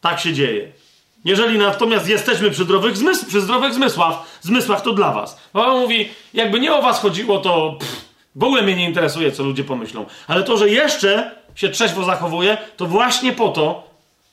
tak 0.00 0.20
się 0.20 0.32
dzieje. 0.32 0.79
Jeżeli 1.24 1.58
natomiast 1.58 2.08
jesteśmy 2.08 2.50
przy 2.50 2.64
zdrowych, 2.64 2.96
zmysł, 2.96 3.26
przy 3.26 3.40
zdrowych 3.40 3.74
zmysłach, 3.74 4.14
zmysłach, 4.40 4.80
to 4.80 4.92
dla 4.92 5.12
was. 5.12 5.40
Paweł 5.52 5.80
mówi, 5.80 6.08
jakby 6.34 6.60
nie 6.60 6.74
o 6.74 6.82
was 6.82 7.00
chodziło, 7.00 7.38
to 7.38 7.76
pff, 7.80 8.04
w 8.36 8.44
ogóle 8.44 8.62
mnie 8.62 8.76
nie 8.76 8.84
interesuje, 8.84 9.32
co 9.32 9.42
ludzie 9.42 9.64
pomyślą. 9.64 10.06
Ale 10.28 10.42
to, 10.42 10.56
że 10.56 10.68
jeszcze 10.68 11.30
się 11.54 11.68
trzeźwo 11.68 12.04
zachowuje, 12.04 12.58
to 12.76 12.86
właśnie 12.86 13.32
po 13.32 13.48
to, 13.48 13.90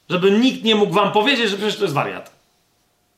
żeby 0.09 0.31
nikt 0.31 0.63
nie 0.63 0.75
mógł 0.75 0.93
wam 0.93 1.11
powiedzieć, 1.11 1.49
że 1.49 1.57
przecież 1.57 1.75
to 1.75 1.83
jest 1.83 1.93
wariat. 1.93 2.31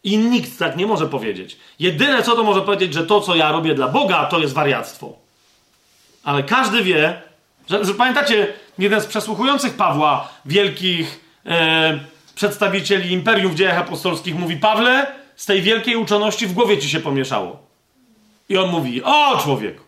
I 0.03 0.17
nikt 0.17 0.59
tak 0.59 0.77
nie 0.77 0.87
może 0.87 1.07
powiedzieć. 1.07 1.57
Jedyne, 1.79 2.23
co 2.23 2.35
to 2.35 2.43
może 2.43 2.61
powiedzieć, 2.61 2.93
że 2.93 3.05
to, 3.05 3.21
co 3.21 3.35
ja 3.35 3.51
robię 3.51 3.75
dla 3.75 3.87
Boga, 3.87 4.25
to 4.25 4.39
jest 4.39 4.53
wariactwo. 4.53 5.13
Ale 6.23 6.43
każdy 6.43 6.83
wie, 6.83 7.21
że, 7.69 7.85
że 7.85 7.93
pamiętacie, 7.93 8.53
jeden 8.77 9.01
z 9.01 9.05
przesłuchujących 9.05 9.73
Pawła, 9.73 10.27
wielkich... 10.45 11.19
E, 11.45 11.99
przedstawicieli 12.39 13.11
imperium 13.11 13.51
w 13.51 13.55
dziejach 13.55 13.77
apostolskich 13.77 14.35
mówi: 14.35 14.57
Pawle, 14.57 15.07
z 15.35 15.45
tej 15.45 15.61
wielkiej 15.61 15.95
uczoności 15.95 16.47
w 16.47 16.53
głowie 16.53 16.77
ci 16.77 16.89
się 16.89 16.99
pomieszało. 16.99 17.63
I 18.49 18.57
on 18.57 18.69
mówi: 18.69 19.03
O 19.03 19.37
człowieku! 19.43 19.83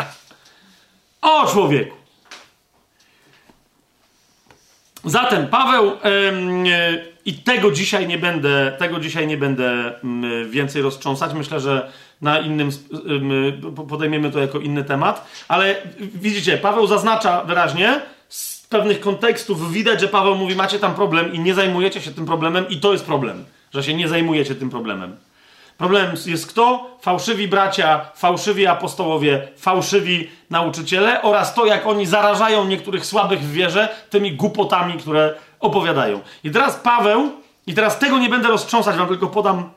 o 1.32 1.46
człowieku! 1.46 1.96
Zatem 5.04 5.48
Paweł, 5.48 5.92
i 7.24 7.34
tego 7.34 7.70
dzisiaj 7.70 8.06
nie 8.08 8.18
będę, 8.18 8.76
tego 8.78 9.00
dzisiaj 9.00 9.26
nie 9.26 9.36
będę 9.36 9.92
yy, 10.22 10.48
więcej 10.48 10.82
roztrząsać. 10.82 11.34
Myślę, 11.34 11.60
że 11.60 11.90
na 12.20 12.38
innym 12.38 12.70
podejmiemy 13.88 14.30
to 14.30 14.38
jako 14.38 14.58
inny 14.58 14.84
temat, 14.84 15.28
ale 15.48 15.74
widzicie, 15.98 16.58
Paweł 16.58 16.86
zaznacza 16.86 17.44
wyraźnie, 17.44 18.00
pewnych 18.74 19.00
kontekstów 19.00 19.72
widać, 19.72 20.00
że 20.00 20.08
Paweł 20.08 20.34
mówi, 20.34 20.56
macie 20.56 20.78
tam 20.78 20.94
problem 20.94 21.32
i 21.32 21.38
nie 21.38 21.54
zajmujecie 21.54 22.00
się 22.00 22.10
tym 22.10 22.26
problemem 22.26 22.68
i 22.68 22.80
to 22.80 22.92
jest 22.92 23.04
problem, 23.04 23.44
że 23.74 23.82
się 23.82 23.94
nie 23.94 24.08
zajmujecie 24.08 24.54
tym 24.54 24.70
problemem. 24.70 25.16
Problem 25.78 26.10
jest 26.26 26.46
kto? 26.46 26.96
Fałszywi 27.00 27.48
bracia, 27.48 28.00
fałszywi 28.14 28.66
apostołowie, 28.66 29.48
fałszywi 29.56 30.30
nauczyciele 30.50 31.22
oraz 31.22 31.54
to, 31.54 31.66
jak 31.66 31.86
oni 31.86 32.06
zarażają 32.06 32.64
niektórych 32.64 33.06
słabych 33.06 33.40
w 33.40 33.52
wierze 33.52 33.88
tymi 34.10 34.32
głupotami, 34.32 34.94
które 34.94 35.34
opowiadają. 35.60 36.20
I 36.44 36.50
teraz 36.50 36.76
Paweł, 36.76 37.32
i 37.66 37.74
teraz 37.74 37.98
tego 37.98 38.18
nie 38.18 38.28
będę 38.28 38.48
roztrząsać, 38.48 38.96
wam 38.96 39.08
tylko 39.08 39.26
podam 39.26 39.70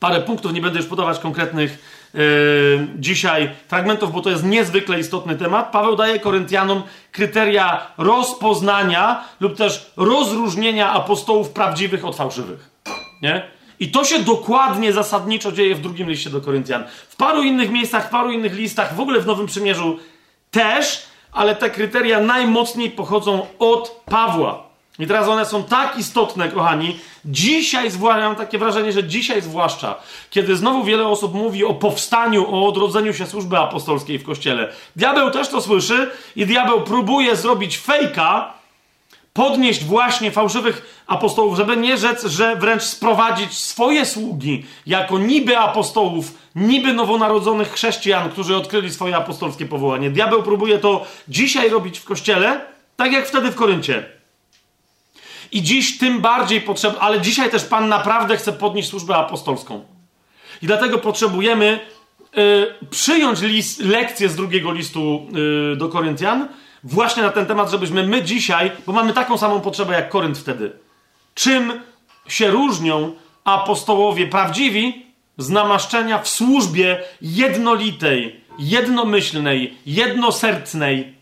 parę 0.00 0.20
punktów, 0.20 0.52
nie 0.52 0.60
będę 0.60 0.78
już 0.78 0.88
podawać 0.88 1.18
konkretnych 1.18 2.01
dzisiaj 2.98 3.50
fragmentów, 3.68 4.12
bo 4.12 4.20
to 4.20 4.30
jest 4.30 4.44
niezwykle 4.44 5.00
istotny 5.00 5.36
temat. 5.36 5.72
Paweł 5.72 5.96
daje 5.96 6.20
Koryntianom 6.20 6.82
kryteria 7.12 7.86
rozpoznania 7.98 9.24
lub 9.40 9.56
też 9.56 9.92
rozróżnienia 9.96 10.92
apostołów 10.92 11.50
prawdziwych 11.50 12.04
od 12.04 12.16
fałszywych. 12.16 12.70
Nie? 13.22 13.42
I 13.80 13.90
to 13.90 14.04
się 14.04 14.18
dokładnie, 14.18 14.92
zasadniczo 14.92 15.52
dzieje 15.52 15.74
w 15.74 15.80
drugim 15.80 16.10
liście 16.10 16.30
do 16.30 16.40
Koryntian. 16.40 16.84
W 17.08 17.16
paru 17.16 17.42
innych 17.42 17.70
miejscach, 17.70 18.06
w 18.06 18.10
paru 18.10 18.32
innych 18.32 18.54
listach, 18.54 18.94
w 18.94 19.00
ogóle 19.00 19.20
w 19.20 19.26
Nowym 19.26 19.46
Przymierzu 19.46 19.98
też, 20.50 21.02
ale 21.32 21.56
te 21.56 21.70
kryteria 21.70 22.20
najmocniej 22.20 22.90
pochodzą 22.90 23.46
od 23.58 24.02
Pawła. 24.04 24.71
I 24.98 25.06
teraz 25.06 25.28
one 25.28 25.46
są 25.46 25.64
tak 25.64 25.98
istotne, 25.98 26.48
kochani. 26.48 26.98
Dzisiaj, 27.24 27.90
zwłaszcza, 27.90 28.20
mam 28.20 28.36
takie 28.36 28.58
wrażenie, 28.58 28.92
że 28.92 29.04
dzisiaj 29.04 29.42
zwłaszcza, 29.42 29.94
kiedy 30.30 30.56
znowu 30.56 30.84
wiele 30.84 31.06
osób 31.06 31.34
mówi 31.34 31.64
o 31.64 31.74
powstaniu, 31.74 32.54
o 32.54 32.68
odrodzeniu 32.68 33.14
się 33.14 33.26
służby 33.26 33.58
apostolskiej 33.58 34.18
w 34.18 34.24
kościele. 34.24 34.72
Diabeł 34.96 35.30
też 35.30 35.48
to 35.48 35.60
słyszy 35.60 36.10
i 36.36 36.46
diabeł 36.46 36.80
próbuje 36.80 37.36
zrobić 37.36 37.78
fejka, 37.78 38.52
podnieść 39.32 39.84
właśnie 39.84 40.30
fałszywych 40.30 41.04
apostołów, 41.06 41.56
żeby 41.56 41.76
nie 41.76 41.96
rzec, 41.96 42.24
że 42.24 42.56
wręcz 42.56 42.82
sprowadzić 42.82 43.58
swoje 43.58 44.06
sługi 44.06 44.64
jako 44.86 45.18
niby 45.18 45.58
apostołów, 45.58 46.34
niby 46.54 46.92
nowonarodzonych 46.92 47.72
chrześcijan, 47.72 48.30
którzy 48.30 48.56
odkryli 48.56 48.90
swoje 48.90 49.16
apostolskie 49.16 49.66
powołanie. 49.66 50.10
Diabeł 50.10 50.42
próbuje 50.42 50.78
to 50.78 51.06
dzisiaj 51.28 51.70
robić 51.70 51.98
w 51.98 52.04
kościele, 52.04 52.60
tak 52.96 53.12
jak 53.12 53.28
wtedy 53.28 53.50
w 53.50 53.54
Koryncie. 53.54 54.21
I 55.52 55.62
dziś 55.62 55.98
tym 55.98 56.20
bardziej 56.20 56.60
potrzebne, 56.60 57.00
ale 57.00 57.20
dzisiaj 57.20 57.50
też 57.50 57.64
Pan 57.64 57.88
naprawdę 57.88 58.36
chce 58.36 58.52
podnieść 58.52 58.88
służbę 58.88 59.16
apostolską. 59.16 59.84
I 60.62 60.66
dlatego 60.66 60.98
potrzebujemy 60.98 61.80
y, 62.38 62.86
przyjąć 62.90 63.40
list, 63.40 63.80
lekcję 63.80 64.28
z 64.28 64.36
drugiego 64.36 64.72
listu 64.72 65.26
y, 65.72 65.76
do 65.76 65.88
Koryntian 65.88 66.48
właśnie 66.84 67.22
na 67.22 67.30
ten 67.30 67.46
temat, 67.46 67.70
żebyśmy 67.70 68.06
my 68.06 68.22
dzisiaj, 68.22 68.72
bo 68.86 68.92
mamy 68.92 69.12
taką 69.12 69.38
samą 69.38 69.60
potrzebę 69.60 69.94
jak 69.94 70.08
Korynt 70.08 70.38
wtedy. 70.38 70.72
Czym 71.34 71.80
się 72.28 72.50
różnią 72.50 73.12
apostołowie 73.44 74.26
prawdziwi 74.26 75.06
z 75.38 75.50
namaszczenia 75.50 76.18
w 76.18 76.28
służbie 76.28 77.02
jednolitej, 77.22 78.40
jednomyślnej, 78.58 79.74
jednosercnej 79.86 81.14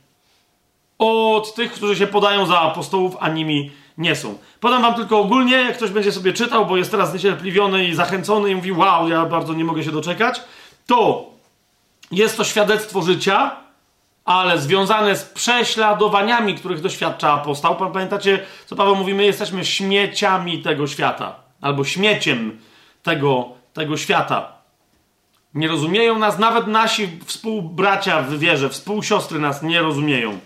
od 0.98 1.54
tych, 1.54 1.72
którzy 1.72 1.96
się 1.96 2.06
podają 2.06 2.46
za 2.46 2.60
apostołów, 2.60 3.16
a 3.20 3.28
nimi 3.28 3.70
nie 4.00 4.16
są. 4.16 4.38
Podam 4.60 4.82
wam 4.82 4.94
tylko 4.94 5.18
ogólnie, 5.18 5.56
jak 5.56 5.76
ktoś 5.76 5.90
będzie 5.90 6.12
sobie 6.12 6.32
czytał, 6.32 6.66
bo 6.66 6.76
jest 6.76 6.90
teraz 6.90 7.14
niecierpliwiony 7.14 7.84
i 7.84 7.94
zachęcony 7.94 8.50
i 8.50 8.54
mówi, 8.54 8.72
wow, 8.72 9.08
ja 9.08 9.26
bardzo 9.26 9.54
nie 9.54 9.64
mogę 9.64 9.84
się 9.84 9.92
doczekać, 9.92 10.42
to 10.86 11.30
jest 12.10 12.36
to 12.36 12.44
świadectwo 12.44 13.02
życia, 13.02 13.56
ale 14.24 14.58
związane 14.58 15.16
z 15.16 15.24
prześladowaniami, 15.24 16.54
których 16.54 16.80
doświadcza 16.80 17.32
apostoł. 17.32 17.76
Pamiętacie, 17.76 18.46
co 18.66 18.76
Paweł 18.76 18.96
mówi? 18.96 19.14
My 19.14 19.24
jesteśmy 19.24 19.64
śmieciami 19.64 20.62
tego 20.62 20.86
świata, 20.86 21.34
albo 21.60 21.84
śmieciem 21.84 22.60
tego, 23.02 23.48
tego 23.72 23.96
świata. 23.96 24.52
Nie 25.54 25.68
rozumieją 25.68 26.18
nas, 26.18 26.38
nawet 26.38 26.66
nasi 26.66 27.08
współbracia 27.26 28.22
w 28.22 28.38
wierze, 28.38 28.68
współsiostry 28.68 29.38
nas 29.38 29.62
nie 29.62 29.80
rozumieją. 29.82 30.38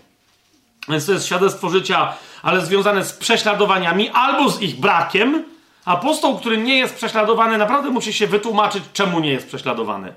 Więc 0.89 1.06
to 1.06 1.12
jest 1.12 1.26
świadectwo 1.26 1.70
życia, 1.70 2.14
ale 2.44 2.66
związane 2.66 3.04
z 3.04 3.12
prześladowaniami 3.12 4.08
albo 4.08 4.50
z 4.50 4.62
ich 4.62 4.80
brakiem. 4.80 5.44
Apostoł, 5.84 6.38
który 6.38 6.58
nie 6.58 6.78
jest 6.78 6.94
prześladowany, 6.94 7.58
naprawdę 7.58 7.90
musi 7.90 8.12
się 8.12 8.26
wytłumaczyć, 8.26 8.84
czemu 8.92 9.20
nie 9.20 9.30
jest 9.30 9.46
prześladowany. 9.46 10.12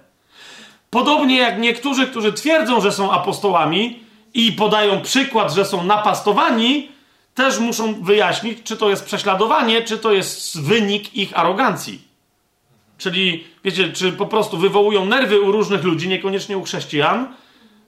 Podobnie 0.90 1.38
jak 1.38 1.60
niektórzy, 1.60 2.08
którzy 2.08 2.34
twierdzą, 2.34 2.82
że 2.82 2.92
są 2.92 3.12
apostołami 3.12 4.00
i 4.34 4.52
podają 4.52 5.02
przykład, 5.02 5.54
że 5.54 5.66
są 5.66 5.84
napastowani, 5.84 6.90
też 7.36 7.60
muszą 7.60 8.04
wyjaśnić, 8.04 8.58
czy 8.64 8.78
to 8.78 8.90
jest 8.90 9.06
prześladowanie, 9.06 9.82
czy 9.82 9.98
to 9.98 10.12
jest 10.12 10.62
wynik 10.62 11.16
ich 11.16 11.40
arogancji. 11.40 12.02
Czyli, 12.98 13.44
wiecie, 13.64 13.94
czy 13.94 14.12
po 14.12 14.26
prostu 14.26 14.58
wywołują 14.58 15.06
nerwy 15.06 15.42
u 15.42 15.52
różnych 15.52 15.84
ludzi, 15.84 16.08
niekoniecznie 16.08 16.58
u 16.58 16.64
chrześcijan, 16.64 17.28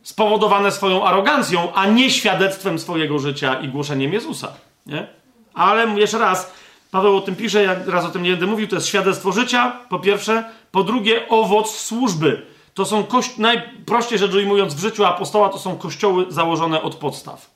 spowodowane 0.09 0.71
swoją 0.71 1.05
arogancją, 1.05 1.73
a 1.73 1.85
nie 1.85 2.11
świadectwem 2.11 2.79
swojego 2.79 3.19
życia 3.19 3.59
i 3.61 3.67
głoszeniem 3.67 4.13
Jezusa. 4.13 4.51
Nie? 4.85 5.07
Ale 5.53 5.99
jeszcze 5.99 6.17
raz, 6.17 6.53
Paweł 6.91 7.17
o 7.17 7.21
tym 7.21 7.35
pisze, 7.35 7.63
ja 7.63 7.75
raz 7.87 8.05
o 8.05 8.09
tym 8.09 8.23
nie 8.23 8.29
będę 8.29 8.45
mówił, 8.45 8.67
to 8.67 8.75
jest 8.75 8.87
świadectwo 8.87 9.31
życia, 9.31 9.79
po 9.89 9.99
pierwsze. 9.99 10.43
Po 10.71 10.83
drugie, 10.83 11.29
owoc 11.29 11.75
służby. 11.75 12.45
To 12.73 12.85
są, 12.85 13.03
kości- 13.03 13.39
najprościej 13.41 14.19
rzecz 14.19 14.33
ujmując, 14.33 14.73
w 14.73 14.79
życiu 14.79 15.05
apostoła 15.05 15.49
to 15.49 15.59
są 15.59 15.77
kościoły 15.77 16.25
założone 16.29 16.81
od 16.81 16.95
podstaw. 16.95 17.49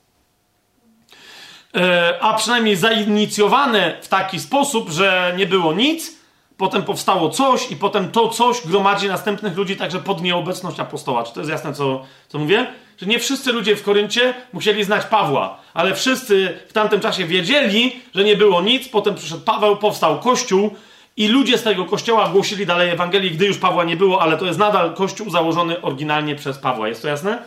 e, 1.74 2.18
a 2.20 2.34
przynajmniej 2.34 2.76
zainicjowane 2.76 3.96
w 4.02 4.08
taki 4.08 4.40
sposób, 4.40 4.90
że 4.90 5.34
nie 5.36 5.46
było 5.46 5.72
nic, 5.72 6.12
potem 6.56 6.82
powstało 6.82 7.30
coś 7.30 7.70
i 7.70 7.76
potem 7.76 8.10
to 8.10 8.28
coś 8.28 8.66
gromadzi 8.66 9.08
następnych 9.08 9.56
ludzi, 9.56 9.76
także 9.76 9.98
pod 9.98 10.22
nieobecność 10.22 10.80
apostoła. 10.80 11.22
Czy 11.24 11.34
to 11.34 11.40
jest 11.40 11.50
jasne, 11.50 11.72
co, 11.72 12.02
co 12.28 12.38
mówię? 12.38 12.66
Że 12.98 13.06
nie 13.06 13.18
wszyscy 13.18 13.52
ludzie 13.52 13.76
w 13.76 13.82
Koryncie 13.82 14.34
musieli 14.52 14.84
znać 14.84 15.04
Pawła, 15.04 15.60
ale 15.74 15.94
wszyscy 15.94 16.58
w 16.68 16.72
tamtym 16.72 17.00
czasie 17.00 17.26
wiedzieli, 17.26 18.00
że 18.14 18.24
nie 18.24 18.36
było 18.36 18.62
nic, 18.62 18.88
potem 18.88 19.14
przyszedł 19.14 19.42
Paweł, 19.44 19.76
powstał 19.76 20.20
Kościół 20.20 20.70
i 21.16 21.28
ludzie 21.28 21.58
z 21.58 21.62
tego 21.62 21.84
kościoła 21.84 22.28
głosili 22.28 22.66
dalej 22.66 22.90
Ewangelii, 22.90 23.30
gdy 23.30 23.46
już 23.46 23.58
Pawła 23.58 23.84
nie 23.84 23.96
było, 23.96 24.22
ale 24.22 24.36
to 24.36 24.46
jest 24.46 24.58
nadal 24.58 24.94
kościół 24.94 25.30
założony 25.30 25.82
oryginalnie 25.82 26.36
przez 26.36 26.58
Pawła. 26.58 26.88
Jest 26.88 27.02
to 27.02 27.08
jasne? 27.08 27.42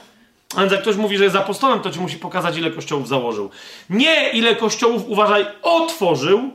A 0.56 0.60
więc 0.60 0.72
jak 0.72 0.82
ktoś 0.82 0.96
mówi, 0.96 1.18
że 1.18 1.24
jest 1.24 1.36
apostołem, 1.36 1.80
to 1.80 1.92
ci 1.92 2.00
musi 2.00 2.18
pokazać, 2.18 2.58
ile 2.58 2.72
kościołów 2.72 3.08
założył. 3.08 3.50
Nie 3.90 4.30
ile 4.30 4.56
kościołów, 4.56 5.04
uważaj, 5.08 5.46
otworzył, 5.62 6.52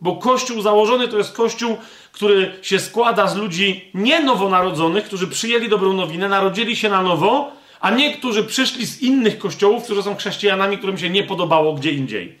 bo 0.00 0.16
kościół 0.16 0.62
założony 0.62 1.08
to 1.08 1.18
jest 1.18 1.32
kościół, 1.32 1.76
który 2.12 2.52
się 2.62 2.78
składa 2.78 3.28
z 3.28 3.36
ludzi 3.36 3.90
nie 3.94 4.20
nowonarodzonych, 4.20 5.04
którzy 5.04 5.28
przyjęli 5.28 5.68
dobrą 5.68 5.92
nowinę, 5.92 6.28
narodzili 6.28 6.76
się 6.76 6.88
na 6.88 7.02
nowo, 7.02 7.52
a 7.80 7.90
nie 7.90 8.16
którzy 8.16 8.44
przyszli 8.44 8.86
z 8.86 9.02
innych 9.02 9.38
kościołów, 9.38 9.84
którzy 9.84 10.02
są 10.02 10.16
chrześcijanami, 10.16 10.78
którym 10.78 10.98
się 10.98 11.10
nie 11.10 11.22
podobało 11.22 11.74
gdzie 11.74 11.90
indziej. 11.90 12.38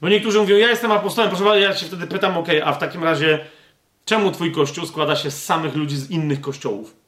Bo 0.00 0.08
niektórzy 0.08 0.38
mówią, 0.38 0.56
ja 0.56 0.70
jestem 0.70 0.92
apostołem, 0.92 1.30
proszę 1.30 1.44
bardzo, 1.44 1.60
ja 1.60 1.74
się 1.74 1.86
wtedy 1.86 2.06
pytam, 2.06 2.38
ok, 2.38 2.48
a 2.64 2.72
w 2.72 2.78
takim 2.78 3.04
razie 3.04 3.38
czemu 4.04 4.32
twój 4.32 4.52
kościół 4.52 4.86
składa 4.86 5.16
się 5.16 5.30
z 5.30 5.44
samych 5.44 5.76
ludzi 5.76 5.96
z 5.96 6.10
innych 6.10 6.40
kościołów? 6.40 7.02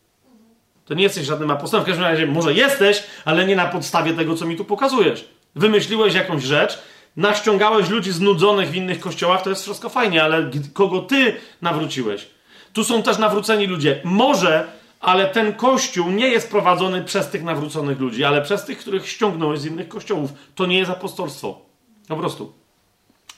To 0.85 0.95
nie 0.95 1.03
jesteś 1.03 1.27
żadnym 1.27 1.51
apostołem. 1.51 1.85
W 1.85 1.87
każdym 1.87 2.05
razie 2.05 2.27
może 2.27 2.55
jesteś, 2.55 3.03
ale 3.25 3.47
nie 3.47 3.57
na 3.57 3.67
podstawie 3.67 4.13
tego, 4.13 4.37
co 4.37 4.47
mi 4.47 4.57
tu 4.57 4.65
pokazujesz. 4.65 5.29
Wymyśliłeś 5.55 6.15
jakąś 6.15 6.43
rzecz, 6.43 6.79
naściągałeś 7.17 7.89
ludzi 7.89 8.13
znudzonych 8.13 8.71
w 8.71 8.75
innych 8.75 9.01
kościołach, 9.01 9.43
to 9.43 9.51
jest 9.51 9.63
wszystko 9.63 9.89
fajnie, 9.89 10.25
ale 10.25 10.51
kogo 10.73 11.01
ty 11.01 11.37
nawróciłeś? 11.63 12.27
Tu 12.73 12.85
są 12.85 13.03
też 13.03 13.19
nawróceni 13.19 13.67
ludzie. 13.67 14.01
Może, 14.05 14.67
ale 15.01 15.27
ten 15.27 15.53
kościół 15.53 16.11
nie 16.11 16.29
jest 16.29 16.51
prowadzony 16.51 17.05
przez 17.05 17.29
tych 17.29 17.45
nawróconych 17.45 18.01
ludzi, 18.01 18.25
ale 18.25 18.43
przez 18.43 18.65
tych, 18.65 18.79
których 18.79 19.09
ściągnąłeś 19.09 19.61
z 19.61 19.67
innych 19.67 19.89
kościołów. 19.89 20.31
To 20.55 20.67
nie 20.67 20.79
jest 20.79 20.91
apostolstwo. 20.91 21.61
Po 22.09 22.17
prostu. 22.17 22.53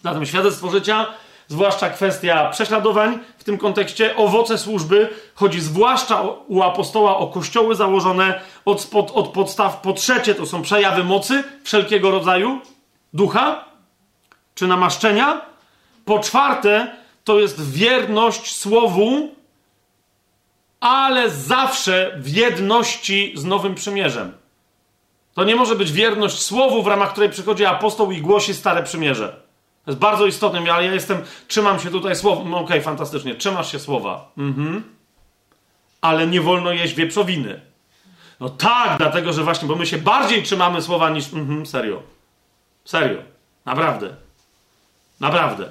Zatem 0.04 0.26
świadectwo 0.26 0.70
życia, 0.70 1.06
zwłaszcza 1.48 1.90
kwestia 1.90 2.50
prześladowań 2.50 3.18
w 3.38 3.44
tym 3.44 3.58
kontekście, 3.58 4.16
owoce 4.16 4.58
służby, 4.58 5.08
chodzi 5.34 5.60
zwłaszcza 5.60 6.22
u 6.46 6.62
apostoła 6.62 7.16
o 7.16 7.26
kościoły 7.26 7.74
założone 7.74 8.40
od, 8.64 8.80
spod, 8.80 9.10
od 9.14 9.28
podstaw. 9.28 9.80
Po 9.80 9.92
trzecie, 9.92 10.34
to 10.34 10.46
są 10.46 10.62
przejawy 10.62 11.04
mocy 11.04 11.44
wszelkiego 11.64 12.10
rodzaju, 12.10 12.60
ducha 13.14 13.64
czy 14.56 14.66
namaszczenia. 14.66 15.40
Po 16.04 16.18
czwarte, 16.18 16.96
to 17.24 17.38
jest 17.40 17.70
wierność 17.70 18.56
słowu, 18.56 19.34
ale 20.80 21.30
zawsze 21.30 22.16
w 22.16 22.28
jedności 22.28 23.32
z 23.36 23.44
Nowym 23.44 23.74
Przymierzem. 23.74 24.32
To 25.34 25.44
nie 25.44 25.56
może 25.56 25.76
być 25.76 25.92
wierność 25.92 26.42
słowu, 26.42 26.82
w 26.82 26.86
ramach 26.86 27.12
której 27.12 27.30
przychodzi 27.30 27.64
apostoł 27.64 28.10
i 28.10 28.22
głosi 28.22 28.54
Stare 28.54 28.82
Przymierze. 28.82 29.28
To 29.84 29.90
jest 29.90 30.00
bardzo 30.00 30.26
istotne, 30.26 30.72
ale 30.72 30.84
ja 30.84 30.92
jestem, 30.92 31.22
trzymam 31.48 31.80
się 31.80 31.90
tutaj 31.90 32.16
słowa. 32.16 32.44
No 32.44 32.56
okej, 32.56 32.64
okay, 32.64 32.80
fantastycznie, 32.80 33.34
trzymasz 33.34 33.72
się 33.72 33.78
słowa. 33.78 34.30
Mhm. 34.38 34.82
Ale 36.00 36.26
nie 36.26 36.40
wolno 36.40 36.72
jeść 36.72 36.94
wieprzowiny. 36.94 37.60
No 38.40 38.48
tak, 38.48 38.98
dlatego, 38.98 39.32
że 39.32 39.42
właśnie, 39.44 39.68
bo 39.68 39.76
my 39.76 39.86
się 39.86 39.98
bardziej 39.98 40.42
trzymamy 40.42 40.82
słowa 40.82 41.10
niż... 41.10 41.32
Mhm, 41.32 41.66
serio. 41.66 42.02
Serio. 42.84 43.22
Naprawdę. 43.64 44.25
Naprawdę. 45.20 45.68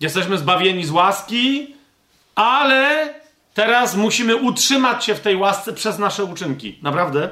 Jesteśmy 0.00 0.38
zbawieni 0.38 0.84
z 0.84 0.90
łaski, 0.90 1.74
ale 2.34 3.14
teraz 3.54 3.96
musimy 3.96 4.36
utrzymać 4.36 5.04
się 5.04 5.14
w 5.14 5.20
tej 5.20 5.36
łasce 5.36 5.72
przez 5.72 5.98
nasze 5.98 6.24
uczynki. 6.24 6.78
Naprawdę? 6.82 7.28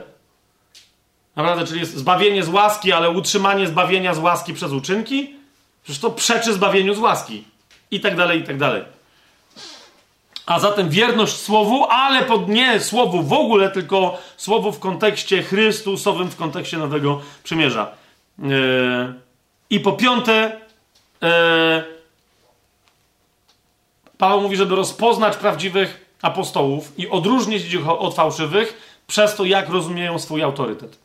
Naprawdę, 1.37 1.67
czyli 1.67 1.81
jest 1.81 1.97
zbawienie 1.97 2.43
z 2.43 2.49
łaski, 2.49 2.93
ale 2.93 3.11
utrzymanie 3.11 3.67
zbawienia 3.67 4.15
z 4.15 4.19
łaski 4.19 4.55
przez 4.55 4.73
uczynki? 4.73 5.35
Przecież 5.83 6.01
to 6.01 6.11
przeczy 6.11 6.53
zbawieniu 6.53 6.95
z 6.95 6.99
łaski. 6.99 7.45
I 7.91 8.01
tak 8.01 8.17
dalej, 8.17 8.41
i 8.41 8.45
tak 8.45 8.59
dalej. 8.59 8.85
A 10.47 10.61
zatem 10.61 10.91
wierność 10.91 11.37
Słowu, 11.37 11.85
ale 11.85 12.23
pod 12.23 12.49
nie 12.49 12.81
Słowu 12.81 13.23
w 13.23 13.33
ogóle, 13.33 13.71
tylko 13.71 14.19
Słowu 14.37 14.73
w 14.73 14.79
kontekście 14.79 15.43
Chrystusowym, 15.43 16.31
w 16.31 16.37
kontekście 16.37 16.79
Nowego 16.79 17.21
Przymierza. 17.43 17.93
Yy. 18.39 19.30
I 19.71 19.81
po 19.81 19.93
piąte, 19.93 20.61
yy. 21.23 22.01
Paweł 24.19 24.41
mówi, 24.41 24.57
żeby 24.57 24.77
rozpoznać 24.77 25.37
prawdziwych 25.37 26.07
apostołów 26.23 26.99
i 26.99 27.09
odróżnić 27.09 27.75
ich 27.75 27.89
od 27.89 28.15
fałszywych 28.15 28.97
przez 29.07 29.37
to, 29.37 29.45
jak 29.45 29.69
rozumieją 29.69 30.19
swój 30.19 30.43
autorytet. 30.43 30.99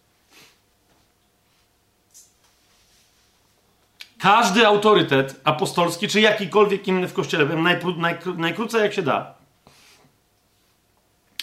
Każdy 4.20 4.68
autorytet 4.68 5.42
apostolski, 5.44 6.08
czy 6.08 6.22
jakikolwiek 6.22 6.88
inny 6.88 7.08
w 7.08 7.14
kościele, 7.14 7.46
powiem 7.46 7.64
najpró, 7.64 7.92
najkró, 7.92 8.34
najkrócej 8.34 8.82
jak 8.82 8.94
się 8.94 9.02
da. 9.02 9.34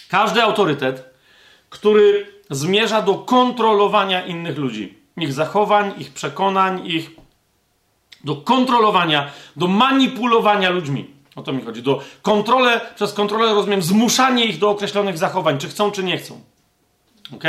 Każdy 0.09 0.43
autorytet, 0.43 1.03
który 1.69 2.33
zmierza 2.49 3.01
do 3.01 3.15
kontrolowania 3.15 4.25
innych 4.25 4.57
ludzi, 4.57 5.02
ich 5.17 5.33
zachowań, 5.33 5.93
ich 5.97 6.13
przekonań, 6.13 6.87
ich 6.87 7.11
do 8.23 8.35
kontrolowania, 8.35 9.31
do 9.55 9.67
manipulowania 9.67 10.69
ludźmi. 10.69 11.07
O 11.35 11.41
to 11.41 11.53
mi 11.53 11.61
chodzi. 11.61 11.83
Do 11.83 12.01
kontrolę, 12.21 12.81
przez 12.95 13.13
kontrolę 13.13 13.53
rozumiem 13.53 13.81
zmuszanie 13.81 14.45
ich 14.45 14.59
do 14.59 14.69
określonych 14.69 15.17
zachowań, 15.17 15.57
czy 15.57 15.67
chcą, 15.67 15.91
czy 15.91 16.03
nie 16.03 16.17
chcą. 16.17 16.41
Ok? 17.35 17.43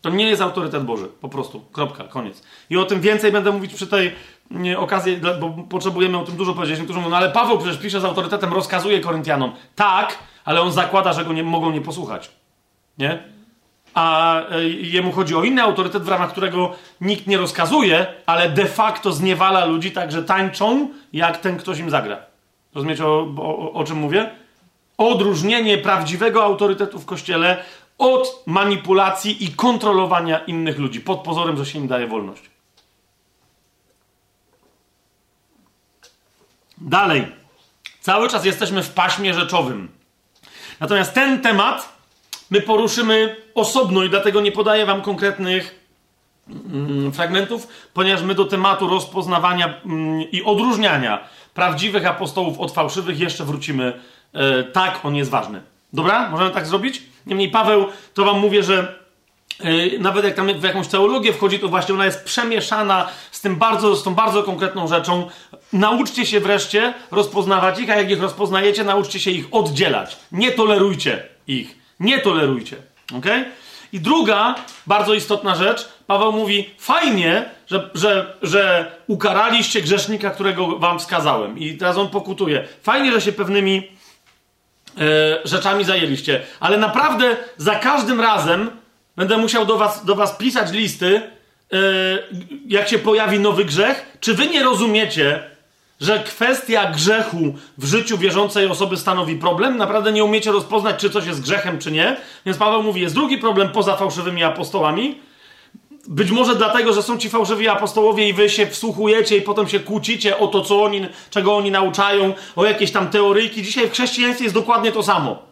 To 0.00 0.10
nie 0.10 0.26
jest 0.26 0.42
autorytet 0.42 0.84
Boży. 0.84 1.08
Po 1.20 1.28
prostu. 1.28 1.60
Kropka. 1.72 2.04
Koniec. 2.04 2.42
I 2.70 2.76
o 2.76 2.84
tym 2.84 3.00
więcej 3.00 3.32
będę 3.32 3.52
mówić 3.52 3.74
przy 3.74 3.86
tej 3.86 4.12
nie, 4.50 4.78
okazji, 4.78 5.20
bo 5.40 5.50
potrzebujemy 5.68 6.18
o 6.18 6.24
tym 6.24 6.36
dużo 6.36 6.54
powiedzieć. 6.54 6.78
Niektórzy 6.78 6.98
mówią, 6.98 7.10
no 7.10 7.16
ale 7.16 7.30
Paweł 7.30 7.58
przecież 7.58 7.78
pisze 7.78 8.00
z 8.00 8.04
autorytetem, 8.04 8.52
rozkazuje 8.52 9.00
Koryntianom. 9.00 9.52
Tak, 9.74 10.18
ale 10.44 10.60
on 10.60 10.72
zakłada, 10.72 11.12
że 11.12 11.24
go 11.24 11.32
nie, 11.32 11.42
mogą 11.42 11.70
nie 11.70 11.80
posłuchać. 11.80 12.30
Nie? 12.98 13.35
A 13.96 14.40
e, 14.50 14.64
jemu 14.68 15.12
chodzi 15.12 15.34
o 15.36 15.44
inny 15.44 15.62
autorytet, 15.62 16.02
w 16.02 16.08
ramach 16.08 16.30
którego 16.30 16.74
nikt 17.00 17.26
nie 17.26 17.38
rozkazuje, 17.38 18.06
ale 18.26 18.50
de 18.50 18.66
facto 18.66 19.12
zniewala 19.12 19.64
ludzi 19.64 19.92
tak, 19.92 20.12
że 20.12 20.22
tańczą, 20.22 20.88
jak 21.12 21.36
ten 21.36 21.56
ktoś 21.56 21.78
im 21.78 21.90
zagra. 21.90 22.18
Rozumiecie, 22.74 23.06
o, 23.06 23.34
o, 23.38 23.72
o 23.72 23.84
czym 23.84 23.96
mówię? 23.96 24.30
Odróżnienie 24.98 25.78
prawdziwego 25.78 26.44
autorytetu 26.44 26.98
w 26.98 27.06
kościele 27.06 27.64
od 27.98 28.42
manipulacji 28.46 29.44
i 29.44 29.52
kontrolowania 29.52 30.38
innych 30.38 30.78
ludzi 30.78 31.00
pod 31.00 31.20
pozorem, 31.20 31.56
że 31.56 31.66
się 31.66 31.78
im 31.78 31.88
daje 31.88 32.06
wolność. 32.06 32.42
Dalej. 36.78 37.26
Cały 38.00 38.28
czas 38.28 38.44
jesteśmy 38.44 38.82
w 38.82 38.92
paśmie 38.92 39.34
rzeczowym. 39.34 39.88
Natomiast 40.80 41.14
ten 41.14 41.40
temat 41.40 41.95
my 42.50 42.60
poruszymy 42.60 43.36
osobno 43.54 44.04
i 44.04 44.10
dlatego 44.10 44.40
nie 44.40 44.52
podaję 44.52 44.86
wam 44.86 45.02
konkretnych 45.02 45.86
mm, 46.48 47.12
fragmentów, 47.12 47.68
ponieważ 47.94 48.22
my 48.22 48.34
do 48.34 48.44
tematu 48.44 48.88
rozpoznawania 48.88 49.80
mm, 49.84 50.30
i 50.30 50.42
odróżniania 50.42 51.28
prawdziwych 51.54 52.06
apostołów 52.06 52.60
od 52.60 52.72
fałszywych 52.72 53.20
jeszcze 53.20 53.44
wrócimy. 53.44 54.00
E, 54.32 54.64
tak, 54.64 55.00
on 55.04 55.16
jest 55.16 55.30
ważny. 55.30 55.62
Dobra? 55.92 56.30
Możemy 56.30 56.50
tak 56.50 56.66
zrobić? 56.66 57.02
Niemniej 57.26 57.50
Paweł, 57.50 57.86
to 58.14 58.24
wam 58.24 58.38
mówię, 58.38 58.62
że 58.62 58.98
yy, 59.64 59.98
nawet 59.98 60.24
jak 60.24 60.34
tam 60.34 60.58
w 60.58 60.62
jakąś 60.62 60.88
teologię 60.88 61.32
wchodzi, 61.32 61.58
to 61.58 61.68
właśnie 61.68 61.94
ona 61.94 62.04
jest 62.04 62.24
przemieszana 62.24 63.08
z, 63.30 63.40
tym 63.40 63.56
bardzo, 63.56 63.96
z 63.96 64.02
tą 64.02 64.14
bardzo 64.14 64.42
konkretną 64.42 64.88
rzeczą. 64.88 65.30
Nauczcie 65.72 66.26
się 66.26 66.40
wreszcie 66.40 66.94
rozpoznawać 67.10 67.80
ich, 67.80 67.90
a 67.90 67.94
jak 67.94 68.10
ich 68.10 68.22
rozpoznajecie, 68.22 68.84
nauczcie 68.84 69.20
się 69.20 69.30
ich 69.30 69.46
oddzielać. 69.52 70.16
Nie 70.32 70.52
tolerujcie 70.52 71.22
ich. 71.46 71.85
Nie 72.00 72.20
tolerujcie. 72.20 72.76
ok? 73.18 73.26
I 73.92 74.00
druga, 74.00 74.54
bardzo 74.86 75.14
istotna 75.14 75.54
rzecz, 75.54 75.88
Paweł 76.06 76.32
mówi, 76.32 76.70
fajnie, 76.78 77.50
że, 77.66 77.90
że, 77.94 78.36
że 78.42 78.92
ukaraliście 79.06 79.82
grzesznika, 79.82 80.30
którego 80.30 80.78
wam 80.78 80.98
wskazałem. 80.98 81.58
I 81.58 81.76
teraz 81.76 81.96
on 81.96 82.08
pokutuje. 82.08 82.68
Fajnie, 82.82 83.12
że 83.12 83.20
się 83.20 83.32
pewnymi 83.32 83.96
E, 84.98 85.38
rzeczami 85.44 85.84
zajęliście. 85.84 86.40
Ale 86.60 86.76
naprawdę 86.76 87.36
za 87.56 87.74
każdym 87.74 88.20
razem 88.20 88.70
będę 89.16 89.38
musiał 89.38 89.66
do 89.66 89.76
was, 89.76 90.04
do 90.04 90.14
was 90.14 90.36
pisać 90.36 90.72
listy, 90.72 91.16
e, 91.16 91.78
jak 92.68 92.88
się 92.88 92.98
pojawi 92.98 93.40
nowy 93.40 93.64
grzech. 93.64 94.16
Czy 94.20 94.34
wy 94.34 94.46
nie 94.46 94.62
rozumiecie, 94.62 95.50
że 96.00 96.18
kwestia 96.18 96.90
grzechu 96.90 97.54
w 97.78 97.84
życiu 97.86 98.18
wierzącej 98.18 98.66
osoby 98.66 98.96
stanowi 98.96 99.36
problem? 99.36 99.76
Naprawdę 99.76 100.12
nie 100.12 100.24
umiecie 100.24 100.52
rozpoznać, 100.52 100.96
czy 100.96 101.10
coś 101.10 101.26
jest 101.26 101.42
grzechem, 101.42 101.78
czy 101.78 101.92
nie. 101.92 102.16
Więc 102.46 102.58
Paweł 102.58 102.82
mówi, 102.82 103.00
jest 103.00 103.14
drugi 103.14 103.38
problem 103.38 103.68
poza 103.68 103.96
fałszywymi 103.96 104.44
apostołami. 104.44 105.18
być 106.08 106.30
może 106.30 106.54
dlatego, 106.56 106.92
że 106.92 107.02
są 107.02 107.18
ci 107.18 107.30
fałszywi 107.30 107.68
apostołowie 107.68 108.28
i 108.28 108.32
wy 108.32 108.48
się 108.48 108.66
wsłuchujecie 108.66 109.36
i 109.36 109.42
potem 109.42 109.68
się 109.68 109.80
kłócicie 109.80 110.38
o 110.38 110.46
to, 110.46 110.60
co 110.60 110.82
oni, 110.82 111.06
czego 111.30 111.56
oni 111.56 111.70
nauczają, 111.70 112.34
o 112.56 112.64
jakieś 112.64 112.92
tam 112.92 113.10
teoryjki. 113.10 113.62
Dzisiaj 113.62 113.88
w 113.88 113.92
chrześcijaństwie 113.92 114.44
jest 114.44 114.54
dokładnie 114.54 114.92
to 114.92 115.02
samo. 115.02 115.46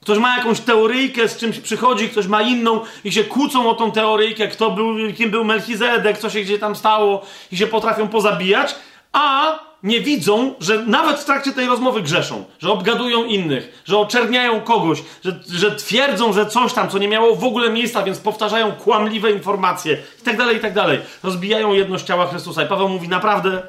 Ktoś 0.00 0.18
ma 0.18 0.36
jakąś 0.36 0.60
teoryjkę, 0.60 1.28
z 1.28 1.36
czymś 1.36 1.58
przychodzi, 1.58 2.08
ktoś 2.08 2.26
ma 2.26 2.42
inną 2.42 2.80
i 3.04 3.12
się 3.12 3.24
kłócą 3.24 3.70
o 3.70 3.74
tą 3.74 3.92
teoryjkę, 3.92 4.48
kto 4.48 4.70
był, 4.70 5.12
kim 5.16 5.30
był 5.30 5.44
Melchizedek, 5.44 6.18
co 6.18 6.30
się 6.30 6.40
gdzie 6.40 6.58
tam 6.58 6.76
stało 6.76 7.22
i 7.52 7.56
się 7.56 7.66
potrafią 7.66 8.08
pozabijać, 8.08 8.74
a 9.12 9.58
nie 9.82 10.00
widzą, 10.00 10.54
że 10.60 10.78
nawet 10.86 11.20
w 11.20 11.24
trakcie 11.24 11.52
tej 11.52 11.66
rozmowy 11.66 12.02
grzeszą, 12.02 12.44
że 12.58 12.72
obgadują 12.72 13.24
innych, 13.24 13.82
że 13.84 13.98
oczerniają 13.98 14.60
kogoś, 14.60 15.02
że, 15.24 15.40
że 15.48 15.76
twierdzą, 15.76 16.32
że 16.32 16.46
coś 16.46 16.72
tam, 16.72 16.88
co 16.88 16.98
nie 16.98 17.08
miało 17.08 17.36
w 17.36 17.44
ogóle 17.44 17.70
miejsca, 17.70 18.02
więc 18.02 18.18
powtarzają 18.18 18.72
kłamliwe 18.72 19.32
informacje 19.32 19.98
i 20.20 20.24
tak 20.24 20.36
dalej, 20.36 20.56
i 20.56 20.60
tak. 20.60 20.74
Rozbijają 21.22 21.72
jedność 21.72 22.04
ciała 22.04 22.26
Chrystusa. 22.26 22.62
I 22.62 22.66
Paweł 22.66 22.88
mówi, 22.88 23.08
naprawdę, 23.08 23.62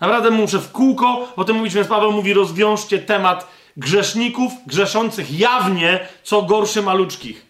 naprawdę 0.00 0.30
muszę 0.30 0.58
w 0.58 0.72
kółko 0.72 1.28
o 1.36 1.44
tym 1.44 1.56
mówić, 1.56 1.74
więc 1.74 1.88
Paweł 1.88 2.12
mówi, 2.12 2.34
rozwiążcie 2.34 2.98
temat 2.98 3.46
grzeszników, 3.76 4.52
grzeszących 4.66 5.38
jawnie, 5.38 6.08
co 6.22 6.42
gorszy 6.42 6.82
maluczkich. 6.82 7.43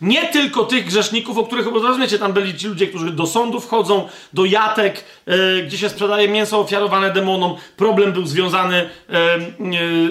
Nie 0.00 0.28
tylko 0.28 0.64
tych 0.64 0.86
grzeszników, 0.86 1.38
o 1.38 1.44
których 1.44 1.66
rozumiecie, 1.66 2.18
tam 2.18 2.32
byli 2.32 2.58
ci 2.58 2.66
ludzie, 2.66 2.86
którzy 2.86 3.10
do 3.10 3.26
sądów 3.26 3.68
chodzą, 3.68 4.08
do 4.32 4.44
jatek, 4.44 5.04
e, 5.26 5.62
gdzie 5.62 5.78
się 5.78 5.88
sprzedaje 5.88 6.28
mięso 6.28 6.60
ofiarowane 6.60 7.10
demonom. 7.10 7.56
Problem 7.76 8.12
był 8.12 8.26
związany 8.26 8.76
e, 8.76 9.14
e, 9.14 9.40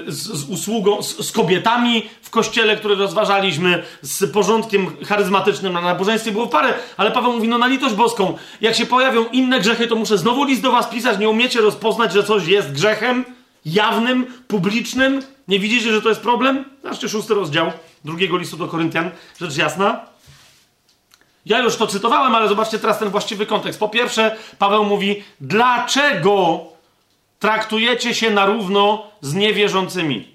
z, 0.07 0.17
z, 0.17 0.49
usługą, 0.49 1.01
z, 1.01 1.27
z, 1.27 1.31
kobietami 1.31 2.09
w 2.21 2.29
kościele, 2.29 2.77
które 2.77 2.95
rozważaliśmy, 2.95 3.83
z 4.01 4.31
porządkiem 4.31 5.05
charyzmatycznym 5.05 5.73
na 5.73 5.81
nabożeństwie. 5.81 6.31
Było 6.31 6.47
parę, 6.47 6.73
ale 6.97 7.11
Paweł 7.11 7.33
mówi, 7.33 7.47
no 7.47 7.57
na 7.57 7.67
litość 7.67 7.95
boską, 7.95 8.37
jak 8.61 8.75
się 8.75 8.85
pojawią 8.85 9.25
inne 9.25 9.59
grzechy, 9.59 9.87
to 9.87 9.95
muszę 9.95 10.17
znowu 10.17 10.43
list 10.43 10.61
do 10.61 10.71
was 10.71 10.87
pisać, 10.87 11.19
nie 11.19 11.29
umiecie 11.29 11.61
rozpoznać, 11.61 12.13
że 12.13 12.23
coś 12.23 12.47
jest 12.47 12.71
grzechem 12.71 13.25
jawnym, 13.65 14.25
publicznym. 14.47 15.21
Nie 15.47 15.59
widzicie, 15.59 15.91
że 15.93 16.01
to 16.01 16.09
jest 16.09 16.21
problem? 16.21 16.65
Zobaczcie 16.83 17.09
szósty 17.09 17.33
rozdział 17.33 17.71
drugiego 18.05 18.37
listu 18.37 18.57
do 18.57 18.67
Koryntian, 18.67 19.11
rzecz 19.41 19.57
jasna. 19.57 20.05
Ja 21.45 21.59
już 21.59 21.75
to 21.75 21.87
cytowałem, 21.87 22.35
ale 22.35 22.47
zobaczcie 22.47 22.79
teraz 22.79 22.99
ten 22.99 23.09
właściwy 23.09 23.45
kontekst. 23.45 23.79
Po 23.79 23.89
pierwsze, 23.89 24.35
Paweł 24.59 24.85
mówi, 24.85 25.23
dlaczego 25.41 26.63
traktujecie 27.39 28.15
się 28.15 28.31
na 28.31 28.45
równo 28.45 29.07
z 29.21 29.33
niewierzącymi? 29.33 30.27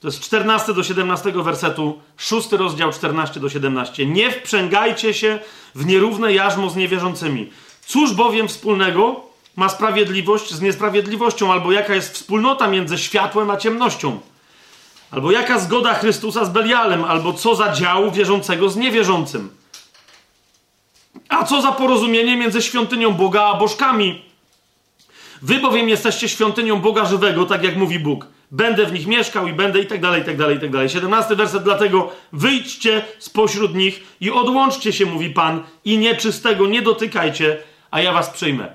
To 0.00 0.08
jest 0.08 0.20
14 0.20 0.74
do 0.74 0.82
17 0.82 1.32
wersetu, 1.32 2.00
6 2.16 2.52
rozdział 2.52 2.92
14 2.92 3.40
do 3.40 3.48
17. 3.48 4.06
Nie 4.06 4.30
wprzęgajcie 4.30 5.14
się 5.14 5.38
w 5.74 5.86
nierówne 5.86 6.32
jarzmo 6.32 6.70
z 6.70 6.76
niewierzącymi. 6.76 7.50
Cóż 7.86 8.14
bowiem 8.14 8.48
wspólnego 8.48 9.22
ma 9.56 9.68
sprawiedliwość 9.68 10.54
z 10.54 10.60
niesprawiedliwością, 10.60 11.52
albo 11.52 11.72
jaka 11.72 11.94
jest 11.94 12.14
wspólnota 12.14 12.66
między 12.68 12.98
światłem 12.98 13.50
a 13.50 13.56
ciemnością? 13.56 14.20
Albo 15.10 15.30
jaka 15.30 15.58
zgoda 15.58 15.94
Chrystusa 15.94 16.44
z 16.44 16.50
Belialem, 16.50 17.04
albo 17.04 17.32
co 17.32 17.54
za 17.54 17.72
dział 17.72 18.10
wierzącego 18.10 18.68
z 18.68 18.76
niewierzącym. 18.76 19.50
A 21.28 21.44
co 21.44 21.62
za 21.62 21.72
porozumienie 21.72 22.36
między 22.36 22.62
świątynią 22.62 23.12
Boga 23.12 23.42
a 23.42 23.54
bożkami? 23.54 24.22
Wy 25.42 25.58
bowiem 25.58 25.88
jesteście 25.88 26.28
świątynią 26.28 26.80
Boga 26.80 27.04
żywego, 27.04 27.46
tak 27.46 27.62
jak 27.62 27.76
mówi 27.76 27.98
Bóg. 27.98 28.26
Będę 28.50 28.86
w 28.86 28.92
nich 28.92 29.06
mieszkał 29.06 29.46
i 29.46 29.52
będę 29.52 29.80
i 29.80 29.86
tak 29.86 30.00
dalej, 30.00 30.22
i 30.22 30.24
tak 30.24 30.36
dalej, 30.36 30.56
i 30.56 30.60
tak 30.60 30.70
dalej. 30.70 30.88
17 30.88 31.36
werset, 31.36 31.62
dlatego 31.62 32.12
wyjdźcie 32.32 33.04
spośród 33.18 33.74
nich 33.74 34.16
i 34.20 34.30
odłączcie 34.30 34.92
się, 34.92 35.06
mówi 35.06 35.30
Pan, 35.30 35.62
i 35.84 35.98
nieczystego 35.98 36.66
nie 36.66 36.82
dotykajcie, 36.82 37.58
a 37.90 38.00
ja 38.00 38.12
was 38.12 38.30
przyjmę. 38.30 38.72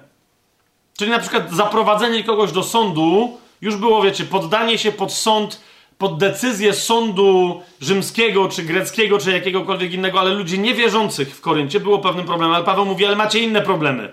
Czyli 0.98 1.12
na 1.12 1.20
przykład 1.20 1.52
zaprowadzenie 1.52 2.24
kogoś 2.24 2.52
do 2.52 2.64
sądu 2.64 3.38
już 3.62 3.76
było, 3.76 4.02
wiecie, 4.02 4.26
poddanie 4.26 4.78
się 4.78 4.92
pod 4.92 5.14
sąd 5.14 5.62
pod 6.02 6.18
decyzję 6.18 6.74
sądu 6.74 7.62
rzymskiego, 7.82 8.50
czy 8.50 8.64
greckiego, 8.64 9.18
czy 9.18 9.32
jakiegokolwiek 9.32 9.94
innego, 9.94 10.20
ale 10.20 10.34
ludzi 10.34 10.60
niewierzących 10.60 11.36
w 11.36 11.42
Koryncie 11.42 11.80
było 11.80 12.00
pewnym 12.00 12.26
problemem. 12.26 12.56
Ale 12.56 12.66
Paweł 12.66 12.86
mówi, 12.86 13.06
ale 13.06 13.16
macie 13.16 13.40
inne 13.40 13.62
problemy. 13.62 14.12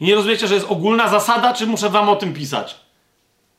I 0.00 0.04
nie 0.04 0.14
rozumiecie, 0.14 0.48
że 0.48 0.54
jest 0.54 0.66
ogólna 0.68 1.08
zasada, 1.08 1.52
czy 1.52 1.66
muszę 1.66 1.90
wam 1.90 2.08
o 2.08 2.16
tym 2.16 2.34
pisać? 2.34 2.76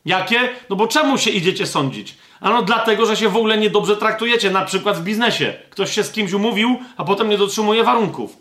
Jakie? 0.06 0.50
No 0.70 0.76
bo 0.76 0.88
czemu 0.88 1.18
się 1.18 1.30
idziecie 1.30 1.68
sądzić? 1.68 2.18
Ano 2.42 2.62
dlatego, 2.62 3.06
że 3.06 3.18
się 3.18 3.30
w 3.30 3.38
ogóle 3.38 3.58
niedobrze 3.58 3.98
traktujecie, 3.98 4.52
na 4.52 4.66
przykład 4.66 4.98
w 4.98 5.04
biznesie. 5.04 5.54
Ktoś 5.70 5.96
się 5.96 6.04
z 6.04 6.12
kimś 6.12 6.34
umówił, 6.34 6.80
a 6.98 7.04
potem 7.04 7.30
nie 7.30 7.38
dotrzymuje 7.38 7.84
warunków. 7.84 8.38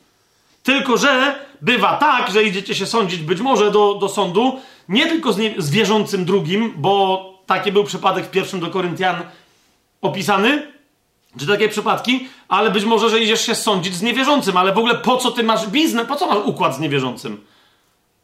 Tylko, 0.63 0.97
że 0.97 1.35
bywa 1.61 1.97
tak, 1.97 2.31
że 2.31 2.43
idziecie 2.43 2.75
się 2.75 2.87
sądzić 2.87 3.21
być 3.21 3.41
może 3.41 3.71
do, 3.71 3.95
do 3.95 4.09
sądu, 4.09 4.61
nie 4.89 5.07
tylko 5.07 5.33
z, 5.33 5.39
nie, 5.39 5.55
z 5.59 5.71
wierzącym 5.71 6.25
drugim, 6.25 6.73
bo 6.77 7.38
Taki 7.49 7.73
był 7.73 7.85
przypadek 7.85 8.27
w 8.27 8.31
pierwszym 8.31 8.61
do 8.61 8.71
Koryntian 8.71 9.17
opisany, 10.03 10.73
czy 11.39 11.47
takie 11.47 11.69
przypadki, 11.69 12.29
ale 12.49 12.71
być 12.71 12.85
może, 12.85 13.11
że 13.11 13.21
idziesz 13.21 13.47
się 13.47 13.55
sądzić 13.55 13.95
z 13.95 14.03
niewierzącym, 14.03 14.57
ale 14.57 14.73
w 14.73 14.79
ogóle 14.79 14.95
po 14.95 15.17
co 15.17 15.31
ty 15.31 15.43
masz 15.43 15.67
biznes, 15.67 16.07
po 16.07 16.17
co 16.17 16.27
masz 16.27 16.39
układ 16.45 16.77
z 16.77 16.81
niewierzącym? 16.81 17.45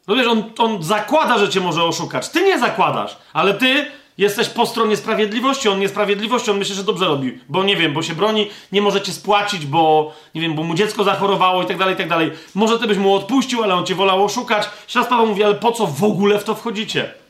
No 0.07 0.15
wiesz, 0.15 0.27
on, 0.27 0.43
on 0.57 0.83
zakłada, 0.83 1.37
że 1.37 1.49
cię 1.49 1.59
może 1.59 1.83
oszukać. 1.83 2.29
Ty 2.29 2.43
nie 2.43 2.59
zakładasz, 2.59 3.17
ale 3.33 3.53
ty 3.53 3.85
jesteś 4.17 4.49
po 4.49 4.65
stronie 4.65 4.97
sprawiedliwości, 4.97 5.69
on 5.69 5.79
niesprawiedliwości, 5.79 6.51
on 6.51 6.57
myśli, 6.57 6.75
że 6.75 6.83
dobrze 6.83 7.05
robi, 7.05 7.39
bo 7.49 7.63
nie 7.63 7.77
wiem, 7.77 7.93
bo 7.93 8.03
się 8.03 8.15
broni, 8.15 8.49
nie 8.71 8.81
może 8.81 9.01
cię 9.01 9.11
spłacić, 9.11 9.65
bo 9.65 10.13
nie 10.35 10.41
wiem, 10.41 10.55
bo 10.55 10.63
mu 10.63 10.75
dziecko 10.75 11.03
zachorowało 11.03 11.63
i 11.63 11.65
tak 11.65 11.77
dalej, 11.77 11.93
i 11.93 11.97
tak 11.97 12.09
dalej. 12.09 12.31
Może 12.55 12.79
ty 12.79 12.87
byś 12.87 12.97
mu 12.97 13.13
odpuścił, 13.13 13.63
ale 13.63 13.75
on 13.75 13.85
cię 13.85 13.95
wolał 13.95 14.25
oszukać. 14.25 14.69
Teraz 14.93 15.09
Paweł 15.09 15.27
mówi, 15.27 15.43
ale 15.43 15.55
po 15.55 15.71
co 15.71 15.87
w 15.87 16.03
ogóle 16.03 16.39
w 16.39 16.43
to 16.43 16.55
wchodzicie? 16.55 17.24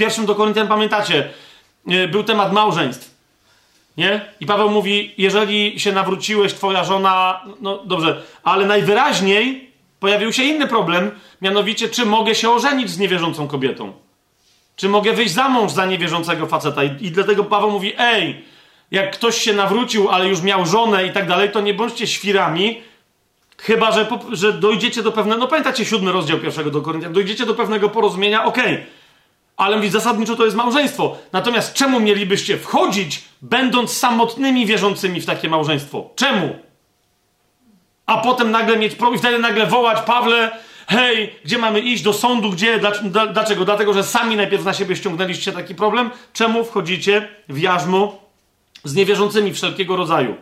Pierwszym 0.00 0.26
do 0.26 0.34
Koryntian 0.34 0.68
pamiętacie, 0.68 1.30
e, 1.88 2.08
był 2.08 2.24
temat 2.24 2.52
małżeństw. 2.52 3.14
Nie? 3.96 4.20
I 4.40 4.46
Paweł 4.46 4.70
mówi, 4.70 5.14
jeżeli 5.18 5.80
się 5.80 5.92
nawróciłeś, 5.92 6.54
twoja 6.54 6.84
żona, 6.84 7.40
no 7.60 7.82
dobrze, 7.84 8.22
ale 8.42 8.66
najwyraźniej 8.66 9.70
pojawił 10.00 10.32
się 10.32 10.42
inny 10.42 10.66
problem, 10.66 11.10
mianowicie, 11.42 11.88
czy 11.88 12.06
mogę 12.06 12.34
się 12.34 12.50
ożenić 12.50 12.90
z 12.90 12.98
niewierzącą 12.98 13.48
kobietą? 13.48 13.92
Czy 14.76 14.88
mogę 14.88 15.12
wyjść 15.12 15.34
za 15.34 15.48
mąż 15.48 15.72
za 15.72 15.86
niewierzącego 15.86 16.46
faceta? 16.46 16.84
I, 16.84 17.06
i 17.06 17.10
dlatego 17.10 17.44
Paweł 17.44 17.70
mówi, 17.70 17.92
ej, 17.98 18.44
jak 18.90 19.12
ktoś 19.12 19.36
się 19.36 19.52
nawrócił, 19.52 20.08
ale 20.08 20.28
już 20.28 20.42
miał 20.42 20.66
żonę 20.66 21.06
i 21.06 21.12
tak 21.12 21.28
dalej, 21.28 21.50
to 21.50 21.60
nie 21.60 21.74
bądźcie 21.74 22.06
świrami, 22.06 22.82
chyba, 23.58 23.92
że, 23.92 24.08
że 24.32 24.52
dojdziecie 24.52 25.02
do 25.02 25.12
pewnego, 25.12 25.40
no 25.40 25.48
pamiętacie 25.48 25.84
siódmy 25.84 26.12
rozdział 26.12 26.38
pierwszego 26.38 26.70
do 26.70 26.82
Koryntian, 26.82 27.12
dojdziecie 27.12 27.46
do 27.46 27.54
pewnego 27.54 27.88
porozumienia, 27.88 28.44
okej, 28.44 28.74
okay 28.74 28.99
ale 29.60 29.76
mówi, 29.76 29.90
zasadniczo 29.90 30.36
to 30.36 30.44
jest 30.44 30.56
małżeństwo. 30.56 31.16
Natomiast 31.32 31.74
czemu 31.74 32.00
mielibyście 32.00 32.58
wchodzić, 32.58 33.24
będąc 33.42 33.92
samotnymi 33.92 34.66
wierzącymi 34.66 35.20
w 35.20 35.26
takie 35.26 35.48
małżeństwo? 35.48 36.10
Czemu? 36.16 36.56
A 38.06 38.18
potem 38.18 38.50
nagle 38.50 38.76
mieć 38.76 38.94
problem, 38.94 39.18
wtedy 39.18 39.38
nagle 39.38 39.66
wołać, 39.66 40.00
Pawle, 40.06 40.50
hej, 40.86 41.34
gdzie 41.44 41.58
mamy 41.58 41.80
iść? 41.80 42.02
Do 42.02 42.12
sądu, 42.12 42.50
gdzie? 42.50 42.80
Dlaczego? 43.32 43.64
Dlatego, 43.64 43.92
że 43.92 44.04
sami 44.04 44.36
najpierw 44.36 44.64
na 44.64 44.72
siebie 44.74 44.96
ściągnęliście 44.96 45.52
taki 45.52 45.74
problem. 45.74 46.10
Czemu 46.32 46.64
wchodzicie 46.64 47.28
w 47.48 47.58
jarzmo 47.58 48.20
z 48.84 48.94
niewierzącymi 48.94 49.52
wszelkiego 49.54 49.96
rodzaju? 49.96 50.36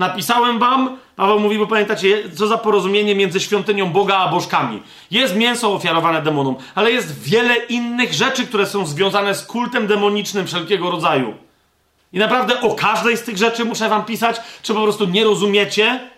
Napisałem 0.00 0.58
wam, 0.58 0.96
Paweł 1.16 1.40
mówi, 1.40 1.58
bo 1.58 1.66
pamiętacie, 1.66 2.30
co 2.36 2.46
za 2.46 2.58
porozumienie 2.58 3.14
między 3.14 3.40
świątynią 3.40 3.92
Boga 3.92 4.16
a 4.16 4.28
bożkami. 4.28 4.82
Jest 5.10 5.36
mięso 5.36 5.72
ofiarowane 5.72 6.22
demonom, 6.22 6.56
ale 6.74 6.90
jest 6.90 7.22
wiele 7.22 7.56
innych 7.56 8.12
rzeczy, 8.12 8.46
które 8.46 8.66
są 8.66 8.86
związane 8.86 9.34
z 9.34 9.46
kultem 9.46 9.86
demonicznym 9.86 10.46
wszelkiego 10.46 10.90
rodzaju. 10.90 11.34
I 12.12 12.18
naprawdę 12.18 12.60
o 12.60 12.74
każdej 12.74 13.16
z 13.16 13.22
tych 13.22 13.36
rzeczy 13.36 13.64
muszę 13.64 13.88
wam 13.88 14.04
pisać, 14.04 14.36
czy 14.62 14.74
po 14.74 14.82
prostu 14.82 15.04
nie 15.04 15.24
rozumiecie, 15.24 16.10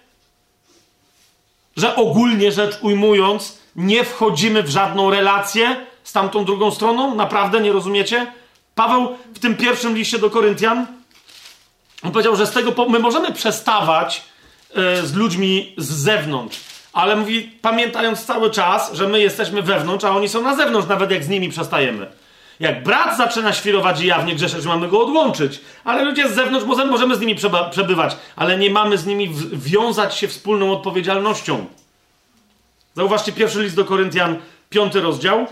że 1.77 1.97
ogólnie 1.97 2.53
rzecz 2.53 2.79
ujmując, 2.83 3.59
nie 3.77 4.05
wchodzimy 4.05 4.63
w 4.63 4.71
żadną 4.71 5.11
relację 5.11 5.77
z 6.05 6.13
tamtą 6.13 6.45
drugą 6.45 6.71
stroną? 6.71 7.15
Naprawdę 7.15 7.61
nie 7.61 7.73
rozumiecie? 7.73 8.33
Paweł 8.75 9.09
w 9.35 9.39
tym 9.39 9.57
pierwszym 9.57 9.97
liście 9.97 10.19
do 10.19 10.31
Koryntian 10.31 11.02
on 12.05 12.13
powiedział, 12.13 12.37
że 12.37 12.47
z 12.47 12.51
tego 12.51 12.89
my 12.89 12.99
możemy 12.99 13.33
przestawać 13.33 14.23
e, 14.75 15.07
z 15.07 15.15
ludźmi 15.15 15.75
z 15.79 15.93
zewnątrz, 15.93 16.61
ale 16.93 17.17
mówi, 17.17 17.53
pamiętając 17.63 18.25
cały 18.25 18.51
czas, 18.51 18.95
że 18.95 19.09
my 19.09 19.21
jesteśmy 19.21 19.63
wewnątrz, 19.63 20.05
a 20.05 20.11
oni 20.11 20.29
są 20.29 20.43
na 20.43 20.57
zewnątrz, 20.57 20.89
nawet 20.89 21.11
jak 21.11 21.25
z 21.25 21.29
nimi 21.29 21.49
przestajemy. 21.49 22.07
Jak 22.61 22.83
brat 22.83 23.17
zaczyna 23.17 23.53
świrować 23.53 24.01
i 24.01 24.07
jawnie 24.07 24.35
grzeszyć, 24.35 24.65
mamy 24.65 24.89
go 24.89 25.03
odłączyć. 25.03 25.61
Ale 25.85 26.05
ludzie 26.05 26.29
z 26.29 26.35
zewnątrz 26.35 26.67
możemy 26.67 27.17
z 27.17 27.21
nimi 27.21 27.37
przebywać, 27.71 28.17
ale 28.37 28.59
nie 28.59 28.71
mamy 28.71 28.99
z 28.99 29.07
nimi 29.07 29.31
wiązać 29.53 30.17
się 30.17 30.29
wspólną 30.29 30.73
odpowiedzialnością. 30.73 31.67
Zauważcie 32.95 33.33
pierwszy 33.33 33.63
list 33.63 33.77
do 33.77 33.85
Koryntian, 33.85 34.37
piąty 34.71 35.01
rozdział, 35.01 35.47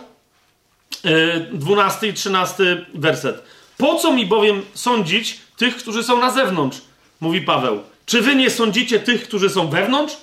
e, 1.04 1.40
dwunasty 1.40 2.08
i 2.08 2.12
trzynasty 2.12 2.86
werset. 2.94 3.42
Po 3.78 3.94
co 3.94 4.12
mi 4.12 4.26
bowiem 4.26 4.62
sądzić 4.74 5.40
tych, 5.60 5.76
którzy 5.76 6.04
są 6.04 6.20
na 6.20 6.30
zewnątrz? 6.30 6.80
Mówi 7.20 7.40
Paweł. 7.40 7.82
Czy 8.06 8.20
wy 8.20 8.36
nie 8.36 8.50
sądzicie 8.50 9.00
tych, 9.00 9.22
którzy 9.22 9.50
są 9.50 9.68
wewnątrz? 9.68 10.16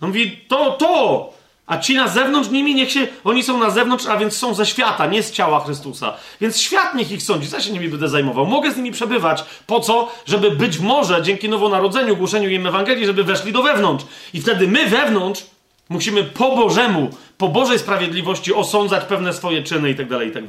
On 0.00 0.08
mówi, 0.08 0.44
to, 0.48 0.70
to! 0.72 1.32
A 1.66 1.78
ci 1.78 1.94
na 1.94 2.08
zewnątrz 2.08 2.50
nimi 2.50 2.74
niech 2.74 2.92
się, 2.92 3.08
oni 3.24 3.42
są 3.42 3.58
na 3.58 3.70
zewnątrz, 3.70 4.06
a 4.06 4.16
więc 4.16 4.36
są 4.36 4.54
ze 4.54 4.66
świata, 4.66 5.06
nie 5.06 5.22
z 5.22 5.32
ciała 5.32 5.64
Chrystusa. 5.64 6.14
Więc 6.40 6.60
świat 6.60 6.94
niech 6.94 7.12
ich 7.12 7.22
sądzi, 7.22 7.48
co 7.48 7.60
się 7.60 7.72
nimi 7.72 7.88
będę 7.88 8.08
zajmował. 8.08 8.46
Mogę 8.46 8.72
z 8.72 8.76
nimi 8.76 8.92
przebywać. 8.92 9.44
Po 9.66 9.80
co? 9.80 10.12
Żeby 10.26 10.50
być 10.50 10.78
może 10.78 11.22
dzięki 11.22 11.48
nowonarodzeniu, 11.48 12.16
głoszeniu 12.16 12.50
im 12.50 12.66
Ewangelii, 12.66 13.06
żeby 13.06 13.24
weszli 13.24 13.52
do 13.52 13.62
wewnątrz. 13.62 14.04
I 14.34 14.40
wtedy 14.40 14.68
my 14.68 14.86
wewnątrz 14.86 15.42
musimy 15.88 16.24
po 16.24 16.56
Bożemu, 16.56 17.10
po 17.38 17.48
Bożej 17.48 17.78
sprawiedliwości 17.78 18.54
osądzać 18.54 19.04
pewne 19.04 19.32
swoje 19.32 19.62
czyny 19.62 19.90
i 19.90 19.94
tak 19.94 20.08
dalej, 20.08 20.28
i 20.28 20.32
tak. 20.32 20.44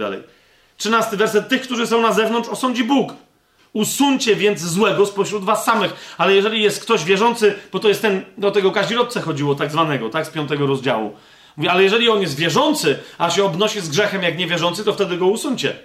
Trzynasty 0.77 1.17
werset. 1.17 1.49
Tych, 1.49 1.61
którzy 1.61 1.87
są 1.87 2.01
na 2.01 2.13
zewnątrz, 2.13 2.49
osądzi 2.49 2.83
Bóg. 2.83 3.13
Usuńcie 3.73 4.35
więc 4.35 4.61
złego 4.61 5.05
spośród 5.05 5.43
was 5.43 5.65
samych. 5.65 6.15
Ale 6.17 6.35
jeżeli 6.35 6.63
jest 6.63 6.81
ktoś 6.81 7.03
wierzący, 7.03 7.55
bo 7.71 7.79
to 7.79 7.87
jest 7.87 8.01
ten, 8.01 8.25
do 8.37 8.51
tego 8.51 8.71
kaźrodce 8.71 9.21
chodziło, 9.21 9.55
tak 9.55 9.71
zwanego, 9.71 10.09
tak, 10.09 10.25
z 10.25 10.29
piątego 10.29 10.67
rozdziału. 10.67 11.15
Mówi, 11.57 11.69
ale 11.69 11.83
jeżeli 11.83 12.09
on 12.09 12.21
jest 12.21 12.35
wierzący, 12.35 12.99
a 13.17 13.29
się 13.29 13.43
obnosi 13.43 13.81
z 13.81 13.89
grzechem 13.89 14.23
jak 14.23 14.37
niewierzący, 14.37 14.83
to 14.83 14.93
wtedy 14.93 15.17
go 15.17 15.27
usuńcie. 15.27 15.75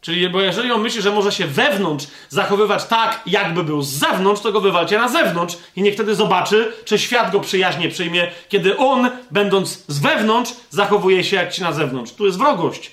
Czyli, 0.00 0.28
bo 0.30 0.40
jeżeli 0.40 0.72
on 0.72 0.80
myśli, 0.82 1.02
że 1.02 1.12
może 1.12 1.32
się 1.32 1.46
wewnątrz 1.46 2.06
zachowywać 2.28 2.84
tak, 2.84 3.22
jakby 3.26 3.64
był 3.64 3.82
z 3.82 3.88
zewnątrz, 3.88 4.42
to 4.42 4.52
go 4.52 4.60
wywalcie 4.60 4.98
na 4.98 5.08
zewnątrz 5.08 5.56
i 5.76 5.82
niech 5.82 5.94
wtedy 5.94 6.14
zobaczy, 6.14 6.72
czy 6.84 6.98
świat 6.98 7.32
go 7.32 7.40
przyjaźnie 7.40 7.88
przyjmie, 7.88 8.30
kiedy 8.48 8.76
on, 8.76 9.10
będąc 9.30 9.84
z 9.88 9.98
wewnątrz, 9.98 10.52
zachowuje 10.70 11.24
się 11.24 11.36
jak 11.36 11.52
ci 11.52 11.62
na 11.62 11.72
zewnątrz. 11.72 12.12
Tu 12.12 12.26
jest 12.26 12.38
wrogość. 12.38 12.90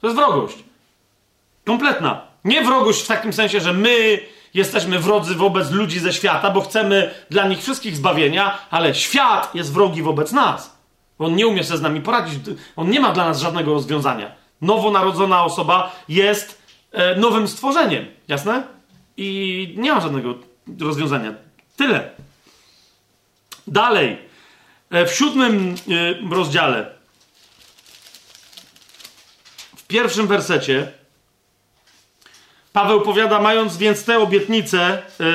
To 0.00 0.06
jest 0.06 0.16
wrogość. 0.16 0.56
Kompletna. 1.64 2.27
Nie 2.44 2.64
wrogość 2.64 3.02
w 3.02 3.06
takim 3.06 3.32
sensie, 3.32 3.60
że 3.60 3.72
my 3.72 4.20
jesteśmy 4.54 4.98
wrodzy 4.98 5.34
wobec 5.34 5.70
ludzi 5.70 6.00
ze 6.00 6.12
świata, 6.12 6.50
bo 6.50 6.60
chcemy 6.60 7.14
dla 7.30 7.48
nich 7.48 7.58
wszystkich 7.58 7.96
zbawienia, 7.96 8.58
ale 8.70 8.94
świat 8.94 9.54
jest 9.54 9.72
wrogi 9.72 10.02
wobec 10.02 10.32
nas. 10.32 10.78
On 11.18 11.36
nie 11.36 11.46
umie 11.46 11.64
sobie 11.64 11.78
z 11.78 11.82
nami 11.82 12.00
poradzić. 12.00 12.38
On 12.76 12.90
nie 12.90 13.00
ma 13.00 13.12
dla 13.12 13.24
nas 13.24 13.40
żadnego 13.40 13.74
rozwiązania. 13.74 14.32
Nowonarodzona 14.60 15.44
osoba 15.44 15.92
jest 16.08 16.62
e, 16.92 17.16
nowym 17.16 17.48
stworzeniem. 17.48 18.06
Jasne? 18.28 18.62
I 19.16 19.74
nie 19.76 19.92
ma 19.92 20.00
żadnego 20.00 20.34
rozwiązania. 20.80 21.34
Tyle. 21.76 22.10
Dalej. 23.66 24.18
E, 24.90 25.06
w 25.06 25.12
siódmym 25.12 25.74
e, 25.74 26.34
rozdziale, 26.34 26.90
w 29.76 29.86
pierwszym 29.86 30.26
wersecie, 30.26 30.92
Paweł 32.78 33.00
powiada, 33.00 33.40
mając 33.40 33.76
więc 33.76 34.04
tę 34.04 34.18
obietnicę, 34.18 35.02
yy, 35.18 35.26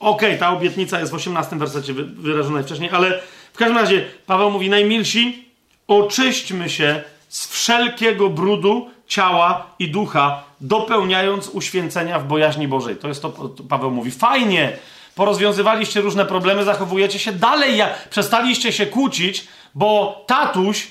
okej, 0.00 0.28
okay, 0.28 0.38
ta 0.38 0.50
obietnica 0.50 1.00
jest 1.00 1.12
w 1.12 1.14
18 1.14 1.56
wersecie 1.56 1.92
wyrażona 1.94 2.62
wcześniej, 2.62 2.90
ale 2.90 3.20
w 3.52 3.56
każdym 3.56 3.78
razie 3.78 4.04
Paweł 4.26 4.50
mówi, 4.50 4.70
najmilsi, 4.70 5.44
oczyśćmy 5.88 6.70
się 6.70 7.02
z 7.28 7.48
wszelkiego 7.48 8.30
brudu 8.30 8.90
ciała 9.06 9.66
i 9.78 9.90
ducha, 9.90 10.42
dopełniając 10.60 11.48
uświęcenia 11.48 12.18
w 12.18 12.26
bojaźni 12.26 12.68
Bożej. 12.68 12.96
To 12.96 13.08
jest 13.08 13.22
to, 13.22 13.30
Paweł 13.68 13.90
mówi. 13.90 14.10
Fajnie, 14.10 14.72
porozwiązywaliście 15.14 16.00
różne 16.00 16.26
problemy, 16.26 16.64
zachowujecie 16.64 17.18
się 17.18 17.32
dalej, 17.32 17.82
przestaliście 18.10 18.72
się 18.72 18.86
kłócić, 18.86 19.48
bo 19.74 20.24
tatuś 20.26 20.86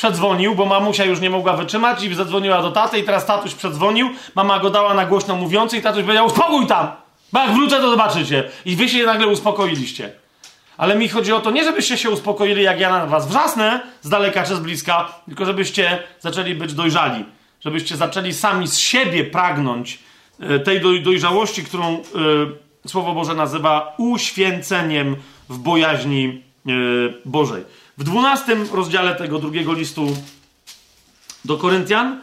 przedzwonił, 0.00 0.54
bo 0.54 0.66
mamusia 0.66 1.04
już 1.04 1.20
nie 1.20 1.30
mogła 1.30 1.56
wytrzymać 1.56 2.02
i 2.02 2.14
zadzwoniła 2.14 2.62
do 2.62 2.70
taty 2.70 2.98
i 2.98 3.02
teraz 3.02 3.26
tatuś 3.26 3.54
przedzwonił, 3.54 4.10
mama 4.34 4.58
go 4.58 4.70
dała 4.70 4.94
na 4.94 5.06
głośno 5.06 5.36
mówiący 5.36 5.76
i 5.76 5.82
tatuś 5.82 6.02
powiedział 6.02 6.26
uspokój 6.26 6.66
tam, 6.66 6.88
bo 7.32 7.40
jak 7.40 7.50
wrócę 7.50 7.80
to 7.80 7.90
zobaczycie. 7.90 8.50
I 8.64 8.76
wy 8.76 8.88
się 8.88 9.06
nagle 9.06 9.26
uspokoiliście. 9.26 10.12
Ale 10.76 10.96
mi 10.96 11.08
chodzi 11.08 11.32
o 11.32 11.40
to, 11.40 11.50
nie 11.50 11.64
żebyście 11.64 11.98
się 11.98 12.10
uspokoili, 12.10 12.62
jak 12.62 12.80
ja 12.80 12.90
na 12.90 13.06
was 13.06 13.28
wrzasnę, 13.28 13.80
z 14.02 14.08
daleka 14.08 14.42
czy 14.42 14.56
z 14.56 14.60
bliska, 14.60 15.08
tylko 15.26 15.44
żebyście 15.44 16.02
zaczęli 16.20 16.54
być 16.54 16.74
dojrzali. 16.74 17.24
Żebyście 17.64 17.96
zaczęli 17.96 18.32
sami 18.32 18.68
z 18.68 18.78
siebie 18.78 19.24
pragnąć 19.24 19.98
e, 20.40 20.58
tej 20.58 21.02
dojrzałości, 21.02 21.64
którą 21.64 21.96
y, 21.96 22.88
Słowo 22.88 23.14
Boże 23.14 23.34
nazywa 23.34 23.94
uświęceniem 23.98 25.16
w 25.48 25.58
bojaźni 25.58 26.42
y, 26.68 26.70
Bożej. 27.24 27.64
W 28.00 28.04
dwunastym 28.04 28.68
rozdziale 28.72 29.14
tego 29.14 29.38
drugiego 29.38 29.72
listu 29.72 30.16
do 31.44 31.56
Koryntian 31.56 32.20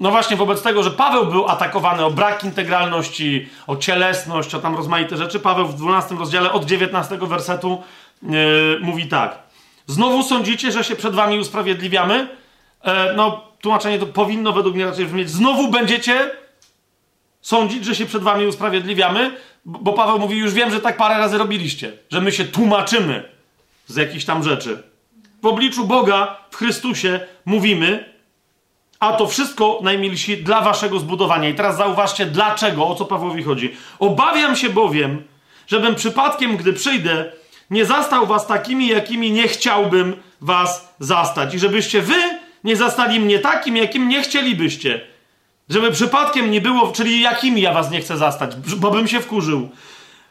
No 0.00 0.10
właśnie, 0.10 0.36
wobec 0.36 0.62
tego, 0.62 0.82
że 0.82 0.90
Paweł 0.90 1.26
był 1.26 1.48
atakowany 1.48 2.04
o 2.04 2.10
brak 2.10 2.44
integralności, 2.44 3.48
o 3.66 3.76
cielesność, 3.76 4.54
o 4.54 4.58
tam 4.58 4.76
rozmaite 4.76 5.16
rzeczy, 5.16 5.40
Paweł 5.40 5.66
w 5.66 5.74
12 5.74 6.14
rozdziale 6.14 6.52
od 6.52 6.64
19 6.64 7.18
wersetu 7.18 7.82
yy, 8.22 8.78
mówi 8.82 9.08
tak. 9.08 9.38
Znowu 9.86 10.22
sądzicie, 10.22 10.72
że 10.72 10.84
się 10.84 10.96
przed 10.96 11.14
wami 11.14 11.38
usprawiedliwiamy? 11.38 12.28
E, 12.82 13.12
no, 13.16 13.44
tłumaczenie 13.60 13.98
to 13.98 14.06
powinno 14.06 14.52
według 14.52 14.74
mnie 14.74 14.86
raczej 14.86 15.06
brzmieć. 15.06 15.30
Znowu 15.30 15.68
będziecie 15.70 16.30
sądzić, 17.48 17.84
że 17.84 17.94
się 17.94 18.06
przed 18.06 18.22
wami 18.22 18.46
usprawiedliwiamy, 18.46 19.36
bo 19.64 19.92
Paweł 19.92 20.18
mówi, 20.18 20.38
już 20.38 20.54
wiem, 20.54 20.70
że 20.70 20.80
tak 20.80 20.96
parę 20.96 21.18
razy 21.18 21.38
robiliście, 21.38 21.92
że 22.10 22.20
my 22.20 22.32
się 22.32 22.44
tłumaczymy 22.44 23.28
z 23.86 23.96
jakichś 23.96 24.24
tam 24.24 24.42
rzeczy. 24.42 24.82
W 25.42 25.46
obliczu 25.46 25.84
Boga 25.84 26.36
w 26.50 26.56
Chrystusie 26.56 27.20
mówimy, 27.44 28.14
a 29.00 29.12
to 29.12 29.26
wszystko, 29.26 29.80
najmilsi, 29.82 30.36
dla 30.36 30.60
waszego 30.60 30.98
zbudowania. 30.98 31.48
I 31.48 31.54
teraz 31.54 31.76
zauważcie, 31.76 32.26
dlaczego, 32.26 32.88
o 32.88 32.94
co 32.94 33.04
Pawłowi 33.04 33.42
chodzi. 33.42 33.76
Obawiam 33.98 34.56
się 34.56 34.70
bowiem, 34.70 35.22
żebym 35.66 35.94
przypadkiem, 35.94 36.56
gdy 36.56 36.72
przyjdę, 36.72 37.32
nie 37.70 37.84
zastał 37.84 38.26
was 38.26 38.46
takimi, 38.46 38.88
jakimi 38.88 39.32
nie 39.32 39.48
chciałbym 39.48 40.16
was 40.40 40.94
zastać. 40.98 41.54
I 41.54 41.58
żebyście 41.58 42.02
wy 42.02 42.38
nie 42.64 42.76
zastali 42.76 43.20
mnie 43.20 43.38
takim, 43.38 43.76
jakim 43.76 44.08
nie 44.08 44.22
chcielibyście. 44.22 45.17
Żeby 45.68 45.90
przypadkiem 45.90 46.50
nie 46.50 46.60
było, 46.60 46.92
czyli 46.92 47.20
jakimi 47.20 47.60
ja 47.60 47.72
was 47.72 47.90
nie 47.90 48.00
chcę 48.00 48.16
zastać, 48.16 48.56
bo 48.76 48.90
bym 48.90 49.08
się 49.08 49.20
wkurzył. 49.20 49.68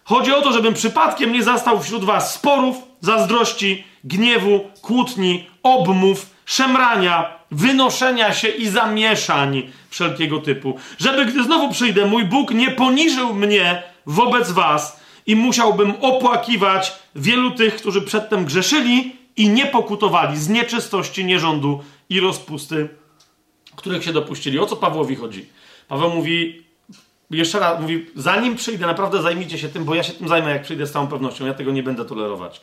Chodzi 0.03 0.33
o 0.33 0.41
to, 0.41 0.51
żebym 0.51 0.73
przypadkiem 0.73 1.31
nie 1.31 1.43
zastał 1.43 1.83
wśród 1.83 2.03
was 2.03 2.33
sporów, 2.33 2.77
zazdrości, 3.01 3.83
gniewu, 4.03 4.59
kłótni, 4.81 5.47
obmów, 5.63 6.29
szemrania, 6.45 7.37
wynoszenia 7.51 8.33
się 8.33 8.47
i 8.47 8.67
zamieszań 8.67 9.69
wszelkiego 9.89 10.39
typu. 10.39 10.77
Żeby 10.97 11.25
gdy 11.25 11.43
znowu 11.43 11.71
przyjdę, 11.71 12.05
mój 12.05 12.25
Bóg 12.25 12.51
nie 12.51 12.71
poniżył 12.71 13.33
mnie 13.33 13.83
wobec 14.05 14.51
was 14.51 14.99
i 15.25 15.35
musiałbym 15.35 15.93
opłakiwać 16.01 16.93
wielu 17.15 17.51
tych, 17.51 17.75
którzy 17.75 18.01
przedtem 18.01 18.45
grzeszyli 18.45 19.15
i 19.37 19.49
nie 19.49 19.65
pokutowali 19.65 20.37
z 20.37 20.49
nieczystości, 20.49 21.25
nierządu 21.25 21.83
i 22.09 22.19
rozpusty 22.19 22.89
których 23.77 24.03
się 24.03 24.13
dopuścili. 24.13 24.59
O 24.59 24.65
co 24.65 24.75
Pawłowi 24.75 25.15
chodzi? 25.15 25.45
Paweł 25.87 26.09
mówi, 26.09 26.63
jeszcze 27.31 27.59
raz, 27.59 27.81
mówi, 27.81 28.05
zanim 28.15 28.55
przyjdę, 28.55 28.85
naprawdę 28.85 29.21
zajmijcie 29.21 29.57
się 29.57 29.69
tym, 29.69 29.85
bo 29.85 29.95
ja 29.95 30.03
się 30.03 30.13
tym 30.13 30.27
zajmę, 30.27 30.51
jak 30.51 30.63
przyjdę 30.63 30.87
z 30.87 30.91
całą 30.91 31.07
pewnością. 31.07 31.45
Ja 31.45 31.53
tego 31.53 31.71
nie 31.71 31.83
będę 31.83 32.05
tolerować. 32.05 32.61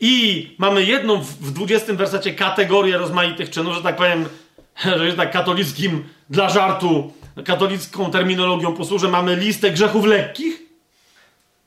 I 0.00 0.54
mamy 0.58 0.84
jedną 0.84 1.20
w 1.20 1.50
20 1.50 1.94
wersecie 1.94 2.34
kategorię 2.34 2.98
rozmaitych 2.98 3.50
czynów, 3.50 3.74
że 3.74 3.82
tak 3.82 3.96
powiem, 3.96 4.24
że 4.98 5.04
jest 5.04 5.16
tak 5.16 5.32
katolickim 5.32 6.04
dla 6.30 6.48
żartu, 6.48 7.12
katolicką 7.44 8.10
terminologią 8.10 8.74
posłużę, 8.74 9.08
mamy 9.08 9.36
listę 9.36 9.70
grzechów 9.70 10.04
lekkich, 10.04 10.62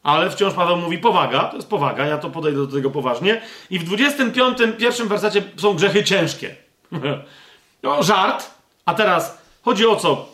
ale 0.04 0.30
wciąż 0.30 0.54
Paweł 0.54 0.78
mówi 0.78 0.98
powaga, 0.98 1.44
to 1.44 1.56
jest 1.56 1.70
powaga, 1.70 2.06
ja 2.06 2.18
to 2.18 2.30
podejdę 2.30 2.58
do 2.58 2.68
tego 2.68 2.92
poważnie. 2.92 3.42
I 3.70 3.80
w 3.80 3.84
25 3.84 4.58
pierwszym 4.78 5.08
wersecie 5.08 5.44
są 5.58 5.74
grzechy 5.74 6.04
ciężkie. 6.04 6.56
No, 7.86 8.04
żart. 8.04 8.52
A 8.86 8.94
teraz 8.94 9.38
chodzi 9.62 9.86
o 9.86 9.96
co? 9.96 10.30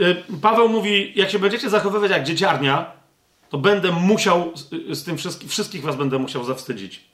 Y, 0.00 0.22
Paweł 0.42 0.68
mówi, 0.68 1.12
jak 1.16 1.30
się 1.30 1.38
będziecie 1.38 1.70
zachowywać 1.70 2.10
jak 2.10 2.24
dzieciarnia, 2.24 2.92
to 3.50 3.58
będę 3.58 3.92
musiał 3.92 4.52
z 4.90 5.04
tym 5.04 5.18
wszystkich, 5.18 5.50
wszystkich 5.50 5.82
was 5.82 5.96
będę 5.96 6.18
musiał 6.18 6.44
zawstydzić. 6.44 7.04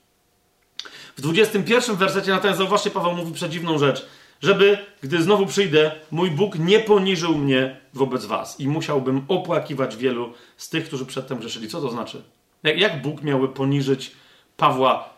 W 1.17 1.21
21 1.21 1.95
wersecie 1.95 2.31
natomiast 2.31 2.57
zauważcie, 2.57 2.91
Paweł 2.91 3.13
mówi 3.13 3.33
przedziwną 3.33 3.77
rzecz. 3.77 4.05
Żeby, 4.41 4.77
gdy 5.01 5.21
znowu 5.21 5.45
przyjdę, 5.45 5.91
mój 6.11 6.31
Bóg 6.31 6.59
nie 6.59 6.79
poniżył 6.79 7.37
mnie 7.37 7.77
wobec 7.93 8.25
was 8.25 8.59
i 8.59 8.67
musiałbym 8.67 9.25
opłakiwać 9.27 9.95
wielu 9.95 10.33
z 10.57 10.69
tych, 10.69 10.85
którzy 10.85 11.05
przedtem 11.05 11.39
grzeszyli. 11.39 11.67
Co 11.67 11.81
to 11.81 11.89
znaczy? 11.89 12.21
Jak, 12.63 12.77
jak 12.77 13.01
Bóg 13.01 13.23
miałby 13.23 13.47
poniżyć 13.47 14.11
Pawła 14.57 15.09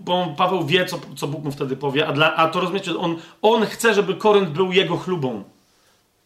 bo 0.00 0.34
Paweł 0.36 0.66
wie, 0.66 0.86
co, 0.86 1.00
co 1.16 1.26
Bóg 1.26 1.44
mu 1.44 1.50
wtedy 1.50 1.76
powie, 1.76 2.06
a, 2.06 2.12
dla, 2.12 2.36
a 2.36 2.48
to 2.48 2.60
rozumiecie, 2.60 2.98
on, 2.98 3.16
on 3.42 3.66
chce, 3.66 3.94
żeby 3.94 4.14
Korynt 4.14 4.48
był 4.48 4.72
jego 4.72 4.96
chlubą. 4.96 5.44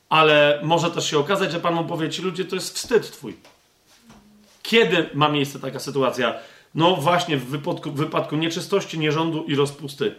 Ale 0.09 0.61
może 0.63 0.91
też 0.91 1.11
się 1.11 1.19
okazać, 1.19 1.53
że 1.53 1.61
Pan 1.61 1.75
mu 1.75 1.85
powie, 1.85 2.11
ci 2.11 2.23
ludzie, 2.23 2.45
to 2.45 2.55
jest 2.55 2.75
wstyd 2.75 3.11
twój. 3.11 3.37
Kiedy 4.63 5.11
ma 5.15 5.29
miejsce 5.29 5.59
taka 5.59 5.79
sytuacja? 5.79 6.35
No 6.75 6.97
właśnie 6.97 7.37
w 7.37 7.45
wypadku, 7.45 7.91
w 7.91 7.95
wypadku 7.95 8.37
nieczystości, 8.37 8.99
nierządu 8.99 9.45
i 9.45 9.55
rozpusty. 9.55 10.15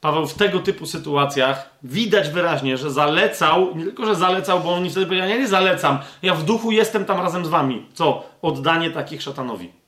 Paweł 0.00 0.26
w 0.26 0.34
tego 0.34 0.58
typu 0.58 0.86
sytuacjach 0.86 1.70
widać 1.82 2.28
wyraźnie, 2.28 2.76
że 2.76 2.90
zalecał, 2.90 3.76
nie 3.76 3.84
tylko, 3.84 4.06
że 4.06 4.14
zalecał, 4.14 4.60
bo 4.60 4.74
oni 4.74 4.90
wtedy 4.90 5.06
powiedzieli, 5.06 5.30
ja 5.30 5.38
nie 5.38 5.48
zalecam, 5.48 5.98
ja 6.22 6.34
w 6.34 6.44
duchu 6.44 6.70
jestem 6.70 7.04
tam 7.04 7.18
razem 7.20 7.44
z 7.44 7.48
wami. 7.48 7.86
Co? 7.94 8.24
Oddanie 8.42 8.90
takich 8.90 9.22
szatanowi. 9.22 9.79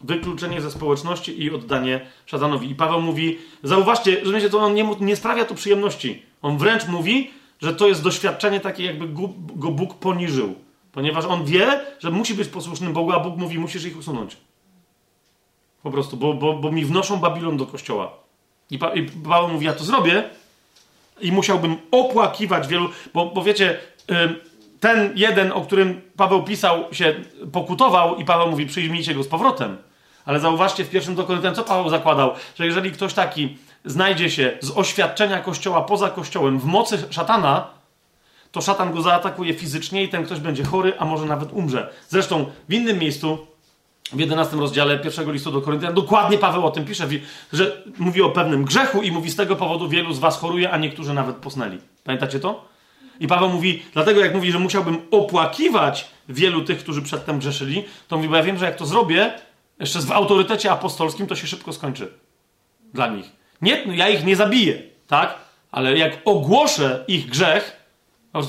Wykluczenie 0.00 0.60
ze 0.60 0.70
społeczności 0.70 1.42
i 1.42 1.50
oddanie 1.50 2.00
szatanowi. 2.26 2.70
I 2.70 2.74
Paweł 2.74 3.00
mówi, 3.00 3.38
zauważcie, 3.62 4.40
że 4.40 4.50
to 4.50 4.58
on 4.58 4.74
nie, 4.74 4.96
nie 5.00 5.16
sprawia 5.16 5.44
to 5.44 5.54
przyjemności. 5.54 6.22
On 6.42 6.58
wręcz 6.58 6.88
mówi, 6.88 7.30
że 7.62 7.74
to 7.74 7.88
jest 7.88 8.02
doświadczenie 8.02 8.60
takie, 8.60 8.84
jakby 8.84 9.08
go 9.56 9.70
Bóg 9.70 9.94
poniżył. 9.94 10.54
Ponieważ 10.92 11.24
on 11.24 11.44
wie, 11.44 11.80
że 11.98 12.10
musi 12.10 12.34
być 12.34 12.48
posłusznym 12.48 12.92
Bogu, 12.92 13.12
a 13.12 13.20
Bóg 13.20 13.36
mówi, 13.36 13.58
musisz 13.58 13.84
ich 13.84 13.98
usunąć. 13.98 14.36
Po 15.82 15.90
prostu, 15.90 16.16
bo, 16.16 16.34
bo, 16.34 16.52
bo 16.52 16.72
mi 16.72 16.84
wnoszą 16.84 17.16
Babilon 17.16 17.56
do 17.56 17.66
kościoła. 17.66 18.12
I, 18.70 18.78
pa, 18.78 18.94
I 18.94 19.02
Paweł 19.02 19.48
mówi, 19.48 19.66
ja 19.66 19.72
to 19.72 19.84
zrobię 19.84 20.24
i 21.20 21.32
musiałbym 21.32 21.76
opłakiwać 21.90 22.68
wielu, 22.68 22.88
bo, 23.14 23.26
bo 23.26 23.42
wiecie, 23.42 23.78
ten 24.80 25.12
jeden, 25.16 25.52
o 25.52 25.60
którym 25.60 26.00
Paweł 26.16 26.42
pisał, 26.42 26.94
się 26.94 27.14
pokutował 27.52 28.16
i 28.16 28.24
Paweł 28.24 28.50
mówi, 28.50 28.66
przyjmijcie 28.66 29.14
go 29.14 29.22
z 29.22 29.28
powrotem. 29.28 29.76
Ale 30.30 30.40
zauważcie 30.40 30.84
w 30.84 30.90
pierwszym 30.90 31.14
do 31.14 31.24
Koryntian, 31.24 31.54
co 31.54 31.64
Paweł 31.64 31.88
zakładał, 31.88 32.34
że 32.58 32.66
jeżeli 32.66 32.92
ktoś 32.92 33.14
taki 33.14 33.56
znajdzie 33.84 34.30
się 34.30 34.58
z 34.60 34.70
oświadczenia 34.70 35.40
Kościoła 35.40 35.82
poza 35.82 36.10
Kościołem 36.10 36.58
w 36.58 36.64
mocy 36.64 37.04
szatana, 37.10 37.66
to 38.52 38.60
szatan 38.60 38.92
go 38.92 39.02
zaatakuje 39.02 39.54
fizycznie 39.54 40.02
i 40.04 40.08
ten 40.08 40.24
ktoś 40.24 40.40
będzie 40.40 40.64
chory, 40.64 40.92
a 40.98 41.04
może 41.04 41.24
nawet 41.24 41.52
umrze. 41.52 41.92
Zresztą 42.08 42.46
w 42.68 42.72
innym 42.72 42.98
miejscu, 42.98 43.46
w 44.12 44.20
11 44.20 44.56
rozdziale 44.56 44.98
pierwszego 44.98 45.32
listu 45.32 45.52
do 45.52 45.60
Koryntian, 45.60 45.94
dokładnie 45.94 46.38
Paweł 46.38 46.66
o 46.66 46.70
tym 46.70 46.84
pisze, 46.84 47.08
że 47.52 47.82
mówi 47.98 48.22
o 48.22 48.30
pewnym 48.30 48.64
grzechu 48.64 49.02
i 49.02 49.12
mówi 49.12 49.30
z 49.30 49.36
tego 49.36 49.56
powodu 49.56 49.88
wielu 49.88 50.12
z 50.12 50.18
was 50.18 50.38
choruje, 50.38 50.70
a 50.70 50.76
niektórzy 50.76 51.14
nawet 51.14 51.36
posnęli. 51.36 51.78
Pamiętacie 52.04 52.40
to? 52.40 52.64
I 53.20 53.26
Paweł 53.26 53.48
mówi, 53.48 53.82
dlatego 53.92 54.20
jak 54.20 54.34
mówi, 54.34 54.52
że 54.52 54.58
musiałbym 54.58 54.98
opłakiwać 55.10 56.08
wielu 56.28 56.64
tych, 56.64 56.78
którzy 56.78 57.02
przedtem 57.02 57.38
grzeszyli, 57.38 57.84
to 58.08 58.16
mówi, 58.16 58.28
bo 58.28 58.36
ja 58.36 58.42
wiem, 58.42 58.58
że 58.58 58.64
jak 58.64 58.76
to 58.76 58.86
zrobię, 58.86 59.32
jeszcze 59.80 60.00
w 60.00 60.12
autorytecie 60.12 60.72
apostolskim, 60.72 61.26
to 61.26 61.36
się 61.36 61.46
szybko 61.46 61.72
skończy. 61.72 62.12
Dla 62.94 63.06
nich. 63.06 63.26
Nie, 63.62 63.86
no 63.86 63.92
ja 63.92 64.08
ich 64.08 64.24
nie 64.24 64.36
zabiję, 64.36 64.82
tak? 65.06 65.34
Ale 65.70 65.98
jak 65.98 66.12
ogłoszę 66.24 67.04
ich 67.08 67.26
grzech, 67.26 67.76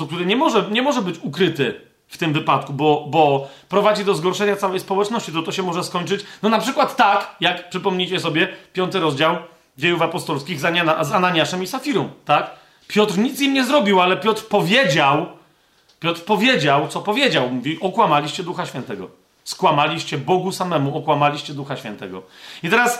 który 0.07 0.25
nie 0.25 0.35
może, 0.35 0.65
nie 0.71 0.81
może 0.81 1.01
być 1.01 1.19
ukryty 1.21 1.81
w 2.07 2.17
tym 2.17 2.33
wypadku, 2.33 2.73
bo, 2.73 3.05
bo 3.09 3.47
prowadzi 3.69 4.05
do 4.05 4.15
zgorszenia 4.15 4.55
całej 4.55 4.79
społeczności, 4.79 5.31
to 5.31 5.43
to 5.43 5.51
się 5.51 5.63
może 5.63 5.83
skończyć, 5.83 6.25
no 6.43 6.49
na 6.49 6.59
przykład 6.59 6.95
tak, 6.95 7.35
jak 7.39 7.69
przypomnijcie 7.69 8.19
sobie, 8.19 8.47
piąty 8.73 8.99
rozdział 8.99 9.35
dziejów 9.77 10.01
apostolskich 10.01 10.59
z, 10.59 10.65
Aniana, 10.65 11.03
z 11.03 11.11
Ananiaszem 11.11 11.63
i 11.63 11.67
Safirą, 11.67 12.09
tak? 12.25 12.51
Piotr 12.87 13.17
nic 13.17 13.41
im 13.41 13.53
nie 13.53 13.65
zrobił, 13.65 14.01
ale 14.01 14.17
Piotr 14.17 14.47
powiedział, 14.47 15.25
Piotr 15.99 16.21
powiedział, 16.21 16.87
co 16.87 17.01
powiedział. 17.01 17.49
Mówi, 17.49 17.77
okłamaliście 17.81 18.43
Ducha 18.43 18.65
Świętego. 18.65 19.20
Skłamaliście 19.43 20.17
Bogu 20.17 20.51
samemu, 20.51 20.97
okłamaliście 20.97 21.53
Ducha 21.53 21.77
Świętego. 21.77 22.23
I 22.63 22.69
teraz 22.69 22.99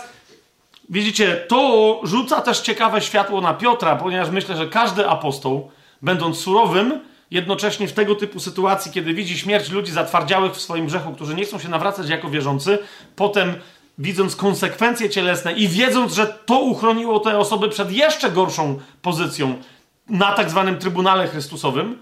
widzicie, 0.88 1.36
to 1.48 2.00
rzuca 2.02 2.40
też 2.40 2.60
ciekawe 2.60 3.00
światło 3.00 3.40
na 3.40 3.54
Piotra, 3.54 3.96
ponieważ 3.96 4.30
myślę, 4.30 4.56
że 4.56 4.66
każdy 4.66 5.08
apostoł, 5.08 5.70
będąc 6.02 6.38
surowym, 6.38 7.00
jednocześnie 7.30 7.88
w 7.88 7.92
tego 7.92 8.14
typu 8.14 8.40
sytuacji, 8.40 8.92
kiedy 8.92 9.14
widzi 9.14 9.38
śmierć 9.38 9.70
ludzi 9.70 9.92
zatwardziałych 9.92 10.52
w 10.52 10.60
swoim 10.60 10.86
grzechu, 10.86 11.12
którzy 11.12 11.34
nie 11.34 11.44
chcą 11.44 11.58
się 11.58 11.68
nawracać 11.68 12.08
jako 12.08 12.28
wierzący, 12.28 12.78
potem 13.16 13.54
widząc 13.98 14.36
konsekwencje 14.36 15.10
cielesne 15.10 15.52
i 15.52 15.68
wiedząc, 15.68 16.12
że 16.12 16.26
to 16.26 16.60
uchroniło 16.60 17.20
te 17.20 17.38
osoby 17.38 17.68
przed 17.68 17.92
jeszcze 17.92 18.30
gorszą 18.30 18.78
pozycją 19.02 19.54
na 20.08 20.32
tak 20.32 20.50
zwanym 20.50 20.78
Trybunale 20.78 21.28
Chrystusowym, 21.28 21.98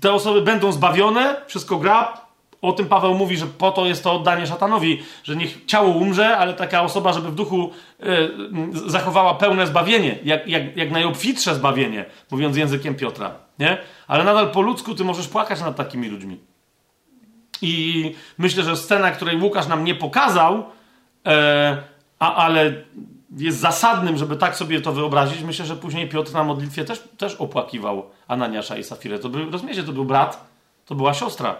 te 0.00 0.12
osoby 0.12 0.42
będą 0.42 0.72
zbawione, 0.72 1.36
wszystko 1.46 1.76
gra, 1.76 2.27
o 2.62 2.72
tym 2.72 2.86
Paweł 2.86 3.14
mówi, 3.14 3.36
że 3.36 3.46
po 3.46 3.70
to 3.70 3.86
jest 3.86 4.04
to 4.04 4.12
oddanie 4.12 4.46
szatanowi, 4.46 5.02
że 5.24 5.36
niech 5.36 5.64
ciało 5.66 5.88
umrze, 5.88 6.36
ale 6.36 6.54
taka 6.54 6.82
osoba, 6.82 7.12
żeby 7.12 7.30
w 7.30 7.34
duchu 7.34 7.70
y, 8.00 8.90
zachowała 8.90 9.34
pełne 9.34 9.66
zbawienie, 9.66 10.18
jak, 10.24 10.48
jak, 10.48 10.76
jak 10.76 10.90
najobfitsze 10.90 11.54
zbawienie, 11.54 12.04
mówiąc 12.30 12.56
językiem 12.56 12.94
Piotra. 12.94 13.34
Nie? 13.58 13.78
Ale 14.08 14.24
nadal 14.24 14.50
po 14.50 14.60
ludzku 14.60 14.94
ty 14.94 15.04
możesz 15.04 15.28
płakać 15.28 15.60
nad 15.60 15.76
takimi 15.76 16.08
ludźmi. 16.08 16.38
I 17.62 18.14
myślę, 18.38 18.62
że 18.62 18.76
scena, 18.76 19.10
której 19.10 19.42
Łukasz 19.42 19.66
nam 19.66 19.84
nie 19.84 19.94
pokazał, 19.94 20.64
e, 21.26 21.82
a, 22.18 22.34
ale 22.34 22.72
jest 23.36 23.58
zasadnym, 23.58 24.16
żeby 24.16 24.36
tak 24.36 24.56
sobie 24.56 24.80
to 24.80 24.92
wyobrazić, 24.92 25.42
myślę, 25.42 25.66
że 25.66 25.76
później 25.76 26.08
Piotr 26.08 26.32
na 26.32 26.44
modlitwie 26.44 26.84
też, 26.84 27.08
też 27.18 27.34
opłakiwał 27.34 28.10
Ananiasza 28.28 28.76
i 28.76 28.84
Safirę. 28.84 29.18
To 29.18 29.28
był, 29.28 29.50
rozumiecie, 29.50 29.82
to 29.82 29.92
był 29.92 30.04
brat, 30.04 30.46
to 30.86 30.94
była 30.94 31.14
siostra. 31.14 31.56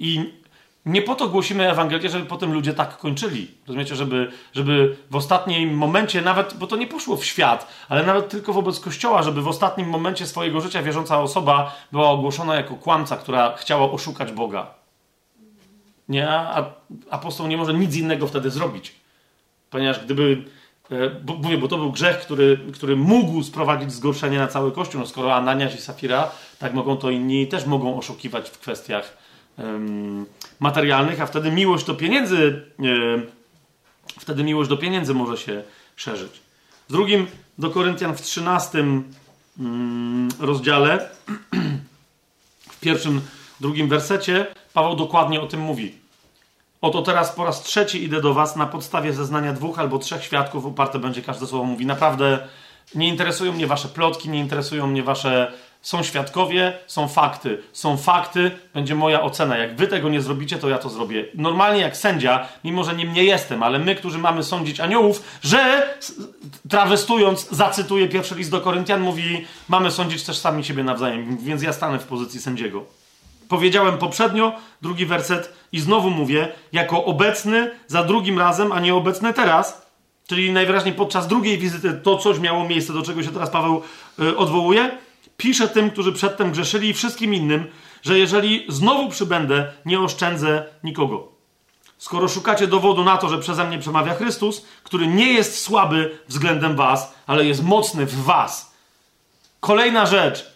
I 0.00 0.40
nie 0.86 1.02
po 1.02 1.14
to 1.14 1.28
głosimy 1.28 1.70
Ewangelię, 1.70 2.10
żeby 2.10 2.26
potem 2.26 2.52
ludzie 2.52 2.74
tak 2.74 2.96
kończyli. 2.96 3.50
Rozumiecie, 3.66 3.96
żeby, 3.96 4.32
żeby 4.52 4.96
w 5.10 5.16
ostatnim 5.16 5.74
momencie, 5.74 6.22
nawet, 6.22 6.54
bo 6.54 6.66
to 6.66 6.76
nie 6.76 6.86
poszło 6.86 7.16
w 7.16 7.24
świat, 7.24 7.68
ale 7.88 8.06
nawet 8.06 8.28
tylko 8.28 8.52
wobec 8.52 8.80
Kościoła, 8.80 9.22
żeby 9.22 9.42
w 9.42 9.48
ostatnim 9.48 9.88
momencie 9.88 10.26
swojego 10.26 10.60
życia 10.60 10.82
wierząca 10.82 11.20
osoba 11.20 11.76
była 11.92 12.10
ogłoszona 12.10 12.54
jako 12.54 12.74
kłamca, 12.74 13.16
która 13.16 13.56
chciała 13.56 13.90
oszukać 13.90 14.32
Boga. 14.32 14.66
Nie, 16.08 16.28
a 16.28 16.64
apostoł 17.10 17.46
nie 17.46 17.56
może 17.56 17.74
nic 17.74 17.96
innego 17.96 18.26
wtedy 18.26 18.50
zrobić. 18.50 18.94
Ponieważ 19.70 20.04
gdyby, 20.04 20.44
e, 20.90 21.10
bo, 21.10 21.34
mówię, 21.34 21.58
bo 21.58 21.68
to 21.68 21.78
był 21.78 21.92
grzech, 21.92 22.18
który, 22.18 22.58
który 22.74 22.96
mógł 22.96 23.42
sprowadzić 23.42 23.92
zgorszenie 23.92 24.38
na 24.38 24.46
cały 24.46 24.72
Kościół. 24.72 25.00
No 25.00 25.06
skoro 25.06 25.34
Ananiasz 25.34 25.74
i 25.74 25.78
Safira, 25.78 26.30
tak 26.58 26.74
mogą 26.74 26.96
to 26.96 27.10
inni 27.10 27.46
też 27.46 27.66
mogą 27.66 27.98
oszukiwać 27.98 28.50
w 28.50 28.58
kwestiach 28.58 29.19
materialnych, 30.60 31.20
a 31.20 31.26
wtedy 31.26 31.50
miłość 31.50 31.86
do 31.86 31.94
pieniędzy, 31.94 32.62
wtedy 34.18 34.44
miłość 34.44 34.70
do 34.70 34.76
pieniędzy 34.76 35.14
może 35.14 35.36
się 35.36 35.62
szerzyć. 35.96 36.32
W 36.88 36.92
drugim 36.92 37.26
do 37.58 37.70
Koryntian 37.70 38.16
w 38.16 38.22
13 38.22 38.84
rozdziale, 40.40 41.08
w 42.70 42.80
pierwszym, 42.80 43.20
drugim 43.60 43.88
wersecie, 43.88 44.46
Paweł 44.72 44.96
dokładnie 44.96 45.40
o 45.40 45.46
tym 45.46 45.60
mówi. 45.60 45.94
Oto 46.80 47.02
teraz 47.02 47.32
po 47.32 47.44
raz 47.44 47.62
trzeci 47.62 48.04
idę 48.04 48.20
do 48.20 48.34
was 48.34 48.56
na 48.56 48.66
podstawie 48.66 49.12
zeznania 49.12 49.52
dwóch 49.52 49.78
albo 49.78 49.98
trzech 49.98 50.24
świadków, 50.24 50.64
uparte 50.64 50.98
będzie 50.98 51.22
każde 51.22 51.46
słowo. 51.46 51.64
Mówi, 51.64 51.86
naprawdę 51.86 52.48
nie 52.94 53.08
interesują 53.08 53.52
mnie 53.52 53.66
wasze 53.66 53.88
plotki, 53.88 54.28
nie 54.28 54.40
interesują 54.40 54.86
mnie 54.86 55.02
wasze 55.02 55.52
są 55.82 56.02
świadkowie, 56.02 56.78
są 56.86 57.08
fakty. 57.08 57.62
Są 57.72 57.96
fakty, 57.96 58.50
będzie 58.74 58.94
moja 58.94 59.22
ocena. 59.22 59.58
Jak 59.58 59.76
wy 59.76 59.86
tego 59.86 60.08
nie 60.08 60.20
zrobicie, 60.20 60.58
to 60.58 60.68
ja 60.68 60.78
to 60.78 60.88
zrobię. 60.88 61.24
Normalnie 61.34 61.80
jak 61.80 61.96
sędzia, 61.96 62.48
mimo 62.64 62.84
że 62.84 62.94
nim 62.94 63.12
nie 63.12 63.24
jestem, 63.24 63.62
ale 63.62 63.78
my, 63.78 63.94
którzy 63.94 64.18
mamy 64.18 64.42
sądzić 64.42 64.80
aniołów, 64.80 65.22
że 65.42 65.94
trawestując, 66.68 67.48
zacytuję 67.50 68.08
pierwszy 68.08 68.34
list 68.34 68.50
do 68.50 68.60
Koryntian, 68.60 69.00
mówi, 69.00 69.46
mamy 69.68 69.90
sądzić 69.90 70.22
też 70.22 70.38
sami 70.38 70.64
siebie 70.64 70.84
nawzajem, 70.84 71.38
więc 71.38 71.62
ja 71.62 71.72
stanę 71.72 71.98
w 71.98 72.06
pozycji 72.06 72.40
sędziego. 72.40 72.84
Powiedziałem 73.48 73.98
poprzednio, 73.98 74.52
drugi 74.82 75.06
werset, 75.06 75.52
i 75.72 75.80
znowu 75.80 76.10
mówię, 76.10 76.48
jako 76.72 77.04
obecny 77.04 77.70
za 77.86 78.04
drugim 78.04 78.38
razem, 78.38 78.72
a 78.72 78.80
nie 78.80 78.94
obecny 78.94 79.34
teraz, 79.34 79.86
czyli 80.26 80.52
najwyraźniej 80.52 80.94
podczas 80.94 81.26
drugiej 81.26 81.58
wizyty 81.58 82.00
to 82.02 82.16
coś 82.18 82.38
miało 82.38 82.68
miejsce, 82.68 82.92
do 82.92 83.02
czego 83.02 83.22
się 83.22 83.30
teraz 83.30 83.50
Paweł 83.50 83.82
y, 84.20 84.36
odwołuje 84.36 84.90
Piszę 85.40 85.68
tym, 85.68 85.90
którzy 85.90 86.12
przedtem 86.12 86.52
grzeszyli 86.52 86.88
i 86.88 86.94
wszystkim 86.94 87.34
innym, 87.34 87.66
że 88.02 88.18
jeżeli 88.18 88.64
znowu 88.68 89.08
przybędę, 89.08 89.72
nie 89.84 90.00
oszczędzę 90.00 90.64
nikogo. 90.84 91.32
Skoro 91.98 92.28
szukacie 92.28 92.66
dowodu 92.66 93.04
na 93.04 93.16
to, 93.16 93.28
że 93.28 93.38
przeze 93.38 93.64
mnie 93.64 93.78
przemawia 93.78 94.14
Chrystus, 94.14 94.64
który 94.82 95.06
nie 95.06 95.32
jest 95.32 95.62
słaby 95.62 96.18
względem 96.28 96.76
was, 96.76 97.14
ale 97.26 97.44
jest 97.44 97.62
mocny 97.62 98.06
w 98.06 98.14
was. 98.24 98.74
Kolejna 99.60 100.06
rzecz. 100.06 100.46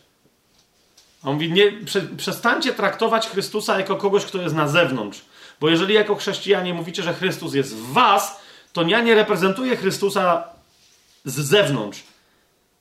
On 1.22 1.34
mówi, 1.34 1.52
nie, 1.52 1.72
prze, 1.72 2.00
przestańcie 2.00 2.72
traktować 2.72 3.28
Chrystusa 3.28 3.78
jako 3.78 3.96
kogoś, 3.96 4.24
kto 4.24 4.38
jest 4.38 4.54
na 4.54 4.68
zewnątrz. 4.68 5.22
Bo 5.60 5.68
jeżeli 5.68 5.94
jako 5.94 6.14
chrześcijanie 6.14 6.74
mówicie, 6.74 7.02
że 7.02 7.14
Chrystus 7.14 7.54
jest 7.54 7.76
w 7.76 7.92
was, 7.92 8.40
to 8.72 8.82
ja 8.82 9.00
nie 9.00 9.14
reprezentuję 9.14 9.76
Chrystusa 9.76 10.44
z 11.24 11.34
zewnątrz 11.34 12.02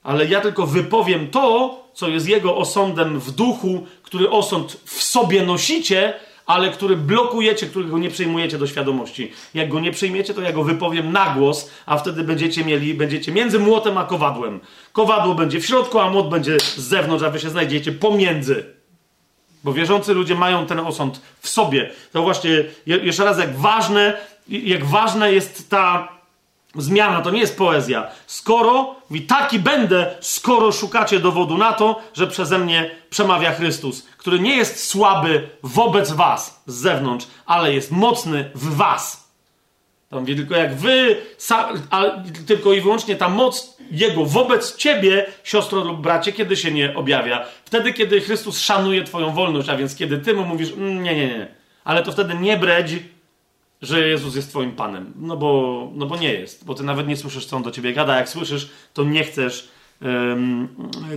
ale 0.04 0.26
ja 0.26 0.40
tylko 0.40 0.66
wypowiem 0.66 1.30
to, 1.30 1.78
co 1.94 2.08
jest 2.08 2.28
jego 2.28 2.56
osądem 2.56 3.20
w 3.20 3.30
duchu, 3.30 3.86
który 4.02 4.30
osąd 4.30 4.80
w 4.84 5.02
sobie 5.02 5.46
nosicie, 5.46 6.14
ale 6.46 6.70
który 6.70 6.96
blokujecie, 6.96 7.66
którego 7.66 7.98
nie 7.98 8.10
przyjmujecie 8.10 8.58
do 8.58 8.66
świadomości. 8.66 9.32
Jak 9.54 9.68
go 9.68 9.80
nie 9.80 9.92
przyjmiecie, 9.92 10.34
to 10.34 10.40
ja 10.40 10.52
go 10.52 10.64
wypowiem 10.64 11.12
na 11.12 11.34
głos, 11.34 11.70
a 11.86 11.98
wtedy 11.98 12.24
będziecie 12.24 12.64
mieli, 12.64 12.94
będziecie 12.94 13.32
między 13.32 13.58
młotem 13.58 13.98
a 13.98 14.04
kowadłem. 14.04 14.60
Kowadło 14.92 15.34
będzie 15.34 15.60
w 15.60 15.66
środku, 15.66 15.98
a 15.98 16.10
młot 16.10 16.28
będzie 16.28 16.60
z 16.60 16.78
zewnątrz, 16.78 17.24
a 17.24 17.30
wy 17.30 17.40
się 17.40 17.50
znajdziecie 17.50 17.92
pomiędzy. 17.92 18.64
Bo 19.64 19.72
wierzący 19.72 20.14
ludzie 20.14 20.34
mają 20.34 20.66
ten 20.66 20.80
osąd 20.80 21.20
w 21.40 21.48
sobie. 21.48 21.90
To 22.12 22.22
właśnie, 22.22 22.50
jeszcze 22.86 23.24
raz, 23.24 23.38
jak 23.38 23.56
ważne, 23.56 24.16
jak 24.48 24.84
ważna 24.84 25.28
jest 25.28 25.70
ta 25.70 26.13
Zmiana 26.76 27.20
to 27.20 27.30
nie 27.30 27.40
jest 27.40 27.58
poezja. 27.58 28.06
Skoro, 28.26 28.94
mówi, 29.10 29.22
taki 29.22 29.58
będę, 29.58 30.14
skoro 30.20 30.72
szukacie 30.72 31.20
dowodu 31.20 31.58
na 31.58 31.72
to, 31.72 32.00
że 32.14 32.26
przeze 32.26 32.58
mnie 32.58 32.90
przemawia 33.10 33.52
Chrystus, 33.52 34.06
który 34.16 34.40
nie 34.40 34.56
jest 34.56 34.88
słaby 34.88 35.48
wobec 35.62 36.12
was 36.12 36.62
z 36.66 36.74
zewnątrz, 36.74 37.26
ale 37.46 37.74
jest 37.74 37.90
mocny 37.90 38.50
w 38.54 38.76
was. 38.76 39.24
To 40.10 40.20
mówi 40.20 40.36
tylko 40.36 40.56
jak 40.56 40.74
wy, 40.74 41.16
tylko 42.46 42.72
i 42.72 42.80
wyłącznie 42.80 43.16
ta 43.16 43.28
moc 43.28 43.74
Jego 43.90 44.24
wobec 44.24 44.76
ciebie, 44.76 45.26
siostro 45.44 45.84
lub 45.84 46.00
bracie, 46.00 46.32
kiedy 46.32 46.56
się 46.56 46.70
nie 46.70 46.94
objawia? 46.94 47.44
Wtedy, 47.64 47.92
kiedy 47.92 48.20
Chrystus 48.20 48.60
szanuje 48.60 49.04
twoją 49.04 49.30
wolność, 49.30 49.68
a 49.68 49.76
więc 49.76 49.96
kiedy 49.96 50.18
ty 50.18 50.34
mu 50.34 50.44
mówisz, 50.44 50.72
mm, 50.72 51.02
nie, 51.02 51.14
nie, 51.16 51.26
nie. 51.26 51.48
Ale 51.84 52.02
to 52.02 52.12
wtedy 52.12 52.34
nie 52.34 52.56
bredź, 52.56 52.92
że 53.84 54.08
Jezus 54.08 54.36
jest 54.36 54.50
twoim 54.50 54.72
Panem. 54.72 55.12
No 55.16 55.36
bo, 55.36 55.90
no 55.94 56.06
bo 56.06 56.16
nie 56.16 56.32
jest, 56.32 56.64
bo 56.64 56.74
ty 56.74 56.82
nawet 56.82 57.08
nie 57.08 57.16
słyszysz, 57.16 57.46
co 57.46 57.56
On 57.56 57.62
do 57.62 57.70
ciebie 57.70 57.92
gada. 57.92 58.16
Jak 58.16 58.28
słyszysz, 58.28 58.70
to 58.94 59.04
nie 59.04 59.24
chcesz, 59.24 59.68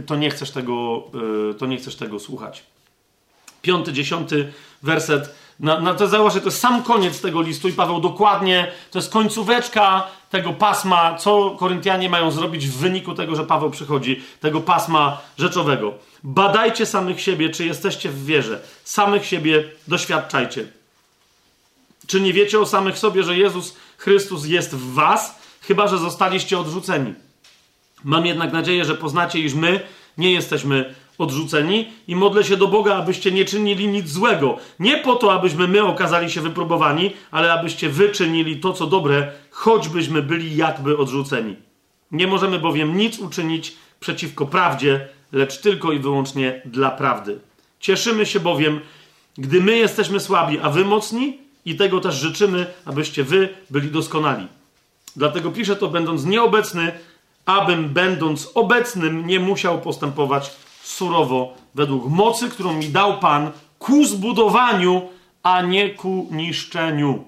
to 0.06 0.16
nie 0.16 0.30
chcesz 0.30 0.52
tego, 0.52 1.04
e, 1.50 1.54
to 1.54 1.66
nie 1.66 1.78
chcesz 1.78 1.96
tego 1.96 2.20
słuchać. 2.20 2.64
Piąty, 3.62 3.94
dziesiąty 3.94 4.54
werset. 4.84 5.36
Na, 5.60 5.80
na 5.80 5.94
to 5.94 6.30
że 6.30 6.40
to 6.40 6.48
jest 6.48 6.60
sam 6.60 6.84
koniec 6.84 7.22
tego 7.22 7.42
listu 7.42 7.68
i 7.68 7.74
Paweł 7.74 8.02
dokładnie, 8.02 8.72
to 8.92 9.00
jest 9.00 9.12
końcóweczka 9.12 10.08
tego 10.30 10.54
pasma, 10.54 11.16
co 11.16 11.56
Koryntianie 11.60 12.10
mają 12.10 12.32
zrobić 12.32 12.68
w 12.68 12.78
wyniku 12.78 13.14
tego, 13.14 13.36
że 13.36 13.44
Paweł 13.44 13.70
przychodzi, 13.70 14.22
tego 14.40 14.62
pasma 14.62 15.22
rzeczowego. 15.38 15.94
Badajcie 16.24 16.86
samych 16.86 17.22
siebie, 17.22 17.50
czy 17.50 17.66
jesteście 17.66 18.10
w 18.10 18.26
wierze. 18.26 18.62
Samych 18.84 19.26
siebie 19.26 19.64
doświadczajcie. 19.88 20.68
Czy 22.08 22.22
nie 22.22 22.34
wiecie 22.34 22.60
o 22.60 22.66
samych 22.66 22.98
sobie, 22.98 23.24
że 23.24 23.38
Jezus 23.38 23.78
Chrystus 23.98 24.46
jest 24.46 24.76
w 24.76 24.94
was, 24.94 25.40
chyba 25.62 25.88
że 25.88 25.98
zostaliście 25.98 26.60
odrzuceni? 26.60 27.14
Mam 28.04 28.26
jednak 28.26 28.54
nadzieję, 28.54 28.86
że 28.86 28.96
poznacie, 28.96 29.40
iż 29.40 29.54
my 29.54 29.80
nie 30.18 30.32
jesteśmy 30.32 30.96
odrzuceni 31.18 31.90
i 32.08 32.16
modlę 32.16 32.44
się 32.44 32.58
do 32.58 32.68
Boga, 32.68 32.96
abyście 32.96 33.32
nie 33.32 33.46
czynili 33.46 33.88
nic 33.88 34.10
złego. 34.10 34.58
Nie 34.80 34.98
po 34.98 35.16
to, 35.16 35.34
abyśmy 35.34 35.68
my 35.68 35.84
okazali 35.84 36.32
się 36.32 36.42
wypróbowani, 36.42 37.14
ale 37.32 37.54
abyście 37.54 37.90
wy 37.90 38.10
czynili 38.10 38.60
to, 38.60 38.74
co 38.74 38.88
dobre, 38.88 39.32
choćbyśmy 39.52 40.22
byli 40.22 40.56
jakby 40.56 40.98
odrzuceni. 40.98 41.56
Nie 42.12 42.28
możemy 42.28 42.60
bowiem 42.60 42.98
nic 42.98 43.20
uczynić 43.20 43.76
przeciwko 44.00 44.46
prawdzie, 44.46 45.08
lecz 45.32 45.62
tylko 45.62 45.92
i 45.92 46.00
wyłącznie 46.00 46.62
dla 46.66 46.92
prawdy. 46.92 47.40
Cieszymy 47.80 48.26
się 48.26 48.40
bowiem, 48.40 48.80
gdy 49.38 49.62
my 49.62 49.78
jesteśmy 49.78 50.20
słabi, 50.20 50.60
a 50.60 50.70
wy 50.70 50.86
mocni, 50.86 51.47
i 51.68 51.76
tego 51.76 52.00
też 52.02 52.16
życzymy, 52.16 52.66
abyście 52.86 53.24
wy 53.24 53.50
byli 53.70 53.92
doskonali. 53.92 54.48
Dlatego 55.16 55.52
piszę 55.52 55.76
to, 55.76 55.88
będąc 55.88 56.26
nieobecny, 56.26 56.92
abym, 57.46 57.90
będąc 57.90 58.52
obecnym, 58.56 59.28
nie 59.28 59.40
musiał 59.40 59.82
postępować 59.82 60.52
surowo 60.84 61.54
według 61.76 62.10
mocy, 62.10 62.50
którą 62.50 62.74
mi 62.74 62.90
dał 62.90 63.20
Pan 63.20 63.52
ku 63.80 64.06
zbudowaniu, 64.06 65.10
a 65.44 65.62
nie 65.62 65.90
ku 65.90 66.28
niszczeniu. 66.32 67.24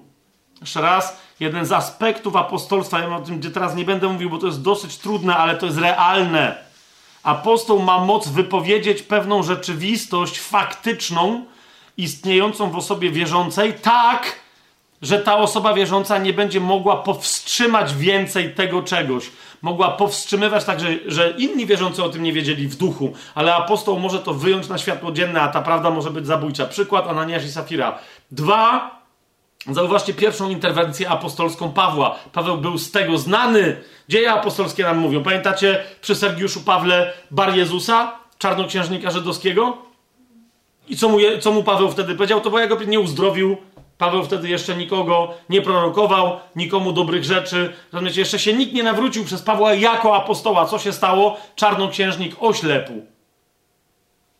Jeszcze 0.60 0.80
raz, 0.80 1.20
jeden 1.40 1.66
z 1.66 1.72
aspektów 1.72 2.36
apostolstwa, 2.36 2.98
ja 2.98 3.16
o 3.16 3.20
tym 3.20 3.38
gdzie 3.38 3.50
teraz 3.50 3.74
nie 3.74 3.84
będę 3.84 4.08
mówił, 4.08 4.30
bo 4.30 4.38
to 4.38 4.46
jest 4.46 4.62
dosyć 4.62 4.98
trudne, 4.98 5.36
ale 5.36 5.56
to 5.56 5.66
jest 5.66 5.78
realne. 5.78 6.56
Apostoł 7.22 7.82
ma 7.82 8.04
moc 8.04 8.28
wypowiedzieć 8.28 9.02
pewną 9.02 9.42
rzeczywistość 9.42 10.40
faktyczną, 10.40 11.44
istniejącą 12.02 12.70
w 12.70 12.76
osobie 12.76 13.10
wierzącej, 13.10 13.74
tak, 13.74 14.40
że 15.02 15.18
ta 15.18 15.36
osoba 15.36 15.74
wierząca 15.74 16.18
nie 16.18 16.32
będzie 16.32 16.60
mogła 16.60 16.96
powstrzymać 16.96 17.94
więcej 17.94 18.54
tego 18.54 18.82
czegoś. 18.82 19.30
Mogła 19.62 19.90
powstrzymywać 19.90 20.64
tak, 20.64 20.78
że, 21.06 21.30
inni 21.30 21.66
wierzący 21.66 22.04
o 22.04 22.08
tym 22.08 22.22
nie 22.22 22.32
wiedzieli 22.32 22.68
w 22.68 22.76
duchu, 22.76 23.12
ale 23.34 23.54
apostoł 23.54 23.98
może 23.98 24.18
to 24.18 24.34
wyjąć 24.34 24.68
na 24.68 24.78
światło 24.78 25.12
dzienne, 25.12 25.40
a 25.40 25.48
ta 25.48 25.62
prawda 25.62 25.90
może 25.90 26.10
być 26.10 26.26
zabójcza. 26.26 26.66
Przykład 26.66 27.06
Ananiasz 27.06 27.44
i 27.44 27.52
Safira. 27.52 27.98
Dwa, 28.30 29.00
Zauważcie 29.66 30.14
pierwszą 30.14 30.50
interwencję 30.50 31.08
apostolską 31.08 31.72
Pawła. 31.72 32.18
Paweł 32.32 32.58
był 32.58 32.78
z 32.78 32.90
tego 32.90 33.18
znany. 33.18 33.76
Dzieje 34.08 34.32
apostolskie 34.32 34.82
nam 34.82 34.98
mówią. 34.98 35.22
Pamiętacie 35.22 35.84
przy 36.00 36.14
Sergiuszu 36.14 36.60
Pawle 36.60 37.12
Bar 37.30 37.56
Jezusa, 37.56 38.12
czarnoksiężnika 38.38 39.10
żydowskiego? 39.10 39.89
I 40.88 40.96
co 40.96 41.08
mu, 41.08 41.18
co 41.40 41.52
mu 41.52 41.62
Paweł 41.62 41.90
wtedy 41.90 42.14
powiedział? 42.14 42.40
To 42.40 42.50
bo 42.50 42.58
ja 42.58 42.66
go 42.66 42.84
nie 42.84 43.00
uzdrowił. 43.00 43.56
Paweł 43.98 44.24
wtedy 44.24 44.48
jeszcze 44.48 44.76
nikogo 44.76 45.34
nie 45.48 45.62
prorokował, 45.62 46.40
nikomu 46.56 46.92
dobrych 46.92 47.24
rzeczy. 47.24 47.72
Rozumiecie, 47.92 48.20
jeszcze 48.20 48.38
się 48.38 48.52
nikt 48.52 48.72
nie 48.72 48.82
nawrócił 48.82 49.24
przez 49.24 49.42
Pawła 49.42 49.74
jako 49.74 50.16
apostoła. 50.16 50.66
Co 50.66 50.78
się 50.78 50.92
stało? 50.92 51.36
Czarnoksiężnik 51.56 52.36
oślepł. 52.40 52.92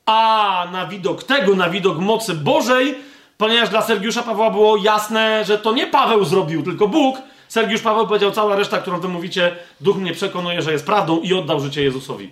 A 0.07 0.69
na 0.73 0.87
widok 0.87 1.25
tego, 1.25 1.55
na 1.55 1.71
widok 1.71 1.99
mocy 1.99 2.35
Bożej, 2.35 2.95
ponieważ 3.39 3.69
dla 3.69 3.83
Sergiusza 3.83 4.23
Pawła 4.23 4.51
było 4.51 4.77
jasne, 4.77 5.45
że 5.45 5.59
to 5.59 5.73
nie 5.73 5.87
Paweł 5.87 6.25
zrobił, 6.25 6.63
tylko 6.63 6.89
Bóg, 6.89 7.19
Sergiusz 7.49 7.83
Paweł 7.83 8.07
powiedział, 8.07 8.31
cała 8.31 8.57
reszta, 8.57 8.79
którą 8.79 9.01
wy 9.01 9.09
mówicie, 9.09 9.57
duch 9.81 9.97
mnie 9.97 10.13
przekonuje, 10.13 10.63
że 10.63 10.73
jest 10.73 10.87
prawdą 10.87 11.21
i 11.21 11.35
oddał 11.35 11.61
życie 11.61 11.83
Jezusowi. 11.83 12.31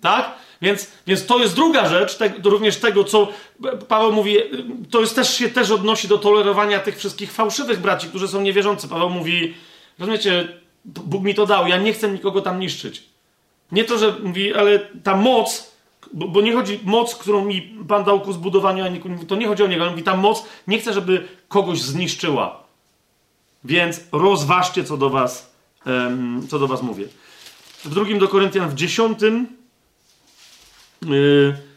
Tak? 0.00 0.43
Więc, 0.64 0.90
więc 1.06 1.26
to 1.26 1.38
jest 1.38 1.54
druga 1.54 1.88
rzecz, 1.88 2.16
te, 2.16 2.32
również 2.44 2.76
tego, 2.76 3.04
co 3.04 3.28
Paweł 3.88 4.12
mówi, 4.12 4.36
to 4.90 5.00
jest 5.00 5.16
też 5.16 5.34
się 5.34 5.48
też 5.48 5.70
odnosi 5.70 6.08
do 6.08 6.18
tolerowania 6.18 6.80
tych 6.80 6.98
wszystkich 6.98 7.32
fałszywych 7.32 7.80
braci, 7.80 8.08
którzy 8.08 8.28
są 8.28 8.40
niewierzący. 8.40 8.88
Paweł 8.88 9.10
mówi, 9.10 9.54
rozumiecie, 9.98 10.48
Bóg 10.84 11.22
mi 11.24 11.34
to 11.34 11.46
dał, 11.46 11.68
ja 11.68 11.76
nie 11.76 11.92
chcę 11.92 12.08
nikogo 12.08 12.40
tam 12.40 12.60
niszczyć. 12.60 13.02
Nie 13.72 13.84
to, 13.84 13.98
że 13.98 14.14
mówi, 14.22 14.54
ale 14.54 14.78
ta 14.78 15.16
moc, 15.16 15.72
bo, 16.12 16.28
bo 16.28 16.40
nie 16.40 16.52
chodzi, 16.52 16.80
moc, 16.84 17.14
którą 17.14 17.44
mi 17.44 17.62
Pan 17.88 18.04
dał 18.04 18.20
ku 18.20 18.32
zbudowaniu, 18.32 18.84
to 19.28 19.36
nie 19.36 19.46
chodzi 19.46 19.62
o 19.62 19.66
niego, 19.66 19.82
ale 19.82 19.90
mówi, 19.90 20.02
ta 20.02 20.16
moc 20.16 20.44
nie 20.66 20.78
chce, 20.78 20.92
żeby 20.92 21.28
kogoś 21.48 21.80
zniszczyła. 21.80 22.64
Więc 23.64 24.00
rozważcie, 24.12 24.84
co 24.84 24.96
do 24.96 25.10
was, 25.10 25.54
um, 25.86 26.46
co 26.48 26.58
do 26.58 26.68
was 26.68 26.82
mówię. 26.82 27.06
W 27.84 27.94
drugim 27.94 28.18
do 28.18 28.28
Koryntian, 28.28 28.70
w 28.70 28.74
dziesiątym 28.74 29.63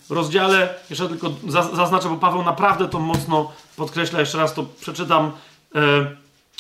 rozdziale, 0.10 0.74
jeszcze 0.90 1.10
tylko 1.10 1.32
zaznaczę, 1.74 2.10
bo 2.10 2.16
Paweł 2.16 2.44
naprawdę 2.44 2.88
to 2.88 3.00
mocno 3.00 3.52
podkreśla, 3.76 4.20
jeszcze 4.20 4.38
raz 4.38 4.54
to 4.54 4.66
przeczytam 4.82 5.32
yy, 5.74 5.82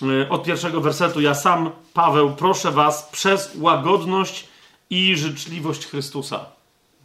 yy, 0.02 0.30
od 0.30 0.44
pierwszego 0.44 0.82
wersetu. 0.82 1.22
Ja 1.22 1.34
sam, 1.34 1.70
Paweł, 1.94 2.36
proszę 2.36 2.72
was 2.72 3.10
przez 3.12 3.52
łagodność 3.60 4.48
i 4.90 5.18
życzliwość 5.18 5.88
Chrystusa. 5.88 6.46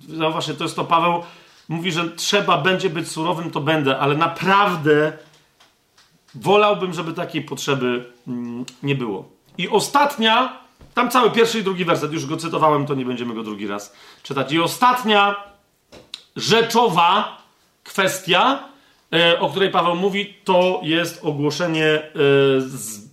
Zauważcie, 0.09 0.55
to 0.55 0.65
jest 0.65 0.77
to 0.77 0.85
Paweł 0.85 1.23
mówi, 1.69 1.93
że 1.93 2.11
trzeba 2.11 2.59
będzie 2.59 2.91
być 2.91 3.09
surowym, 3.09 3.51
to 3.51 3.61
będę, 3.61 3.99
ale 3.99 4.17
naprawdę 4.17 5.13
wolałbym, 6.35 6.93
żeby 6.93 7.13
takiej 7.13 7.43
potrzeby 7.43 8.13
mm, 8.29 8.65
nie 8.83 8.95
było. 8.95 9.29
I 9.59 9.69
ostatnia, 9.69 10.61
tam 10.95 11.11
cały 11.11 11.31
pierwszy 11.31 11.59
i 11.59 11.63
drugi 11.63 11.85
werset, 11.85 12.13
już 12.13 12.27
go 12.27 12.37
cytowałem, 12.37 12.87
to 12.87 12.95
nie 12.95 13.05
będziemy 13.05 13.35
go 13.35 13.43
drugi 13.43 13.67
raz 13.67 13.93
czytać. 14.23 14.53
I 14.53 14.61
ostatnia 14.61 15.52
rzeczowa 16.37 17.43
kwestia, 17.85 18.69
e, 19.13 19.41
o 19.41 19.51
której 19.51 19.71
Paweł 19.71 19.95
mówi, 19.95 20.35
to 20.45 20.81
jest 20.83 21.25
ogłoszenie 21.25 21.87
e, 21.87 22.03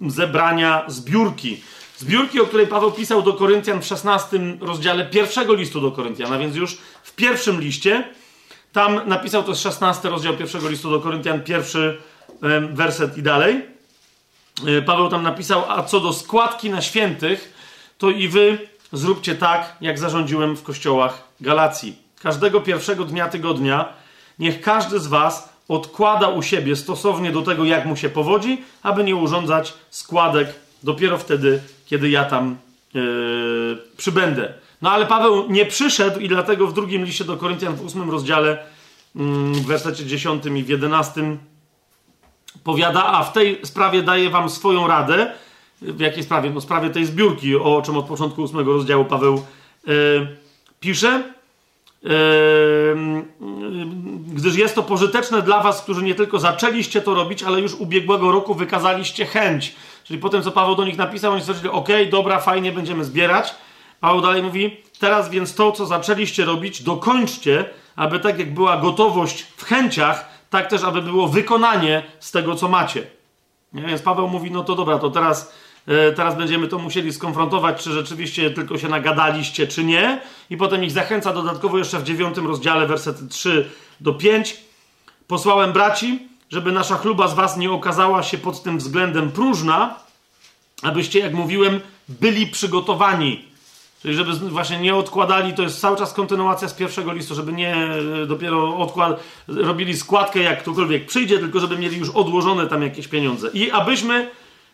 zebrania 0.07 0.83
zbiórki. 0.87 1.61
Zbiórki, 1.97 2.41
o 2.41 2.45
której 2.45 2.67
Paweł 2.67 2.91
pisał 2.91 3.21
do 3.21 3.33
Koryntian 3.33 3.81
w 3.81 3.85
16 3.85 4.39
rozdziale 4.61 5.05
pierwszego 5.05 5.53
listu 5.53 5.81
do 5.81 5.91
Koryntian, 5.91 6.33
a 6.33 6.37
więc 6.37 6.55
już 6.55 6.77
w 7.03 7.15
pierwszym 7.15 7.61
liście. 7.61 8.03
Tam 8.71 9.01
napisał 9.05 9.43
to 9.43 9.49
jest 9.49 9.61
16 9.61 10.09
rozdział 10.09 10.33
pierwszego 10.33 10.69
listu 10.69 10.89
do 10.89 10.99
Koryntian, 10.99 11.43
pierwszy 11.43 11.97
werset 12.73 13.17
i 13.17 13.23
dalej. 13.23 13.65
E, 14.67 14.81
Paweł 14.81 15.09
tam 15.09 15.23
napisał, 15.23 15.63
a 15.67 15.83
co 15.83 15.99
do 15.99 16.13
składki 16.13 16.69
na 16.69 16.81
świętych, 16.81 17.53
to 17.97 18.09
i 18.09 18.27
wy 18.27 18.57
zróbcie 18.93 19.35
tak, 19.35 19.77
jak 19.81 19.99
zarządziłem 19.99 20.55
w 20.55 20.63
kościołach 20.63 21.23
Galacji 21.41 22.08
każdego 22.21 22.61
pierwszego 22.61 23.05
dnia 23.05 23.27
tygodnia, 23.27 23.93
niech 24.39 24.61
każdy 24.61 24.99
z 24.99 25.07
Was 25.07 25.49
odkłada 25.67 26.27
u 26.27 26.41
siebie 26.41 26.75
stosownie 26.75 27.31
do 27.31 27.41
tego, 27.41 27.65
jak 27.65 27.85
mu 27.85 27.95
się 27.95 28.09
powodzi, 28.09 28.61
aby 28.83 29.03
nie 29.03 29.15
urządzać 29.15 29.73
składek 29.89 30.55
dopiero 30.83 31.17
wtedy, 31.17 31.61
kiedy 31.85 32.09
ja 32.09 32.25
tam 32.25 32.57
yy, 32.93 33.77
przybędę. 33.97 34.53
No 34.81 34.91
ale 34.91 35.05
Paweł 35.05 35.49
nie 35.49 35.65
przyszedł 35.65 36.19
i 36.19 36.27
dlatego 36.27 36.67
w 36.67 36.73
drugim 36.73 37.05
liście 37.05 37.23
do 37.23 37.37
Koryntian 37.37 37.75
w 37.75 37.85
ósmym 37.85 38.09
rozdziale, 38.09 38.65
yy, 39.15 39.23
w 39.51 39.65
wersecie 39.65 40.05
10 40.05 40.45
i 40.45 40.63
w 40.63 40.69
11 40.69 41.37
powiada, 42.63 43.05
a 43.05 43.23
w 43.23 43.33
tej 43.33 43.59
sprawie 43.63 44.03
daję 44.03 44.29
wam 44.29 44.49
swoją 44.49 44.87
radę. 44.87 45.31
W 45.81 45.99
jakiej 45.99 46.23
sprawie? 46.23 46.49
No 46.49 46.61
sprawie 46.61 46.89
tej 46.89 47.05
zbiórki, 47.05 47.55
o 47.55 47.81
czym 47.81 47.97
od 47.97 48.05
początku 48.05 48.41
ósmego 48.41 48.73
rozdziału 48.73 49.05
Paweł 49.05 49.45
yy, 49.87 50.37
pisze 50.79 51.23
gdyż 54.33 54.55
jest 54.55 54.75
to 54.75 54.83
pożyteczne 54.83 55.41
dla 55.41 55.63
was, 55.63 55.81
którzy 55.81 56.03
nie 56.03 56.15
tylko 56.15 56.39
zaczęliście 56.39 57.01
to 57.01 57.13
robić, 57.13 57.43
ale 57.43 57.59
już 57.59 57.73
ubiegłego 57.73 58.31
roku 58.31 58.55
wykazaliście 58.55 59.25
chęć. 59.25 59.75
Czyli 60.03 60.19
potem, 60.19 60.43
co 60.43 60.51
Paweł 60.51 60.75
do 60.75 60.85
nich 60.85 60.97
napisał, 60.97 61.31
oni 61.31 61.41
stwierdzili, 61.41 61.69
ok, 61.69 61.89
dobra, 62.11 62.39
fajnie, 62.39 62.71
będziemy 62.71 63.05
zbierać. 63.05 63.55
Paweł 63.99 64.21
dalej 64.21 64.43
mówi, 64.43 64.77
teraz 64.99 65.29
więc 65.29 65.55
to, 65.55 65.71
co 65.71 65.85
zaczęliście 65.85 66.45
robić, 66.45 66.83
dokończcie, 66.83 67.65
aby 67.95 68.19
tak 68.19 68.39
jak 68.39 68.53
była 68.53 68.77
gotowość 68.77 69.45
w 69.57 69.63
chęciach, 69.63 70.29
tak 70.49 70.67
też, 70.67 70.83
aby 70.83 71.01
było 71.01 71.27
wykonanie 71.27 72.03
z 72.19 72.31
tego, 72.31 72.55
co 72.55 72.67
macie. 72.67 73.03
Nie? 73.73 73.81
Więc 73.81 74.01
Paweł 74.01 74.27
mówi, 74.27 74.51
no 74.51 74.63
to 74.63 74.75
dobra, 74.75 74.99
to 74.99 75.09
teraz, 75.09 75.53
teraz 76.15 76.35
będziemy 76.37 76.67
to 76.67 76.79
musieli 76.79 77.13
skonfrontować, 77.13 77.83
czy 77.83 77.91
rzeczywiście 77.91 78.51
tylko 78.51 78.77
się 78.77 78.87
nagadaliście, 78.87 79.67
czy 79.67 79.83
nie. 79.83 80.21
I 80.49 80.57
potem 80.57 80.83
ich 80.83 80.91
zachęca 80.91 81.33
dodatkowo 81.33 81.77
jeszcze 81.77 81.99
w 81.99 82.03
dziewiątym 82.03 82.47
rozdziale, 82.47 82.87
wersety 82.87 83.27
3 83.27 83.69
do 83.99 84.13
5. 84.13 84.57
Posłałem 85.27 85.73
braci, 85.73 86.27
żeby 86.49 86.71
nasza 86.71 86.97
chluba 86.97 87.27
z 87.27 87.33
was 87.33 87.57
nie 87.57 87.71
okazała 87.71 88.23
się 88.23 88.37
pod 88.37 88.63
tym 88.63 88.77
względem 88.77 89.31
próżna, 89.31 89.95
abyście, 90.83 91.19
jak 91.19 91.33
mówiłem, 91.33 91.81
byli 92.09 92.47
przygotowani 92.47 93.49
Czyli 94.01 94.15
żeby 94.15 94.33
właśnie 94.33 94.79
nie 94.79 94.95
odkładali, 94.95 95.53
to 95.53 95.63
jest 95.63 95.79
cały 95.79 95.97
czas 95.97 96.13
kontynuacja 96.13 96.67
z 96.67 96.73
pierwszego 96.73 97.13
listu, 97.13 97.35
żeby 97.35 97.53
nie 97.53 97.75
e, 97.75 98.25
dopiero 98.25 98.77
odkład, 98.77 99.23
robili 99.47 99.97
składkę 99.97 100.39
jak 100.39 100.61
ktokolwiek 100.61 101.05
przyjdzie, 101.05 101.39
tylko 101.39 101.59
żeby 101.59 101.77
mieli 101.77 101.97
już 101.97 102.09
odłożone 102.09 102.67
tam 102.67 102.81
jakieś 102.81 103.07
pieniądze. 103.07 103.49
I 103.53 103.71
abyśmy, 103.71 104.29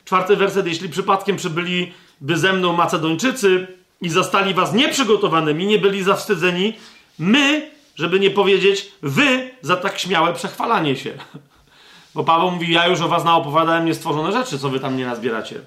czwarty 0.05 0.35
werset, 0.35 0.67
jeśli 0.67 0.89
przypadkiem 0.89 1.35
przybyli 1.35 1.93
by 2.21 2.37
ze 2.37 2.53
mną 2.53 2.73
Macedończycy 2.73 3.67
i 4.01 4.09
zastali 4.09 4.53
was 4.53 4.73
nieprzygotowanymi, 4.73 5.65
nie 5.65 5.79
byli 5.79 6.03
zawstydzeni, 6.03 6.73
my, 7.19 7.71
żeby 7.95 8.19
nie 8.19 8.31
powiedzieć, 8.31 8.91
wy 9.01 9.51
za 9.61 9.75
tak 9.75 9.99
śmiałe 9.99 10.33
przechwalanie 10.33 10.95
się. 10.95 11.13
Bo 12.15 12.23
Paweł 12.23 12.51
mówi, 12.51 12.73
ja 12.73 12.87
już 12.87 13.01
o 13.01 13.07
was 13.07 13.23
naopowiadałem 13.23 13.85
niestworzone 13.85 14.31
rzeczy, 14.31 14.59
co 14.59 14.69
wy 14.69 14.79
tam 14.79 14.97
nie 14.97 15.05
nazbieracie. 15.05 15.61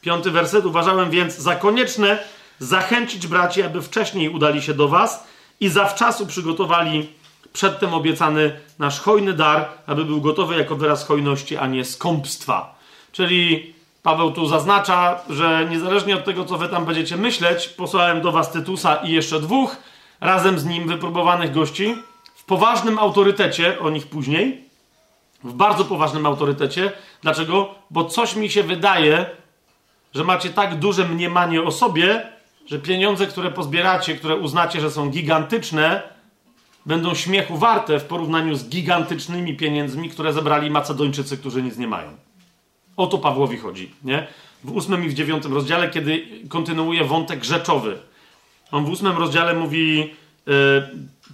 Piąty 0.00 0.30
werset, 0.30 0.64
uważałem 0.64 1.10
więc 1.10 1.38
za 1.38 1.56
konieczne, 1.56 2.18
zachęcić 2.58 3.26
braci, 3.26 3.62
aby 3.62 3.82
wcześniej 3.82 4.28
udali 4.28 4.62
się 4.62 4.74
do 4.74 4.88
Was 4.88 5.24
i 5.60 5.68
zawczasu 5.68 6.26
przygotowali 6.26 7.08
przedtem 7.52 7.94
obiecany 7.94 8.60
nasz 8.78 9.00
hojny 9.00 9.32
dar, 9.32 9.68
aby 9.86 10.04
był 10.04 10.20
gotowy 10.20 10.56
jako 10.56 10.76
wyraz 10.76 11.06
hojności, 11.06 11.56
a 11.56 11.66
nie 11.66 11.84
skąpstwa. 11.84 12.81
Czyli 13.12 13.74
Paweł 14.02 14.32
tu 14.32 14.46
zaznacza, 14.46 15.20
że 15.30 15.66
niezależnie 15.70 16.14
od 16.14 16.24
tego, 16.24 16.44
co 16.44 16.58
wy 16.58 16.68
tam 16.68 16.84
będziecie 16.84 17.16
myśleć, 17.16 17.68
posłałem 17.68 18.20
do 18.20 18.32
was 18.32 18.52
Tytusa 18.52 18.96
i 18.96 19.12
jeszcze 19.12 19.40
dwóch, 19.40 19.76
razem 20.20 20.58
z 20.58 20.64
nim 20.64 20.88
wypróbowanych 20.88 21.52
gości, 21.52 21.94
w 22.34 22.44
poważnym 22.44 22.98
autorytecie, 22.98 23.80
o 23.80 23.90
nich 23.90 24.06
później, 24.06 24.64
w 25.44 25.52
bardzo 25.52 25.84
poważnym 25.84 26.26
autorytecie. 26.26 26.92
Dlaczego? 27.22 27.74
Bo 27.90 28.04
coś 28.04 28.36
mi 28.36 28.50
się 28.50 28.62
wydaje, 28.62 29.26
że 30.14 30.24
macie 30.24 30.50
tak 30.50 30.78
duże 30.78 31.08
mniemanie 31.08 31.62
o 31.62 31.72
sobie, 31.72 32.26
że 32.66 32.78
pieniądze, 32.78 33.26
które 33.26 33.50
pozbieracie, 33.50 34.14
które 34.14 34.36
uznacie, 34.36 34.80
że 34.80 34.90
są 34.90 35.10
gigantyczne, 35.10 36.02
będą 36.86 37.14
śmiechu 37.14 37.56
warte 37.56 37.98
w 37.98 38.04
porównaniu 38.04 38.54
z 38.54 38.68
gigantycznymi 38.68 39.56
pieniędzmi, 39.56 40.08
które 40.08 40.32
zebrali 40.32 40.70
Macedończycy, 40.70 41.38
którzy 41.38 41.62
nic 41.62 41.78
nie 41.78 41.86
mają. 41.86 42.08
O 42.96 43.06
to 43.06 43.18
Pawłowi 43.18 43.56
chodzi, 43.56 43.90
nie? 44.04 44.26
W 44.64 44.72
ósmym 44.72 45.04
i 45.04 45.08
w 45.08 45.14
dziewiątym 45.14 45.54
rozdziale, 45.54 45.90
kiedy 45.90 46.26
kontynuuje 46.48 47.04
wątek 47.04 47.44
rzeczowy. 47.44 47.98
On 48.72 48.84
w 48.84 48.90
ósmym 48.90 49.18
rozdziale 49.18 49.54
mówi: 49.54 49.98
yy, 50.46 50.52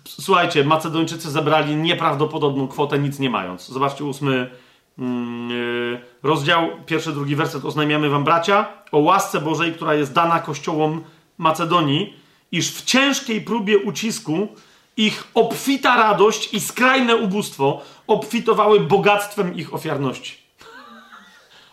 Słuchajcie, 0.05 0.65
Macedończycy 0.65 1.31
zebrali 1.31 1.77
nieprawdopodobną 1.77 2.69
kwotę, 2.69 2.99
nic 2.99 3.19
nie 3.19 3.31
mając. 3.31 3.69
Zobaczcie 3.69 4.05
ósmy 4.05 4.51
yy, 4.99 6.01
rozdział, 6.23 6.70
pierwszy, 6.87 7.12
drugi 7.12 7.37
werset. 7.37 7.65
Oznajmiamy 7.65 8.09
wam, 8.09 8.25
bracia, 8.25 8.67
o 8.93 8.99
łasce 8.99 9.41
Bożej, 9.41 9.73
która 9.73 9.95
jest 9.95 10.12
dana 10.12 10.41
kościołom 10.41 11.05
Macedonii, 11.39 12.17
iż 12.53 12.73
w 12.73 12.85
ciężkiej 12.85 13.41
próbie 13.41 13.78
ucisku 13.78 14.49
ich 14.97 15.28
obfita 15.35 15.97
radość 15.97 16.55
i 16.55 16.61
skrajne 16.61 17.17
ubóstwo 17.17 17.81
obfitowały 18.07 18.81
bogactwem 18.81 19.57
ich 19.57 19.75
ofiarności. 19.75 20.48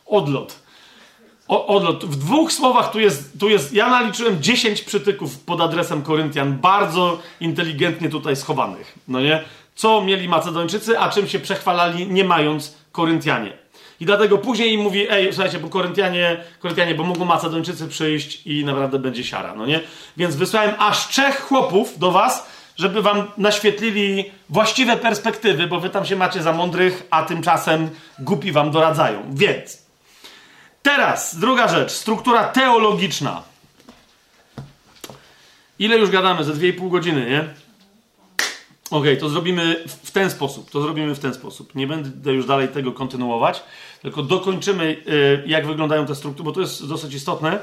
Odlot. 0.06 0.66
O, 1.48 1.68
odlot. 1.68 2.06
W 2.06 2.16
dwóch 2.16 2.54
słowach 2.54 2.92
tu 2.92 3.00
jest, 3.00 3.40
tu 3.40 3.50
jest, 3.50 3.74
ja 3.74 3.90
naliczyłem 3.90 4.44
10 4.44 4.82
przytyków 4.82 5.40
pod 5.40 5.62
adresem 5.62 6.02
Koryntian, 6.02 6.58
bardzo 6.58 7.20
inteligentnie 7.40 8.10
tutaj 8.10 8.36
schowanych. 8.36 8.96
No 9.08 9.22
nie? 9.22 9.44
Co 9.76 10.02
mieli 10.02 10.30
Macedończycy, 10.30 11.00
a 11.00 11.10
czym 11.10 11.28
się 11.28 11.40
przechwalali, 11.40 12.08
nie 12.08 12.24
mając 12.24 12.78
Koryntianie. 12.92 13.66
I 14.00 14.06
dlatego 14.06 14.38
później 14.38 14.74
im 14.74 14.82
mówi, 14.82 15.08
ej, 15.10 15.34
słuchajcie, 15.34 15.60
bo 15.60 15.70
Koryntianie, 15.70 16.38
Koryntianie, 16.60 16.96
bo 16.96 17.04
mogą 17.04 17.26
Macedończycy 17.26 17.88
przyjść 17.88 18.48
i 18.48 18.66
naprawdę 18.66 19.00
będzie 19.00 19.24
siara, 19.24 19.56
no 19.56 19.66
nie? 19.66 19.80
Więc 20.18 20.36
wysłałem 20.36 20.76
aż 20.78 21.08
trzech 21.08 21.42
chłopów 21.42 22.00
do 22.00 22.12
was, 22.12 22.48
żeby 22.78 23.02
wam 23.02 23.24
naświetlili 23.38 24.26
właściwe 24.50 24.98
perspektywy, 24.98 25.68
bo 25.68 25.80
wy 25.80 25.90
tam 25.90 26.06
się 26.06 26.16
macie 26.16 26.42
za 26.42 26.54
mądrych, 26.54 27.08
a 27.10 27.24
tymczasem 27.24 27.90
głupi 28.20 28.52
wam 28.52 28.72
doradzają. 28.72 29.24
Więc 29.34 29.85
teraz 30.86 31.40
druga 31.40 31.68
rzecz, 31.68 31.92
struktura 31.92 32.44
teologiczna. 32.44 33.44
Ile 35.80 35.98
już 35.98 36.10
gadamy? 36.10 36.44
Ze 36.44 36.54
dwie 36.54 36.70
i 36.70 36.74
pół 36.74 36.90
godziny, 36.90 37.30
nie? 37.30 37.40
Okej, 37.40 37.50
okay, 38.90 39.18
to 39.18 39.30
zrobimy 39.30 39.84
w 40.04 40.12
ten 40.12 40.30
sposób. 40.30 40.72
To 40.72 40.82
zrobimy 40.82 41.16
w 41.16 41.20
ten 41.20 41.34
sposób. 41.34 41.76
Nie 41.76 41.88
będę 41.88 42.34
już 42.34 42.46
dalej 42.46 42.68
tego 42.68 42.92
kontynuować, 42.92 43.64
tylko 44.02 44.24
dokończymy, 44.24 45.04
y, 45.08 45.44
jak 45.48 45.68
wyglądają 45.68 46.06
te 46.06 46.16
struktury, 46.16 46.46
bo 46.46 46.52
to 46.52 46.62
jest 46.62 46.88
dosyć 46.88 47.14
istotne. 47.14 47.60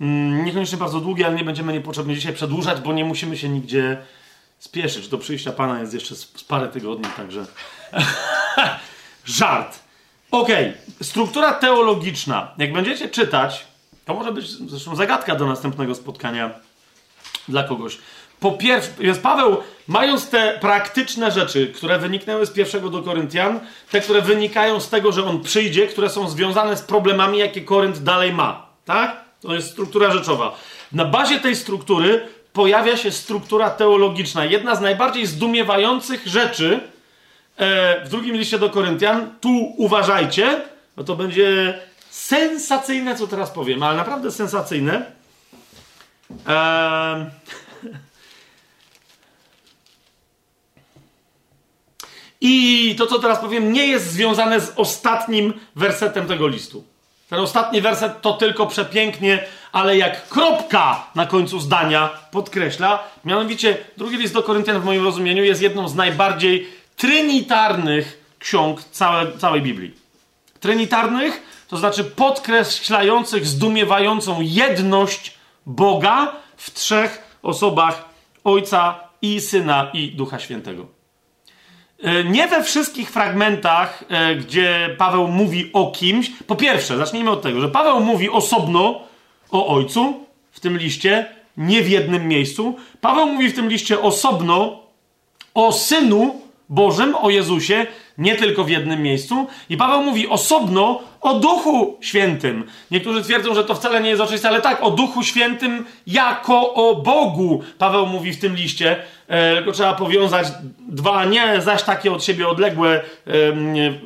Mm, 0.00 0.44
niekoniecznie 0.44 0.78
bardzo 0.78 1.00
długie, 1.00 1.26
ale 1.26 1.36
nie 1.36 1.44
będziemy 1.44 1.72
niepotrzebnie 1.72 2.14
dzisiaj 2.14 2.32
przedłużać, 2.34 2.80
bo 2.80 2.92
nie 2.92 3.04
musimy 3.04 3.36
się 3.36 3.48
nigdzie 3.48 3.98
spieszyć. 4.58 5.08
Do 5.08 5.18
przyjścia 5.18 5.52
Pana 5.52 5.80
jest 5.80 5.94
jeszcze 5.94 6.16
z 6.16 6.44
parę 6.48 6.68
tygodni, 6.68 7.08
także. 7.16 7.46
Żart. 9.24 9.87
Okej, 10.30 10.68
okay. 10.68 11.04
struktura 11.04 11.52
teologiczna. 11.52 12.52
Jak 12.58 12.72
będziecie 12.72 13.08
czytać, 13.08 13.66
to 14.04 14.14
może 14.14 14.32
być 14.32 14.48
zresztą 14.50 14.96
zagadka 14.96 15.34
do 15.34 15.46
następnego 15.46 15.94
spotkania 15.94 16.50
dla 17.48 17.62
kogoś. 17.62 17.98
Po 18.40 18.52
pierwsze, 18.52 18.90
więc 18.98 19.18
Paweł, 19.18 19.56
mając 19.88 20.30
te 20.30 20.58
praktyczne 20.60 21.30
rzeczy, 21.30 21.66
które 21.66 21.98
wyniknęły 21.98 22.46
z 22.46 22.50
pierwszego 22.50 22.88
do 22.88 23.02
Koryntian, 23.02 23.60
te, 23.90 24.00
które 24.00 24.22
wynikają 24.22 24.80
z 24.80 24.88
tego, 24.88 25.12
że 25.12 25.24
on 25.24 25.42
przyjdzie, 25.42 25.86
które 25.86 26.10
są 26.10 26.28
związane 26.28 26.76
z 26.76 26.82
problemami, 26.82 27.38
jakie 27.38 27.60
Korynt 27.60 27.98
dalej 27.98 28.32
ma, 28.32 28.66
tak? 28.84 29.24
To 29.40 29.54
jest 29.54 29.70
struktura 29.70 30.10
rzeczowa. 30.10 30.58
Na 30.92 31.04
bazie 31.04 31.40
tej 31.40 31.56
struktury 31.56 32.28
pojawia 32.52 32.96
się 32.96 33.10
struktura 33.10 33.70
teologiczna. 33.70 34.44
Jedna 34.44 34.74
z 34.74 34.80
najbardziej 34.80 35.26
zdumiewających 35.26 36.26
rzeczy 36.26 36.80
w 38.04 38.08
drugim 38.08 38.36
liście 38.36 38.58
do 38.58 38.70
Koryntian, 38.70 39.34
tu 39.40 39.74
uważajcie, 39.76 40.60
bo 40.96 41.04
to 41.04 41.16
będzie 41.16 41.78
sensacyjne, 42.10 43.16
co 43.16 43.26
teraz 43.26 43.50
powiem, 43.50 43.82
ale 43.82 43.96
naprawdę 43.96 44.30
sensacyjne. 44.30 45.12
Eee, 46.46 47.26
I 52.40 52.94
to, 52.98 53.06
co 53.06 53.18
teraz 53.18 53.38
powiem, 53.38 53.72
nie 53.72 53.86
jest 53.86 54.10
związane 54.10 54.60
z 54.60 54.72
ostatnim 54.76 55.54
wersetem 55.76 56.26
tego 56.26 56.48
listu. 56.48 56.84
Ten 57.28 57.40
ostatni 57.40 57.80
werset 57.80 58.22
to 58.22 58.32
tylko 58.32 58.66
przepięknie, 58.66 59.44
ale 59.72 59.96
jak 59.96 60.28
kropka 60.28 61.06
na 61.14 61.26
końcu 61.26 61.60
zdania 61.60 62.10
podkreśla. 62.30 63.04
Mianowicie, 63.24 63.78
drugi 63.96 64.16
list 64.16 64.34
do 64.34 64.42
Koryntian 64.42 64.80
w 64.80 64.84
moim 64.84 65.04
rozumieniu 65.04 65.44
jest 65.44 65.62
jedną 65.62 65.88
z 65.88 65.94
najbardziej 65.94 66.68
trinitarnych 66.98 68.24
ksiąg 68.38 68.84
całe, 68.84 69.38
całej 69.38 69.62
Biblii. 69.62 69.94
Trinitarnych, 70.60 71.64
to 71.68 71.76
znaczy 71.76 72.04
podkreślających 72.04 73.46
zdumiewającą 73.46 74.40
jedność 74.40 75.38
Boga 75.66 76.32
w 76.56 76.70
trzech 76.70 77.38
osobach 77.42 78.08
Ojca 78.44 79.00
i 79.22 79.40
Syna 79.40 79.90
i 79.94 80.10
Ducha 80.10 80.38
Świętego. 80.38 80.86
E, 82.02 82.24
nie 82.24 82.48
we 82.48 82.64
wszystkich 82.64 83.10
fragmentach, 83.10 84.04
e, 84.08 84.34
gdzie 84.34 84.94
Paweł 84.98 85.28
mówi 85.28 85.70
o 85.72 85.90
kimś. 85.90 86.30
Po 86.46 86.56
pierwsze, 86.56 86.96
zacznijmy 86.96 87.30
od 87.30 87.42
tego, 87.42 87.60
że 87.60 87.68
Paweł 87.68 88.00
mówi 88.00 88.30
osobno 88.30 89.00
o 89.50 89.66
ojcu 89.66 90.26
w 90.52 90.60
tym 90.60 90.78
liście, 90.78 91.26
nie 91.56 91.82
w 91.82 91.88
jednym 91.88 92.28
miejscu. 92.28 92.76
Paweł 93.00 93.26
mówi 93.26 93.48
w 93.48 93.54
tym 93.54 93.68
liście 93.68 94.00
osobno 94.00 94.80
o 95.54 95.72
synu 95.72 96.47
Bożym, 96.68 97.14
o 97.14 97.30
Jezusie, 97.30 97.86
nie 98.18 98.36
tylko 98.36 98.64
w 98.64 98.70
jednym 98.70 99.02
miejscu. 99.02 99.46
I 99.70 99.76
Paweł 99.76 100.02
mówi 100.02 100.28
osobno 100.28 101.00
o 101.20 101.34
Duchu 101.34 101.96
Świętym. 102.00 102.64
Niektórzy 102.90 103.22
twierdzą, 103.22 103.54
że 103.54 103.64
to 103.64 103.74
wcale 103.74 104.00
nie 104.00 104.08
jest 104.08 104.22
oczywiste, 104.22 104.48
ale 104.48 104.60
tak, 104.60 104.82
o 104.82 104.90
Duchu 104.90 105.22
Świętym 105.22 105.84
jako 106.06 106.74
o 106.74 106.94
Bogu. 106.94 107.62
Paweł 107.78 108.06
mówi 108.06 108.32
w 108.32 108.40
tym 108.40 108.56
liście, 108.56 108.96
e, 109.28 109.56
tylko 109.56 109.72
trzeba 109.72 109.94
powiązać 109.94 110.46
dwa, 110.88 111.24
nie 111.24 111.60
zaś 111.60 111.82
takie 111.82 112.12
od 112.12 112.24
siebie 112.24 112.48
odległe, 112.48 113.00
e, 113.26 113.56
nie, 113.56 114.00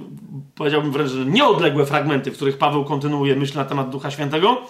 powiedziałbym 0.55 0.93
wręcz, 0.93 1.11
nieodległe 1.27 1.87
fragmenty, 1.87 2.31
w 2.31 2.35
których 2.35 2.59
Paweł 2.59 2.85
kontynuuje 2.85 3.37
myśl 3.37 3.59
na 3.59 3.65
temat 3.65 3.91
Ducha 3.91 4.11
Świętego. 4.11 4.63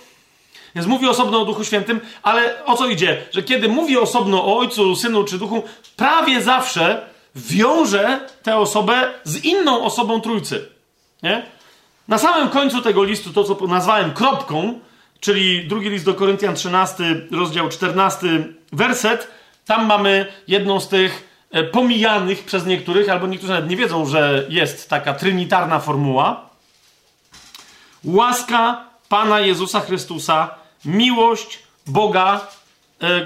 Więc 0.74 0.86
mówi 0.86 1.08
osobno 1.08 1.42
o 1.42 1.44
Duchu 1.44 1.64
Świętym, 1.64 2.00
ale 2.22 2.64
o 2.64 2.76
co 2.76 2.88
idzie? 2.88 3.22
Że 3.32 3.42
kiedy 3.42 3.68
mówi 3.68 3.98
osobno 3.98 4.44
o 4.44 4.58
Ojcu, 4.58 4.96
Synu 4.96 5.24
czy 5.24 5.38
Duchu, 5.38 5.62
prawie 5.96 6.42
zawsze 6.42 7.11
wiąże 7.34 8.28
tę 8.42 8.56
osobę 8.56 9.14
z 9.24 9.44
inną 9.44 9.84
osobą 9.84 10.20
Trójcy. 10.20 10.68
Nie? 11.22 11.46
Na 12.08 12.18
samym 12.18 12.48
końcu 12.48 12.82
tego 12.82 13.04
listu, 13.04 13.32
to 13.32 13.44
co 13.44 13.66
nazwałem 13.66 14.12
kropką, 14.14 14.80
czyli 15.20 15.68
drugi 15.68 15.88
list 15.90 16.04
do 16.04 16.14
Koryntian 16.14 16.54
13, 16.54 17.04
rozdział 17.30 17.68
14, 17.68 18.26
werset, 18.72 19.28
tam 19.66 19.86
mamy 19.86 20.26
jedną 20.48 20.80
z 20.80 20.88
tych 20.88 21.28
e, 21.50 21.64
pomijanych 21.64 22.44
przez 22.44 22.66
niektórych, 22.66 23.08
albo 23.08 23.26
niektórzy 23.26 23.52
nawet 23.52 23.70
nie 23.70 23.76
wiedzą, 23.76 24.06
że 24.06 24.46
jest 24.48 24.90
taka 24.90 25.14
trinitarna 25.14 25.80
formuła. 25.80 26.50
Łaska 28.04 28.84
Pana 29.08 29.40
Jezusa 29.40 29.80
Chrystusa, 29.80 30.54
miłość 30.84 31.58
Boga. 31.86 32.46
E, 33.02 33.06
e, 33.06 33.24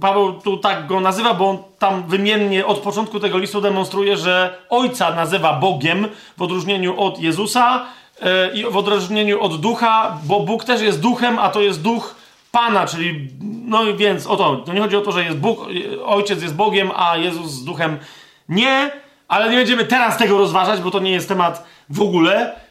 Paweł 0.00 0.32
tu 0.32 0.56
tak 0.56 0.86
go 0.86 1.00
nazywa, 1.00 1.34
bo 1.34 1.50
on 1.50 1.58
tam 1.78 2.02
wymiennie 2.08 2.66
od 2.66 2.78
początku 2.78 3.20
tego 3.20 3.38
listu 3.38 3.60
demonstruje, 3.60 4.16
że 4.16 4.58
Ojca 4.70 5.14
nazywa 5.14 5.52
Bogiem 5.52 6.08
w 6.36 6.42
odróżnieniu 6.42 7.00
od 7.00 7.20
Jezusa 7.20 7.86
e, 8.22 8.52
i 8.54 8.64
w 8.64 8.76
odróżnieniu 8.76 9.40
od 9.40 9.60
Ducha, 9.60 10.18
bo 10.24 10.40
Bóg 10.40 10.64
też 10.64 10.80
jest 10.80 11.00
Duchem, 11.00 11.38
a 11.38 11.48
to 11.48 11.60
jest 11.60 11.82
Duch 11.82 12.14
Pana, 12.52 12.86
czyli 12.86 13.28
no 13.66 13.94
więc 13.96 14.26
o 14.26 14.36
to, 14.36 14.56
to 14.56 14.72
nie 14.72 14.80
chodzi 14.80 14.96
o 14.96 15.00
to, 15.00 15.12
że 15.12 15.24
jest 15.24 15.36
Bóg, 15.36 15.66
Ojciec 16.04 16.42
jest 16.42 16.54
Bogiem, 16.54 16.90
a 16.96 17.16
Jezus 17.16 17.50
z 17.50 17.64
Duchem 17.64 17.98
nie, 18.48 18.90
ale 19.28 19.50
nie 19.50 19.56
będziemy 19.56 19.84
teraz 19.84 20.16
tego 20.16 20.38
rozważać, 20.38 20.80
bo 20.80 20.90
to 20.90 20.98
nie 20.98 21.10
jest 21.10 21.28
temat 21.28 21.64
w 21.90 22.02
ogóle 22.02 22.65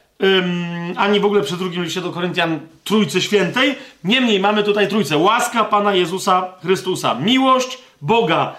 ani 0.96 1.20
w 1.20 1.26
ogóle 1.26 1.42
przy 1.42 1.58
drugim 1.58 1.84
liście 1.84 2.02
do 2.02 2.12
Koryntian 2.12 2.60
Trójcy 2.84 3.22
Świętej. 3.22 3.76
Niemniej 4.04 4.40
mamy 4.40 4.64
tutaj 4.64 4.88
Trójcę. 4.88 5.18
Łaska 5.18 5.64
Pana 5.64 5.96
Jezusa 5.96 6.54
Chrystusa. 6.62 7.16
Miłość 7.16 7.78
Boga 8.02 8.56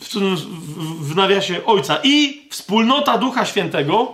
w, 0.00 0.08
w, 0.08 1.12
w 1.12 1.16
nawiasie 1.16 1.64
Ojca 1.64 1.98
i 2.02 2.42
wspólnota 2.50 3.18
Ducha 3.18 3.44
Świętego. 3.44 4.12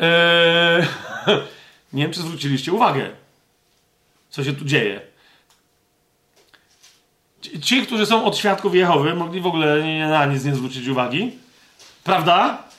Eee, 0.00 0.86
nie 1.92 2.02
wiem, 2.02 2.12
czy 2.12 2.20
zwróciliście 2.20 2.72
uwagę, 2.72 3.10
co 4.30 4.44
się 4.44 4.52
tu 4.52 4.64
dzieje. 4.64 5.00
Ci, 7.62 7.82
którzy 7.82 8.06
są 8.06 8.24
od 8.24 8.36
świadków 8.36 8.74
Jehowy, 8.74 9.14
mogli 9.14 9.40
w 9.40 9.46
ogóle 9.46 9.84
na 10.08 10.26
nic 10.26 10.44
nie 10.44 10.54
zwrócić 10.54 10.88
uwagi. 10.88 11.32
Prawda? 12.04 12.69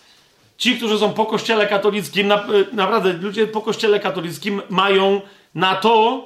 Ci, 0.62 0.78
którzy 0.78 1.00
są 1.00 1.14
po 1.14 1.26
kościele 1.26 1.68
katolickim, 1.68 2.32
y, 2.32 2.36
naprawdę 2.74 3.14
ludzie 3.14 3.48
po 3.48 3.62
kościele 3.62 4.00
katolickim 4.00 4.62
mają 4.70 5.22
na 5.56 5.76
to, 5.76 6.26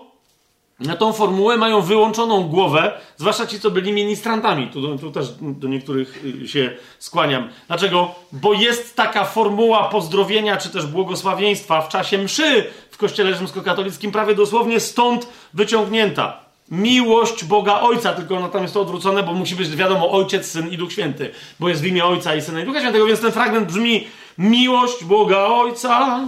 na 0.80 0.96
tą 0.96 1.14
formułę 1.14 1.58
mają 1.58 1.82
wyłączoną 1.82 2.44
głowę, 2.44 3.02
zwłaszcza 3.18 3.48
ci, 3.48 3.60
co 3.60 3.72
byli 3.72 3.94
ministrantami. 3.94 4.68
Tu, 4.68 4.98
tu 4.98 5.12
też 5.12 5.28
do 5.42 5.68
niektórych 5.68 6.26
y, 6.44 6.48
się 6.48 6.78
skłaniam. 7.00 7.50
Dlaczego? 7.68 8.16
Bo 8.32 8.54
jest 8.54 8.96
taka 8.96 9.26
formuła 9.26 9.90
pozdrowienia, 9.90 10.58
czy 10.58 10.70
też 10.70 10.86
błogosławieństwa 10.86 11.82
w 11.82 11.90
czasie 11.90 12.18
mszy 12.18 12.64
w 12.92 12.98
kościele 12.98 13.36
rzymskokatolickim, 13.36 14.12
prawie 14.12 14.36
dosłownie 14.36 14.80
stąd 14.80 15.28
wyciągnięta. 15.54 16.46
Miłość 16.72 17.44
Boga 17.44 17.80
Ojca, 17.80 18.14
tylko 18.14 18.40
no 18.40 18.50
tam 18.50 18.62
jest 18.62 18.74
to 18.74 18.82
odwrócone, 18.82 19.24
bo 19.24 19.34
musi 19.34 19.56
być 19.56 19.76
wiadomo 19.76 20.12
Ojciec, 20.12 20.46
Syn 20.46 20.72
i 20.72 20.78
Duch 20.78 20.92
Święty, 20.92 21.32
bo 21.60 21.70
jest 21.70 21.82
w 21.82 21.86
imię 21.86 22.06
Ojca 22.06 22.36
i 22.36 22.42
Syna 22.42 22.62
i 22.62 22.66
Ducha 22.66 22.80
Świętego, 22.80 23.06
więc 23.06 23.22
ten 23.22 23.32
fragment 23.32 23.68
brzmi 23.68 24.08
miłość 24.38 25.04
Boga 25.04 25.38
Ojca. 25.38 26.20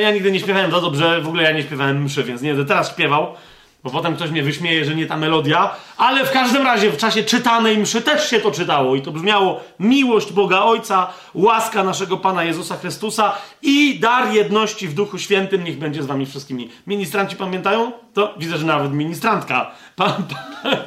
Ja 0.00 0.10
nigdy 0.10 0.32
nie 0.32 0.40
śpiewałem 0.40 0.70
za 0.70 0.80
dobrze, 0.80 1.20
w 1.20 1.28
ogóle 1.28 1.42
ja 1.42 1.52
nie 1.52 1.62
śpiewałem 1.62 2.02
mszy, 2.02 2.24
więc 2.24 2.42
nie 2.42 2.50
będę 2.50 2.68
teraz 2.68 2.90
śpiewał, 2.90 3.34
bo 3.84 3.90
potem 3.90 4.16
ktoś 4.16 4.30
mnie 4.30 4.42
wyśmieje, 4.42 4.84
że 4.84 4.94
nie 4.94 5.06
ta 5.06 5.16
melodia, 5.16 5.74
ale 5.96 6.24
w 6.24 6.30
każdym 6.30 6.62
razie 6.62 6.90
w 6.90 6.96
czasie 6.96 7.22
czytanej 7.22 7.78
mszy 7.78 8.02
też 8.02 8.30
się 8.30 8.40
to 8.40 8.50
czytało 8.50 8.96
i 8.96 9.02
to 9.02 9.12
brzmiało 9.12 9.60
miłość 9.80 10.32
Boga 10.32 10.60
Ojca, 10.60 11.12
łaska 11.34 11.84
naszego 11.84 12.16
Pana 12.16 12.44
Jezusa 12.44 12.76
Chrystusa 12.76 13.36
i 13.62 13.98
dar 13.98 14.32
jedności 14.32 14.88
w 14.88 14.94
Duchu 14.94 15.18
Świętym 15.18 15.64
niech 15.64 15.78
będzie 15.78 16.02
z 16.02 16.06
wami 16.06 16.26
wszystkimi. 16.26 16.70
Ministranci 16.86 17.36
pamiętają? 17.36 17.92
To 18.14 18.34
widzę, 18.38 18.58
że 18.58 18.66
nawet 18.66 18.92
ministrantka 18.92 19.70
pa, 19.96 20.16
pa, 20.62 20.70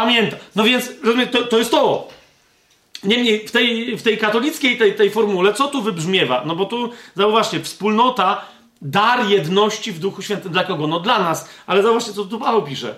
pamięta. 0.00 0.36
No 0.56 0.64
więc, 0.64 0.90
rozumiem, 1.04 1.28
to, 1.28 1.42
to 1.42 1.58
jest 1.58 1.70
to. 1.70 2.08
Niemniej 3.04 3.48
w 3.48 3.50
tej, 3.50 3.96
w 3.96 4.02
tej 4.02 4.18
katolickiej 4.18 4.78
tej, 4.78 4.94
tej 4.94 5.10
formule, 5.10 5.54
co 5.54 5.68
tu 5.68 5.82
wybrzmiewa? 5.82 6.42
No 6.46 6.56
bo 6.56 6.66
tu, 6.66 6.90
zauważcie, 7.14 7.60
wspólnota, 7.60 8.44
dar 8.82 9.28
jedności 9.28 9.92
w 9.92 9.98
Duchu 9.98 10.22
Świętym. 10.22 10.52
Dla 10.52 10.64
kogo? 10.64 10.86
No 10.86 11.00
dla 11.00 11.18
nas. 11.18 11.48
Ale 11.66 11.82
zauważcie, 11.82 12.12
co 12.12 12.24
tu 12.24 12.38
Paweł 12.38 12.62
pisze. 12.62 12.94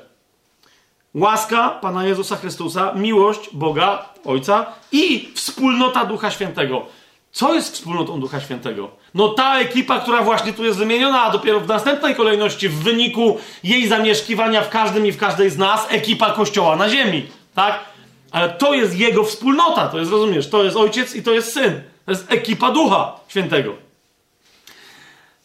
Łaska 1.15 1.69
Pana 1.69 2.07
Jezusa 2.07 2.37
Chrystusa, 2.37 2.93
miłość 2.93 3.41
Boga, 3.53 4.09
Ojca 4.25 4.67
i 4.93 5.29
wspólnota 5.35 6.05
Ducha 6.05 6.31
Świętego. 6.31 6.87
Co 7.33 7.55
jest 7.55 7.75
wspólnotą 7.75 8.21
Ducha 8.21 8.41
Świętego? 8.41 8.91
No 9.15 9.29
ta 9.29 9.59
ekipa, 9.59 10.01
która 10.01 10.23
właśnie 10.23 10.53
tu 10.53 10.65
jest 10.65 10.79
wymieniona, 10.79 11.23
a 11.23 11.31
dopiero 11.31 11.61
w 11.61 11.69
następnej 11.69 12.15
kolejności, 12.15 12.69
w 12.69 12.83
wyniku 12.83 13.39
jej 13.65 13.89
zamieszkiwania 13.89 14.63
w 14.63 14.69
każdym 14.69 15.07
i 15.07 15.13
w 15.13 15.19
każdej 15.19 15.51
z 15.51 15.59
nas, 15.59 15.87
ekipa 15.91 16.31
Kościoła 16.31 16.77
na 16.77 16.89
ziemi. 16.89 17.27
Tak? 17.55 17.94
Ale 18.35 18.49
to 18.49 18.75
jest 18.75 18.99
jego 18.99 19.25
wspólnota, 19.25 19.89
to 19.89 19.99
jest, 19.99 20.11
rozumiesz, 20.11 20.49
to 20.51 20.65
jest 20.65 20.77
ojciec 20.77 21.15
i 21.15 21.23
to 21.23 21.33
jest 21.33 21.53
syn. 21.53 21.83
To 22.05 22.11
jest 22.11 22.33
ekipa 22.33 22.71
ducha 22.71 23.21
świętego. 23.29 23.75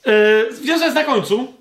Yy, 0.05 0.13
jest 0.65 0.95
na 0.95 1.03
końcu. 1.03 1.53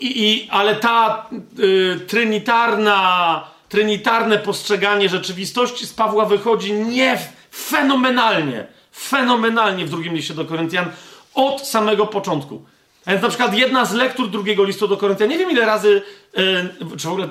I, 0.00 0.24
i, 0.24 0.48
ale 0.50 0.76
ta 0.76 1.26
yy, 1.58 2.00
trinitarna, 2.06 3.44
trinitarne 3.68 4.38
postrzeganie 4.38 5.08
rzeczywistości 5.08 5.86
z 5.86 5.92
Pawła 5.92 6.24
wychodzi 6.24 6.72
nie 6.72 7.18
fenomenalnie, 7.54 8.66
fenomenalnie 8.92 9.84
w 9.84 9.90
drugim 9.90 10.14
liście 10.14 10.34
do 10.34 10.44
Koryntian 10.44 10.90
od 11.34 11.66
samego 11.66 12.06
początku. 12.06 12.62
A 13.06 13.10
więc 13.10 13.22
na 13.22 13.28
przykład 13.28 13.54
jedna 13.54 13.84
z 13.84 13.94
lektur 13.94 14.30
drugiego 14.30 14.64
listu 14.64 14.88
do 14.88 14.96
Koryntian, 14.96 15.28
nie 15.28 15.38
wiem 15.38 15.50
ile 15.50 15.66
razy, 15.66 16.02
yy, 16.36 16.96
czy 16.96 17.08
w 17.08 17.12
ogóle 17.12 17.28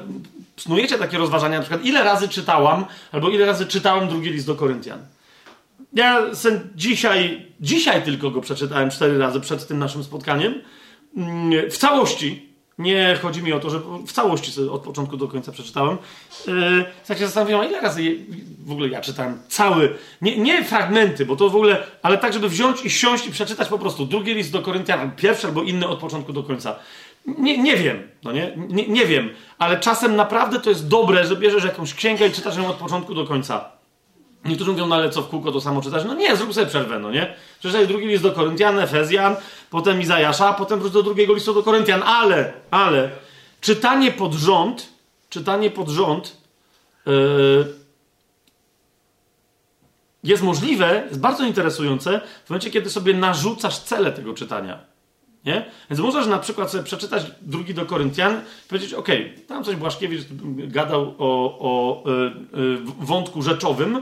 snujecie 0.57 0.97
takie 0.97 1.17
rozważania, 1.17 1.57
na 1.57 1.63
przykład 1.63 1.85
ile 1.85 2.03
razy 2.03 2.27
czytałam, 2.27 2.85
albo 3.11 3.29
ile 3.29 3.45
razy 3.45 3.65
czytałem 3.65 4.07
drugi 4.07 4.29
list 4.29 4.47
do 4.47 4.55
Koryntian. 4.55 4.99
Ja 5.93 6.21
dzisiaj, 6.75 7.45
dzisiaj 7.59 8.03
tylko 8.03 8.31
go 8.31 8.41
przeczytałem 8.41 8.89
cztery 8.89 9.17
razy 9.17 9.39
przed 9.39 9.67
tym 9.67 9.79
naszym 9.79 10.03
spotkaniem. 10.03 10.61
Mm, 11.17 11.71
w 11.71 11.77
całości. 11.77 12.47
Nie 12.77 13.17
chodzi 13.21 13.43
mi 13.43 13.53
o 13.53 13.59
to, 13.59 13.69
że 13.69 13.79
w 14.07 14.11
całości 14.11 14.51
sobie 14.51 14.71
od 14.71 14.81
początku 14.81 15.17
do 15.17 15.27
końca 15.27 15.51
przeczytałem. 15.51 15.97
Yy, 16.47 16.85
tak 17.07 17.17
się 17.17 17.25
zastanawiam, 17.25 17.69
ile 17.69 17.81
razy 17.81 18.03
je, 18.03 18.11
w 18.65 18.71
ogóle 18.71 18.87
ja 18.87 19.01
czytałem 19.01 19.39
cały, 19.49 19.95
nie, 20.21 20.37
nie 20.37 20.63
fragmenty, 20.63 21.25
bo 21.25 21.35
to 21.35 21.49
w 21.49 21.55
ogóle, 21.55 21.83
ale 22.03 22.17
tak, 22.17 22.33
żeby 22.33 22.49
wziąć 22.49 22.85
i 22.85 22.89
siąść 22.89 23.27
i 23.27 23.31
przeczytać 23.31 23.67
po 23.67 23.79
prostu 23.79 24.05
drugi 24.05 24.33
list 24.33 24.51
do 24.51 24.61
Koryntian, 24.61 25.11
pierwszy 25.11 25.47
albo 25.47 25.63
inny 25.63 25.87
od 25.87 25.99
początku 25.99 26.33
do 26.33 26.43
końca. 26.43 26.75
Nie, 27.27 27.57
nie 27.57 27.77
wiem, 27.77 28.07
no 28.23 28.31
nie? 28.31 28.53
nie? 28.57 28.88
Nie 28.88 29.06
wiem, 29.06 29.30
ale 29.57 29.80
czasem 29.80 30.15
naprawdę 30.15 30.59
to 30.59 30.69
jest 30.69 30.88
dobre, 30.88 31.25
że 31.25 31.35
bierzesz 31.35 31.64
jakąś 31.64 31.93
księgę 31.93 32.27
i 32.27 32.31
czytasz 32.31 32.57
ją 32.57 32.67
od 32.67 32.75
początku 32.75 33.15
do 33.15 33.25
końca. 33.25 33.77
Niektórzy 34.45 34.72
mówią, 34.72 34.88
no 34.88 34.95
ale 34.95 35.09
co 35.09 35.22
w 35.22 35.30
kółko 35.30 35.51
to 35.51 35.61
samo 35.61 35.81
czytasz? 35.81 36.06
No 36.06 36.14
nie, 36.14 36.35
zrób 36.35 36.53
sobie 36.53 36.67
przerwę, 36.67 36.99
no 36.99 37.11
nie? 37.11 37.35
Przeczytaj 37.59 37.88
drugi 37.88 38.06
list 38.06 38.23
do 38.23 38.31
Koryntian, 38.31 38.80
Efezjan, 38.80 39.35
potem 39.69 40.01
Izajasza, 40.01 40.53
potem 40.53 40.80
wróć 40.80 40.93
do 40.93 41.03
drugiego 41.03 41.33
listu 41.33 41.53
do 41.53 41.64
Koryntian, 41.64 42.03
ale, 42.03 42.53
ale, 42.72 43.09
czytanie 43.61 44.11
pod 44.11 44.33
rząd, 44.33 44.89
czytanie 45.30 45.72
pod 45.72 45.89
rząd 45.89 46.38
yy, 47.06 47.73
jest 50.23 50.43
możliwe, 50.43 51.03
jest 51.07 51.19
bardzo 51.19 51.45
interesujące 51.45 52.22
w 52.45 52.49
momencie, 52.49 52.72
kiedy 52.72 52.89
sobie 52.89 53.14
narzucasz 53.14 53.80
cele 53.80 54.11
tego 54.11 54.33
czytania. 54.33 54.80
Nie? 55.48 55.66
Więc 55.90 56.00
możesz 56.00 56.27
na 56.27 56.40
przykład 56.40 56.72
sobie 56.72 56.84
przeczytać 56.84 57.24
drugi 57.42 57.74
do 57.74 57.85
Koryntian 57.85 58.42
i 58.66 58.69
powiedzieć, 58.69 58.93
ok, 58.93 59.08
tam 59.48 59.64
coś 59.64 59.76
Błaszkiewicz 59.76 60.22
gadał 60.58 61.16
o, 61.17 61.59
o 61.59 62.03
y, 62.09 62.59
y, 62.59 62.77
wątku 63.00 63.42
rzeczowym, 63.42 64.01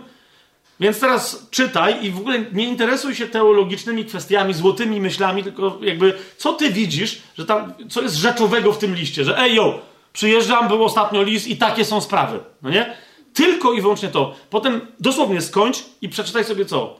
więc 0.79 0.99
teraz 0.99 1.47
czytaj 1.51 2.05
i 2.05 2.11
w 2.11 2.17
ogóle 2.17 2.45
nie 2.51 2.67
interesuj 2.67 3.15
się 3.15 3.27
teologicznymi 3.27 4.05
kwestiami, 4.05 4.53
złotymi 4.53 5.01
myślami, 5.01 5.43
tylko 5.43 5.77
jakby 5.81 6.13
co 6.37 6.53
ty 6.53 6.69
widzisz, 6.69 7.21
że 7.37 7.45
tam, 7.45 7.73
co 7.89 8.01
jest 8.01 8.15
rzeczowego 8.15 8.73
w 8.73 8.77
tym 8.77 8.95
liście, 8.95 9.23
że 9.23 9.39
ej 9.39 9.55
yo, 9.55 9.79
przyjeżdżam, 10.13 10.67
był 10.67 10.83
ostatnio 10.83 11.23
list 11.23 11.47
i 11.47 11.57
takie 11.57 11.85
są 11.85 12.01
sprawy, 12.01 12.39
no 12.61 12.69
nie? 12.69 12.95
Tylko 13.33 13.73
i 13.73 13.81
wyłącznie 13.81 14.09
to. 14.09 14.35
Potem 14.49 14.81
dosłownie 14.99 15.41
skończ 15.41 15.77
i 16.01 16.09
przeczytaj 16.09 16.43
sobie 16.43 16.65
co? 16.65 16.99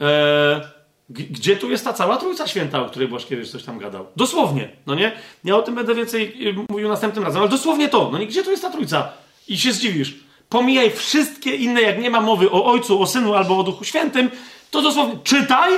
E, 0.00 0.79
gdzie 1.10 1.56
tu 1.56 1.70
jest 1.70 1.84
ta 1.84 1.92
cała 1.92 2.16
Trójca 2.16 2.46
Święta, 2.46 2.82
o 2.82 2.84
której 2.84 3.08
Błaszkiewicz 3.08 3.48
coś 3.48 3.62
tam 3.62 3.78
gadał? 3.78 4.06
Dosłownie, 4.16 4.68
no 4.86 4.94
nie? 4.94 5.12
Ja 5.44 5.56
o 5.56 5.62
tym 5.62 5.74
będę 5.74 5.94
więcej 5.94 6.48
y, 6.48 6.54
mówił 6.68 6.88
następnym 6.88 7.24
razem, 7.24 7.40
ale 7.40 7.50
dosłownie 7.50 7.88
to, 7.88 8.08
no 8.12 8.18
nie? 8.18 8.26
Gdzie 8.26 8.44
tu 8.44 8.50
jest 8.50 8.62
ta 8.62 8.70
Trójca? 8.70 9.12
I 9.48 9.58
się 9.58 9.72
zdziwisz. 9.72 10.14
Pomijaj 10.48 10.90
wszystkie 10.90 11.56
inne, 11.56 11.82
jak 11.82 12.00
nie 12.00 12.10
ma 12.10 12.20
mowy 12.20 12.50
o 12.50 12.64
Ojcu, 12.64 13.02
o 13.02 13.06
Synu 13.06 13.34
albo 13.34 13.58
o 13.58 13.62
Duchu 13.62 13.84
Świętym, 13.84 14.30
to 14.70 14.82
dosłownie 14.82 15.18
czytaj, 15.24 15.72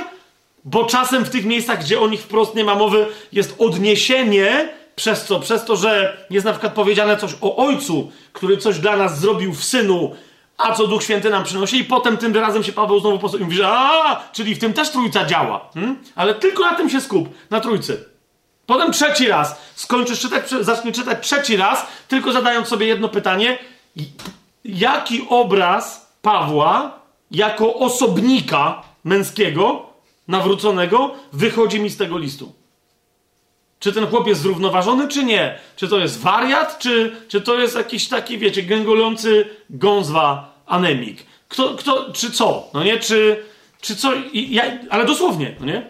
bo 0.65 0.85
czasem 0.85 1.25
w 1.25 1.29
tych 1.29 1.45
miejscach, 1.45 1.83
gdzie 1.83 1.99
o 1.99 2.07
nich 2.07 2.21
wprost 2.21 2.55
nie 2.55 2.63
ma 2.63 2.75
mowy, 2.75 3.05
jest 3.31 3.55
odniesienie 3.59 4.69
przez 4.95 5.25
co? 5.25 5.39
Przez 5.39 5.65
to, 5.65 5.75
że 5.75 6.17
jest 6.29 6.45
na 6.45 6.51
przykład 6.51 6.73
powiedziane 6.73 7.17
coś 7.17 7.35
o 7.41 7.55
Ojcu, 7.55 8.11
który 8.33 8.57
coś 8.57 8.79
dla 8.79 8.97
nas 8.97 9.19
zrobił 9.19 9.53
w 9.53 9.63
Synu, 9.63 10.15
a 10.63 10.73
co 10.73 10.87
Duch 10.87 11.03
Święty 11.03 11.29
nam 11.29 11.43
przynosi, 11.43 11.77
i 11.77 11.83
potem 11.83 12.17
tym 12.17 12.35
razem 12.35 12.63
się 12.63 12.71
Paweł 12.71 12.99
znowu 12.99 13.19
postawił 13.19 13.43
i 13.43 13.45
mówi, 13.45 13.57
że 13.57 13.67
a, 13.69 14.23
czyli 14.31 14.55
w 14.55 14.59
tym 14.59 14.73
też 14.73 14.91
Trójca 14.91 15.25
działa. 15.25 15.69
Hmm? 15.73 16.03
Ale 16.15 16.35
tylko 16.35 16.63
na 16.63 16.75
tym 16.75 16.89
się 16.89 17.01
skup, 17.01 17.29
na 17.49 17.59
Trójcy. 17.59 18.05
Potem 18.65 18.91
trzeci 18.91 19.27
raz, 19.27 19.61
skończysz 19.75 20.19
czytać, 20.19 20.49
zaczniesz 20.49 20.95
czytać 20.95 21.27
trzeci 21.27 21.57
raz, 21.57 21.87
tylko 22.07 22.31
zadając 22.31 22.67
sobie 22.67 22.87
jedno 22.87 23.09
pytanie, 23.09 23.57
jaki 24.65 25.25
obraz 25.29 26.13
Pawła 26.21 26.99
jako 27.31 27.73
osobnika 27.73 28.83
męskiego, 29.03 29.85
nawróconego, 30.27 31.15
wychodzi 31.33 31.79
mi 31.79 31.89
z 31.89 31.97
tego 31.97 32.17
listu? 32.17 32.53
Czy 33.79 33.93
ten 33.93 34.07
chłop 34.07 34.27
jest 34.27 34.41
zrównoważony, 34.41 35.07
czy 35.07 35.23
nie? 35.23 35.59
Czy 35.75 35.87
to 35.87 35.99
jest 35.99 36.21
wariat, 36.21 36.79
czy, 36.79 37.15
czy 37.27 37.41
to 37.41 37.59
jest 37.59 37.75
jakiś 37.75 38.07
taki, 38.07 38.37
wiecie, 38.37 38.63
gęgolujący 38.63 39.49
gązwa 39.69 40.52
anemik? 40.65 41.25
Kto, 41.47 41.75
kto, 41.75 42.13
czy 42.13 42.31
co? 42.31 42.69
No 42.73 42.83
nie? 42.83 42.99
Czy, 42.99 43.43
czy 43.81 43.95
co? 43.95 44.11
Ja, 44.33 44.63
ale 44.89 45.05
dosłownie, 45.05 45.55
no 45.59 45.65
nie? 45.65 45.85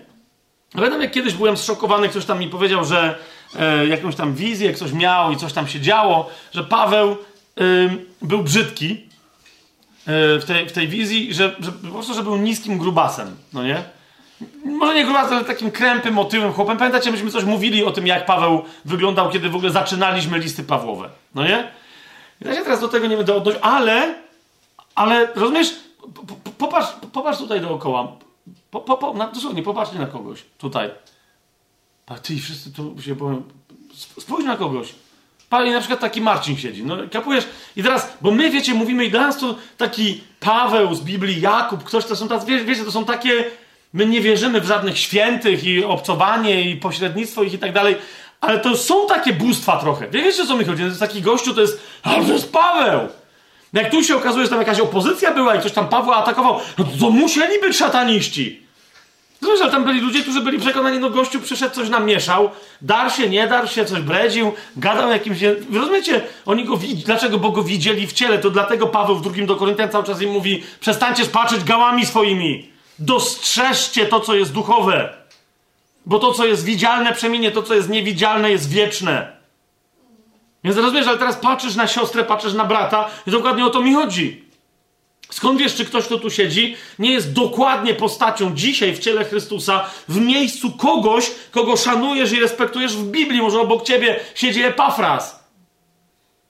Pamiętam, 0.74 1.02
jak 1.02 1.12
kiedyś 1.12 1.34
byłem 1.34 1.58
zszokowany, 1.58 2.10
ktoś 2.10 2.26
tam 2.26 2.40
mi 2.40 2.48
powiedział, 2.48 2.86
że 2.86 3.16
e, 3.60 3.88
jakąś 3.88 4.16
tam 4.16 4.36
wizję 4.36 4.74
ktoś 4.74 4.94
miał 4.94 5.32
i 5.32 5.38
coś 5.38 5.54
tam 5.54 5.68
się 5.68 5.82
działo, 5.82 6.30
że 6.54 6.64
Paweł 6.64 7.12
e, 7.12 7.16
był 8.22 8.44
brzydki 8.44 8.92
e, 8.92 10.40
w, 10.40 10.44
tej, 10.48 10.70
w 10.70 10.72
tej 10.72 10.88
wizji, 10.88 11.34
że, 11.34 11.56
że 11.60 11.72
po 11.72 11.88
prostu, 11.88 12.14
że 12.14 12.24
był 12.24 12.38
niskim 12.38 12.78
grubasem, 12.78 13.36
no 13.54 13.64
nie? 13.64 13.84
może 14.66 14.94
nie 14.94 15.04
grubasem, 15.04 15.34
ale 15.34 15.46
takim 15.46 15.72
krępym, 15.72 16.20
otyłym 16.20 16.54
chłopem. 16.54 16.78
Pamiętacie, 16.78 17.12
myśmy 17.12 17.32
coś 17.32 17.44
mówili 17.44 17.84
o 17.84 17.92
tym, 17.92 18.08
jak 18.08 18.26
Paweł 18.26 18.64
wyglądał, 18.86 19.30
kiedy 19.30 19.50
w 19.50 19.56
ogóle 19.56 19.72
zaczynaliśmy 19.72 20.40
listy 20.40 20.64
Pawłowe, 20.64 21.10
no 21.36 21.44
nie? 21.44 21.72
Ja 22.42 22.56
się 22.56 22.62
teraz 22.62 22.82
do 22.82 22.88
tego 22.88 23.08
nie 23.08 23.18
będę 23.18 23.36
odnosić, 23.36 23.62
ale, 23.64 24.16
ale 24.96 25.28
rozumiesz, 25.36 25.76
popatrz, 26.58 26.88
popatrz 27.12 27.40
tutaj 27.40 27.62
dookoła. 27.62 28.18
Po, 28.72 28.80
po, 28.80 28.98
po, 28.98 29.14
na, 29.14 29.28
dosłownie, 29.28 29.64
popatrzcie 29.64 30.00
na 30.00 30.08
kogoś 30.08 30.44
tutaj. 30.58 30.92
A 32.06 32.18
ty 32.18 32.38
wszyscy 32.38 32.74
tu 32.74 33.02
się 33.02 33.16
powiem. 33.16 33.44
Spójrz 34.20 34.46
na 34.46 34.58
kogoś. 34.58 34.94
I 35.68 35.72
na 35.72 35.80
przykład 35.80 36.00
taki 36.00 36.22
Marcin 36.22 36.58
siedzi. 36.58 36.84
No, 36.84 36.98
kapujesz? 37.12 37.48
I 37.76 37.84
teraz, 37.84 38.18
bo 38.22 38.32
my, 38.32 38.50
wiecie, 38.50 38.74
mówimy 38.74 39.06
i 39.06 39.12
dla 39.12 39.22
nas 39.22 39.40
to 39.40 39.56
taki 39.78 40.22
Paweł 40.40 40.96
z 40.96 41.02
Biblii, 41.02 41.42
Jakub, 41.42 41.84
ktoś, 41.84 42.06
to 42.06 42.16
są 42.16 42.28
tacy, 42.28 42.66
wiecie, 42.66 42.86
to 42.86 42.92
są 42.92 43.06
takie, 43.06 43.46
my 43.94 44.06
nie 44.06 44.22
wierzymy 44.22 44.62
w 44.62 44.66
żadnych 44.66 44.98
świętych 44.98 45.64
i 45.64 45.84
obcowanie 45.84 46.72
i 46.72 46.76
pośrednictwo 46.76 47.44
ich 47.44 47.54
i 47.54 47.60
tak 47.60 47.74
dalej, 47.74 47.96
ale 48.42 48.60
to 48.60 48.78
są 48.78 49.08
takie 49.08 49.34
bóstwa 49.34 49.78
trochę. 49.78 50.10
Wiecie, 50.10 50.44
o 50.44 50.46
co 50.46 50.58
mi 50.58 50.66
chodzi? 50.66 50.82
To 50.82 50.88
jest 50.88 51.00
taki 51.00 51.22
gościu, 51.22 51.54
to 51.54 51.62
jest, 51.62 51.82
ale 52.04 52.26
to 52.26 52.34
jest 52.34 52.52
Paweł! 52.52 53.10
Jak 53.74 53.92
tu 53.92 54.04
się 54.04 54.16
okazuje, 54.16 54.46
że 54.46 54.50
tam 54.50 54.60
jakaś 54.60 54.80
opozycja 54.80 55.34
była 55.34 55.56
i 55.56 55.60
ktoś 55.60 55.72
tam 55.72 55.88
Pawła 55.88 56.16
atakował, 56.16 56.60
no 56.78 56.86
to 57.00 57.10
musieli 57.10 57.60
być 57.60 57.78
szataniści. 57.78 58.64
Ale 59.62 59.72
tam 59.72 59.84
byli 59.84 60.00
ludzie, 60.00 60.22
którzy 60.22 60.42
byli 60.42 60.60
przekonani, 60.60 61.00
no 61.00 61.10
gościu 61.10 61.42
przyszedł, 61.42 61.76
coś 61.76 61.90
nam 61.90 62.06
mieszał, 62.06 62.50
dar 62.82 63.12
się, 63.12 63.30
nie 63.30 63.48
dar 63.48 63.70
się, 63.70 63.86
coś 63.86 64.00
bredził, 64.00 64.52
gadał 64.78 65.10
jakimś... 65.10 65.38
Rozumiecie? 65.74 66.22
Oni 66.46 66.66
go 66.66 66.78
widzieli. 66.78 67.04
Dlaczego? 67.04 67.38
Bo 67.38 67.52
go 67.52 67.64
widzieli 67.64 68.08
w 68.08 68.14
ciele. 68.14 68.40
To 68.40 68.50
dlatego 68.50 68.88
Paweł 68.88 69.16
w 69.16 69.22
drugim 69.22 69.46
do 69.46 69.56
Koryntian 69.56 69.90
cały 69.90 70.04
czas 70.04 70.22
im 70.22 70.32
mówi 70.32 70.64
przestańcie 70.80 71.26
spaczyć 71.26 71.64
gałami 71.64 72.06
swoimi. 72.06 72.70
Dostrzeżcie 73.00 74.06
to, 74.06 74.20
co 74.20 74.36
jest 74.36 74.54
duchowe. 74.54 75.14
Bo 76.06 76.20
to, 76.20 76.34
co 76.34 76.46
jest 76.46 76.66
widzialne, 76.66 77.14
przeminie, 77.14 77.52
to, 77.52 77.64
co 77.64 77.74
jest 77.74 77.90
niewidzialne, 77.90 78.52
jest 78.52 78.70
wieczne. 78.70 79.33
Więc 80.64 80.78
rozumiesz, 80.78 81.08
ale 81.08 81.18
teraz 81.18 81.36
patrzysz 81.36 81.76
na 81.76 81.88
siostrę, 81.88 82.24
patrzysz 82.24 82.54
na 82.54 82.66
brata 82.66 83.10
i 83.28 83.32
dokładnie 83.32 83.66
o 83.66 83.70
to 83.70 83.82
mi 83.82 83.94
chodzi. 83.94 84.44
Skąd 85.30 85.60
wiesz, 85.60 85.76
czy 85.76 85.86
ktoś, 85.86 86.06
kto 86.06 86.20
tu 86.20 86.30
siedzi, 86.30 86.76
nie 87.00 87.12
jest 87.12 87.34
dokładnie 87.34 87.94
postacią 87.94 88.56
dzisiaj 88.56 88.96
w 88.96 89.00
ciele 89.00 89.26
Chrystusa, 89.26 89.86
w 90.08 90.20
miejscu 90.20 90.72
kogoś, 90.72 91.32
kogo 91.52 91.78
szanujesz 91.78 92.32
i 92.32 92.40
respektujesz 92.40 92.98
w 92.98 93.04
Biblii? 93.04 93.42
Może 93.42 93.60
obok 93.60 93.84
ciebie 93.84 94.20
siedzi 94.36 94.64
Epafras. 94.64 95.44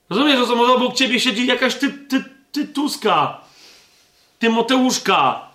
Rozumiesz, 0.09 0.47
że 0.47 0.55
może 0.55 0.73
obok 0.73 0.95
ciebie 0.95 1.19
siedzi 1.19 1.47
jakaś 1.47 1.75
ty, 1.75 1.91
ty, 1.91 2.23
Tytuska, 2.51 3.41
Tymoteuszka, 4.39 5.49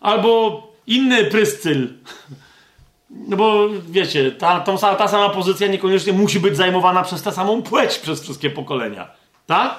albo 0.00 0.62
inny 0.86 1.24
Pryscyl. 1.24 1.94
No 3.10 3.36
bo 3.36 3.68
wiecie, 3.88 4.32
ta, 4.32 4.60
tą, 4.60 4.78
ta 4.78 5.08
sama 5.08 5.30
pozycja 5.30 5.66
niekoniecznie 5.66 6.12
musi 6.12 6.40
być 6.40 6.56
zajmowana 6.56 7.02
przez 7.02 7.22
tę 7.22 7.32
samą 7.32 7.62
płeć 7.62 7.98
przez 7.98 8.22
wszystkie 8.22 8.50
pokolenia. 8.50 9.10
Tak? 9.46 9.78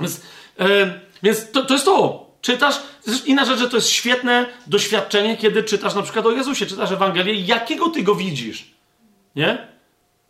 Więc, 0.00 0.20
yy, 0.58 1.00
więc 1.22 1.50
to, 1.50 1.64
to 1.64 1.74
jest 1.74 1.84
to. 1.84 2.30
Czytasz, 2.40 2.80
inna 3.26 3.44
rzecz, 3.44 3.58
że 3.58 3.70
to 3.70 3.76
jest 3.76 3.88
świetne 3.88 4.46
doświadczenie, 4.66 5.36
kiedy 5.36 5.62
czytasz 5.62 5.94
na 5.94 6.02
przykład 6.02 6.26
o 6.26 6.30
Jezusie, 6.30 6.66
czytasz 6.66 6.92
Ewangelię, 6.92 7.34
jakiego 7.34 7.88
ty 7.88 8.02
go 8.02 8.14
widzisz. 8.14 8.70
Nie? 9.36 9.68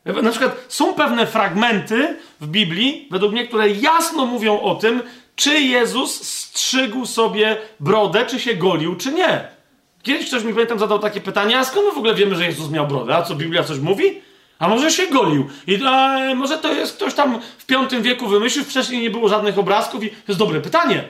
Na 0.05 0.31
przykład 0.31 0.65
są 0.69 0.94
pewne 0.94 1.27
fragmenty 1.27 2.17
w 2.41 2.47
Biblii, 2.47 3.09
według 3.10 3.33
mnie, 3.33 3.49
które 3.49 3.70
jasno 3.70 4.27
mówią 4.27 4.60
o 4.60 4.75
tym, 4.75 5.02
czy 5.36 5.60
Jezus 5.60 6.28
strzygł 6.28 7.07
sobie 7.07 7.57
brodę, 7.81 8.27
czy 8.27 8.41
się 8.41 8.55
golił, 8.55 8.97
czy 8.97 9.12
nie. 9.12 9.59
Kiedyś 10.03 10.29
ktoś 10.29 10.45
mi 10.45 10.53
pamiętam 10.53 10.79
zadał 10.79 10.99
takie 10.99 11.20
pytanie, 11.20 11.59
a 11.59 11.65
skąd 11.65 11.87
my 11.87 11.93
w 11.93 11.99
ogóle 11.99 12.15
wiemy, 12.15 12.35
że 12.35 12.45
Jezus 12.45 12.70
miał 12.70 12.87
brodę? 12.87 13.17
A 13.17 13.23
co 13.23 13.35
Biblia 13.35 13.65
coś 13.65 13.79
mówi? 13.79 14.20
A 14.59 14.69
może 14.69 14.91
się 14.91 15.07
golił? 15.07 15.49
I 15.67 15.79
a, 15.87 16.35
może 16.35 16.59
to 16.59 16.75
jest 16.75 16.97
ktoś 16.97 17.15
tam 17.15 17.41
w 17.59 17.67
V 17.91 18.01
wieku 18.01 18.27
wymyślił, 18.27 18.65
wcześniej 18.65 19.03
nie 19.03 19.11
było 19.11 19.29
żadnych 19.29 19.59
obrazków 19.59 20.05
i 20.05 20.11
to 20.11 20.17
jest 20.29 20.39
dobre 20.39 20.61
pytanie. 20.61 21.09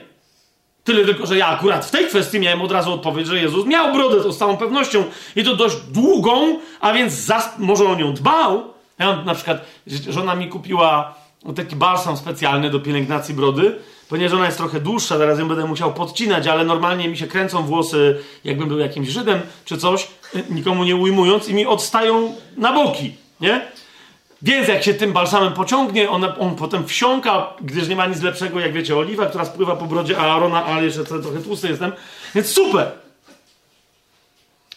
Tyle 0.83 1.05
tylko, 1.05 1.25
że 1.25 1.37
ja 1.37 1.47
akurat 1.47 1.85
w 1.85 1.91
tej 1.91 2.05
kwestii 2.05 2.39
miałem 2.39 2.61
od 2.61 2.71
razu 2.71 2.93
odpowiedź, 2.93 3.27
że 3.27 3.39
Jezus 3.39 3.65
miał 3.65 3.93
brodę, 3.93 4.23
to 4.23 4.31
z 4.31 4.37
całą 4.37 4.57
pewnością 4.57 5.03
i 5.35 5.43
to 5.43 5.55
dość 5.55 5.75
długą, 5.75 6.59
a 6.79 6.93
więc 6.93 7.31
może 7.57 7.85
o 7.85 7.95
nią 7.95 8.13
dbał. 8.13 8.73
Ja 8.99 9.21
na 9.21 9.35
przykład, 9.35 9.65
żona 10.09 10.35
mi 10.35 10.47
kupiła 10.47 11.15
taki 11.55 11.75
balsam 11.75 12.17
specjalny 12.17 12.69
do 12.69 12.79
pielęgnacji 12.79 13.35
brody, 13.35 13.79
ponieważ 14.11 14.33
ona 14.33 14.45
jest 14.45 14.57
trochę 14.57 14.79
dłuższa, 14.79 15.17
zaraz 15.17 15.39
ją 15.39 15.47
będę 15.47 15.65
musiał 15.65 15.93
podcinać, 15.93 16.47
ale 16.47 16.65
normalnie 16.65 17.09
mi 17.09 17.17
się 17.17 17.27
kręcą 17.27 17.63
włosy, 17.63 18.19
jakbym 18.43 18.67
był 18.67 18.79
jakimś 18.79 19.07
Żydem 19.07 19.41
czy 19.65 19.77
coś, 19.77 20.07
nikomu 20.49 20.83
nie 20.83 20.95
ujmując 20.95 21.49
i 21.49 21.53
mi 21.53 21.65
odstają 21.65 22.35
na 22.57 22.73
boki, 22.73 23.15
nie? 23.41 23.61
Więc 24.41 24.67
jak 24.67 24.83
się 24.83 24.93
tym 24.93 25.13
balsamem 25.13 25.53
pociągnie, 25.53 26.09
on, 26.09 26.25
on 26.39 26.55
potem 26.55 26.87
wsiąka, 26.87 27.53
gdyż 27.61 27.87
nie 27.87 27.95
ma 27.95 28.05
nic 28.05 28.21
lepszego, 28.21 28.59
jak 28.59 28.73
wiecie, 28.73 28.97
oliwa, 28.97 29.25
która 29.25 29.45
spływa 29.45 29.75
po 29.75 29.85
brodzie 29.85 30.17
Aarona, 30.17 30.65
ale 30.65 30.85
jeszcze 30.85 31.03
trochę 31.03 31.41
tłusty 31.43 31.67
jestem. 31.67 31.91
Więc 32.35 32.47
super! 32.47 32.91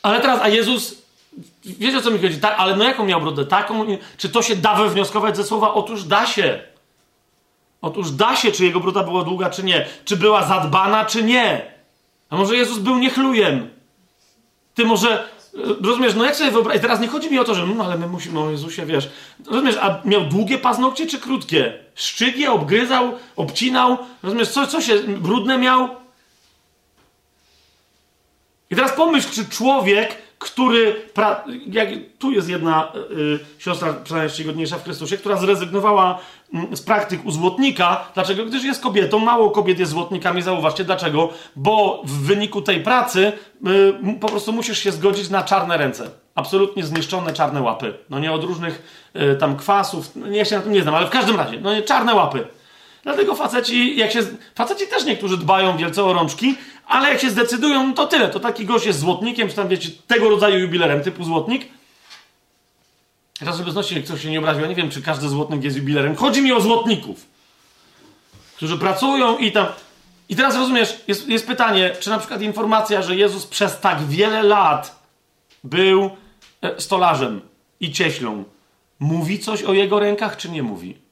Ale 0.02 0.20
teraz, 0.20 0.40
a 0.42 0.48
Jezus, 0.48 0.94
wiecie 1.64 1.98
o 1.98 2.02
co 2.02 2.10
mi 2.10 2.18
chodzi? 2.18 2.40
Tak, 2.40 2.54
ale 2.58 2.76
no 2.76 2.84
jaką 2.84 3.04
miał 3.04 3.20
brodę? 3.20 3.46
Taką? 3.46 3.86
Czy 4.16 4.28
to 4.28 4.42
się 4.42 4.56
da 4.56 4.74
wywnioskować 4.74 5.36
ze 5.36 5.44
słowa? 5.44 5.74
Otóż 5.74 6.04
da 6.04 6.26
się. 6.26 6.73
Otóż 7.84 8.10
da 8.10 8.36
się, 8.36 8.52
czy 8.52 8.64
jego 8.64 8.80
broda 8.80 9.02
była 9.02 9.24
długa, 9.24 9.50
czy 9.50 9.64
nie. 9.64 9.86
Czy 10.04 10.16
była 10.16 10.46
zadbana, 10.46 11.04
czy 11.04 11.22
nie. 11.22 11.72
A 12.30 12.36
może 12.36 12.56
Jezus 12.56 12.78
był 12.78 12.98
niechlujem? 12.98 13.70
Ty 14.74 14.84
może, 14.84 15.28
rozumiesz, 15.82 16.14
no 16.14 16.24
jak 16.24 16.36
sobie 16.36 16.50
wyobrazić, 16.50 16.82
teraz 16.82 17.00
nie 17.00 17.08
chodzi 17.08 17.30
mi 17.30 17.38
o 17.38 17.44
to, 17.44 17.54
że 17.54 17.66
no 17.66 17.84
ale 17.84 17.98
my 17.98 18.06
musimy 18.06 18.40
o 18.40 18.50
Jezusie, 18.50 18.86
wiesz. 18.86 19.10
Rozumiesz, 19.46 19.76
a 19.80 20.00
miał 20.04 20.24
długie 20.24 20.58
paznokcie, 20.58 21.06
czy 21.06 21.18
krótkie? 21.18 21.78
Szczygie, 21.94 22.52
obgryzał, 22.52 23.18
obcinał, 23.36 23.98
rozumiesz, 24.22 24.48
co, 24.48 24.66
co 24.66 24.80
się, 24.80 24.98
brudne 24.98 25.58
miał? 25.58 25.88
I 28.70 28.76
teraz 28.76 28.92
pomyśl, 28.92 29.30
czy 29.30 29.48
człowiek, 29.48 30.22
który. 30.38 30.92
Pra... 31.14 31.44
Jak, 31.66 31.88
tu 32.18 32.30
jest 32.30 32.48
jedna 32.48 32.92
y, 33.10 33.38
siostra, 33.58 33.92
przynajmniej 34.04 34.32
czcigodniejsza 34.32 34.78
w 34.78 34.84
Chrystusie, 34.84 35.16
która 35.16 35.36
zrezygnowała 35.36 36.18
y, 36.72 36.76
z 36.76 36.82
praktyk 36.82 37.26
u 37.26 37.30
złotnika. 37.30 38.04
Dlaczego? 38.14 38.44
Gdyż 38.44 38.64
jest 38.64 38.82
kobietą. 38.82 39.18
Mało 39.18 39.50
kobiet 39.50 39.78
jest 39.78 39.92
złotnikami. 39.92 40.42
Zauważcie 40.42 40.84
dlaczego. 40.84 41.28
Bo 41.56 42.02
w 42.04 42.12
wyniku 42.12 42.62
tej 42.62 42.80
pracy 42.80 43.32
y, 43.66 44.20
po 44.20 44.28
prostu 44.28 44.52
musisz 44.52 44.78
się 44.78 44.92
zgodzić 44.92 45.30
na 45.30 45.42
czarne 45.42 45.76
ręce. 45.76 46.10
Absolutnie 46.34 46.84
zniszczone 46.84 47.32
czarne 47.32 47.62
łapy. 47.62 47.94
No 48.10 48.18
nie 48.18 48.32
od 48.32 48.44
różnych 48.44 49.04
tam 49.38 49.56
kwasów. 49.56 50.10
No, 50.16 50.26
ja 50.26 50.44
się 50.44 50.56
na 50.56 50.62
tym 50.62 50.72
nie 50.72 50.82
znam, 50.82 50.94
ale 50.94 51.06
w 51.06 51.10
każdym 51.10 51.36
razie. 51.36 51.60
No 51.60 51.74
nie, 51.74 51.82
czarne 51.82 52.14
łapy. 52.14 52.46
Dlatego 53.04 53.34
faceci, 53.34 53.96
jak 53.96 54.12
się, 54.12 54.20
faceci 54.54 54.86
też 54.86 55.04
niektórzy 55.04 55.36
dbają 55.36 55.76
wielce 55.76 56.04
o 56.04 56.12
rączki, 56.12 56.54
ale 56.86 57.08
jak 57.08 57.20
się 57.20 57.30
zdecydują, 57.30 57.86
no 57.86 57.94
to 57.94 58.06
tyle. 58.06 58.28
To 58.28 58.40
taki 58.40 58.66
gość 58.66 58.86
jest 58.86 58.98
złotnikiem, 58.98 59.48
czy 59.48 59.54
tam 59.54 59.68
wiecie, 59.68 59.88
tego 60.06 60.30
rodzaju 60.30 60.58
jubilerem, 60.58 61.02
typu 61.02 61.24
złotnik. 61.24 61.68
Raz, 63.40 63.56
żeby 63.56 63.70
znosić, 63.70 63.92
jak 63.92 64.04
ktoś 64.04 64.22
się 64.22 64.30
nie 64.30 64.38
obraził, 64.38 64.62
ja 64.62 64.68
nie 64.68 64.74
wiem, 64.74 64.90
czy 64.90 65.02
każdy 65.02 65.28
złotnik 65.28 65.64
jest 65.64 65.76
jubilerem. 65.76 66.16
Chodzi 66.16 66.42
mi 66.42 66.52
o 66.52 66.60
złotników, 66.60 67.26
którzy 68.56 68.78
pracują 68.78 69.38
i 69.38 69.52
tam... 69.52 69.66
I 70.28 70.36
teraz 70.36 70.56
rozumiesz, 70.56 71.00
jest, 71.08 71.28
jest 71.28 71.46
pytanie, 71.46 71.96
czy 72.00 72.10
na 72.10 72.18
przykład 72.18 72.42
informacja, 72.42 73.02
że 73.02 73.16
Jezus 73.16 73.46
przez 73.46 73.80
tak 73.80 74.06
wiele 74.06 74.42
lat 74.42 75.02
był 75.64 76.10
e, 76.62 76.80
stolarzem 76.80 77.40
i 77.80 77.92
cieślą, 77.92 78.44
mówi 78.98 79.38
coś 79.38 79.62
o 79.62 79.72
jego 79.72 80.00
rękach, 80.00 80.36
czy 80.36 80.50
nie 80.50 80.62
mówi? 80.62 81.03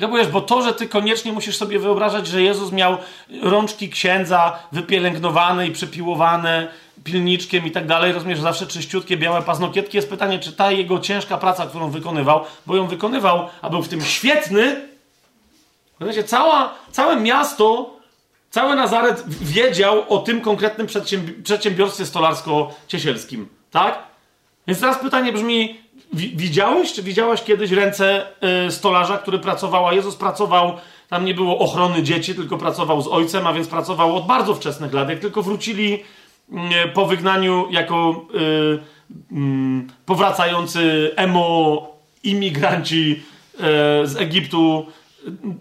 Rozumiesz, 0.00 0.28
bo 0.28 0.40
to, 0.40 0.62
że 0.62 0.74
ty 0.74 0.88
koniecznie 0.88 1.32
musisz 1.32 1.56
sobie 1.56 1.78
wyobrażać, 1.78 2.26
że 2.26 2.42
Jezus 2.42 2.72
miał 2.72 2.96
rączki 3.42 3.90
księdza 3.90 4.58
wypielęgnowane 4.72 5.66
i 5.66 5.70
przepiłowane 5.70 6.68
pilniczkiem 7.04 7.66
i 7.66 7.70
tak 7.70 7.86
dalej, 7.86 8.12
rozumiesz, 8.12 8.40
zawsze 8.40 8.66
czyściutkie, 8.66 9.16
białe 9.16 9.42
paznokietki, 9.42 9.96
jest 9.96 10.10
pytanie, 10.10 10.38
czy 10.38 10.52
ta 10.52 10.70
jego 10.72 10.98
ciężka 10.98 11.38
praca, 11.38 11.66
którą 11.66 11.90
wykonywał, 11.90 12.44
bo 12.66 12.76
ją 12.76 12.86
wykonywał, 12.86 13.48
a 13.62 13.70
był 13.70 13.82
w 13.82 13.88
tym 13.88 14.00
świetny, 14.00 14.88
rozumiecie, 16.00 16.24
cała, 16.24 16.74
całe 16.90 17.16
miasto, 17.16 17.96
cały 18.50 18.76
Nazaret 18.76 19.24
wiedział 19.26 20.04
o 20.08 20.18
tym 20.18 20.40
konkretnym 20.40 20.86
przedsiębiorstwie 21.44 22.06
stolarsko-ciesielskim, 22.06 23.46
tak? 23.70 23.98
Więc 24.66 24.80
teraz 24.80 24.98
pytanie 24.98 25.32
brzmi, 25.32 25.81
widziałeś, 26.12 26.92
czy 26.92 27.02
widziałaś 27.02 27.42
kiedyś 27.42 27.70
ręce 27.70 28.26
y, 28.66 28.70
stolarza, 28.70 29.18
który 29.18 29.38
pracował, 29.38 29.92
Jezus 29.92 30.16
pracował, 30.16 30.78
tam 31.08 31.24
nie 31.24 31.34
było 31.34 31.58
ochrony 31.58 32.02
dzieci, 32.02 32.34
tylko 32.34 32.58
pracował 32.58 33.02
z 33.02 33.08
ojcem, 33.08 33.46
a 33.46 33.52
więc 33.52 33.68
pracował 33.68 34.16
od 34.16 34.26
bardzo 34.26 34.54
wczesnych 34.54 34.92
lat. 34.92 35.08
Jak 35.08 35.18
tylko 35.18 35.42
wrócili 35.42 35.94
y, 35.94 36.88
po 36.94 37.06
wygnaniu 37.06 37.66
jako 37.70 38.26
y, 38.34 38.78
mm, 39.32 39.88
powracający 40.06 41.10
emo 41.16 41.88
imigranci 42.22 43.22
z 44.04 44.16
Egiptu 44.16 44.86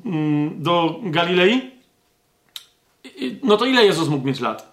mm, 0.06 0.64
do 0.64 0.96
Galilei, 1.04 1.72
no 3.44 3.58
to 3.58 3.66
ile 3.66 3.86
Jezus 3.86 4.08
mógł 4.08 4.28
mieć 4.28 4.40
lat? 4.40 4.72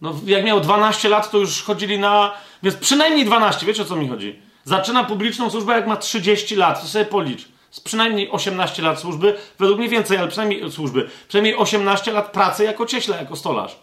No, 0.00 0.14
jak 0.26 0.44
miał 0.44 0.60
12 0.60 1.08
lat, 1.08 1.30
to 1.30 1.38
już 1.38 1.62
chodzili 1.62 1.98
na. 1.98 2.32
Więc 2.62 2.76
przynajmniej 2.76 3.24
12, 3.24 3.66
wiecie 3.66 3.82
o 3.82 3.84
co 3.84 3.96
mi 3.96 4.08
chodzi? 4.08 4.38
Zaczyna 4.64 5.04
publiczną 5.04 5.50
służbę, 5.50 5.72
jak 5.72 5.86
ma 5.86 5.96
30 5.96 6.56
lat, 6.56 6.80
to 6.80 6.88
sobie 6.88 7.04
policz. 7.04 7.48
Z 7.70 7.80
przynajmniej 7.80 8.30
18 8.30 8.82
lat 8.82 9.00
służby, 9.00 9.36
według 9.58 9.78
mnie 9.78 9.88
więcej, 9.88 10.18
ale 10.18 10.28
przynajmniej 10.28 10.72
służby. 10.72 11.08
Przynajmniej 11.28 11.56
18 11.56 12.12
lat 12.12 12.32
pracy 12.32 12.64
jako 12.64 12.86
cieśla, 12.86 13.16
jako 13.16 13.36
stolarz. 13.36 13.76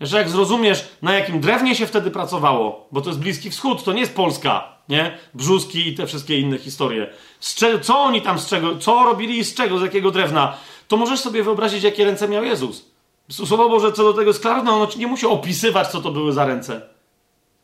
Jeszcze 0.00 0.16
jak 0.16 0.28
zrozumiesz, 0.28 0.88
na 1.02 1.14
jakim 1.14 1.40
drewnie 1.40 1.74
się 1.74 1.86
wtedy 1.86 2.10
pracowało, 2.10 2.88
bo 2.92 3.00
to 3.00 3.10
jest 3.10 3.20
Bliski 3.20 3.50
Wschód, 3.50 3.84
to 3.84 3.92
nie 3.92 4.00
jest 4.00 4.14
Polska, 4.14 4.68
nie? 4.88 5.18
Brzuski 5.34 5.88
i 5.88 5.94
te 5.94 6.06
wszystkie 6.06 6.40
inne 6.40 6.58
historie. 6.58 7.10
Czego, 7.56 7.78
co 7.78 8.00
oni 8.00 8.22
tam 8.22 8.38
z 8.38 8.46
czego, 8.46 8.78
co 8.78 9.04
robili 9.04 9.38
i 9.38 9.44
z 9.44 9.54
czego, 9.54 9.78
z 9.78 9.82
jakiego 9.82 10.10
drewna, 10.10 10.56
to 10.88 10.96
możesz 10.96 11.20
sobie 11.20 11.42
wyobrazić, 11.42 11.82
jakie 11.82 12.04
ręce 12.04 12.28
miał 12.28 12.44
Jezus. 12.44 12.84
Słowo 13.30 13.68
Boże 13.68 13.92
co 13.92 14.02
do 14.02 14.12
tego 14.12 14.30
jest 14.30 14.40
klarne, 14.40 14.72
ono 14.72 14.88
nie 14.96 15.06
musi 15.06 15.26
opisywać, 15.26 15.88
co 15.88 16.00
to 16.00 16.10
były 16.10 16.32
za 16.32 16.46
ręce. 16.46 16.80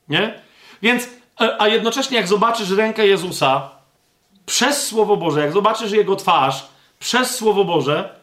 Nie? 0.08 0.42
Więc 0.82 1.08
E, 1.08 1.23
a 1.58 1.68
jednocześnie 1.68 2.16
jak 2.16 2.28
zobaczysz 2.28 2.70
rękę 2.70 3.06
Jezusa 3.06 3.70
przez 4.46 4.86
Słowo 4.86 5.16
Boże, 5.16 5.40
jak 5.40 5.52
zobaczysz 5.52 5.92
Jego 5.92 6.16
twarz 6.16 6.66
przez 6.98 7.36
Słowo 7.36 7.64
Boże, 7.64 8.14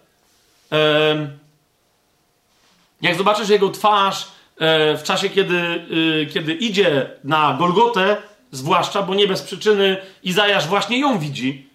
jak 3.01 3.15
zobaczysz 3.15 3.49
Jego 3.49 3.69
twarz 3.69 4.27
e, 4.57 4.97
w 4.97 5.03
czasie, 5.03 5.29
kiedy, 5.29 5.85
y, 5.91 6.27
kiedy 6.33 6.53
idzie 6.53 7.09
na 7.23 7.55
Golgotę, 7.59 8.17
zwłaszcza, 8.51 9.01
bo 9.01 9.15
nie 9.15 9.27
bez 9.27 9.41
przyczyny 9.41 9.97
Izajasz 10.23 10.67
właśnie 10.67 10.99
ją 10.99 11.19
widzi. 11.19 11.71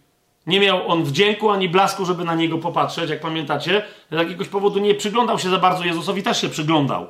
Nie 0.47 0.60
miał 0.60 0.89
on 0.89 1.05
wdzięku 1.05 1.50
ani 1.50 1.68
blasku, 1.68 2.05
żeby 2.05 2.24
na 2.24 2.34
niego 2.34 2.58
popatrzeć, 2.58 3.10
jak 3.10 3.20
pamiętacie. 3.20 3.82
Z 4.10 4.15
jakiegoś 4.15 4.48
powodu 4.48 4.78
nie 4.78 4.94
przyglądał 4.94 5.39
się 5.39 5.50
za 5.50 5.58
bardzo 5.58 5.84
Jezusowi, 5.84 6.23
też 6.23 6.40
się 6.40 6.48
przyglądał 6.48 7.06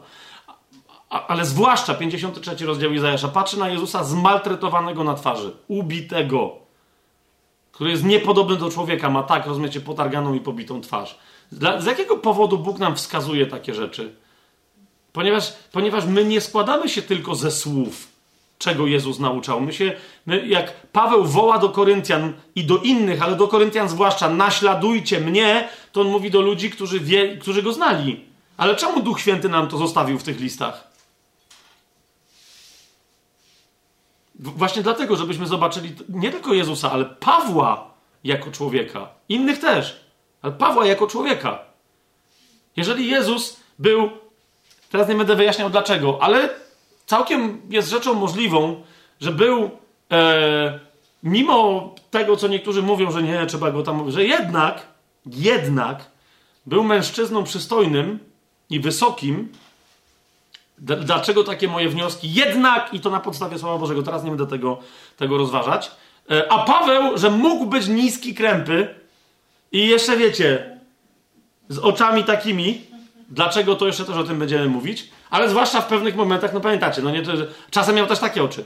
ale 1.10 1.44
zwłaszcza 1.44 1.94
53 1.94 2.67
rozdział 2.67 2.93
Izajasza, 2.93 3.28
patrzy 3.28 3.59
na 3.59 3.68
Jezusa 3.68 4.05
zmaltretowanego 4.05 5.05
na 5.05 5.15
twarzy, 5.15 5.52
ubitego, 5.68 6.57
który 7.73 7.91
jest 7.91 8.05
niepodobny 8.05 8.57
do 8.57 8.70
człowieka, 8.70 9.10
ma 9.10 9.23
tak, 9.23 9.47
rozumiecie, 9.47 9.81
potarganą 9.81 10.35
i 10.35 10.41
pobitą 10.41 10.81
twarz. 10.81 11.18
Dla, 11.52 11.81
z 11.81 11.86
jakiego 11.86 12.17
powodu 12.17 12.59
Bóg 12.59 12.78
nam 12.78 12.97
wskazuje 12.97 13.47
takie 13.47 13.75
rzeczy? 13.75 14.15
Ponieważ, 15.12 15.52
ponieważ 15.73 16.05
my 16.05 16.25
nie 16.25 16.41
składamy 16.41 16.89
się 16.89 17.02
tylko 17.02 17.35
ze 17.35 17.51
słów, 17.51 18.09
czego 18.59 18.86
Jezus 18.86 19.18
nauczał. 19.18 19.60
My 19.60 19.73
się, 19.73 19.93
my, 20.26 20.47
jak 20.47 20.86
Paweł 20.86 21.25
woła 21.25 21.59
do 21.59 21.68
Koryntian 21.68 22.33
i 22.55 22.65
do 22.65 22.78
innych, 22.78 23.23
ale 23.23 23.36
do 23.36 23.49
Koryntian 23.49 23.89
zwłaszcza, 23.89 24.31
naśladujcie 24.31 25.20
mnie, 25.20 25.68
to 25.93 26.01
on 26.01 26.09
mówi 26.09 26.31
do 26.31 26.41
ludzi, 26.41 26.70
którzy, 26.70 27.01
wie, 27.01 27.36
którzy 27.36 27.62
go 27.62 27.73
znali. 27.73 28.25
Ale 28.57 28.76
czemu 28.76 29.02
Duch 29.02 29.20
Święty 29.20 29.49
nam 29.49 29.68
to 29.68 29.78
zostawił 29.78 30.18
w 30.18 30.23
tych 30.23 30.41
listach? 30.41 30.95
Właśnie 34.39 34.83
dlatego, 34.83 35.17
żebyśmy 35.17 35.47
zobaczyli 35.47 35.95
nie 36.09 36.31
tylko 36.31 36.55
Jezusa, 36.55 36.93
ale 36.93 37.05
Pawła 37.05 37.91
jako 38.25 38.51
człowieka. 38.51 39.09
Innych 39.29 39.59
też, 39.59 40.01
ale 40.43 40.53
Pawła 40.53 40.87
jako 40.87 41.07
człowieka. 41.07 41.59
Jeżeli 42.77 43.11
Jezus 43.11 43.61
był, 43.79 44.11
teraz 44.91 45.09
nie 45.09 45.15
będę 45.15 45.37
wyjaśniał 45.37 45.71
dlaczego, 45.71 46.19
ale 46.23 46.49
całkiem 47.07 47.61
jest 47.71 47.91
rzeczą 47.91 48.15
możliwą, 48.15 48.83
że 49.21 49.33
był, 49.33 49.71
e, 50.13 50.81
mimo 51.23 51.95
tego, 52.11 52.37
co 52.37 52.49
niektórzy 52.49 52.83
mówią, 52.83 53.11
że 53.11 53.23
nie, 53.23 53.47
trzeba 53.47 53.71
go 53.71 53.83
tam, 53.83 54.11
że 54.11 54.25
jednak, 54.25 54.87
jednak 55.27 56.11
był 56.67 56.85
mężczyzną 56.85 57.45
przystojnym 57.45 58.19
i 58.71 58.81
wysokim, 58.81 59.53
Dlaczego 60.87 61.45
takie 61.45 61.69
moje 61.69 61.89
wnioski? 61.89 62.35
Jednak, 62.35 62.95
i 62.95 63.01
to 63.01 63.11
na 63.11 63.21
podstawie 63.21 63.59
Słowa 63.59 63.79
Bożego, 63.79 64.03
teraz 64.03 64.25
nie 64.25 64.31
będę 64.31 64.47
tego, 64.47 64.79
tego 65.17 65.39
rozważać. 65.39 65.91
E, 66.31 66.53
a 66.53 66.65
Paweł, 66.65 67.19
że 67.19 67.31
mógł 67.31 67.67
być 67.67 67.89
niski 67.89 68.35
krępy 68.35 68.95
i 69.73 69.87
jeszcze 69.87 70.17
wiecie, 70.17 70.79
z 71.69 71.79
oczami 71.79 72.25
takimi, 72.25 72.81
dlaczego 73.29 73.75
to 73.75 73.87
jeszcze 73.87 74.05
też 74.05 74.17
o 74.17 74.25
tym 74.25 74.39
będziemy 74.39 74.69
mówić, 74.69 75.11
ale 75.31 75.49
zwłaszcza 75.49 75.81
w 75.81 75.87
pewnych 75.87 76.17
momentach, 76.17 76.53
no 76.53 76.61
pamiętacie, 76.61 77.03
no 77.03 77.11
nie, 77.11 77.23
to, 77.23 77.33
czasem 77.71 77.97
miał 77.97 78.07
też 78.07 78.19
takie 78.19 78.45
oczy. 78.45 78.65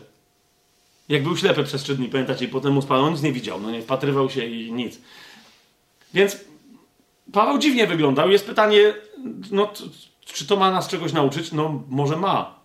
Jak 1.08 1.22
był 1.22 1.36
ślepy 1.36 1.64
przez 1.64 1.82
trzy 1.82 1.94
dni, 1.94 2.08
pamiętacie, 2.08 2.44
i 2.44 2.48
potem 2.48 2.72
mu 2.72 2.82
spadł, 2.82 3.04
on 3.04 3.12
nic 3.12 3.22
nie 3.22 3.32
widział, 3.32 3.60
no 3.60 3.70
nie, 3.70 3.82
wpatrywał 3.82 4.30
się 4.30 4.44
i 4.44 4.72
nic. 4.72 4.98
Więc 6.14 6.36
Paweł 7.32 7.58
dziwnie 7.58 7.86
wyglądał. 7.86 8.30
Jest 8.30 8.46
pytanie, 8.46 8.94
no 9.50 9.72
czy 10.32 10.46
to 10.46 10.56
ma 10.56 10.70
nas 10.70 10.88
czegoś 10.88 11.12
nauczyć? 11.12 11.52
No, 11.52 11.82
może 11.88 12.16
ma. 12.16 12.60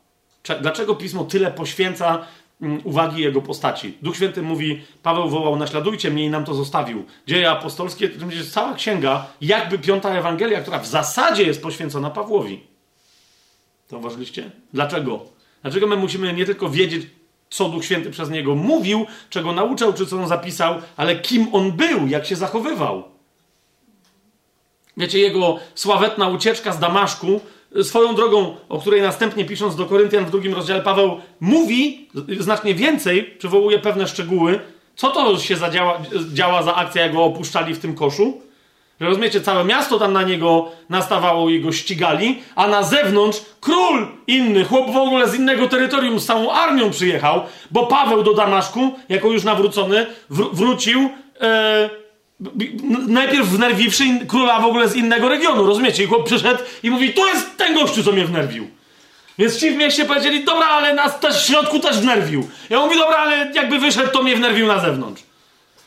Dlaczego 0.61 0.95
pismo 0.95 1.23
tyle 1.23 1.51
poświęca 1.51 2.25
mm, 2.61 2.81
uwagi 2.83 3.21
jego 3.21 3.41
postaci? 3.41 3.97
Duch 4.01 4.15
Święty 4.15 4.41
mówi, 4.41 4.81
Paweł 5.03 5.29
wołał, 5.29 5.55
naśladujcie 5.55 6.11
mnie 6.11 6.25
i 6.25 6.29
nam 6.29 6.45
to 6.45 6.53
zostawił. 6.53 7.05
Dzieje 7.27 7.51
apostolskie, 7.51 8.09
to 8.09 8.25
jest 8.25 8.53
cała 8.53 8.73
księga, 8.73 9.27
jakby 9.41 9.79
piąta 9.79 10.09
Ewangelia, 10.09 10.61
która 10.61 10.79
w 10.79 10.87
zasadzie 10.87 11.43
jest 11.43 11.61
poświęcona 11.61 12.09
Pawłowi. 12.09 12.63
To 13.87 13.97
uważaliście? 13.97 14.51
Dlaczego? 14.73 15.25
Dlaczego 15.61 15.87
my 15.87 15.95
musimy 15.95 16.33
nie 16.33 16.45
tylko 16.45 16.69
wiedzieć, 16.69 17.07
co 17.49 17.69
Duch 17.69 17.85
Święty 17.85 18.11
przez 18.11 18.29
niego 18.29 18.55
mówił, 18.55 19.05
czego 19.29 19.51
nauczał, 19.51 19.93
czy 19.93 20.05
co 20.05 20.17
on 20.17 20.27
zapisał, 20.27 20.75
ale 20.97 21.15
kim 21.15 21.47
on 21.51 21.71
był, 21.71 22.07
jak 22.07 22.25
się 22.25 22.35
zachowywał. 22.35 23.03
Wiecie, 24.97 25.19
jego 25.19 25.59
sławetna 25.75 26.27
ucieczka 26.27 26.71
z 26.71 26.79
Damaszku 26.79 27.41
Swoją 27.83 28.15
drogą, 28.15 28.55
o 28.69 28.79
której 28.79 29.01
następnie 29.01 29.45
pisząc 29.45 29.75
do 29.75 29.85
Koryntian 29.85 30.25
w 30.25 30.31
drugim 30.31 30.53
rozdziale 30.53 30.81
Paweł 30.81 31.19
mówi 31.39 32.09
znacznie 32.39 32.75
więcej, 32.75 33.23
przywołuje 33.23 33.79
pewne 33.79 34.07
szczegóły, 34.07 34.59
co 34.95 35.11
to 35.11 35.39
się 35.39 35.55
zadziała, 35.55 36.01
działa 36.33 36.63
za 36.63 36.75
akcja, 36.75 37.01
jak 37.01 37.13
go 37.13 37.23
opuszczali 37.23 37.73
w 37.73 37.79
tym 37.79 37.95
koszu. 37.95 38.41
Rozumiecie, 38.99 39.41
całe 39.41 39.63
miasto 39.63 39.99
tam 39.99 40.13
na 40.13 40.23
niego 40.23 40.71
nastawało 40.89 41.49
i 41.49 41.61
go 41.61 41.71
ścigali, 41.71 42.41
a 42.55 42.67
na 42.67 42.83
zewnątrz 42.83 43.41
król 43.61 44.07
inny, 44.27 44.65
chłop 44.65 44.91
w 44.91 44.97
ogóle 44.97 45.29
z 45.29 45.35
innego 45.35 45.67
terytorium 45.67 46.19
z 46.19 46.25
całą 46.25 46.51
armią 46.51 46.91
przyjechał, 46.91 47.41
bo 47.71 47.85
Paweł 47.85 48.23
do 48.23 48.33
Damaszku, 48.33 48.91
jako 49.09 49.27
już 49.27 49.43
nawrócony, 49.43 50.05
wr 50.29 50.45
wrócił. 50.53 51.09
E, 51.41 52.04
najpierw 53.07 53.47
wnerwiwszy 53.47 54.03
króla 54.27 54.59
w 54.59 54.65
ogóle 54.65 54.89
z 54.89 54.95
innego 54.95 55.29
regionu, 55.29 55.65
rozumiecie? 55.65 56.03
I 56.03 56.07
chłop 56.07 56.25
przyszedł 56.25 56.63
i 56.83 56.89
mówi, 56.89 57.13
to 57.13 57.27
jest 57.27 57.57
ten 57.57 57.75
gościu, 57.75 58.03
co 58.03 58.11
mnie 58.11 58.25
wnerwił. 58.25 58.67
Więc 59.37 59.59
ci 59.59 59.71
w 59.71 59.75
mieście 59.75 60.05
powiedzieli, 60.05 60.43
dobra, 60.43 60.67
ale 60.67 60.93
nas 60.93 61.19
też 61.19 61.43
w 61.43 61.47
środku 61.47 61.79
też 61.79 61.99
wnerwił. 61.99 62.49
Ja 62.69 62.79
mówi, 62.79 62.97
dobra, 62.97 63.17
ale 63.17 63.51
jakby 63.53 63.79
wyszedł, 63.79 64.11
to 64.11 64.23
mnie 64.23 64.35
wnerwił 64.35 64.67
na 64.67 64.79
zewnątrz. 64.79 65.23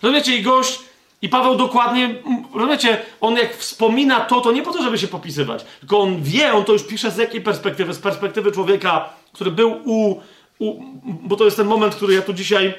Rozumiecie? 0.02 0.36
I 0.36 0.42
gość 0.42 0.78
I 1.22 1.28
Paweł 1.28 1.54
dokładnie, 1.54 2.14
rozumiecie, 2.54 3.00
on 3.20 3.36
jak 3.36 3.56
wspomina 3.56 4.20
to, 4.20 4.40
to 4.40 4.52
nie 4.52 4.62
po 4.62 4.72
to, 4.72 4.82
żeby 4.82 4.98
się 4.98 5.08
popisywać, 5.08 5.64
tylko 5.80 6.00
on 6.00 6.22
wie, 6.22 6.52
on 6.52 6.64
to 6.64 6.72
już 6.72 6.86
pisze 6.86 7.10
z 7.10 7.16
jakiej 7.16 7.40
perspektywy? 7.40 7.94
Z 7.94 7.98
perspektywy 7.98 8.52
człowieka, 8.52 9.08
który 9.32 9.50
był 9.50 9.80
u, 9.84 10.20
u 10.58 10.82
bo 11.04 11.36
to 11.36 11.44
jest 11.44 11.56
ten 11.56 11.66
moment, 11.66 11.94
który 11.94 12.14
ja 12.14 12.22
tu 12.22 12.32
dzisiaj 12.32 12.74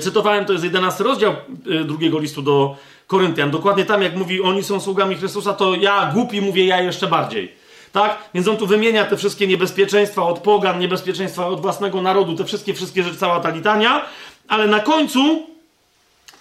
cytowałem, 0.00 0.44
to 0.44 0.52
jest 0.52 0.64
11 0.64 1.04
rozdział 1.04 1.32
e, 1.32 1.84
drugiego 1.84 2.18
listu 2.18 2.42
do 2.42 2.76
Koryntian. 3.06 3.50
Dokładnie 3.50 3.84
tam, 3.84 4.02
jak 4.02 4.16
mówi, 4.16 4.42
oni 4.42 4.64
są 4.64 4.80
sługami 4.80 5.16
Chrystusa, 5.16 5.52
to 5.52 5.74
ja 5.74 6.10
głupi 6.14 6.40
mówię 6.40 6.66
ja 6.66 6.82
jeszcze 6.82 7.06
bardziej. 7.06 7.52
Tak? 7.92 8.18
Więc 8.34 8.48
on 8.48 8.56
tu 8.56 8.66
wymienia 8.66 9.04
te 9.04 9.16
wszystkie 9.16 9.46
niebezpieczeństwa 9.46 10.22
od 10.22 10.38
pogan, 10.38 10.78
niebezpieczeństwa 10.78 11.46
od 11.46 11.60
własnego 11.60 12.02
narodu, 12.02 12.36
te 12.36 12.44
wszystkie, 12.44 12.74
wszystkie 12.74 13.02
rzeczy, 13.02 13.16
cała 13.16 13.40
ta 13.40 13.50
litania, 13.50 14.04
ale 14.48 14.66
na 14.66 14.80
końcu 14.80 15.46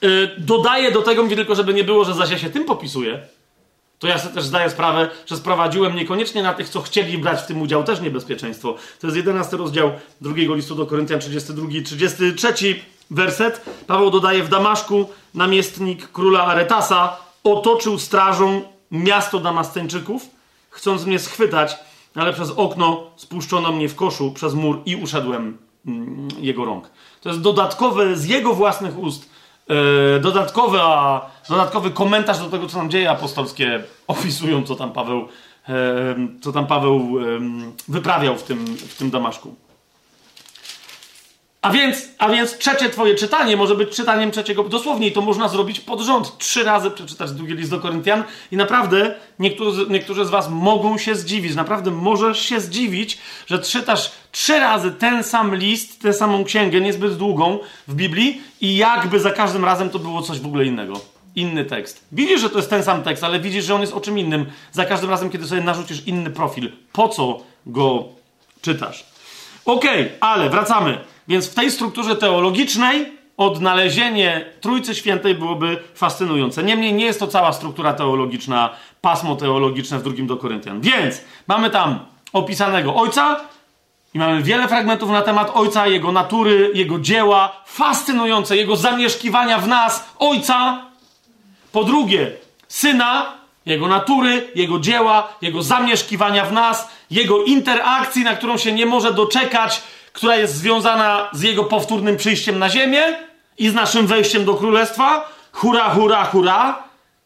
yy, 0.01 0.32
dodaje 0.38 0.91
do 0.91 1.01
tego, 1.01 1.24
mówię 1.24 1.35
tylko, 1.35 1.56
żeby 1.56 1.74
nie 1.74 1.83
było, 1.83 2.06
że 2.06 2.14
zaś 2.14 2.32
ja 2.32 2.38
się 2.38 2.49
tym 2.49 2.66
popisuję, 2.66 3.19
to 3.99 4.07
ja 4.07 4.19
sobie 4.19 4.35
też 4.35 4.43
zdaję 4.43 4.69
sprawę, 4.69 5.09
że 5.25 5.38
sprowadziłem 5.38 5.95
niekoniecznie 5.95 6.43
na 6.43 6.53
tych, 6.53 6.69
co 6.69 6.82
chcieli 6.82 7.17
brać 7.17 7.41
w 7.41 7.45
tym 7.45 7.61
udział, 7.61 7.83
też 7.83 8.01
niebezpieczeństwo. 8.01 8.75
To 8.99 9.07
jest 9.07 9.17
11 9.17 9.57
rozdział 9.57 9.91
drugiego 10.22 10.56
listu 10.56 10.75
do 10.75 10.85
Koryntian, 10.85 11.19
32 11.19 11.67
33 11.85 12.53
werset. 13.11 13.61
Paweł 13.87 14.11
dodaje 14.11 14.43
w 14.43 14.49
Damaszku 14.49 15.09
namiestnik 15.33 16.11
króla 16.11 16.45
Aretasa 16.45 17.17
otoczył 17.43 17.99
strażą 17.99 18.61
miasto 18.91 19.39
Damasceńczyków, 19.39 20.29
chcąc 20.69 21.05
mnie 21.05 21.19
schwytać, 21.19 21.77
ale 22.15 22.33
przez 22.33 22.51
okno 22.51 23.03
spuszczono 23.15 23.71
mnie 23.71 23.89
w 23.89 23.95
koszu 23.95 24.31
przez 24.31 24.53
mur 24.53 24.81
i 24.85 24.95
uszedłem 24.95 25.57
mm, 25.85 26.27
jego 26.39 26.65
rąk. 26.65 26.89
To 27.21 27.29
jest 27.29 27.41
dodatkowe 27.41 28.17
z 28.17 28.25
jego 28.25 28.53
własnych 28.53 28.99
ust, 28.99 29.29
yy, 29.69 29.75
dodatkowy, 30.21 30.77
a, 30.81 31.21
dodatkowy 31.49 31.91
komentarz 31.91 32.39
do 32.39 32.49
tego, 32.49 32.67
co 32.67 32.77
nam 32.77 32.89
dzieje 32.89 33.11
apostolskie 33.11 33.83
opisują, 34.07 34.63
co 34.63 34.75
tam 34.75 34.91
Paweł, 34.91 35.27
yy, 35.67 35.75
co 36.41 36.51
tam 36.51 36.67
Paweł 36.67 37.11
wyprawiał 37.87 38.37
w 38.37 38.43
tym, 38.43 38.65
w 38.65 38.97
tym 38.97 39.09
Damaszku. 39.09 39.66
A 41.67 41.71
więc, 41.71 42.09
a 42.17 42.29
więc 42.29 42.57
trzecie 42.57 42.89
twoje 42.89 43.15
czytanie 43.15 43.57
może 43.57 43.75
być 43.75 43.95
czytaniem 43.95 44.31
trzeciego, 44.31 44.63
dosłownie 44.63 45.11
to 45.11 45.21
można 45.21 45.47
zrobić 45.47 45.79
pod 45.79 46.01
rząd. 46.01 46.37
Trzy 46.37 46.63
razy 46.63 46.91
przeczytać 46.91 47.31
drugi 47.31 47.53
list 47.53 47.71
do 47.71 47.79
Koryntian 47.79 48.23
i 48.51 48.57
naprawdę 48.57 49.15
niektórzy, 49.39 49.85
niektórzy 49.89 50.25
z 50.25 50.29
was 50.29 50.49
mogą 50.49 50.97
się 50.97 51.15
zdziwić. 51.15 51.55
Naprawdę 51.55 51.91
możesz 51.91 52.39
się 52.39 52.59
zdziwić, 52.59 53.17
że 53.47 53.59
czytasz 53.59 54.11
trzy 54.31 54.59
razy 54.59 54.91
ten 54.91 55.23
sam 55.23 55.55
list, 55.55 56.01
tę 56.01 56.13
samą 56.13 56.43
księgę, 56.43 56.81
niezbyt 56.81 57.17
długą 57.17 57.59
w 57.87 57.95
Biblii 57.95 58.41
i 58.61 58.77
jakby 58.77 59.19
za 59.19 59.31
każdym 59.31 59.65
razem 59.65 59.89
to 59.89 59.99
było 59.99 60.21
coś 60.21 60.39
w 60.39 60.45
ogóle 60.45 60.65
innego. 60.65 60.99
Inny 61.35 61.65
tekst. 61.65 62.03
Widzisz, 62.11 62.41
że 62.41 62.49
to 62.49 62.57
jest 62.57 62.69
ten 62.69 62.83
sam 62.83 63.03
tekst, 63.03 63.23
ale 63.23 63.39
widzisz, 63.39 63.65
że 63.65 63.75
on 63.75 63.81
jest 63.81 63.93
o 63.93 64.01
czym 64.01 64.19
innym. 64.19 64.45
Za 64.71 64.85
każdym 64.85 65.09
razem, 65.09 65.29
kiedy 65.29 65.47
sobie 65.47 65.61
narzucisz 65.61 66.07
inny 66.07 66.29
profil. 66.29 66.71
Po 66.93 67.09
co 67.09 67.39
go 67.65 68.03
czytasz? 68.61 69.05
Okej, 69.65 70.05
okay, 70.05 70.17
ale 70.19 70.49
wracamy. 70.49 70.97
Więc 71.27 71.49
w 71.49 71.56
tej 71.56 71.72
strukturze 71.72 72.15
teologicznej 72.15 73.17
odnalezienie 73.38 74.45
Trójcy 74.61 74.95
Świętej 74.95 75.35
byłoby 75.35 75.77
fascynujące. 75.95 76.64
Niemniej 76.64 76.93
nie 76.93 77.06
jest 77.06 77.19
to 77.19 77.27
cała 77.27 77.53
struktura 77.53 77.93
teologiczna, 77.93 78.69
pasmo 79.01 79.35
teologiczne 79.35 79.99
w 79.99 80.03
drugim 80.03 80.27
do 80.27 80.38
Koryntian. 80.38 80.81
Więc 80.81 81.22
mamy 81.47 81.69
tam 81.69 81.99
opisanego 82.33 82.95
Ojca 82.95 83.39
i 84.14 84.19
mamy 84.19 84.43
wiele 84.43 84.67
fragmentów 84.67 85.09
na 85.09 85.22
temat 85.22 85.51
Ojca, 85.53 85.88
Jego 85.88 86.11
natury, 86.11 86.72
Jego 86.73 86.99
dzieła, 86.99 87.64
fascynujące, 87.65 88.57
Jego 88.57 88.75
zamieszkiwania 88.75 89.57
w 89.57 89.67
nas, 89.67 90.09
Ojca. 90.19 90.85
Po 91.72 91.83
drugie, 91.83 92.31
Syna, 92.67 93.33
Jego 93.65 93.88
natury, 93.88 94.51
Jego 94.56 94.80
dzieła, 94.80 95.33
Jego 95.41 95.64
zamieszkiwania 95.64 96.45
w 96.45 96.53
nas, 96.53 96.89
Jego 97.11 97.43
interakcji, 97.43 98.23
na 98.23 98.35
którą 98.35 98.57
się 98.57 98.72
nie 98.72 98.85
może 98.85 99.14
doczekać, 99.14 99.81
która 100.17 100.35
jest 100.35 100.55
związana 100.55 101.29
z 101.33 101.41
jego 101.41 101.63
powtórnym 101.63 102.17
przyjściem 102.17 102.59
na 102.59 102.69
ziemię 102.69 103.01
i 103.57 103.69
z 103.69 103.73
naszym 103.73 104.07
wejściem 104.07 104.45
do 104.45 104.53
królestwa. 104.53 105.29
Hura, 105.51 105.89
hura, 105.89 106.25
hura. 106.25 106.83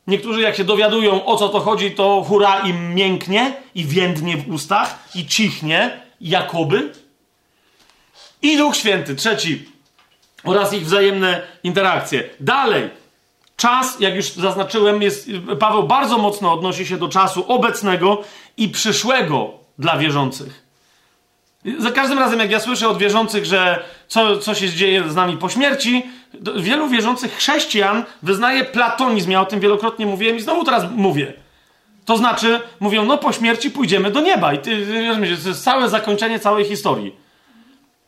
Niektórzy, 0.07 0.41
jak 0.41 0.55
się 0.55 0.63
dowiadują 0.63 1.25
o 1.25 1.37
co 1.37 1.49
to 1.49 1.59
chodzi, 1.59 1.91
to 1.91 2.25
hura 2.27 2.59
im 2.59 2.95
mięknie 2.95 3.53
i 3.75 3.85
więdnie 3.85 4.37
w 4.37 4.49
ustach 4.49 4.99
i 5.15 5.25
cichnie, 5.25 6.01
jakoby. 6.21 6.93
I 8.41 8.57
Duch 8.57 8.75
Święty, 8.75 9.15
trzeci, 9.15 9.65
oraz 10.43 10.73
ich 10.73 10.85
wzajemne 10.85 11.41
interakcje. 11.63 12.23
Dalej, 12.39 12.89
czas, 13.57 13.99
jak 13.99 14.15
już 14.15 14.25
zaznaczyłem, 14.31 15.01
jest, 15.01 15.29
Paweł 15.59 15.83
bardzo 15.83 16.17
mocno 16.17 16.53
odnosi 16.53 16.85
się 16.85 16.97
do 16.97 17.07
czasu 17.07 17.45
obecnego 17.47 18.23
i 18.57 18.69
przyszłego 18.69 19.53
dla 19.79 19.97
wierzących. 19.97 20.60
Za 21.77 21.91
każdym 21.91 22.19
razem, 22.19 22.39
jak 22.39 22.51
ja 22.51 22.59
słyszę 22.59 22.87
od 22.89 22.97
wierzących, 22.97 23.45
że 23.45 23.83
co, 24.07 24.37
co 24.37 24.55
się 24.55 24.69
dzieje 24.69 25.09
z 25.09 25.15
nami 25.15 25.37
po 25.37 25.49
śmierci, 25.49 26.03
wielu 26.55 26.87
wierzących 26.87 27.35
chrześcijan 27.35 28.03
wyznaje 28.23 28.65
platonizm. 28.65 29.31
Ja 29.31 29.41
o 29.41 29.45
tym 29.45 29.59
wielokrotnie 29.59 30.05
mówiłem 30.05 30.37
i 30.37 30.41
znowu 30.41 30.63
teraz 30.63 30.83
mówię. 30.95 31.33
To 32.05 32.17
znaczy, 32.17 32.59
mówią, 32.79 33.05
no 33.05 33.17
po 33.17 33.33
śmierci 33.33 33.71
pójdziemy 33.71 34.11
do 34.11 34.21
nieba. 34.21 34.53
I 34.53 34.59
ty, 34.59 34.87
to 35.15 35.47
jest 35.47 35.63
całe 35.63 35.89
zakończenie 35.89 36.39
całej 36.39 36.65
historii. 36.65 37.15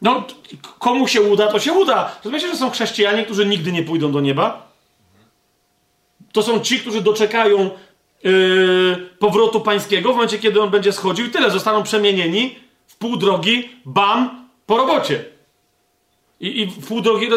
No, 0.01 0.23
komu 0.79 1.07
się 1.07 1.21
uda, 1.21 1.47
to 1.47 1.59
się 1.59 1.73
uda. 1.73 2.15
Rozumiecie, 2.23 2.47
że 2.47 2.55
są 2.55 2.69
chrześcijanie, 2.69 3.23
którzy 3.23 3.45
nigdy 3.45 3.71
nie 3.71 3.83
pójdą 3.83 4.11
do 4.11 4.21
nieba? 4.21 4.67
To 6.31 6.43
są 6.43 6.59
ci, 6.59 6.79
którzy 6.79 7.01
doczekają 7.01 7.69
yy, 8.23 9.09
powrotu 9.19 9.61
pańskiego 9.61 10.11
w 10.11 10.15
momencie, 10.15 10.39
kiedy 10.39 10.61
on 10.61 10.69
będzie 10.69 10.91
schodził 10.91 11.25
i 11.25 11.29
tyle. 11.29 11.51
Zostaną 11.51 11.83
przemienieni 11.83 12.62
pół 13.03 13.17
drogi, 13.17 13.69
bam, 13.85 14.47
po 14.65 14.77
robocie. 14.77 15.25
I, 16.39 16.61
i 16.61 16.65
w 16.65 16.87
pół 16.87 17.01
drogi, 17.01 17.27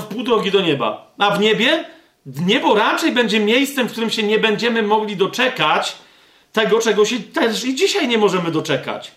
w 0.00 0.04
pół 0.04 0.22
drogi 0.22 0.50
do 0.50 0.60
nieba. 0.60 1.14
A 1.18 1.30
w 1.30 1.40
niebie? 1.40 1.84
Niebo 2.26 2.74
raczej 2.74 3.12
będzie 3.12 3.40
miejscem, 3.40 3.88
w 3.88 3.92
którym 3.92 4.10
się 4.10 4.22
nie 4.22 4.38
będziemy 4.38 4.82
mogli 4.82 5.16
doczekać 5.16 5.96
tego, 6.52 6.78
czego 6.78 7.04
się 7.04 7.20
też 7.20 7.64
i 7.64 7.74
dzisiaj 7.74 8.08
nie 8.08 8.18
możemy 8.18 8.50
doczekać. 8.50 9.12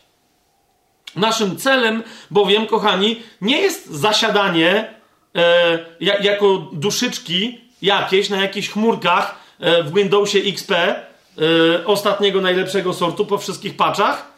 Naszym 1.16 1.58
celem, 1.58 2.04
bowiem, 2.32 2.68
kochani, 2.68 3.22
nie 3.42 3.62
jest 3.62 3.86
zasiadanie 3.86 4.94
e, 5.36 5.80
jako 6.00 6.58
duszyczki 6.74 7.62
jakieś 7.82 8.30
na 8.30 8.42
jakichś 8.42 8.70
chmurkach 8.70 9.36
e, 9.60 9.84
w 9.84 9.94
Windowsie 9.94 10.40
XP 10.40 10.72
e, 10.72 11.06
ostatniego 11.86 12.42
najlepszego 12.42 12.94
sortu 12.94 13.26
po 13.26 13.38
wszystkich 13.38 13.78
paczach, 13.78 14.37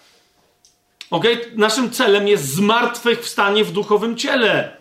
Okay? 1.11 1.51
Naszym 1.55 1.91
celem 1.91 2.27
jest 2.27 2.53
zmartwychwstanie 2.53 3.63
w 3.63 3.71
duchowym 3.71 4.17
ciele. 4.17 4.77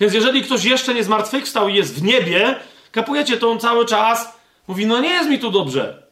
Więc 0.00 0.14
jeżeli 0.14 0.42
ktoś 0.42 0.64
jeszcze 0.64 0.94
nie 0.94 1.04
zmartwychwstał 1.04 1.68
i 1.68 1.74
jest 1.74 1.94
w 1.94 2.02
niebie, 2.02 2.54
kapujecie 2.92 3.36
to 3.36 3.50
on 3.50 3.60
cały 3.60 3.86
czas 3.86 4.38
mówi, 4.68 4.86
no 4.86 5.00
nie 5.00 5.08
jest 5.08 5.30
mi 5.30 5.38
tu 5.38 5.50
dobrze. 5.50 6.02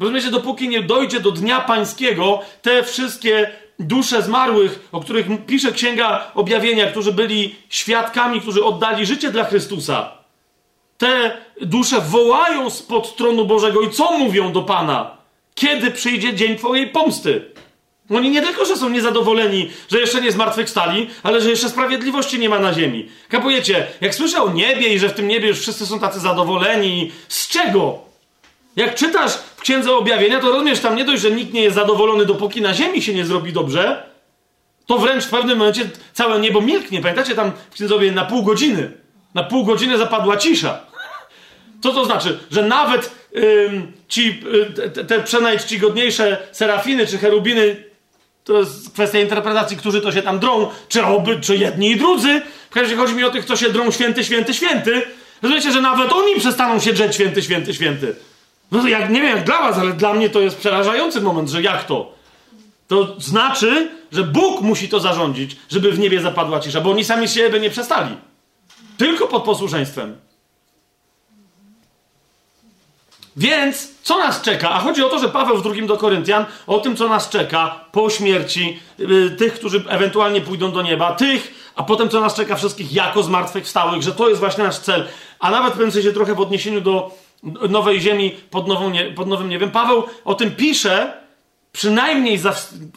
Rozumiecie, 0.00 0.30
dopóki 0.30 0.68
nie 0.68 0.82
dojdzie 0.82 1.20
do 1.20 1.30
Dnia 1.30 1.60
Pańskiego, 1.60 2.40
te 2.62 2.82
wszystkie 2.82 3.50
dusze 3.78 4.22
zmarłych, 4.22 4.88
o 4.92 5.00
których 5.00 5.26
pisze 5.46 5.72
Księga 5.72 6.30
Objawienia, 6.34 6.86
którzy 6.86 7.12
byli 7.12 7.56
świadkami, 7.68 8.40
którzy 8.40 8.64
oddali 8.64 9.06
życie 9.06 9.30
dla 9.30 9.44
Chrystusa, 9.44 10.12
te 10.98 11.36
dusze 11.60 12.00
wołają 12.00 12.70
spod 12.70 13.16
tronu 13.16 13.44
Bożego 13.44 13.80
i 13.80 13.90
co 13.90 14.18
mówią 14.18 14.52
do 14.52 14.62
Pana? 14.62 15.16
Kiedy 15.54 15.90
przyjdzie 15.90 16.34
dzień 16.34 16.56
Twojej 16.56 16.86
pomsty? 16.86 17.53
Oni 18.10 18.30
nie 18.30 18.42
tylko, 18.42 18.64
że 18.64 18.76
są 18.76 18.88
niezadowoleni, 18.88 19.70
że 19.90 20.00
jeszcze 20.00 20.20
nie 20.20 20.32
zmartwychwstali, 20.32 21.10
ale 21.22 21.40
że 21.40 21.50
jeszcze 21.50 21.68
sprawiedliwości 21.68 22.38
nie 22.38 22.48
ma 22.48 22.58
na 22.58 22.72
ziemi. 22.72 23.08
Kapujecie? 23.28 23.86
Jak 24.00 24.14
słyszę 24.14 24.42
o 24.42 24.52
niebie 24.52 24.94
i 24.94 24.98
że 24.98 25.08
w 25.08 25.12
tym 25.12 25.28
niebie 25.28 25.48
już 25.48 25.60
wszyscy 25.60 25.86
są 25.86 26.00
tacy 26.00 26.20
zadowoleni, 26.20 27.12
z 27.28 27.48
czego? 27.48 27.98
Jak 28.76 28.94
czytasz 28.94 29.32
w 29.56 29.60
Księdze 29.60 29.92
Objawienia, 29.96 30.40
to 30.40 30.52
rozumiesz, 30.52 30.80
tam 30.80 30.96
nie 30.96 31.04
dość, 31.04 31.22
że 31.22 31.30
nikt 31.30 31.52
nie 31.52 31.62
jest 31.62 31.74
zadowolony, 31.74 32.26
dopóki 32.26 32.60
na 32.60 32.74
ziemi 32.74 33.02
się 33.02 33.14
nie 33.14 33.24
zrobi 33.24 33.52
dobrze, 33.52 34.02
to 34.86 34.98
wręcz 34.98 35.24
w 35.24 35.30
pewnym 35.30 35.58
momencie 35.58 35.90
całe 36.12 36.40
niebo 36.40 36.60
milknie. 36.60 37.00
Pamiętacie, 37.00 37.34
tam 37.34 37.52
w 37.70 37.74
Księdze 37.74 37.94
Objawienia 37.94 38.22
na 38.22 38.28
pół 38.28 38.42
godziny, 38.42 38.90
na 39.34 39.44
pół 39.44 39.64
godziny 39.64 39.98
zapadła 39.98 40.36
cisza. 40.36 40.80
Co 41.82 41.92
to 41.92 42.04
znaczy? 42.04 42.38
Że 42.50 42.62
nawet 42.62 43.10
ci, 44.08 44.42
y, 44.78 44.90
te, 44.90 45.04
te 45.04 45.22
przenajczcigodniejsze 45.22 46.48
serafiny 46.52 47.06
czy 47.06 47.18
cherubiny 47.18 47.84
to 48.44 48.58
jest 48.58 48.90
kwestia 48.90 49.20
interpretacji, 49.20 49.76
którzy 49.76 50.00
to 50.00 50.12
się 50.12 50.22
tam 50.22 50.38
drą, 50.38 50.70
czy 50.88 51.04
oby, 51.04 51.40
czy 51.40 51.56
jedni 51.56 51.90
i 51.90 51.96
drudzy. 51.96 52.42
W 52.70 52.74
każdym 52.74 52.82
razie 52.82 52.96
chodzi 52.96 53.14
mi 53.14 53.24
o 53.24 53.30
tych, 53.30 53.44
co 53.44 53.56
się 53.56 53.70
drą 53.70 53.90
święty, 53.90 54.24
święty, 54.24 54.54
święty. 54.54 55.02
Rozumiecie, 55.42 55.72
że 55.72 55.80
nawet 55.80 56.12
oni 56.12 56.36
przestaną 56.40 56.80
się 56.80 56.92
drzeć 56.92 57.14
święty, 57.14 57.42
święty, 57.42 57.74
święty. 57.74 58.16
No 58.72 58.82
to 58.82 58.88
jak, 58.88 59.10
nie 59.10 59.22
wiem 59.22 59.36
jak 59.36 59.44
dla 59.44 59.58
was, 59.58 59.78
ale 59.78 59.92
dla 59.92 60.14
mnie 60.14 60.30
to 60.30 60.40
jest 60.40 60.56
przerażający 60.56 61.20
moment, 61.20 61.48
że 61.48 61.62
jak 61.62 61.84
to? 61.84 62.14
To 62.88 63.20
znaczy, 63.20 63.90
że 64.12 64.22
Bóg 64.22 64.60
musi 64.60 64.88
to 64.88 65.00
zarządzić, 65.00 65.56
żeby 65.70 65.92
w 65.92 65.98
niebie 65.98 66.20
zapadła 66.20 66.60
cisza, 66.60 66.80
bo 66.80 66.90
oni 66.90 67.04
sami 67.04 67.28
siebie 67.28 67.60
nie 67.60 67.70
przestali. 67.70 68.16
Tylko 68.96 69.28
pod 69.28 69.44
posłuszeństwem. 69.44 70.16
Więc 73.36 73.88
co 74.02 74.18
nas 74.18 74.42
czeka? 74.42 74.70
A 74.70 74.80
chodzi 74.80 75.02
o 75.02 75.08
to, 75.08 75.18
że 75.18 75.28
Paweł 75.28 75.56
w 75.56 75.62
drugim 75.62 75.86
do 75.86 75.96
Koryntian 75.96 76.44
o 76.66 76.78
tym, 76.78 76.96
co 76.96 77.08
nas 77.08 77.28
czeka 77.28 77.84
po 77.92 78.10
śmierci 78.10 78.78
yy, 78.98 79.30
tych, 79.30 79.54
którzy 79.54 79.84
ewentualnie 79.88 80.40
pójdą 80.40 80.72
do 80.72 80.82
nieba, 80.82 81.12
tych, 81.12 81.72
a 81.74 81.82
potem 81.82 82.08
co 82.08 82.20
nas 82.20 82.34
czeka 82.34 82.56
wszystkich 82.56 82.92
jako 82.92 83.22
zmartwychwstałych, 83.22 84.02
że 84.02 84.12
to 84.12 84.28
jest 84.28 84.40
właśnie 84.40 84.64
nasz 84.64 84.78
cel. 84.78 85.08
A 85.40 85.50
nawet 85.50 85.68
w 85.68 85.72
pewnym 85.72 85.92
sensie 85.92 86.12
trochę 86.12 86.34
w 86.34 86.40
odniesieniu 86.40 86.80
do 86.80 87.10
nowej 87.68 88.00
ziemi 88.00 88.34
pod, 88.50 88.68
nową 88.68 88.90
nie, 88.90 89.04
pod 89.04 89.28
nowym 89.28 89.48
niebem. 89.48 89.70
Paweł 89.70 90.04
o 90.24 90.34
tym 90.34 90.50
pisze, 90.50 91.12
przynajmniej, 91.72 92.38
za, 92.38 92.54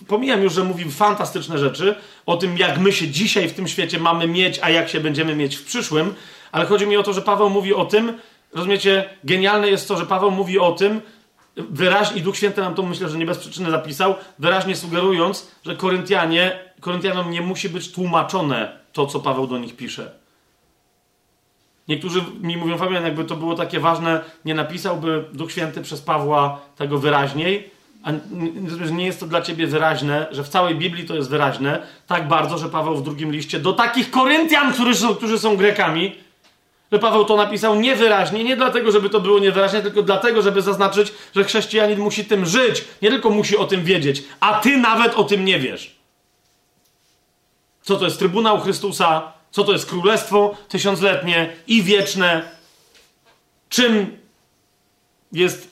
pomijam 0.07 0.43
już, 0.43 0.53
że 0.53 0.63
mówi 0.63 0.91
fantastyczne 0.91 1.57
rzeczy 1.57 1.95
o 2.25 2.37
tym, 2.37 2.57
jak 2.57 2.77
my 2.77 2.91
się 2.91 3.07
dzisiaj 3.07 3.49
w 3.49 3.53
tym 3.53 3.67
świecie 3.67 3.99
mamy 3.99 4.27
mieć, 4.27 4.59
a 4.61 4.69
jak 4.69 4.89
się 4.89 4.99
będziemy 4.99 5.35
mieć 5.35 5.55
w 5.55 5.65
przyszłym, 5.65 6.13
ale 6.51 6.65
chodzi 6.65 6.87
mi 6.87 6.97
o 6.97 7.03
to, 7.03 7.13
że 7.13 7.21
Paweł 7.21 7.49
mówi 7.49 7.73
o 7.73 7.85
tym, 7.85 8.13
rozumiecie, 8.57 9.09
genialne 9.23 9.69
jest 9.69 9.87
to, 9.87 9.97
że 9.97 10.05
Paweł 10.05 10.31
mówi 10.31 10.59
o 10.59 10.71
tym, 10.71 11.01
wyraźnie, 11.57 12.17
i 12.17 12.21
Duch 12.21 12.37
Święty 12.37 12.61
nam 12.61 12.75
to 12.75 12.83
myślę, 12.83 13.09
że 13.09 13.17
nie 13.17 13.25
bez 13.25 13.37
przyczyny 13.37 13.71
zapisał, 13.71 14.15
wyraźnie 14.39 14.75
sugerując, 14.75 15.51
że 15.65 15.75
Koryntianie, 15.75 16.59
Koryntianom 16.79 17.31
nie 17.31 17.41
musi 17.41 17.69
być 17.69 17.91
tłumaczone 17.91 18.79
to, 18.93 19.05
co 19.05 19.19
Paweł 19.19 19.47
do 19.47 19.57
nich 19.57 19.75
pisze. 19.75 20.11
Niektórzy 21.87 22.21
mi 22.41 22.57
mówią, 22.57 22.77
Fabian, 22.77 23.03
jakby 23.03 23.23
to 23.23 23.35
było 23.35 23.55
takie 23.55 23.79
ważne, 23.79 24.21
nie 24.45 24.55
napisałby 24.55 25.25
Duch 25.33 25.51
Święty 25.51 25.81
przez 25.81 26.01
Pawła 26.01 26.61
tego 26.75 26.97
wyraźniej, 26.97 27.71
a 28.03 28.11
nie 28.91 29.05
jest 29.05 29.19
to 29.19 29.25
dla 29.25 29.41
ciebie 29.41 29.67
wyraźne, 29.67 30.27
że 30.31 30.43
w 30.43 30.49
całej 30.49 30.75
Biblii 30.75 31.05
to 31.05 31.15
jest 31.15 31.29
wyraźne, 31.29 31.87
tak 32.07 32.27
bardzo, 32.27 32.57
że 32.57 32.69
Paweł 32.69 32.95
w 32.95 33.03
drugim 33.03 33.31
liście 33.31 33.59
do 33.59 33.73
takich 33.73 34.11
Koryntian, 34.11 34.73
którzy 34.73 34.95
są, 34.95 35.15
którzy 35.15 35.39
są 35.39 35.57
Grekami, 35.57 36.15
że 36.91 36.99
Paweł 36.99 37.25
to 37.25 37.35
napisał 37.35 37.75
niewyraźnie, 37.75 38.43
nie 38.43 38.55
dlatego, 38.55 38.91
żeby 38.91 39.09
to 39.09 39.19
było 39.19 39.39
niewyraźne, 39.39 39.81
tylko 39.81 40.03
dlatego, 40.03 40.41
żeby 40.41 40.61
zaznaczyć, 40.61 41.13
że 41.35 41.43
chrześcijanin 41.43 41.99
musi 41.99 42.25
tym 42.25 42.45
żyć, 42.45 42.85
nie 43.01 43.09
tylko 43.09 43.29
musi 43.29 43.57
o 43.57 43.65
tym 43.65 43.83
wiedzieć, 43.83 44.23
a 44.39 44.59
ty 44.59 44.77
nawet 44.77 45.13
o 45.13 45.23
tym 45.23 45.45
nie 45.45 45.59
wiesz. 45.59 45.95
Co 47.81 47.95
to 47.95 48.05
jest 48.05 48.19
Trybunał 48.19 48.61
Chrystusa, 48.61 49.31
co 49.51 49.63
to 49.63 49.71
jest 49.71 49.89
Królestwo 49.89 50.55
Tysiącletnie 50.69 51.53
i 51.67 51.83
Wieczne, 51.83 52.51
czym 53.69 54.17
jest 55.31 55.71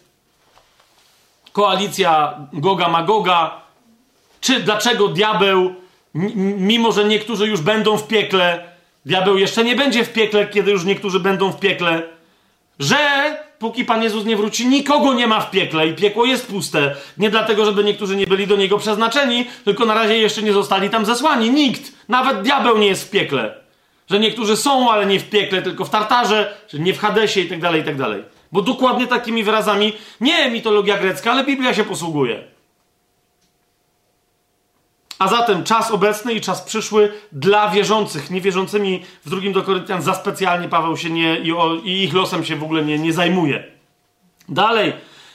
koalicja 1.52 2.40
Goga 2.53 2.90
Magoga, 2.90 3.61
czy 4.42 4.60
dlaczego 4.60 5.08
diabeł, 5.08 5.76
mimo 6.58 6.92
że 6.92 7.06
niektórzy 7.06 7.48
już 7.48 7.61
będą 7.61 7.98
w 7.98 8.08
piekle, 8.08 8.74
diabeł 9.06 9.38
jeszcze 9.38 9.64
nie 9.64 9.75
będzie 9.75 10.03
w 10.03 10.14
piekle, 10.14 10.48
kiedy 10.48 10.72
już 10.72 10.85
niektórzy 10.85 11.19
będą 11.19 11.51
w 11.51 11.59
piekle, 11.59 12.03
że 12.80 12.98
póki 13.59 13.85
Pan 13.85 14.03
Jezus 14.03 14.25
nie 14.25 14.38
wróci, 14.38 14.67
nikogo 14.67 15.14
nie 15.14 15.27
ma 15.27 15.42
w 15.42 15.51
piekle 15.51 15.88
i 15.88 15.93
piekło 15.93 16.25
jest 16.25 16.48
puste. 16.48 16.95
Nie 17.17 17.30
dlatego, 17.30 17.66
żeby 17.66 17.84
niektórzy 17.84 18.16
nie 18.16 18.27
byli 18.27 18.48
do 18.48 18.56
niego 18.56 18.77
przeznaczeni, 18.77 19.45
tylko 19.66 19.85
na 19.85 19.93
razie 19.93 20.17
jeszcze 20.17 20.42
nie 20.42 20.53
zostali 20.53 20.90
tam 20.90 21.06
zesłani. 21.06 21.50
Nikt, 21.50 21.92
nawet 22.09 22.42
diabeł 22.42 22.77
nie 22.77 22.88
jest 22.88 23.08
w 23.08 23.09
piekle. 23.09 23.56
Że 24.09 24.19
niektórzy 24.19 24.58
są, 24.58 24.92
ale 24.92 25.06
nie 25.06 25.19
w 25.19 25.30
piekle, 25.30 25.61
tylko 25.61 25.85
w 25.85 25.90
tartarze, 25.90 26.58
że 26.67 26.80
nie 26.80 26.93
w 26.93 27.00
Hadesie 27.00 27.42
i 27.42 27.50
tak 27.50 27.59
dalej, 27.61 27.82
i 27.82 27.84
tak 27.84 27.98
dalej. 27.98 28.24
Bo 28.51 28.61
dokładnie 28.61 29.08
takimi 29.08 29.43
wyrazami 29.43 29.93
nie 30.22 30.51
mitologia 30.51 30.98
grecka, 30.98 31.32
ale 31.32 31.43
Biblia 31.43 31.74
się 31.74 31.84
posługuje. 31.84 32.55
A 35.19 35.27
zatem 35.27 35.64
czas 35.64 35.92
obecny 35.92 36.34
i 36.34 36.42
czas 36.42 36.61
przyszły 36.61 37.14
dla 37.32 37.69
wierzących. 37.69 38.32
Niewierzącymi 38.32 39.03
w 39.26 39.30
drugim 39.30 39.53
do 39.53 39.64
Koryntian 39.64 40.02
za 40.02 40.14
specjalnie 40.14 40.69
Paweł 40.69 40.98
się 40.98 41.10
nie 41.10 41.40
i, 41.40 41.52
o, 41.52 41.76
i 41.84 42.03
ich 42.03 42.14
losem 42.14 42.45
się 42.45 42.56
w 42.56 42.64
ogóle 42.64 42.85
nie, 42.85 43.00
nie 43.00 43.14
zajmuje. 43.14 43.64
Dalej, 44.50 44.94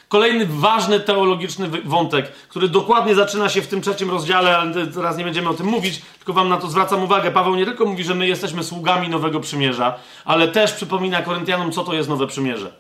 kolejny 0.09 0.47
ważny 0.47 1.01
teologiczny 1.01 1.69
wątek, 1.85 2.33
który 2.33 2.69
dokładnie 2.69 3.15
zaczyna 3.15 3.49
się 3.49 3.63
w 3.63 3.67
tym 3.67 3.81
trzecim 3.81 4.11
rozdziale, 4.11 4.59
ale 4.59 4.87
teraz 4.87 5.17
nie 5.17 5.25
będziemy 5.25 5.49
o 5.49 5.55
tym 5.55 5.67
mówić, 5.67 6.03
tylko 6.19 6.33
wam 6.33 6.49
na 6.49 6.57
to 6.57 6.69
zwracam 6.69 7.03
uwagę. 7.03 7.31
Paweł 7.31 7.55
nie 7.55 7.65
tylko 7.65 7.85
mówi, 7.85 8.05
że 8.05 8.15
my 8.15 8.27
jesteśmy 8.27 8.65
sługami 8.65 9.09
nowego 9.09 9.41
przymierza, 9.41 9.95
ale 10.25 10.49
też 10.49 10.73
przypomina 10.73 11.23
Koryntianom, 11.23 11.73
co 11.73 11.85
to 11.85 11.95
jest 11.95 12.09
nowe 12.09 12.27
przymierze. 12.27 12.80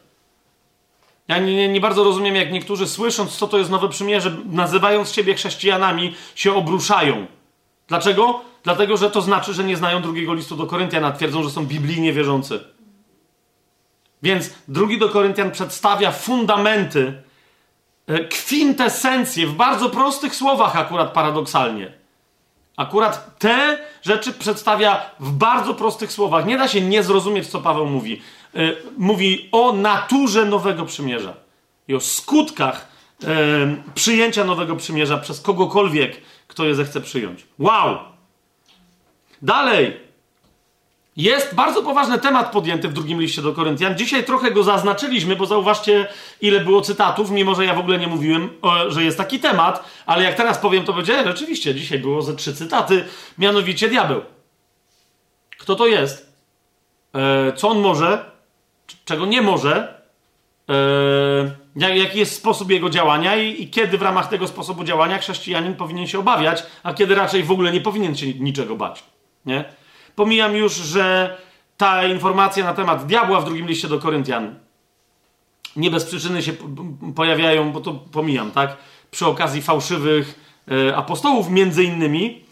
Ja 1.31 1.39
nie, 1.39 1.68
nie, 1.68 1.81
bardzo 1.81 2.05
rozumiem, 2.05 2.36
jak 2.36 2.52
niektórzy 2.52 2.89
słysząc, 2.89 3.36
co 3.36 3.49
to 3.49 3.59
jest 3.59 3.70
nowe 3.70 3.89
przymierze, 3.89 4.36
nazywając 4.44 5.12
siebie 5.12 5.34
chrześcijanami, 5.34 6.15
się 6.34 6.55
obruszają. 6.55 7.26
Dlaczego? 7.89 8.41
Dlatego, 8.62 8.97
że 8.97 9.10
to 9.10 9.20
znaczy, 9.23 9.55
że 9.55 9.65
nie 9.65 9.76
znają 9.76 10.02
drugiego 10.02 10.34
listu 10.34 10.57
do 10.57 10.67
Koryntian, 10.67 11.12
twierdzą, 11.12 11.42
że 11.42 11.50
są 11.50 11.67
biblijnie 11.67 12.12
wierzący. 12.12 12.65
Więc 14.23 14.50
drugi 14.68 14.99
do 14.99 15.09
Koryntian 15.09 15.50
przedstawia 15.50 16.12
fundamenty, 16.12 17.23
e, 18.07 18.25
kwintesencję 18.25 19.47
w 19.47 19.55
bardzo 19.55 19.91
prostych 19.91 20.34
słowach, 20.34 20.76
akurat 20.76 21.12
paradoksalnie. 21.12 21.92
Akurat 22.76 23.39
te 23.39 23.78
rzeczy 24.02 24.33
przedstawia 24.33 25.10
w 25.20 25.33
bardzo 25.33 25.75
prostych 25.75 26.12
słowach. 26.12 26.47
Nie 26.47 26.59
da 26.59 26.68
się 26.68 26.81
nie 26.81 27.02
zrozumieć, 27.02 27.47
co 27.47 27.60
Paweł 27.60 27.86
mówi. 27.86 28.23
E, 28.55 28.73
mówi 28.99 29.49
o 29.53 29.73
naturze 29.73 30.45
nowego 30.45 30.87
przymierza 30.87 31.35
i 31.89 31.95
o 31.95 32.01
skutkach 32.01 32.89
e, 33.25 33.27
przyjęcia 33.95 34.45
nowego 34.45 34.77
przymierza 34.77 35.19
przez 35.19 35.41
kogokolwiek, 35.41 36.20
kto 36.47 36.65
je 36.65 36.75
zechce 36.75 37.01
przyjąć. 37.01 37.47
Wow! 37.59 37.99
Dalej. 39.43 40.11
Jest 41.17 41.55
bardzo 41.55 41.83
poważny 41.83 42.19
temat 42.19 42.53
podjęty 42.53 42.89
w 42.89 42.93
drugim 42.93 43.20
liście 43.20 43.43
do 43.43 43.53
Koryntian. 43.53 43.99
Dzisiaj 43.99 44.25
trochę 44.25 44.51
go 44.51 44.62
zaznaczyliśmy, 44.62 45.37
bo 45.37 45.47
zauważcie, 45.47 46.07
ile 46.41 46.61
było 46.61 46.81
cytatów, 46.81 47.31
mimo 47.31 47.55
że 47.55 47.65
ja 47.65 47.75
w 47.75 47.79
ogóle 47.79 47.99
nie 47.99 48.07
mówiłem, 48.07 48.49
że 48.89 49.05
jest 49.05 49.19
taki 49.19 49.41
temat, 49.41 49.85
ale 50.07 50.25
jak 50.25 50.35
teraz 50.35 50.59
powiem, 50.59 50.85
to 50.85 50.93
będzie, 50.93 51.25
rzeczywiście, 51.25 51.75
dzisiaj 51.75 51.99
było 51.99 52.23
ze 52.23 52.37
trzy 52.37 52.55
cytaty, 52.55 53.05
mianowicie 53.39 53.89
diabeł. 53.89 54.20
Kto 55.59 55.75
to 55.75 55.87
jest? 55.87 56.33
E, 57.15 57.53
co 57.53 57.69
on 57.69 57.81
może? 57.81 58.30
Czego 59.10 59.26
nie 59.26 59.42
może, 59.42 60.02
yy, 61.76 61.97
jaki 61.98 62.18
jest 62.18 62.36
sposób 62.36 62.70
jego 62.70 62.90
działania 62.90 63.36
i, 63.36 63.62
i, 63.62 63.70
kiedy 63.70 63.98
w 63.98 64.02
ramach 64.02 64.28
tego 64.28 64.48
sposobu 64.48 64.84
działania 64.84 65.18
chrześcijanin 65.18 65.74
powinien 65.74 66.06
się 66.06 66.18
obawiać, 66.18 66.62
a 66.82 66.94
kiedy 66.94 67.14
raczej 67.14 67.42
w 67.42 67.50
ogóle 67.50 67.72
nie 67.72 67.80
powinien 67.80 68.16
się 68.16 68.34
niczego 68.34 68.76
bać. 68.76 69.02
Nie? 69.47 69.64
Pomijam 70.16 70.56
już, 70.56 70.74
że 70.74 71.36
ta 71.76 72.05
informacja 72.05 72.64
na 72.64 72.74
temat 72.74 73.06
diabła 73.06 73.40
w 73.40 73.44
drugim 73.44 73.66
liście 73.66 73.89
do 73.89 73.98
Koryntian 73.98 74.55
nie 75.76 75.90
bez 75.90 76.05
przyczyny 76.05 76.42
się 76.42 76.52
pojawiają, 77.16 77.72
bo 77.72 77.80
to 77.80 77.92
pomijam, 77.92 78.50
tak? 78.50 78.76
Przy 79.10 79.26
okazji 79.26 79.62
fałszywych 79.62 80.40
e, 80.70 80.97
apostołów, 80.97 81.50
między 81.50 81.84
innymi, 81.84 82.44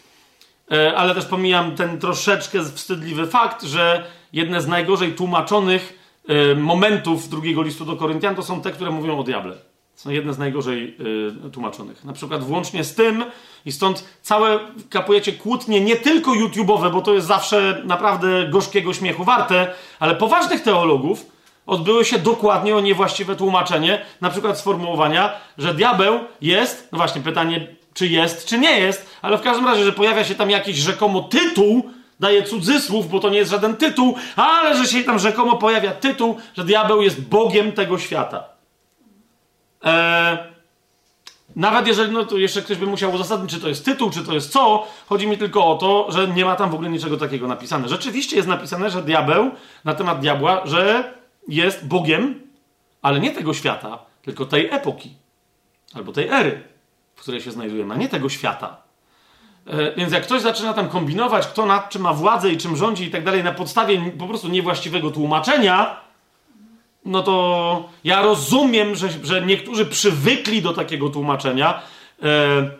e, 0.73 0.97
ale 0.97 1.15
też 1.15 1.27
pomijam 1.27 1.77
ten 1.77 2.01
troszeczkę 2.01 2.65
wstydliwy 2.65 3.27
fakt, 3.27 3.63
że 3.63 4.07
jedne 4.33 4.61
z 4.61 4.67
najgorzej 4.67 5.13
tłumaczonych 5.13 5.98
momentów 6.57 7.29
drugiego 7.29 7.63
listu 7.63 7.85
do 7.85 7.97
Koryntian 7.97 8.35
to 8.35 8.43
są 8.43 8.61
te, 8.61 8.71
które 8.71 8.91
mówią 8.91 9.19
o 9.19 9.23
diable. 9.23 9.55
Są 9.95 10.11
jedne 10.11 10.35
z 10.35 10.39
najgorzej 10.39 10.97
y, 11.47 11.51
tłumaczonych. 11.51 12.05
Na 12.05 12.13
przykład 12.13 12.45
włącznie 12.45 12.85
z 12.85 12.95
tym, 12.95 13.25
i 13.67 13.73
stąd 13.73 14.05
całe 14.23 14.59
kapujecie 14.91 15.33
kłótnie, 15.33 15.81
nie 15.81 15.97
tylko 15.97 16.31
YouTube'owe, 16.31 16.93
bo 16.93 17.01
to 17.01 17.15
jest 17.15 17.27
zawsze 17.27 17.83
naprawdę 17.85 18.49
gorzkiego 18.49 18.95
śmiechu 18.95 19.25
warte, 19.25 19.75
ale 20.01 20.15
poważnych 20.15 20.63
teologów 20.63 21.27
odbyły 21.67 22.05
się 22.05 22.19
dokładnie 22.19 22.77
o 22.77 22.81
niewłaściwe 22.81 23.37
tłumaczenie, 23.37 24.05
na 24.21 24.31
przykład 24.31 24.59
sformułowania, 24.59 25.33
że 25.59 25.75
diabeł 25.75 26.19
jest, 26.41 26.89
no 26.93 26.99
właśnie 26.99 27.21
pytanie, 27.21 27.67
czy 27.95 28.07
jest, 28.07 28.47
czy 28.47 28.59
nie 28.59 28.81
jest, 28.81 29.19
ale 29.23 29.39
w 29.39 29.43
każdym 29.43 29.67
razie, 29.67 29.85
że 29.85 29.93
pojawia 29.93 30.25
się 30.25 30.35
tam 30.35 30.51
jakiś 30.51 30.77
rzekomo 30.77 31.23
tytuł, 31.23 31.91
daje 32.21 32.43
cudzysłów, 32.43 33.09
bo 33.11 33.21
to 33.21 33.31
nie 33.31 33.39
jest 33.39 33.51
żaden 33.51 33.77
tytuł, 33.77 34.17
ale 34.37 34.77
że 34.77 34.87
się 34.87 35.05
tam 35.05 35.19
rzekomo 35.19 35.57
pojawia 35.57 35.93
tytuł, 35.93 36.37
że 36.57 36.65
diabeł 36.65 37.03
jest 37.03 37.21
Bogiem 37.21 37.73
tego 37.73 37.99
świata. 37.99 38.45
Eee, 39.83 40.39
nawet 41.57 41.87
jeżeli, 41.87 42.13
no 42.13 42.25
to 42.25 42.39
jeszcze 42.39 42.63
ktoś 42.63 42.77
by 42.77 42.87
musiał 42.87 43.13
uzasadnić, 43.13 43.51
czy 43.51 43.61
to 43.61 43.69
jest 43.69 43.85
tytuł, 43.85 44.11
czy 44.11 44.25
to 44.25 44.35
jest 44.35 44.53
co, 44.53 44.87
chodzi 45.07 45.27
mi 45.27 45.39
tylko 45.39 45.67
o 45.67 45.77
to, 45.77 46.07
że 46.13 46.29
nie 46.29 46.45
ma 46.45 46.57
tam 46.57 46.71
w 46.71 46.75
ogóle 46.75 46.91
niczego 46.91 47.17
takiego 47.17 47.49
napisane. 47.49 47.89
Rzeczywiście 47.89 48.37
jest 48.37 48.49
napisane, 48.49 48.91
że 48.91 49.03
diabeł, 49.03 49.51
na 49.85 49.95
temat 49.95 50.21
diabła, 50.21 50.63
że 50.65 51.15
jest 51.49 51.87
Bogiem, 51.87 52.41
ale 53.03 53.21
nie 53.21 53.31
tego 53.31 53.55
świata, 53.55 53.99
tylko 54.23 54.45
tej 54.47 54.71
epoki, 54.71 55.15
albo 55.95 56.13
tej 56.13 56.29
ery, 56.29 56.63
w 57.15 57.21
której 57.21 57.41
się 57.41 57.51
znajdujemy, 57.51 57.95
a 57.95 57.97
nie 57.97 58.09
tego 58.09 58.29
świata. 58.29 58.88
E, 59.69 59.95
więc 59.97 60.13
jak 60.13 60.23
ktoś 60.23 60.43
zaczyna 60.43 60.75
tam 60.75 60.89
kombinować, 60.89 61.47
kto 61.47 61.67
nad 61.67 61.91
czym 61.91 62.03
ma 62.03 62.13
władzę 62.13 62.51
i 62.51 62.57
czym 62.57 62.77
rządzi 62.77 63.05
i 63.05 63.11
tak 63.11 63.25
dalej, 63.25 63.45
na 63.45 63.53
podstawie 63.53 64.11
po 64.19 64.27
prostu 64.27 64.49
niewłaściwego 64.49 65.11
tłumaczenia, 65.11 66.01
no 67.05 67.23
to 67.23 67.89
ja 68.05 68.23
rozumiem, 68.23 68.97
że, 68.97 69.09
że 69.23 69.47
niektórzy 69.47 69.87
przywykli 69.87 70.63
do 70.63 70.73
takiego 70.73 71.09
tłumaczenia. 71.09 71.83
E, 72.23 72.71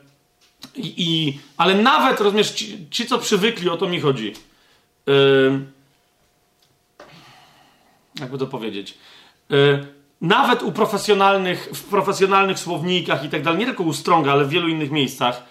i, 0.77 1.39
ale 1.57 1.75
nawet, 1.75 2.21
rozumiesz, 2.21 2.51
ci, 2.51 2.87
ci, 2.91 3.07
co 3.07 3.19
przywykli, 3.19 3.69
o 3.69 3.77
to 3.77 3.89
mi 3.89 4.01
chodzi. 4.01 4.33
E, 5.09 5.13
jakby 8.21 8.39
to 8.39 8.47
powiedzieć. 8.47 8.99
nawet 10.21 10.63
u 10.63 10.73
profesjonalnych, 10.73 11.69
w 11.75 11.85
profesjonalnych 11.85 12.59
słownikach 12.59 13.25
i 13.25 13.29
tak 13.29 13.43
dalej, 13.43 13.59
nie 13.59 13.67
tylko 13.67 13.83
u 13.83 13.93
Stronga, 13.93 14.33
ale 14.33 14.45
w 14.45 14.49
wielu 14.49 14.69
innych 14.69 14.91
miejscach, 14.91 15.43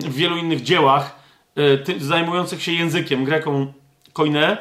w 0.00 0.14
wielu 0.14 0.36
innych 0.36 0.62
dziełach 0.62 1.20
e, 1.56 2.00
zajmujących 2.00 2.62
się 2.62 2.72
językiem, 2.72 3.24
greką 3.24 3.72
koine, 4.12 4.56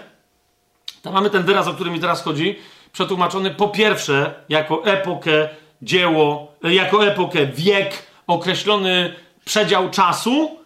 tam 1.02 1.14
mamy 1.14 1.30
ten 1.30 1.44
wyraz, 1.44 1.68
o 1.68 1.74
którym 1.74 1.94
mi 1.94 2.00
teraz 2.00 2.24
chodzi, 2.24 2.60
przetłumaczony 2.92 3.52
po 3.52 3.68
pierwsze 3.68 4.34
jako 4.50 4.86
epokę, 4.86 5.50
dzieło, 5.82 6.52
e, 6.64 6.74
jako 6.74 7.08
epokę, 7.08 7.46
wiek, 7.46 8.04
określony 8.28 9.14
przedział 9.46 9.90
czasu 9.90 10.58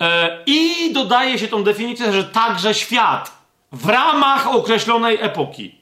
e, 0.00 0.38
i 0.46 0.92
dodaje 0.92 1.38
się 1.38 1.48
tą 1.48 1.64
definicję, 1.64 2.12
że 2.12 2.24
także 2.24 2.74
świat 2.74 3.32
w 3.72 3.88
ramach 3.88 4.46
określonej 4.46 5.18
epoki. 5.20 5.74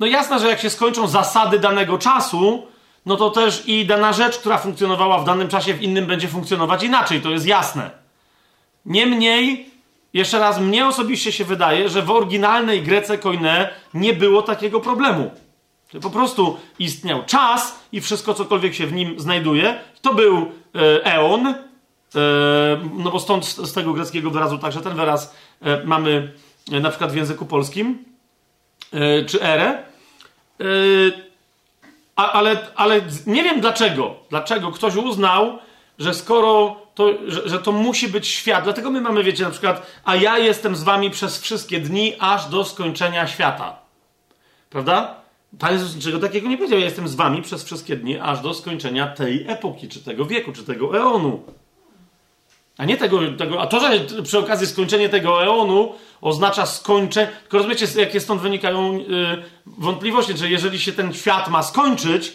No 0.00 0.06
jasne, 0.06 0.38
że 0.38 0.48
jak 0.48 0.60
się 0.60 0.70
skończą 0.70 1.08
zasady 1.08 1.58
danego 1.58 1.98
czasu, 1.98 2.66
no 3.06 3.16
to 3.16 3.30
też 3.30 3.68
i 3.68 3.86
dana 3.86 4.12
rzecz, 4.12 4.38
która 4.38 4.58
funkcjonowała 4.58 5.18
w 5.18 5.24
danym 5.24 5.48
czasie, 5.48 5.74
w 5.74 5.82
innym 5.82 6.06
będzie 6.06 6.28
funkcjonować 6.28 6.82
inaczej, 6.82 7.20
to 7.20 7.30
jest 7.30 7.46
jasne. 7.46 7.90
Niemniej, 8.86 9.70
jeszcze 10.14 10.38
raz, 10.38 10.60
mnie 10.60 10.86
osobiście 10.86 11.32
się 11.32 11.44
wydaje, 11.44 11.88
że 11.88 12.02
w 12.02 12.10
oryginalnej 12.10 12.82
Grece 12.82 13.18
koine 13.18 13.68
nie 13.94 14.12
było 14.12 14.42
takiego 14.42 14.80
problemu. 14.80 15.30
Po 16.02 16.10
prostu 16.10 16.56
istniał 16.78 17.24
czas 17.24 17.78
i 17.92 18.00
wszystko, 18.00 18.34
cokolwiek 18.34 18.74
się 18.74 18.86
w 18.86 18.92
nim 18.92 19.20
znajduje. 19.20 19.78
To 20.02 20.14
był 20.14 20.52
e, 20.74 21.04
eon, 21.04 21.46
e, 21.46 21.54
no 22.94 23.10
bo 23.10 23.20
stąd 23.20 23.46
z, 23.46 23.72
tego 23.72 23.92
greckiego 23.92 24.30
wyrazu 24.30 24.58
także 24.58 24.80
ten 24.80 24.96
wyraz 24.96 25.34
e, 25.62 25.84
mamy 25.84 26.32
na 26.68 26.88
przykład 26.90 27.12
w 27.12 27.16
języku 27.16 27.46
polskim, 27.46 28.04
czy 29.26 29.42
erę. 29.42 29.82
E, 32.20 32.32
ale, 32.32 32.56
ale 32.74 33.00
nie 33.26 33.44
wiem 33.44 33.60
dlaczego. 33.60 34.14
Dlaczego 34.30 34.72
ktoś 34.72 34.96
uznał, 34.96 35.58
że 35.98 36.14
skoro 36.14 36.76
to, 36.94 37.08
że, 37.26 37.48
że, 37.48 37.58
to 37.58 37.72
musi 37.72 38.08
być 38.08 38.28
świat. 38.28 38.64
Dlatego 38.64 38.90
my 38.90 39.00
mamy, 39.00 39.24
wiecie, 39.24 39.44
na 39.44 39.50
przykład, 39.50 39.86
a 40.04 40.16
ja 40.16 40.38
jestem 40.38 40.76
z 40.76 40.82
wami 40.82 41.10
przez 41.10 41.40
wszystkie 41.40 41.80
dni, 41.80 42.14
aż 42.18 42.46
do 42.46 42.64
skończenia 42.64 43.26
świata. 43.26 43.78
Prawda? 44.70 45.14
Pan 45.58 45.72
Jezus 45.72 45.96
niczego 45.96 46.18
takiego 46.18 46.48
nie 46.48 46.56
powiedział. 46.56 46.78
Ja 46.78 46.84
jestem 46.84 47.08
z 47.08 47.14
wami 47.14 47.42
przez 47.42 47.64
wszystkie 47.64 47.96
dni, 47.96 48.18
aż 48.18 48.40
do 48.40 48.54
skończenia 48.54 49.06
tej 49.06 49.44
epoki, 49.48 49.88
czy 49.88 50.00
tego 50.00 50.24
wieku, 50.24 50.52
czy 50.52 50.64
tego 50.64 50.98
eonu. 50.98 51.42
A 52.80 52.84
nie 52.84 52.96
tego, 52.96 53.20
tego 53.38 53.60
a 53.60 53.66
to, 53.66 53.80
że 53.80 54.00
przy 54.22 54.38
okazji 54.38 54.66
skończenie 54.66 55.08
tego 55.08 55.44
eonu 55.44 55.92
oznacza 56.20 56.66
skończenie. 56.66 57.26
Tylko 57.40 57.56
rozumiecie, 57.56 57.86
jakie 57.96 58.20
stąd 58.20 58.42
wynikają 58.42 58.98
yy, 58.98 59.42
wątpliwości, 59.66 60.36
że 60.36 60.50
jeżeli 60.50 60.78
się 60.78 60.92
ten 60.92 61.14
świat 61.14 61.48
ma 61.48 61.62
skończyć, 61.62 62.32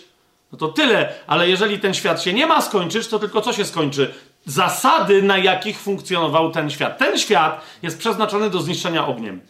no 0.51 0.57
to 0.57 0.67
tyle, 0.67 1.14
ale 1.27 1.49
jeżeli 1.49 1.80
ten 1.80 1.93
świat 1.93 2.22
się 2.24 2.33
nie 2.33 2.48
ma 2.48 2.61
skończyć, 2.61 3.07
to 3.07 3.19
tylko 3.19 3.41
co 3.41 3.53
się 3.53 3.65
skończy? 3.65 4.14
Zasady, 4.45 5.22
na 5.22 5.38
jakich 5.38 5.80
funkcjonował 5.80 6.51
ten 6.51 6.69
świat. 6.69 6.98
Ten 6.98 7.17
świat 7.17 7.61
jest 7.83 7.99
przeznaczony 7.99 8.49
do 8.49 8.59
zniszczenia 8.61 9.07
ogniem. 9.07 9.41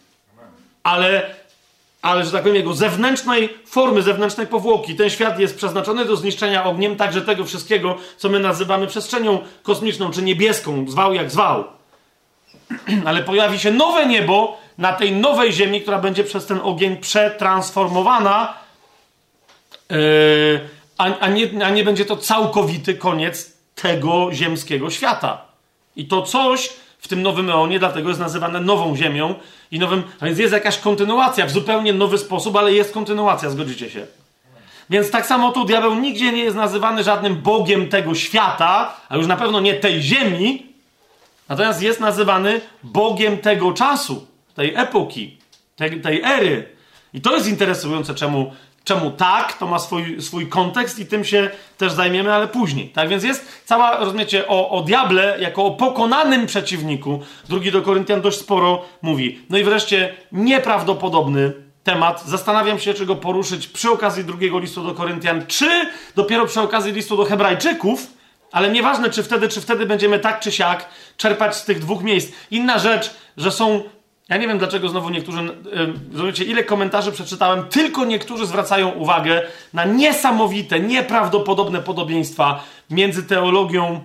Ale 0.82 1.34
ale, 2.06 2.24
że 2.24 2.30
tak 2.30 2.42
powiem, 2.42 2.56
jego 2.56 2.74
zewnętrznej 2.74 3.58
formy, 3.66 4.02
zewnętrznej 4.02 4.46
powłoki. 4.46 4.94
Ten 4.94 5.10
świat 5.10 5.38
jest 5.40 5.56
przeznaczony 5.56 6.04
do 6.04 6.16
zniszczenia 6.16 6.64
ogniem, 6.64 6.96
także 6.96 7.22
tego 7.22 7.44
wszystkiego, 7.44 7.96
co 8.16 8.28
my 8.28 8.40
nazywamy 8.40 8.86
przestrzenią 8.86 9.38
kosmiczną 9.62 10.10
czy 10.10 10.22
niebieską, 10.22 10.84
zwał 10.88 11.14
jak 11.14 11.30
zwał. 11.30 11.64
Ale 13.06 13.22
pojawi 13.22 13.58
się 13.58 13.70
nowe 13.70 14.06
niebo 14.06 14.58
na 14.78 14.92
tej 14.92 15.12
nowej 15.12 15.52
ziemi, 15.52 15.80
która 15.80 15.98
będzie 15.98 16.24
przez 16.24 16.46
ten 16.46 16.60
ogień 16.62 16.96
przetransformowana, 16.96 18.54
yy, 19.90 19.96
a, 20.98 21.18
a, 21.18 21.28
nie, 21.28 21.64
a 21.64 21.70
nie 21.70 21.84
będzie 21.84 22.04
to 22.04 22.16
całkowity 22.16 22.94
koniec 22.94 23.56
tego 23.74 24.28
ziemskiego 24.32 24.90
świata. 24.90 25.42
I 25.96 26.06
to 26.06 26.22
coś 26.22 26.70
w 26.98 27.08
tym 27.08 27.22
nowym 27.22 27.50
eonie, 27.50 27.78
dlatego 27.78 28.08
jest 28.08 28.20
nazywane 28.20 28.60
nową 28.60 28.96
ziemią 28.96 29.34
i 29.70 29.78
nowym. 29.78 30.02
A 30.20 30.26
więc 30.26 30.38
jest 30.38 30.52
jakaś 30.52 30.78
kontynuacja 30.78 31.46
w 31.46 31.50
zupełnie 31.50 31.92
nowy 31.92 32.18
sposób, 32.18 32.56
ale 32.56 32.72
jest 32.72 32.92
kontynuacja, 32.92 33.50
zgodzicie 33.50 33.90
się. 33.90 34.06
Więc 34.90 35.10
tak 35.10 35.26
samo 35.26 35.52
tu 35.52 35.64
diabeł 35.64 35.94
nigdzie 35.94 36.32
nie 36.32 36.44
jest 36.44 36.56
nazywany 36.56 37.04
żadnym 37.04 37.36
bogiem 37.36 37.88
tego 37.88 38.14
świata, 38.14 38.96
a 39.08 39.16
już 39.16 39.26
na 39.26 39.36
pewno 39.36 39.60
nie 39.60 39.74
tej 39.74 40.02
ziemi, 40.02 40.66
natomiast 41.48 41.82
jest 41.82 42.00
nazywany 42.00 42.60
bogiem 42.82 43.38
tego 43.38 43.72
czasu, 43.72 44.26
tej 44.54 44.74
epoki, 44.74 45.36
tej, 45.76 46.00
tej 46.00 46.22
ery. 46.22 46.68
I 47.14 47.20
to 47.20 47.36
jest 47.36 47.48
interesujące, 47.48 48.14
czemu 48.14 48.52
Czemu 48.86 49.10
tak? 49.10 49.52
To 49.52 49.66
ma 49.66 49.78
swój, 49.78 50.22
swój 50.22 50.48
kontekst 50.48 50.98
i 50.98 51.06
tym 51.06 51.24
się 51.24 51.50
też 51.78 51.92
zajmiemy, 51.92 52.32
ale 52.32 52.48
później. 52.48 52.88
Tak 52.88 53.08
więc 53.08 53.24
jest 53.24 53.62
cała, 53.64 53.96
rozumiecie, 53.96 54.48
o, 54.48 54.70
o 54.70 54.82
diable 54.82 55.36
jako 55.40 55.64
o 55.64 55.70
pokonanym 55.70 56.46
przeciwniku. 56.46 57.20
Drugi 57.48 57.72
do 57.72 57.82
Koryntian 57.82 58.20
dość 58.20 58.38
sporo 58.38 58.84
mówi. 59.02 59.40
No 59.50 59.58
i 59.58 59.64
wreszcie 59.64 60.14
nieprawdopodobny 60.32 61.52
temat. 61.84 62.22
Zastanawiam 62.26 62.78
się, 62.78 62.94
czy 62.94 63.06
go 63.06 63.16
poruszyć 63.16 63.68
przy 63.68 63.90
okazji 63.90 64.24
drugiego 64.24 64.58
listu 64.58 64.82
do 64.84 64.94
Koryntian, 64.94 65.46
czy 65.46 65.90
dopiero 66.16 66.46
przy 66.46 66.60
okazji 66.60 66.92
listu 66.92 67.16
do 67.16 67.24
Hebrajczyków, 67.24 68.06
ale 68.52 68.70
nieważne, 68.70 69.10
czy 69.10 69.22
wtedy, 69.22 69.48
czy 69.48 69.60
wtedy 69.60 69.86
będziemy 69.86 70.18
tak 70.18 70.40
czy 70.40 70.52
siak 70.52 70.88
czerpać 71.16 71.56
z 71.56 71.64
tych 71.64 71.78
dwóch 71.78 72.02
miejsc. 72.02 72.32
Inna 72.50 72.78
rzecz, 72.78 73.14
że 73.36 73.50
są 73.50 73.82
ja 74.28 74.36
nie 74.36 74.48
wiem, 74.48 74.58
dlaczego 74.58 74.88
znowu 74.88 75.10
niektórzy. 75.10 75.56
Zobaczcie, 76.14 76.44
ile 76.44 76.64
komentarzy 76.64 77.12
przeczytałem, 77.12 77.64
tylko 77.64 78.04
niektórzy 78.04 78.46
zwracają 78.46 78.90
uwagę 78.90 79.42
na 79.72 79.84
niesamowite, 79.84 80.80
nieprawdopodobne 80.80 81.82
podobieństwa 81.82 82.62
między 82.90 83.22
teologią, 83.22 84.00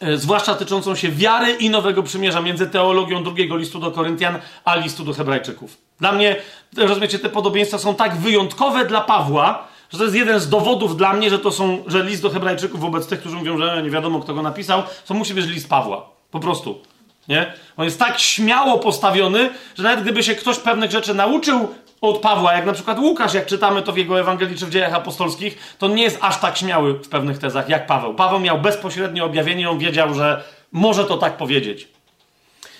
e, 0.00 0.16
zwłaszcza 0.16 0.54
tyczącą 0.54 0.94
się 0.94 1.10
wiary 1.10 1.52
i 1.52 1.70
Nowego 1.70 2.02
Przymierza, 2.02 2.40
między 2.40 2.66
teologią 2.66 3.24
drugiego 3.24 3.56
listu 3.56 3.78
do 3.78 3.90
Koryntian, 3.90 4.38
a 4.64 4.76
listu 4.76 5.04
do 5.04 5.12
Hebrajczyków. 5.12 5.76
Dla 6.00 6.12
mnie, 6.12 6.36
rozumiecie, 6.76 7.18
te 7.18 7.28
podobieństwa 7.28 7.78
są 7.78 7.94
tak 7.94 8.16
wyjątkowe 8.16 8.84
dla 8.84 9.00
Pawła, 9.00 9.68
że 9.90 9.98
to 9.98 10.04
jest 10.04 10.16
jeden 10.16 10.40
z 10.40 10.48
dowodów 10.48 10.96
dla 10.96 11.12
mnie, 11.12 11.30
że 11.30 11.38
to 11.38 11.50
są, 11.50 11.84
że 11.86 12.02
list 12.02 12.22
do 12.22 12.30
Hebrajczyków 12.30 12.80
wobec 12.80 13.06
tych, 13.06 13.20
którzy 13.20 13.36
mówią, 13.36 13.58
że 13.58 13.82
nie 13.82 13.90
wiadomo, 13.90 14.20
kto 14.20 14.34
go 14.34 14.42
napisał, 14.42 14.82
to 15.06 15.14
musi 15.14 15.34
być 15.34 15.46
list 15.46 15.68
Pawła. 15.68 16.08
Po 16.30 16.40
prostu. 16.40 16.80
Nie? 17.28 17.52
On 17.76 17.84
jest 17.84 17.98
tak 17.98 18.18
śmiało 18.18 18.78
postawiony, 18.78 19.50
że 19.76 19.82
nawet 19.82 20.02
gdyby 20.02 20.22
się 20.22 20.34
ktoś 20.34 20.58
pewnych 20.58 20.90
rzeczy 20.90 21.14
nauczył 21.14 21.74
od 22.00 22.18
Pawła, 22.18 22.52
jak 22.52 22.66
na 22.66 22.72
przykład 22.72 22.98
Łukasz, 22.98 23.34
jak 23.34 23.46
czytamy 23.46 23.82
to 23.82 23.92
w 23.92 23.98
jego 23.98 24.20
Ewangelii 24.20 24.58
czy 24.58 24.66
w 24.66 24.70
dziejach 24.70 24.94
apostolskich, 24.94 25.76
to 25.78 25.88
nie 25.88 26.02
jest 26.02 26.18
aż 26.20 26.40
tak 26.40 26.56
śmiały 26.56 26.94
w 26.94 27.08
pewnych 27.08 27.38
tezach 27.38 27.68
jak 27.68 27.86
Paweł. 27.86 28.14
Paweł 28.14 28.40
miał 28.40 28.60
bezpośrednie 28.60 29.24
objawienie 29.24 29.70
on 29.70 29.78
wiedział, 29.78 30.14
że 30.14 30.44
może 30.72 31.04
to 31.04 31.18
tak 31.18 31.36
powiedzieć. 31.36 31.88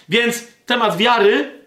Więc 0.08 0.44
temat 0.66 0.96
wiary, 0.96 1.60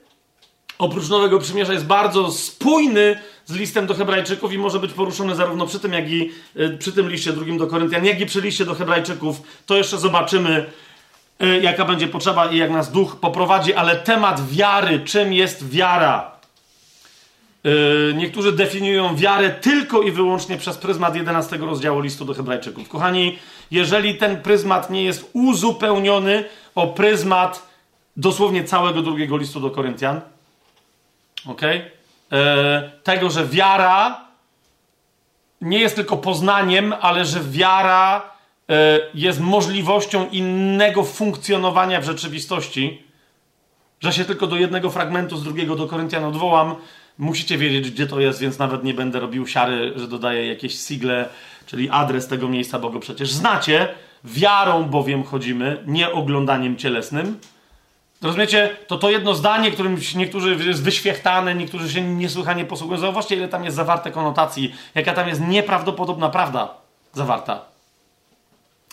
oprócz 0.78 1.10
Nowego 1.10 1.40
Przymierza, 1.40 1.74
jest 1.74 1.86
bardzo 1.86 2.32
spójny 2.32 3.20
z 3.46 3.54
listem 3.54 3.88
do 3.88 3.94
Hebrajczyków 3.94 4.54
i 4.54 4.58
może 4.58 4.80
być 4.80 4.94
poruszony 4.94 5.36
zarówno 5.36 5.68
przy 5.68 5.80
tym, 5.80 5.94
jak 5.94 6.10
i 6.10 6.32
y, 6.60 6.78
przy 6.78 6.92
tym 6.92 7.10
liście 7.10 7.34
drugim 7.34 7.58
do 7.58 7.68
Koryntian, 7.68 8.06
jak 8.06 8.22
i 8.22 8.26
przy 8.26 8.42
liście 8.42 8.66
do 8.66 8.76
Hebrajczyków. 8.76 9.42
To 9.66 9.78
jeszcze 9.78 9.98
zobaczymy 9.98 10.66
jaka 11.62 11.86
będzie 11.86 12.08
potrzeba 12.08 12.46
i 12.46 12.58
jak 12.58 12.72
nas 12.72 12.92
duch 12.92 13.16
poprowadzi, 13.20 13.74
ale 13.74 13.96
temat 13.96 14.48
wiary, 14.50 15.00
czym 15.00 15.34
jest 15.34 15.70
wiara? 15.70 16.32
Y, 17.66 18.14
niektórzy 18.16 18.52
definiują 18.52 19.16
wiarę 19.16 19.50
tylko 19.50 20.02
i 20.02 20.12
wyłącznie 20.12 20.58
przez 20.58 20.78
pryzmat 20.78 21.16
11 21.16 21.58
rozdziału 21.58 22.02
listu 22.02 22.26
do 22.26 22.34
Hebrajczyków. 22.34 22.90
Kochani, 22.90 23.40
jeżeli 23.72 24.16
ten 24.16 24.42
pryzmat 24.42 24.90
nie 24.90 25.04
jest 25.04 25.30
uzupełniony 25.34 26.44
o 26.76 26.88
pryzmat 26.88 27.70
dosłownie 28.18 28.64
całego 28.64 29.02
drugiego 29.02 29.38
listu 29.38 29.60
do 29.60 29.72
Koryntian, 29.72 30.22
ok? 31.46 31.62
Tego, 33.04 33.30
że 33.30 33.46
wiara 33.46 34.22
nie 35.62 35.80
jest 35.80 35.96
tylko 35.96 36.18
poznaniem, 36.18 36.94
ale 37.02 37.26
że 37.26 37.40
wiara 37.44 38.22
E, 38.22 38.39
jest 39.14 39.40
możliwością 39.40 40.30
innego 40.30 41.04
funkcjonowania 41.04 42.02
w 42.02 42.04
rzeczywistości, 42.04 43.04
że 44.00 44.14
się 44.14 44.26
tylko 44.26 44.48
do 44.48 44.56
jednego 44.56 44.90
fragmentu 44.90 45.38
z 45.38 45.44
drugiego 45.44 45.76
do 45.76 45.88
Koryntian 45.88 46.26
odwołam. 46.26 46.76
Musicie 47.18 47.58
wiedzieć, 47.58 47.92
gdzie 47.92 48.08
to 48.08 48.20
jest, 48.20 48.40
więc 48.40 48.60
nawet 48.60 48.84
nie 48.84 48.94
będę 48.94 49.20
robił 49.20 49.48
siary, 49.48 49.94
że 49.96 50.08
dodaję 50.08 50.48
jakieś 50.48 50.80
sigle, 50.80 51.30
czyli 51.66 51.90
adres 51.90 52.28
tego 52.28 52.48
miejsca, 52.48 52.80
bo 52.80 52.90
go 52.90 53.00
przecież 53.00 53.32
znacie. 53.32 53.88
Wiarą 54.24 54.84
bowiem 54.84 55.24
chodzimy, 55.24 55.84
nie 55.88 56.12
oglądaniem 56.12 56.78
cielesnym. 56.78 57.40
Rozumiecie? 58.22 58.70
To 58.88 58.98
to 58.98 59.10
jedno 59.12 59.36
zdanie, 59.36 59.72
którym 59.72 59.98
niektórzy 60.16 60.58
jest 60.66 60.84
wyświechtane, 60.84 61.56
niektórzy 61.56 61.94
się 61.94 62.02
niesłychanie 62.02 62.66
posługują. 62.66 63.00
Zauważcie, 63.00 63.36
ile 63.36 63.48
tam 63.48 63.64
jest 63.64 63.76
zawarte 63.76 64.12
konotacji, 64.12 64.76
jaka 64.96 65.14
tam 65.14 65.28
jest 65.28 65.42
nieprawdopodobna 65.42 66.30
prawda 66.30 66.74
zawarta. 67.14 67.69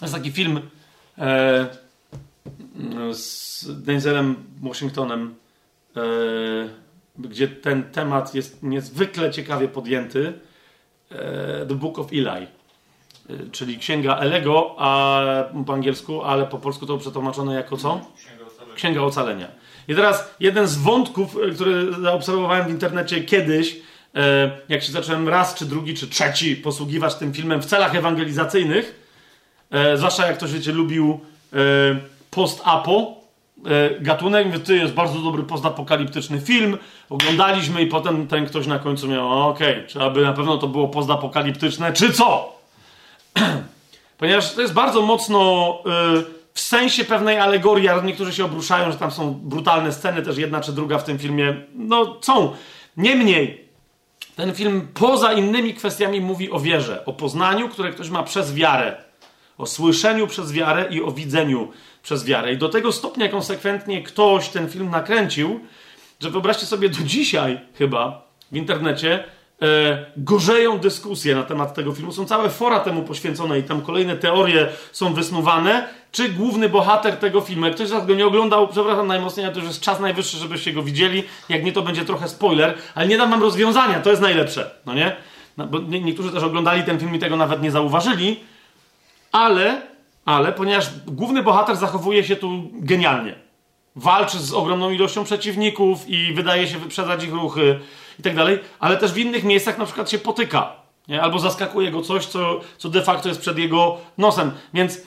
Jest 0.03 0.15
taki 0.15 0.33
film 0.33 0.61
e, 1.19 1.67
z 3.13 3.65
Denzelem 3.83 4.37
Washingtonem. 4.63 5.35
E, 5.97 6.01
gdzie 7.19 7.49
ten 7.49 7.83
temat 7.83 8.35
jest 8.35 8.63
niezwykle 8.63 9.31
ciekawie 9.31 9.69
podjęty. 9.69 10.33
E, 11.11 11.67
The 11.67 11.75
Book 11.75 11.99
of 11.99 12.07
Eli, 12.13 12.29
e, 12.29 12.47
czyli 13.53 13.79
Księga 13.79 14.17
Elego, 14.17 14.75
a 14.79 15.23
po 15.67 15.75
angielsku, 15.75 16.23
ale 16.23 16.47
po 16.47 16.59
polsku 16.59 16.87
to 16.87 16.99
przetłumaczone 16.99 17.55
jako 17.55 17.77
co? 17.77 18.01
Księga 18.75 19.01
Ocalenia. 19.01 19.49
I 19.89 19.95
teraz 19.95 20.35
jeden 20.41 20.67
z 20.67 20.77
wątków, 20.77 21.37
e, 21.37 21.51
który 21.51 21.93
zaobserwowałem 22.03 22.67
w 22.67 22.71
internecie 22.71 23.25
kiedyś, 23.25 23.77
jak 24.69 24.83
się 24.83 24.93
zacząłem 24.93 25.29
raz, 25.29 25.55
czy 25.55 25.65
drugi, 25.65 25.95
czy 25.95 26.09
trzeci 26.09 26.57
posługiwać 26.57 27.15
tym 27.15 27.33
filmem 27.33 27.63
w 27.63 27.67
celach 27.67 27.95
ewangelizacyjnych, 27.95 29.06
zwłaszcza 29.95 30.27
jak 30.27 30.37
ktoś, 30.37 30.53
wiecie, 30.53 30.73
lubił 30.73 31.21
post-apo, 32.31 33.17
gatunek, 34.01 34.47
mówię, 34.47 34.59
ty 34.59 34.77
jest 34.77 34.95
bardzo 34.95 35.19
dobry 35.19 35.43
postapokaliptyczny 35.43 36.41
film, 36.41 36.79
oglądaliśmy 37.11 37.83
i 37.83 37.87
potem 37.87 38.27
ten 38.27 38.47
ktoś 38.47 38.67
na 38.67 38.79
końcu 38.79 39.09
miał, 39.09 39.49
okej, 39.49 39.73
okay, 39.73 39.87
czy 39.87 40.03
aby 40.03 40.23
na 40.23 40.33
pewno 40.33 40.59
to 40.59 40.67
było 40.67 40.89
postapokaliptyczne, 40.89 41.93
czy 41.93 42.13
co? 42.13 42.57
Ponieważ 44.19 44.55
to 44.55 44.61
jest 44.61 44.75
bardzo 44.75 45.03
mocno 45.03 45.73
y, 46.21 46.37
w 46.55 46.61
sensie 46.61 47.05
pewnej 47.05 47.39
alegorii, 47.39 47.89
ale 47.89 48.03
niektórzy 48.03 48.33
się 48.33 48.45
obruszają, 48.45 48.93
że 48.93 48.99
tam 48.99 49.11
są 49.11 49.35
brutalne 49.35 49.93
sceny, 49.93 50.23
też 50.23 50.39
jedna 50.39 50.61
czy 50.61 50.73
druga 50.73 50.99
w 50.99 51.05
tym 51.05 51.19
filmie, 51.19 51.57
no 51.75 52.17
są. 52.21 52.53
Niemniej, 52.97 53.69
ten 54.37 54.55
film 54.55 54.89
poza 54.95 55.33
innymi 55.33 55.75
kwestiami 55.75 56.21
mówi 56.21 56.51
o 56.51 56.61
wierze, 56.61 57.05
o 57.05 57.13
poznaniu, 57.13 57.69
które 57.69 57.91
ktoś 57.91 58.11
ma 58.11 58.23
przez 58.23 58.55
wiarę, 58.55 58.97
o 59.59 59.67
słyszeniu 59.67 60.27
przez 60.27 60.53
wiarę 60.53 60.87
i 60.91 61.03
o 61.03 61.11
widzeniu 61.11 61.69
przez 62.03 62.25
wiarę. 62.25 62.53
I 62.53 62.59
do 62.59 62.69
tego 62.69 62.93
stopnia 62.93 63.29
konsekwentnie 63.29 64.03
ktoś 64.03 64.49
ten 64.49 64.69
film 64.69 64.91
nakręcił, 64.91 65.61
że 66.21 66.31
wyobraźcie 66.31 66.67
sobie 66.67 66.89
do 66.89 67.05
dzisiaj 67.05 67.61
chyba 67.79 68.27
w 68.53 68.57
internecie 68.57 69.25
e, 69.63 70.07
gorzeją 70.17 70.79
dyskusje 70.79 71.35
na 71.35 71.43
temat 71.43 71.75
tego 71.75 71.93
filmu. 71.93 72.13
Są 72.13 72.25
całe 72.25 72.51
fora 72.51 72.81
temu 72.81 73.03
poświęcone 73.03 73.59
i 73.59 73.63
tam 73.63 73.83
kolejne 73.83 74.17
teorie 74.17 74.69
są 74.93 75.15
wysnuwane. 75.15 75.89
Czy 76.13 76.29
główny 76.29 76.69
bohater 76.69 77.17
tego 77.17 77.41
filmu, 77.41 77.67
jak 77.67 77.75
ktoś 77.75 77.89
z 77.89 77.91
was 77.91 78.07
go 78.07 78.15
nie 78.15 78.27
oglądał, 78.27 78.69
przepraszam 78.69 79.07
najmocniej, 79.07 79.53
to 79.53 79.59
już 79.59 79.69
jest 79.69 79.81
czas 79.81 80.01
najwyższy, 80.01 80.37
żebyście 80.37 80.73
go 80.73 80.83
widzieli. 80.83 81.25
Jak 81.49 81.65
nie, 81.65 81.73
to 81.73 81.83
będzie 81.83 82.05
trochę 82.05 82.29
spoiler, 82.29 82.75
ale 82.95 83.09
nie 83.09 83.19
dam 83.19 83.31
wam 83.31 83.43
rozwiązania, 83.43 84.01
to 84.01 84.11
jest 84.11 84.23
najlepsze, 84.23 84.71
no 84.87 84.95
nie? 84.95 85.17
No, 85.57 85.67
bo 85.67 85.79
niektórzy 85.79 86.33
też 86.33 86.43
oglądali 86.43 86.83
ten 86.83 86.99
film 86.99 87.15
i 87.15 87.19
tego 87.19 87.37
nawet 87.37 87.63
nie 87.63 87.71
zauważyli, 87.71 88.41
ale, 89.37 89.83
ale, 90.25 90.53
ponieważ 90.53 90.91
główny 91.07 91.43
bohater 91.43 91.77
zachowuje 91.77 92.25
się 92.25 92.37
tu 92.37 92.71
genialnie 92.73 93.47
walczy 93.97 94.39
z 94.39 94.53
ogromną 94.53 94.91
ilością 94.91 95.25
przeciwników 95.25 96.09
i 96.09 96.33
wydaje 96.35 96.69
się 96.69 96.79
wyprzedzać 96.79 97.25
ich 97.25 97.33
ruchy 97.33 97.81
i 98.19 98.23
tak 98.23 98.35
dalej, 98.35 98.59
ale 98.81 98.97
też 98.97 99.13
w 99.13 99.19
innych 99.19 99.45
miejscach 99.45 99.79
na 99.79 99.85
przykład 99.85 100.11
się 100.11 100.19
potyka, 100.19 100.73
nie? 101.09 101.23
albo 101.23 101.39
zaskakuje 101.39 101.91
go 101.91 102.03
coś, 102.03 102.27
co, 102.27 102.61
co 102.79 102.89
de 102.89 103.03
facto 103.03 103.29
jest 103.29 103.41
przed 103.41 103.59
jego 103.59 103.99
nosem. 104.19 104.53
Więc 104.75 105.01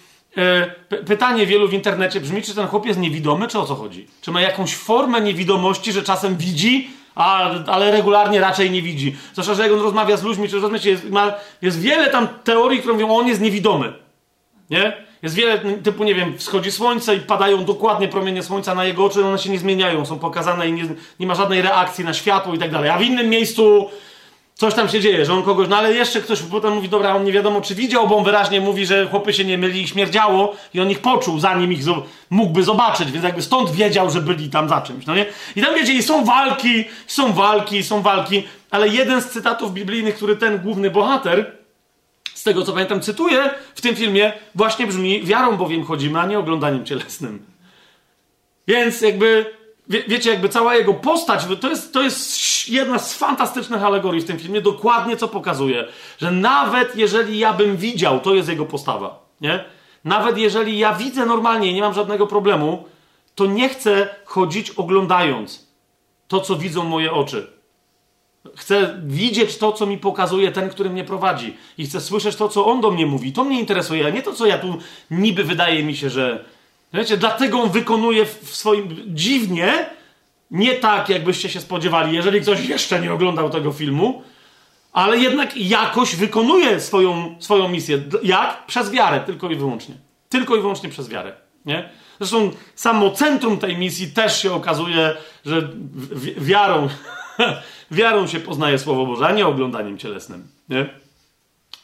yy, 0.90 0.98
pytanie 1.06 1.46
wielu 1.46 1.68
w 1.68 1.74
internecie 1.74 2.22
brzmi, 2.22 2.42
czy 2.42 2.56
ten 2.56 2.68
chłop 2.68 2.86
jest 2.86 3.00
niewidomy, 3.00 3.48
czy 3.48 3.60
o 3.60 3.66
co 3.66 3.76
chodzi? 3.76 4.08
Czy 4.22 4.32
ma 4.32 4.42
jakąś 4.42 4.76
formę 4.76 5.22
niewidomości, 5.22 5.92
że 5.92 6.04
czasem 6.04 6.38
widzi, 6.38 6.90
a, 7.16 7.50
ale 7.66 7.92
regularnie 7.92 8.40
raczej 8.40 8.72
nie 8.72 8.82
widzi. 8.82 9.16
Zwłaszcza, 9.32 9.54
że 9.54 9.64
jak 9.64 9.72
on 9.72 9.80
rozmawia 9.80 10.18
z 10.18 10.24
ludźmi, 10.24 10.50
czy 10.50 10.56
rozumiecie, 10.56 10.90
jest, 10.90 11.10
ma, 11.10 11.34
jest 11.62 11.82
wiele 11.82 12.10
tam 12.10 12.28
teorii, 12.44 12.80
które 12.80 12.94
mówią, 12.94 13.10
on 13.10 13.28
jest 13.28 13.42
niewidomy. 13.42 13.94
Nie? 14.70 14.94
Jest 15.22 15.36
wiele 15.36 15.60
typu, 15.84 16.04
nie 16.04 16.16
wiem, 16.16 16.38
wschodzi 16.38 16.72
słońce 16.72 17.16
i 17.16 17.20
padają 17.20 17.66
dokładnie 17.66 18.08
promienie 18.08 18.44
słońca 18.44 18.76
na 18.76 18.86
jego 18.86 19.06
oczy, 19.06 19.26
one 19.26 19.38
się 19.38 19.50
nie 19.50 19.60
zmieniają, 19.60 20.06
są 20.06 20.20
pokazane 20.20 20.70
i 20.70 20.74
nie, 20.74 20.84
nie 21.20 21.28
ma 21.28 21.36
żadnej 21.36 21.62
reakcji 21.62 22.06
na 22.06 22.14
światło 22.14 22.54
i 22.54 22.58
tak 22.58 22.72
dalej. 22.72 22.90
A 22.90 22.98
w 22.98 23.02
innym 23.02 23.30
miejscu 23.30 23.90
coś 24.60 24.74
tam 24.74 24.90
się 24.90 25.00
dzieje, 25.00 25.26
że 25.26 25.34
on 25.34 25.44
kogoś, 25.44 25.68
no 25.68 25.78
ale 25.78 25.94
jeszcze 25.94 26.22
ktoś 26.22 26.42
potem 26.42 26.74
mówi, 26.74 26.90
dobra, 26.90 27.16
on 27.16 27.24
nie 27.24 27.32
wiadomo 27.32 27.62
czy 27.62 27.76
widział, 27.76 28.08
bo 28.08 28.18
on 28.18 28.24
wyraźnie 28.24 28.62
mówi, 28.62 28.86
że 28.86 29.08
chłopy 29.08 29.34
się 29.34 29.46
nie 29.46 29.58
myli 29.58 29.82
i 29.82 29.88
śmierdziało 29.88 30.56
i 30.74 30.80
on 30.80 30.92
ich 30.92 31.00
poczuł, 31.00 31.40
zanim 31.40 31.74
ich 31.74 31.82
mógłby 32.30 32.64
zobaczyć, 32.64 33.12
więc 33.12 33.24
jakby 33.24 33.42
stąd 33.42 33.72
wiedział, 33.72 34.10
że 34.10 34.22
byli 34.22 34.50
tam 34.50 34.70
za 34.70 34.82
czymś, 34.82 35.06
no 35.06 35.16
nie? 35.16 35.26
I 35.56 35.62
tam 35.62 35.76
wiecie, 35.76 35.94
i 35.94 36.04
są 36.04 36.26
walki, 36.26 36.86
są 37.08 37.34
walki, 37.34 37.84
są 37.84 38.02
walki, 38.02 38.44
ale 38.72 38.88
jeden 38.88 39.22
z 39.22 39.30
cytatów 39.30 39.74
biblijnych, 39.74 40.16
który 40.16 40.36
ten 40.36 40.60
główny 40.60 40.92
bohater 40.92 41.59
z 42.34 42.44
tego 42.44 42.66
co 42.66 42.74
pamiętam, 42.74 43.02
cytuję 43.02 43.50
w 43.76 43.82
tym 43.82 43.96
filmie, 43.96 44.34
właśnie 44.56 44.88
brzmi: 44.88 45.24
Wiarą 45.24 45.58
bowiem 45.58 45.86
chodzimy, 45.86 46.20
a 46.20 46.26
nie 46.26 46.40
oglądaniem 46.40 46.86
cielesnym. 46.86 47.46
Więc 48.68 49.02
jakby, 49.02 49.46
wie, 49.88 50.04
wiecie, 50.08 50.30
jakby 50.30 50.50
cała 50.50 50.76
jego 50.76 50.94
postać, 50.94 51.46
to 51.62 51.70
jest, 51.70 51.94
to 51.94 52.02
jest 52.02 52.70
jedna 52.70 53.00
z 53.00 53.14
fantastycznych 53.14 53.84
alegorii 53.84 54.22
w 54.22 54.26
tym 54.26 54.40
filmie, 54.40 54.62
dokładnie 54.62 55.18
co 55.18 55.28
pokazuje, 55.28 55.88
że 56.18 56.32
nawet 56.32 56.96
jeżeli 56.96 57.40
ja 57.40 57.54
bym 57.54 57.78
widział, 57.78 58.20
to 58.20 58.36
jest 58.36 58.50
jego 58.50 58.66
postawa, 58.66 59.26
nie? 59.42 59.66
Nawet 60.04 60.38
jeżeli 60.38 60.80
ja 60.80 60.94
widzę 60.94 61.26
normalnie, 61.26 61.74
nie 61.74 61.82
mam 61.82 61.94
żadnego 61.94 62.28
problemu, 62.28 62.86
to 63.36 63.46
nie 63.46 63.70
chcę 63.70 64.16
chodzić 64.26 64.72
oglądając 64.72 65.68
to, 66.28 66.40
co 66.40 66.56
widzą 66.56 66.84
moje 66.84 67.12
oczy. 67.12 67.59
Chcę 68.56 69.00
widzieć 69.04 69.58
to, 69.58 69.72
co 69.72 69.86
mi 69.86 69.98
pokazuje 69.98 70.52
ten, 70.52 70.70
który 70.70 70.90
mnie 70.90 71.04
prowadzi. 71.04 71.58
I 71.78 71.86
chcę 71.86 72.02
słyszeć 72.02 72.36
to, 72.36 72.50
co 72.50 72.66
on 72.66 72.82
do 72.82 72.92
mnie 72.92 73.06
mówi. 73.06 73.34
To 73.34 73.44
mnie 73.44 73.60
interesuje, 73.60 74.06
a 74.06 74.10
nie 74.10 74.22
to, 74.22 74.34
co 74.34 74.46
ja 74.46 74.58
tu 74.58 74.78
niby 75.12 75.44
wydaje 75.44 75.84
mi 75.84 75.96
się, 75.96 76.10
że. 76.10 76.46
Wiecie, 76.94 77.18
dlatego 77.18 77.62
on 77.62 77.70
wykonuje 77.70 78.26
w 78.26 78.56
swoim. 78.56 78.96
dziwnie, 79.08 79.90
nie 80.52 80.74
tak, 80.74 81.10
jakbyście 81.10 81.50
się 81.50 81.62
spodziewali, 81.62 82.16
jeżeli 82.16 82.42
ktoś 82.42 82.66
jeszcze 82.66 83.00
nie 83.00 83.14
oglądał 83.14 83.50
tego 83.50 83.72
filmu, 83.72 84.24
ale 84.92 85.18
jednak 85.18 85.58
jakoś 85.58 86.16
wykonuje 86.16 86.80
swoją, 86.80 87.36
swoją 87.40 87.68
misję. 87.68 88.04
Jak? 88.24 88.66
Przez 88.66 88.92
wiarę, 88.92 89.20
tylko 89.20 89.50
i 89.50 89.56
wyłącznie. 89.56 89.96
Tylko 90.30 90.56
i 90.56 90.62
wyłącznie 90.62 90.90
przez 90.90 91.10
wiarę. 91.10 91.34
Nie? 91.66 91.90
Zresztą 92.20 92.52
samo 92.76 93.12
centrum 93.12 93.58
tej 93.58 93.78
misji 93.78 94.08
też 94.08 94.42
się 94.42 94.54
okazuje, 94.54 95.16
że 95.46 95.70
wiarą 96.38 96.90
Wiarą 97.92 98.28
się 98.28 98.40
poznaje 98.40 98.80
Słowo 98.80 99.06
Boże, 99.06 99.28
a 99.28 99.32
nie 99.32 99.48
oglądaniem 99.48 99.98
cielesnym. 99.98 100.48
Nie? 100.70 100.90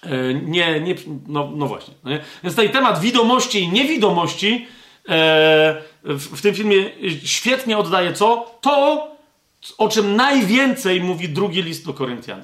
E, 0.03 0.33
nie, 0.33 0.79
nie 0.79 0.95
no, 1.27 1.51
no 1.55 1.67
właśnie. 1.67 1.93
No 2.03 2.09
nie? 2.09 2.19
Więc 2.43 2.55
tutaj 2.55 2.71
temat 2.71 2.99
widomości 2.99 3.59
i 3.59 3.69
niewidomości 3.69 4.67
e, 5.09 5.81
w, 6.03 6.41
tym 6.41 6.55
filmie 6.55 6.91
świetnie 7.23 7.77
oddaje 7.77 8.13
co? 8.13 8.57
To, 8.61 9.07
o 9.77 9.89
czym 9.89 10.15
najwięcej 10.15 11.01
mówi 11.01 11.29
drugi 11.29 11.61
list 11.61 11.85
do 11.85 11.93
Koryntian. 11.93 12.43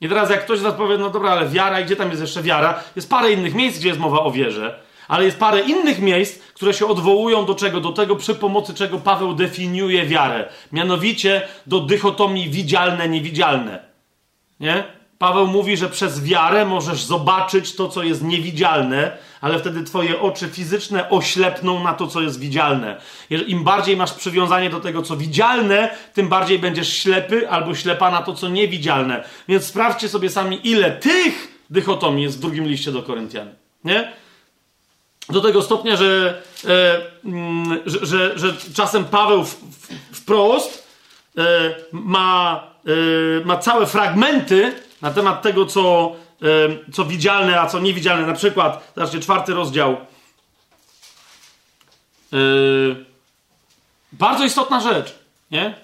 I 0.00 0.08
teraz 0.08 0.30
jak 0.30 0.44
ktoś 0.44 0.58
z 0.58 0.62
was 0.62 0.74
powie, 0.74 0.98
no 0.98 1.10
dobra, 1.10 1.30
ale 1.30 1.48
wiara, 1.48 1.82
gdzie 1.82 1.96
tam 1.96 2.08
jest 2.10 2.20
jeszcze 2.20 2.42
wiara? 2.42 2.82
Jest 2.96 3.10
parę 3.10 3.32
innych 3.32 3.54
miejsc, 3.54 3.78
gdzie 3.78 3.88
jest 3.88 4.00
mowa 4.00 4.20
o 4.20 4.30
wierze. 4.30 4.80
Ale 5.08 5.24
jest 5.24 5.38
parę 5.38 5.60
innych 5.60 5.98
miejsc, 5.98 6.38
które 6.38 6.74
się 6.74 6.86
odwołują 6.86 7.46
do 7.46 7.54
czego? 7.54 7.80
Do 7.80 7.92
tego, 7.92 8.16
przy 8.16 8.34
pomocy 8.34 8.74
czego 8.74 8.98
Paweł 8.98 9.34
definiuje 9.34 10.06
wiarę. 10.06 10.48
Mianowicie 10.72 11.42
do 11.66 11.80
dychotomii 11.80 12.50
widzialne-niewidzialne. 12.50 13.78
Nie? 14.60 14.84
Paweł 15.18 15.46
mówi, 15.46 15.76
że 15.76 15.88
przez 15.88 16.24
wiarę 16.24 16.66
możesz 16.66 17.04
zobaczyć 17.04 17.74
to, 17.74 17.88
co 17.88 18.02
jest 18.02 18.22
niewidzialne, 18.22 19.16
ale 19.40 19.58
wtedy 19.58 19.82
twoje 19.82 20.20
oczy 20.20 20.48
fizyczne 20.48 21.10
oślepną 21.10 21.84
na 21.84 21.94
to, 21.94 22.06
co 22.06 22.20
jest 22.20 22.40
widzialne. 22.40 23.00
Im 23.46 23.64
bardziej 23.64 23.96
masz 23.96 24.12
przywiązanie 24.12 24.70
do 24.70 24.80
tego, 24.80 25.02
co 25.02 25.16
widzialne, 25.16 25.96
tym 26.14 26.28
bardziej 26.28 26.58
będziesz 26.58 26.96
ślepy 26.96 27.50
albo 27.50 27.74
ślepa 27.74 28.10
na 28.10 28.22
to, 28.22 28.34
co 28.34 28.48
niewidzialne. 28.48 29.24
Więc 29.48 29.64
sprawdźcie 29.64 30.08
sobie 30.08 30.30
sami, 30.30 30.60
ile 30.64 30.90
tych 30.90 31.62
dychotomii 31.70 32.24
jest 32.24 32.36
w 32.36 32.40
drugim 32.40 32.68
liście 32.68 32.92
do 32.92 33.02
Koryntian. 33.02 33.48
Nie? 33.84 34.12
Do 35.28 35.40
tego 35.40 35.62
stopnia, 35.62 35.96
że, 35.96 36.42
e, 36.64 37.00
mm, 37.24 37.80
że, 37.86 38.06
że, 38.06 38.38
że, 38.38 38.54
czasem 38.74 39.04
Paweł 39.04 39.44
w, 39.44 39.54
w, 39.54 40.16
wprost 40.16 40.88
e, 41.38 41.42
ma, 41.92 42.62
e, 42.86 43.44
ma 43.44 43.56
całe 43.56 43.86
fragmenty 43.86 44.82
na 45.02 45.10
temat 45.10 45.42
tego, 45.42 45.66
co, 45.66 46.12
e, 46.42 46.46
co 46.92 47.04
widzialne, 47.04 47.60
a 47.60 47.66
co 47.66 47.80
niewidzialne. 47.80 48.26
Na 48.26 48.32
przykład, 48.32 48.92
zobaczcie, 48.96 49.20
czwarty 49.20 49.54
rozdział. 49.54 49.92
E, 52.32 52.36
bardzo 54.12 54.44
istotna 54.44 54.80
rzecz, 54.80 55.14
nie? 55.50 55.74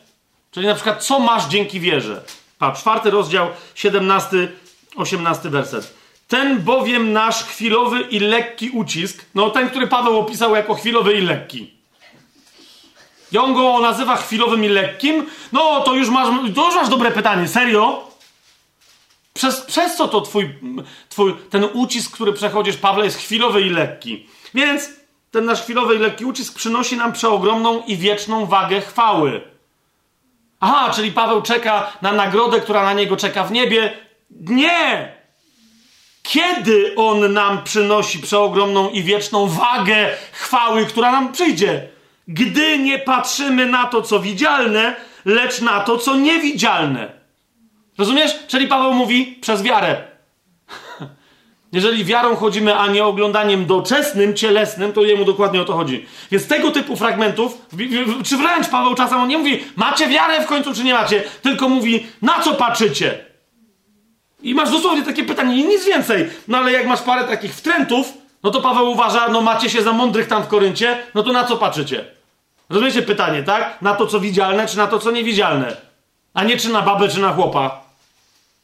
Czyli 0.51 0.67
na 0.67 0.75
przykład, 0.75 1.05
co 1.05 1.19
masz 1.19 1.47
dzięki 1.49 1.81
wierze? 1.81 2.23
Patrz, 2.59 2.81
czwarty 2.81 3.11
rozdział, 3.11 3.49
17, 3.75 4.49
18 4.97 5.51
werset. 5.51 6.00
Ten 6.31 6.59
bowiem 6.63 7.13
nasz 7.13 7.45
chwilowy 7.45 8.01
i 8.01 8.21
lekki 8.21 8.71
ucisk, 8.71 9.25
no 9.35 9.51
ten, 9.51 9.71
który 9.71 9.87
Paweł 9.87 10.19
opisał 10.19 10.55
jako 10.55 10.75
chwilowy 10.75 11.15
i 11.15 11.21
lekki. 11.21 11.75
I 13.33 13.39
on 13.39 13.55
go 13.55 13.81
nazywa 13.81 14.17
chwilowym 14.17 14.65
i 14.65 14.69
lekkim. 14.69 15.27
No 15.53 15.81
to 15.81 15.95
już 15.95 16.09
masz, 16.09 16.29
to 16.55 16.67
już 16.67 16.75
masz 16.75 16.89
dobre 16.89 17.11
pytanie, 17.11 17.49
serio? 17.49 18.11
Przez, 19.35 19.61
przez 19.61 19.97
co 19.97 20.09
to 20.09 20.21
twój, 20.21 20.55
twój, 21.09 21.35
ten 21.51 21.65
ucisk, 21.73 22.15
który 22.15 22.33
przechodzisz, 22.33 22.77
Pawle, 22.77 23.05
jest 23.05 23.19
chwilowy 23.19 23.63
i 23.63 23.71
lekki? 23.71 24.27
Więc 24.55 24.91
ten 25.31 25.45
nasz 25.45 25.63
chwilowy 25.63 25.95
i 25.95 25.99
lekki 25.99 26.25
ucisk 26.25 26.55
przynosi 26.55 26.97
nam 26.97 27.13
przeogromną 27.13 27.83
i 27.87 27.97
wieczną 27.97 28.47
wagę 28.47 28.81
chwały. 28.81 29.41
Aha, 30.61 30.93
czyli 30.95 31.13
Paweł 31.13 31.43
czeka 31.43 31.93
na 32.03 32.13
nagrodę, 32.13 32.61
która 32.61 32.83
na 32.83 32.93
niego 32.93 33.17
czeka 33.17 33.45
w 33.45 33.53
niebie. 33.53 33.97
Nie! 34.31 35.20
Kiedy 36.31 36.95
on 36.97 37.33
nam 37.33 37.63
przynosi 37.65 38.19
przeogromną 38.19 38.91
i 38.91 39.03
wieczną 39.03 39.47
wagę 39.47 40.09
chwały, 40.33 40.87
która 40.87 41.13
nam 41.13 41.33
przyjdzie? 41.33 41.89
Gdy 42.29 42.79
nie 42.79 42.99
patrzymy 42.99 43.67
na 43.67 43.85
to, 43.85 44.03
co 44.03 44.21
widzialne, 44.21 44.97
lecz 45.25 45.61
na 45.61 45.81
to, 45.81 45.99
co 45.99 46.17
niewidzialne. 46.17 47.13
Rozumiesz? 47.99 48.35
Czyli 48.47 48.67
Paweł 48.67 48.95
mówi 48.95 49.39
przez 49.41 49.63
wiarę. 49.63 50.05
Jeżeli 51.73 52.05
wiarą 52.05 52.37
chodzimy, 52.37 52.77
a 52.77 52.87
nie 52.87 53.05
oglądaniem 53.05 53.67
doczesnym, 53.67 54.35
cielesnym, 54.35 54.93
to 54.93 55.03
jemu 55.03 55.25
dokładnie 55.25 55.63
o 55.63 55.65
to 55.65 55.73
chodzi. 55.73 56.07
Więc 56.31 56.49
tego 56.49 56.71
typu 56.71 56.97
fragmentów, 56.97 57.67
czy 58.25 58.37
wręcz 58.37 58.69
Paweł 58.69 58.95
czasem 58.95 59.21
on 59.21 59.29
nie 59.29 59.39
mówi, 59.39 59.65
macie 59.77 60.09
wiarę 60.09 60.45
w 60.45 60.47
końcu, 60.47 60.75
czy 60.75 60.85
nie 60.85 60.95
macie, 60.95 61.23
tylko 61.43 61.69
mówi, 61.69 62.07
na 62.23 62.41
co 62.41 62.55
patrzycie? 62.55 63.30
I 64.43 64.55
masz 64.55 64.71
dosłownie 64.71 65.03
takie 65.03 65.25
pytanie 65.25 65.57
i 65.57 65.69
nic 65.69 65.85
więcej. 65.85 66.31
No 66.49 66.59
ale 66.59 66.73
jak 66.73 66.87
masz 66.87 67.03
parę 67.03 67.25
takich 67.25 67.55
wtrętów, 67.55 68.13
no 68.43 68.51
to 68.51 68.61
Paweł 68.61 68.91
uważa, 68.91 69.29
no 69.29 69.41
macie 69.41 69.71
się 69.71 69.83
za 69.83 69.93
mądrych 69.93 70.29
tam 70.29 70.43
w 70.43 70.49
Koryncie, 70.49 70.99
no 71.15 71.23
to 71.23 71.33
na 71.33 71.45
co 71.45 71.57
patrzycie? 71.57 72.05
Rozumiecie 72.71 73.03
pytanie, 73.03 73.43
tak? 73.43 73.83
Na 73.83 73.95
to, 73.95 74.07
co 74.07 74.21
widzialne, 74.21 74.67
czy 74.67 74.77
na 74.77 74.87
to, 74.87 74.99
co 74.99 75.11
niewidzialne? 75.11 75.77
A 76.35 76.45
nie 76.45 76.57
czy 76.57 76.69
na 76.69 76.83
babę, 76.83 77.09
czy 77.09 77.21
na 77.21 77.33
chłopa. 77.33 77.81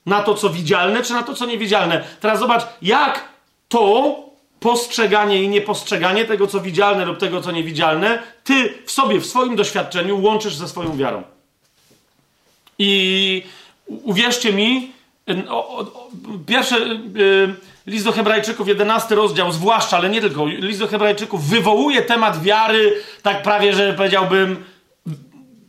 Na 0.06 0.22
to, 0.22 0.34
co 0.34 0.50
widzialne, 0.50 1.02
czy 1.02 1.12
na 1.12 1.22
to, 1.22 1.34
co 1.34 1.46
niewidzialne. 1.46 2.04
Teraz 2.20 2.38
zobacz, 2.38 2.62
jak 2.82 3.28
to 3.68 4.16
postrzeganie 4.60 5.42
i 5.42 5.48
niepostrzeganie 5.48 6.24
tego, 6.24 6.46
co 6.46 6.60
widzialne 6.60 7.04
lub 7.04 7.18
tego, 7.18 7.40
co 7.40 7.50
niewidzialne, 7.50 8.22
ty 8.44 8.74
w 8.86 8.92
sobie, 8.92 9.20
w 9.20 9.26
swoim 9.26 9.56
doświadczeniu 9.56 10.22
łączysz 10.22 10.54
ze 10.54 10.68
swoją 10.68 10.96
wiarą. 10.96 11.22
I 12.78 13.42
uwierzcie 13.86 14.52
mi, 14.52 14.92
o, 15.48 15.78
o, 15.78 16.08
pierwszy 16.46 16.76
y, 17.16 17.54
list 17.86 18.04
do 18.04 18.12
Hebrajczyków, 18.12 18.68
11 18.68 19.14
rozdział, 19.14 19.52
zwłaszcza, 19.52 19.96
ale 19.96 20.10
nie 20.10 20.20
tylko, 20.20 20.46
list 20.46 20.80
do 20.80 20.88
Hebrajczyków 20.88 21.48
wywołuje 21.48 22.02
temat 22.02 22.42
wiary, 22.42 23.02
tak 23.22 23.42
prawie, 23.42 23.72
że 23.72 23.92
powiedziałbym 23.92 24.64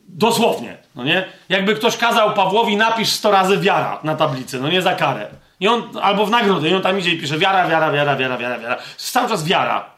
dosłownie. 0.07 0.77
No 0.95 1.03
nie? 1.03 1.25
Jakby 1.49 1.75
ktoś 1.75 1.97
kazał 1.97 2.33
Pawłowi 2.33 2.77
napisz 2.77 3.09
100 3.09 3.31
razy 3.31 3.57
wiara 3.57 3.99
na 4.03 4.15
tablicy, 4.15 4.59
no 4.59 4.69
nie 4.69 4.81
za 4.81 4.95
karę. 4.95 5.27
I 5.59 5.67
on, 5.67 5.83
albo 6.01 6.25
w 6.25 6.29
nagrodę, 6.29 6.69
i 6.69 6.73
on 6.73 6.81
tam 6.81 6.99
idzie 6.99 7.11
i 7.11 7.19
pisze 7.19 7.37
wiara, 7.37 7.67
wiara, 7.67 7.91
wiara, 7.91 8.15
wiara, 8.15 8.37
wiara, 8.37 8.59
wiara. 8.59 8.77
Cały 8.97 9.29
czas 9.29 9.45
wiara. 9.45 9.89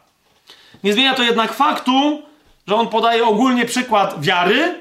Nie 0.84 0.92
zmienia 0.92 1.14
to 1.14 1.22
jednak 1.22 1.52
faktu, 1.52 2.22
że 2.66 2.74
on 2.74 2.88
podaje 2.88 3.24
ogólnie 3.24 3.66
przykład 3.66 4.20
wiary 4.20 4.80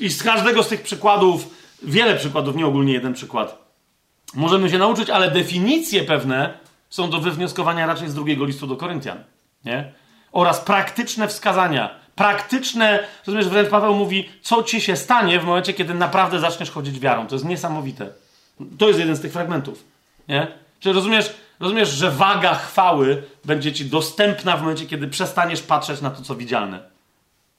i 0.00 0.10
z 0.10 0.22
każdego 0.22 0.62
z 0.62 0.68
tych 0.68 0.82
przykładów, 0.82 1.48
wiele 1.82 2.16
przykładów, 2.16 2.56
nie 2.56 2.66
ogólnie 2.66 2.92
jeden 2.92 3.14
przykład, 3.14 3.69
możemy 4.34 4.70
się 4.70 4.78
nauczyć, 4.78 5.10
ale 5.10 5.30
definicje 5.30 6.04
pewne 6.04 6.58
są 6.90 7.10
do 7.10 7.20
wywnioskowania 7.20 7.86
raczej 7.86 8.08
z 8.08 8.14
drugiego 8.14 8.44
listu 8.44 8.66
do 8.66 8.76
Koryntian. 8.76 9.24
Nie? 9.64 9.92
Oraz 10.32 10.60
praktyczne 10.60 11.28
wskazania 11.28 12.00
praktyczne, 12.20 12.98
rozumiesz, 13.26 13.48
wręcz 13.48 13.68
Paweł 13.68 13.94
mówi, 13.94 14.28
co 14.42 14.62
ci 14.62 14.80
się 14.80 14.96
stanie 14.96 15.40
w 15.40 15.44
momencie, 15.44 15.72
kiedy 15.72 15.94
naprawdę 15.94 16.40
zaczniesz 16.40 16.70
chodzić 16.70 17.00
wiarą. 17.00 17.26
To 17.26 17.34
jest 17.34 17.44
niesamowite. 17.44 18.08
To 18.78 18.88
jest 18.88 19.00
jeden 19.00 19.16
z 19.16 19.20
tych 19.20 19.32
fragmentów. 19.32 19.84
Nie? 20.28 20.48
Czy 20.80 20.92
rozumiesz, 20.92 21.34
rozumiesz, 21.60 21.88
że 21.88 22.10
waga 22.10 22.54
chwały 22.54 23.22
będzie 23.44 23.72
ci 23.72 23.84
dostępna 23.84 24.56
w 24.56 24.60
momencie, 24.60 24.86
kiedy 24.86 25.08
przestaniesz 25.08 25.62
patrzeć 25.62 26.00
na 26.00 26.10
to, 26.10 26.22
co 26.22 26.34
widzialne. 26.34 26.80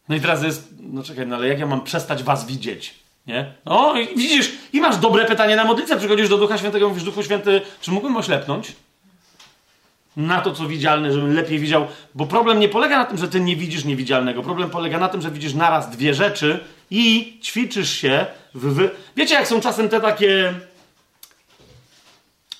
No 0.09 0.15
i 0.15 0.21
teraz 0.21 0.43
jest, 0.43 0.73
no 0.79 1.03
czekaj, 1.03 1.27
no 1.27 1.35
ale 1.35 1.47
jak 1.47 1.59
ja 1.59 1.65
mam 1.65 1.81
przestać 1.81 2.23
was 2.23 2.45
widzieć? 2.45 2.95
Nie? 3.27 3.53
No 3.65 3.93
widzisz, 4.15 4.51
i 4.73 4.81
masz 4.81 4.97
dobre 4.97 5.25
pytanie 5.25 5.55
na 5.55 5.65
modlitwę, 5.65 5.97
przychodzisz 5.97 6.29
do 6.29 6.37
Ducha 6.37 6.57
Świętego, 6.57 6.89
mówisz, 6.89 7.03
Duchu 7.03 7.23
Święty, 7.23 7.61
czy 7.81 7.91
mógłbym 7.91 8.17
oślepnąć? 8.17 8.73
na 10.17 10.41
to, 10.41 10.53
co 10.53 10.67
widzialne, 10.67 11.13
żebym 11.13 11.35
lepiej 11.35 11.59
widział. 11.59 11.87
Bo 12.15 12.25
problem 12.25 12.59
nie 12.59 12.69
polega 12.69 12.97
na 12.97 13.05
tym, 13.05 13.17
że 13.17 13.27
ty 13.27 13.39
nie 13.39 13.55
widzisz 13.55 13.85
niewidzialnego. 13.85 14.43
Problem 14.43 14.69
polega 14.69 14.99
na 14.99 15.09
tym, 15.09 15.21
że 15.21 15.31
widzisz 15.31 15.53
naraz 15.53 15.89
dwie 15.89 16.13
rzeczy 16.13 16.59
i 16.91 17.37
ćwiczysz 17.43 17.89
się 17.89 18.25
w. 18.53 18.89
Wiecie, 19.15 19.35
jak 19.35 19.47
są 19.47 19.61
czasem 19.61 19.89
te 19.89 20.01
takie. 20.01 20.53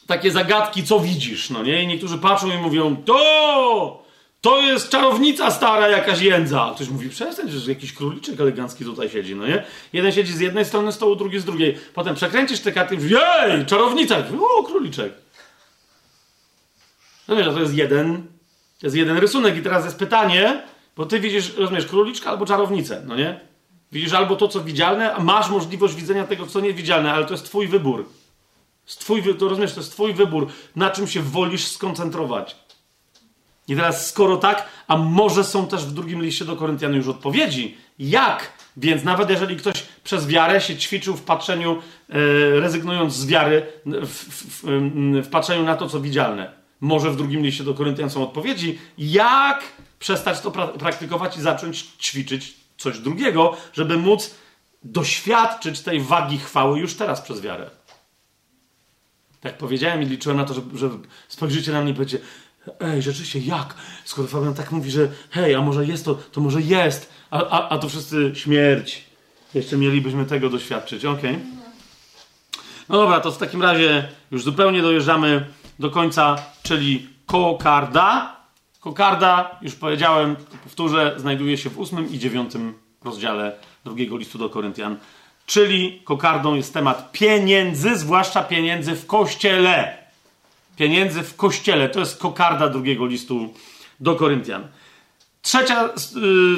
Takie 0.07 0.31
zagadki, 0.31 0.83
co 0.83 0.99
widzisz, 0.99 1.49
no 1.49 1.63
nie? 1.63 1.83
I 1.83 1.87
niektórzy 1.87 2.17
patrzą 2.17 2.51
i 2.51 2.57
mówią, 2.57 2.95
to! 2.95 4.03
To 4.41 4.61
jest 4.61 4.89
czarownica 4.89 5.51
stara, 5.51 5.87
jakaś 5.87 6.21
jędza. 6.21 6.71
Ktoś 6.75 6.89
mówi, 6.89 7.09
przestań, 7.09 7.49
że 7.49 7.71
jakiś 7.71 7.93
króliczek 7.93 8.41
elegancki 8.41 8.85
tutaj 8.85 9.09
siedzi, 9.09 9.35
no 9.35 9.47
nie? 9.47 9.63
Jeden 9.93 10.11
siedzi 10.11 10.33
z 10.33 10.39
jednej 10.39 10.65
strony 10.65 10.91
stołu, 10.91 11.15
drugi 11.15 11.39
z 11.39 11.45
drugiej. 11.45 11.77
Potem 11.93 12.15
przekręcisz 12.15 12.59
te 12.59 12.71
karty 12.71 12.95
i 12.95 12.99
jej, 12.99 13.65
czarownica! 13.65 14.23
O, 14.39 14.63
króliczek. 14.63 15.13
No 17.27 17.35
wiesz, 17.35 17.47
to 17.47 17.59
jest 17.59 17.73
jeden, 17.73 18.27
to 18.79 18.87
jest 18.87 18.95
jeden 18.95 19.17
rysunek 19.17 19.57
i 19.57 19.61
teraz 19.61 19.85
jest 19.85 19.97
pytanie, 19.97 20.63
bo 20.97 21.05
ty 21.05 21.19
widzisz, 21.19 21.57
rozumiesz, 21.57 21.85
króliczka 21.85 22.29
albo 22.29 22.45
czarownicę, 22.45 23.03
no 23.07 23.15
nie? 23.15 23.39
Widzisz 23.91 24.13
albo 24.13 24.35
to, 24.35 24.47
co 24.47 24.63
widzialne, 24.63 25.13
a 25.13 25.23
masz 25.23 25.49
możliwość 25.49 25.95
widzenia 25.95 26.27
tego, 26.27 26.47
co 26.47 26.59
niewidzialne, 26.59 27.13
ale 27.13 27.25
to 27.25 27.33
jest 27.33 27.45
twój 27.45 27.67
wybór. 27.67 28.05
Twój, 28.85 29.35
to 29.35 29.49
rozumiesz, 29.49 29.73
to 29.73 29.79
jest 29.79 29.91
twój 29.91 30.13
wybór, 30.13 30.47
na 30.75 30.89
czym 30.89 31.07
się 31.07 31.21
wolisz 31.21 31.67
skoncentrować. 31.67 32.55
I 33.67 33.75
teraz, 33.75 34.07
skoro 34.07 34.37
tak, 34.37 34.65
a 34.87 34.97
może 34.97 35.43
są 35.43 35.67
też 35.67 35.85
w 35.85 35.91
drugim 35.91 36.23
liście 36.23 36.45
do 36.45 36.55
Koryntian 36.55 36.93
już 36.93 37.07
odpowiedzi, 37.07 37.77
jak? 37.99 38.53
Więc 38.77 39.03
nawet 39.03 39.29
jeżeli 39.29 39.55
ktoś 39.55 39.83
przez 40.03 40.27
wiarę 40.27 40.61
się 40.61 40.77
ćwiczył 40.77 41.15
w 41.15 41.21
patrzeniu, 41.21 41.81
e, 42.09 42.13
rezygnując 42.59 43.13
z 43.13 43.25
wiary, 43.25 43.65
w, 43.85 44.07
w, 44.07 44.63
w, 44.63 44.63
w 45.25 45.29
patrzeniu 45.29 45.63
na 45.63 45.75
to, 45.75 45.89
co 45.89 46.01
widzialne, 46.01 46.51
może 46.81 47.11
w 47.11 47.15
drugim 47.15 47.41
liście 47.41 47.63
do 47.63 47.73
Koryntian 47.73 48.09
są 48.09 48.23
odpowiedzi, 48.23 48.79
jak 48.97 49.63
przestać 49.99 50.41
to 50.41 50.51
pra 50.51 50.67
praktykować 50.67 51.37
i 51.37 51.41
zacząć 51.41 51.81
ćwiczyć 51.81 52.53
coś 52.77 52.99
drugiego, 52.99 53.57
żeby 53.73 53.97
móc 53.97 54.35
doświadczyć 54.83 55.79
tej 55.79 56.01
wagi 56.01 56.37
chwały 56.37 56.79
już 56.79 56.93
teraz 56.93 57.21
przez 57.21 57.41
wiarę. 57.41 57.69
Tak 59.41 59.57
powiedziałem 59.57 60.01
i 60.01 60.05
liczyłem 60.05 60.37
na 60.37 60.45
to, 60.45 60.53
że, 60.53 60.61
że 60.73 60.89
spojrzycie 61.27 61.71
na 61.71 61.81
mnie 61.81 61.91
i 61.91 61.93
powiecie, 61.93 62.19
ej, 62.79 63.01
rzeczywiście, 63.01 63.39
jak? 63.39 63.75
Skoro 64.05 64.27
Fabian 64.27 64.53
tak 64.53 64.71
mówi, 64.71 64.91
że 64.91 65.07
hej, 65.29 65.55
a 65.55 65.61
może 65.61 65.85
jest 65.85 66.05
to, 66.05 66.15
to 66.15 66.41
może 66.41 66.61
jest, 66.61 67.13
a, 67.31 67.49
a, 67.49 67.69
a 67.69 67.77
to 67.77 67.89
wszyscy 67.89 68.31
śmierć. 68.35 69.03
Jeszcze 69.53 69.77
mielibyśmy 69.77 70.25
tego 70.25 70.49
doświadczyć, 70.49 71.05
ok? 71.05 71.21
No 72.89 72.97
dobra, 72.97 73.19
to 73.19 73.31
w 73.31 73.37
takim 73.37 73.61
razie 73.61 74.07
już 74.31 74.43
zupełnie 74.43 74.81
dojeżdżamy 74.81 75.45
do 75.79 75.89
końca, 75.89 76.35
czyli 76.63 77.09
kokarda. 77.25 78.35
Kokarda, 78.79 79.59
już 79.61 79.75
powiedziałem, 79.75 80.35
powtórzę, 80.63 81.13
znajduje 81.17 81.57
się 81.57 81.69
w 81.69 81.79
ósmym 81.79 82.11
i 82.11 82.19
dziewiątym 82.19 82.73
rozdziale 83.03 83.55
drugiego 83.85 84.17
listu 84.17 84.37
do 84.37 84.49
Koryntian. 84.49 84.97
Czyli 85.45 86.01
kokardą 86.03 86.55
jest 86.55 86.73
temat 86.73 87.11
pieniędzy, 87.11 87.95
zwłaszcza 87.95 88.43
pieniędzy 88.43 88.95
w 88.95 89.05
kościele. 89.05 90.00
Pieniędzy 90.81 91.23
w 91.23 91.35
kościele. 91.35 91.89
To 91.89 91.99
jest 91.99 92.19
kokarda 92.19 92.69
drugiego 92.69 93.05
listu 93.05 93.53
do 93.99 94.15
Koryntian. 94.15 94.67
Trzecia, 95.41 95.89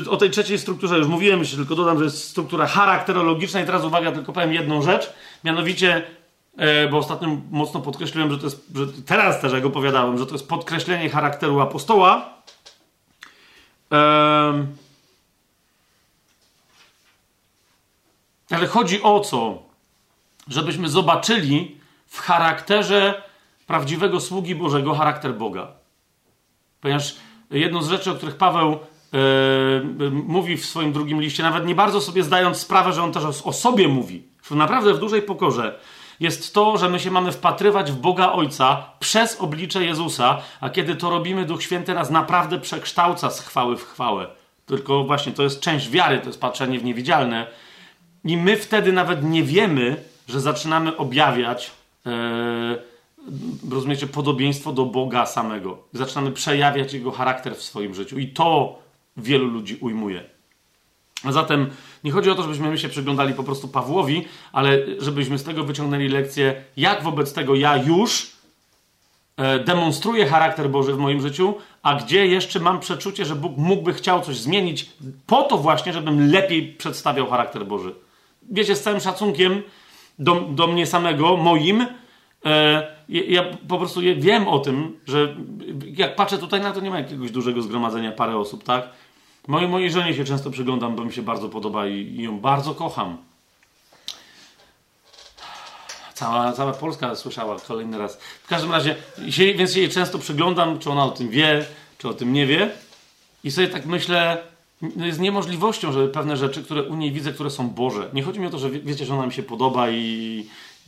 y, 0.06 0.10
o 0.10 0.18
tej 0.18 0.30
trzeciej 0.30 0.60
strukturze 0.60 0.98
już 0.98 1.08
mówiłem, 1.08 1.46
tylko 1.46 1.76
dodam, 1.76 1.98
że 1.98 2.04
jest 2.04 2.30
struktura 2.30 2.68
charakterologiczna 2.68 3.62
i 3.62 3.66
teraz 3.66 3.84
uwaga, 3.84 4.12
tylko 4.12 4.34
powiem 4.34 4.54
jedną 4.54 4.82
rzecz, 4.82 5.14
mianowicie 5.44 6.04
E, 6.58 6.88
bo 6.88 6.98
ostatnio 6.98 7.38
mocno 7.52 7.80
podkreśliłem, 7.80 8.32
że 8.32 8.38
to 8.38 8.46
jest, 8.46 8.66
że 8.76 8.88
teraz 9.06 9.42
też 9.42 9.54
jak 9.54 9.66
opowiadałem, 9.66 10.18
że 10.18 10.26
to 10.26 10.32
jest 10.32 10.48
podkreślenie 10.48 11.10
charakteru 11.10 11.60
apostoła. 11.60 12.34
Ale 18.50 18.68
chodzi 18.68 19.02
o 19.02 19.20
co? 19.20 19.64
Żebyśmy 20.48 20.90
zobaczyli 20.90 21.78
w 22.08 22.20
charakterze 22.20 23.24
prawdziwego 23.68 24.20
sługi 24.20 24.56
Bożego 24.56 24.94
charakter 24.94 25.34
Boga. 25.36 25.68
Ponieważ 26.82 27.16
jedną 27.52 27.82
z 27.82 27.90
rzeczy, 27.90 28.12
o 28.12 28.16
których 28.16 28.36
Paweł 28.36 28.80
yy, 30.00 30.12
mówi 30.12 30.58
w 30.58 30.66
swoim 30.66 30.94
drugim 30.94 31.22
liście, 31.22 31.44
nawet 31.44 31.66
nie 31.66 31.76
bardzo 31.76 32.02
sobie 32.02 32.24
zdając 32.24 32.58
sprawę, 32.58 32.94
że 32.94 33.04
on 33.04 33.12
też 33.12 33.24
o, 33.44 33.54
sobie 33.54 33.88
mówi, 33.88 34.28
naprawdę 34.52 34.94
w 34.94 35.00
dużej 35.00 35.22
pokorze, 35.22 35.80
jest 36.20 36.54
to, 36.54 36.78
że 36.78 36.90
my 36.90 37.00
się 37.00 37.12
mamy 37.12 37.32
wpatrywać 37.32 37.92
w 37.92 37.96
Boga 37.96 38.32
Ojca 38.32 38.86
przez 39.00 39.42
oblicze 39.42 39.86
Jezusa, 39.86 40.42
a 40.62 40.70
kiedy 40.70 40.96
to 40.96 41.10
robimy, 41.10 41.46
Duch 41.46 41.64
Święty 41.64 41.94
nas 41.94 42.10
naprawdę 42.10 42.60
przekształca 42.60 43.30
z 43.30 43.40
chwały 43.40 43.78
w 43.78 43.84
chwałę. 43.84 44.28
Tylko 44.66 45.04
właśnie 45.04 45.32
to 45.32 45.44
jest 45.44 45.60
część 45.60 45.90
wiary, 45.90 46.20
to 46.20 46.28
jest 46.28 46.42
patrzenie 46.42 46.80
w 46.80 46.84
niewidzialne. 46.84 47.48
I 48.24 48.38
my 48.38 48.58
wtedy 48.58 48.92
nawet 48.92 49.24
nie 49.24 49.44
wiemy, 49.44 50.04
że 50.28 50.42
zaczynamy 50.42 50.98
objawiać, 50.98 51.72
e, 52.06 52.12
rozumiecie, 53.72 54.08
podobieństwo 54.08 54.74
do 54.74 54.86
Boga 54.86 55.26
samego. 55.26 55.78
Zaczynamy 55.94 56.32
przejawiać 56.32 56.94
Jego 56.94 57.12
charakter 57.12 57.56
w 57.56 57.64
swoim 57.64 57.96
życiu. 57.96 58.20
I 58.20 58.28
to 58.28 58.80
wielu 59.18 59.48
ludzi 59.48 59.78
ujmuje. 59.82 60.24
A 61.24 61.32
zatem 61.32 61.70
nie 62.04 62.12
chodzi 62.12 62.30
o 62.30 62.36
to, 62.36 62.42
żebyśmy 62.42 62.70
my 62.70 62.78
się 62.78 62.90
przyglądali 62.90 63.34
po 63.34 63.44
prostu 63.44 63.68
Pawłowi, 63.68 64.26
ale 64.52 64.80
żebyśmy 65.00 65.38
z 65.38 65.44
tego 65.44 65.64
wyciągnęli 65.64 66.08
lekcję, 66.08 66.64
jak 66.78 67.04
wobec 67.04 67.34
tego 67.34 67.56
ja 67.56 67.78
już 67.78 68.32
e, 69.38 69.60
demonstruję 69.60 70.26
charakter 70.26 70.70
Boży 70.70 70.94
w 70.94 70.98
moim 70.98 71.22
życiu, 71.22 71.56
a 71.84 71.96
gdzie 71.96 72.28
jeszcze 72.28 72.60
mam 72.60 72.80
przeczucie, 72.80 73.26
że 73.26 73.36
Bóg 73.36 73.58
mógłby 73.58 73.94
chciał 73.94 74.22
coś 74.22 74.38
zmienić 74.38 74.90
po 75.28 75.44
to 75.44 75.58
właśnie, 75.58 75.94
żebym 75.94 76.32
lepiej 76.32 76.74
przedstawiał 76.74 77.28
charakter 77.28 77.66
Boży. 77.66 77.96
Wiecie, 78.52 78.76
z 78.76 78.82
całym 78.82 79.00
szacunkiem 79.00 79.64
do, 80.20 80.36
do 80.42 80.68
mnie 80.68 80.88
samego, 80.88 81.38
moim, 81.38 81.86
ja 83.10 83.44
po 83.68 83.78
prostu 83.78 84.02
wiem 84.18 84.48
o 84.48 84.60
tym, 84.60 85.00
że 85.08 85.36
jak 85.96 86.16
patrzę 86.16 86.38
tutaj 86.38 86.62
na 86.62 86.72
to, 86.72 86.80
nie 86.80 86.90
ma 86.90 87.00
jakiegoś 87.00 87.32
dużego 87.32 87.62
zgromadzenia, 87.62 88.12
parę 88.12 88.38
osób, 88.38 88.64
tak? 88.64 88.90
Mojej, 89.48 89.70
mojej 89.70 89.92
żonie 89.92 90.14
się 90.14 90.26
często 90.26 90.52
przyglądam, 90.52 90.96
bo 90.96 91.06
mi 91.06 91.14
się 91.14 91.22
bardzo 91.22 91.50
podoba 91.50 91.88
i, 91.88 92.22
ją 92.22 92.40
bardzo 92.40 92.76
kocham. 92.76 93.18
Cała, 96.14 96.54
cała 96.54 96.74
Polska 96.74 97.16
słyszała 97.16 97.60
kolejny 97.60 97.98
raz. 97.98 98.18
W 98.44 98.48
każdym 98.48 98.72
razie, 98.72 98.96
się, 99.30 99.54
więc 99.54 99.74
się 99.74 99.80
jej 99.80 99.90
często 99.90 100.20
przyglądam, 100.20 100.80
czy 100.80 100.90
ona 100.90 101.06
o 101.06 101.12
tym 101.12 101.30
wie, 101.30 101.66
czy 101.98 102.10
o 102.10 102.14
tym 102.14 102.34
nie 102.34 102.46
wie. 102.46 102.70
I 103.44 103.52
sobie 103.52 103.68
tak 103.68 103.86
myślę, 103.86 104.38
no 104.96 105.06
jest 105.06 105.20
niemożliwością, 105.20 105.92
żeby 105.92 106.08
pewne 106.08 106.38
rzeczy, 106.38 106.64
które 106.64 106.84
u 106.84 106.96
niej 106.96 107.12
widzę, 107.12 107.34
które 107.34 107.50
są 107.50 107.70
Boże. 107.70 108.10
Nie 108.14 108.24
chodzi 108.24 108.40
mi 108.40 108.48
o 108.48 108.50
to, 108.50 108.60
że 108.60 108.70
wie, 108.70 108.80
wiecie, 108.80 109.06
że 109.06 109.14
ona 109.14 109.26
mi 109.26 109.34
się 109.34 109.44
podoba 109.44 109.90
i. 109.90 110.46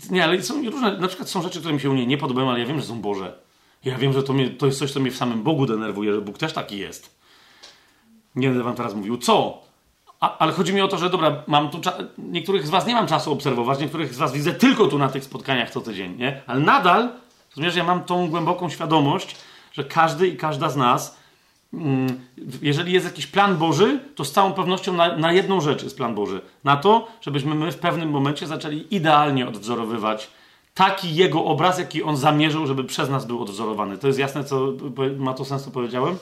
Nie, 0.09 0.23
ale 0.23 0.43
są 0.43 0.69
różne. 0.69 0.97
Na 0.97 1.07
przykład 1.07 1.29
są 1.29 1.41
rzeczy, 1.41 1.59
które 1.59 1.73
mi 1.73 1.79
się 1.79 1.89
u 1.89 1.93
niej 1.93 2.07
nie 2.07 2.17
podobają, 2.17 2.49
ale 2.49 2.59
ja 2.59 2.65
wiem, 2.65 2.79
że 2.79 2.85
są 2.85 3.01
Boże. 3.01 3.33
Ja 3.85 3.97
wiem, 3.97 4.13
że 4.13 4.23
to, 4.23 4.33
mnie, 4.33 4.49
to 4.49 4.65
jest 4.65 4.79
coś, 4.79 4.91
co 4.91 4.99
mnie 4.99 5.11
w 5.11 5.17
samym 5.17 5.43
Bogu 5.43 5.65
denerwuje, 5.65 6.13
że 6.13 6.21
Bóg 6.21 6.37
też 6.37 6.53
taki 6.53 6.77
jest. 6.77 7.15
Nie 8.35 8.47
będę 8.47 8.63
wam 8.63 8.75
teraz 8.75 8.93
mówił 8.93 9.17
co. 9.17 9.61
A, 10.19 10.37
ale 10.37 10.51
chodzi 10.51 10.73
mi 10.73 10.81
o 10.81 10.87
to, 10.87 10.97
że 10.97 11.09
dobra, 11.09 11.43
mam 11.47 11.69
tu 11.69 11.81
niektórych 12.17 12.67
z 12.67 12.69
was 12.69 12.87
nie 12.87 12.93
mam 12.93 13.07
czasu 13.07 13.31
obserwować, 13.31 13.79
niektórych 13.79 14.13
z 14.13 14.17
was 14.17 14.33
widzę 14.33 14.53
tylko 14.53 14.87
tu 14.87 14.97
na 14.97 15.09
tych 15.09 15.23
spotkaniach 15.23 15.71
co 15.71 15.81
tydzień, 15.81 16.17
nie? 16.17 16.41
Ale 16.47 16.59
nadal, 16.59 17.09
rozumiesz, 17.49 17.75
ja 17.75 17.83
mam 17.83 18.03
tą 18.03 18.29
głęboką 18.29 18.69
świadomość, 18.69 19.35
że 19.71 19.83
każdy 19.83 20.27
i 20.27 20.37
każda 20.37 20.69
z 20.69 20.75
nas, 20.75 21.17
jeżeli 22.61 22.93
jest 22.93 23.05
jakiś 23.05 23.27
plan 23.27 23.57
Boży, 23.57 23.99
to 24.15 24.25
z 24.25 24.31
całą 24.31 24.53
pewnością 24.53 24.93
na, 24.93 25.17
na 25.17 25.31
jedną 25.31 25.61
rzecz 25.61 25.83
jest 25.83 25.97
plan 25.97 26.15
Boży. 26.15 26.41
Na 26.63 26.77
to, 26.77 27.07
żebyśmy 27.21 27.55
my 27.55 27.71
w 27.71 27.77
pewnym 27.77 28.09
momencie 28.09 28.47
zaczęli 28.47 28.87
idealnie 28.91 29.47
odwzorowywać 29.47 30.29
taki 30.73 31.15
jego 31.15 31.45
obraz, 31.45 31.79
jaki 31.79 32.03
on 32.03 32.17
zamierzył, 32.17 32.67
żeby 32.67 32.83
przez 32.83 33.09
nas 33.09 33.25
był 33.25 33.41
odwzorowany. 33.41 33.97
To 33.97 34.07
jest 34.07 34.19
jasne, 34.19 34.43
co 34.43 34.73
ma 35.17 35.33
to 35.33 35.45
sens, 35.45 35.63
co 35.63 35.71
powiedziałem? 35.71 36.17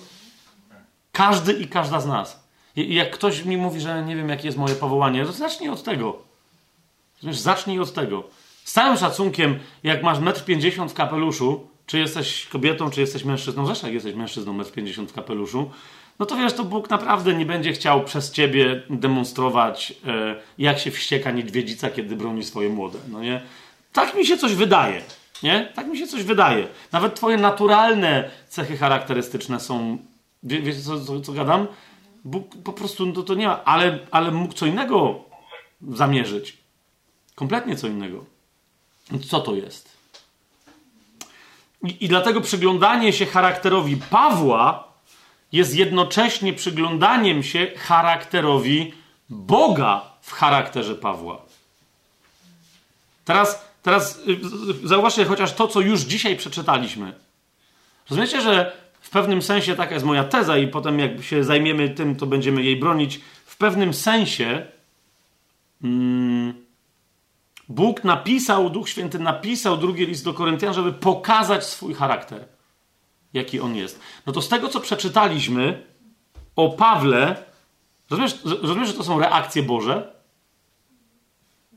Każdy 1.12 1.54
i 1.54 1.68
każda 1.68 2.00
z 2.00 2.06
nas. 2.06 2.44
I 2.76 2.96
jak 2.96 3.12
ktoś 3.12 3.46
mi 3.46 3.58
mówi, 3.58 3.82
że 3.82 4.06
nie 4.06 4.16
wiem, 4.16 4.30
jakie 4.30 4.48
jest 4.48 4.58
moje 4.58 4.76
powołanie, 4.76 5.26
to 5.26 5.32
zacznij 5.32 5.70
od 5.70 5.84
tego. 5.84 6.18
Zacznij 7.32 7.80
od 7.80 7.94
tego. 7.94 8.24
Z 8.64 8.72
całym 8.72 8.98
szacunkiem, 8.98 9.60
jak 9.84 10.04
masz 10.04 10.18
1,50 10.20 10.82
m 10.82 10.90
w 10.90 10.94
kapeluszu, 10.94 11.68
czy 11.86 12.00
jesteś 12.00 12.46
kobietą, 12.46 12.90
czy 12.90 13.02
jesteś 13.02 13.24
mężczyzną, 13.24 13.66
zresztą 13.66 13.88
jak 13.88 13.94
jesteś 13.94 14.16
mężczyzną 14.16 14.58
1,50 14.58 15.00
m 15.00 15.08
w 15.08 15.14
kapeluszu, 15.14 15.72
no 16.20 16.26
to 16.26 16.36
wiesz, 16.36 16.54
to 16.54 16.64
Bóg 16.64 16.90
naprawdę 16.90 17.34
nie 17.34 17.46
będzie 17.46 17.74
chciał 17.74 18.04
przez 18.04 18.32
ciebie 18.32 18.84
demonstrować, 18.90 19.94
e, 20.08 20.36
jak 20.58 20.80
się 20.80 20.92
wścieka 20.92 21.32
niedźwiedzica, 21.32 21.90
kiedy 21.90 22.16
broni 22.16 22.44
swoje 22.44 22.70
młode. 22.70 23.00
No 23.12 23.22
nie? 23.22 23.42
Tak 23.94 24.16
mi 24.16 24.26
się 24.26 24.38
coś 24.38 24.56
wydaje. 24.56 25.02
Nie? 25.44 25.72
Tak 25.76 25.88
mi 25.88 25.98
się 25.98 26.08
coś 26.08 26.24
wydaje. 26.24 26.68
Nawet 26.92 27.16
twoje 27.16 27.38
naturalne 27.38 28.30
cechy 28.50 28.78
charakterystyczne 28.78 29.60
są 29.60 29.98
Wie, 30.44 30.76
co, 30.76 31.06
co, 31.06 31.22
co, 31.22 31.34
gadam? 31.34 31.68
Bóg 32.26 32.56
po 32.64 32.74
prostu 32.74 33.06
no 33.06 33.24
to 33.24 33.34
nie 33.36 33.48
ma, 33.48 33.64
ale, 33.64 34.00
ale 34.12 34.32
mógł 34.32 34.54
co 34.54 34.66
innego 34.66 35.26
zamierzyć. 35.92 36.58
Kompletnie 37.36 37.76
co 37.76 37.88
innego. 37.88 38.26
Co 39.30 39.40
to 39.40 39.56
jest? 39.56 39.93
I, 41.84 42.08
dlatego 42.08 42.42
przyglądanie 42.42 43.14
się 43.14 43.26
charakterowi 43.26 43.98
Pawła 43.98 44.88
jest 45.52 45.76
jednocześnie 45.76 46.54
przyglądaniem 46.54 47.44
się 47.44 47.68
charakterowi 47.78 48.94
Boga 49.30 50.02
w 50.22 50.32
charakterze 50.32 50.96
Pawła. 50.96 51.42
Teraz, 53.26 53.66
teraz 53.84 54.20
y, 54.84 54.88
zauważcie 54.88 55.26
chociaż 55.26 55.54
to, 55.54 55.68
co 55.68 55.82
już 55.82 56.02
dzisiaj 56.02 56.36
przeczytaliśmy. 56.36 57.14
Rozumiecie, 58.10 58.42
że 58.42 58.84
pewnym 59.14 59.42
sensie 59.42 59.76
taka 59.76 59.94
jest 59.94 60.06
moja 60.06 60.24
teza, 60.24 60.58
i 60.58 60.68
potem 60.68 61.00
jak 61.00 61.24
się 61.24 61.44
zajmiemy 61.44 61.90
tym, 61.90 62.16
to 62.16 62.26
będziemy 62.26 62.64
jej 62.64 62.76
bronić. 62.76 63.20
W 63.46 63.58
pewnym 63.58 63.94
sensie 63.94 64.66
mm, 65.84 66.63
Bóg 67.70 68.04
napisał, 68.04 68.70
Duch 68.70 68.90
Święty 68.90 69.20
napisał 69.20 69.78
drugi 69.78 70.06
list 70.06 70.26
do 70.26 70.34
Koryntian, 70.34 70.74
żeby 70.74 70.94
pokazać 70.94 71.66
swój 71.66 71.94
charakter, 71.94 72.48
jaki 73.34 73.60
on 73.60 73.76
jest. 73.76 74.00
No 74.26 74.34
to 74.34 74.42
z 74.42 74.50
tego, 74.50 74.70
co 74.70 74.80
przeczytaliśmy 74.80 75.88
o 76.56 76.70
Pawle, 76.70 77.46
rozumiesz, 78.10 78.44
rozumiesz 78.62 78.88
że 78.88 78.94
to 78.94 79.04
są 79.04 79.20
reakcje 79.20 79.64
Boże? 79.64 80.14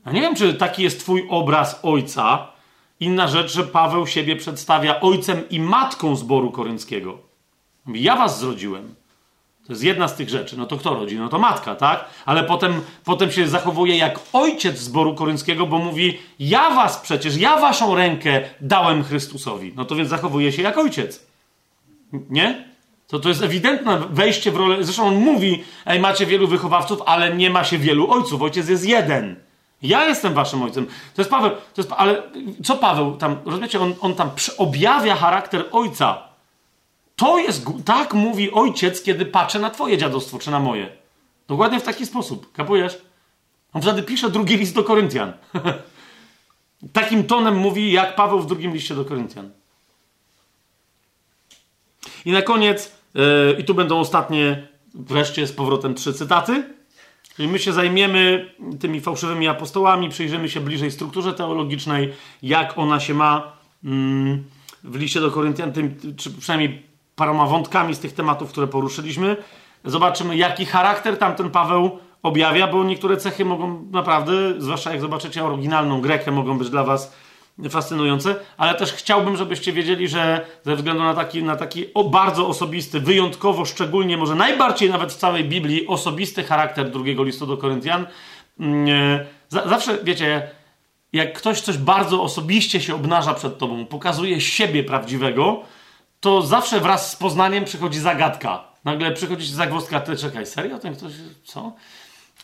Ja 0.05 0.11
nie 0.11 0.21
wiem, 0.21 0.35
czy 0.35 0.53
taki 0.53 0.83
jest 0.83 0.99
Twój 0.99 1.27
obraz 1.29 1.79
Ojca. 1.83 2.51
Inna 2.99 3.27
rzecz, 3.27 3.53
że 3.53 3.63
Paweł 3.63 4.07
siebie 4.07 4.35
przedstawia 4.35 5.01
ojcem 5.01 5.49
i 5.49 5.59
matką 5.59 6.15
zboru 6.15 6.51
korynckiego. 6.51 7.17
Ja 7.87 8.15
was 8.15 8.39
zrodziłem. 8.39 8.95
To 9.67 9.73
jest 9.73 9.83
jedna 9.83 10.07
z 10.07 10.15
tych 10.15 10.29
rzeczy. 10.29 10.57
No 10.57 10.65
to 10.65 10.77
kto 10.77 10.93
rodzi? 10.93 11.15
No 11.15 11.29
to 11.29 11.39
matka, 11.39 11.75
tak? 11.75 12.05
Ale 12.25 12.43
potem, 12.43 12.81
potem 13.03 13.31
się 13.31 13.47
zachowuje 13.47 13.97
jak 13.97 14.19
ojciec 14.33 14.79
zboru 14.79 15.15
korynckiego, 15.15 15.65
bo 15.65 15.77
mówi, 15.77 16.19
ja 16.39 16.69
was 16.69 16.97
przecież, 16.97 17.37
ja 17.37 17.57
waszą 17.57 17.95
rękę 17.95 18.41
dałem 18.61 19.03
Chrystusowi. 19.03 19.73
No 19.75 19.85
to 19.85 19.95
więc 19.95 20.09
zachowuje 20.09 20.51
się 20.51 20.61
jak 20.61 20.77
ojciec. 20.77 21.25
Nie? 22.29 22.65
To, 23.07 23.19
to 23.19 23.29
jest 23.29 23.43
ewidentne 23.43 23.99
wejście 24.09 24.51
w 24.51 24.55
rolę. 24.55 24.83
Zresztą 24.83 25.07
on 25.07 25.15
mówi, 25.15 25.63
ej, 25.85 25.99
macie 25.99 26.25
wielu 26.25 26.47
wychowawców, 26.47 27.01
ale 27.05 27.35
nie 27.35 27.49
ma 27.49 27.63
się 27.63 27.77
wielu 27.77 28.11
ojców. 28.11 28.41
Ojciec 28.41 28.69
jest 28.69 28.85
jeden. 28.85 29.35
Ja 29.81 30.05
jestem 30.05 30.33
waszym 30.33 30.63
ojcem. 30.63 30.85
To 30.85 31.21
jest 31.21 31.31
Paweł. 31.31 31.51
To 31.51 31.81
jest, 31.81 31.91
ale 31.97 32.23
co 32.63 32.75
Paweł 32.75 33.17
tam, 33.17 33.37
rozumiecie, 33.45 33.79
on, 33.79 33.93
on 34.01 34.15
tam 34.15 34.29
objawia 34.57 35.15
charakter 35.15 35.65
ojca. 35.71 36.26
To 37.17 37.37
jest, 37.37 37.65
tak 37.85 38.13
mówi 38.13 38.51
ojciec, 38.51 39.03
kiedy 39.03 39.25
patrzę 39.25 39.59
na 39.59 39.69
twoje 39.69 39.97
dziadostwo, 39.97 40.39
czy 40.39 40.51
na 40.51 40.59
moje. 40.59 40.89
Dokładnie 41.47 41.79
w 41.79 41.83
taki 41.83 42.05
sposób. 42.05 42.51
Kapujesz? 42.51 43.01
On 43.73 43.81
wtedy 43.81 44.03
pisze 44.03 44.29
drugi 44.29 44.57
list 44.57 44.75
do 44.75 44.83
Koryntian. 44.83 45.33
Takim 46.93 47.23
tonem 47.23 47.55
mówi, 47.55 47.91
jak 47.91 48.15
Paweł 48.15 48.39
w 48.39 48.47
drugim 48.47 48.73
liście 48.73 48.95
do 48.95 49.05
Koryntian. 49.05 49.49
I 52.25 52.31
na 52.31 52.41
koniec, 52.41 52.91
yy, 53.13 53.55
i 53.59 53.63
tu 53.63 53.73
będą 53.73 53.99
ostatnie, 53.99 54.67
wreszcie 54.93 55.47
z 55.47 55.51
powrotem 55.51 55.95
trzy 55.95 56.13
cytaty. 56.13 56.63
Czyli 57.35 57.47
my 57.47 57.59
się 57.59 57.73
zajmiemy 57.73 58.51
tymi 58.79 59.01
fałszywymi 59.01 59.47
apostołami, 59.47 60.09
przyjrzymy 60.09 60.49
się 60.49 60.59
bliżej 60.59 60.91
strukturze 60.91 61.33
teologicznej, 61.33 62.13
jak 62.41 62.77
ona 62.77 62.99
się 62.99 63.13
ma 63.13 63.57
mm, 63.83 64.43
w 64.83 64.95
liście 64.95 65.21
do 65.21 65.31
Koryntian, 65.31 65.73
tym, 65.73 66.15
czy 66.17 66.31
przynajmniej 66.31 66.87
paroma 67.17 67.45
wątkami 67.45 67.95
z 67.95 67.99
tych 67.99 68.13
tematów, 68.13 68.49
które 68.49 68.67
poruszyliśmy. 68.67 69.37
Zobaczymy, 69.85 70.37
jaki 70.37 70.65
charakter 70.65 71.17
tamten 71.17 71.49
Paweł 71.49 71.99
objawia, 72.23 72.67
bo 72.67 72.83
niektóre 72.83 73.17
cechy 73.17 73.45
mogą 73.45 73.85
naprawdę, 73.91 74.33
zwłaszcza 74.57 74.91
jak 74.91 75.01
zobaczycie 75.01 75.45
oryginalną 75.45 76.01
Grekę, 76.01 76.31
mogą 76.31 76.57
być 76.57 76.69
dla 76.69 76.83
was 76.83 77.15
fascynujące, 77.69 78.35
ale 78.57 78.75
też 78.75 78.93
chciałbym, 78.93 79.37
żebyście 79.37 79.73
wiedzieli, 79.73 80.07
że 80.07 80.45
ze 80.63 80.75
względu 80.75 81.03
na 81.03 81.13
taki, 81.13 81.43
na 81.43 81.55
taki 81.55 81.85
bardzo 82.11 82.47
osobisty, 82.47 82.99
wyjątkowo, 82.99 83.65
szczególnie, 83.65 84.17
może 84.17 84.35
najbardziej 84.35 84.89
nawet 84.89 85.13
w 85.13 85.15
całej 85.15 85.43
Biblii, 85.45 85.87
osobisty 85.87 86.43
charakter 86.43 86.91
drugiego 86.91 87.23
listu 87.23 87.45
do 87.45 87.57
Koryntian, 87.57 88.07
e, 88.59 89.25
zawsze, 89.49 89.97
wiecie, 90.03 90.49
jak 91.13 91.33
ktoś 91.33 91.61
coś 91.61 91.77
bardzo 91.77 92.23
osobiście 92.23 92.81
się 92.81 92.95
obnaża 92.95 93.33
przed 93.33 93.57
tobą, 93.57 93.85
pokazuje 93.85 94.41
siebie 94.41 94.83
prawdziwego, 94.83 95.63
to 96.19 96.41
zawsze 96.41 96.79
wraz 96.79 97.11
z 97.11 97.15
poznaniem 97.15 97.65
przychodzi 97.65 97.99
zagadka. 97.99 98.63
Nagle 98.85 99.11
przychodzi 99.11 99.53
zagwozdka, 99.53 99.99
ty 99.99 100.17
czekaj, 100.17 100.45
serio? 100.45 100.79
Ten 100.79 100.95
ktoś, 100.95 101.11
co? 101.43 101.73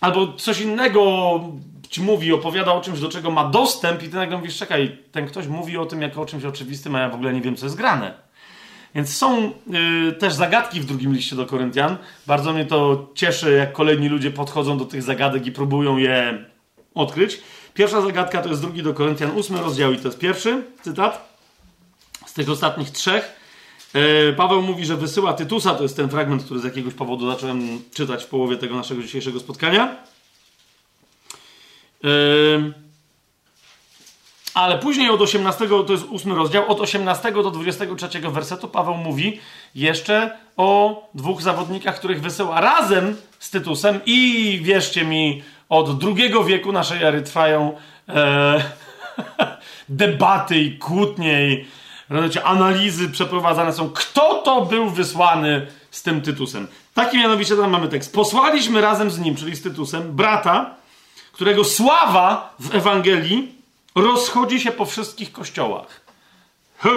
Albo 0.01 0.33
coś 0.33 0.61
innego 0.61 1.41
ci 1.89 2.01
mówi, 2.01 2.33
opowiada 2.33 2.73
o 2.73 2.81
czymś, 2.81 2.99
do 2.99 3.09
czego 3.09 3.31
ma 3.31 3.49
dostęp 3.49 4.03
i 4.03 4.09
ty 4.09 4.15
nagle 4.15 4.37
mówisz, 4.37 4.57
czekaj, 4.57 4.97
ten 5.11 5.27
ktoś 5.27 5.47
mówi 5.47 5.77
o 5.77 5.85
tym 5.85 6.01
jako 6.01 6.21
o 6.21 6.25
czymś 6.25 6.43
oczywistym, 6.43 6.95
a 6.95 6.99
ja 6.99 7.09
w 7.09 7.13
ogóle 7.13 7.33
nie 7.33 7.41
wiem, 7.41 7.55
co 7.55 7.65
jest 7.65 7.75
grane. 7.75 8.13
Więc 8.95 9.17
są 9.17 9.51
y, 10.09 10.13
też 10.13 10.33
zagadki 10.33 10.79
w 10.79 10.85
drugim 10.85 11.13
liście 11.13 11.35
do 11.35 11.45
Koryntian. 11.45 11.97
Bardzo 12.27 12.53
mnie 12.53 12.65
to 12.65 13.07
cieszy, 13.15 13.51
jak 13.51 13.73
kolejni 13.73 14.09
ludzie 14.09 14.31
podchodzą 14.31 14.77
do 14.77 14.85
tych 14.85 15.03
zagadek 15.03 15.45
i 15.45 15.51
próbują 15.51 15.97
je 15.97 16.45
odkryć. 16.95 17.41
Pierwsza 17.73 18.01
zagadka 18.01 18.41
to 18.41 18.49
jest 18.49 18.61
drugi 18.61 18.83
do 18.83 18.93
Koryntian, 18.93 19.31
ósmy 19.31 19.61
rozdział 19.61 19.91
i 19.93 19.97
to 19.97 20.07
jest 20.07 20.19
pierwszy 20.19 20.63
cytat 20.81 21.33
z 22.25 22.33
tych 22.33 22.49
ostatnich 22.49 22.91
trzech. 22.91 23.42
E, 23.93 24.33
Paweł 24.33 24.61
mówi, 24.61 24.85
że 24.85 24.97
wysyła 24.97 25.33
Tytusa, 25.33 25.75
to 25.75 25.83
jest 25.83 25.95
ten 25.95 26.09
fragment, 26.09 26.43
który 26.43 26.59
z 26.59 26.63
jakiegoś 26.63 26.93
powodu 26.93 27.31
zacząłem 27.31 27.81
czytać 27.93 28.23
w 28.23 28.27
połowie 28.27 28.57
tego 28.57 28.75
naszego 28.75 29.01
dzisiejszego 29.01 29.39
spotkania. 29.39 29.95
E, 32.03 32.07
ale 34.53 34.77
później 34.79 35.09
od 35.09 35.21
18, 35.21 35.67
to 35.67 35.93
jest 35.93 36.05
8 36.13 36.33
rozdział, 36.33 36.71
od 36.71 36.79
18 36.79 37.31
do 37.31 37.51
23 37.51 38.19
wersetu 38.19 38.67
Paweł 38.67 38.95
mówi 38.95 39.39
jeszcze 39.75 40.37
o 40.57 41.01
dwóch 41.13 41.41
zawodnikach, 41.41 41.95
których 41.95 42.21
wysyła 42.21 42.61
razem 42.61 43.15
z 43.39 43.49
Tytusem 43.49 43.99
i 44.05 44.59
wierzcie 44.63 45.05
mi, 45.05 45.43
od 45.69 45.97
drugiego 45.97 46.43
wieku 46.43 46.71
naszej 46.71 47.03
ery 47.03 47.21
trwają 47.21 47.77
e, 48.09 48.63
debaty 49.89 50.57
i 50.57 50.77
kłótnie 50.77 51.47
i 51.47 51.65
rozumiecie, 52.09 52.43
analizy 52.43 53.09
przeprowadzane 53.09 53.73
są. 53.73 53.89
Kto 53.89 54.33
to 54.33 54.61
był 54.65 54.89
wysłany 54.89 55.67
z 55.91 56.03
tym 56.03 56.21
Tytusem? 56.21 56.67
Taki 56.93 57.17
mianowicie 57.17 57.55
tam 57.55 57.71
mamy 57.71 57.87
tekst. 57.87 58.13
Posłaliśmy 58.13 58.81
razem 58.81 59.11
z 59.11 59.19
nim, 59.19 59.35
czyli 59.35 59.55
z 59.55 59.61
Tytusem, 59.61 60.15
brata, 60.15 60.75
którego 61.31 61.63
sława 61.63 62.55
w 62.59 62.75
Ewangelii 62.75 63.55
rozchodzi 63.95 64.59
się 64.59 64.71
po 64.71 64.85
wszystkich 64.85 65.31
kościołach. 65.31 66.01
Hu! 66.79 66.89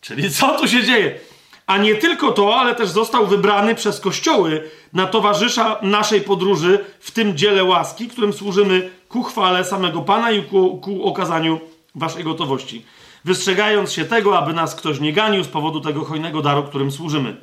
Czyli 0.00 0.30
co 0.30 0.58
tu 0.58 0.68
się 0.68 0.84
dzieje? 0.84 1.20
A 1.66 1.78
nie 1.78 1.94
tylko 1.94 2.32
to, 2.32 2.56
ale 2.56 2.74
też 2.74 2.88
został 2.88 3.26
wybrany 3.26 3.74
przez 3.74 4.00
kościoły 4.00 4.70
na 4.92 5.06
towarzysza 5.06 5.78
naszej 5.82 6.20
podróży 6.20 6.84
w 7.00 7.10
tym 7.10 7.36
dziele 7.36 7.64
łaski, 7.64 8.08
którym 8.08 8.32
służymy 8.32 8.90
ku 9.08 9.22
chwale 9.22 9.64
samego 9.64 10.02
Pana 10.02 10.30
i 10.30 10.42
ku, 10.42 10.78
ku 10.78 11.04
okazaniu 11.04 11.60
waszej 11.94 12.24
gotowości. 12.24 12.84
Wystrzegając 13.26 13.92
się 13.92 14.04
tego, 14.04 14.38
aby 14.38 14.52
nas 14.52 14.74
ktoś 14.74 15.00
nie 15.00 15.12
ganił 15.12 15.44
z 15.44 15.48
powodu 15.48 15.80
tego 15.80 16.04
hojnego 16.04 16.42
daru, 16.42 16.62
którym 16.62 16.92
służymy. 16.92 17.36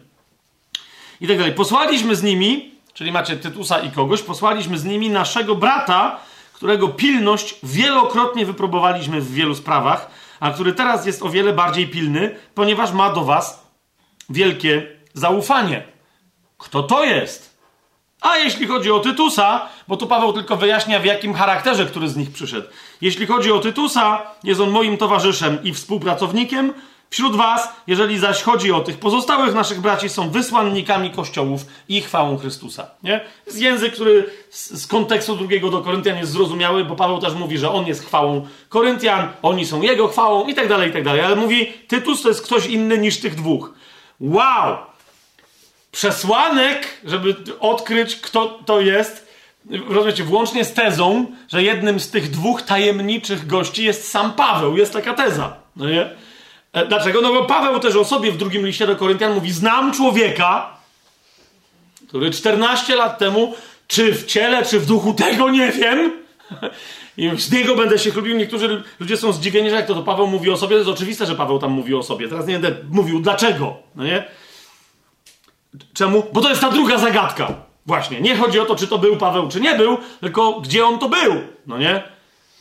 I 1.21 1.27
tak 1.27 1.37
dalej. 1.37 1.53
Posłaliśmy 1.53 2.15
z 2.15 2.23
nimi, 2.23 2.71
czyli 2.93 3.11
macie 3.11 3.37
Tytusa 3.37 3.79
i 3.79 3.91
kogoś, 3.91 4.21
posłaliśmy 4.21 4.77
z 4.77 4.85
nimi 4.85 5.09
naszego 5.09 5.55
brata, 5.55 6.19
którego 6.53 6.87
pilność 6.87 7.55
wielokrotnie 7.63 8.45
wypróbowaliśmy 8.45 9.21
w 9.21 9.33
wielu 9.33 9.55
sprawach, 9.55 10.11
a 10.39 10.51
który 10.51 10.73
teraz 10.73 11.05
jest 11.05 11.23
o 11.23 11.29
wiele 11.29 11.53
bardziej 11.53 11.87
pilny, 11.87 12.35
ponieważ 12.55 12.91
ma 12.91 13.13
do 13.13 13.23
was 13.23 13.67
wielkie 14.29 14.87
zaufanie. 15.13 15.83
Kto 16.57 16.83
to 16.83 17.03
jest? 17.03 17.52
A 18.23 18.37
jeśli 18.37 18.67
chodzi 18.67 18.91
o 18.91 18.99
Tytusa, 18.99 19.69
bo 19.87 19.97
tu 19.97 20.07
Paweł 20.07 20.33
tylko 20.33 20.57
wyjaśnia 20.57 20.99
w 20.99 21.05
jakim 21.05 21.33
charakterze 21.33 21.85
który 21.85 22.09
z 22.09 22.15
nich 22.15 22.31
przyszedł. 22.31 22.67
Jeśli 23.01 23.25
chodzi 23.25 23.51
o 23.51 23.59
Tytusa, 23.59 24.21
jest 24.43 24.61
on 24.61 24.69
moim 24.69 24.97
towarzyszem 24.97 25.63
i 25.63 25.73
współpracownikiem, 25.73 26.73
Wśród 27.13 27.35
was, 27.35 27.69
jeżeli 27.87 28.19
zaś 28.19 28.41
chodzi 28.41 28.71
o 28.71 28.79
tych 28.79 28.99
pozostałych 28.99 29.53
naszych 29.53 29.81
braci, 29.81 30.09
są 30.09 30.29
wysłannikami 30.29 31.11
kościołów 31.11 31.65
i 31.89 32.01
chwałą 32.01 32.37
Chrystusa. 32.37 32.87
Nie? 33.03 33.21
Jest 33.45 33.61
język, 33.61 33.93
który 33.93 34.29
z, 34.49 34.81
z 34.81 34.87
kontekstu 34.87 35.35
drugiego 35.35 35.69
do 35.69 35.81
Koryntian 35.81 36.17
jest 36.17 36.31
zrozumiały, 36.31 36.85
bo 36.85 36.95
Paweł 36.95 37.19
też 37.19 37.33
mówi, 37.33 37.57
że 37.57 37.71
on 37.71 37.87
jest 37.87 38.05
chwałą 38.05 38.47
Koryntian, 38.69 39.27
oni 39.41 39.65
są 39.65 39.81
jego 39.81 40.07
chwałą 40.07 40.47
i 40.47 40.53
tak 40.53 40.67
dalej, 40.67 40.89
i 40.89 40.93
tak 40.93 41.03
dalej. 41.03 41.21
Ale 41.21 41.35
mówi, 41.35 41.73
Tytus 41.87 42.21
to 42.21 42.29
jest 42.29 42.41
ktoś 42.41 42.65
inny 42.65 42.97
niż 42.97 43.19
tych 43.19 43.35
dwóch. 43.35 43.73
Wow! 44.19 44.77
Przesłanek, 45.93 46.87
żeby 47.03 47.35
odkryć, 47.59 48.15
kto 48.15 48.59
to 48.65 48.81
jest, 48.81 49.27
rozumiecie, 49.89 50.23
włącznie 50.23 50.65
z 50.65 50.73
tezą, 50.73 51.25
że 51.51 51.63
jednym 51.63 51.99
z 51.99 52.09
tych 52.11 52.31
dwóch 52.31 52.61
tajemniczych 52.61 53.47
gości 53.47 53.83
jest 53.83 54.11
sam 54.11 54.33
Paweł. 54.33 54.77
Jest 54.77 54.93
taka 54.93 55.13
teza. 55.13 55.55
No 55.75 55.89
nie? 55.89 56.09
E, 56.73 56.85
dlaczego? 56.85 57.21
No 57.21 57.33
bo 57.33 57.45
Paweł 57.45 57.79
też 57.79 57.95
o 57.95 58.05
sobie 58.05 58.31
w 58.31 58.37
drugim 58.37 58.65
liście 58.65 58.87
do 58.87 58.95
Koryntian 58.95 59.33
mówi: 59.33 59.51
Znam 59.51 59.93
człowieka, 59.93 60.77
który 62.07 62.31
14 62.31 62.95
lat 62.95 63.19
temu, 63.19 63.53
czy 63.87 64.13
w 64.13 64.25
ciele, 64.25 64.65
czy 64.65 64.79
w 64.79 64.85
duchu, 64.85 65.13
tego 65.13 65.49
nie 65.49 65.71
wiem. 65.71 66.11
I 67.17 67.31
z 67.37 67.51
niego 67.51 67.75
będę 67.75 67.99
się 67.99 68.11
chlubił. 68.11 68.37
Niektórzy 68.37 68.83
ludzie 68.99 69.17
są 69.17 69.31
zdziwieni, 69.33 69.69
że 69.69 69.75
jak 69.75 69.85
to, 69.85 69.95
to 69.95 70.03
Paweł 70.03 70.27
mówi 70.27 70.49
o 70.49 70.57
sobie. 70.57 70.75
To 70.75 70.77
jest 70.77 70.89
oczywiste, 70.89 71.25
że 71.25 71.35
Paweł 71.35 71.59
tam 71.59 71.71
mówi 71.71 71.95
o 71.95 72.03
sobie. 72.03 72.27
Teraz 72.27 72.47
nie 72.47 72.59
będę 72.59 72.77
mówił 72.89 73.19
dlaczego. 73.19 73.75
No 73.95 74.03
nie? 74.03 74.23
Czemu? 75.93 76.23
Bo 76.33 76.41
to 76.41 76.49
jest 76.49 76.61
ta 76.61 76.71
druga 76.71 76.97
zagadka. 76.97 77.53
Właśnie. 77.85 78.21
Nie 78.21 78.35
chodzi 78.35 78.59
o 78.59 78.65
to, 78.65 78.75
czy 78.75 78.87
to 78.87 78.97
był 78.97 79.17
Paweł, 79.17 79.49
czy 79.49 79.61
nie 79.61 79.75
był, 79.75 79.97
tylko 80.21 80.61
gdzie 80.61 80.85
on 80.85 80.99
to 80.99 81.09
był. 81.09 81.33
No 81.67 81.77
nie? 81.77 82.03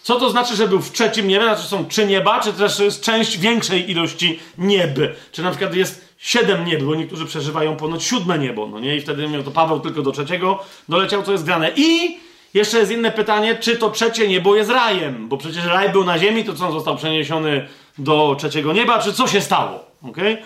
Co 0.02 0.16
to 0.16 0.30
znaczy, 0.30 0.56
że 0.56 0.68
był 0.68 0.80
w 0.80 0.92
trzecim 0.92 1.28
niebie? 1.28 1.44
Znaczy 1.44 1.62
są 1.62 1.86
trzy 1.86 2.06
nieba, 2.06 2.40
czy 2.40 2.52
też 2.52 2.78
jest 2.78 3.04
część 3.04 3.38
większej 3.38 3.90
ilości 3.90 4.40
nieby? 4.58 5.14
Czy 5.32 5.42
na 5.42 5.50
przykład 5.50 5.74
jest 5.74 6.14
siedem 6.18 6.64
nieb, 6.64 6.82
bo 6.82 6.94
niektórzy 6.94 7.26
przeżywają 7.26 7.76
ponoć 7.76 8.04
siódme 8.04 8.38
niebo, 8.38 8.66
no 8.66 8.80
nie? 8.80 8.96
I 8.96 9.00
wtedy 9.00 9.28
miał 9.28 9.42
to 9.42 9.50
Paweł 9.50 9.80
tylko 9.80 10.02
do 10.02 10.12
trzeciego 10.12 10.64
doleciał, 10.88 11.22
co 11.22 11.32
jest 11.32 11.44
grane. 11.44 11.70
I 11.76 12.18
jeszcze 12.54 12.78
jest 12.78 12.92
inne 12.92 13.10
pytanie, 13.10 13.56
czy 13.60 13.76
to 13.76 13.90
trzecie 13.90 14.28
niebo 14.28 14.56
jest 14.56 14.70
rajem? 14.70 15.28
Bo 15.28 15.36
przecież 15.36 15.64
raj 15.64 15.90
był 15.90 16.04
na 16.04 16.18
ziemi, 16.18 16.44
to 16.44 16.54
co 16.54 16.66
on 16.66 16.72
został 16.72 16.96
przeniesiony 16.96 17.68
do 17.98 18.36
trzeciego 18.38 18.72
nieba, 18.72 18.98
czy 18.98 19.12
co 19.12 19.28
się 19.28 19.40
stało? 19.40 19.84
Okay? 20.02 20.38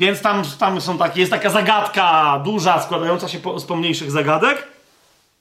Więc 0.00 0.20
tam, 0.20 0.42
tam 0.58 0.80
są 0.80 0.98
takie, 0.98 1.20
jest 1.20 1.32
taka 1.32 1.50
zagadka 1.50 2.40
duża, 2.44 2.82
składająca 2.82 3.28
się 3.28 3.38
po, 3.38 3.60
z 3.60 3.64
pomniejszych 3.64 4.10
zagadek. 4.10 4.66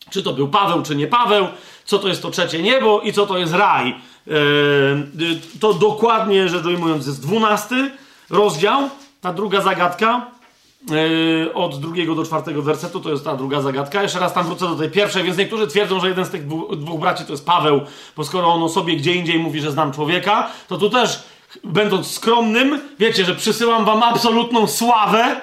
Czy 0.10 0.24
to 0.24 0.34
był 0.34 0.48
Paweł, 0.48 0.82
czy 0.82 0.96
nie 0.96 1.08
Paweł? 1.08 1.48
Co 1.86 2.00
to 2.00 2.08
jest 2.08 2.22
to 2.22 2.32
trzecie 2.32 2.62
niebo 2.62 3.02
i 3.02 3.14
co 3.14 3.28
to 3.28 3.38
jest 3.38 3.54
raj? 3.54 3.96
Yy, 4.28 4.36
to 5.60 5.74
dokładnie 5.74 6.50
rzecz 6.50 6.66
ujmując 6.66 7.08
jest 7.08 7.22
dwunasty 7.22 7.92
rozdział, 8.30 8.90
ta 9.22 9.34
druga 9.34 9.62
zagadka. 9.62 10.26
Yy, 10.90 11.54
od 11.54 11.80
drugiego 11.80 12.16
do 12.16 12.26
czwartego 12.26 12.62
wersetu 12.62 13.00
to 13.00 13.10
jest 13.10 13.26
ta 13.26 13.36
druga 13.36 13.62
zagadka. 13.62 14.04
Jeszcze 14.04 14.20
raz 14.20 14.34
tam 14.34 14.46
wrócę 14.46 14.68
do 14.68 14.76
tej 14.76 14.90
pierwszej, 14.90 15.24
więc 15.24 15.38
niektórzy 15.38 15.68
twierdzą, 15.68 16.00
że 16.00 16.10
jeden 16.10 16.26
z 16.26 16.30
tych 16.30 16.48
dwóch 16.78 17.00
braci 17.00 17.26
to 17.26 17.34
jest 17.34 17.46
Paweł, 17.46 17.82
bo 18.18 18.24
skoro 18.24 18.48
on 18.48 18.64
o 18.64 18.70
sobie 18.70 18.96
gdzie 18.96 19.14
indziej 19.14 19.40
mówi, 19.40 19.62
że 19.62 19.72
znam 19.72 19.92
człowieka, 19.92 20.50
to 20.68 20.78
tu 20.78 20.90
też, 20.90 21.24
będąc 21.64 22.12
skromnym, 22.12 22.80
wiecie, 23.00 23.26
że 23.26 23.36
przysyłam 23.36 23.86
wam 23.86 24.04
absolutną 24.04 24.68
sławę, 24.68 25.42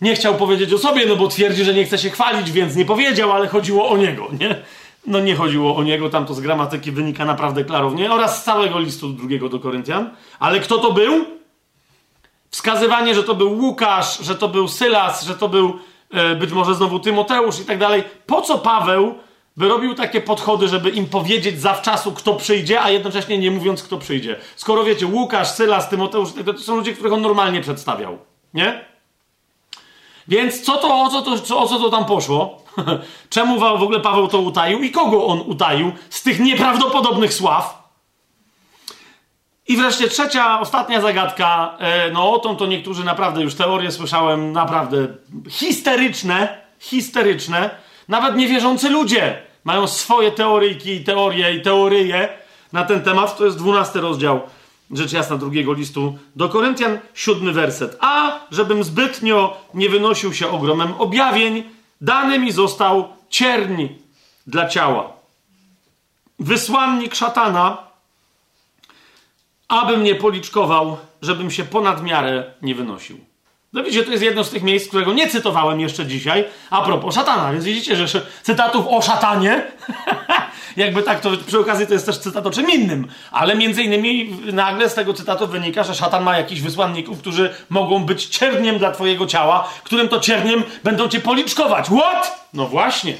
nie 0.00 0.14
chciał 0.14 0.34
powiedzieć 0.34 0.72
o 0.72 0.78
sobie, 0.78 1.06
no 1.06 1.16
bo 1.16 1.28
twierdzi, 1.28 1.64
że 1.64 1.74
nie 1.74 1.84
chce 1.84 1.98
się 1.98 2.10
chwalić, 2.10 2.50
więc 2.50 2.76
nie 2.76 2.84
powiedział, 2.84 3.32
ale 3.32 3.48
chodziło 3.48 3.88
o 3.88 3.96
niego, 3.96 4.28
nie? 4.40 4.62
No 5.06 5.20
nie 5.20 5.36
chodziło 5.36 5.76
o 5.76 5.82
niego, 5.82 6.10
tam 6.10 6.26
to 6.26 6.34
z 6.34 6.40
gramatyki 6.40 6.92
wynika 6.92 7.24
naprawdę 7.24 7.64
klarownie, 7.64 8.12
oraz 8.12 8.40
z 8.40 8.44
całego 8.44 8.78
listu 8.78 9.08
drugiego 9.08 9.48
do 9.48 9.60
Koryntian. 9.60 10.10
Ale 10.38 10.60
kto 10.60 10.78
to 10.78 10.92
był? 10.92 11.24
Wskazywanie, 12.50 13.14
że 13.14 13.24
to 13.24 13.34
był 13.34 13.58
Łukasz, 13.58 14.18
że 14.18 14.34
to 14.34 14.48
był 14.48 14.68
Sylas, 14.68 15.24
że 15.24 15.34
to 15.34 15.48
był 15.48 15.78
e, 16.10 16.34
być 16.34 16.52
może 16.52 16.74
znowu 16.74 17.00
Tymoteusz 17.00 17.60
i 17.60 17.64
tak 17.64 17.78
dalej. 17.78 18.04
Po 18.26 18.42
co 18.42 18.58
Paweł 18.58 19.14
by 19.56 19.68
robił 19.68 19.94
takie 19.94 20.20
podchody, 20.20 20.68
żeby 20.68 20.90
im 20.90 21.06
powiedzieć 21.06 21.60
zawczasu, 21.60 22.12
kto 22.12 22.34
przyjdzie, 22.34 22.82
a 22.82 22.90
jednocześnie 22.90 23.38
nie 23.38 23.50
mówiąc, 23.50 23.82
kto 23.82 23.98
przyjdzie? 23.98 24.36
Skoro 24.56 24.84
wiecie, 24.84 25.06
Łukasz, 25.06 25.50
Sylas, 25.50 25.88
Tymoteusz, 25.88 26.28
to 26.46 26.58
są 26.58 26.76
ludzie, 26.76 26.92
których 26.92 27.12
on 27.12 27.22
normalnie 27.22 27.60
przedstawiał. 27.60 28.18
Nie? 28.54 28.84
Więc 30.28 30.62
co 30.62 30.76
to, 30.76 31.02
o 31.02 31.08
co 31.08 31.22
to, 31.22 31.58
o 31.58 31.68
co 31.68 31.78
to 31.78 31.90
tam 31.90 32.04
poszło? 32.04 32.62
Czemu 33.30 33.58
w 33.58 33.62
ogóle 33.62 34.00
Paweł 34.00 34.28
to 34.28 34.38
utaił 34.38 34.82
i 34.82 34.90
kogo 34.90 35.26
on 35.26 35.40
utaił 35.40 35.92
z 36.10 36.22
tych 36.22 36.40
nieprawdopodobnych 36.40 37.34
sław? 37.34 37.82
I 39.68 39.76
wreszcie 39.76 40.08
trzecia, 40.08 40.60
ostatnia 40.60 41.00
zagadka. 41.00 41.76
E, 41.78 42.10
no, 42.10 42.32
o 42.32 42.38
tą 42.38 42.56
to 42.56 42.66
niektórzy 42.66 43.04
naprawdę 43.04 43.42
już 43.42 43.54
teorie 43.54 43.90
słyszałem 43.90 44.52
naprawdę 44.52 45.08
histeryczne, 45.48 46.60
histeryczne. 46.78 47.70
Nawet 48.08 48.36
niewierzący 48.36 48.90
ludzie 48.90 49.42
mają 49.64 49.86
swoje 49.86 50.32
teoryjki, 50.32 51.04
teorie 51.04 51.54
i 51.54 51.62
teorie 51.62 52.28
na 52.72 52.84
ten 52.84 53.02
temat. 53.02 53.36
To 53.36 53.44
jest 53.44 53.58
dwunasty 53.58 54.00
rozdział 54.00 54.40
rzecz 54.92 55.12
jasna 55.12 55.36
drugiego 55.36 55.72
listu 55.72 56.18
do 56.36 56.48
Koryntian, 56.48 56.98
siódmy 57.14 57.52
werset. 57.52 57.96
A 58.00 58.40
żebym 58.50 58.84
zbytnio 58.84 59.56
nie 59.74 59.88
wynosił 59.88 60.34
się 60.34 60.48
ogromem 60.48 60.94
objawień, 60.94 61.64
dany 62.00 62.38
mi 62.38 62.52
został 62.52 63.08
cierń 63.28 63.86
dla 64.46 64.68
ciała. 64.68 65.12
Wysłannik 66.38 67.14
szatana, 67.14 67.86
abym 69.68 70.02
nie 70.02 70.14
policzkował, 70.14 70.96
żebym 71.22 71.50
się 71.50 71.64
ponad 71.64 72.02
miarę 72.02 72.54
nie 72.62 72.74
wynosił. 72.74 73.31
No 73.72 73.82
widzicie, 73.82 74.04
to 74.04 74.10
jest 74.10 74.22
jedno 74.22 74.44
z 74.44 74.50
tych 74.50 74.62
miejsc, 74.62 74.88
którego 74.88 75.12
nie 75.12 75.28
cytowałem 75.28 75.80
jeszcze 75.80 76.06
dzisiaj, 76.06 76.44
a 76.70 76.82
propos 76.82 77.14
szatana, 77.14 77.52
więc 77.52 77.64
widzicie, 77.64 78.06
że 78.06 78.26
cytatów 78.42 78.86
o 78.88 79.02
szatanie, 79.02 79.66
jakby 80.76 81.02
tak, 81.02 81.20
to 81.20 81.30
przy 81.46 81.58
okazji 81.58 81.86
to 81.86 81.92
jest 81.92 82.06
też 82.06 82.18
cytat 82.18 82.46
o 82.46 82.50
czym 82.50 82.70
innym, 82.70 83.08
ale 83.30 83.54
między 83.54 83.82
innymi 83.82 84.36
nagle 84.52 84.90
z 84.90 84.94
tego 84.94 85.14
cytatu 85.14 85.46
wynika, 85.46 85.84
że 85.84 85.94
szatan 85.94 86.22
ma 86.22 86.38
jakichś 86.38 86.60
wysłanników, 86.60 87.18
którzy 87.18 87.54
mogą 87.68 88.04
być 88.04 88.26
cierniem 88.26 88.78
dla 88.78 88.90
twojego 88.90 89.26
ciała, 89.26 89.68
którym 89.84 90.08
to 90.08 90.20
cierniem 90.20 90.62
będą 90.84 91.08
cię 91.08 91.20
policzkować. 91.20 91.86
What? 91.86 92.48
No 92.54 92.66
właśnie. 92.66 93.14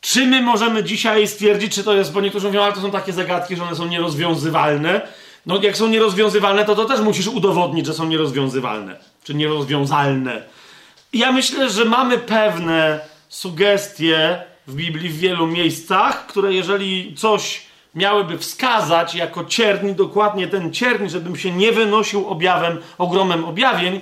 Czy 0.00 0.26
my 0.26 0.42
możemy 0.42 0.84
dzisiaj 0.84 1.28
stwierdzić, 1.28 1.74
czy 1.74 1.84
to 1.84 1.94
jest, 1.94 2.12
bo 2.12 2.20
niektórzy 2.20 2.46
mówią, 2.46 2.62
ale 2.62 2.72
to 2.72 2.80
są 2.80 2.90
takie 2.90 3.12
zagadki, 3.12 3.56
że 3.56 3.62
one 3.62 3.76
są 3.76 3.86
nierozwiązywalne, 3.86 5.00
no 5.46 5.62
jak 5.62 5.76
są 5.76 5.88
nierozwiązywalne, 5.88 6.64
to 6.64 6.74
to 6.74 6.84
też 6.84 7.00
musisz 7.00 7.26
udowodnić, 7.26 7.86
że 7.86 7.94
są 7.94 8.06
nierozwiązywalne, 8.06 8.96
czy 9.24 9.34
nierozwiązalne. 9.34 10.42
Ja 11.12 11.32
myślę, 11.32 11.70
że 11.70 11.84
mamy 11.84 12.18
pewne 12.18 13.00
sugestie 13.28 14.42
w 14.66 14.74
Biblii 14.74 15.08
w 15.08 15.18
wielu 15.18 15.46
miejscach, 15.46 16.26
które 16.26 16.54
jeżeli 16.54 17.14
coś 17.14 17.62
miałyby 17.94 18.38
wskazać 18.38 19.14
jako 19.14 19.44
cierni, 19.44 19.94
dokładnie 19.94 20.48
ten 20.48 20.72
cierń, 20.72 21.08
żebym 21.08 21.36
się 21.36 21.52
nie 21.52 21.72
wynosił 21.72 22.28
objawem, 22.28 22.78
ogromem 22.98 23.44
objawień, 23.44 24.00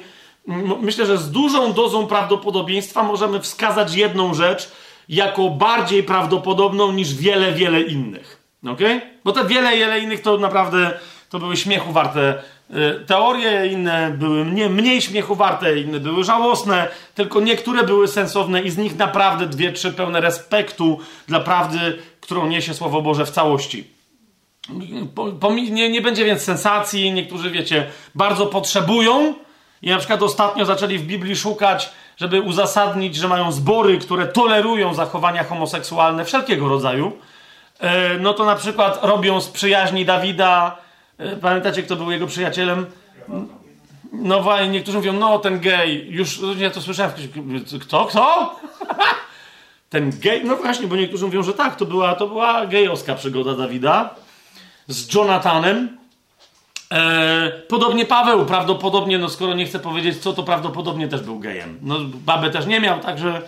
myślę, 0.81 1.07
że 1.07 1.19
z 1.19 1.31
dużą 1.31 1.73
dozą 1.73 2.07
prawdopodobieństwa 2.07 3.03
możemy 3.03 3.41
wskazać 3.41 3.95
jedną 3.95 4.35
rzecz 4.35 4.71
jako 5.09 5.51
bardziej 5.51 6.03
prawdopodobną 6.03 6.93
niż 6.93 7.15
wiele, 7.15 7.53
wiele 7.53 7.81
innych. 7.81 8.43
Ok? 8.67 8.81
Bo 9.25 9.33
te 9.33 9.45
wiele, 9.45 9.77
wiele 9.77 10.01
innych 10.01 10.23
to 10.23 10.39
naprawdę 10.39 10.99
to 11.31 11.39
były 11.39 11.57
śmiechu 11.57 11.93
warte 11.93 12.43
y, 12.71 13.05
teorie, 13.07 13.67
inne 13.67 14.11
były 14.11 14.45
mniej, 14.45 14.71
mniej 14.71 15.03
śmiechu 15.03 15.35
warte, 15.35 15.79
inne 15.79 16.01
były 16.01 16.25
żałosne, 16.25 16.89
tylko 17.15 17.41
niektóre 17.41 17.83
były 17.83 18.09
sensowne 18.09 18.63
i 18.63 18.71
z 18.71 18.79
nich 18.79 18.97
naprawdę 18.97 19.47
dwie, 19.47 19.73
trzy 19.73 19.93
pełne 19.93 20.21
respektu 20.21 21.01
dla 21.27 21.41
prawdy, 21.41 21.99
którą 22.21 22.47
niesie 22.47 22.75
Słowo 22.75 23.03
Boże 23.03 23.27
w 23.27 23.31
całości. 23.31 23.99
Nie, 25.71 25.91
nie 25.91 26.01
będzie 26.01 26.25
więc 26.25 26.43
sensacji, 26.43 27.13
niektórzy, 27.13 27.51
wiecie, 27.51 27.87
bardzo 28.15 28.47
potrzebują 28.47 29.35
i 29.83 29.91
na 29.91 29.99
przykład 29.99 30.23
ostatnio 30.23 30.65
zaczęli 30.65 30.99
w 30.99 31.07
Biblii 31.07 31.37
szukać, 31.37 31.91
żeby 32.17 32.41
uzasadnić, 32.41 33.17
że 33.17 33.29
mają 33.29 33.53
zbory, 33.53 33.99
które 33.99 34.27
tolerują 34.27 34.95
zachowania 34.95 35.45
homoseksualne 35.45 36.25
wszelkiego 36.25 36.69
rodzaju. 36.69 37.13
E, 37.81 38.19
no 38.19 38.35
to 38.35 38.45
na 38.45 38.57
przykład 38.57 38.99
robią 39.03 39.41
z 39.41 39.49
przyjaźni 39.49 40.05
Dawida. 40.05 40.77
E, 41.19 41.37
pamiętacie, 41.37 41.83
kto 41.83 41.97
był 41.97 42.11
jego 42.11 42.27
przyjacielem? 42.27 42.87
No 44.13 44.43
właśnie, 44.43 44.69
niektórzy 44.69 44.99
mówią, 44.99 45.13
no 45.13 45.39
ten 45.39 45.61
gej, 45.61 46.07
już 46.11 46.41
ja 46.59 46.71
to 46.71 46.81
słyszałem. 46.83 47.13
Kto? 47.81 48.05
Kto? 48.05 48.57
ten 49.91 50.11
gej? 50.21 50.45
No 50.45 50.57
właśnie, 50.57 50.87
bo 50.87 50.97
niektórzy 50.97 51.25
mówią, 51.25 51.43
że 51.43 51.53
tak, 51.53 51.77
to 51.77 51.85
była, 51.85 52.15
to 52.15 52.27
była 52.27 52.67
gejowska 52.67 53.15
przygoda 53.15 53.55
Dawida 53.55 54.15
z 54.89 55.15
Jonathanem. 55.15 55.99
E, 56.93 57.53
podobnie 57.69 58.07
Paweł, 58.07 58.47
prawdopodobnie, 58.47 59.19
no 59.19 59.29
skoro 59.29 59.55
nie 59.55 59.67
chcę 59.67 59.79
powiedzieć 59.79 60.19
co, 60.19 60.33
to 60.33 60.43
prawdopodobnie 60.43 61.09
też 61.09 61.21
był 61.21 61.39
gejem. 61.39 61.79
No 61.83 61.97
babę 62.15 62.51
też 62.51 62.67
nie 62.67 62.81
miał, 62.81 63.01
także 63.01 63.43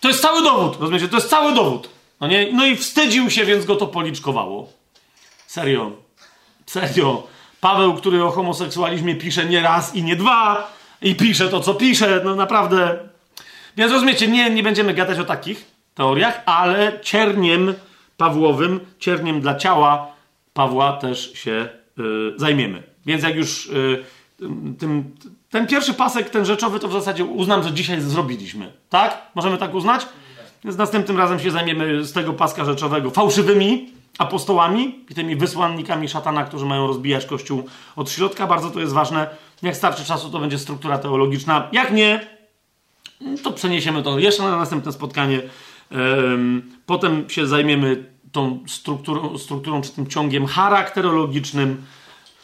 to 0.00 0.08
jest 0.08 0.22
cały 0.22 0.42
dowód, 0.42 0.80
rozumiecie? 0.80 1.08
To 1.08 1.16
jest 1.16 1.30
cały 1.30 1.54
dowód. 1.54 1.88
No, 2.20 2.26
nie? 2.26 2.52
no 2.52 2.66
i 2.66 2.76
wstydził 2.76 3.30
się, 3.30 3.44
więc 3.44 3.64
go 3.64 3.76
to 3.76 3.86
policzkowało. 3.86 4.68
Serio. 5.46 6.01
Serio. 6.72 7.26
Paweł, 7.60 7.94
który 7.94 8.24
o 8.24 8.30
homoseksualizmie 8.30 9.14
pisze 9.14 9.44
nie 9.44 9.60
raz 9.60 9.94
i 9.94 10.02
nie 10.02 10.16
dwa 10.16 10.72
i 11.02 11.14
pisze 11.14 11.48
to, 11.48 11.60
co 11.60 11.74
pisze, 11.74 12.20
no 12.24 12.36
naprawdę. 12.36 12.98
Więc 13.76 13.92
rozumiecie, 13.92 14.28
nie, 14.28 14.50
nie 14.50 14.62
będziemy 14.62 14.94
gadać 14.94 15.18
o 15.18 15.24
takich 15.24 15.64
teoriach, 15.94 16.42
ale 16.46 17.00
cierniem 17.02 17.74
Pawłowym, 18.16 18.80
cierniem 18.98 19.40
dla 19.40 19.54
ciała 19.54 20.06
Pawła 20.54 20.92
też 20.92 21.32
się 21.32 21.68
Y, 21.98 22.32
zajmiemy. 22.36 22.82
Więc 23.06 23.22
jak 23.22 23.36
już 23.36 23.66
y, 23.66 24.04
tym, 24.78 25.14
ten 25.50 25.66
pierwszy 25.66 25.94
pasek, 25.94 26.30
ten 26.30 26.44
rzeczowy, 26.44 26.80
to 26.80 26.88
w 26.88 26.92
zasadzie 26.92 27.24
uznam, 27.24 27.62
że 27.62 27.72
dzisiaj 27.72 28.00
zrobiliśmy. 28.00 28.72
Tak? 28.88 29.22
Możemy 29.34 29.58
tak 29.58 29.74
uznać? 29.74 30.06
Więc 30.64 30.76
następnym 30.76 31.18
razem 31.18 31.40
się 31.40 31.50
zajmiemy 31.50 32.04
z 32.04 32.12
tego 32.12 32.32
paska 32.32 32.64
rzeczowego 32.64 33.10
fałszywymi 33.10 33.90
apostołami 34.18 35.04
i 35.10 35.14
tymi 35.14 35.36
wysłannikami 35.36 36.08
szatana, 36.08 36.44
którzy 36.44 36.66
mają 36.66 36.86
rozbijać 36.86 37.26
Kościół 37.26 37.64
od 37.96 38.10
środka. 38.10 38.46
Bardzo 38.46 38.70
to 38.70 38.80
jest 38.80 38.92
ważne. 38.92 39.26
Jak 39.62 39.76
starczy 39.76 40.04
czasu, 40.04 40.30
to 40.30 40.38
będzie 40.38 40.58
struktura 40.58 40.98
teologiczna. 40.98 41.68
Jak 41.72 41.92
nie, 41.92 42.26
to 43.42 43.52
przeniesiemy 43.52 44.02
to 44.02 44.18
jeszcze 44.18 44.42
na 44.42 44.56
następne 44.56 44.92
spotkanie. 44.92 45.40
Potem 46.86 47.30
się 47.30 47.46
zajmiemy 47.46 48.12
tą 48.32 48.58
strukturą, 48.66 49.38
strukturą 49.38 49.82
czy 49.82 49.90
tym 49.90 50.06
ciągiem 50.06 50.46
charakterologicznym. 50.46 51.84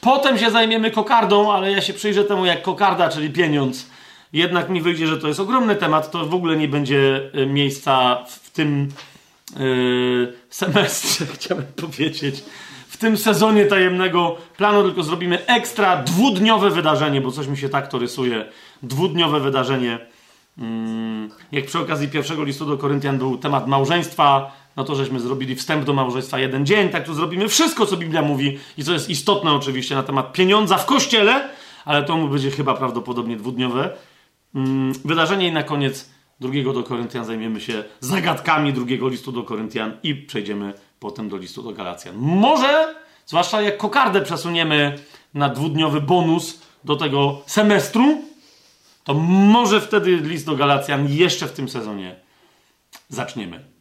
Potem 0.00 0.38
się 0.38 0.50
zajmiemy 0.50 0.90
kokardą, 0.90 1.52
ale 1.52 1.72
ja 1.72 1.80
się 1.80 1.92
przyjrzę 1.92 2.24
temu 2.24 2.46
jak 2.46 2.62
kokarda, 2.62 3.08
czyli 3.08 3.30
pieniądz. 3.30 3.90
Jednak 4.32 4.68
mi 4.70 4.82
wyjdzie, 4.82 5.06
że 5.06 5.18
to 5.18 5.28
jest 5.28 5.40
ogromny 5.40 5.76
temat, 5.76 6.10
to 6.10 6.26
w 6.26 6.34
ogóle 6.34 6.56
nie 6.56 6.68
będzie 6.68 7.30
e, 7.34 7.46
miejsca 7.46 8.24
w 8.24 8.50
tym 8.50 8.88
yy, 9.56 10.32
semestrze, 10.50 11.26
chciałem 11.34 11.64
powiedzieć, 11.64 12.44
w 12.88 12.96
tym 12.96 13.16
sezonie 13.16 13.66
tajemnego 13.66 14.36
planu, 14.56 14.82
tylko 14.82 15.02
zrobimy 15.02 15.46
ekstra 15.46 16.02
dwudniowe 16.02 16.70
wydarzenie, 16.70 17.20
bo 17.20 17.30
coś 17.30 17.46
mi 17.46 17.56
się 17.56 17.68
tak 17.68 17.88
to 17.88 17.98
rysuje. 17.98 18.44
Dwudniowe 18.82 19.40
wydarzenie. 19.40 19.98
Yy, 20.58 20.64
jak 21.52 21.66
przy 21.66 21.78
okazji 21.78 22.08
pierwszego 22.08 22.44
listu 22.44 22.66
do 22.66 22.78
Koryntian 22.78 23.18
był 23.18 23.38
temat 23.38 23.66
małżeństwa, 23.66 24.52
no 24.78 24.84
to 24.84 24.94
żeśmy 24.94 25.20
zrobili 25.20 25.56
wstęp 25.56 25.84
do 25.84 25.92
małżeństwa 25.92 26.38
jeden 26.38 26.66
dzień, 26.66 26.88
tak 26.88 27.06
tu 27.06 27.14
zrobimy 27.14 27.48
wszystko, 27.48 27.86
co 27.86 27.96
Biblia 27.96 28.22
mówi 28.22 28.58
i 28.78 28.84
co 28.84 28.92
jest 28.92 29.10
istotne 29.10 29.52
oczywiście 29.52 29.94
na 29.94 30.02
temat 30.02 30.32
pieniądza 30.32 30.78
w 30.78 30.86
kościele, 30.86 31.48
ale 31.84 32.02
to 32.02 32.16
mu 32.16 32.28
będzie 32.28 32.50
chyba 32.50 32.74
prawdopodobnie 32.74 33.36
dwudniowe. 33.36 33.96
Mm, 34.54 34.92
wydarzenie 35.04 35.48
i 35.48 35.52
na 35.52 35.62
koniec 35.62 36.10
drugiego 36.40 36.72
do 36.72 36.82
Koryntian 36.82 37.24
zajmiemy 37.24 37.60
się 37.60 37.84
zagadkami 38.00 38.72
drugiego 38.72 39.08
listu 39.08 39.32
do 39.32 39.42
Koryntian 39.42 39.98
i 40.02 40.14
przejdziemy 40.14 40.72
potem 41.00 41.28
do 41.28 41.36
listu 41.36 41.62
do 41.62 41.72
Galacjan. 41.72 42.16
Może, 42.16 42.94
zwłaszcza 43.26 43.62
jak 43.62 43.76
kokardę 43.76 44.22
przesuniemy 44.22 44.98
na 45.34 45.48
dwudniowy 45.48 46.00
bonus 46.00 46.60
do 46.84 46.96
tego 46.96 47.42
semestru, 47.46 48.22
to 49.04 49.14
może 49.14 49.80
wtedy 49.80 50.16
list 50.16 50.46
do 50.46 50.56
Galacjan 50.56 51.08
jeszcze 51.08 51.46
w 51.46 51.52
tym 51.52 51.68
sezonie 51.68 52.16
zaczniemy. 53.08 53.77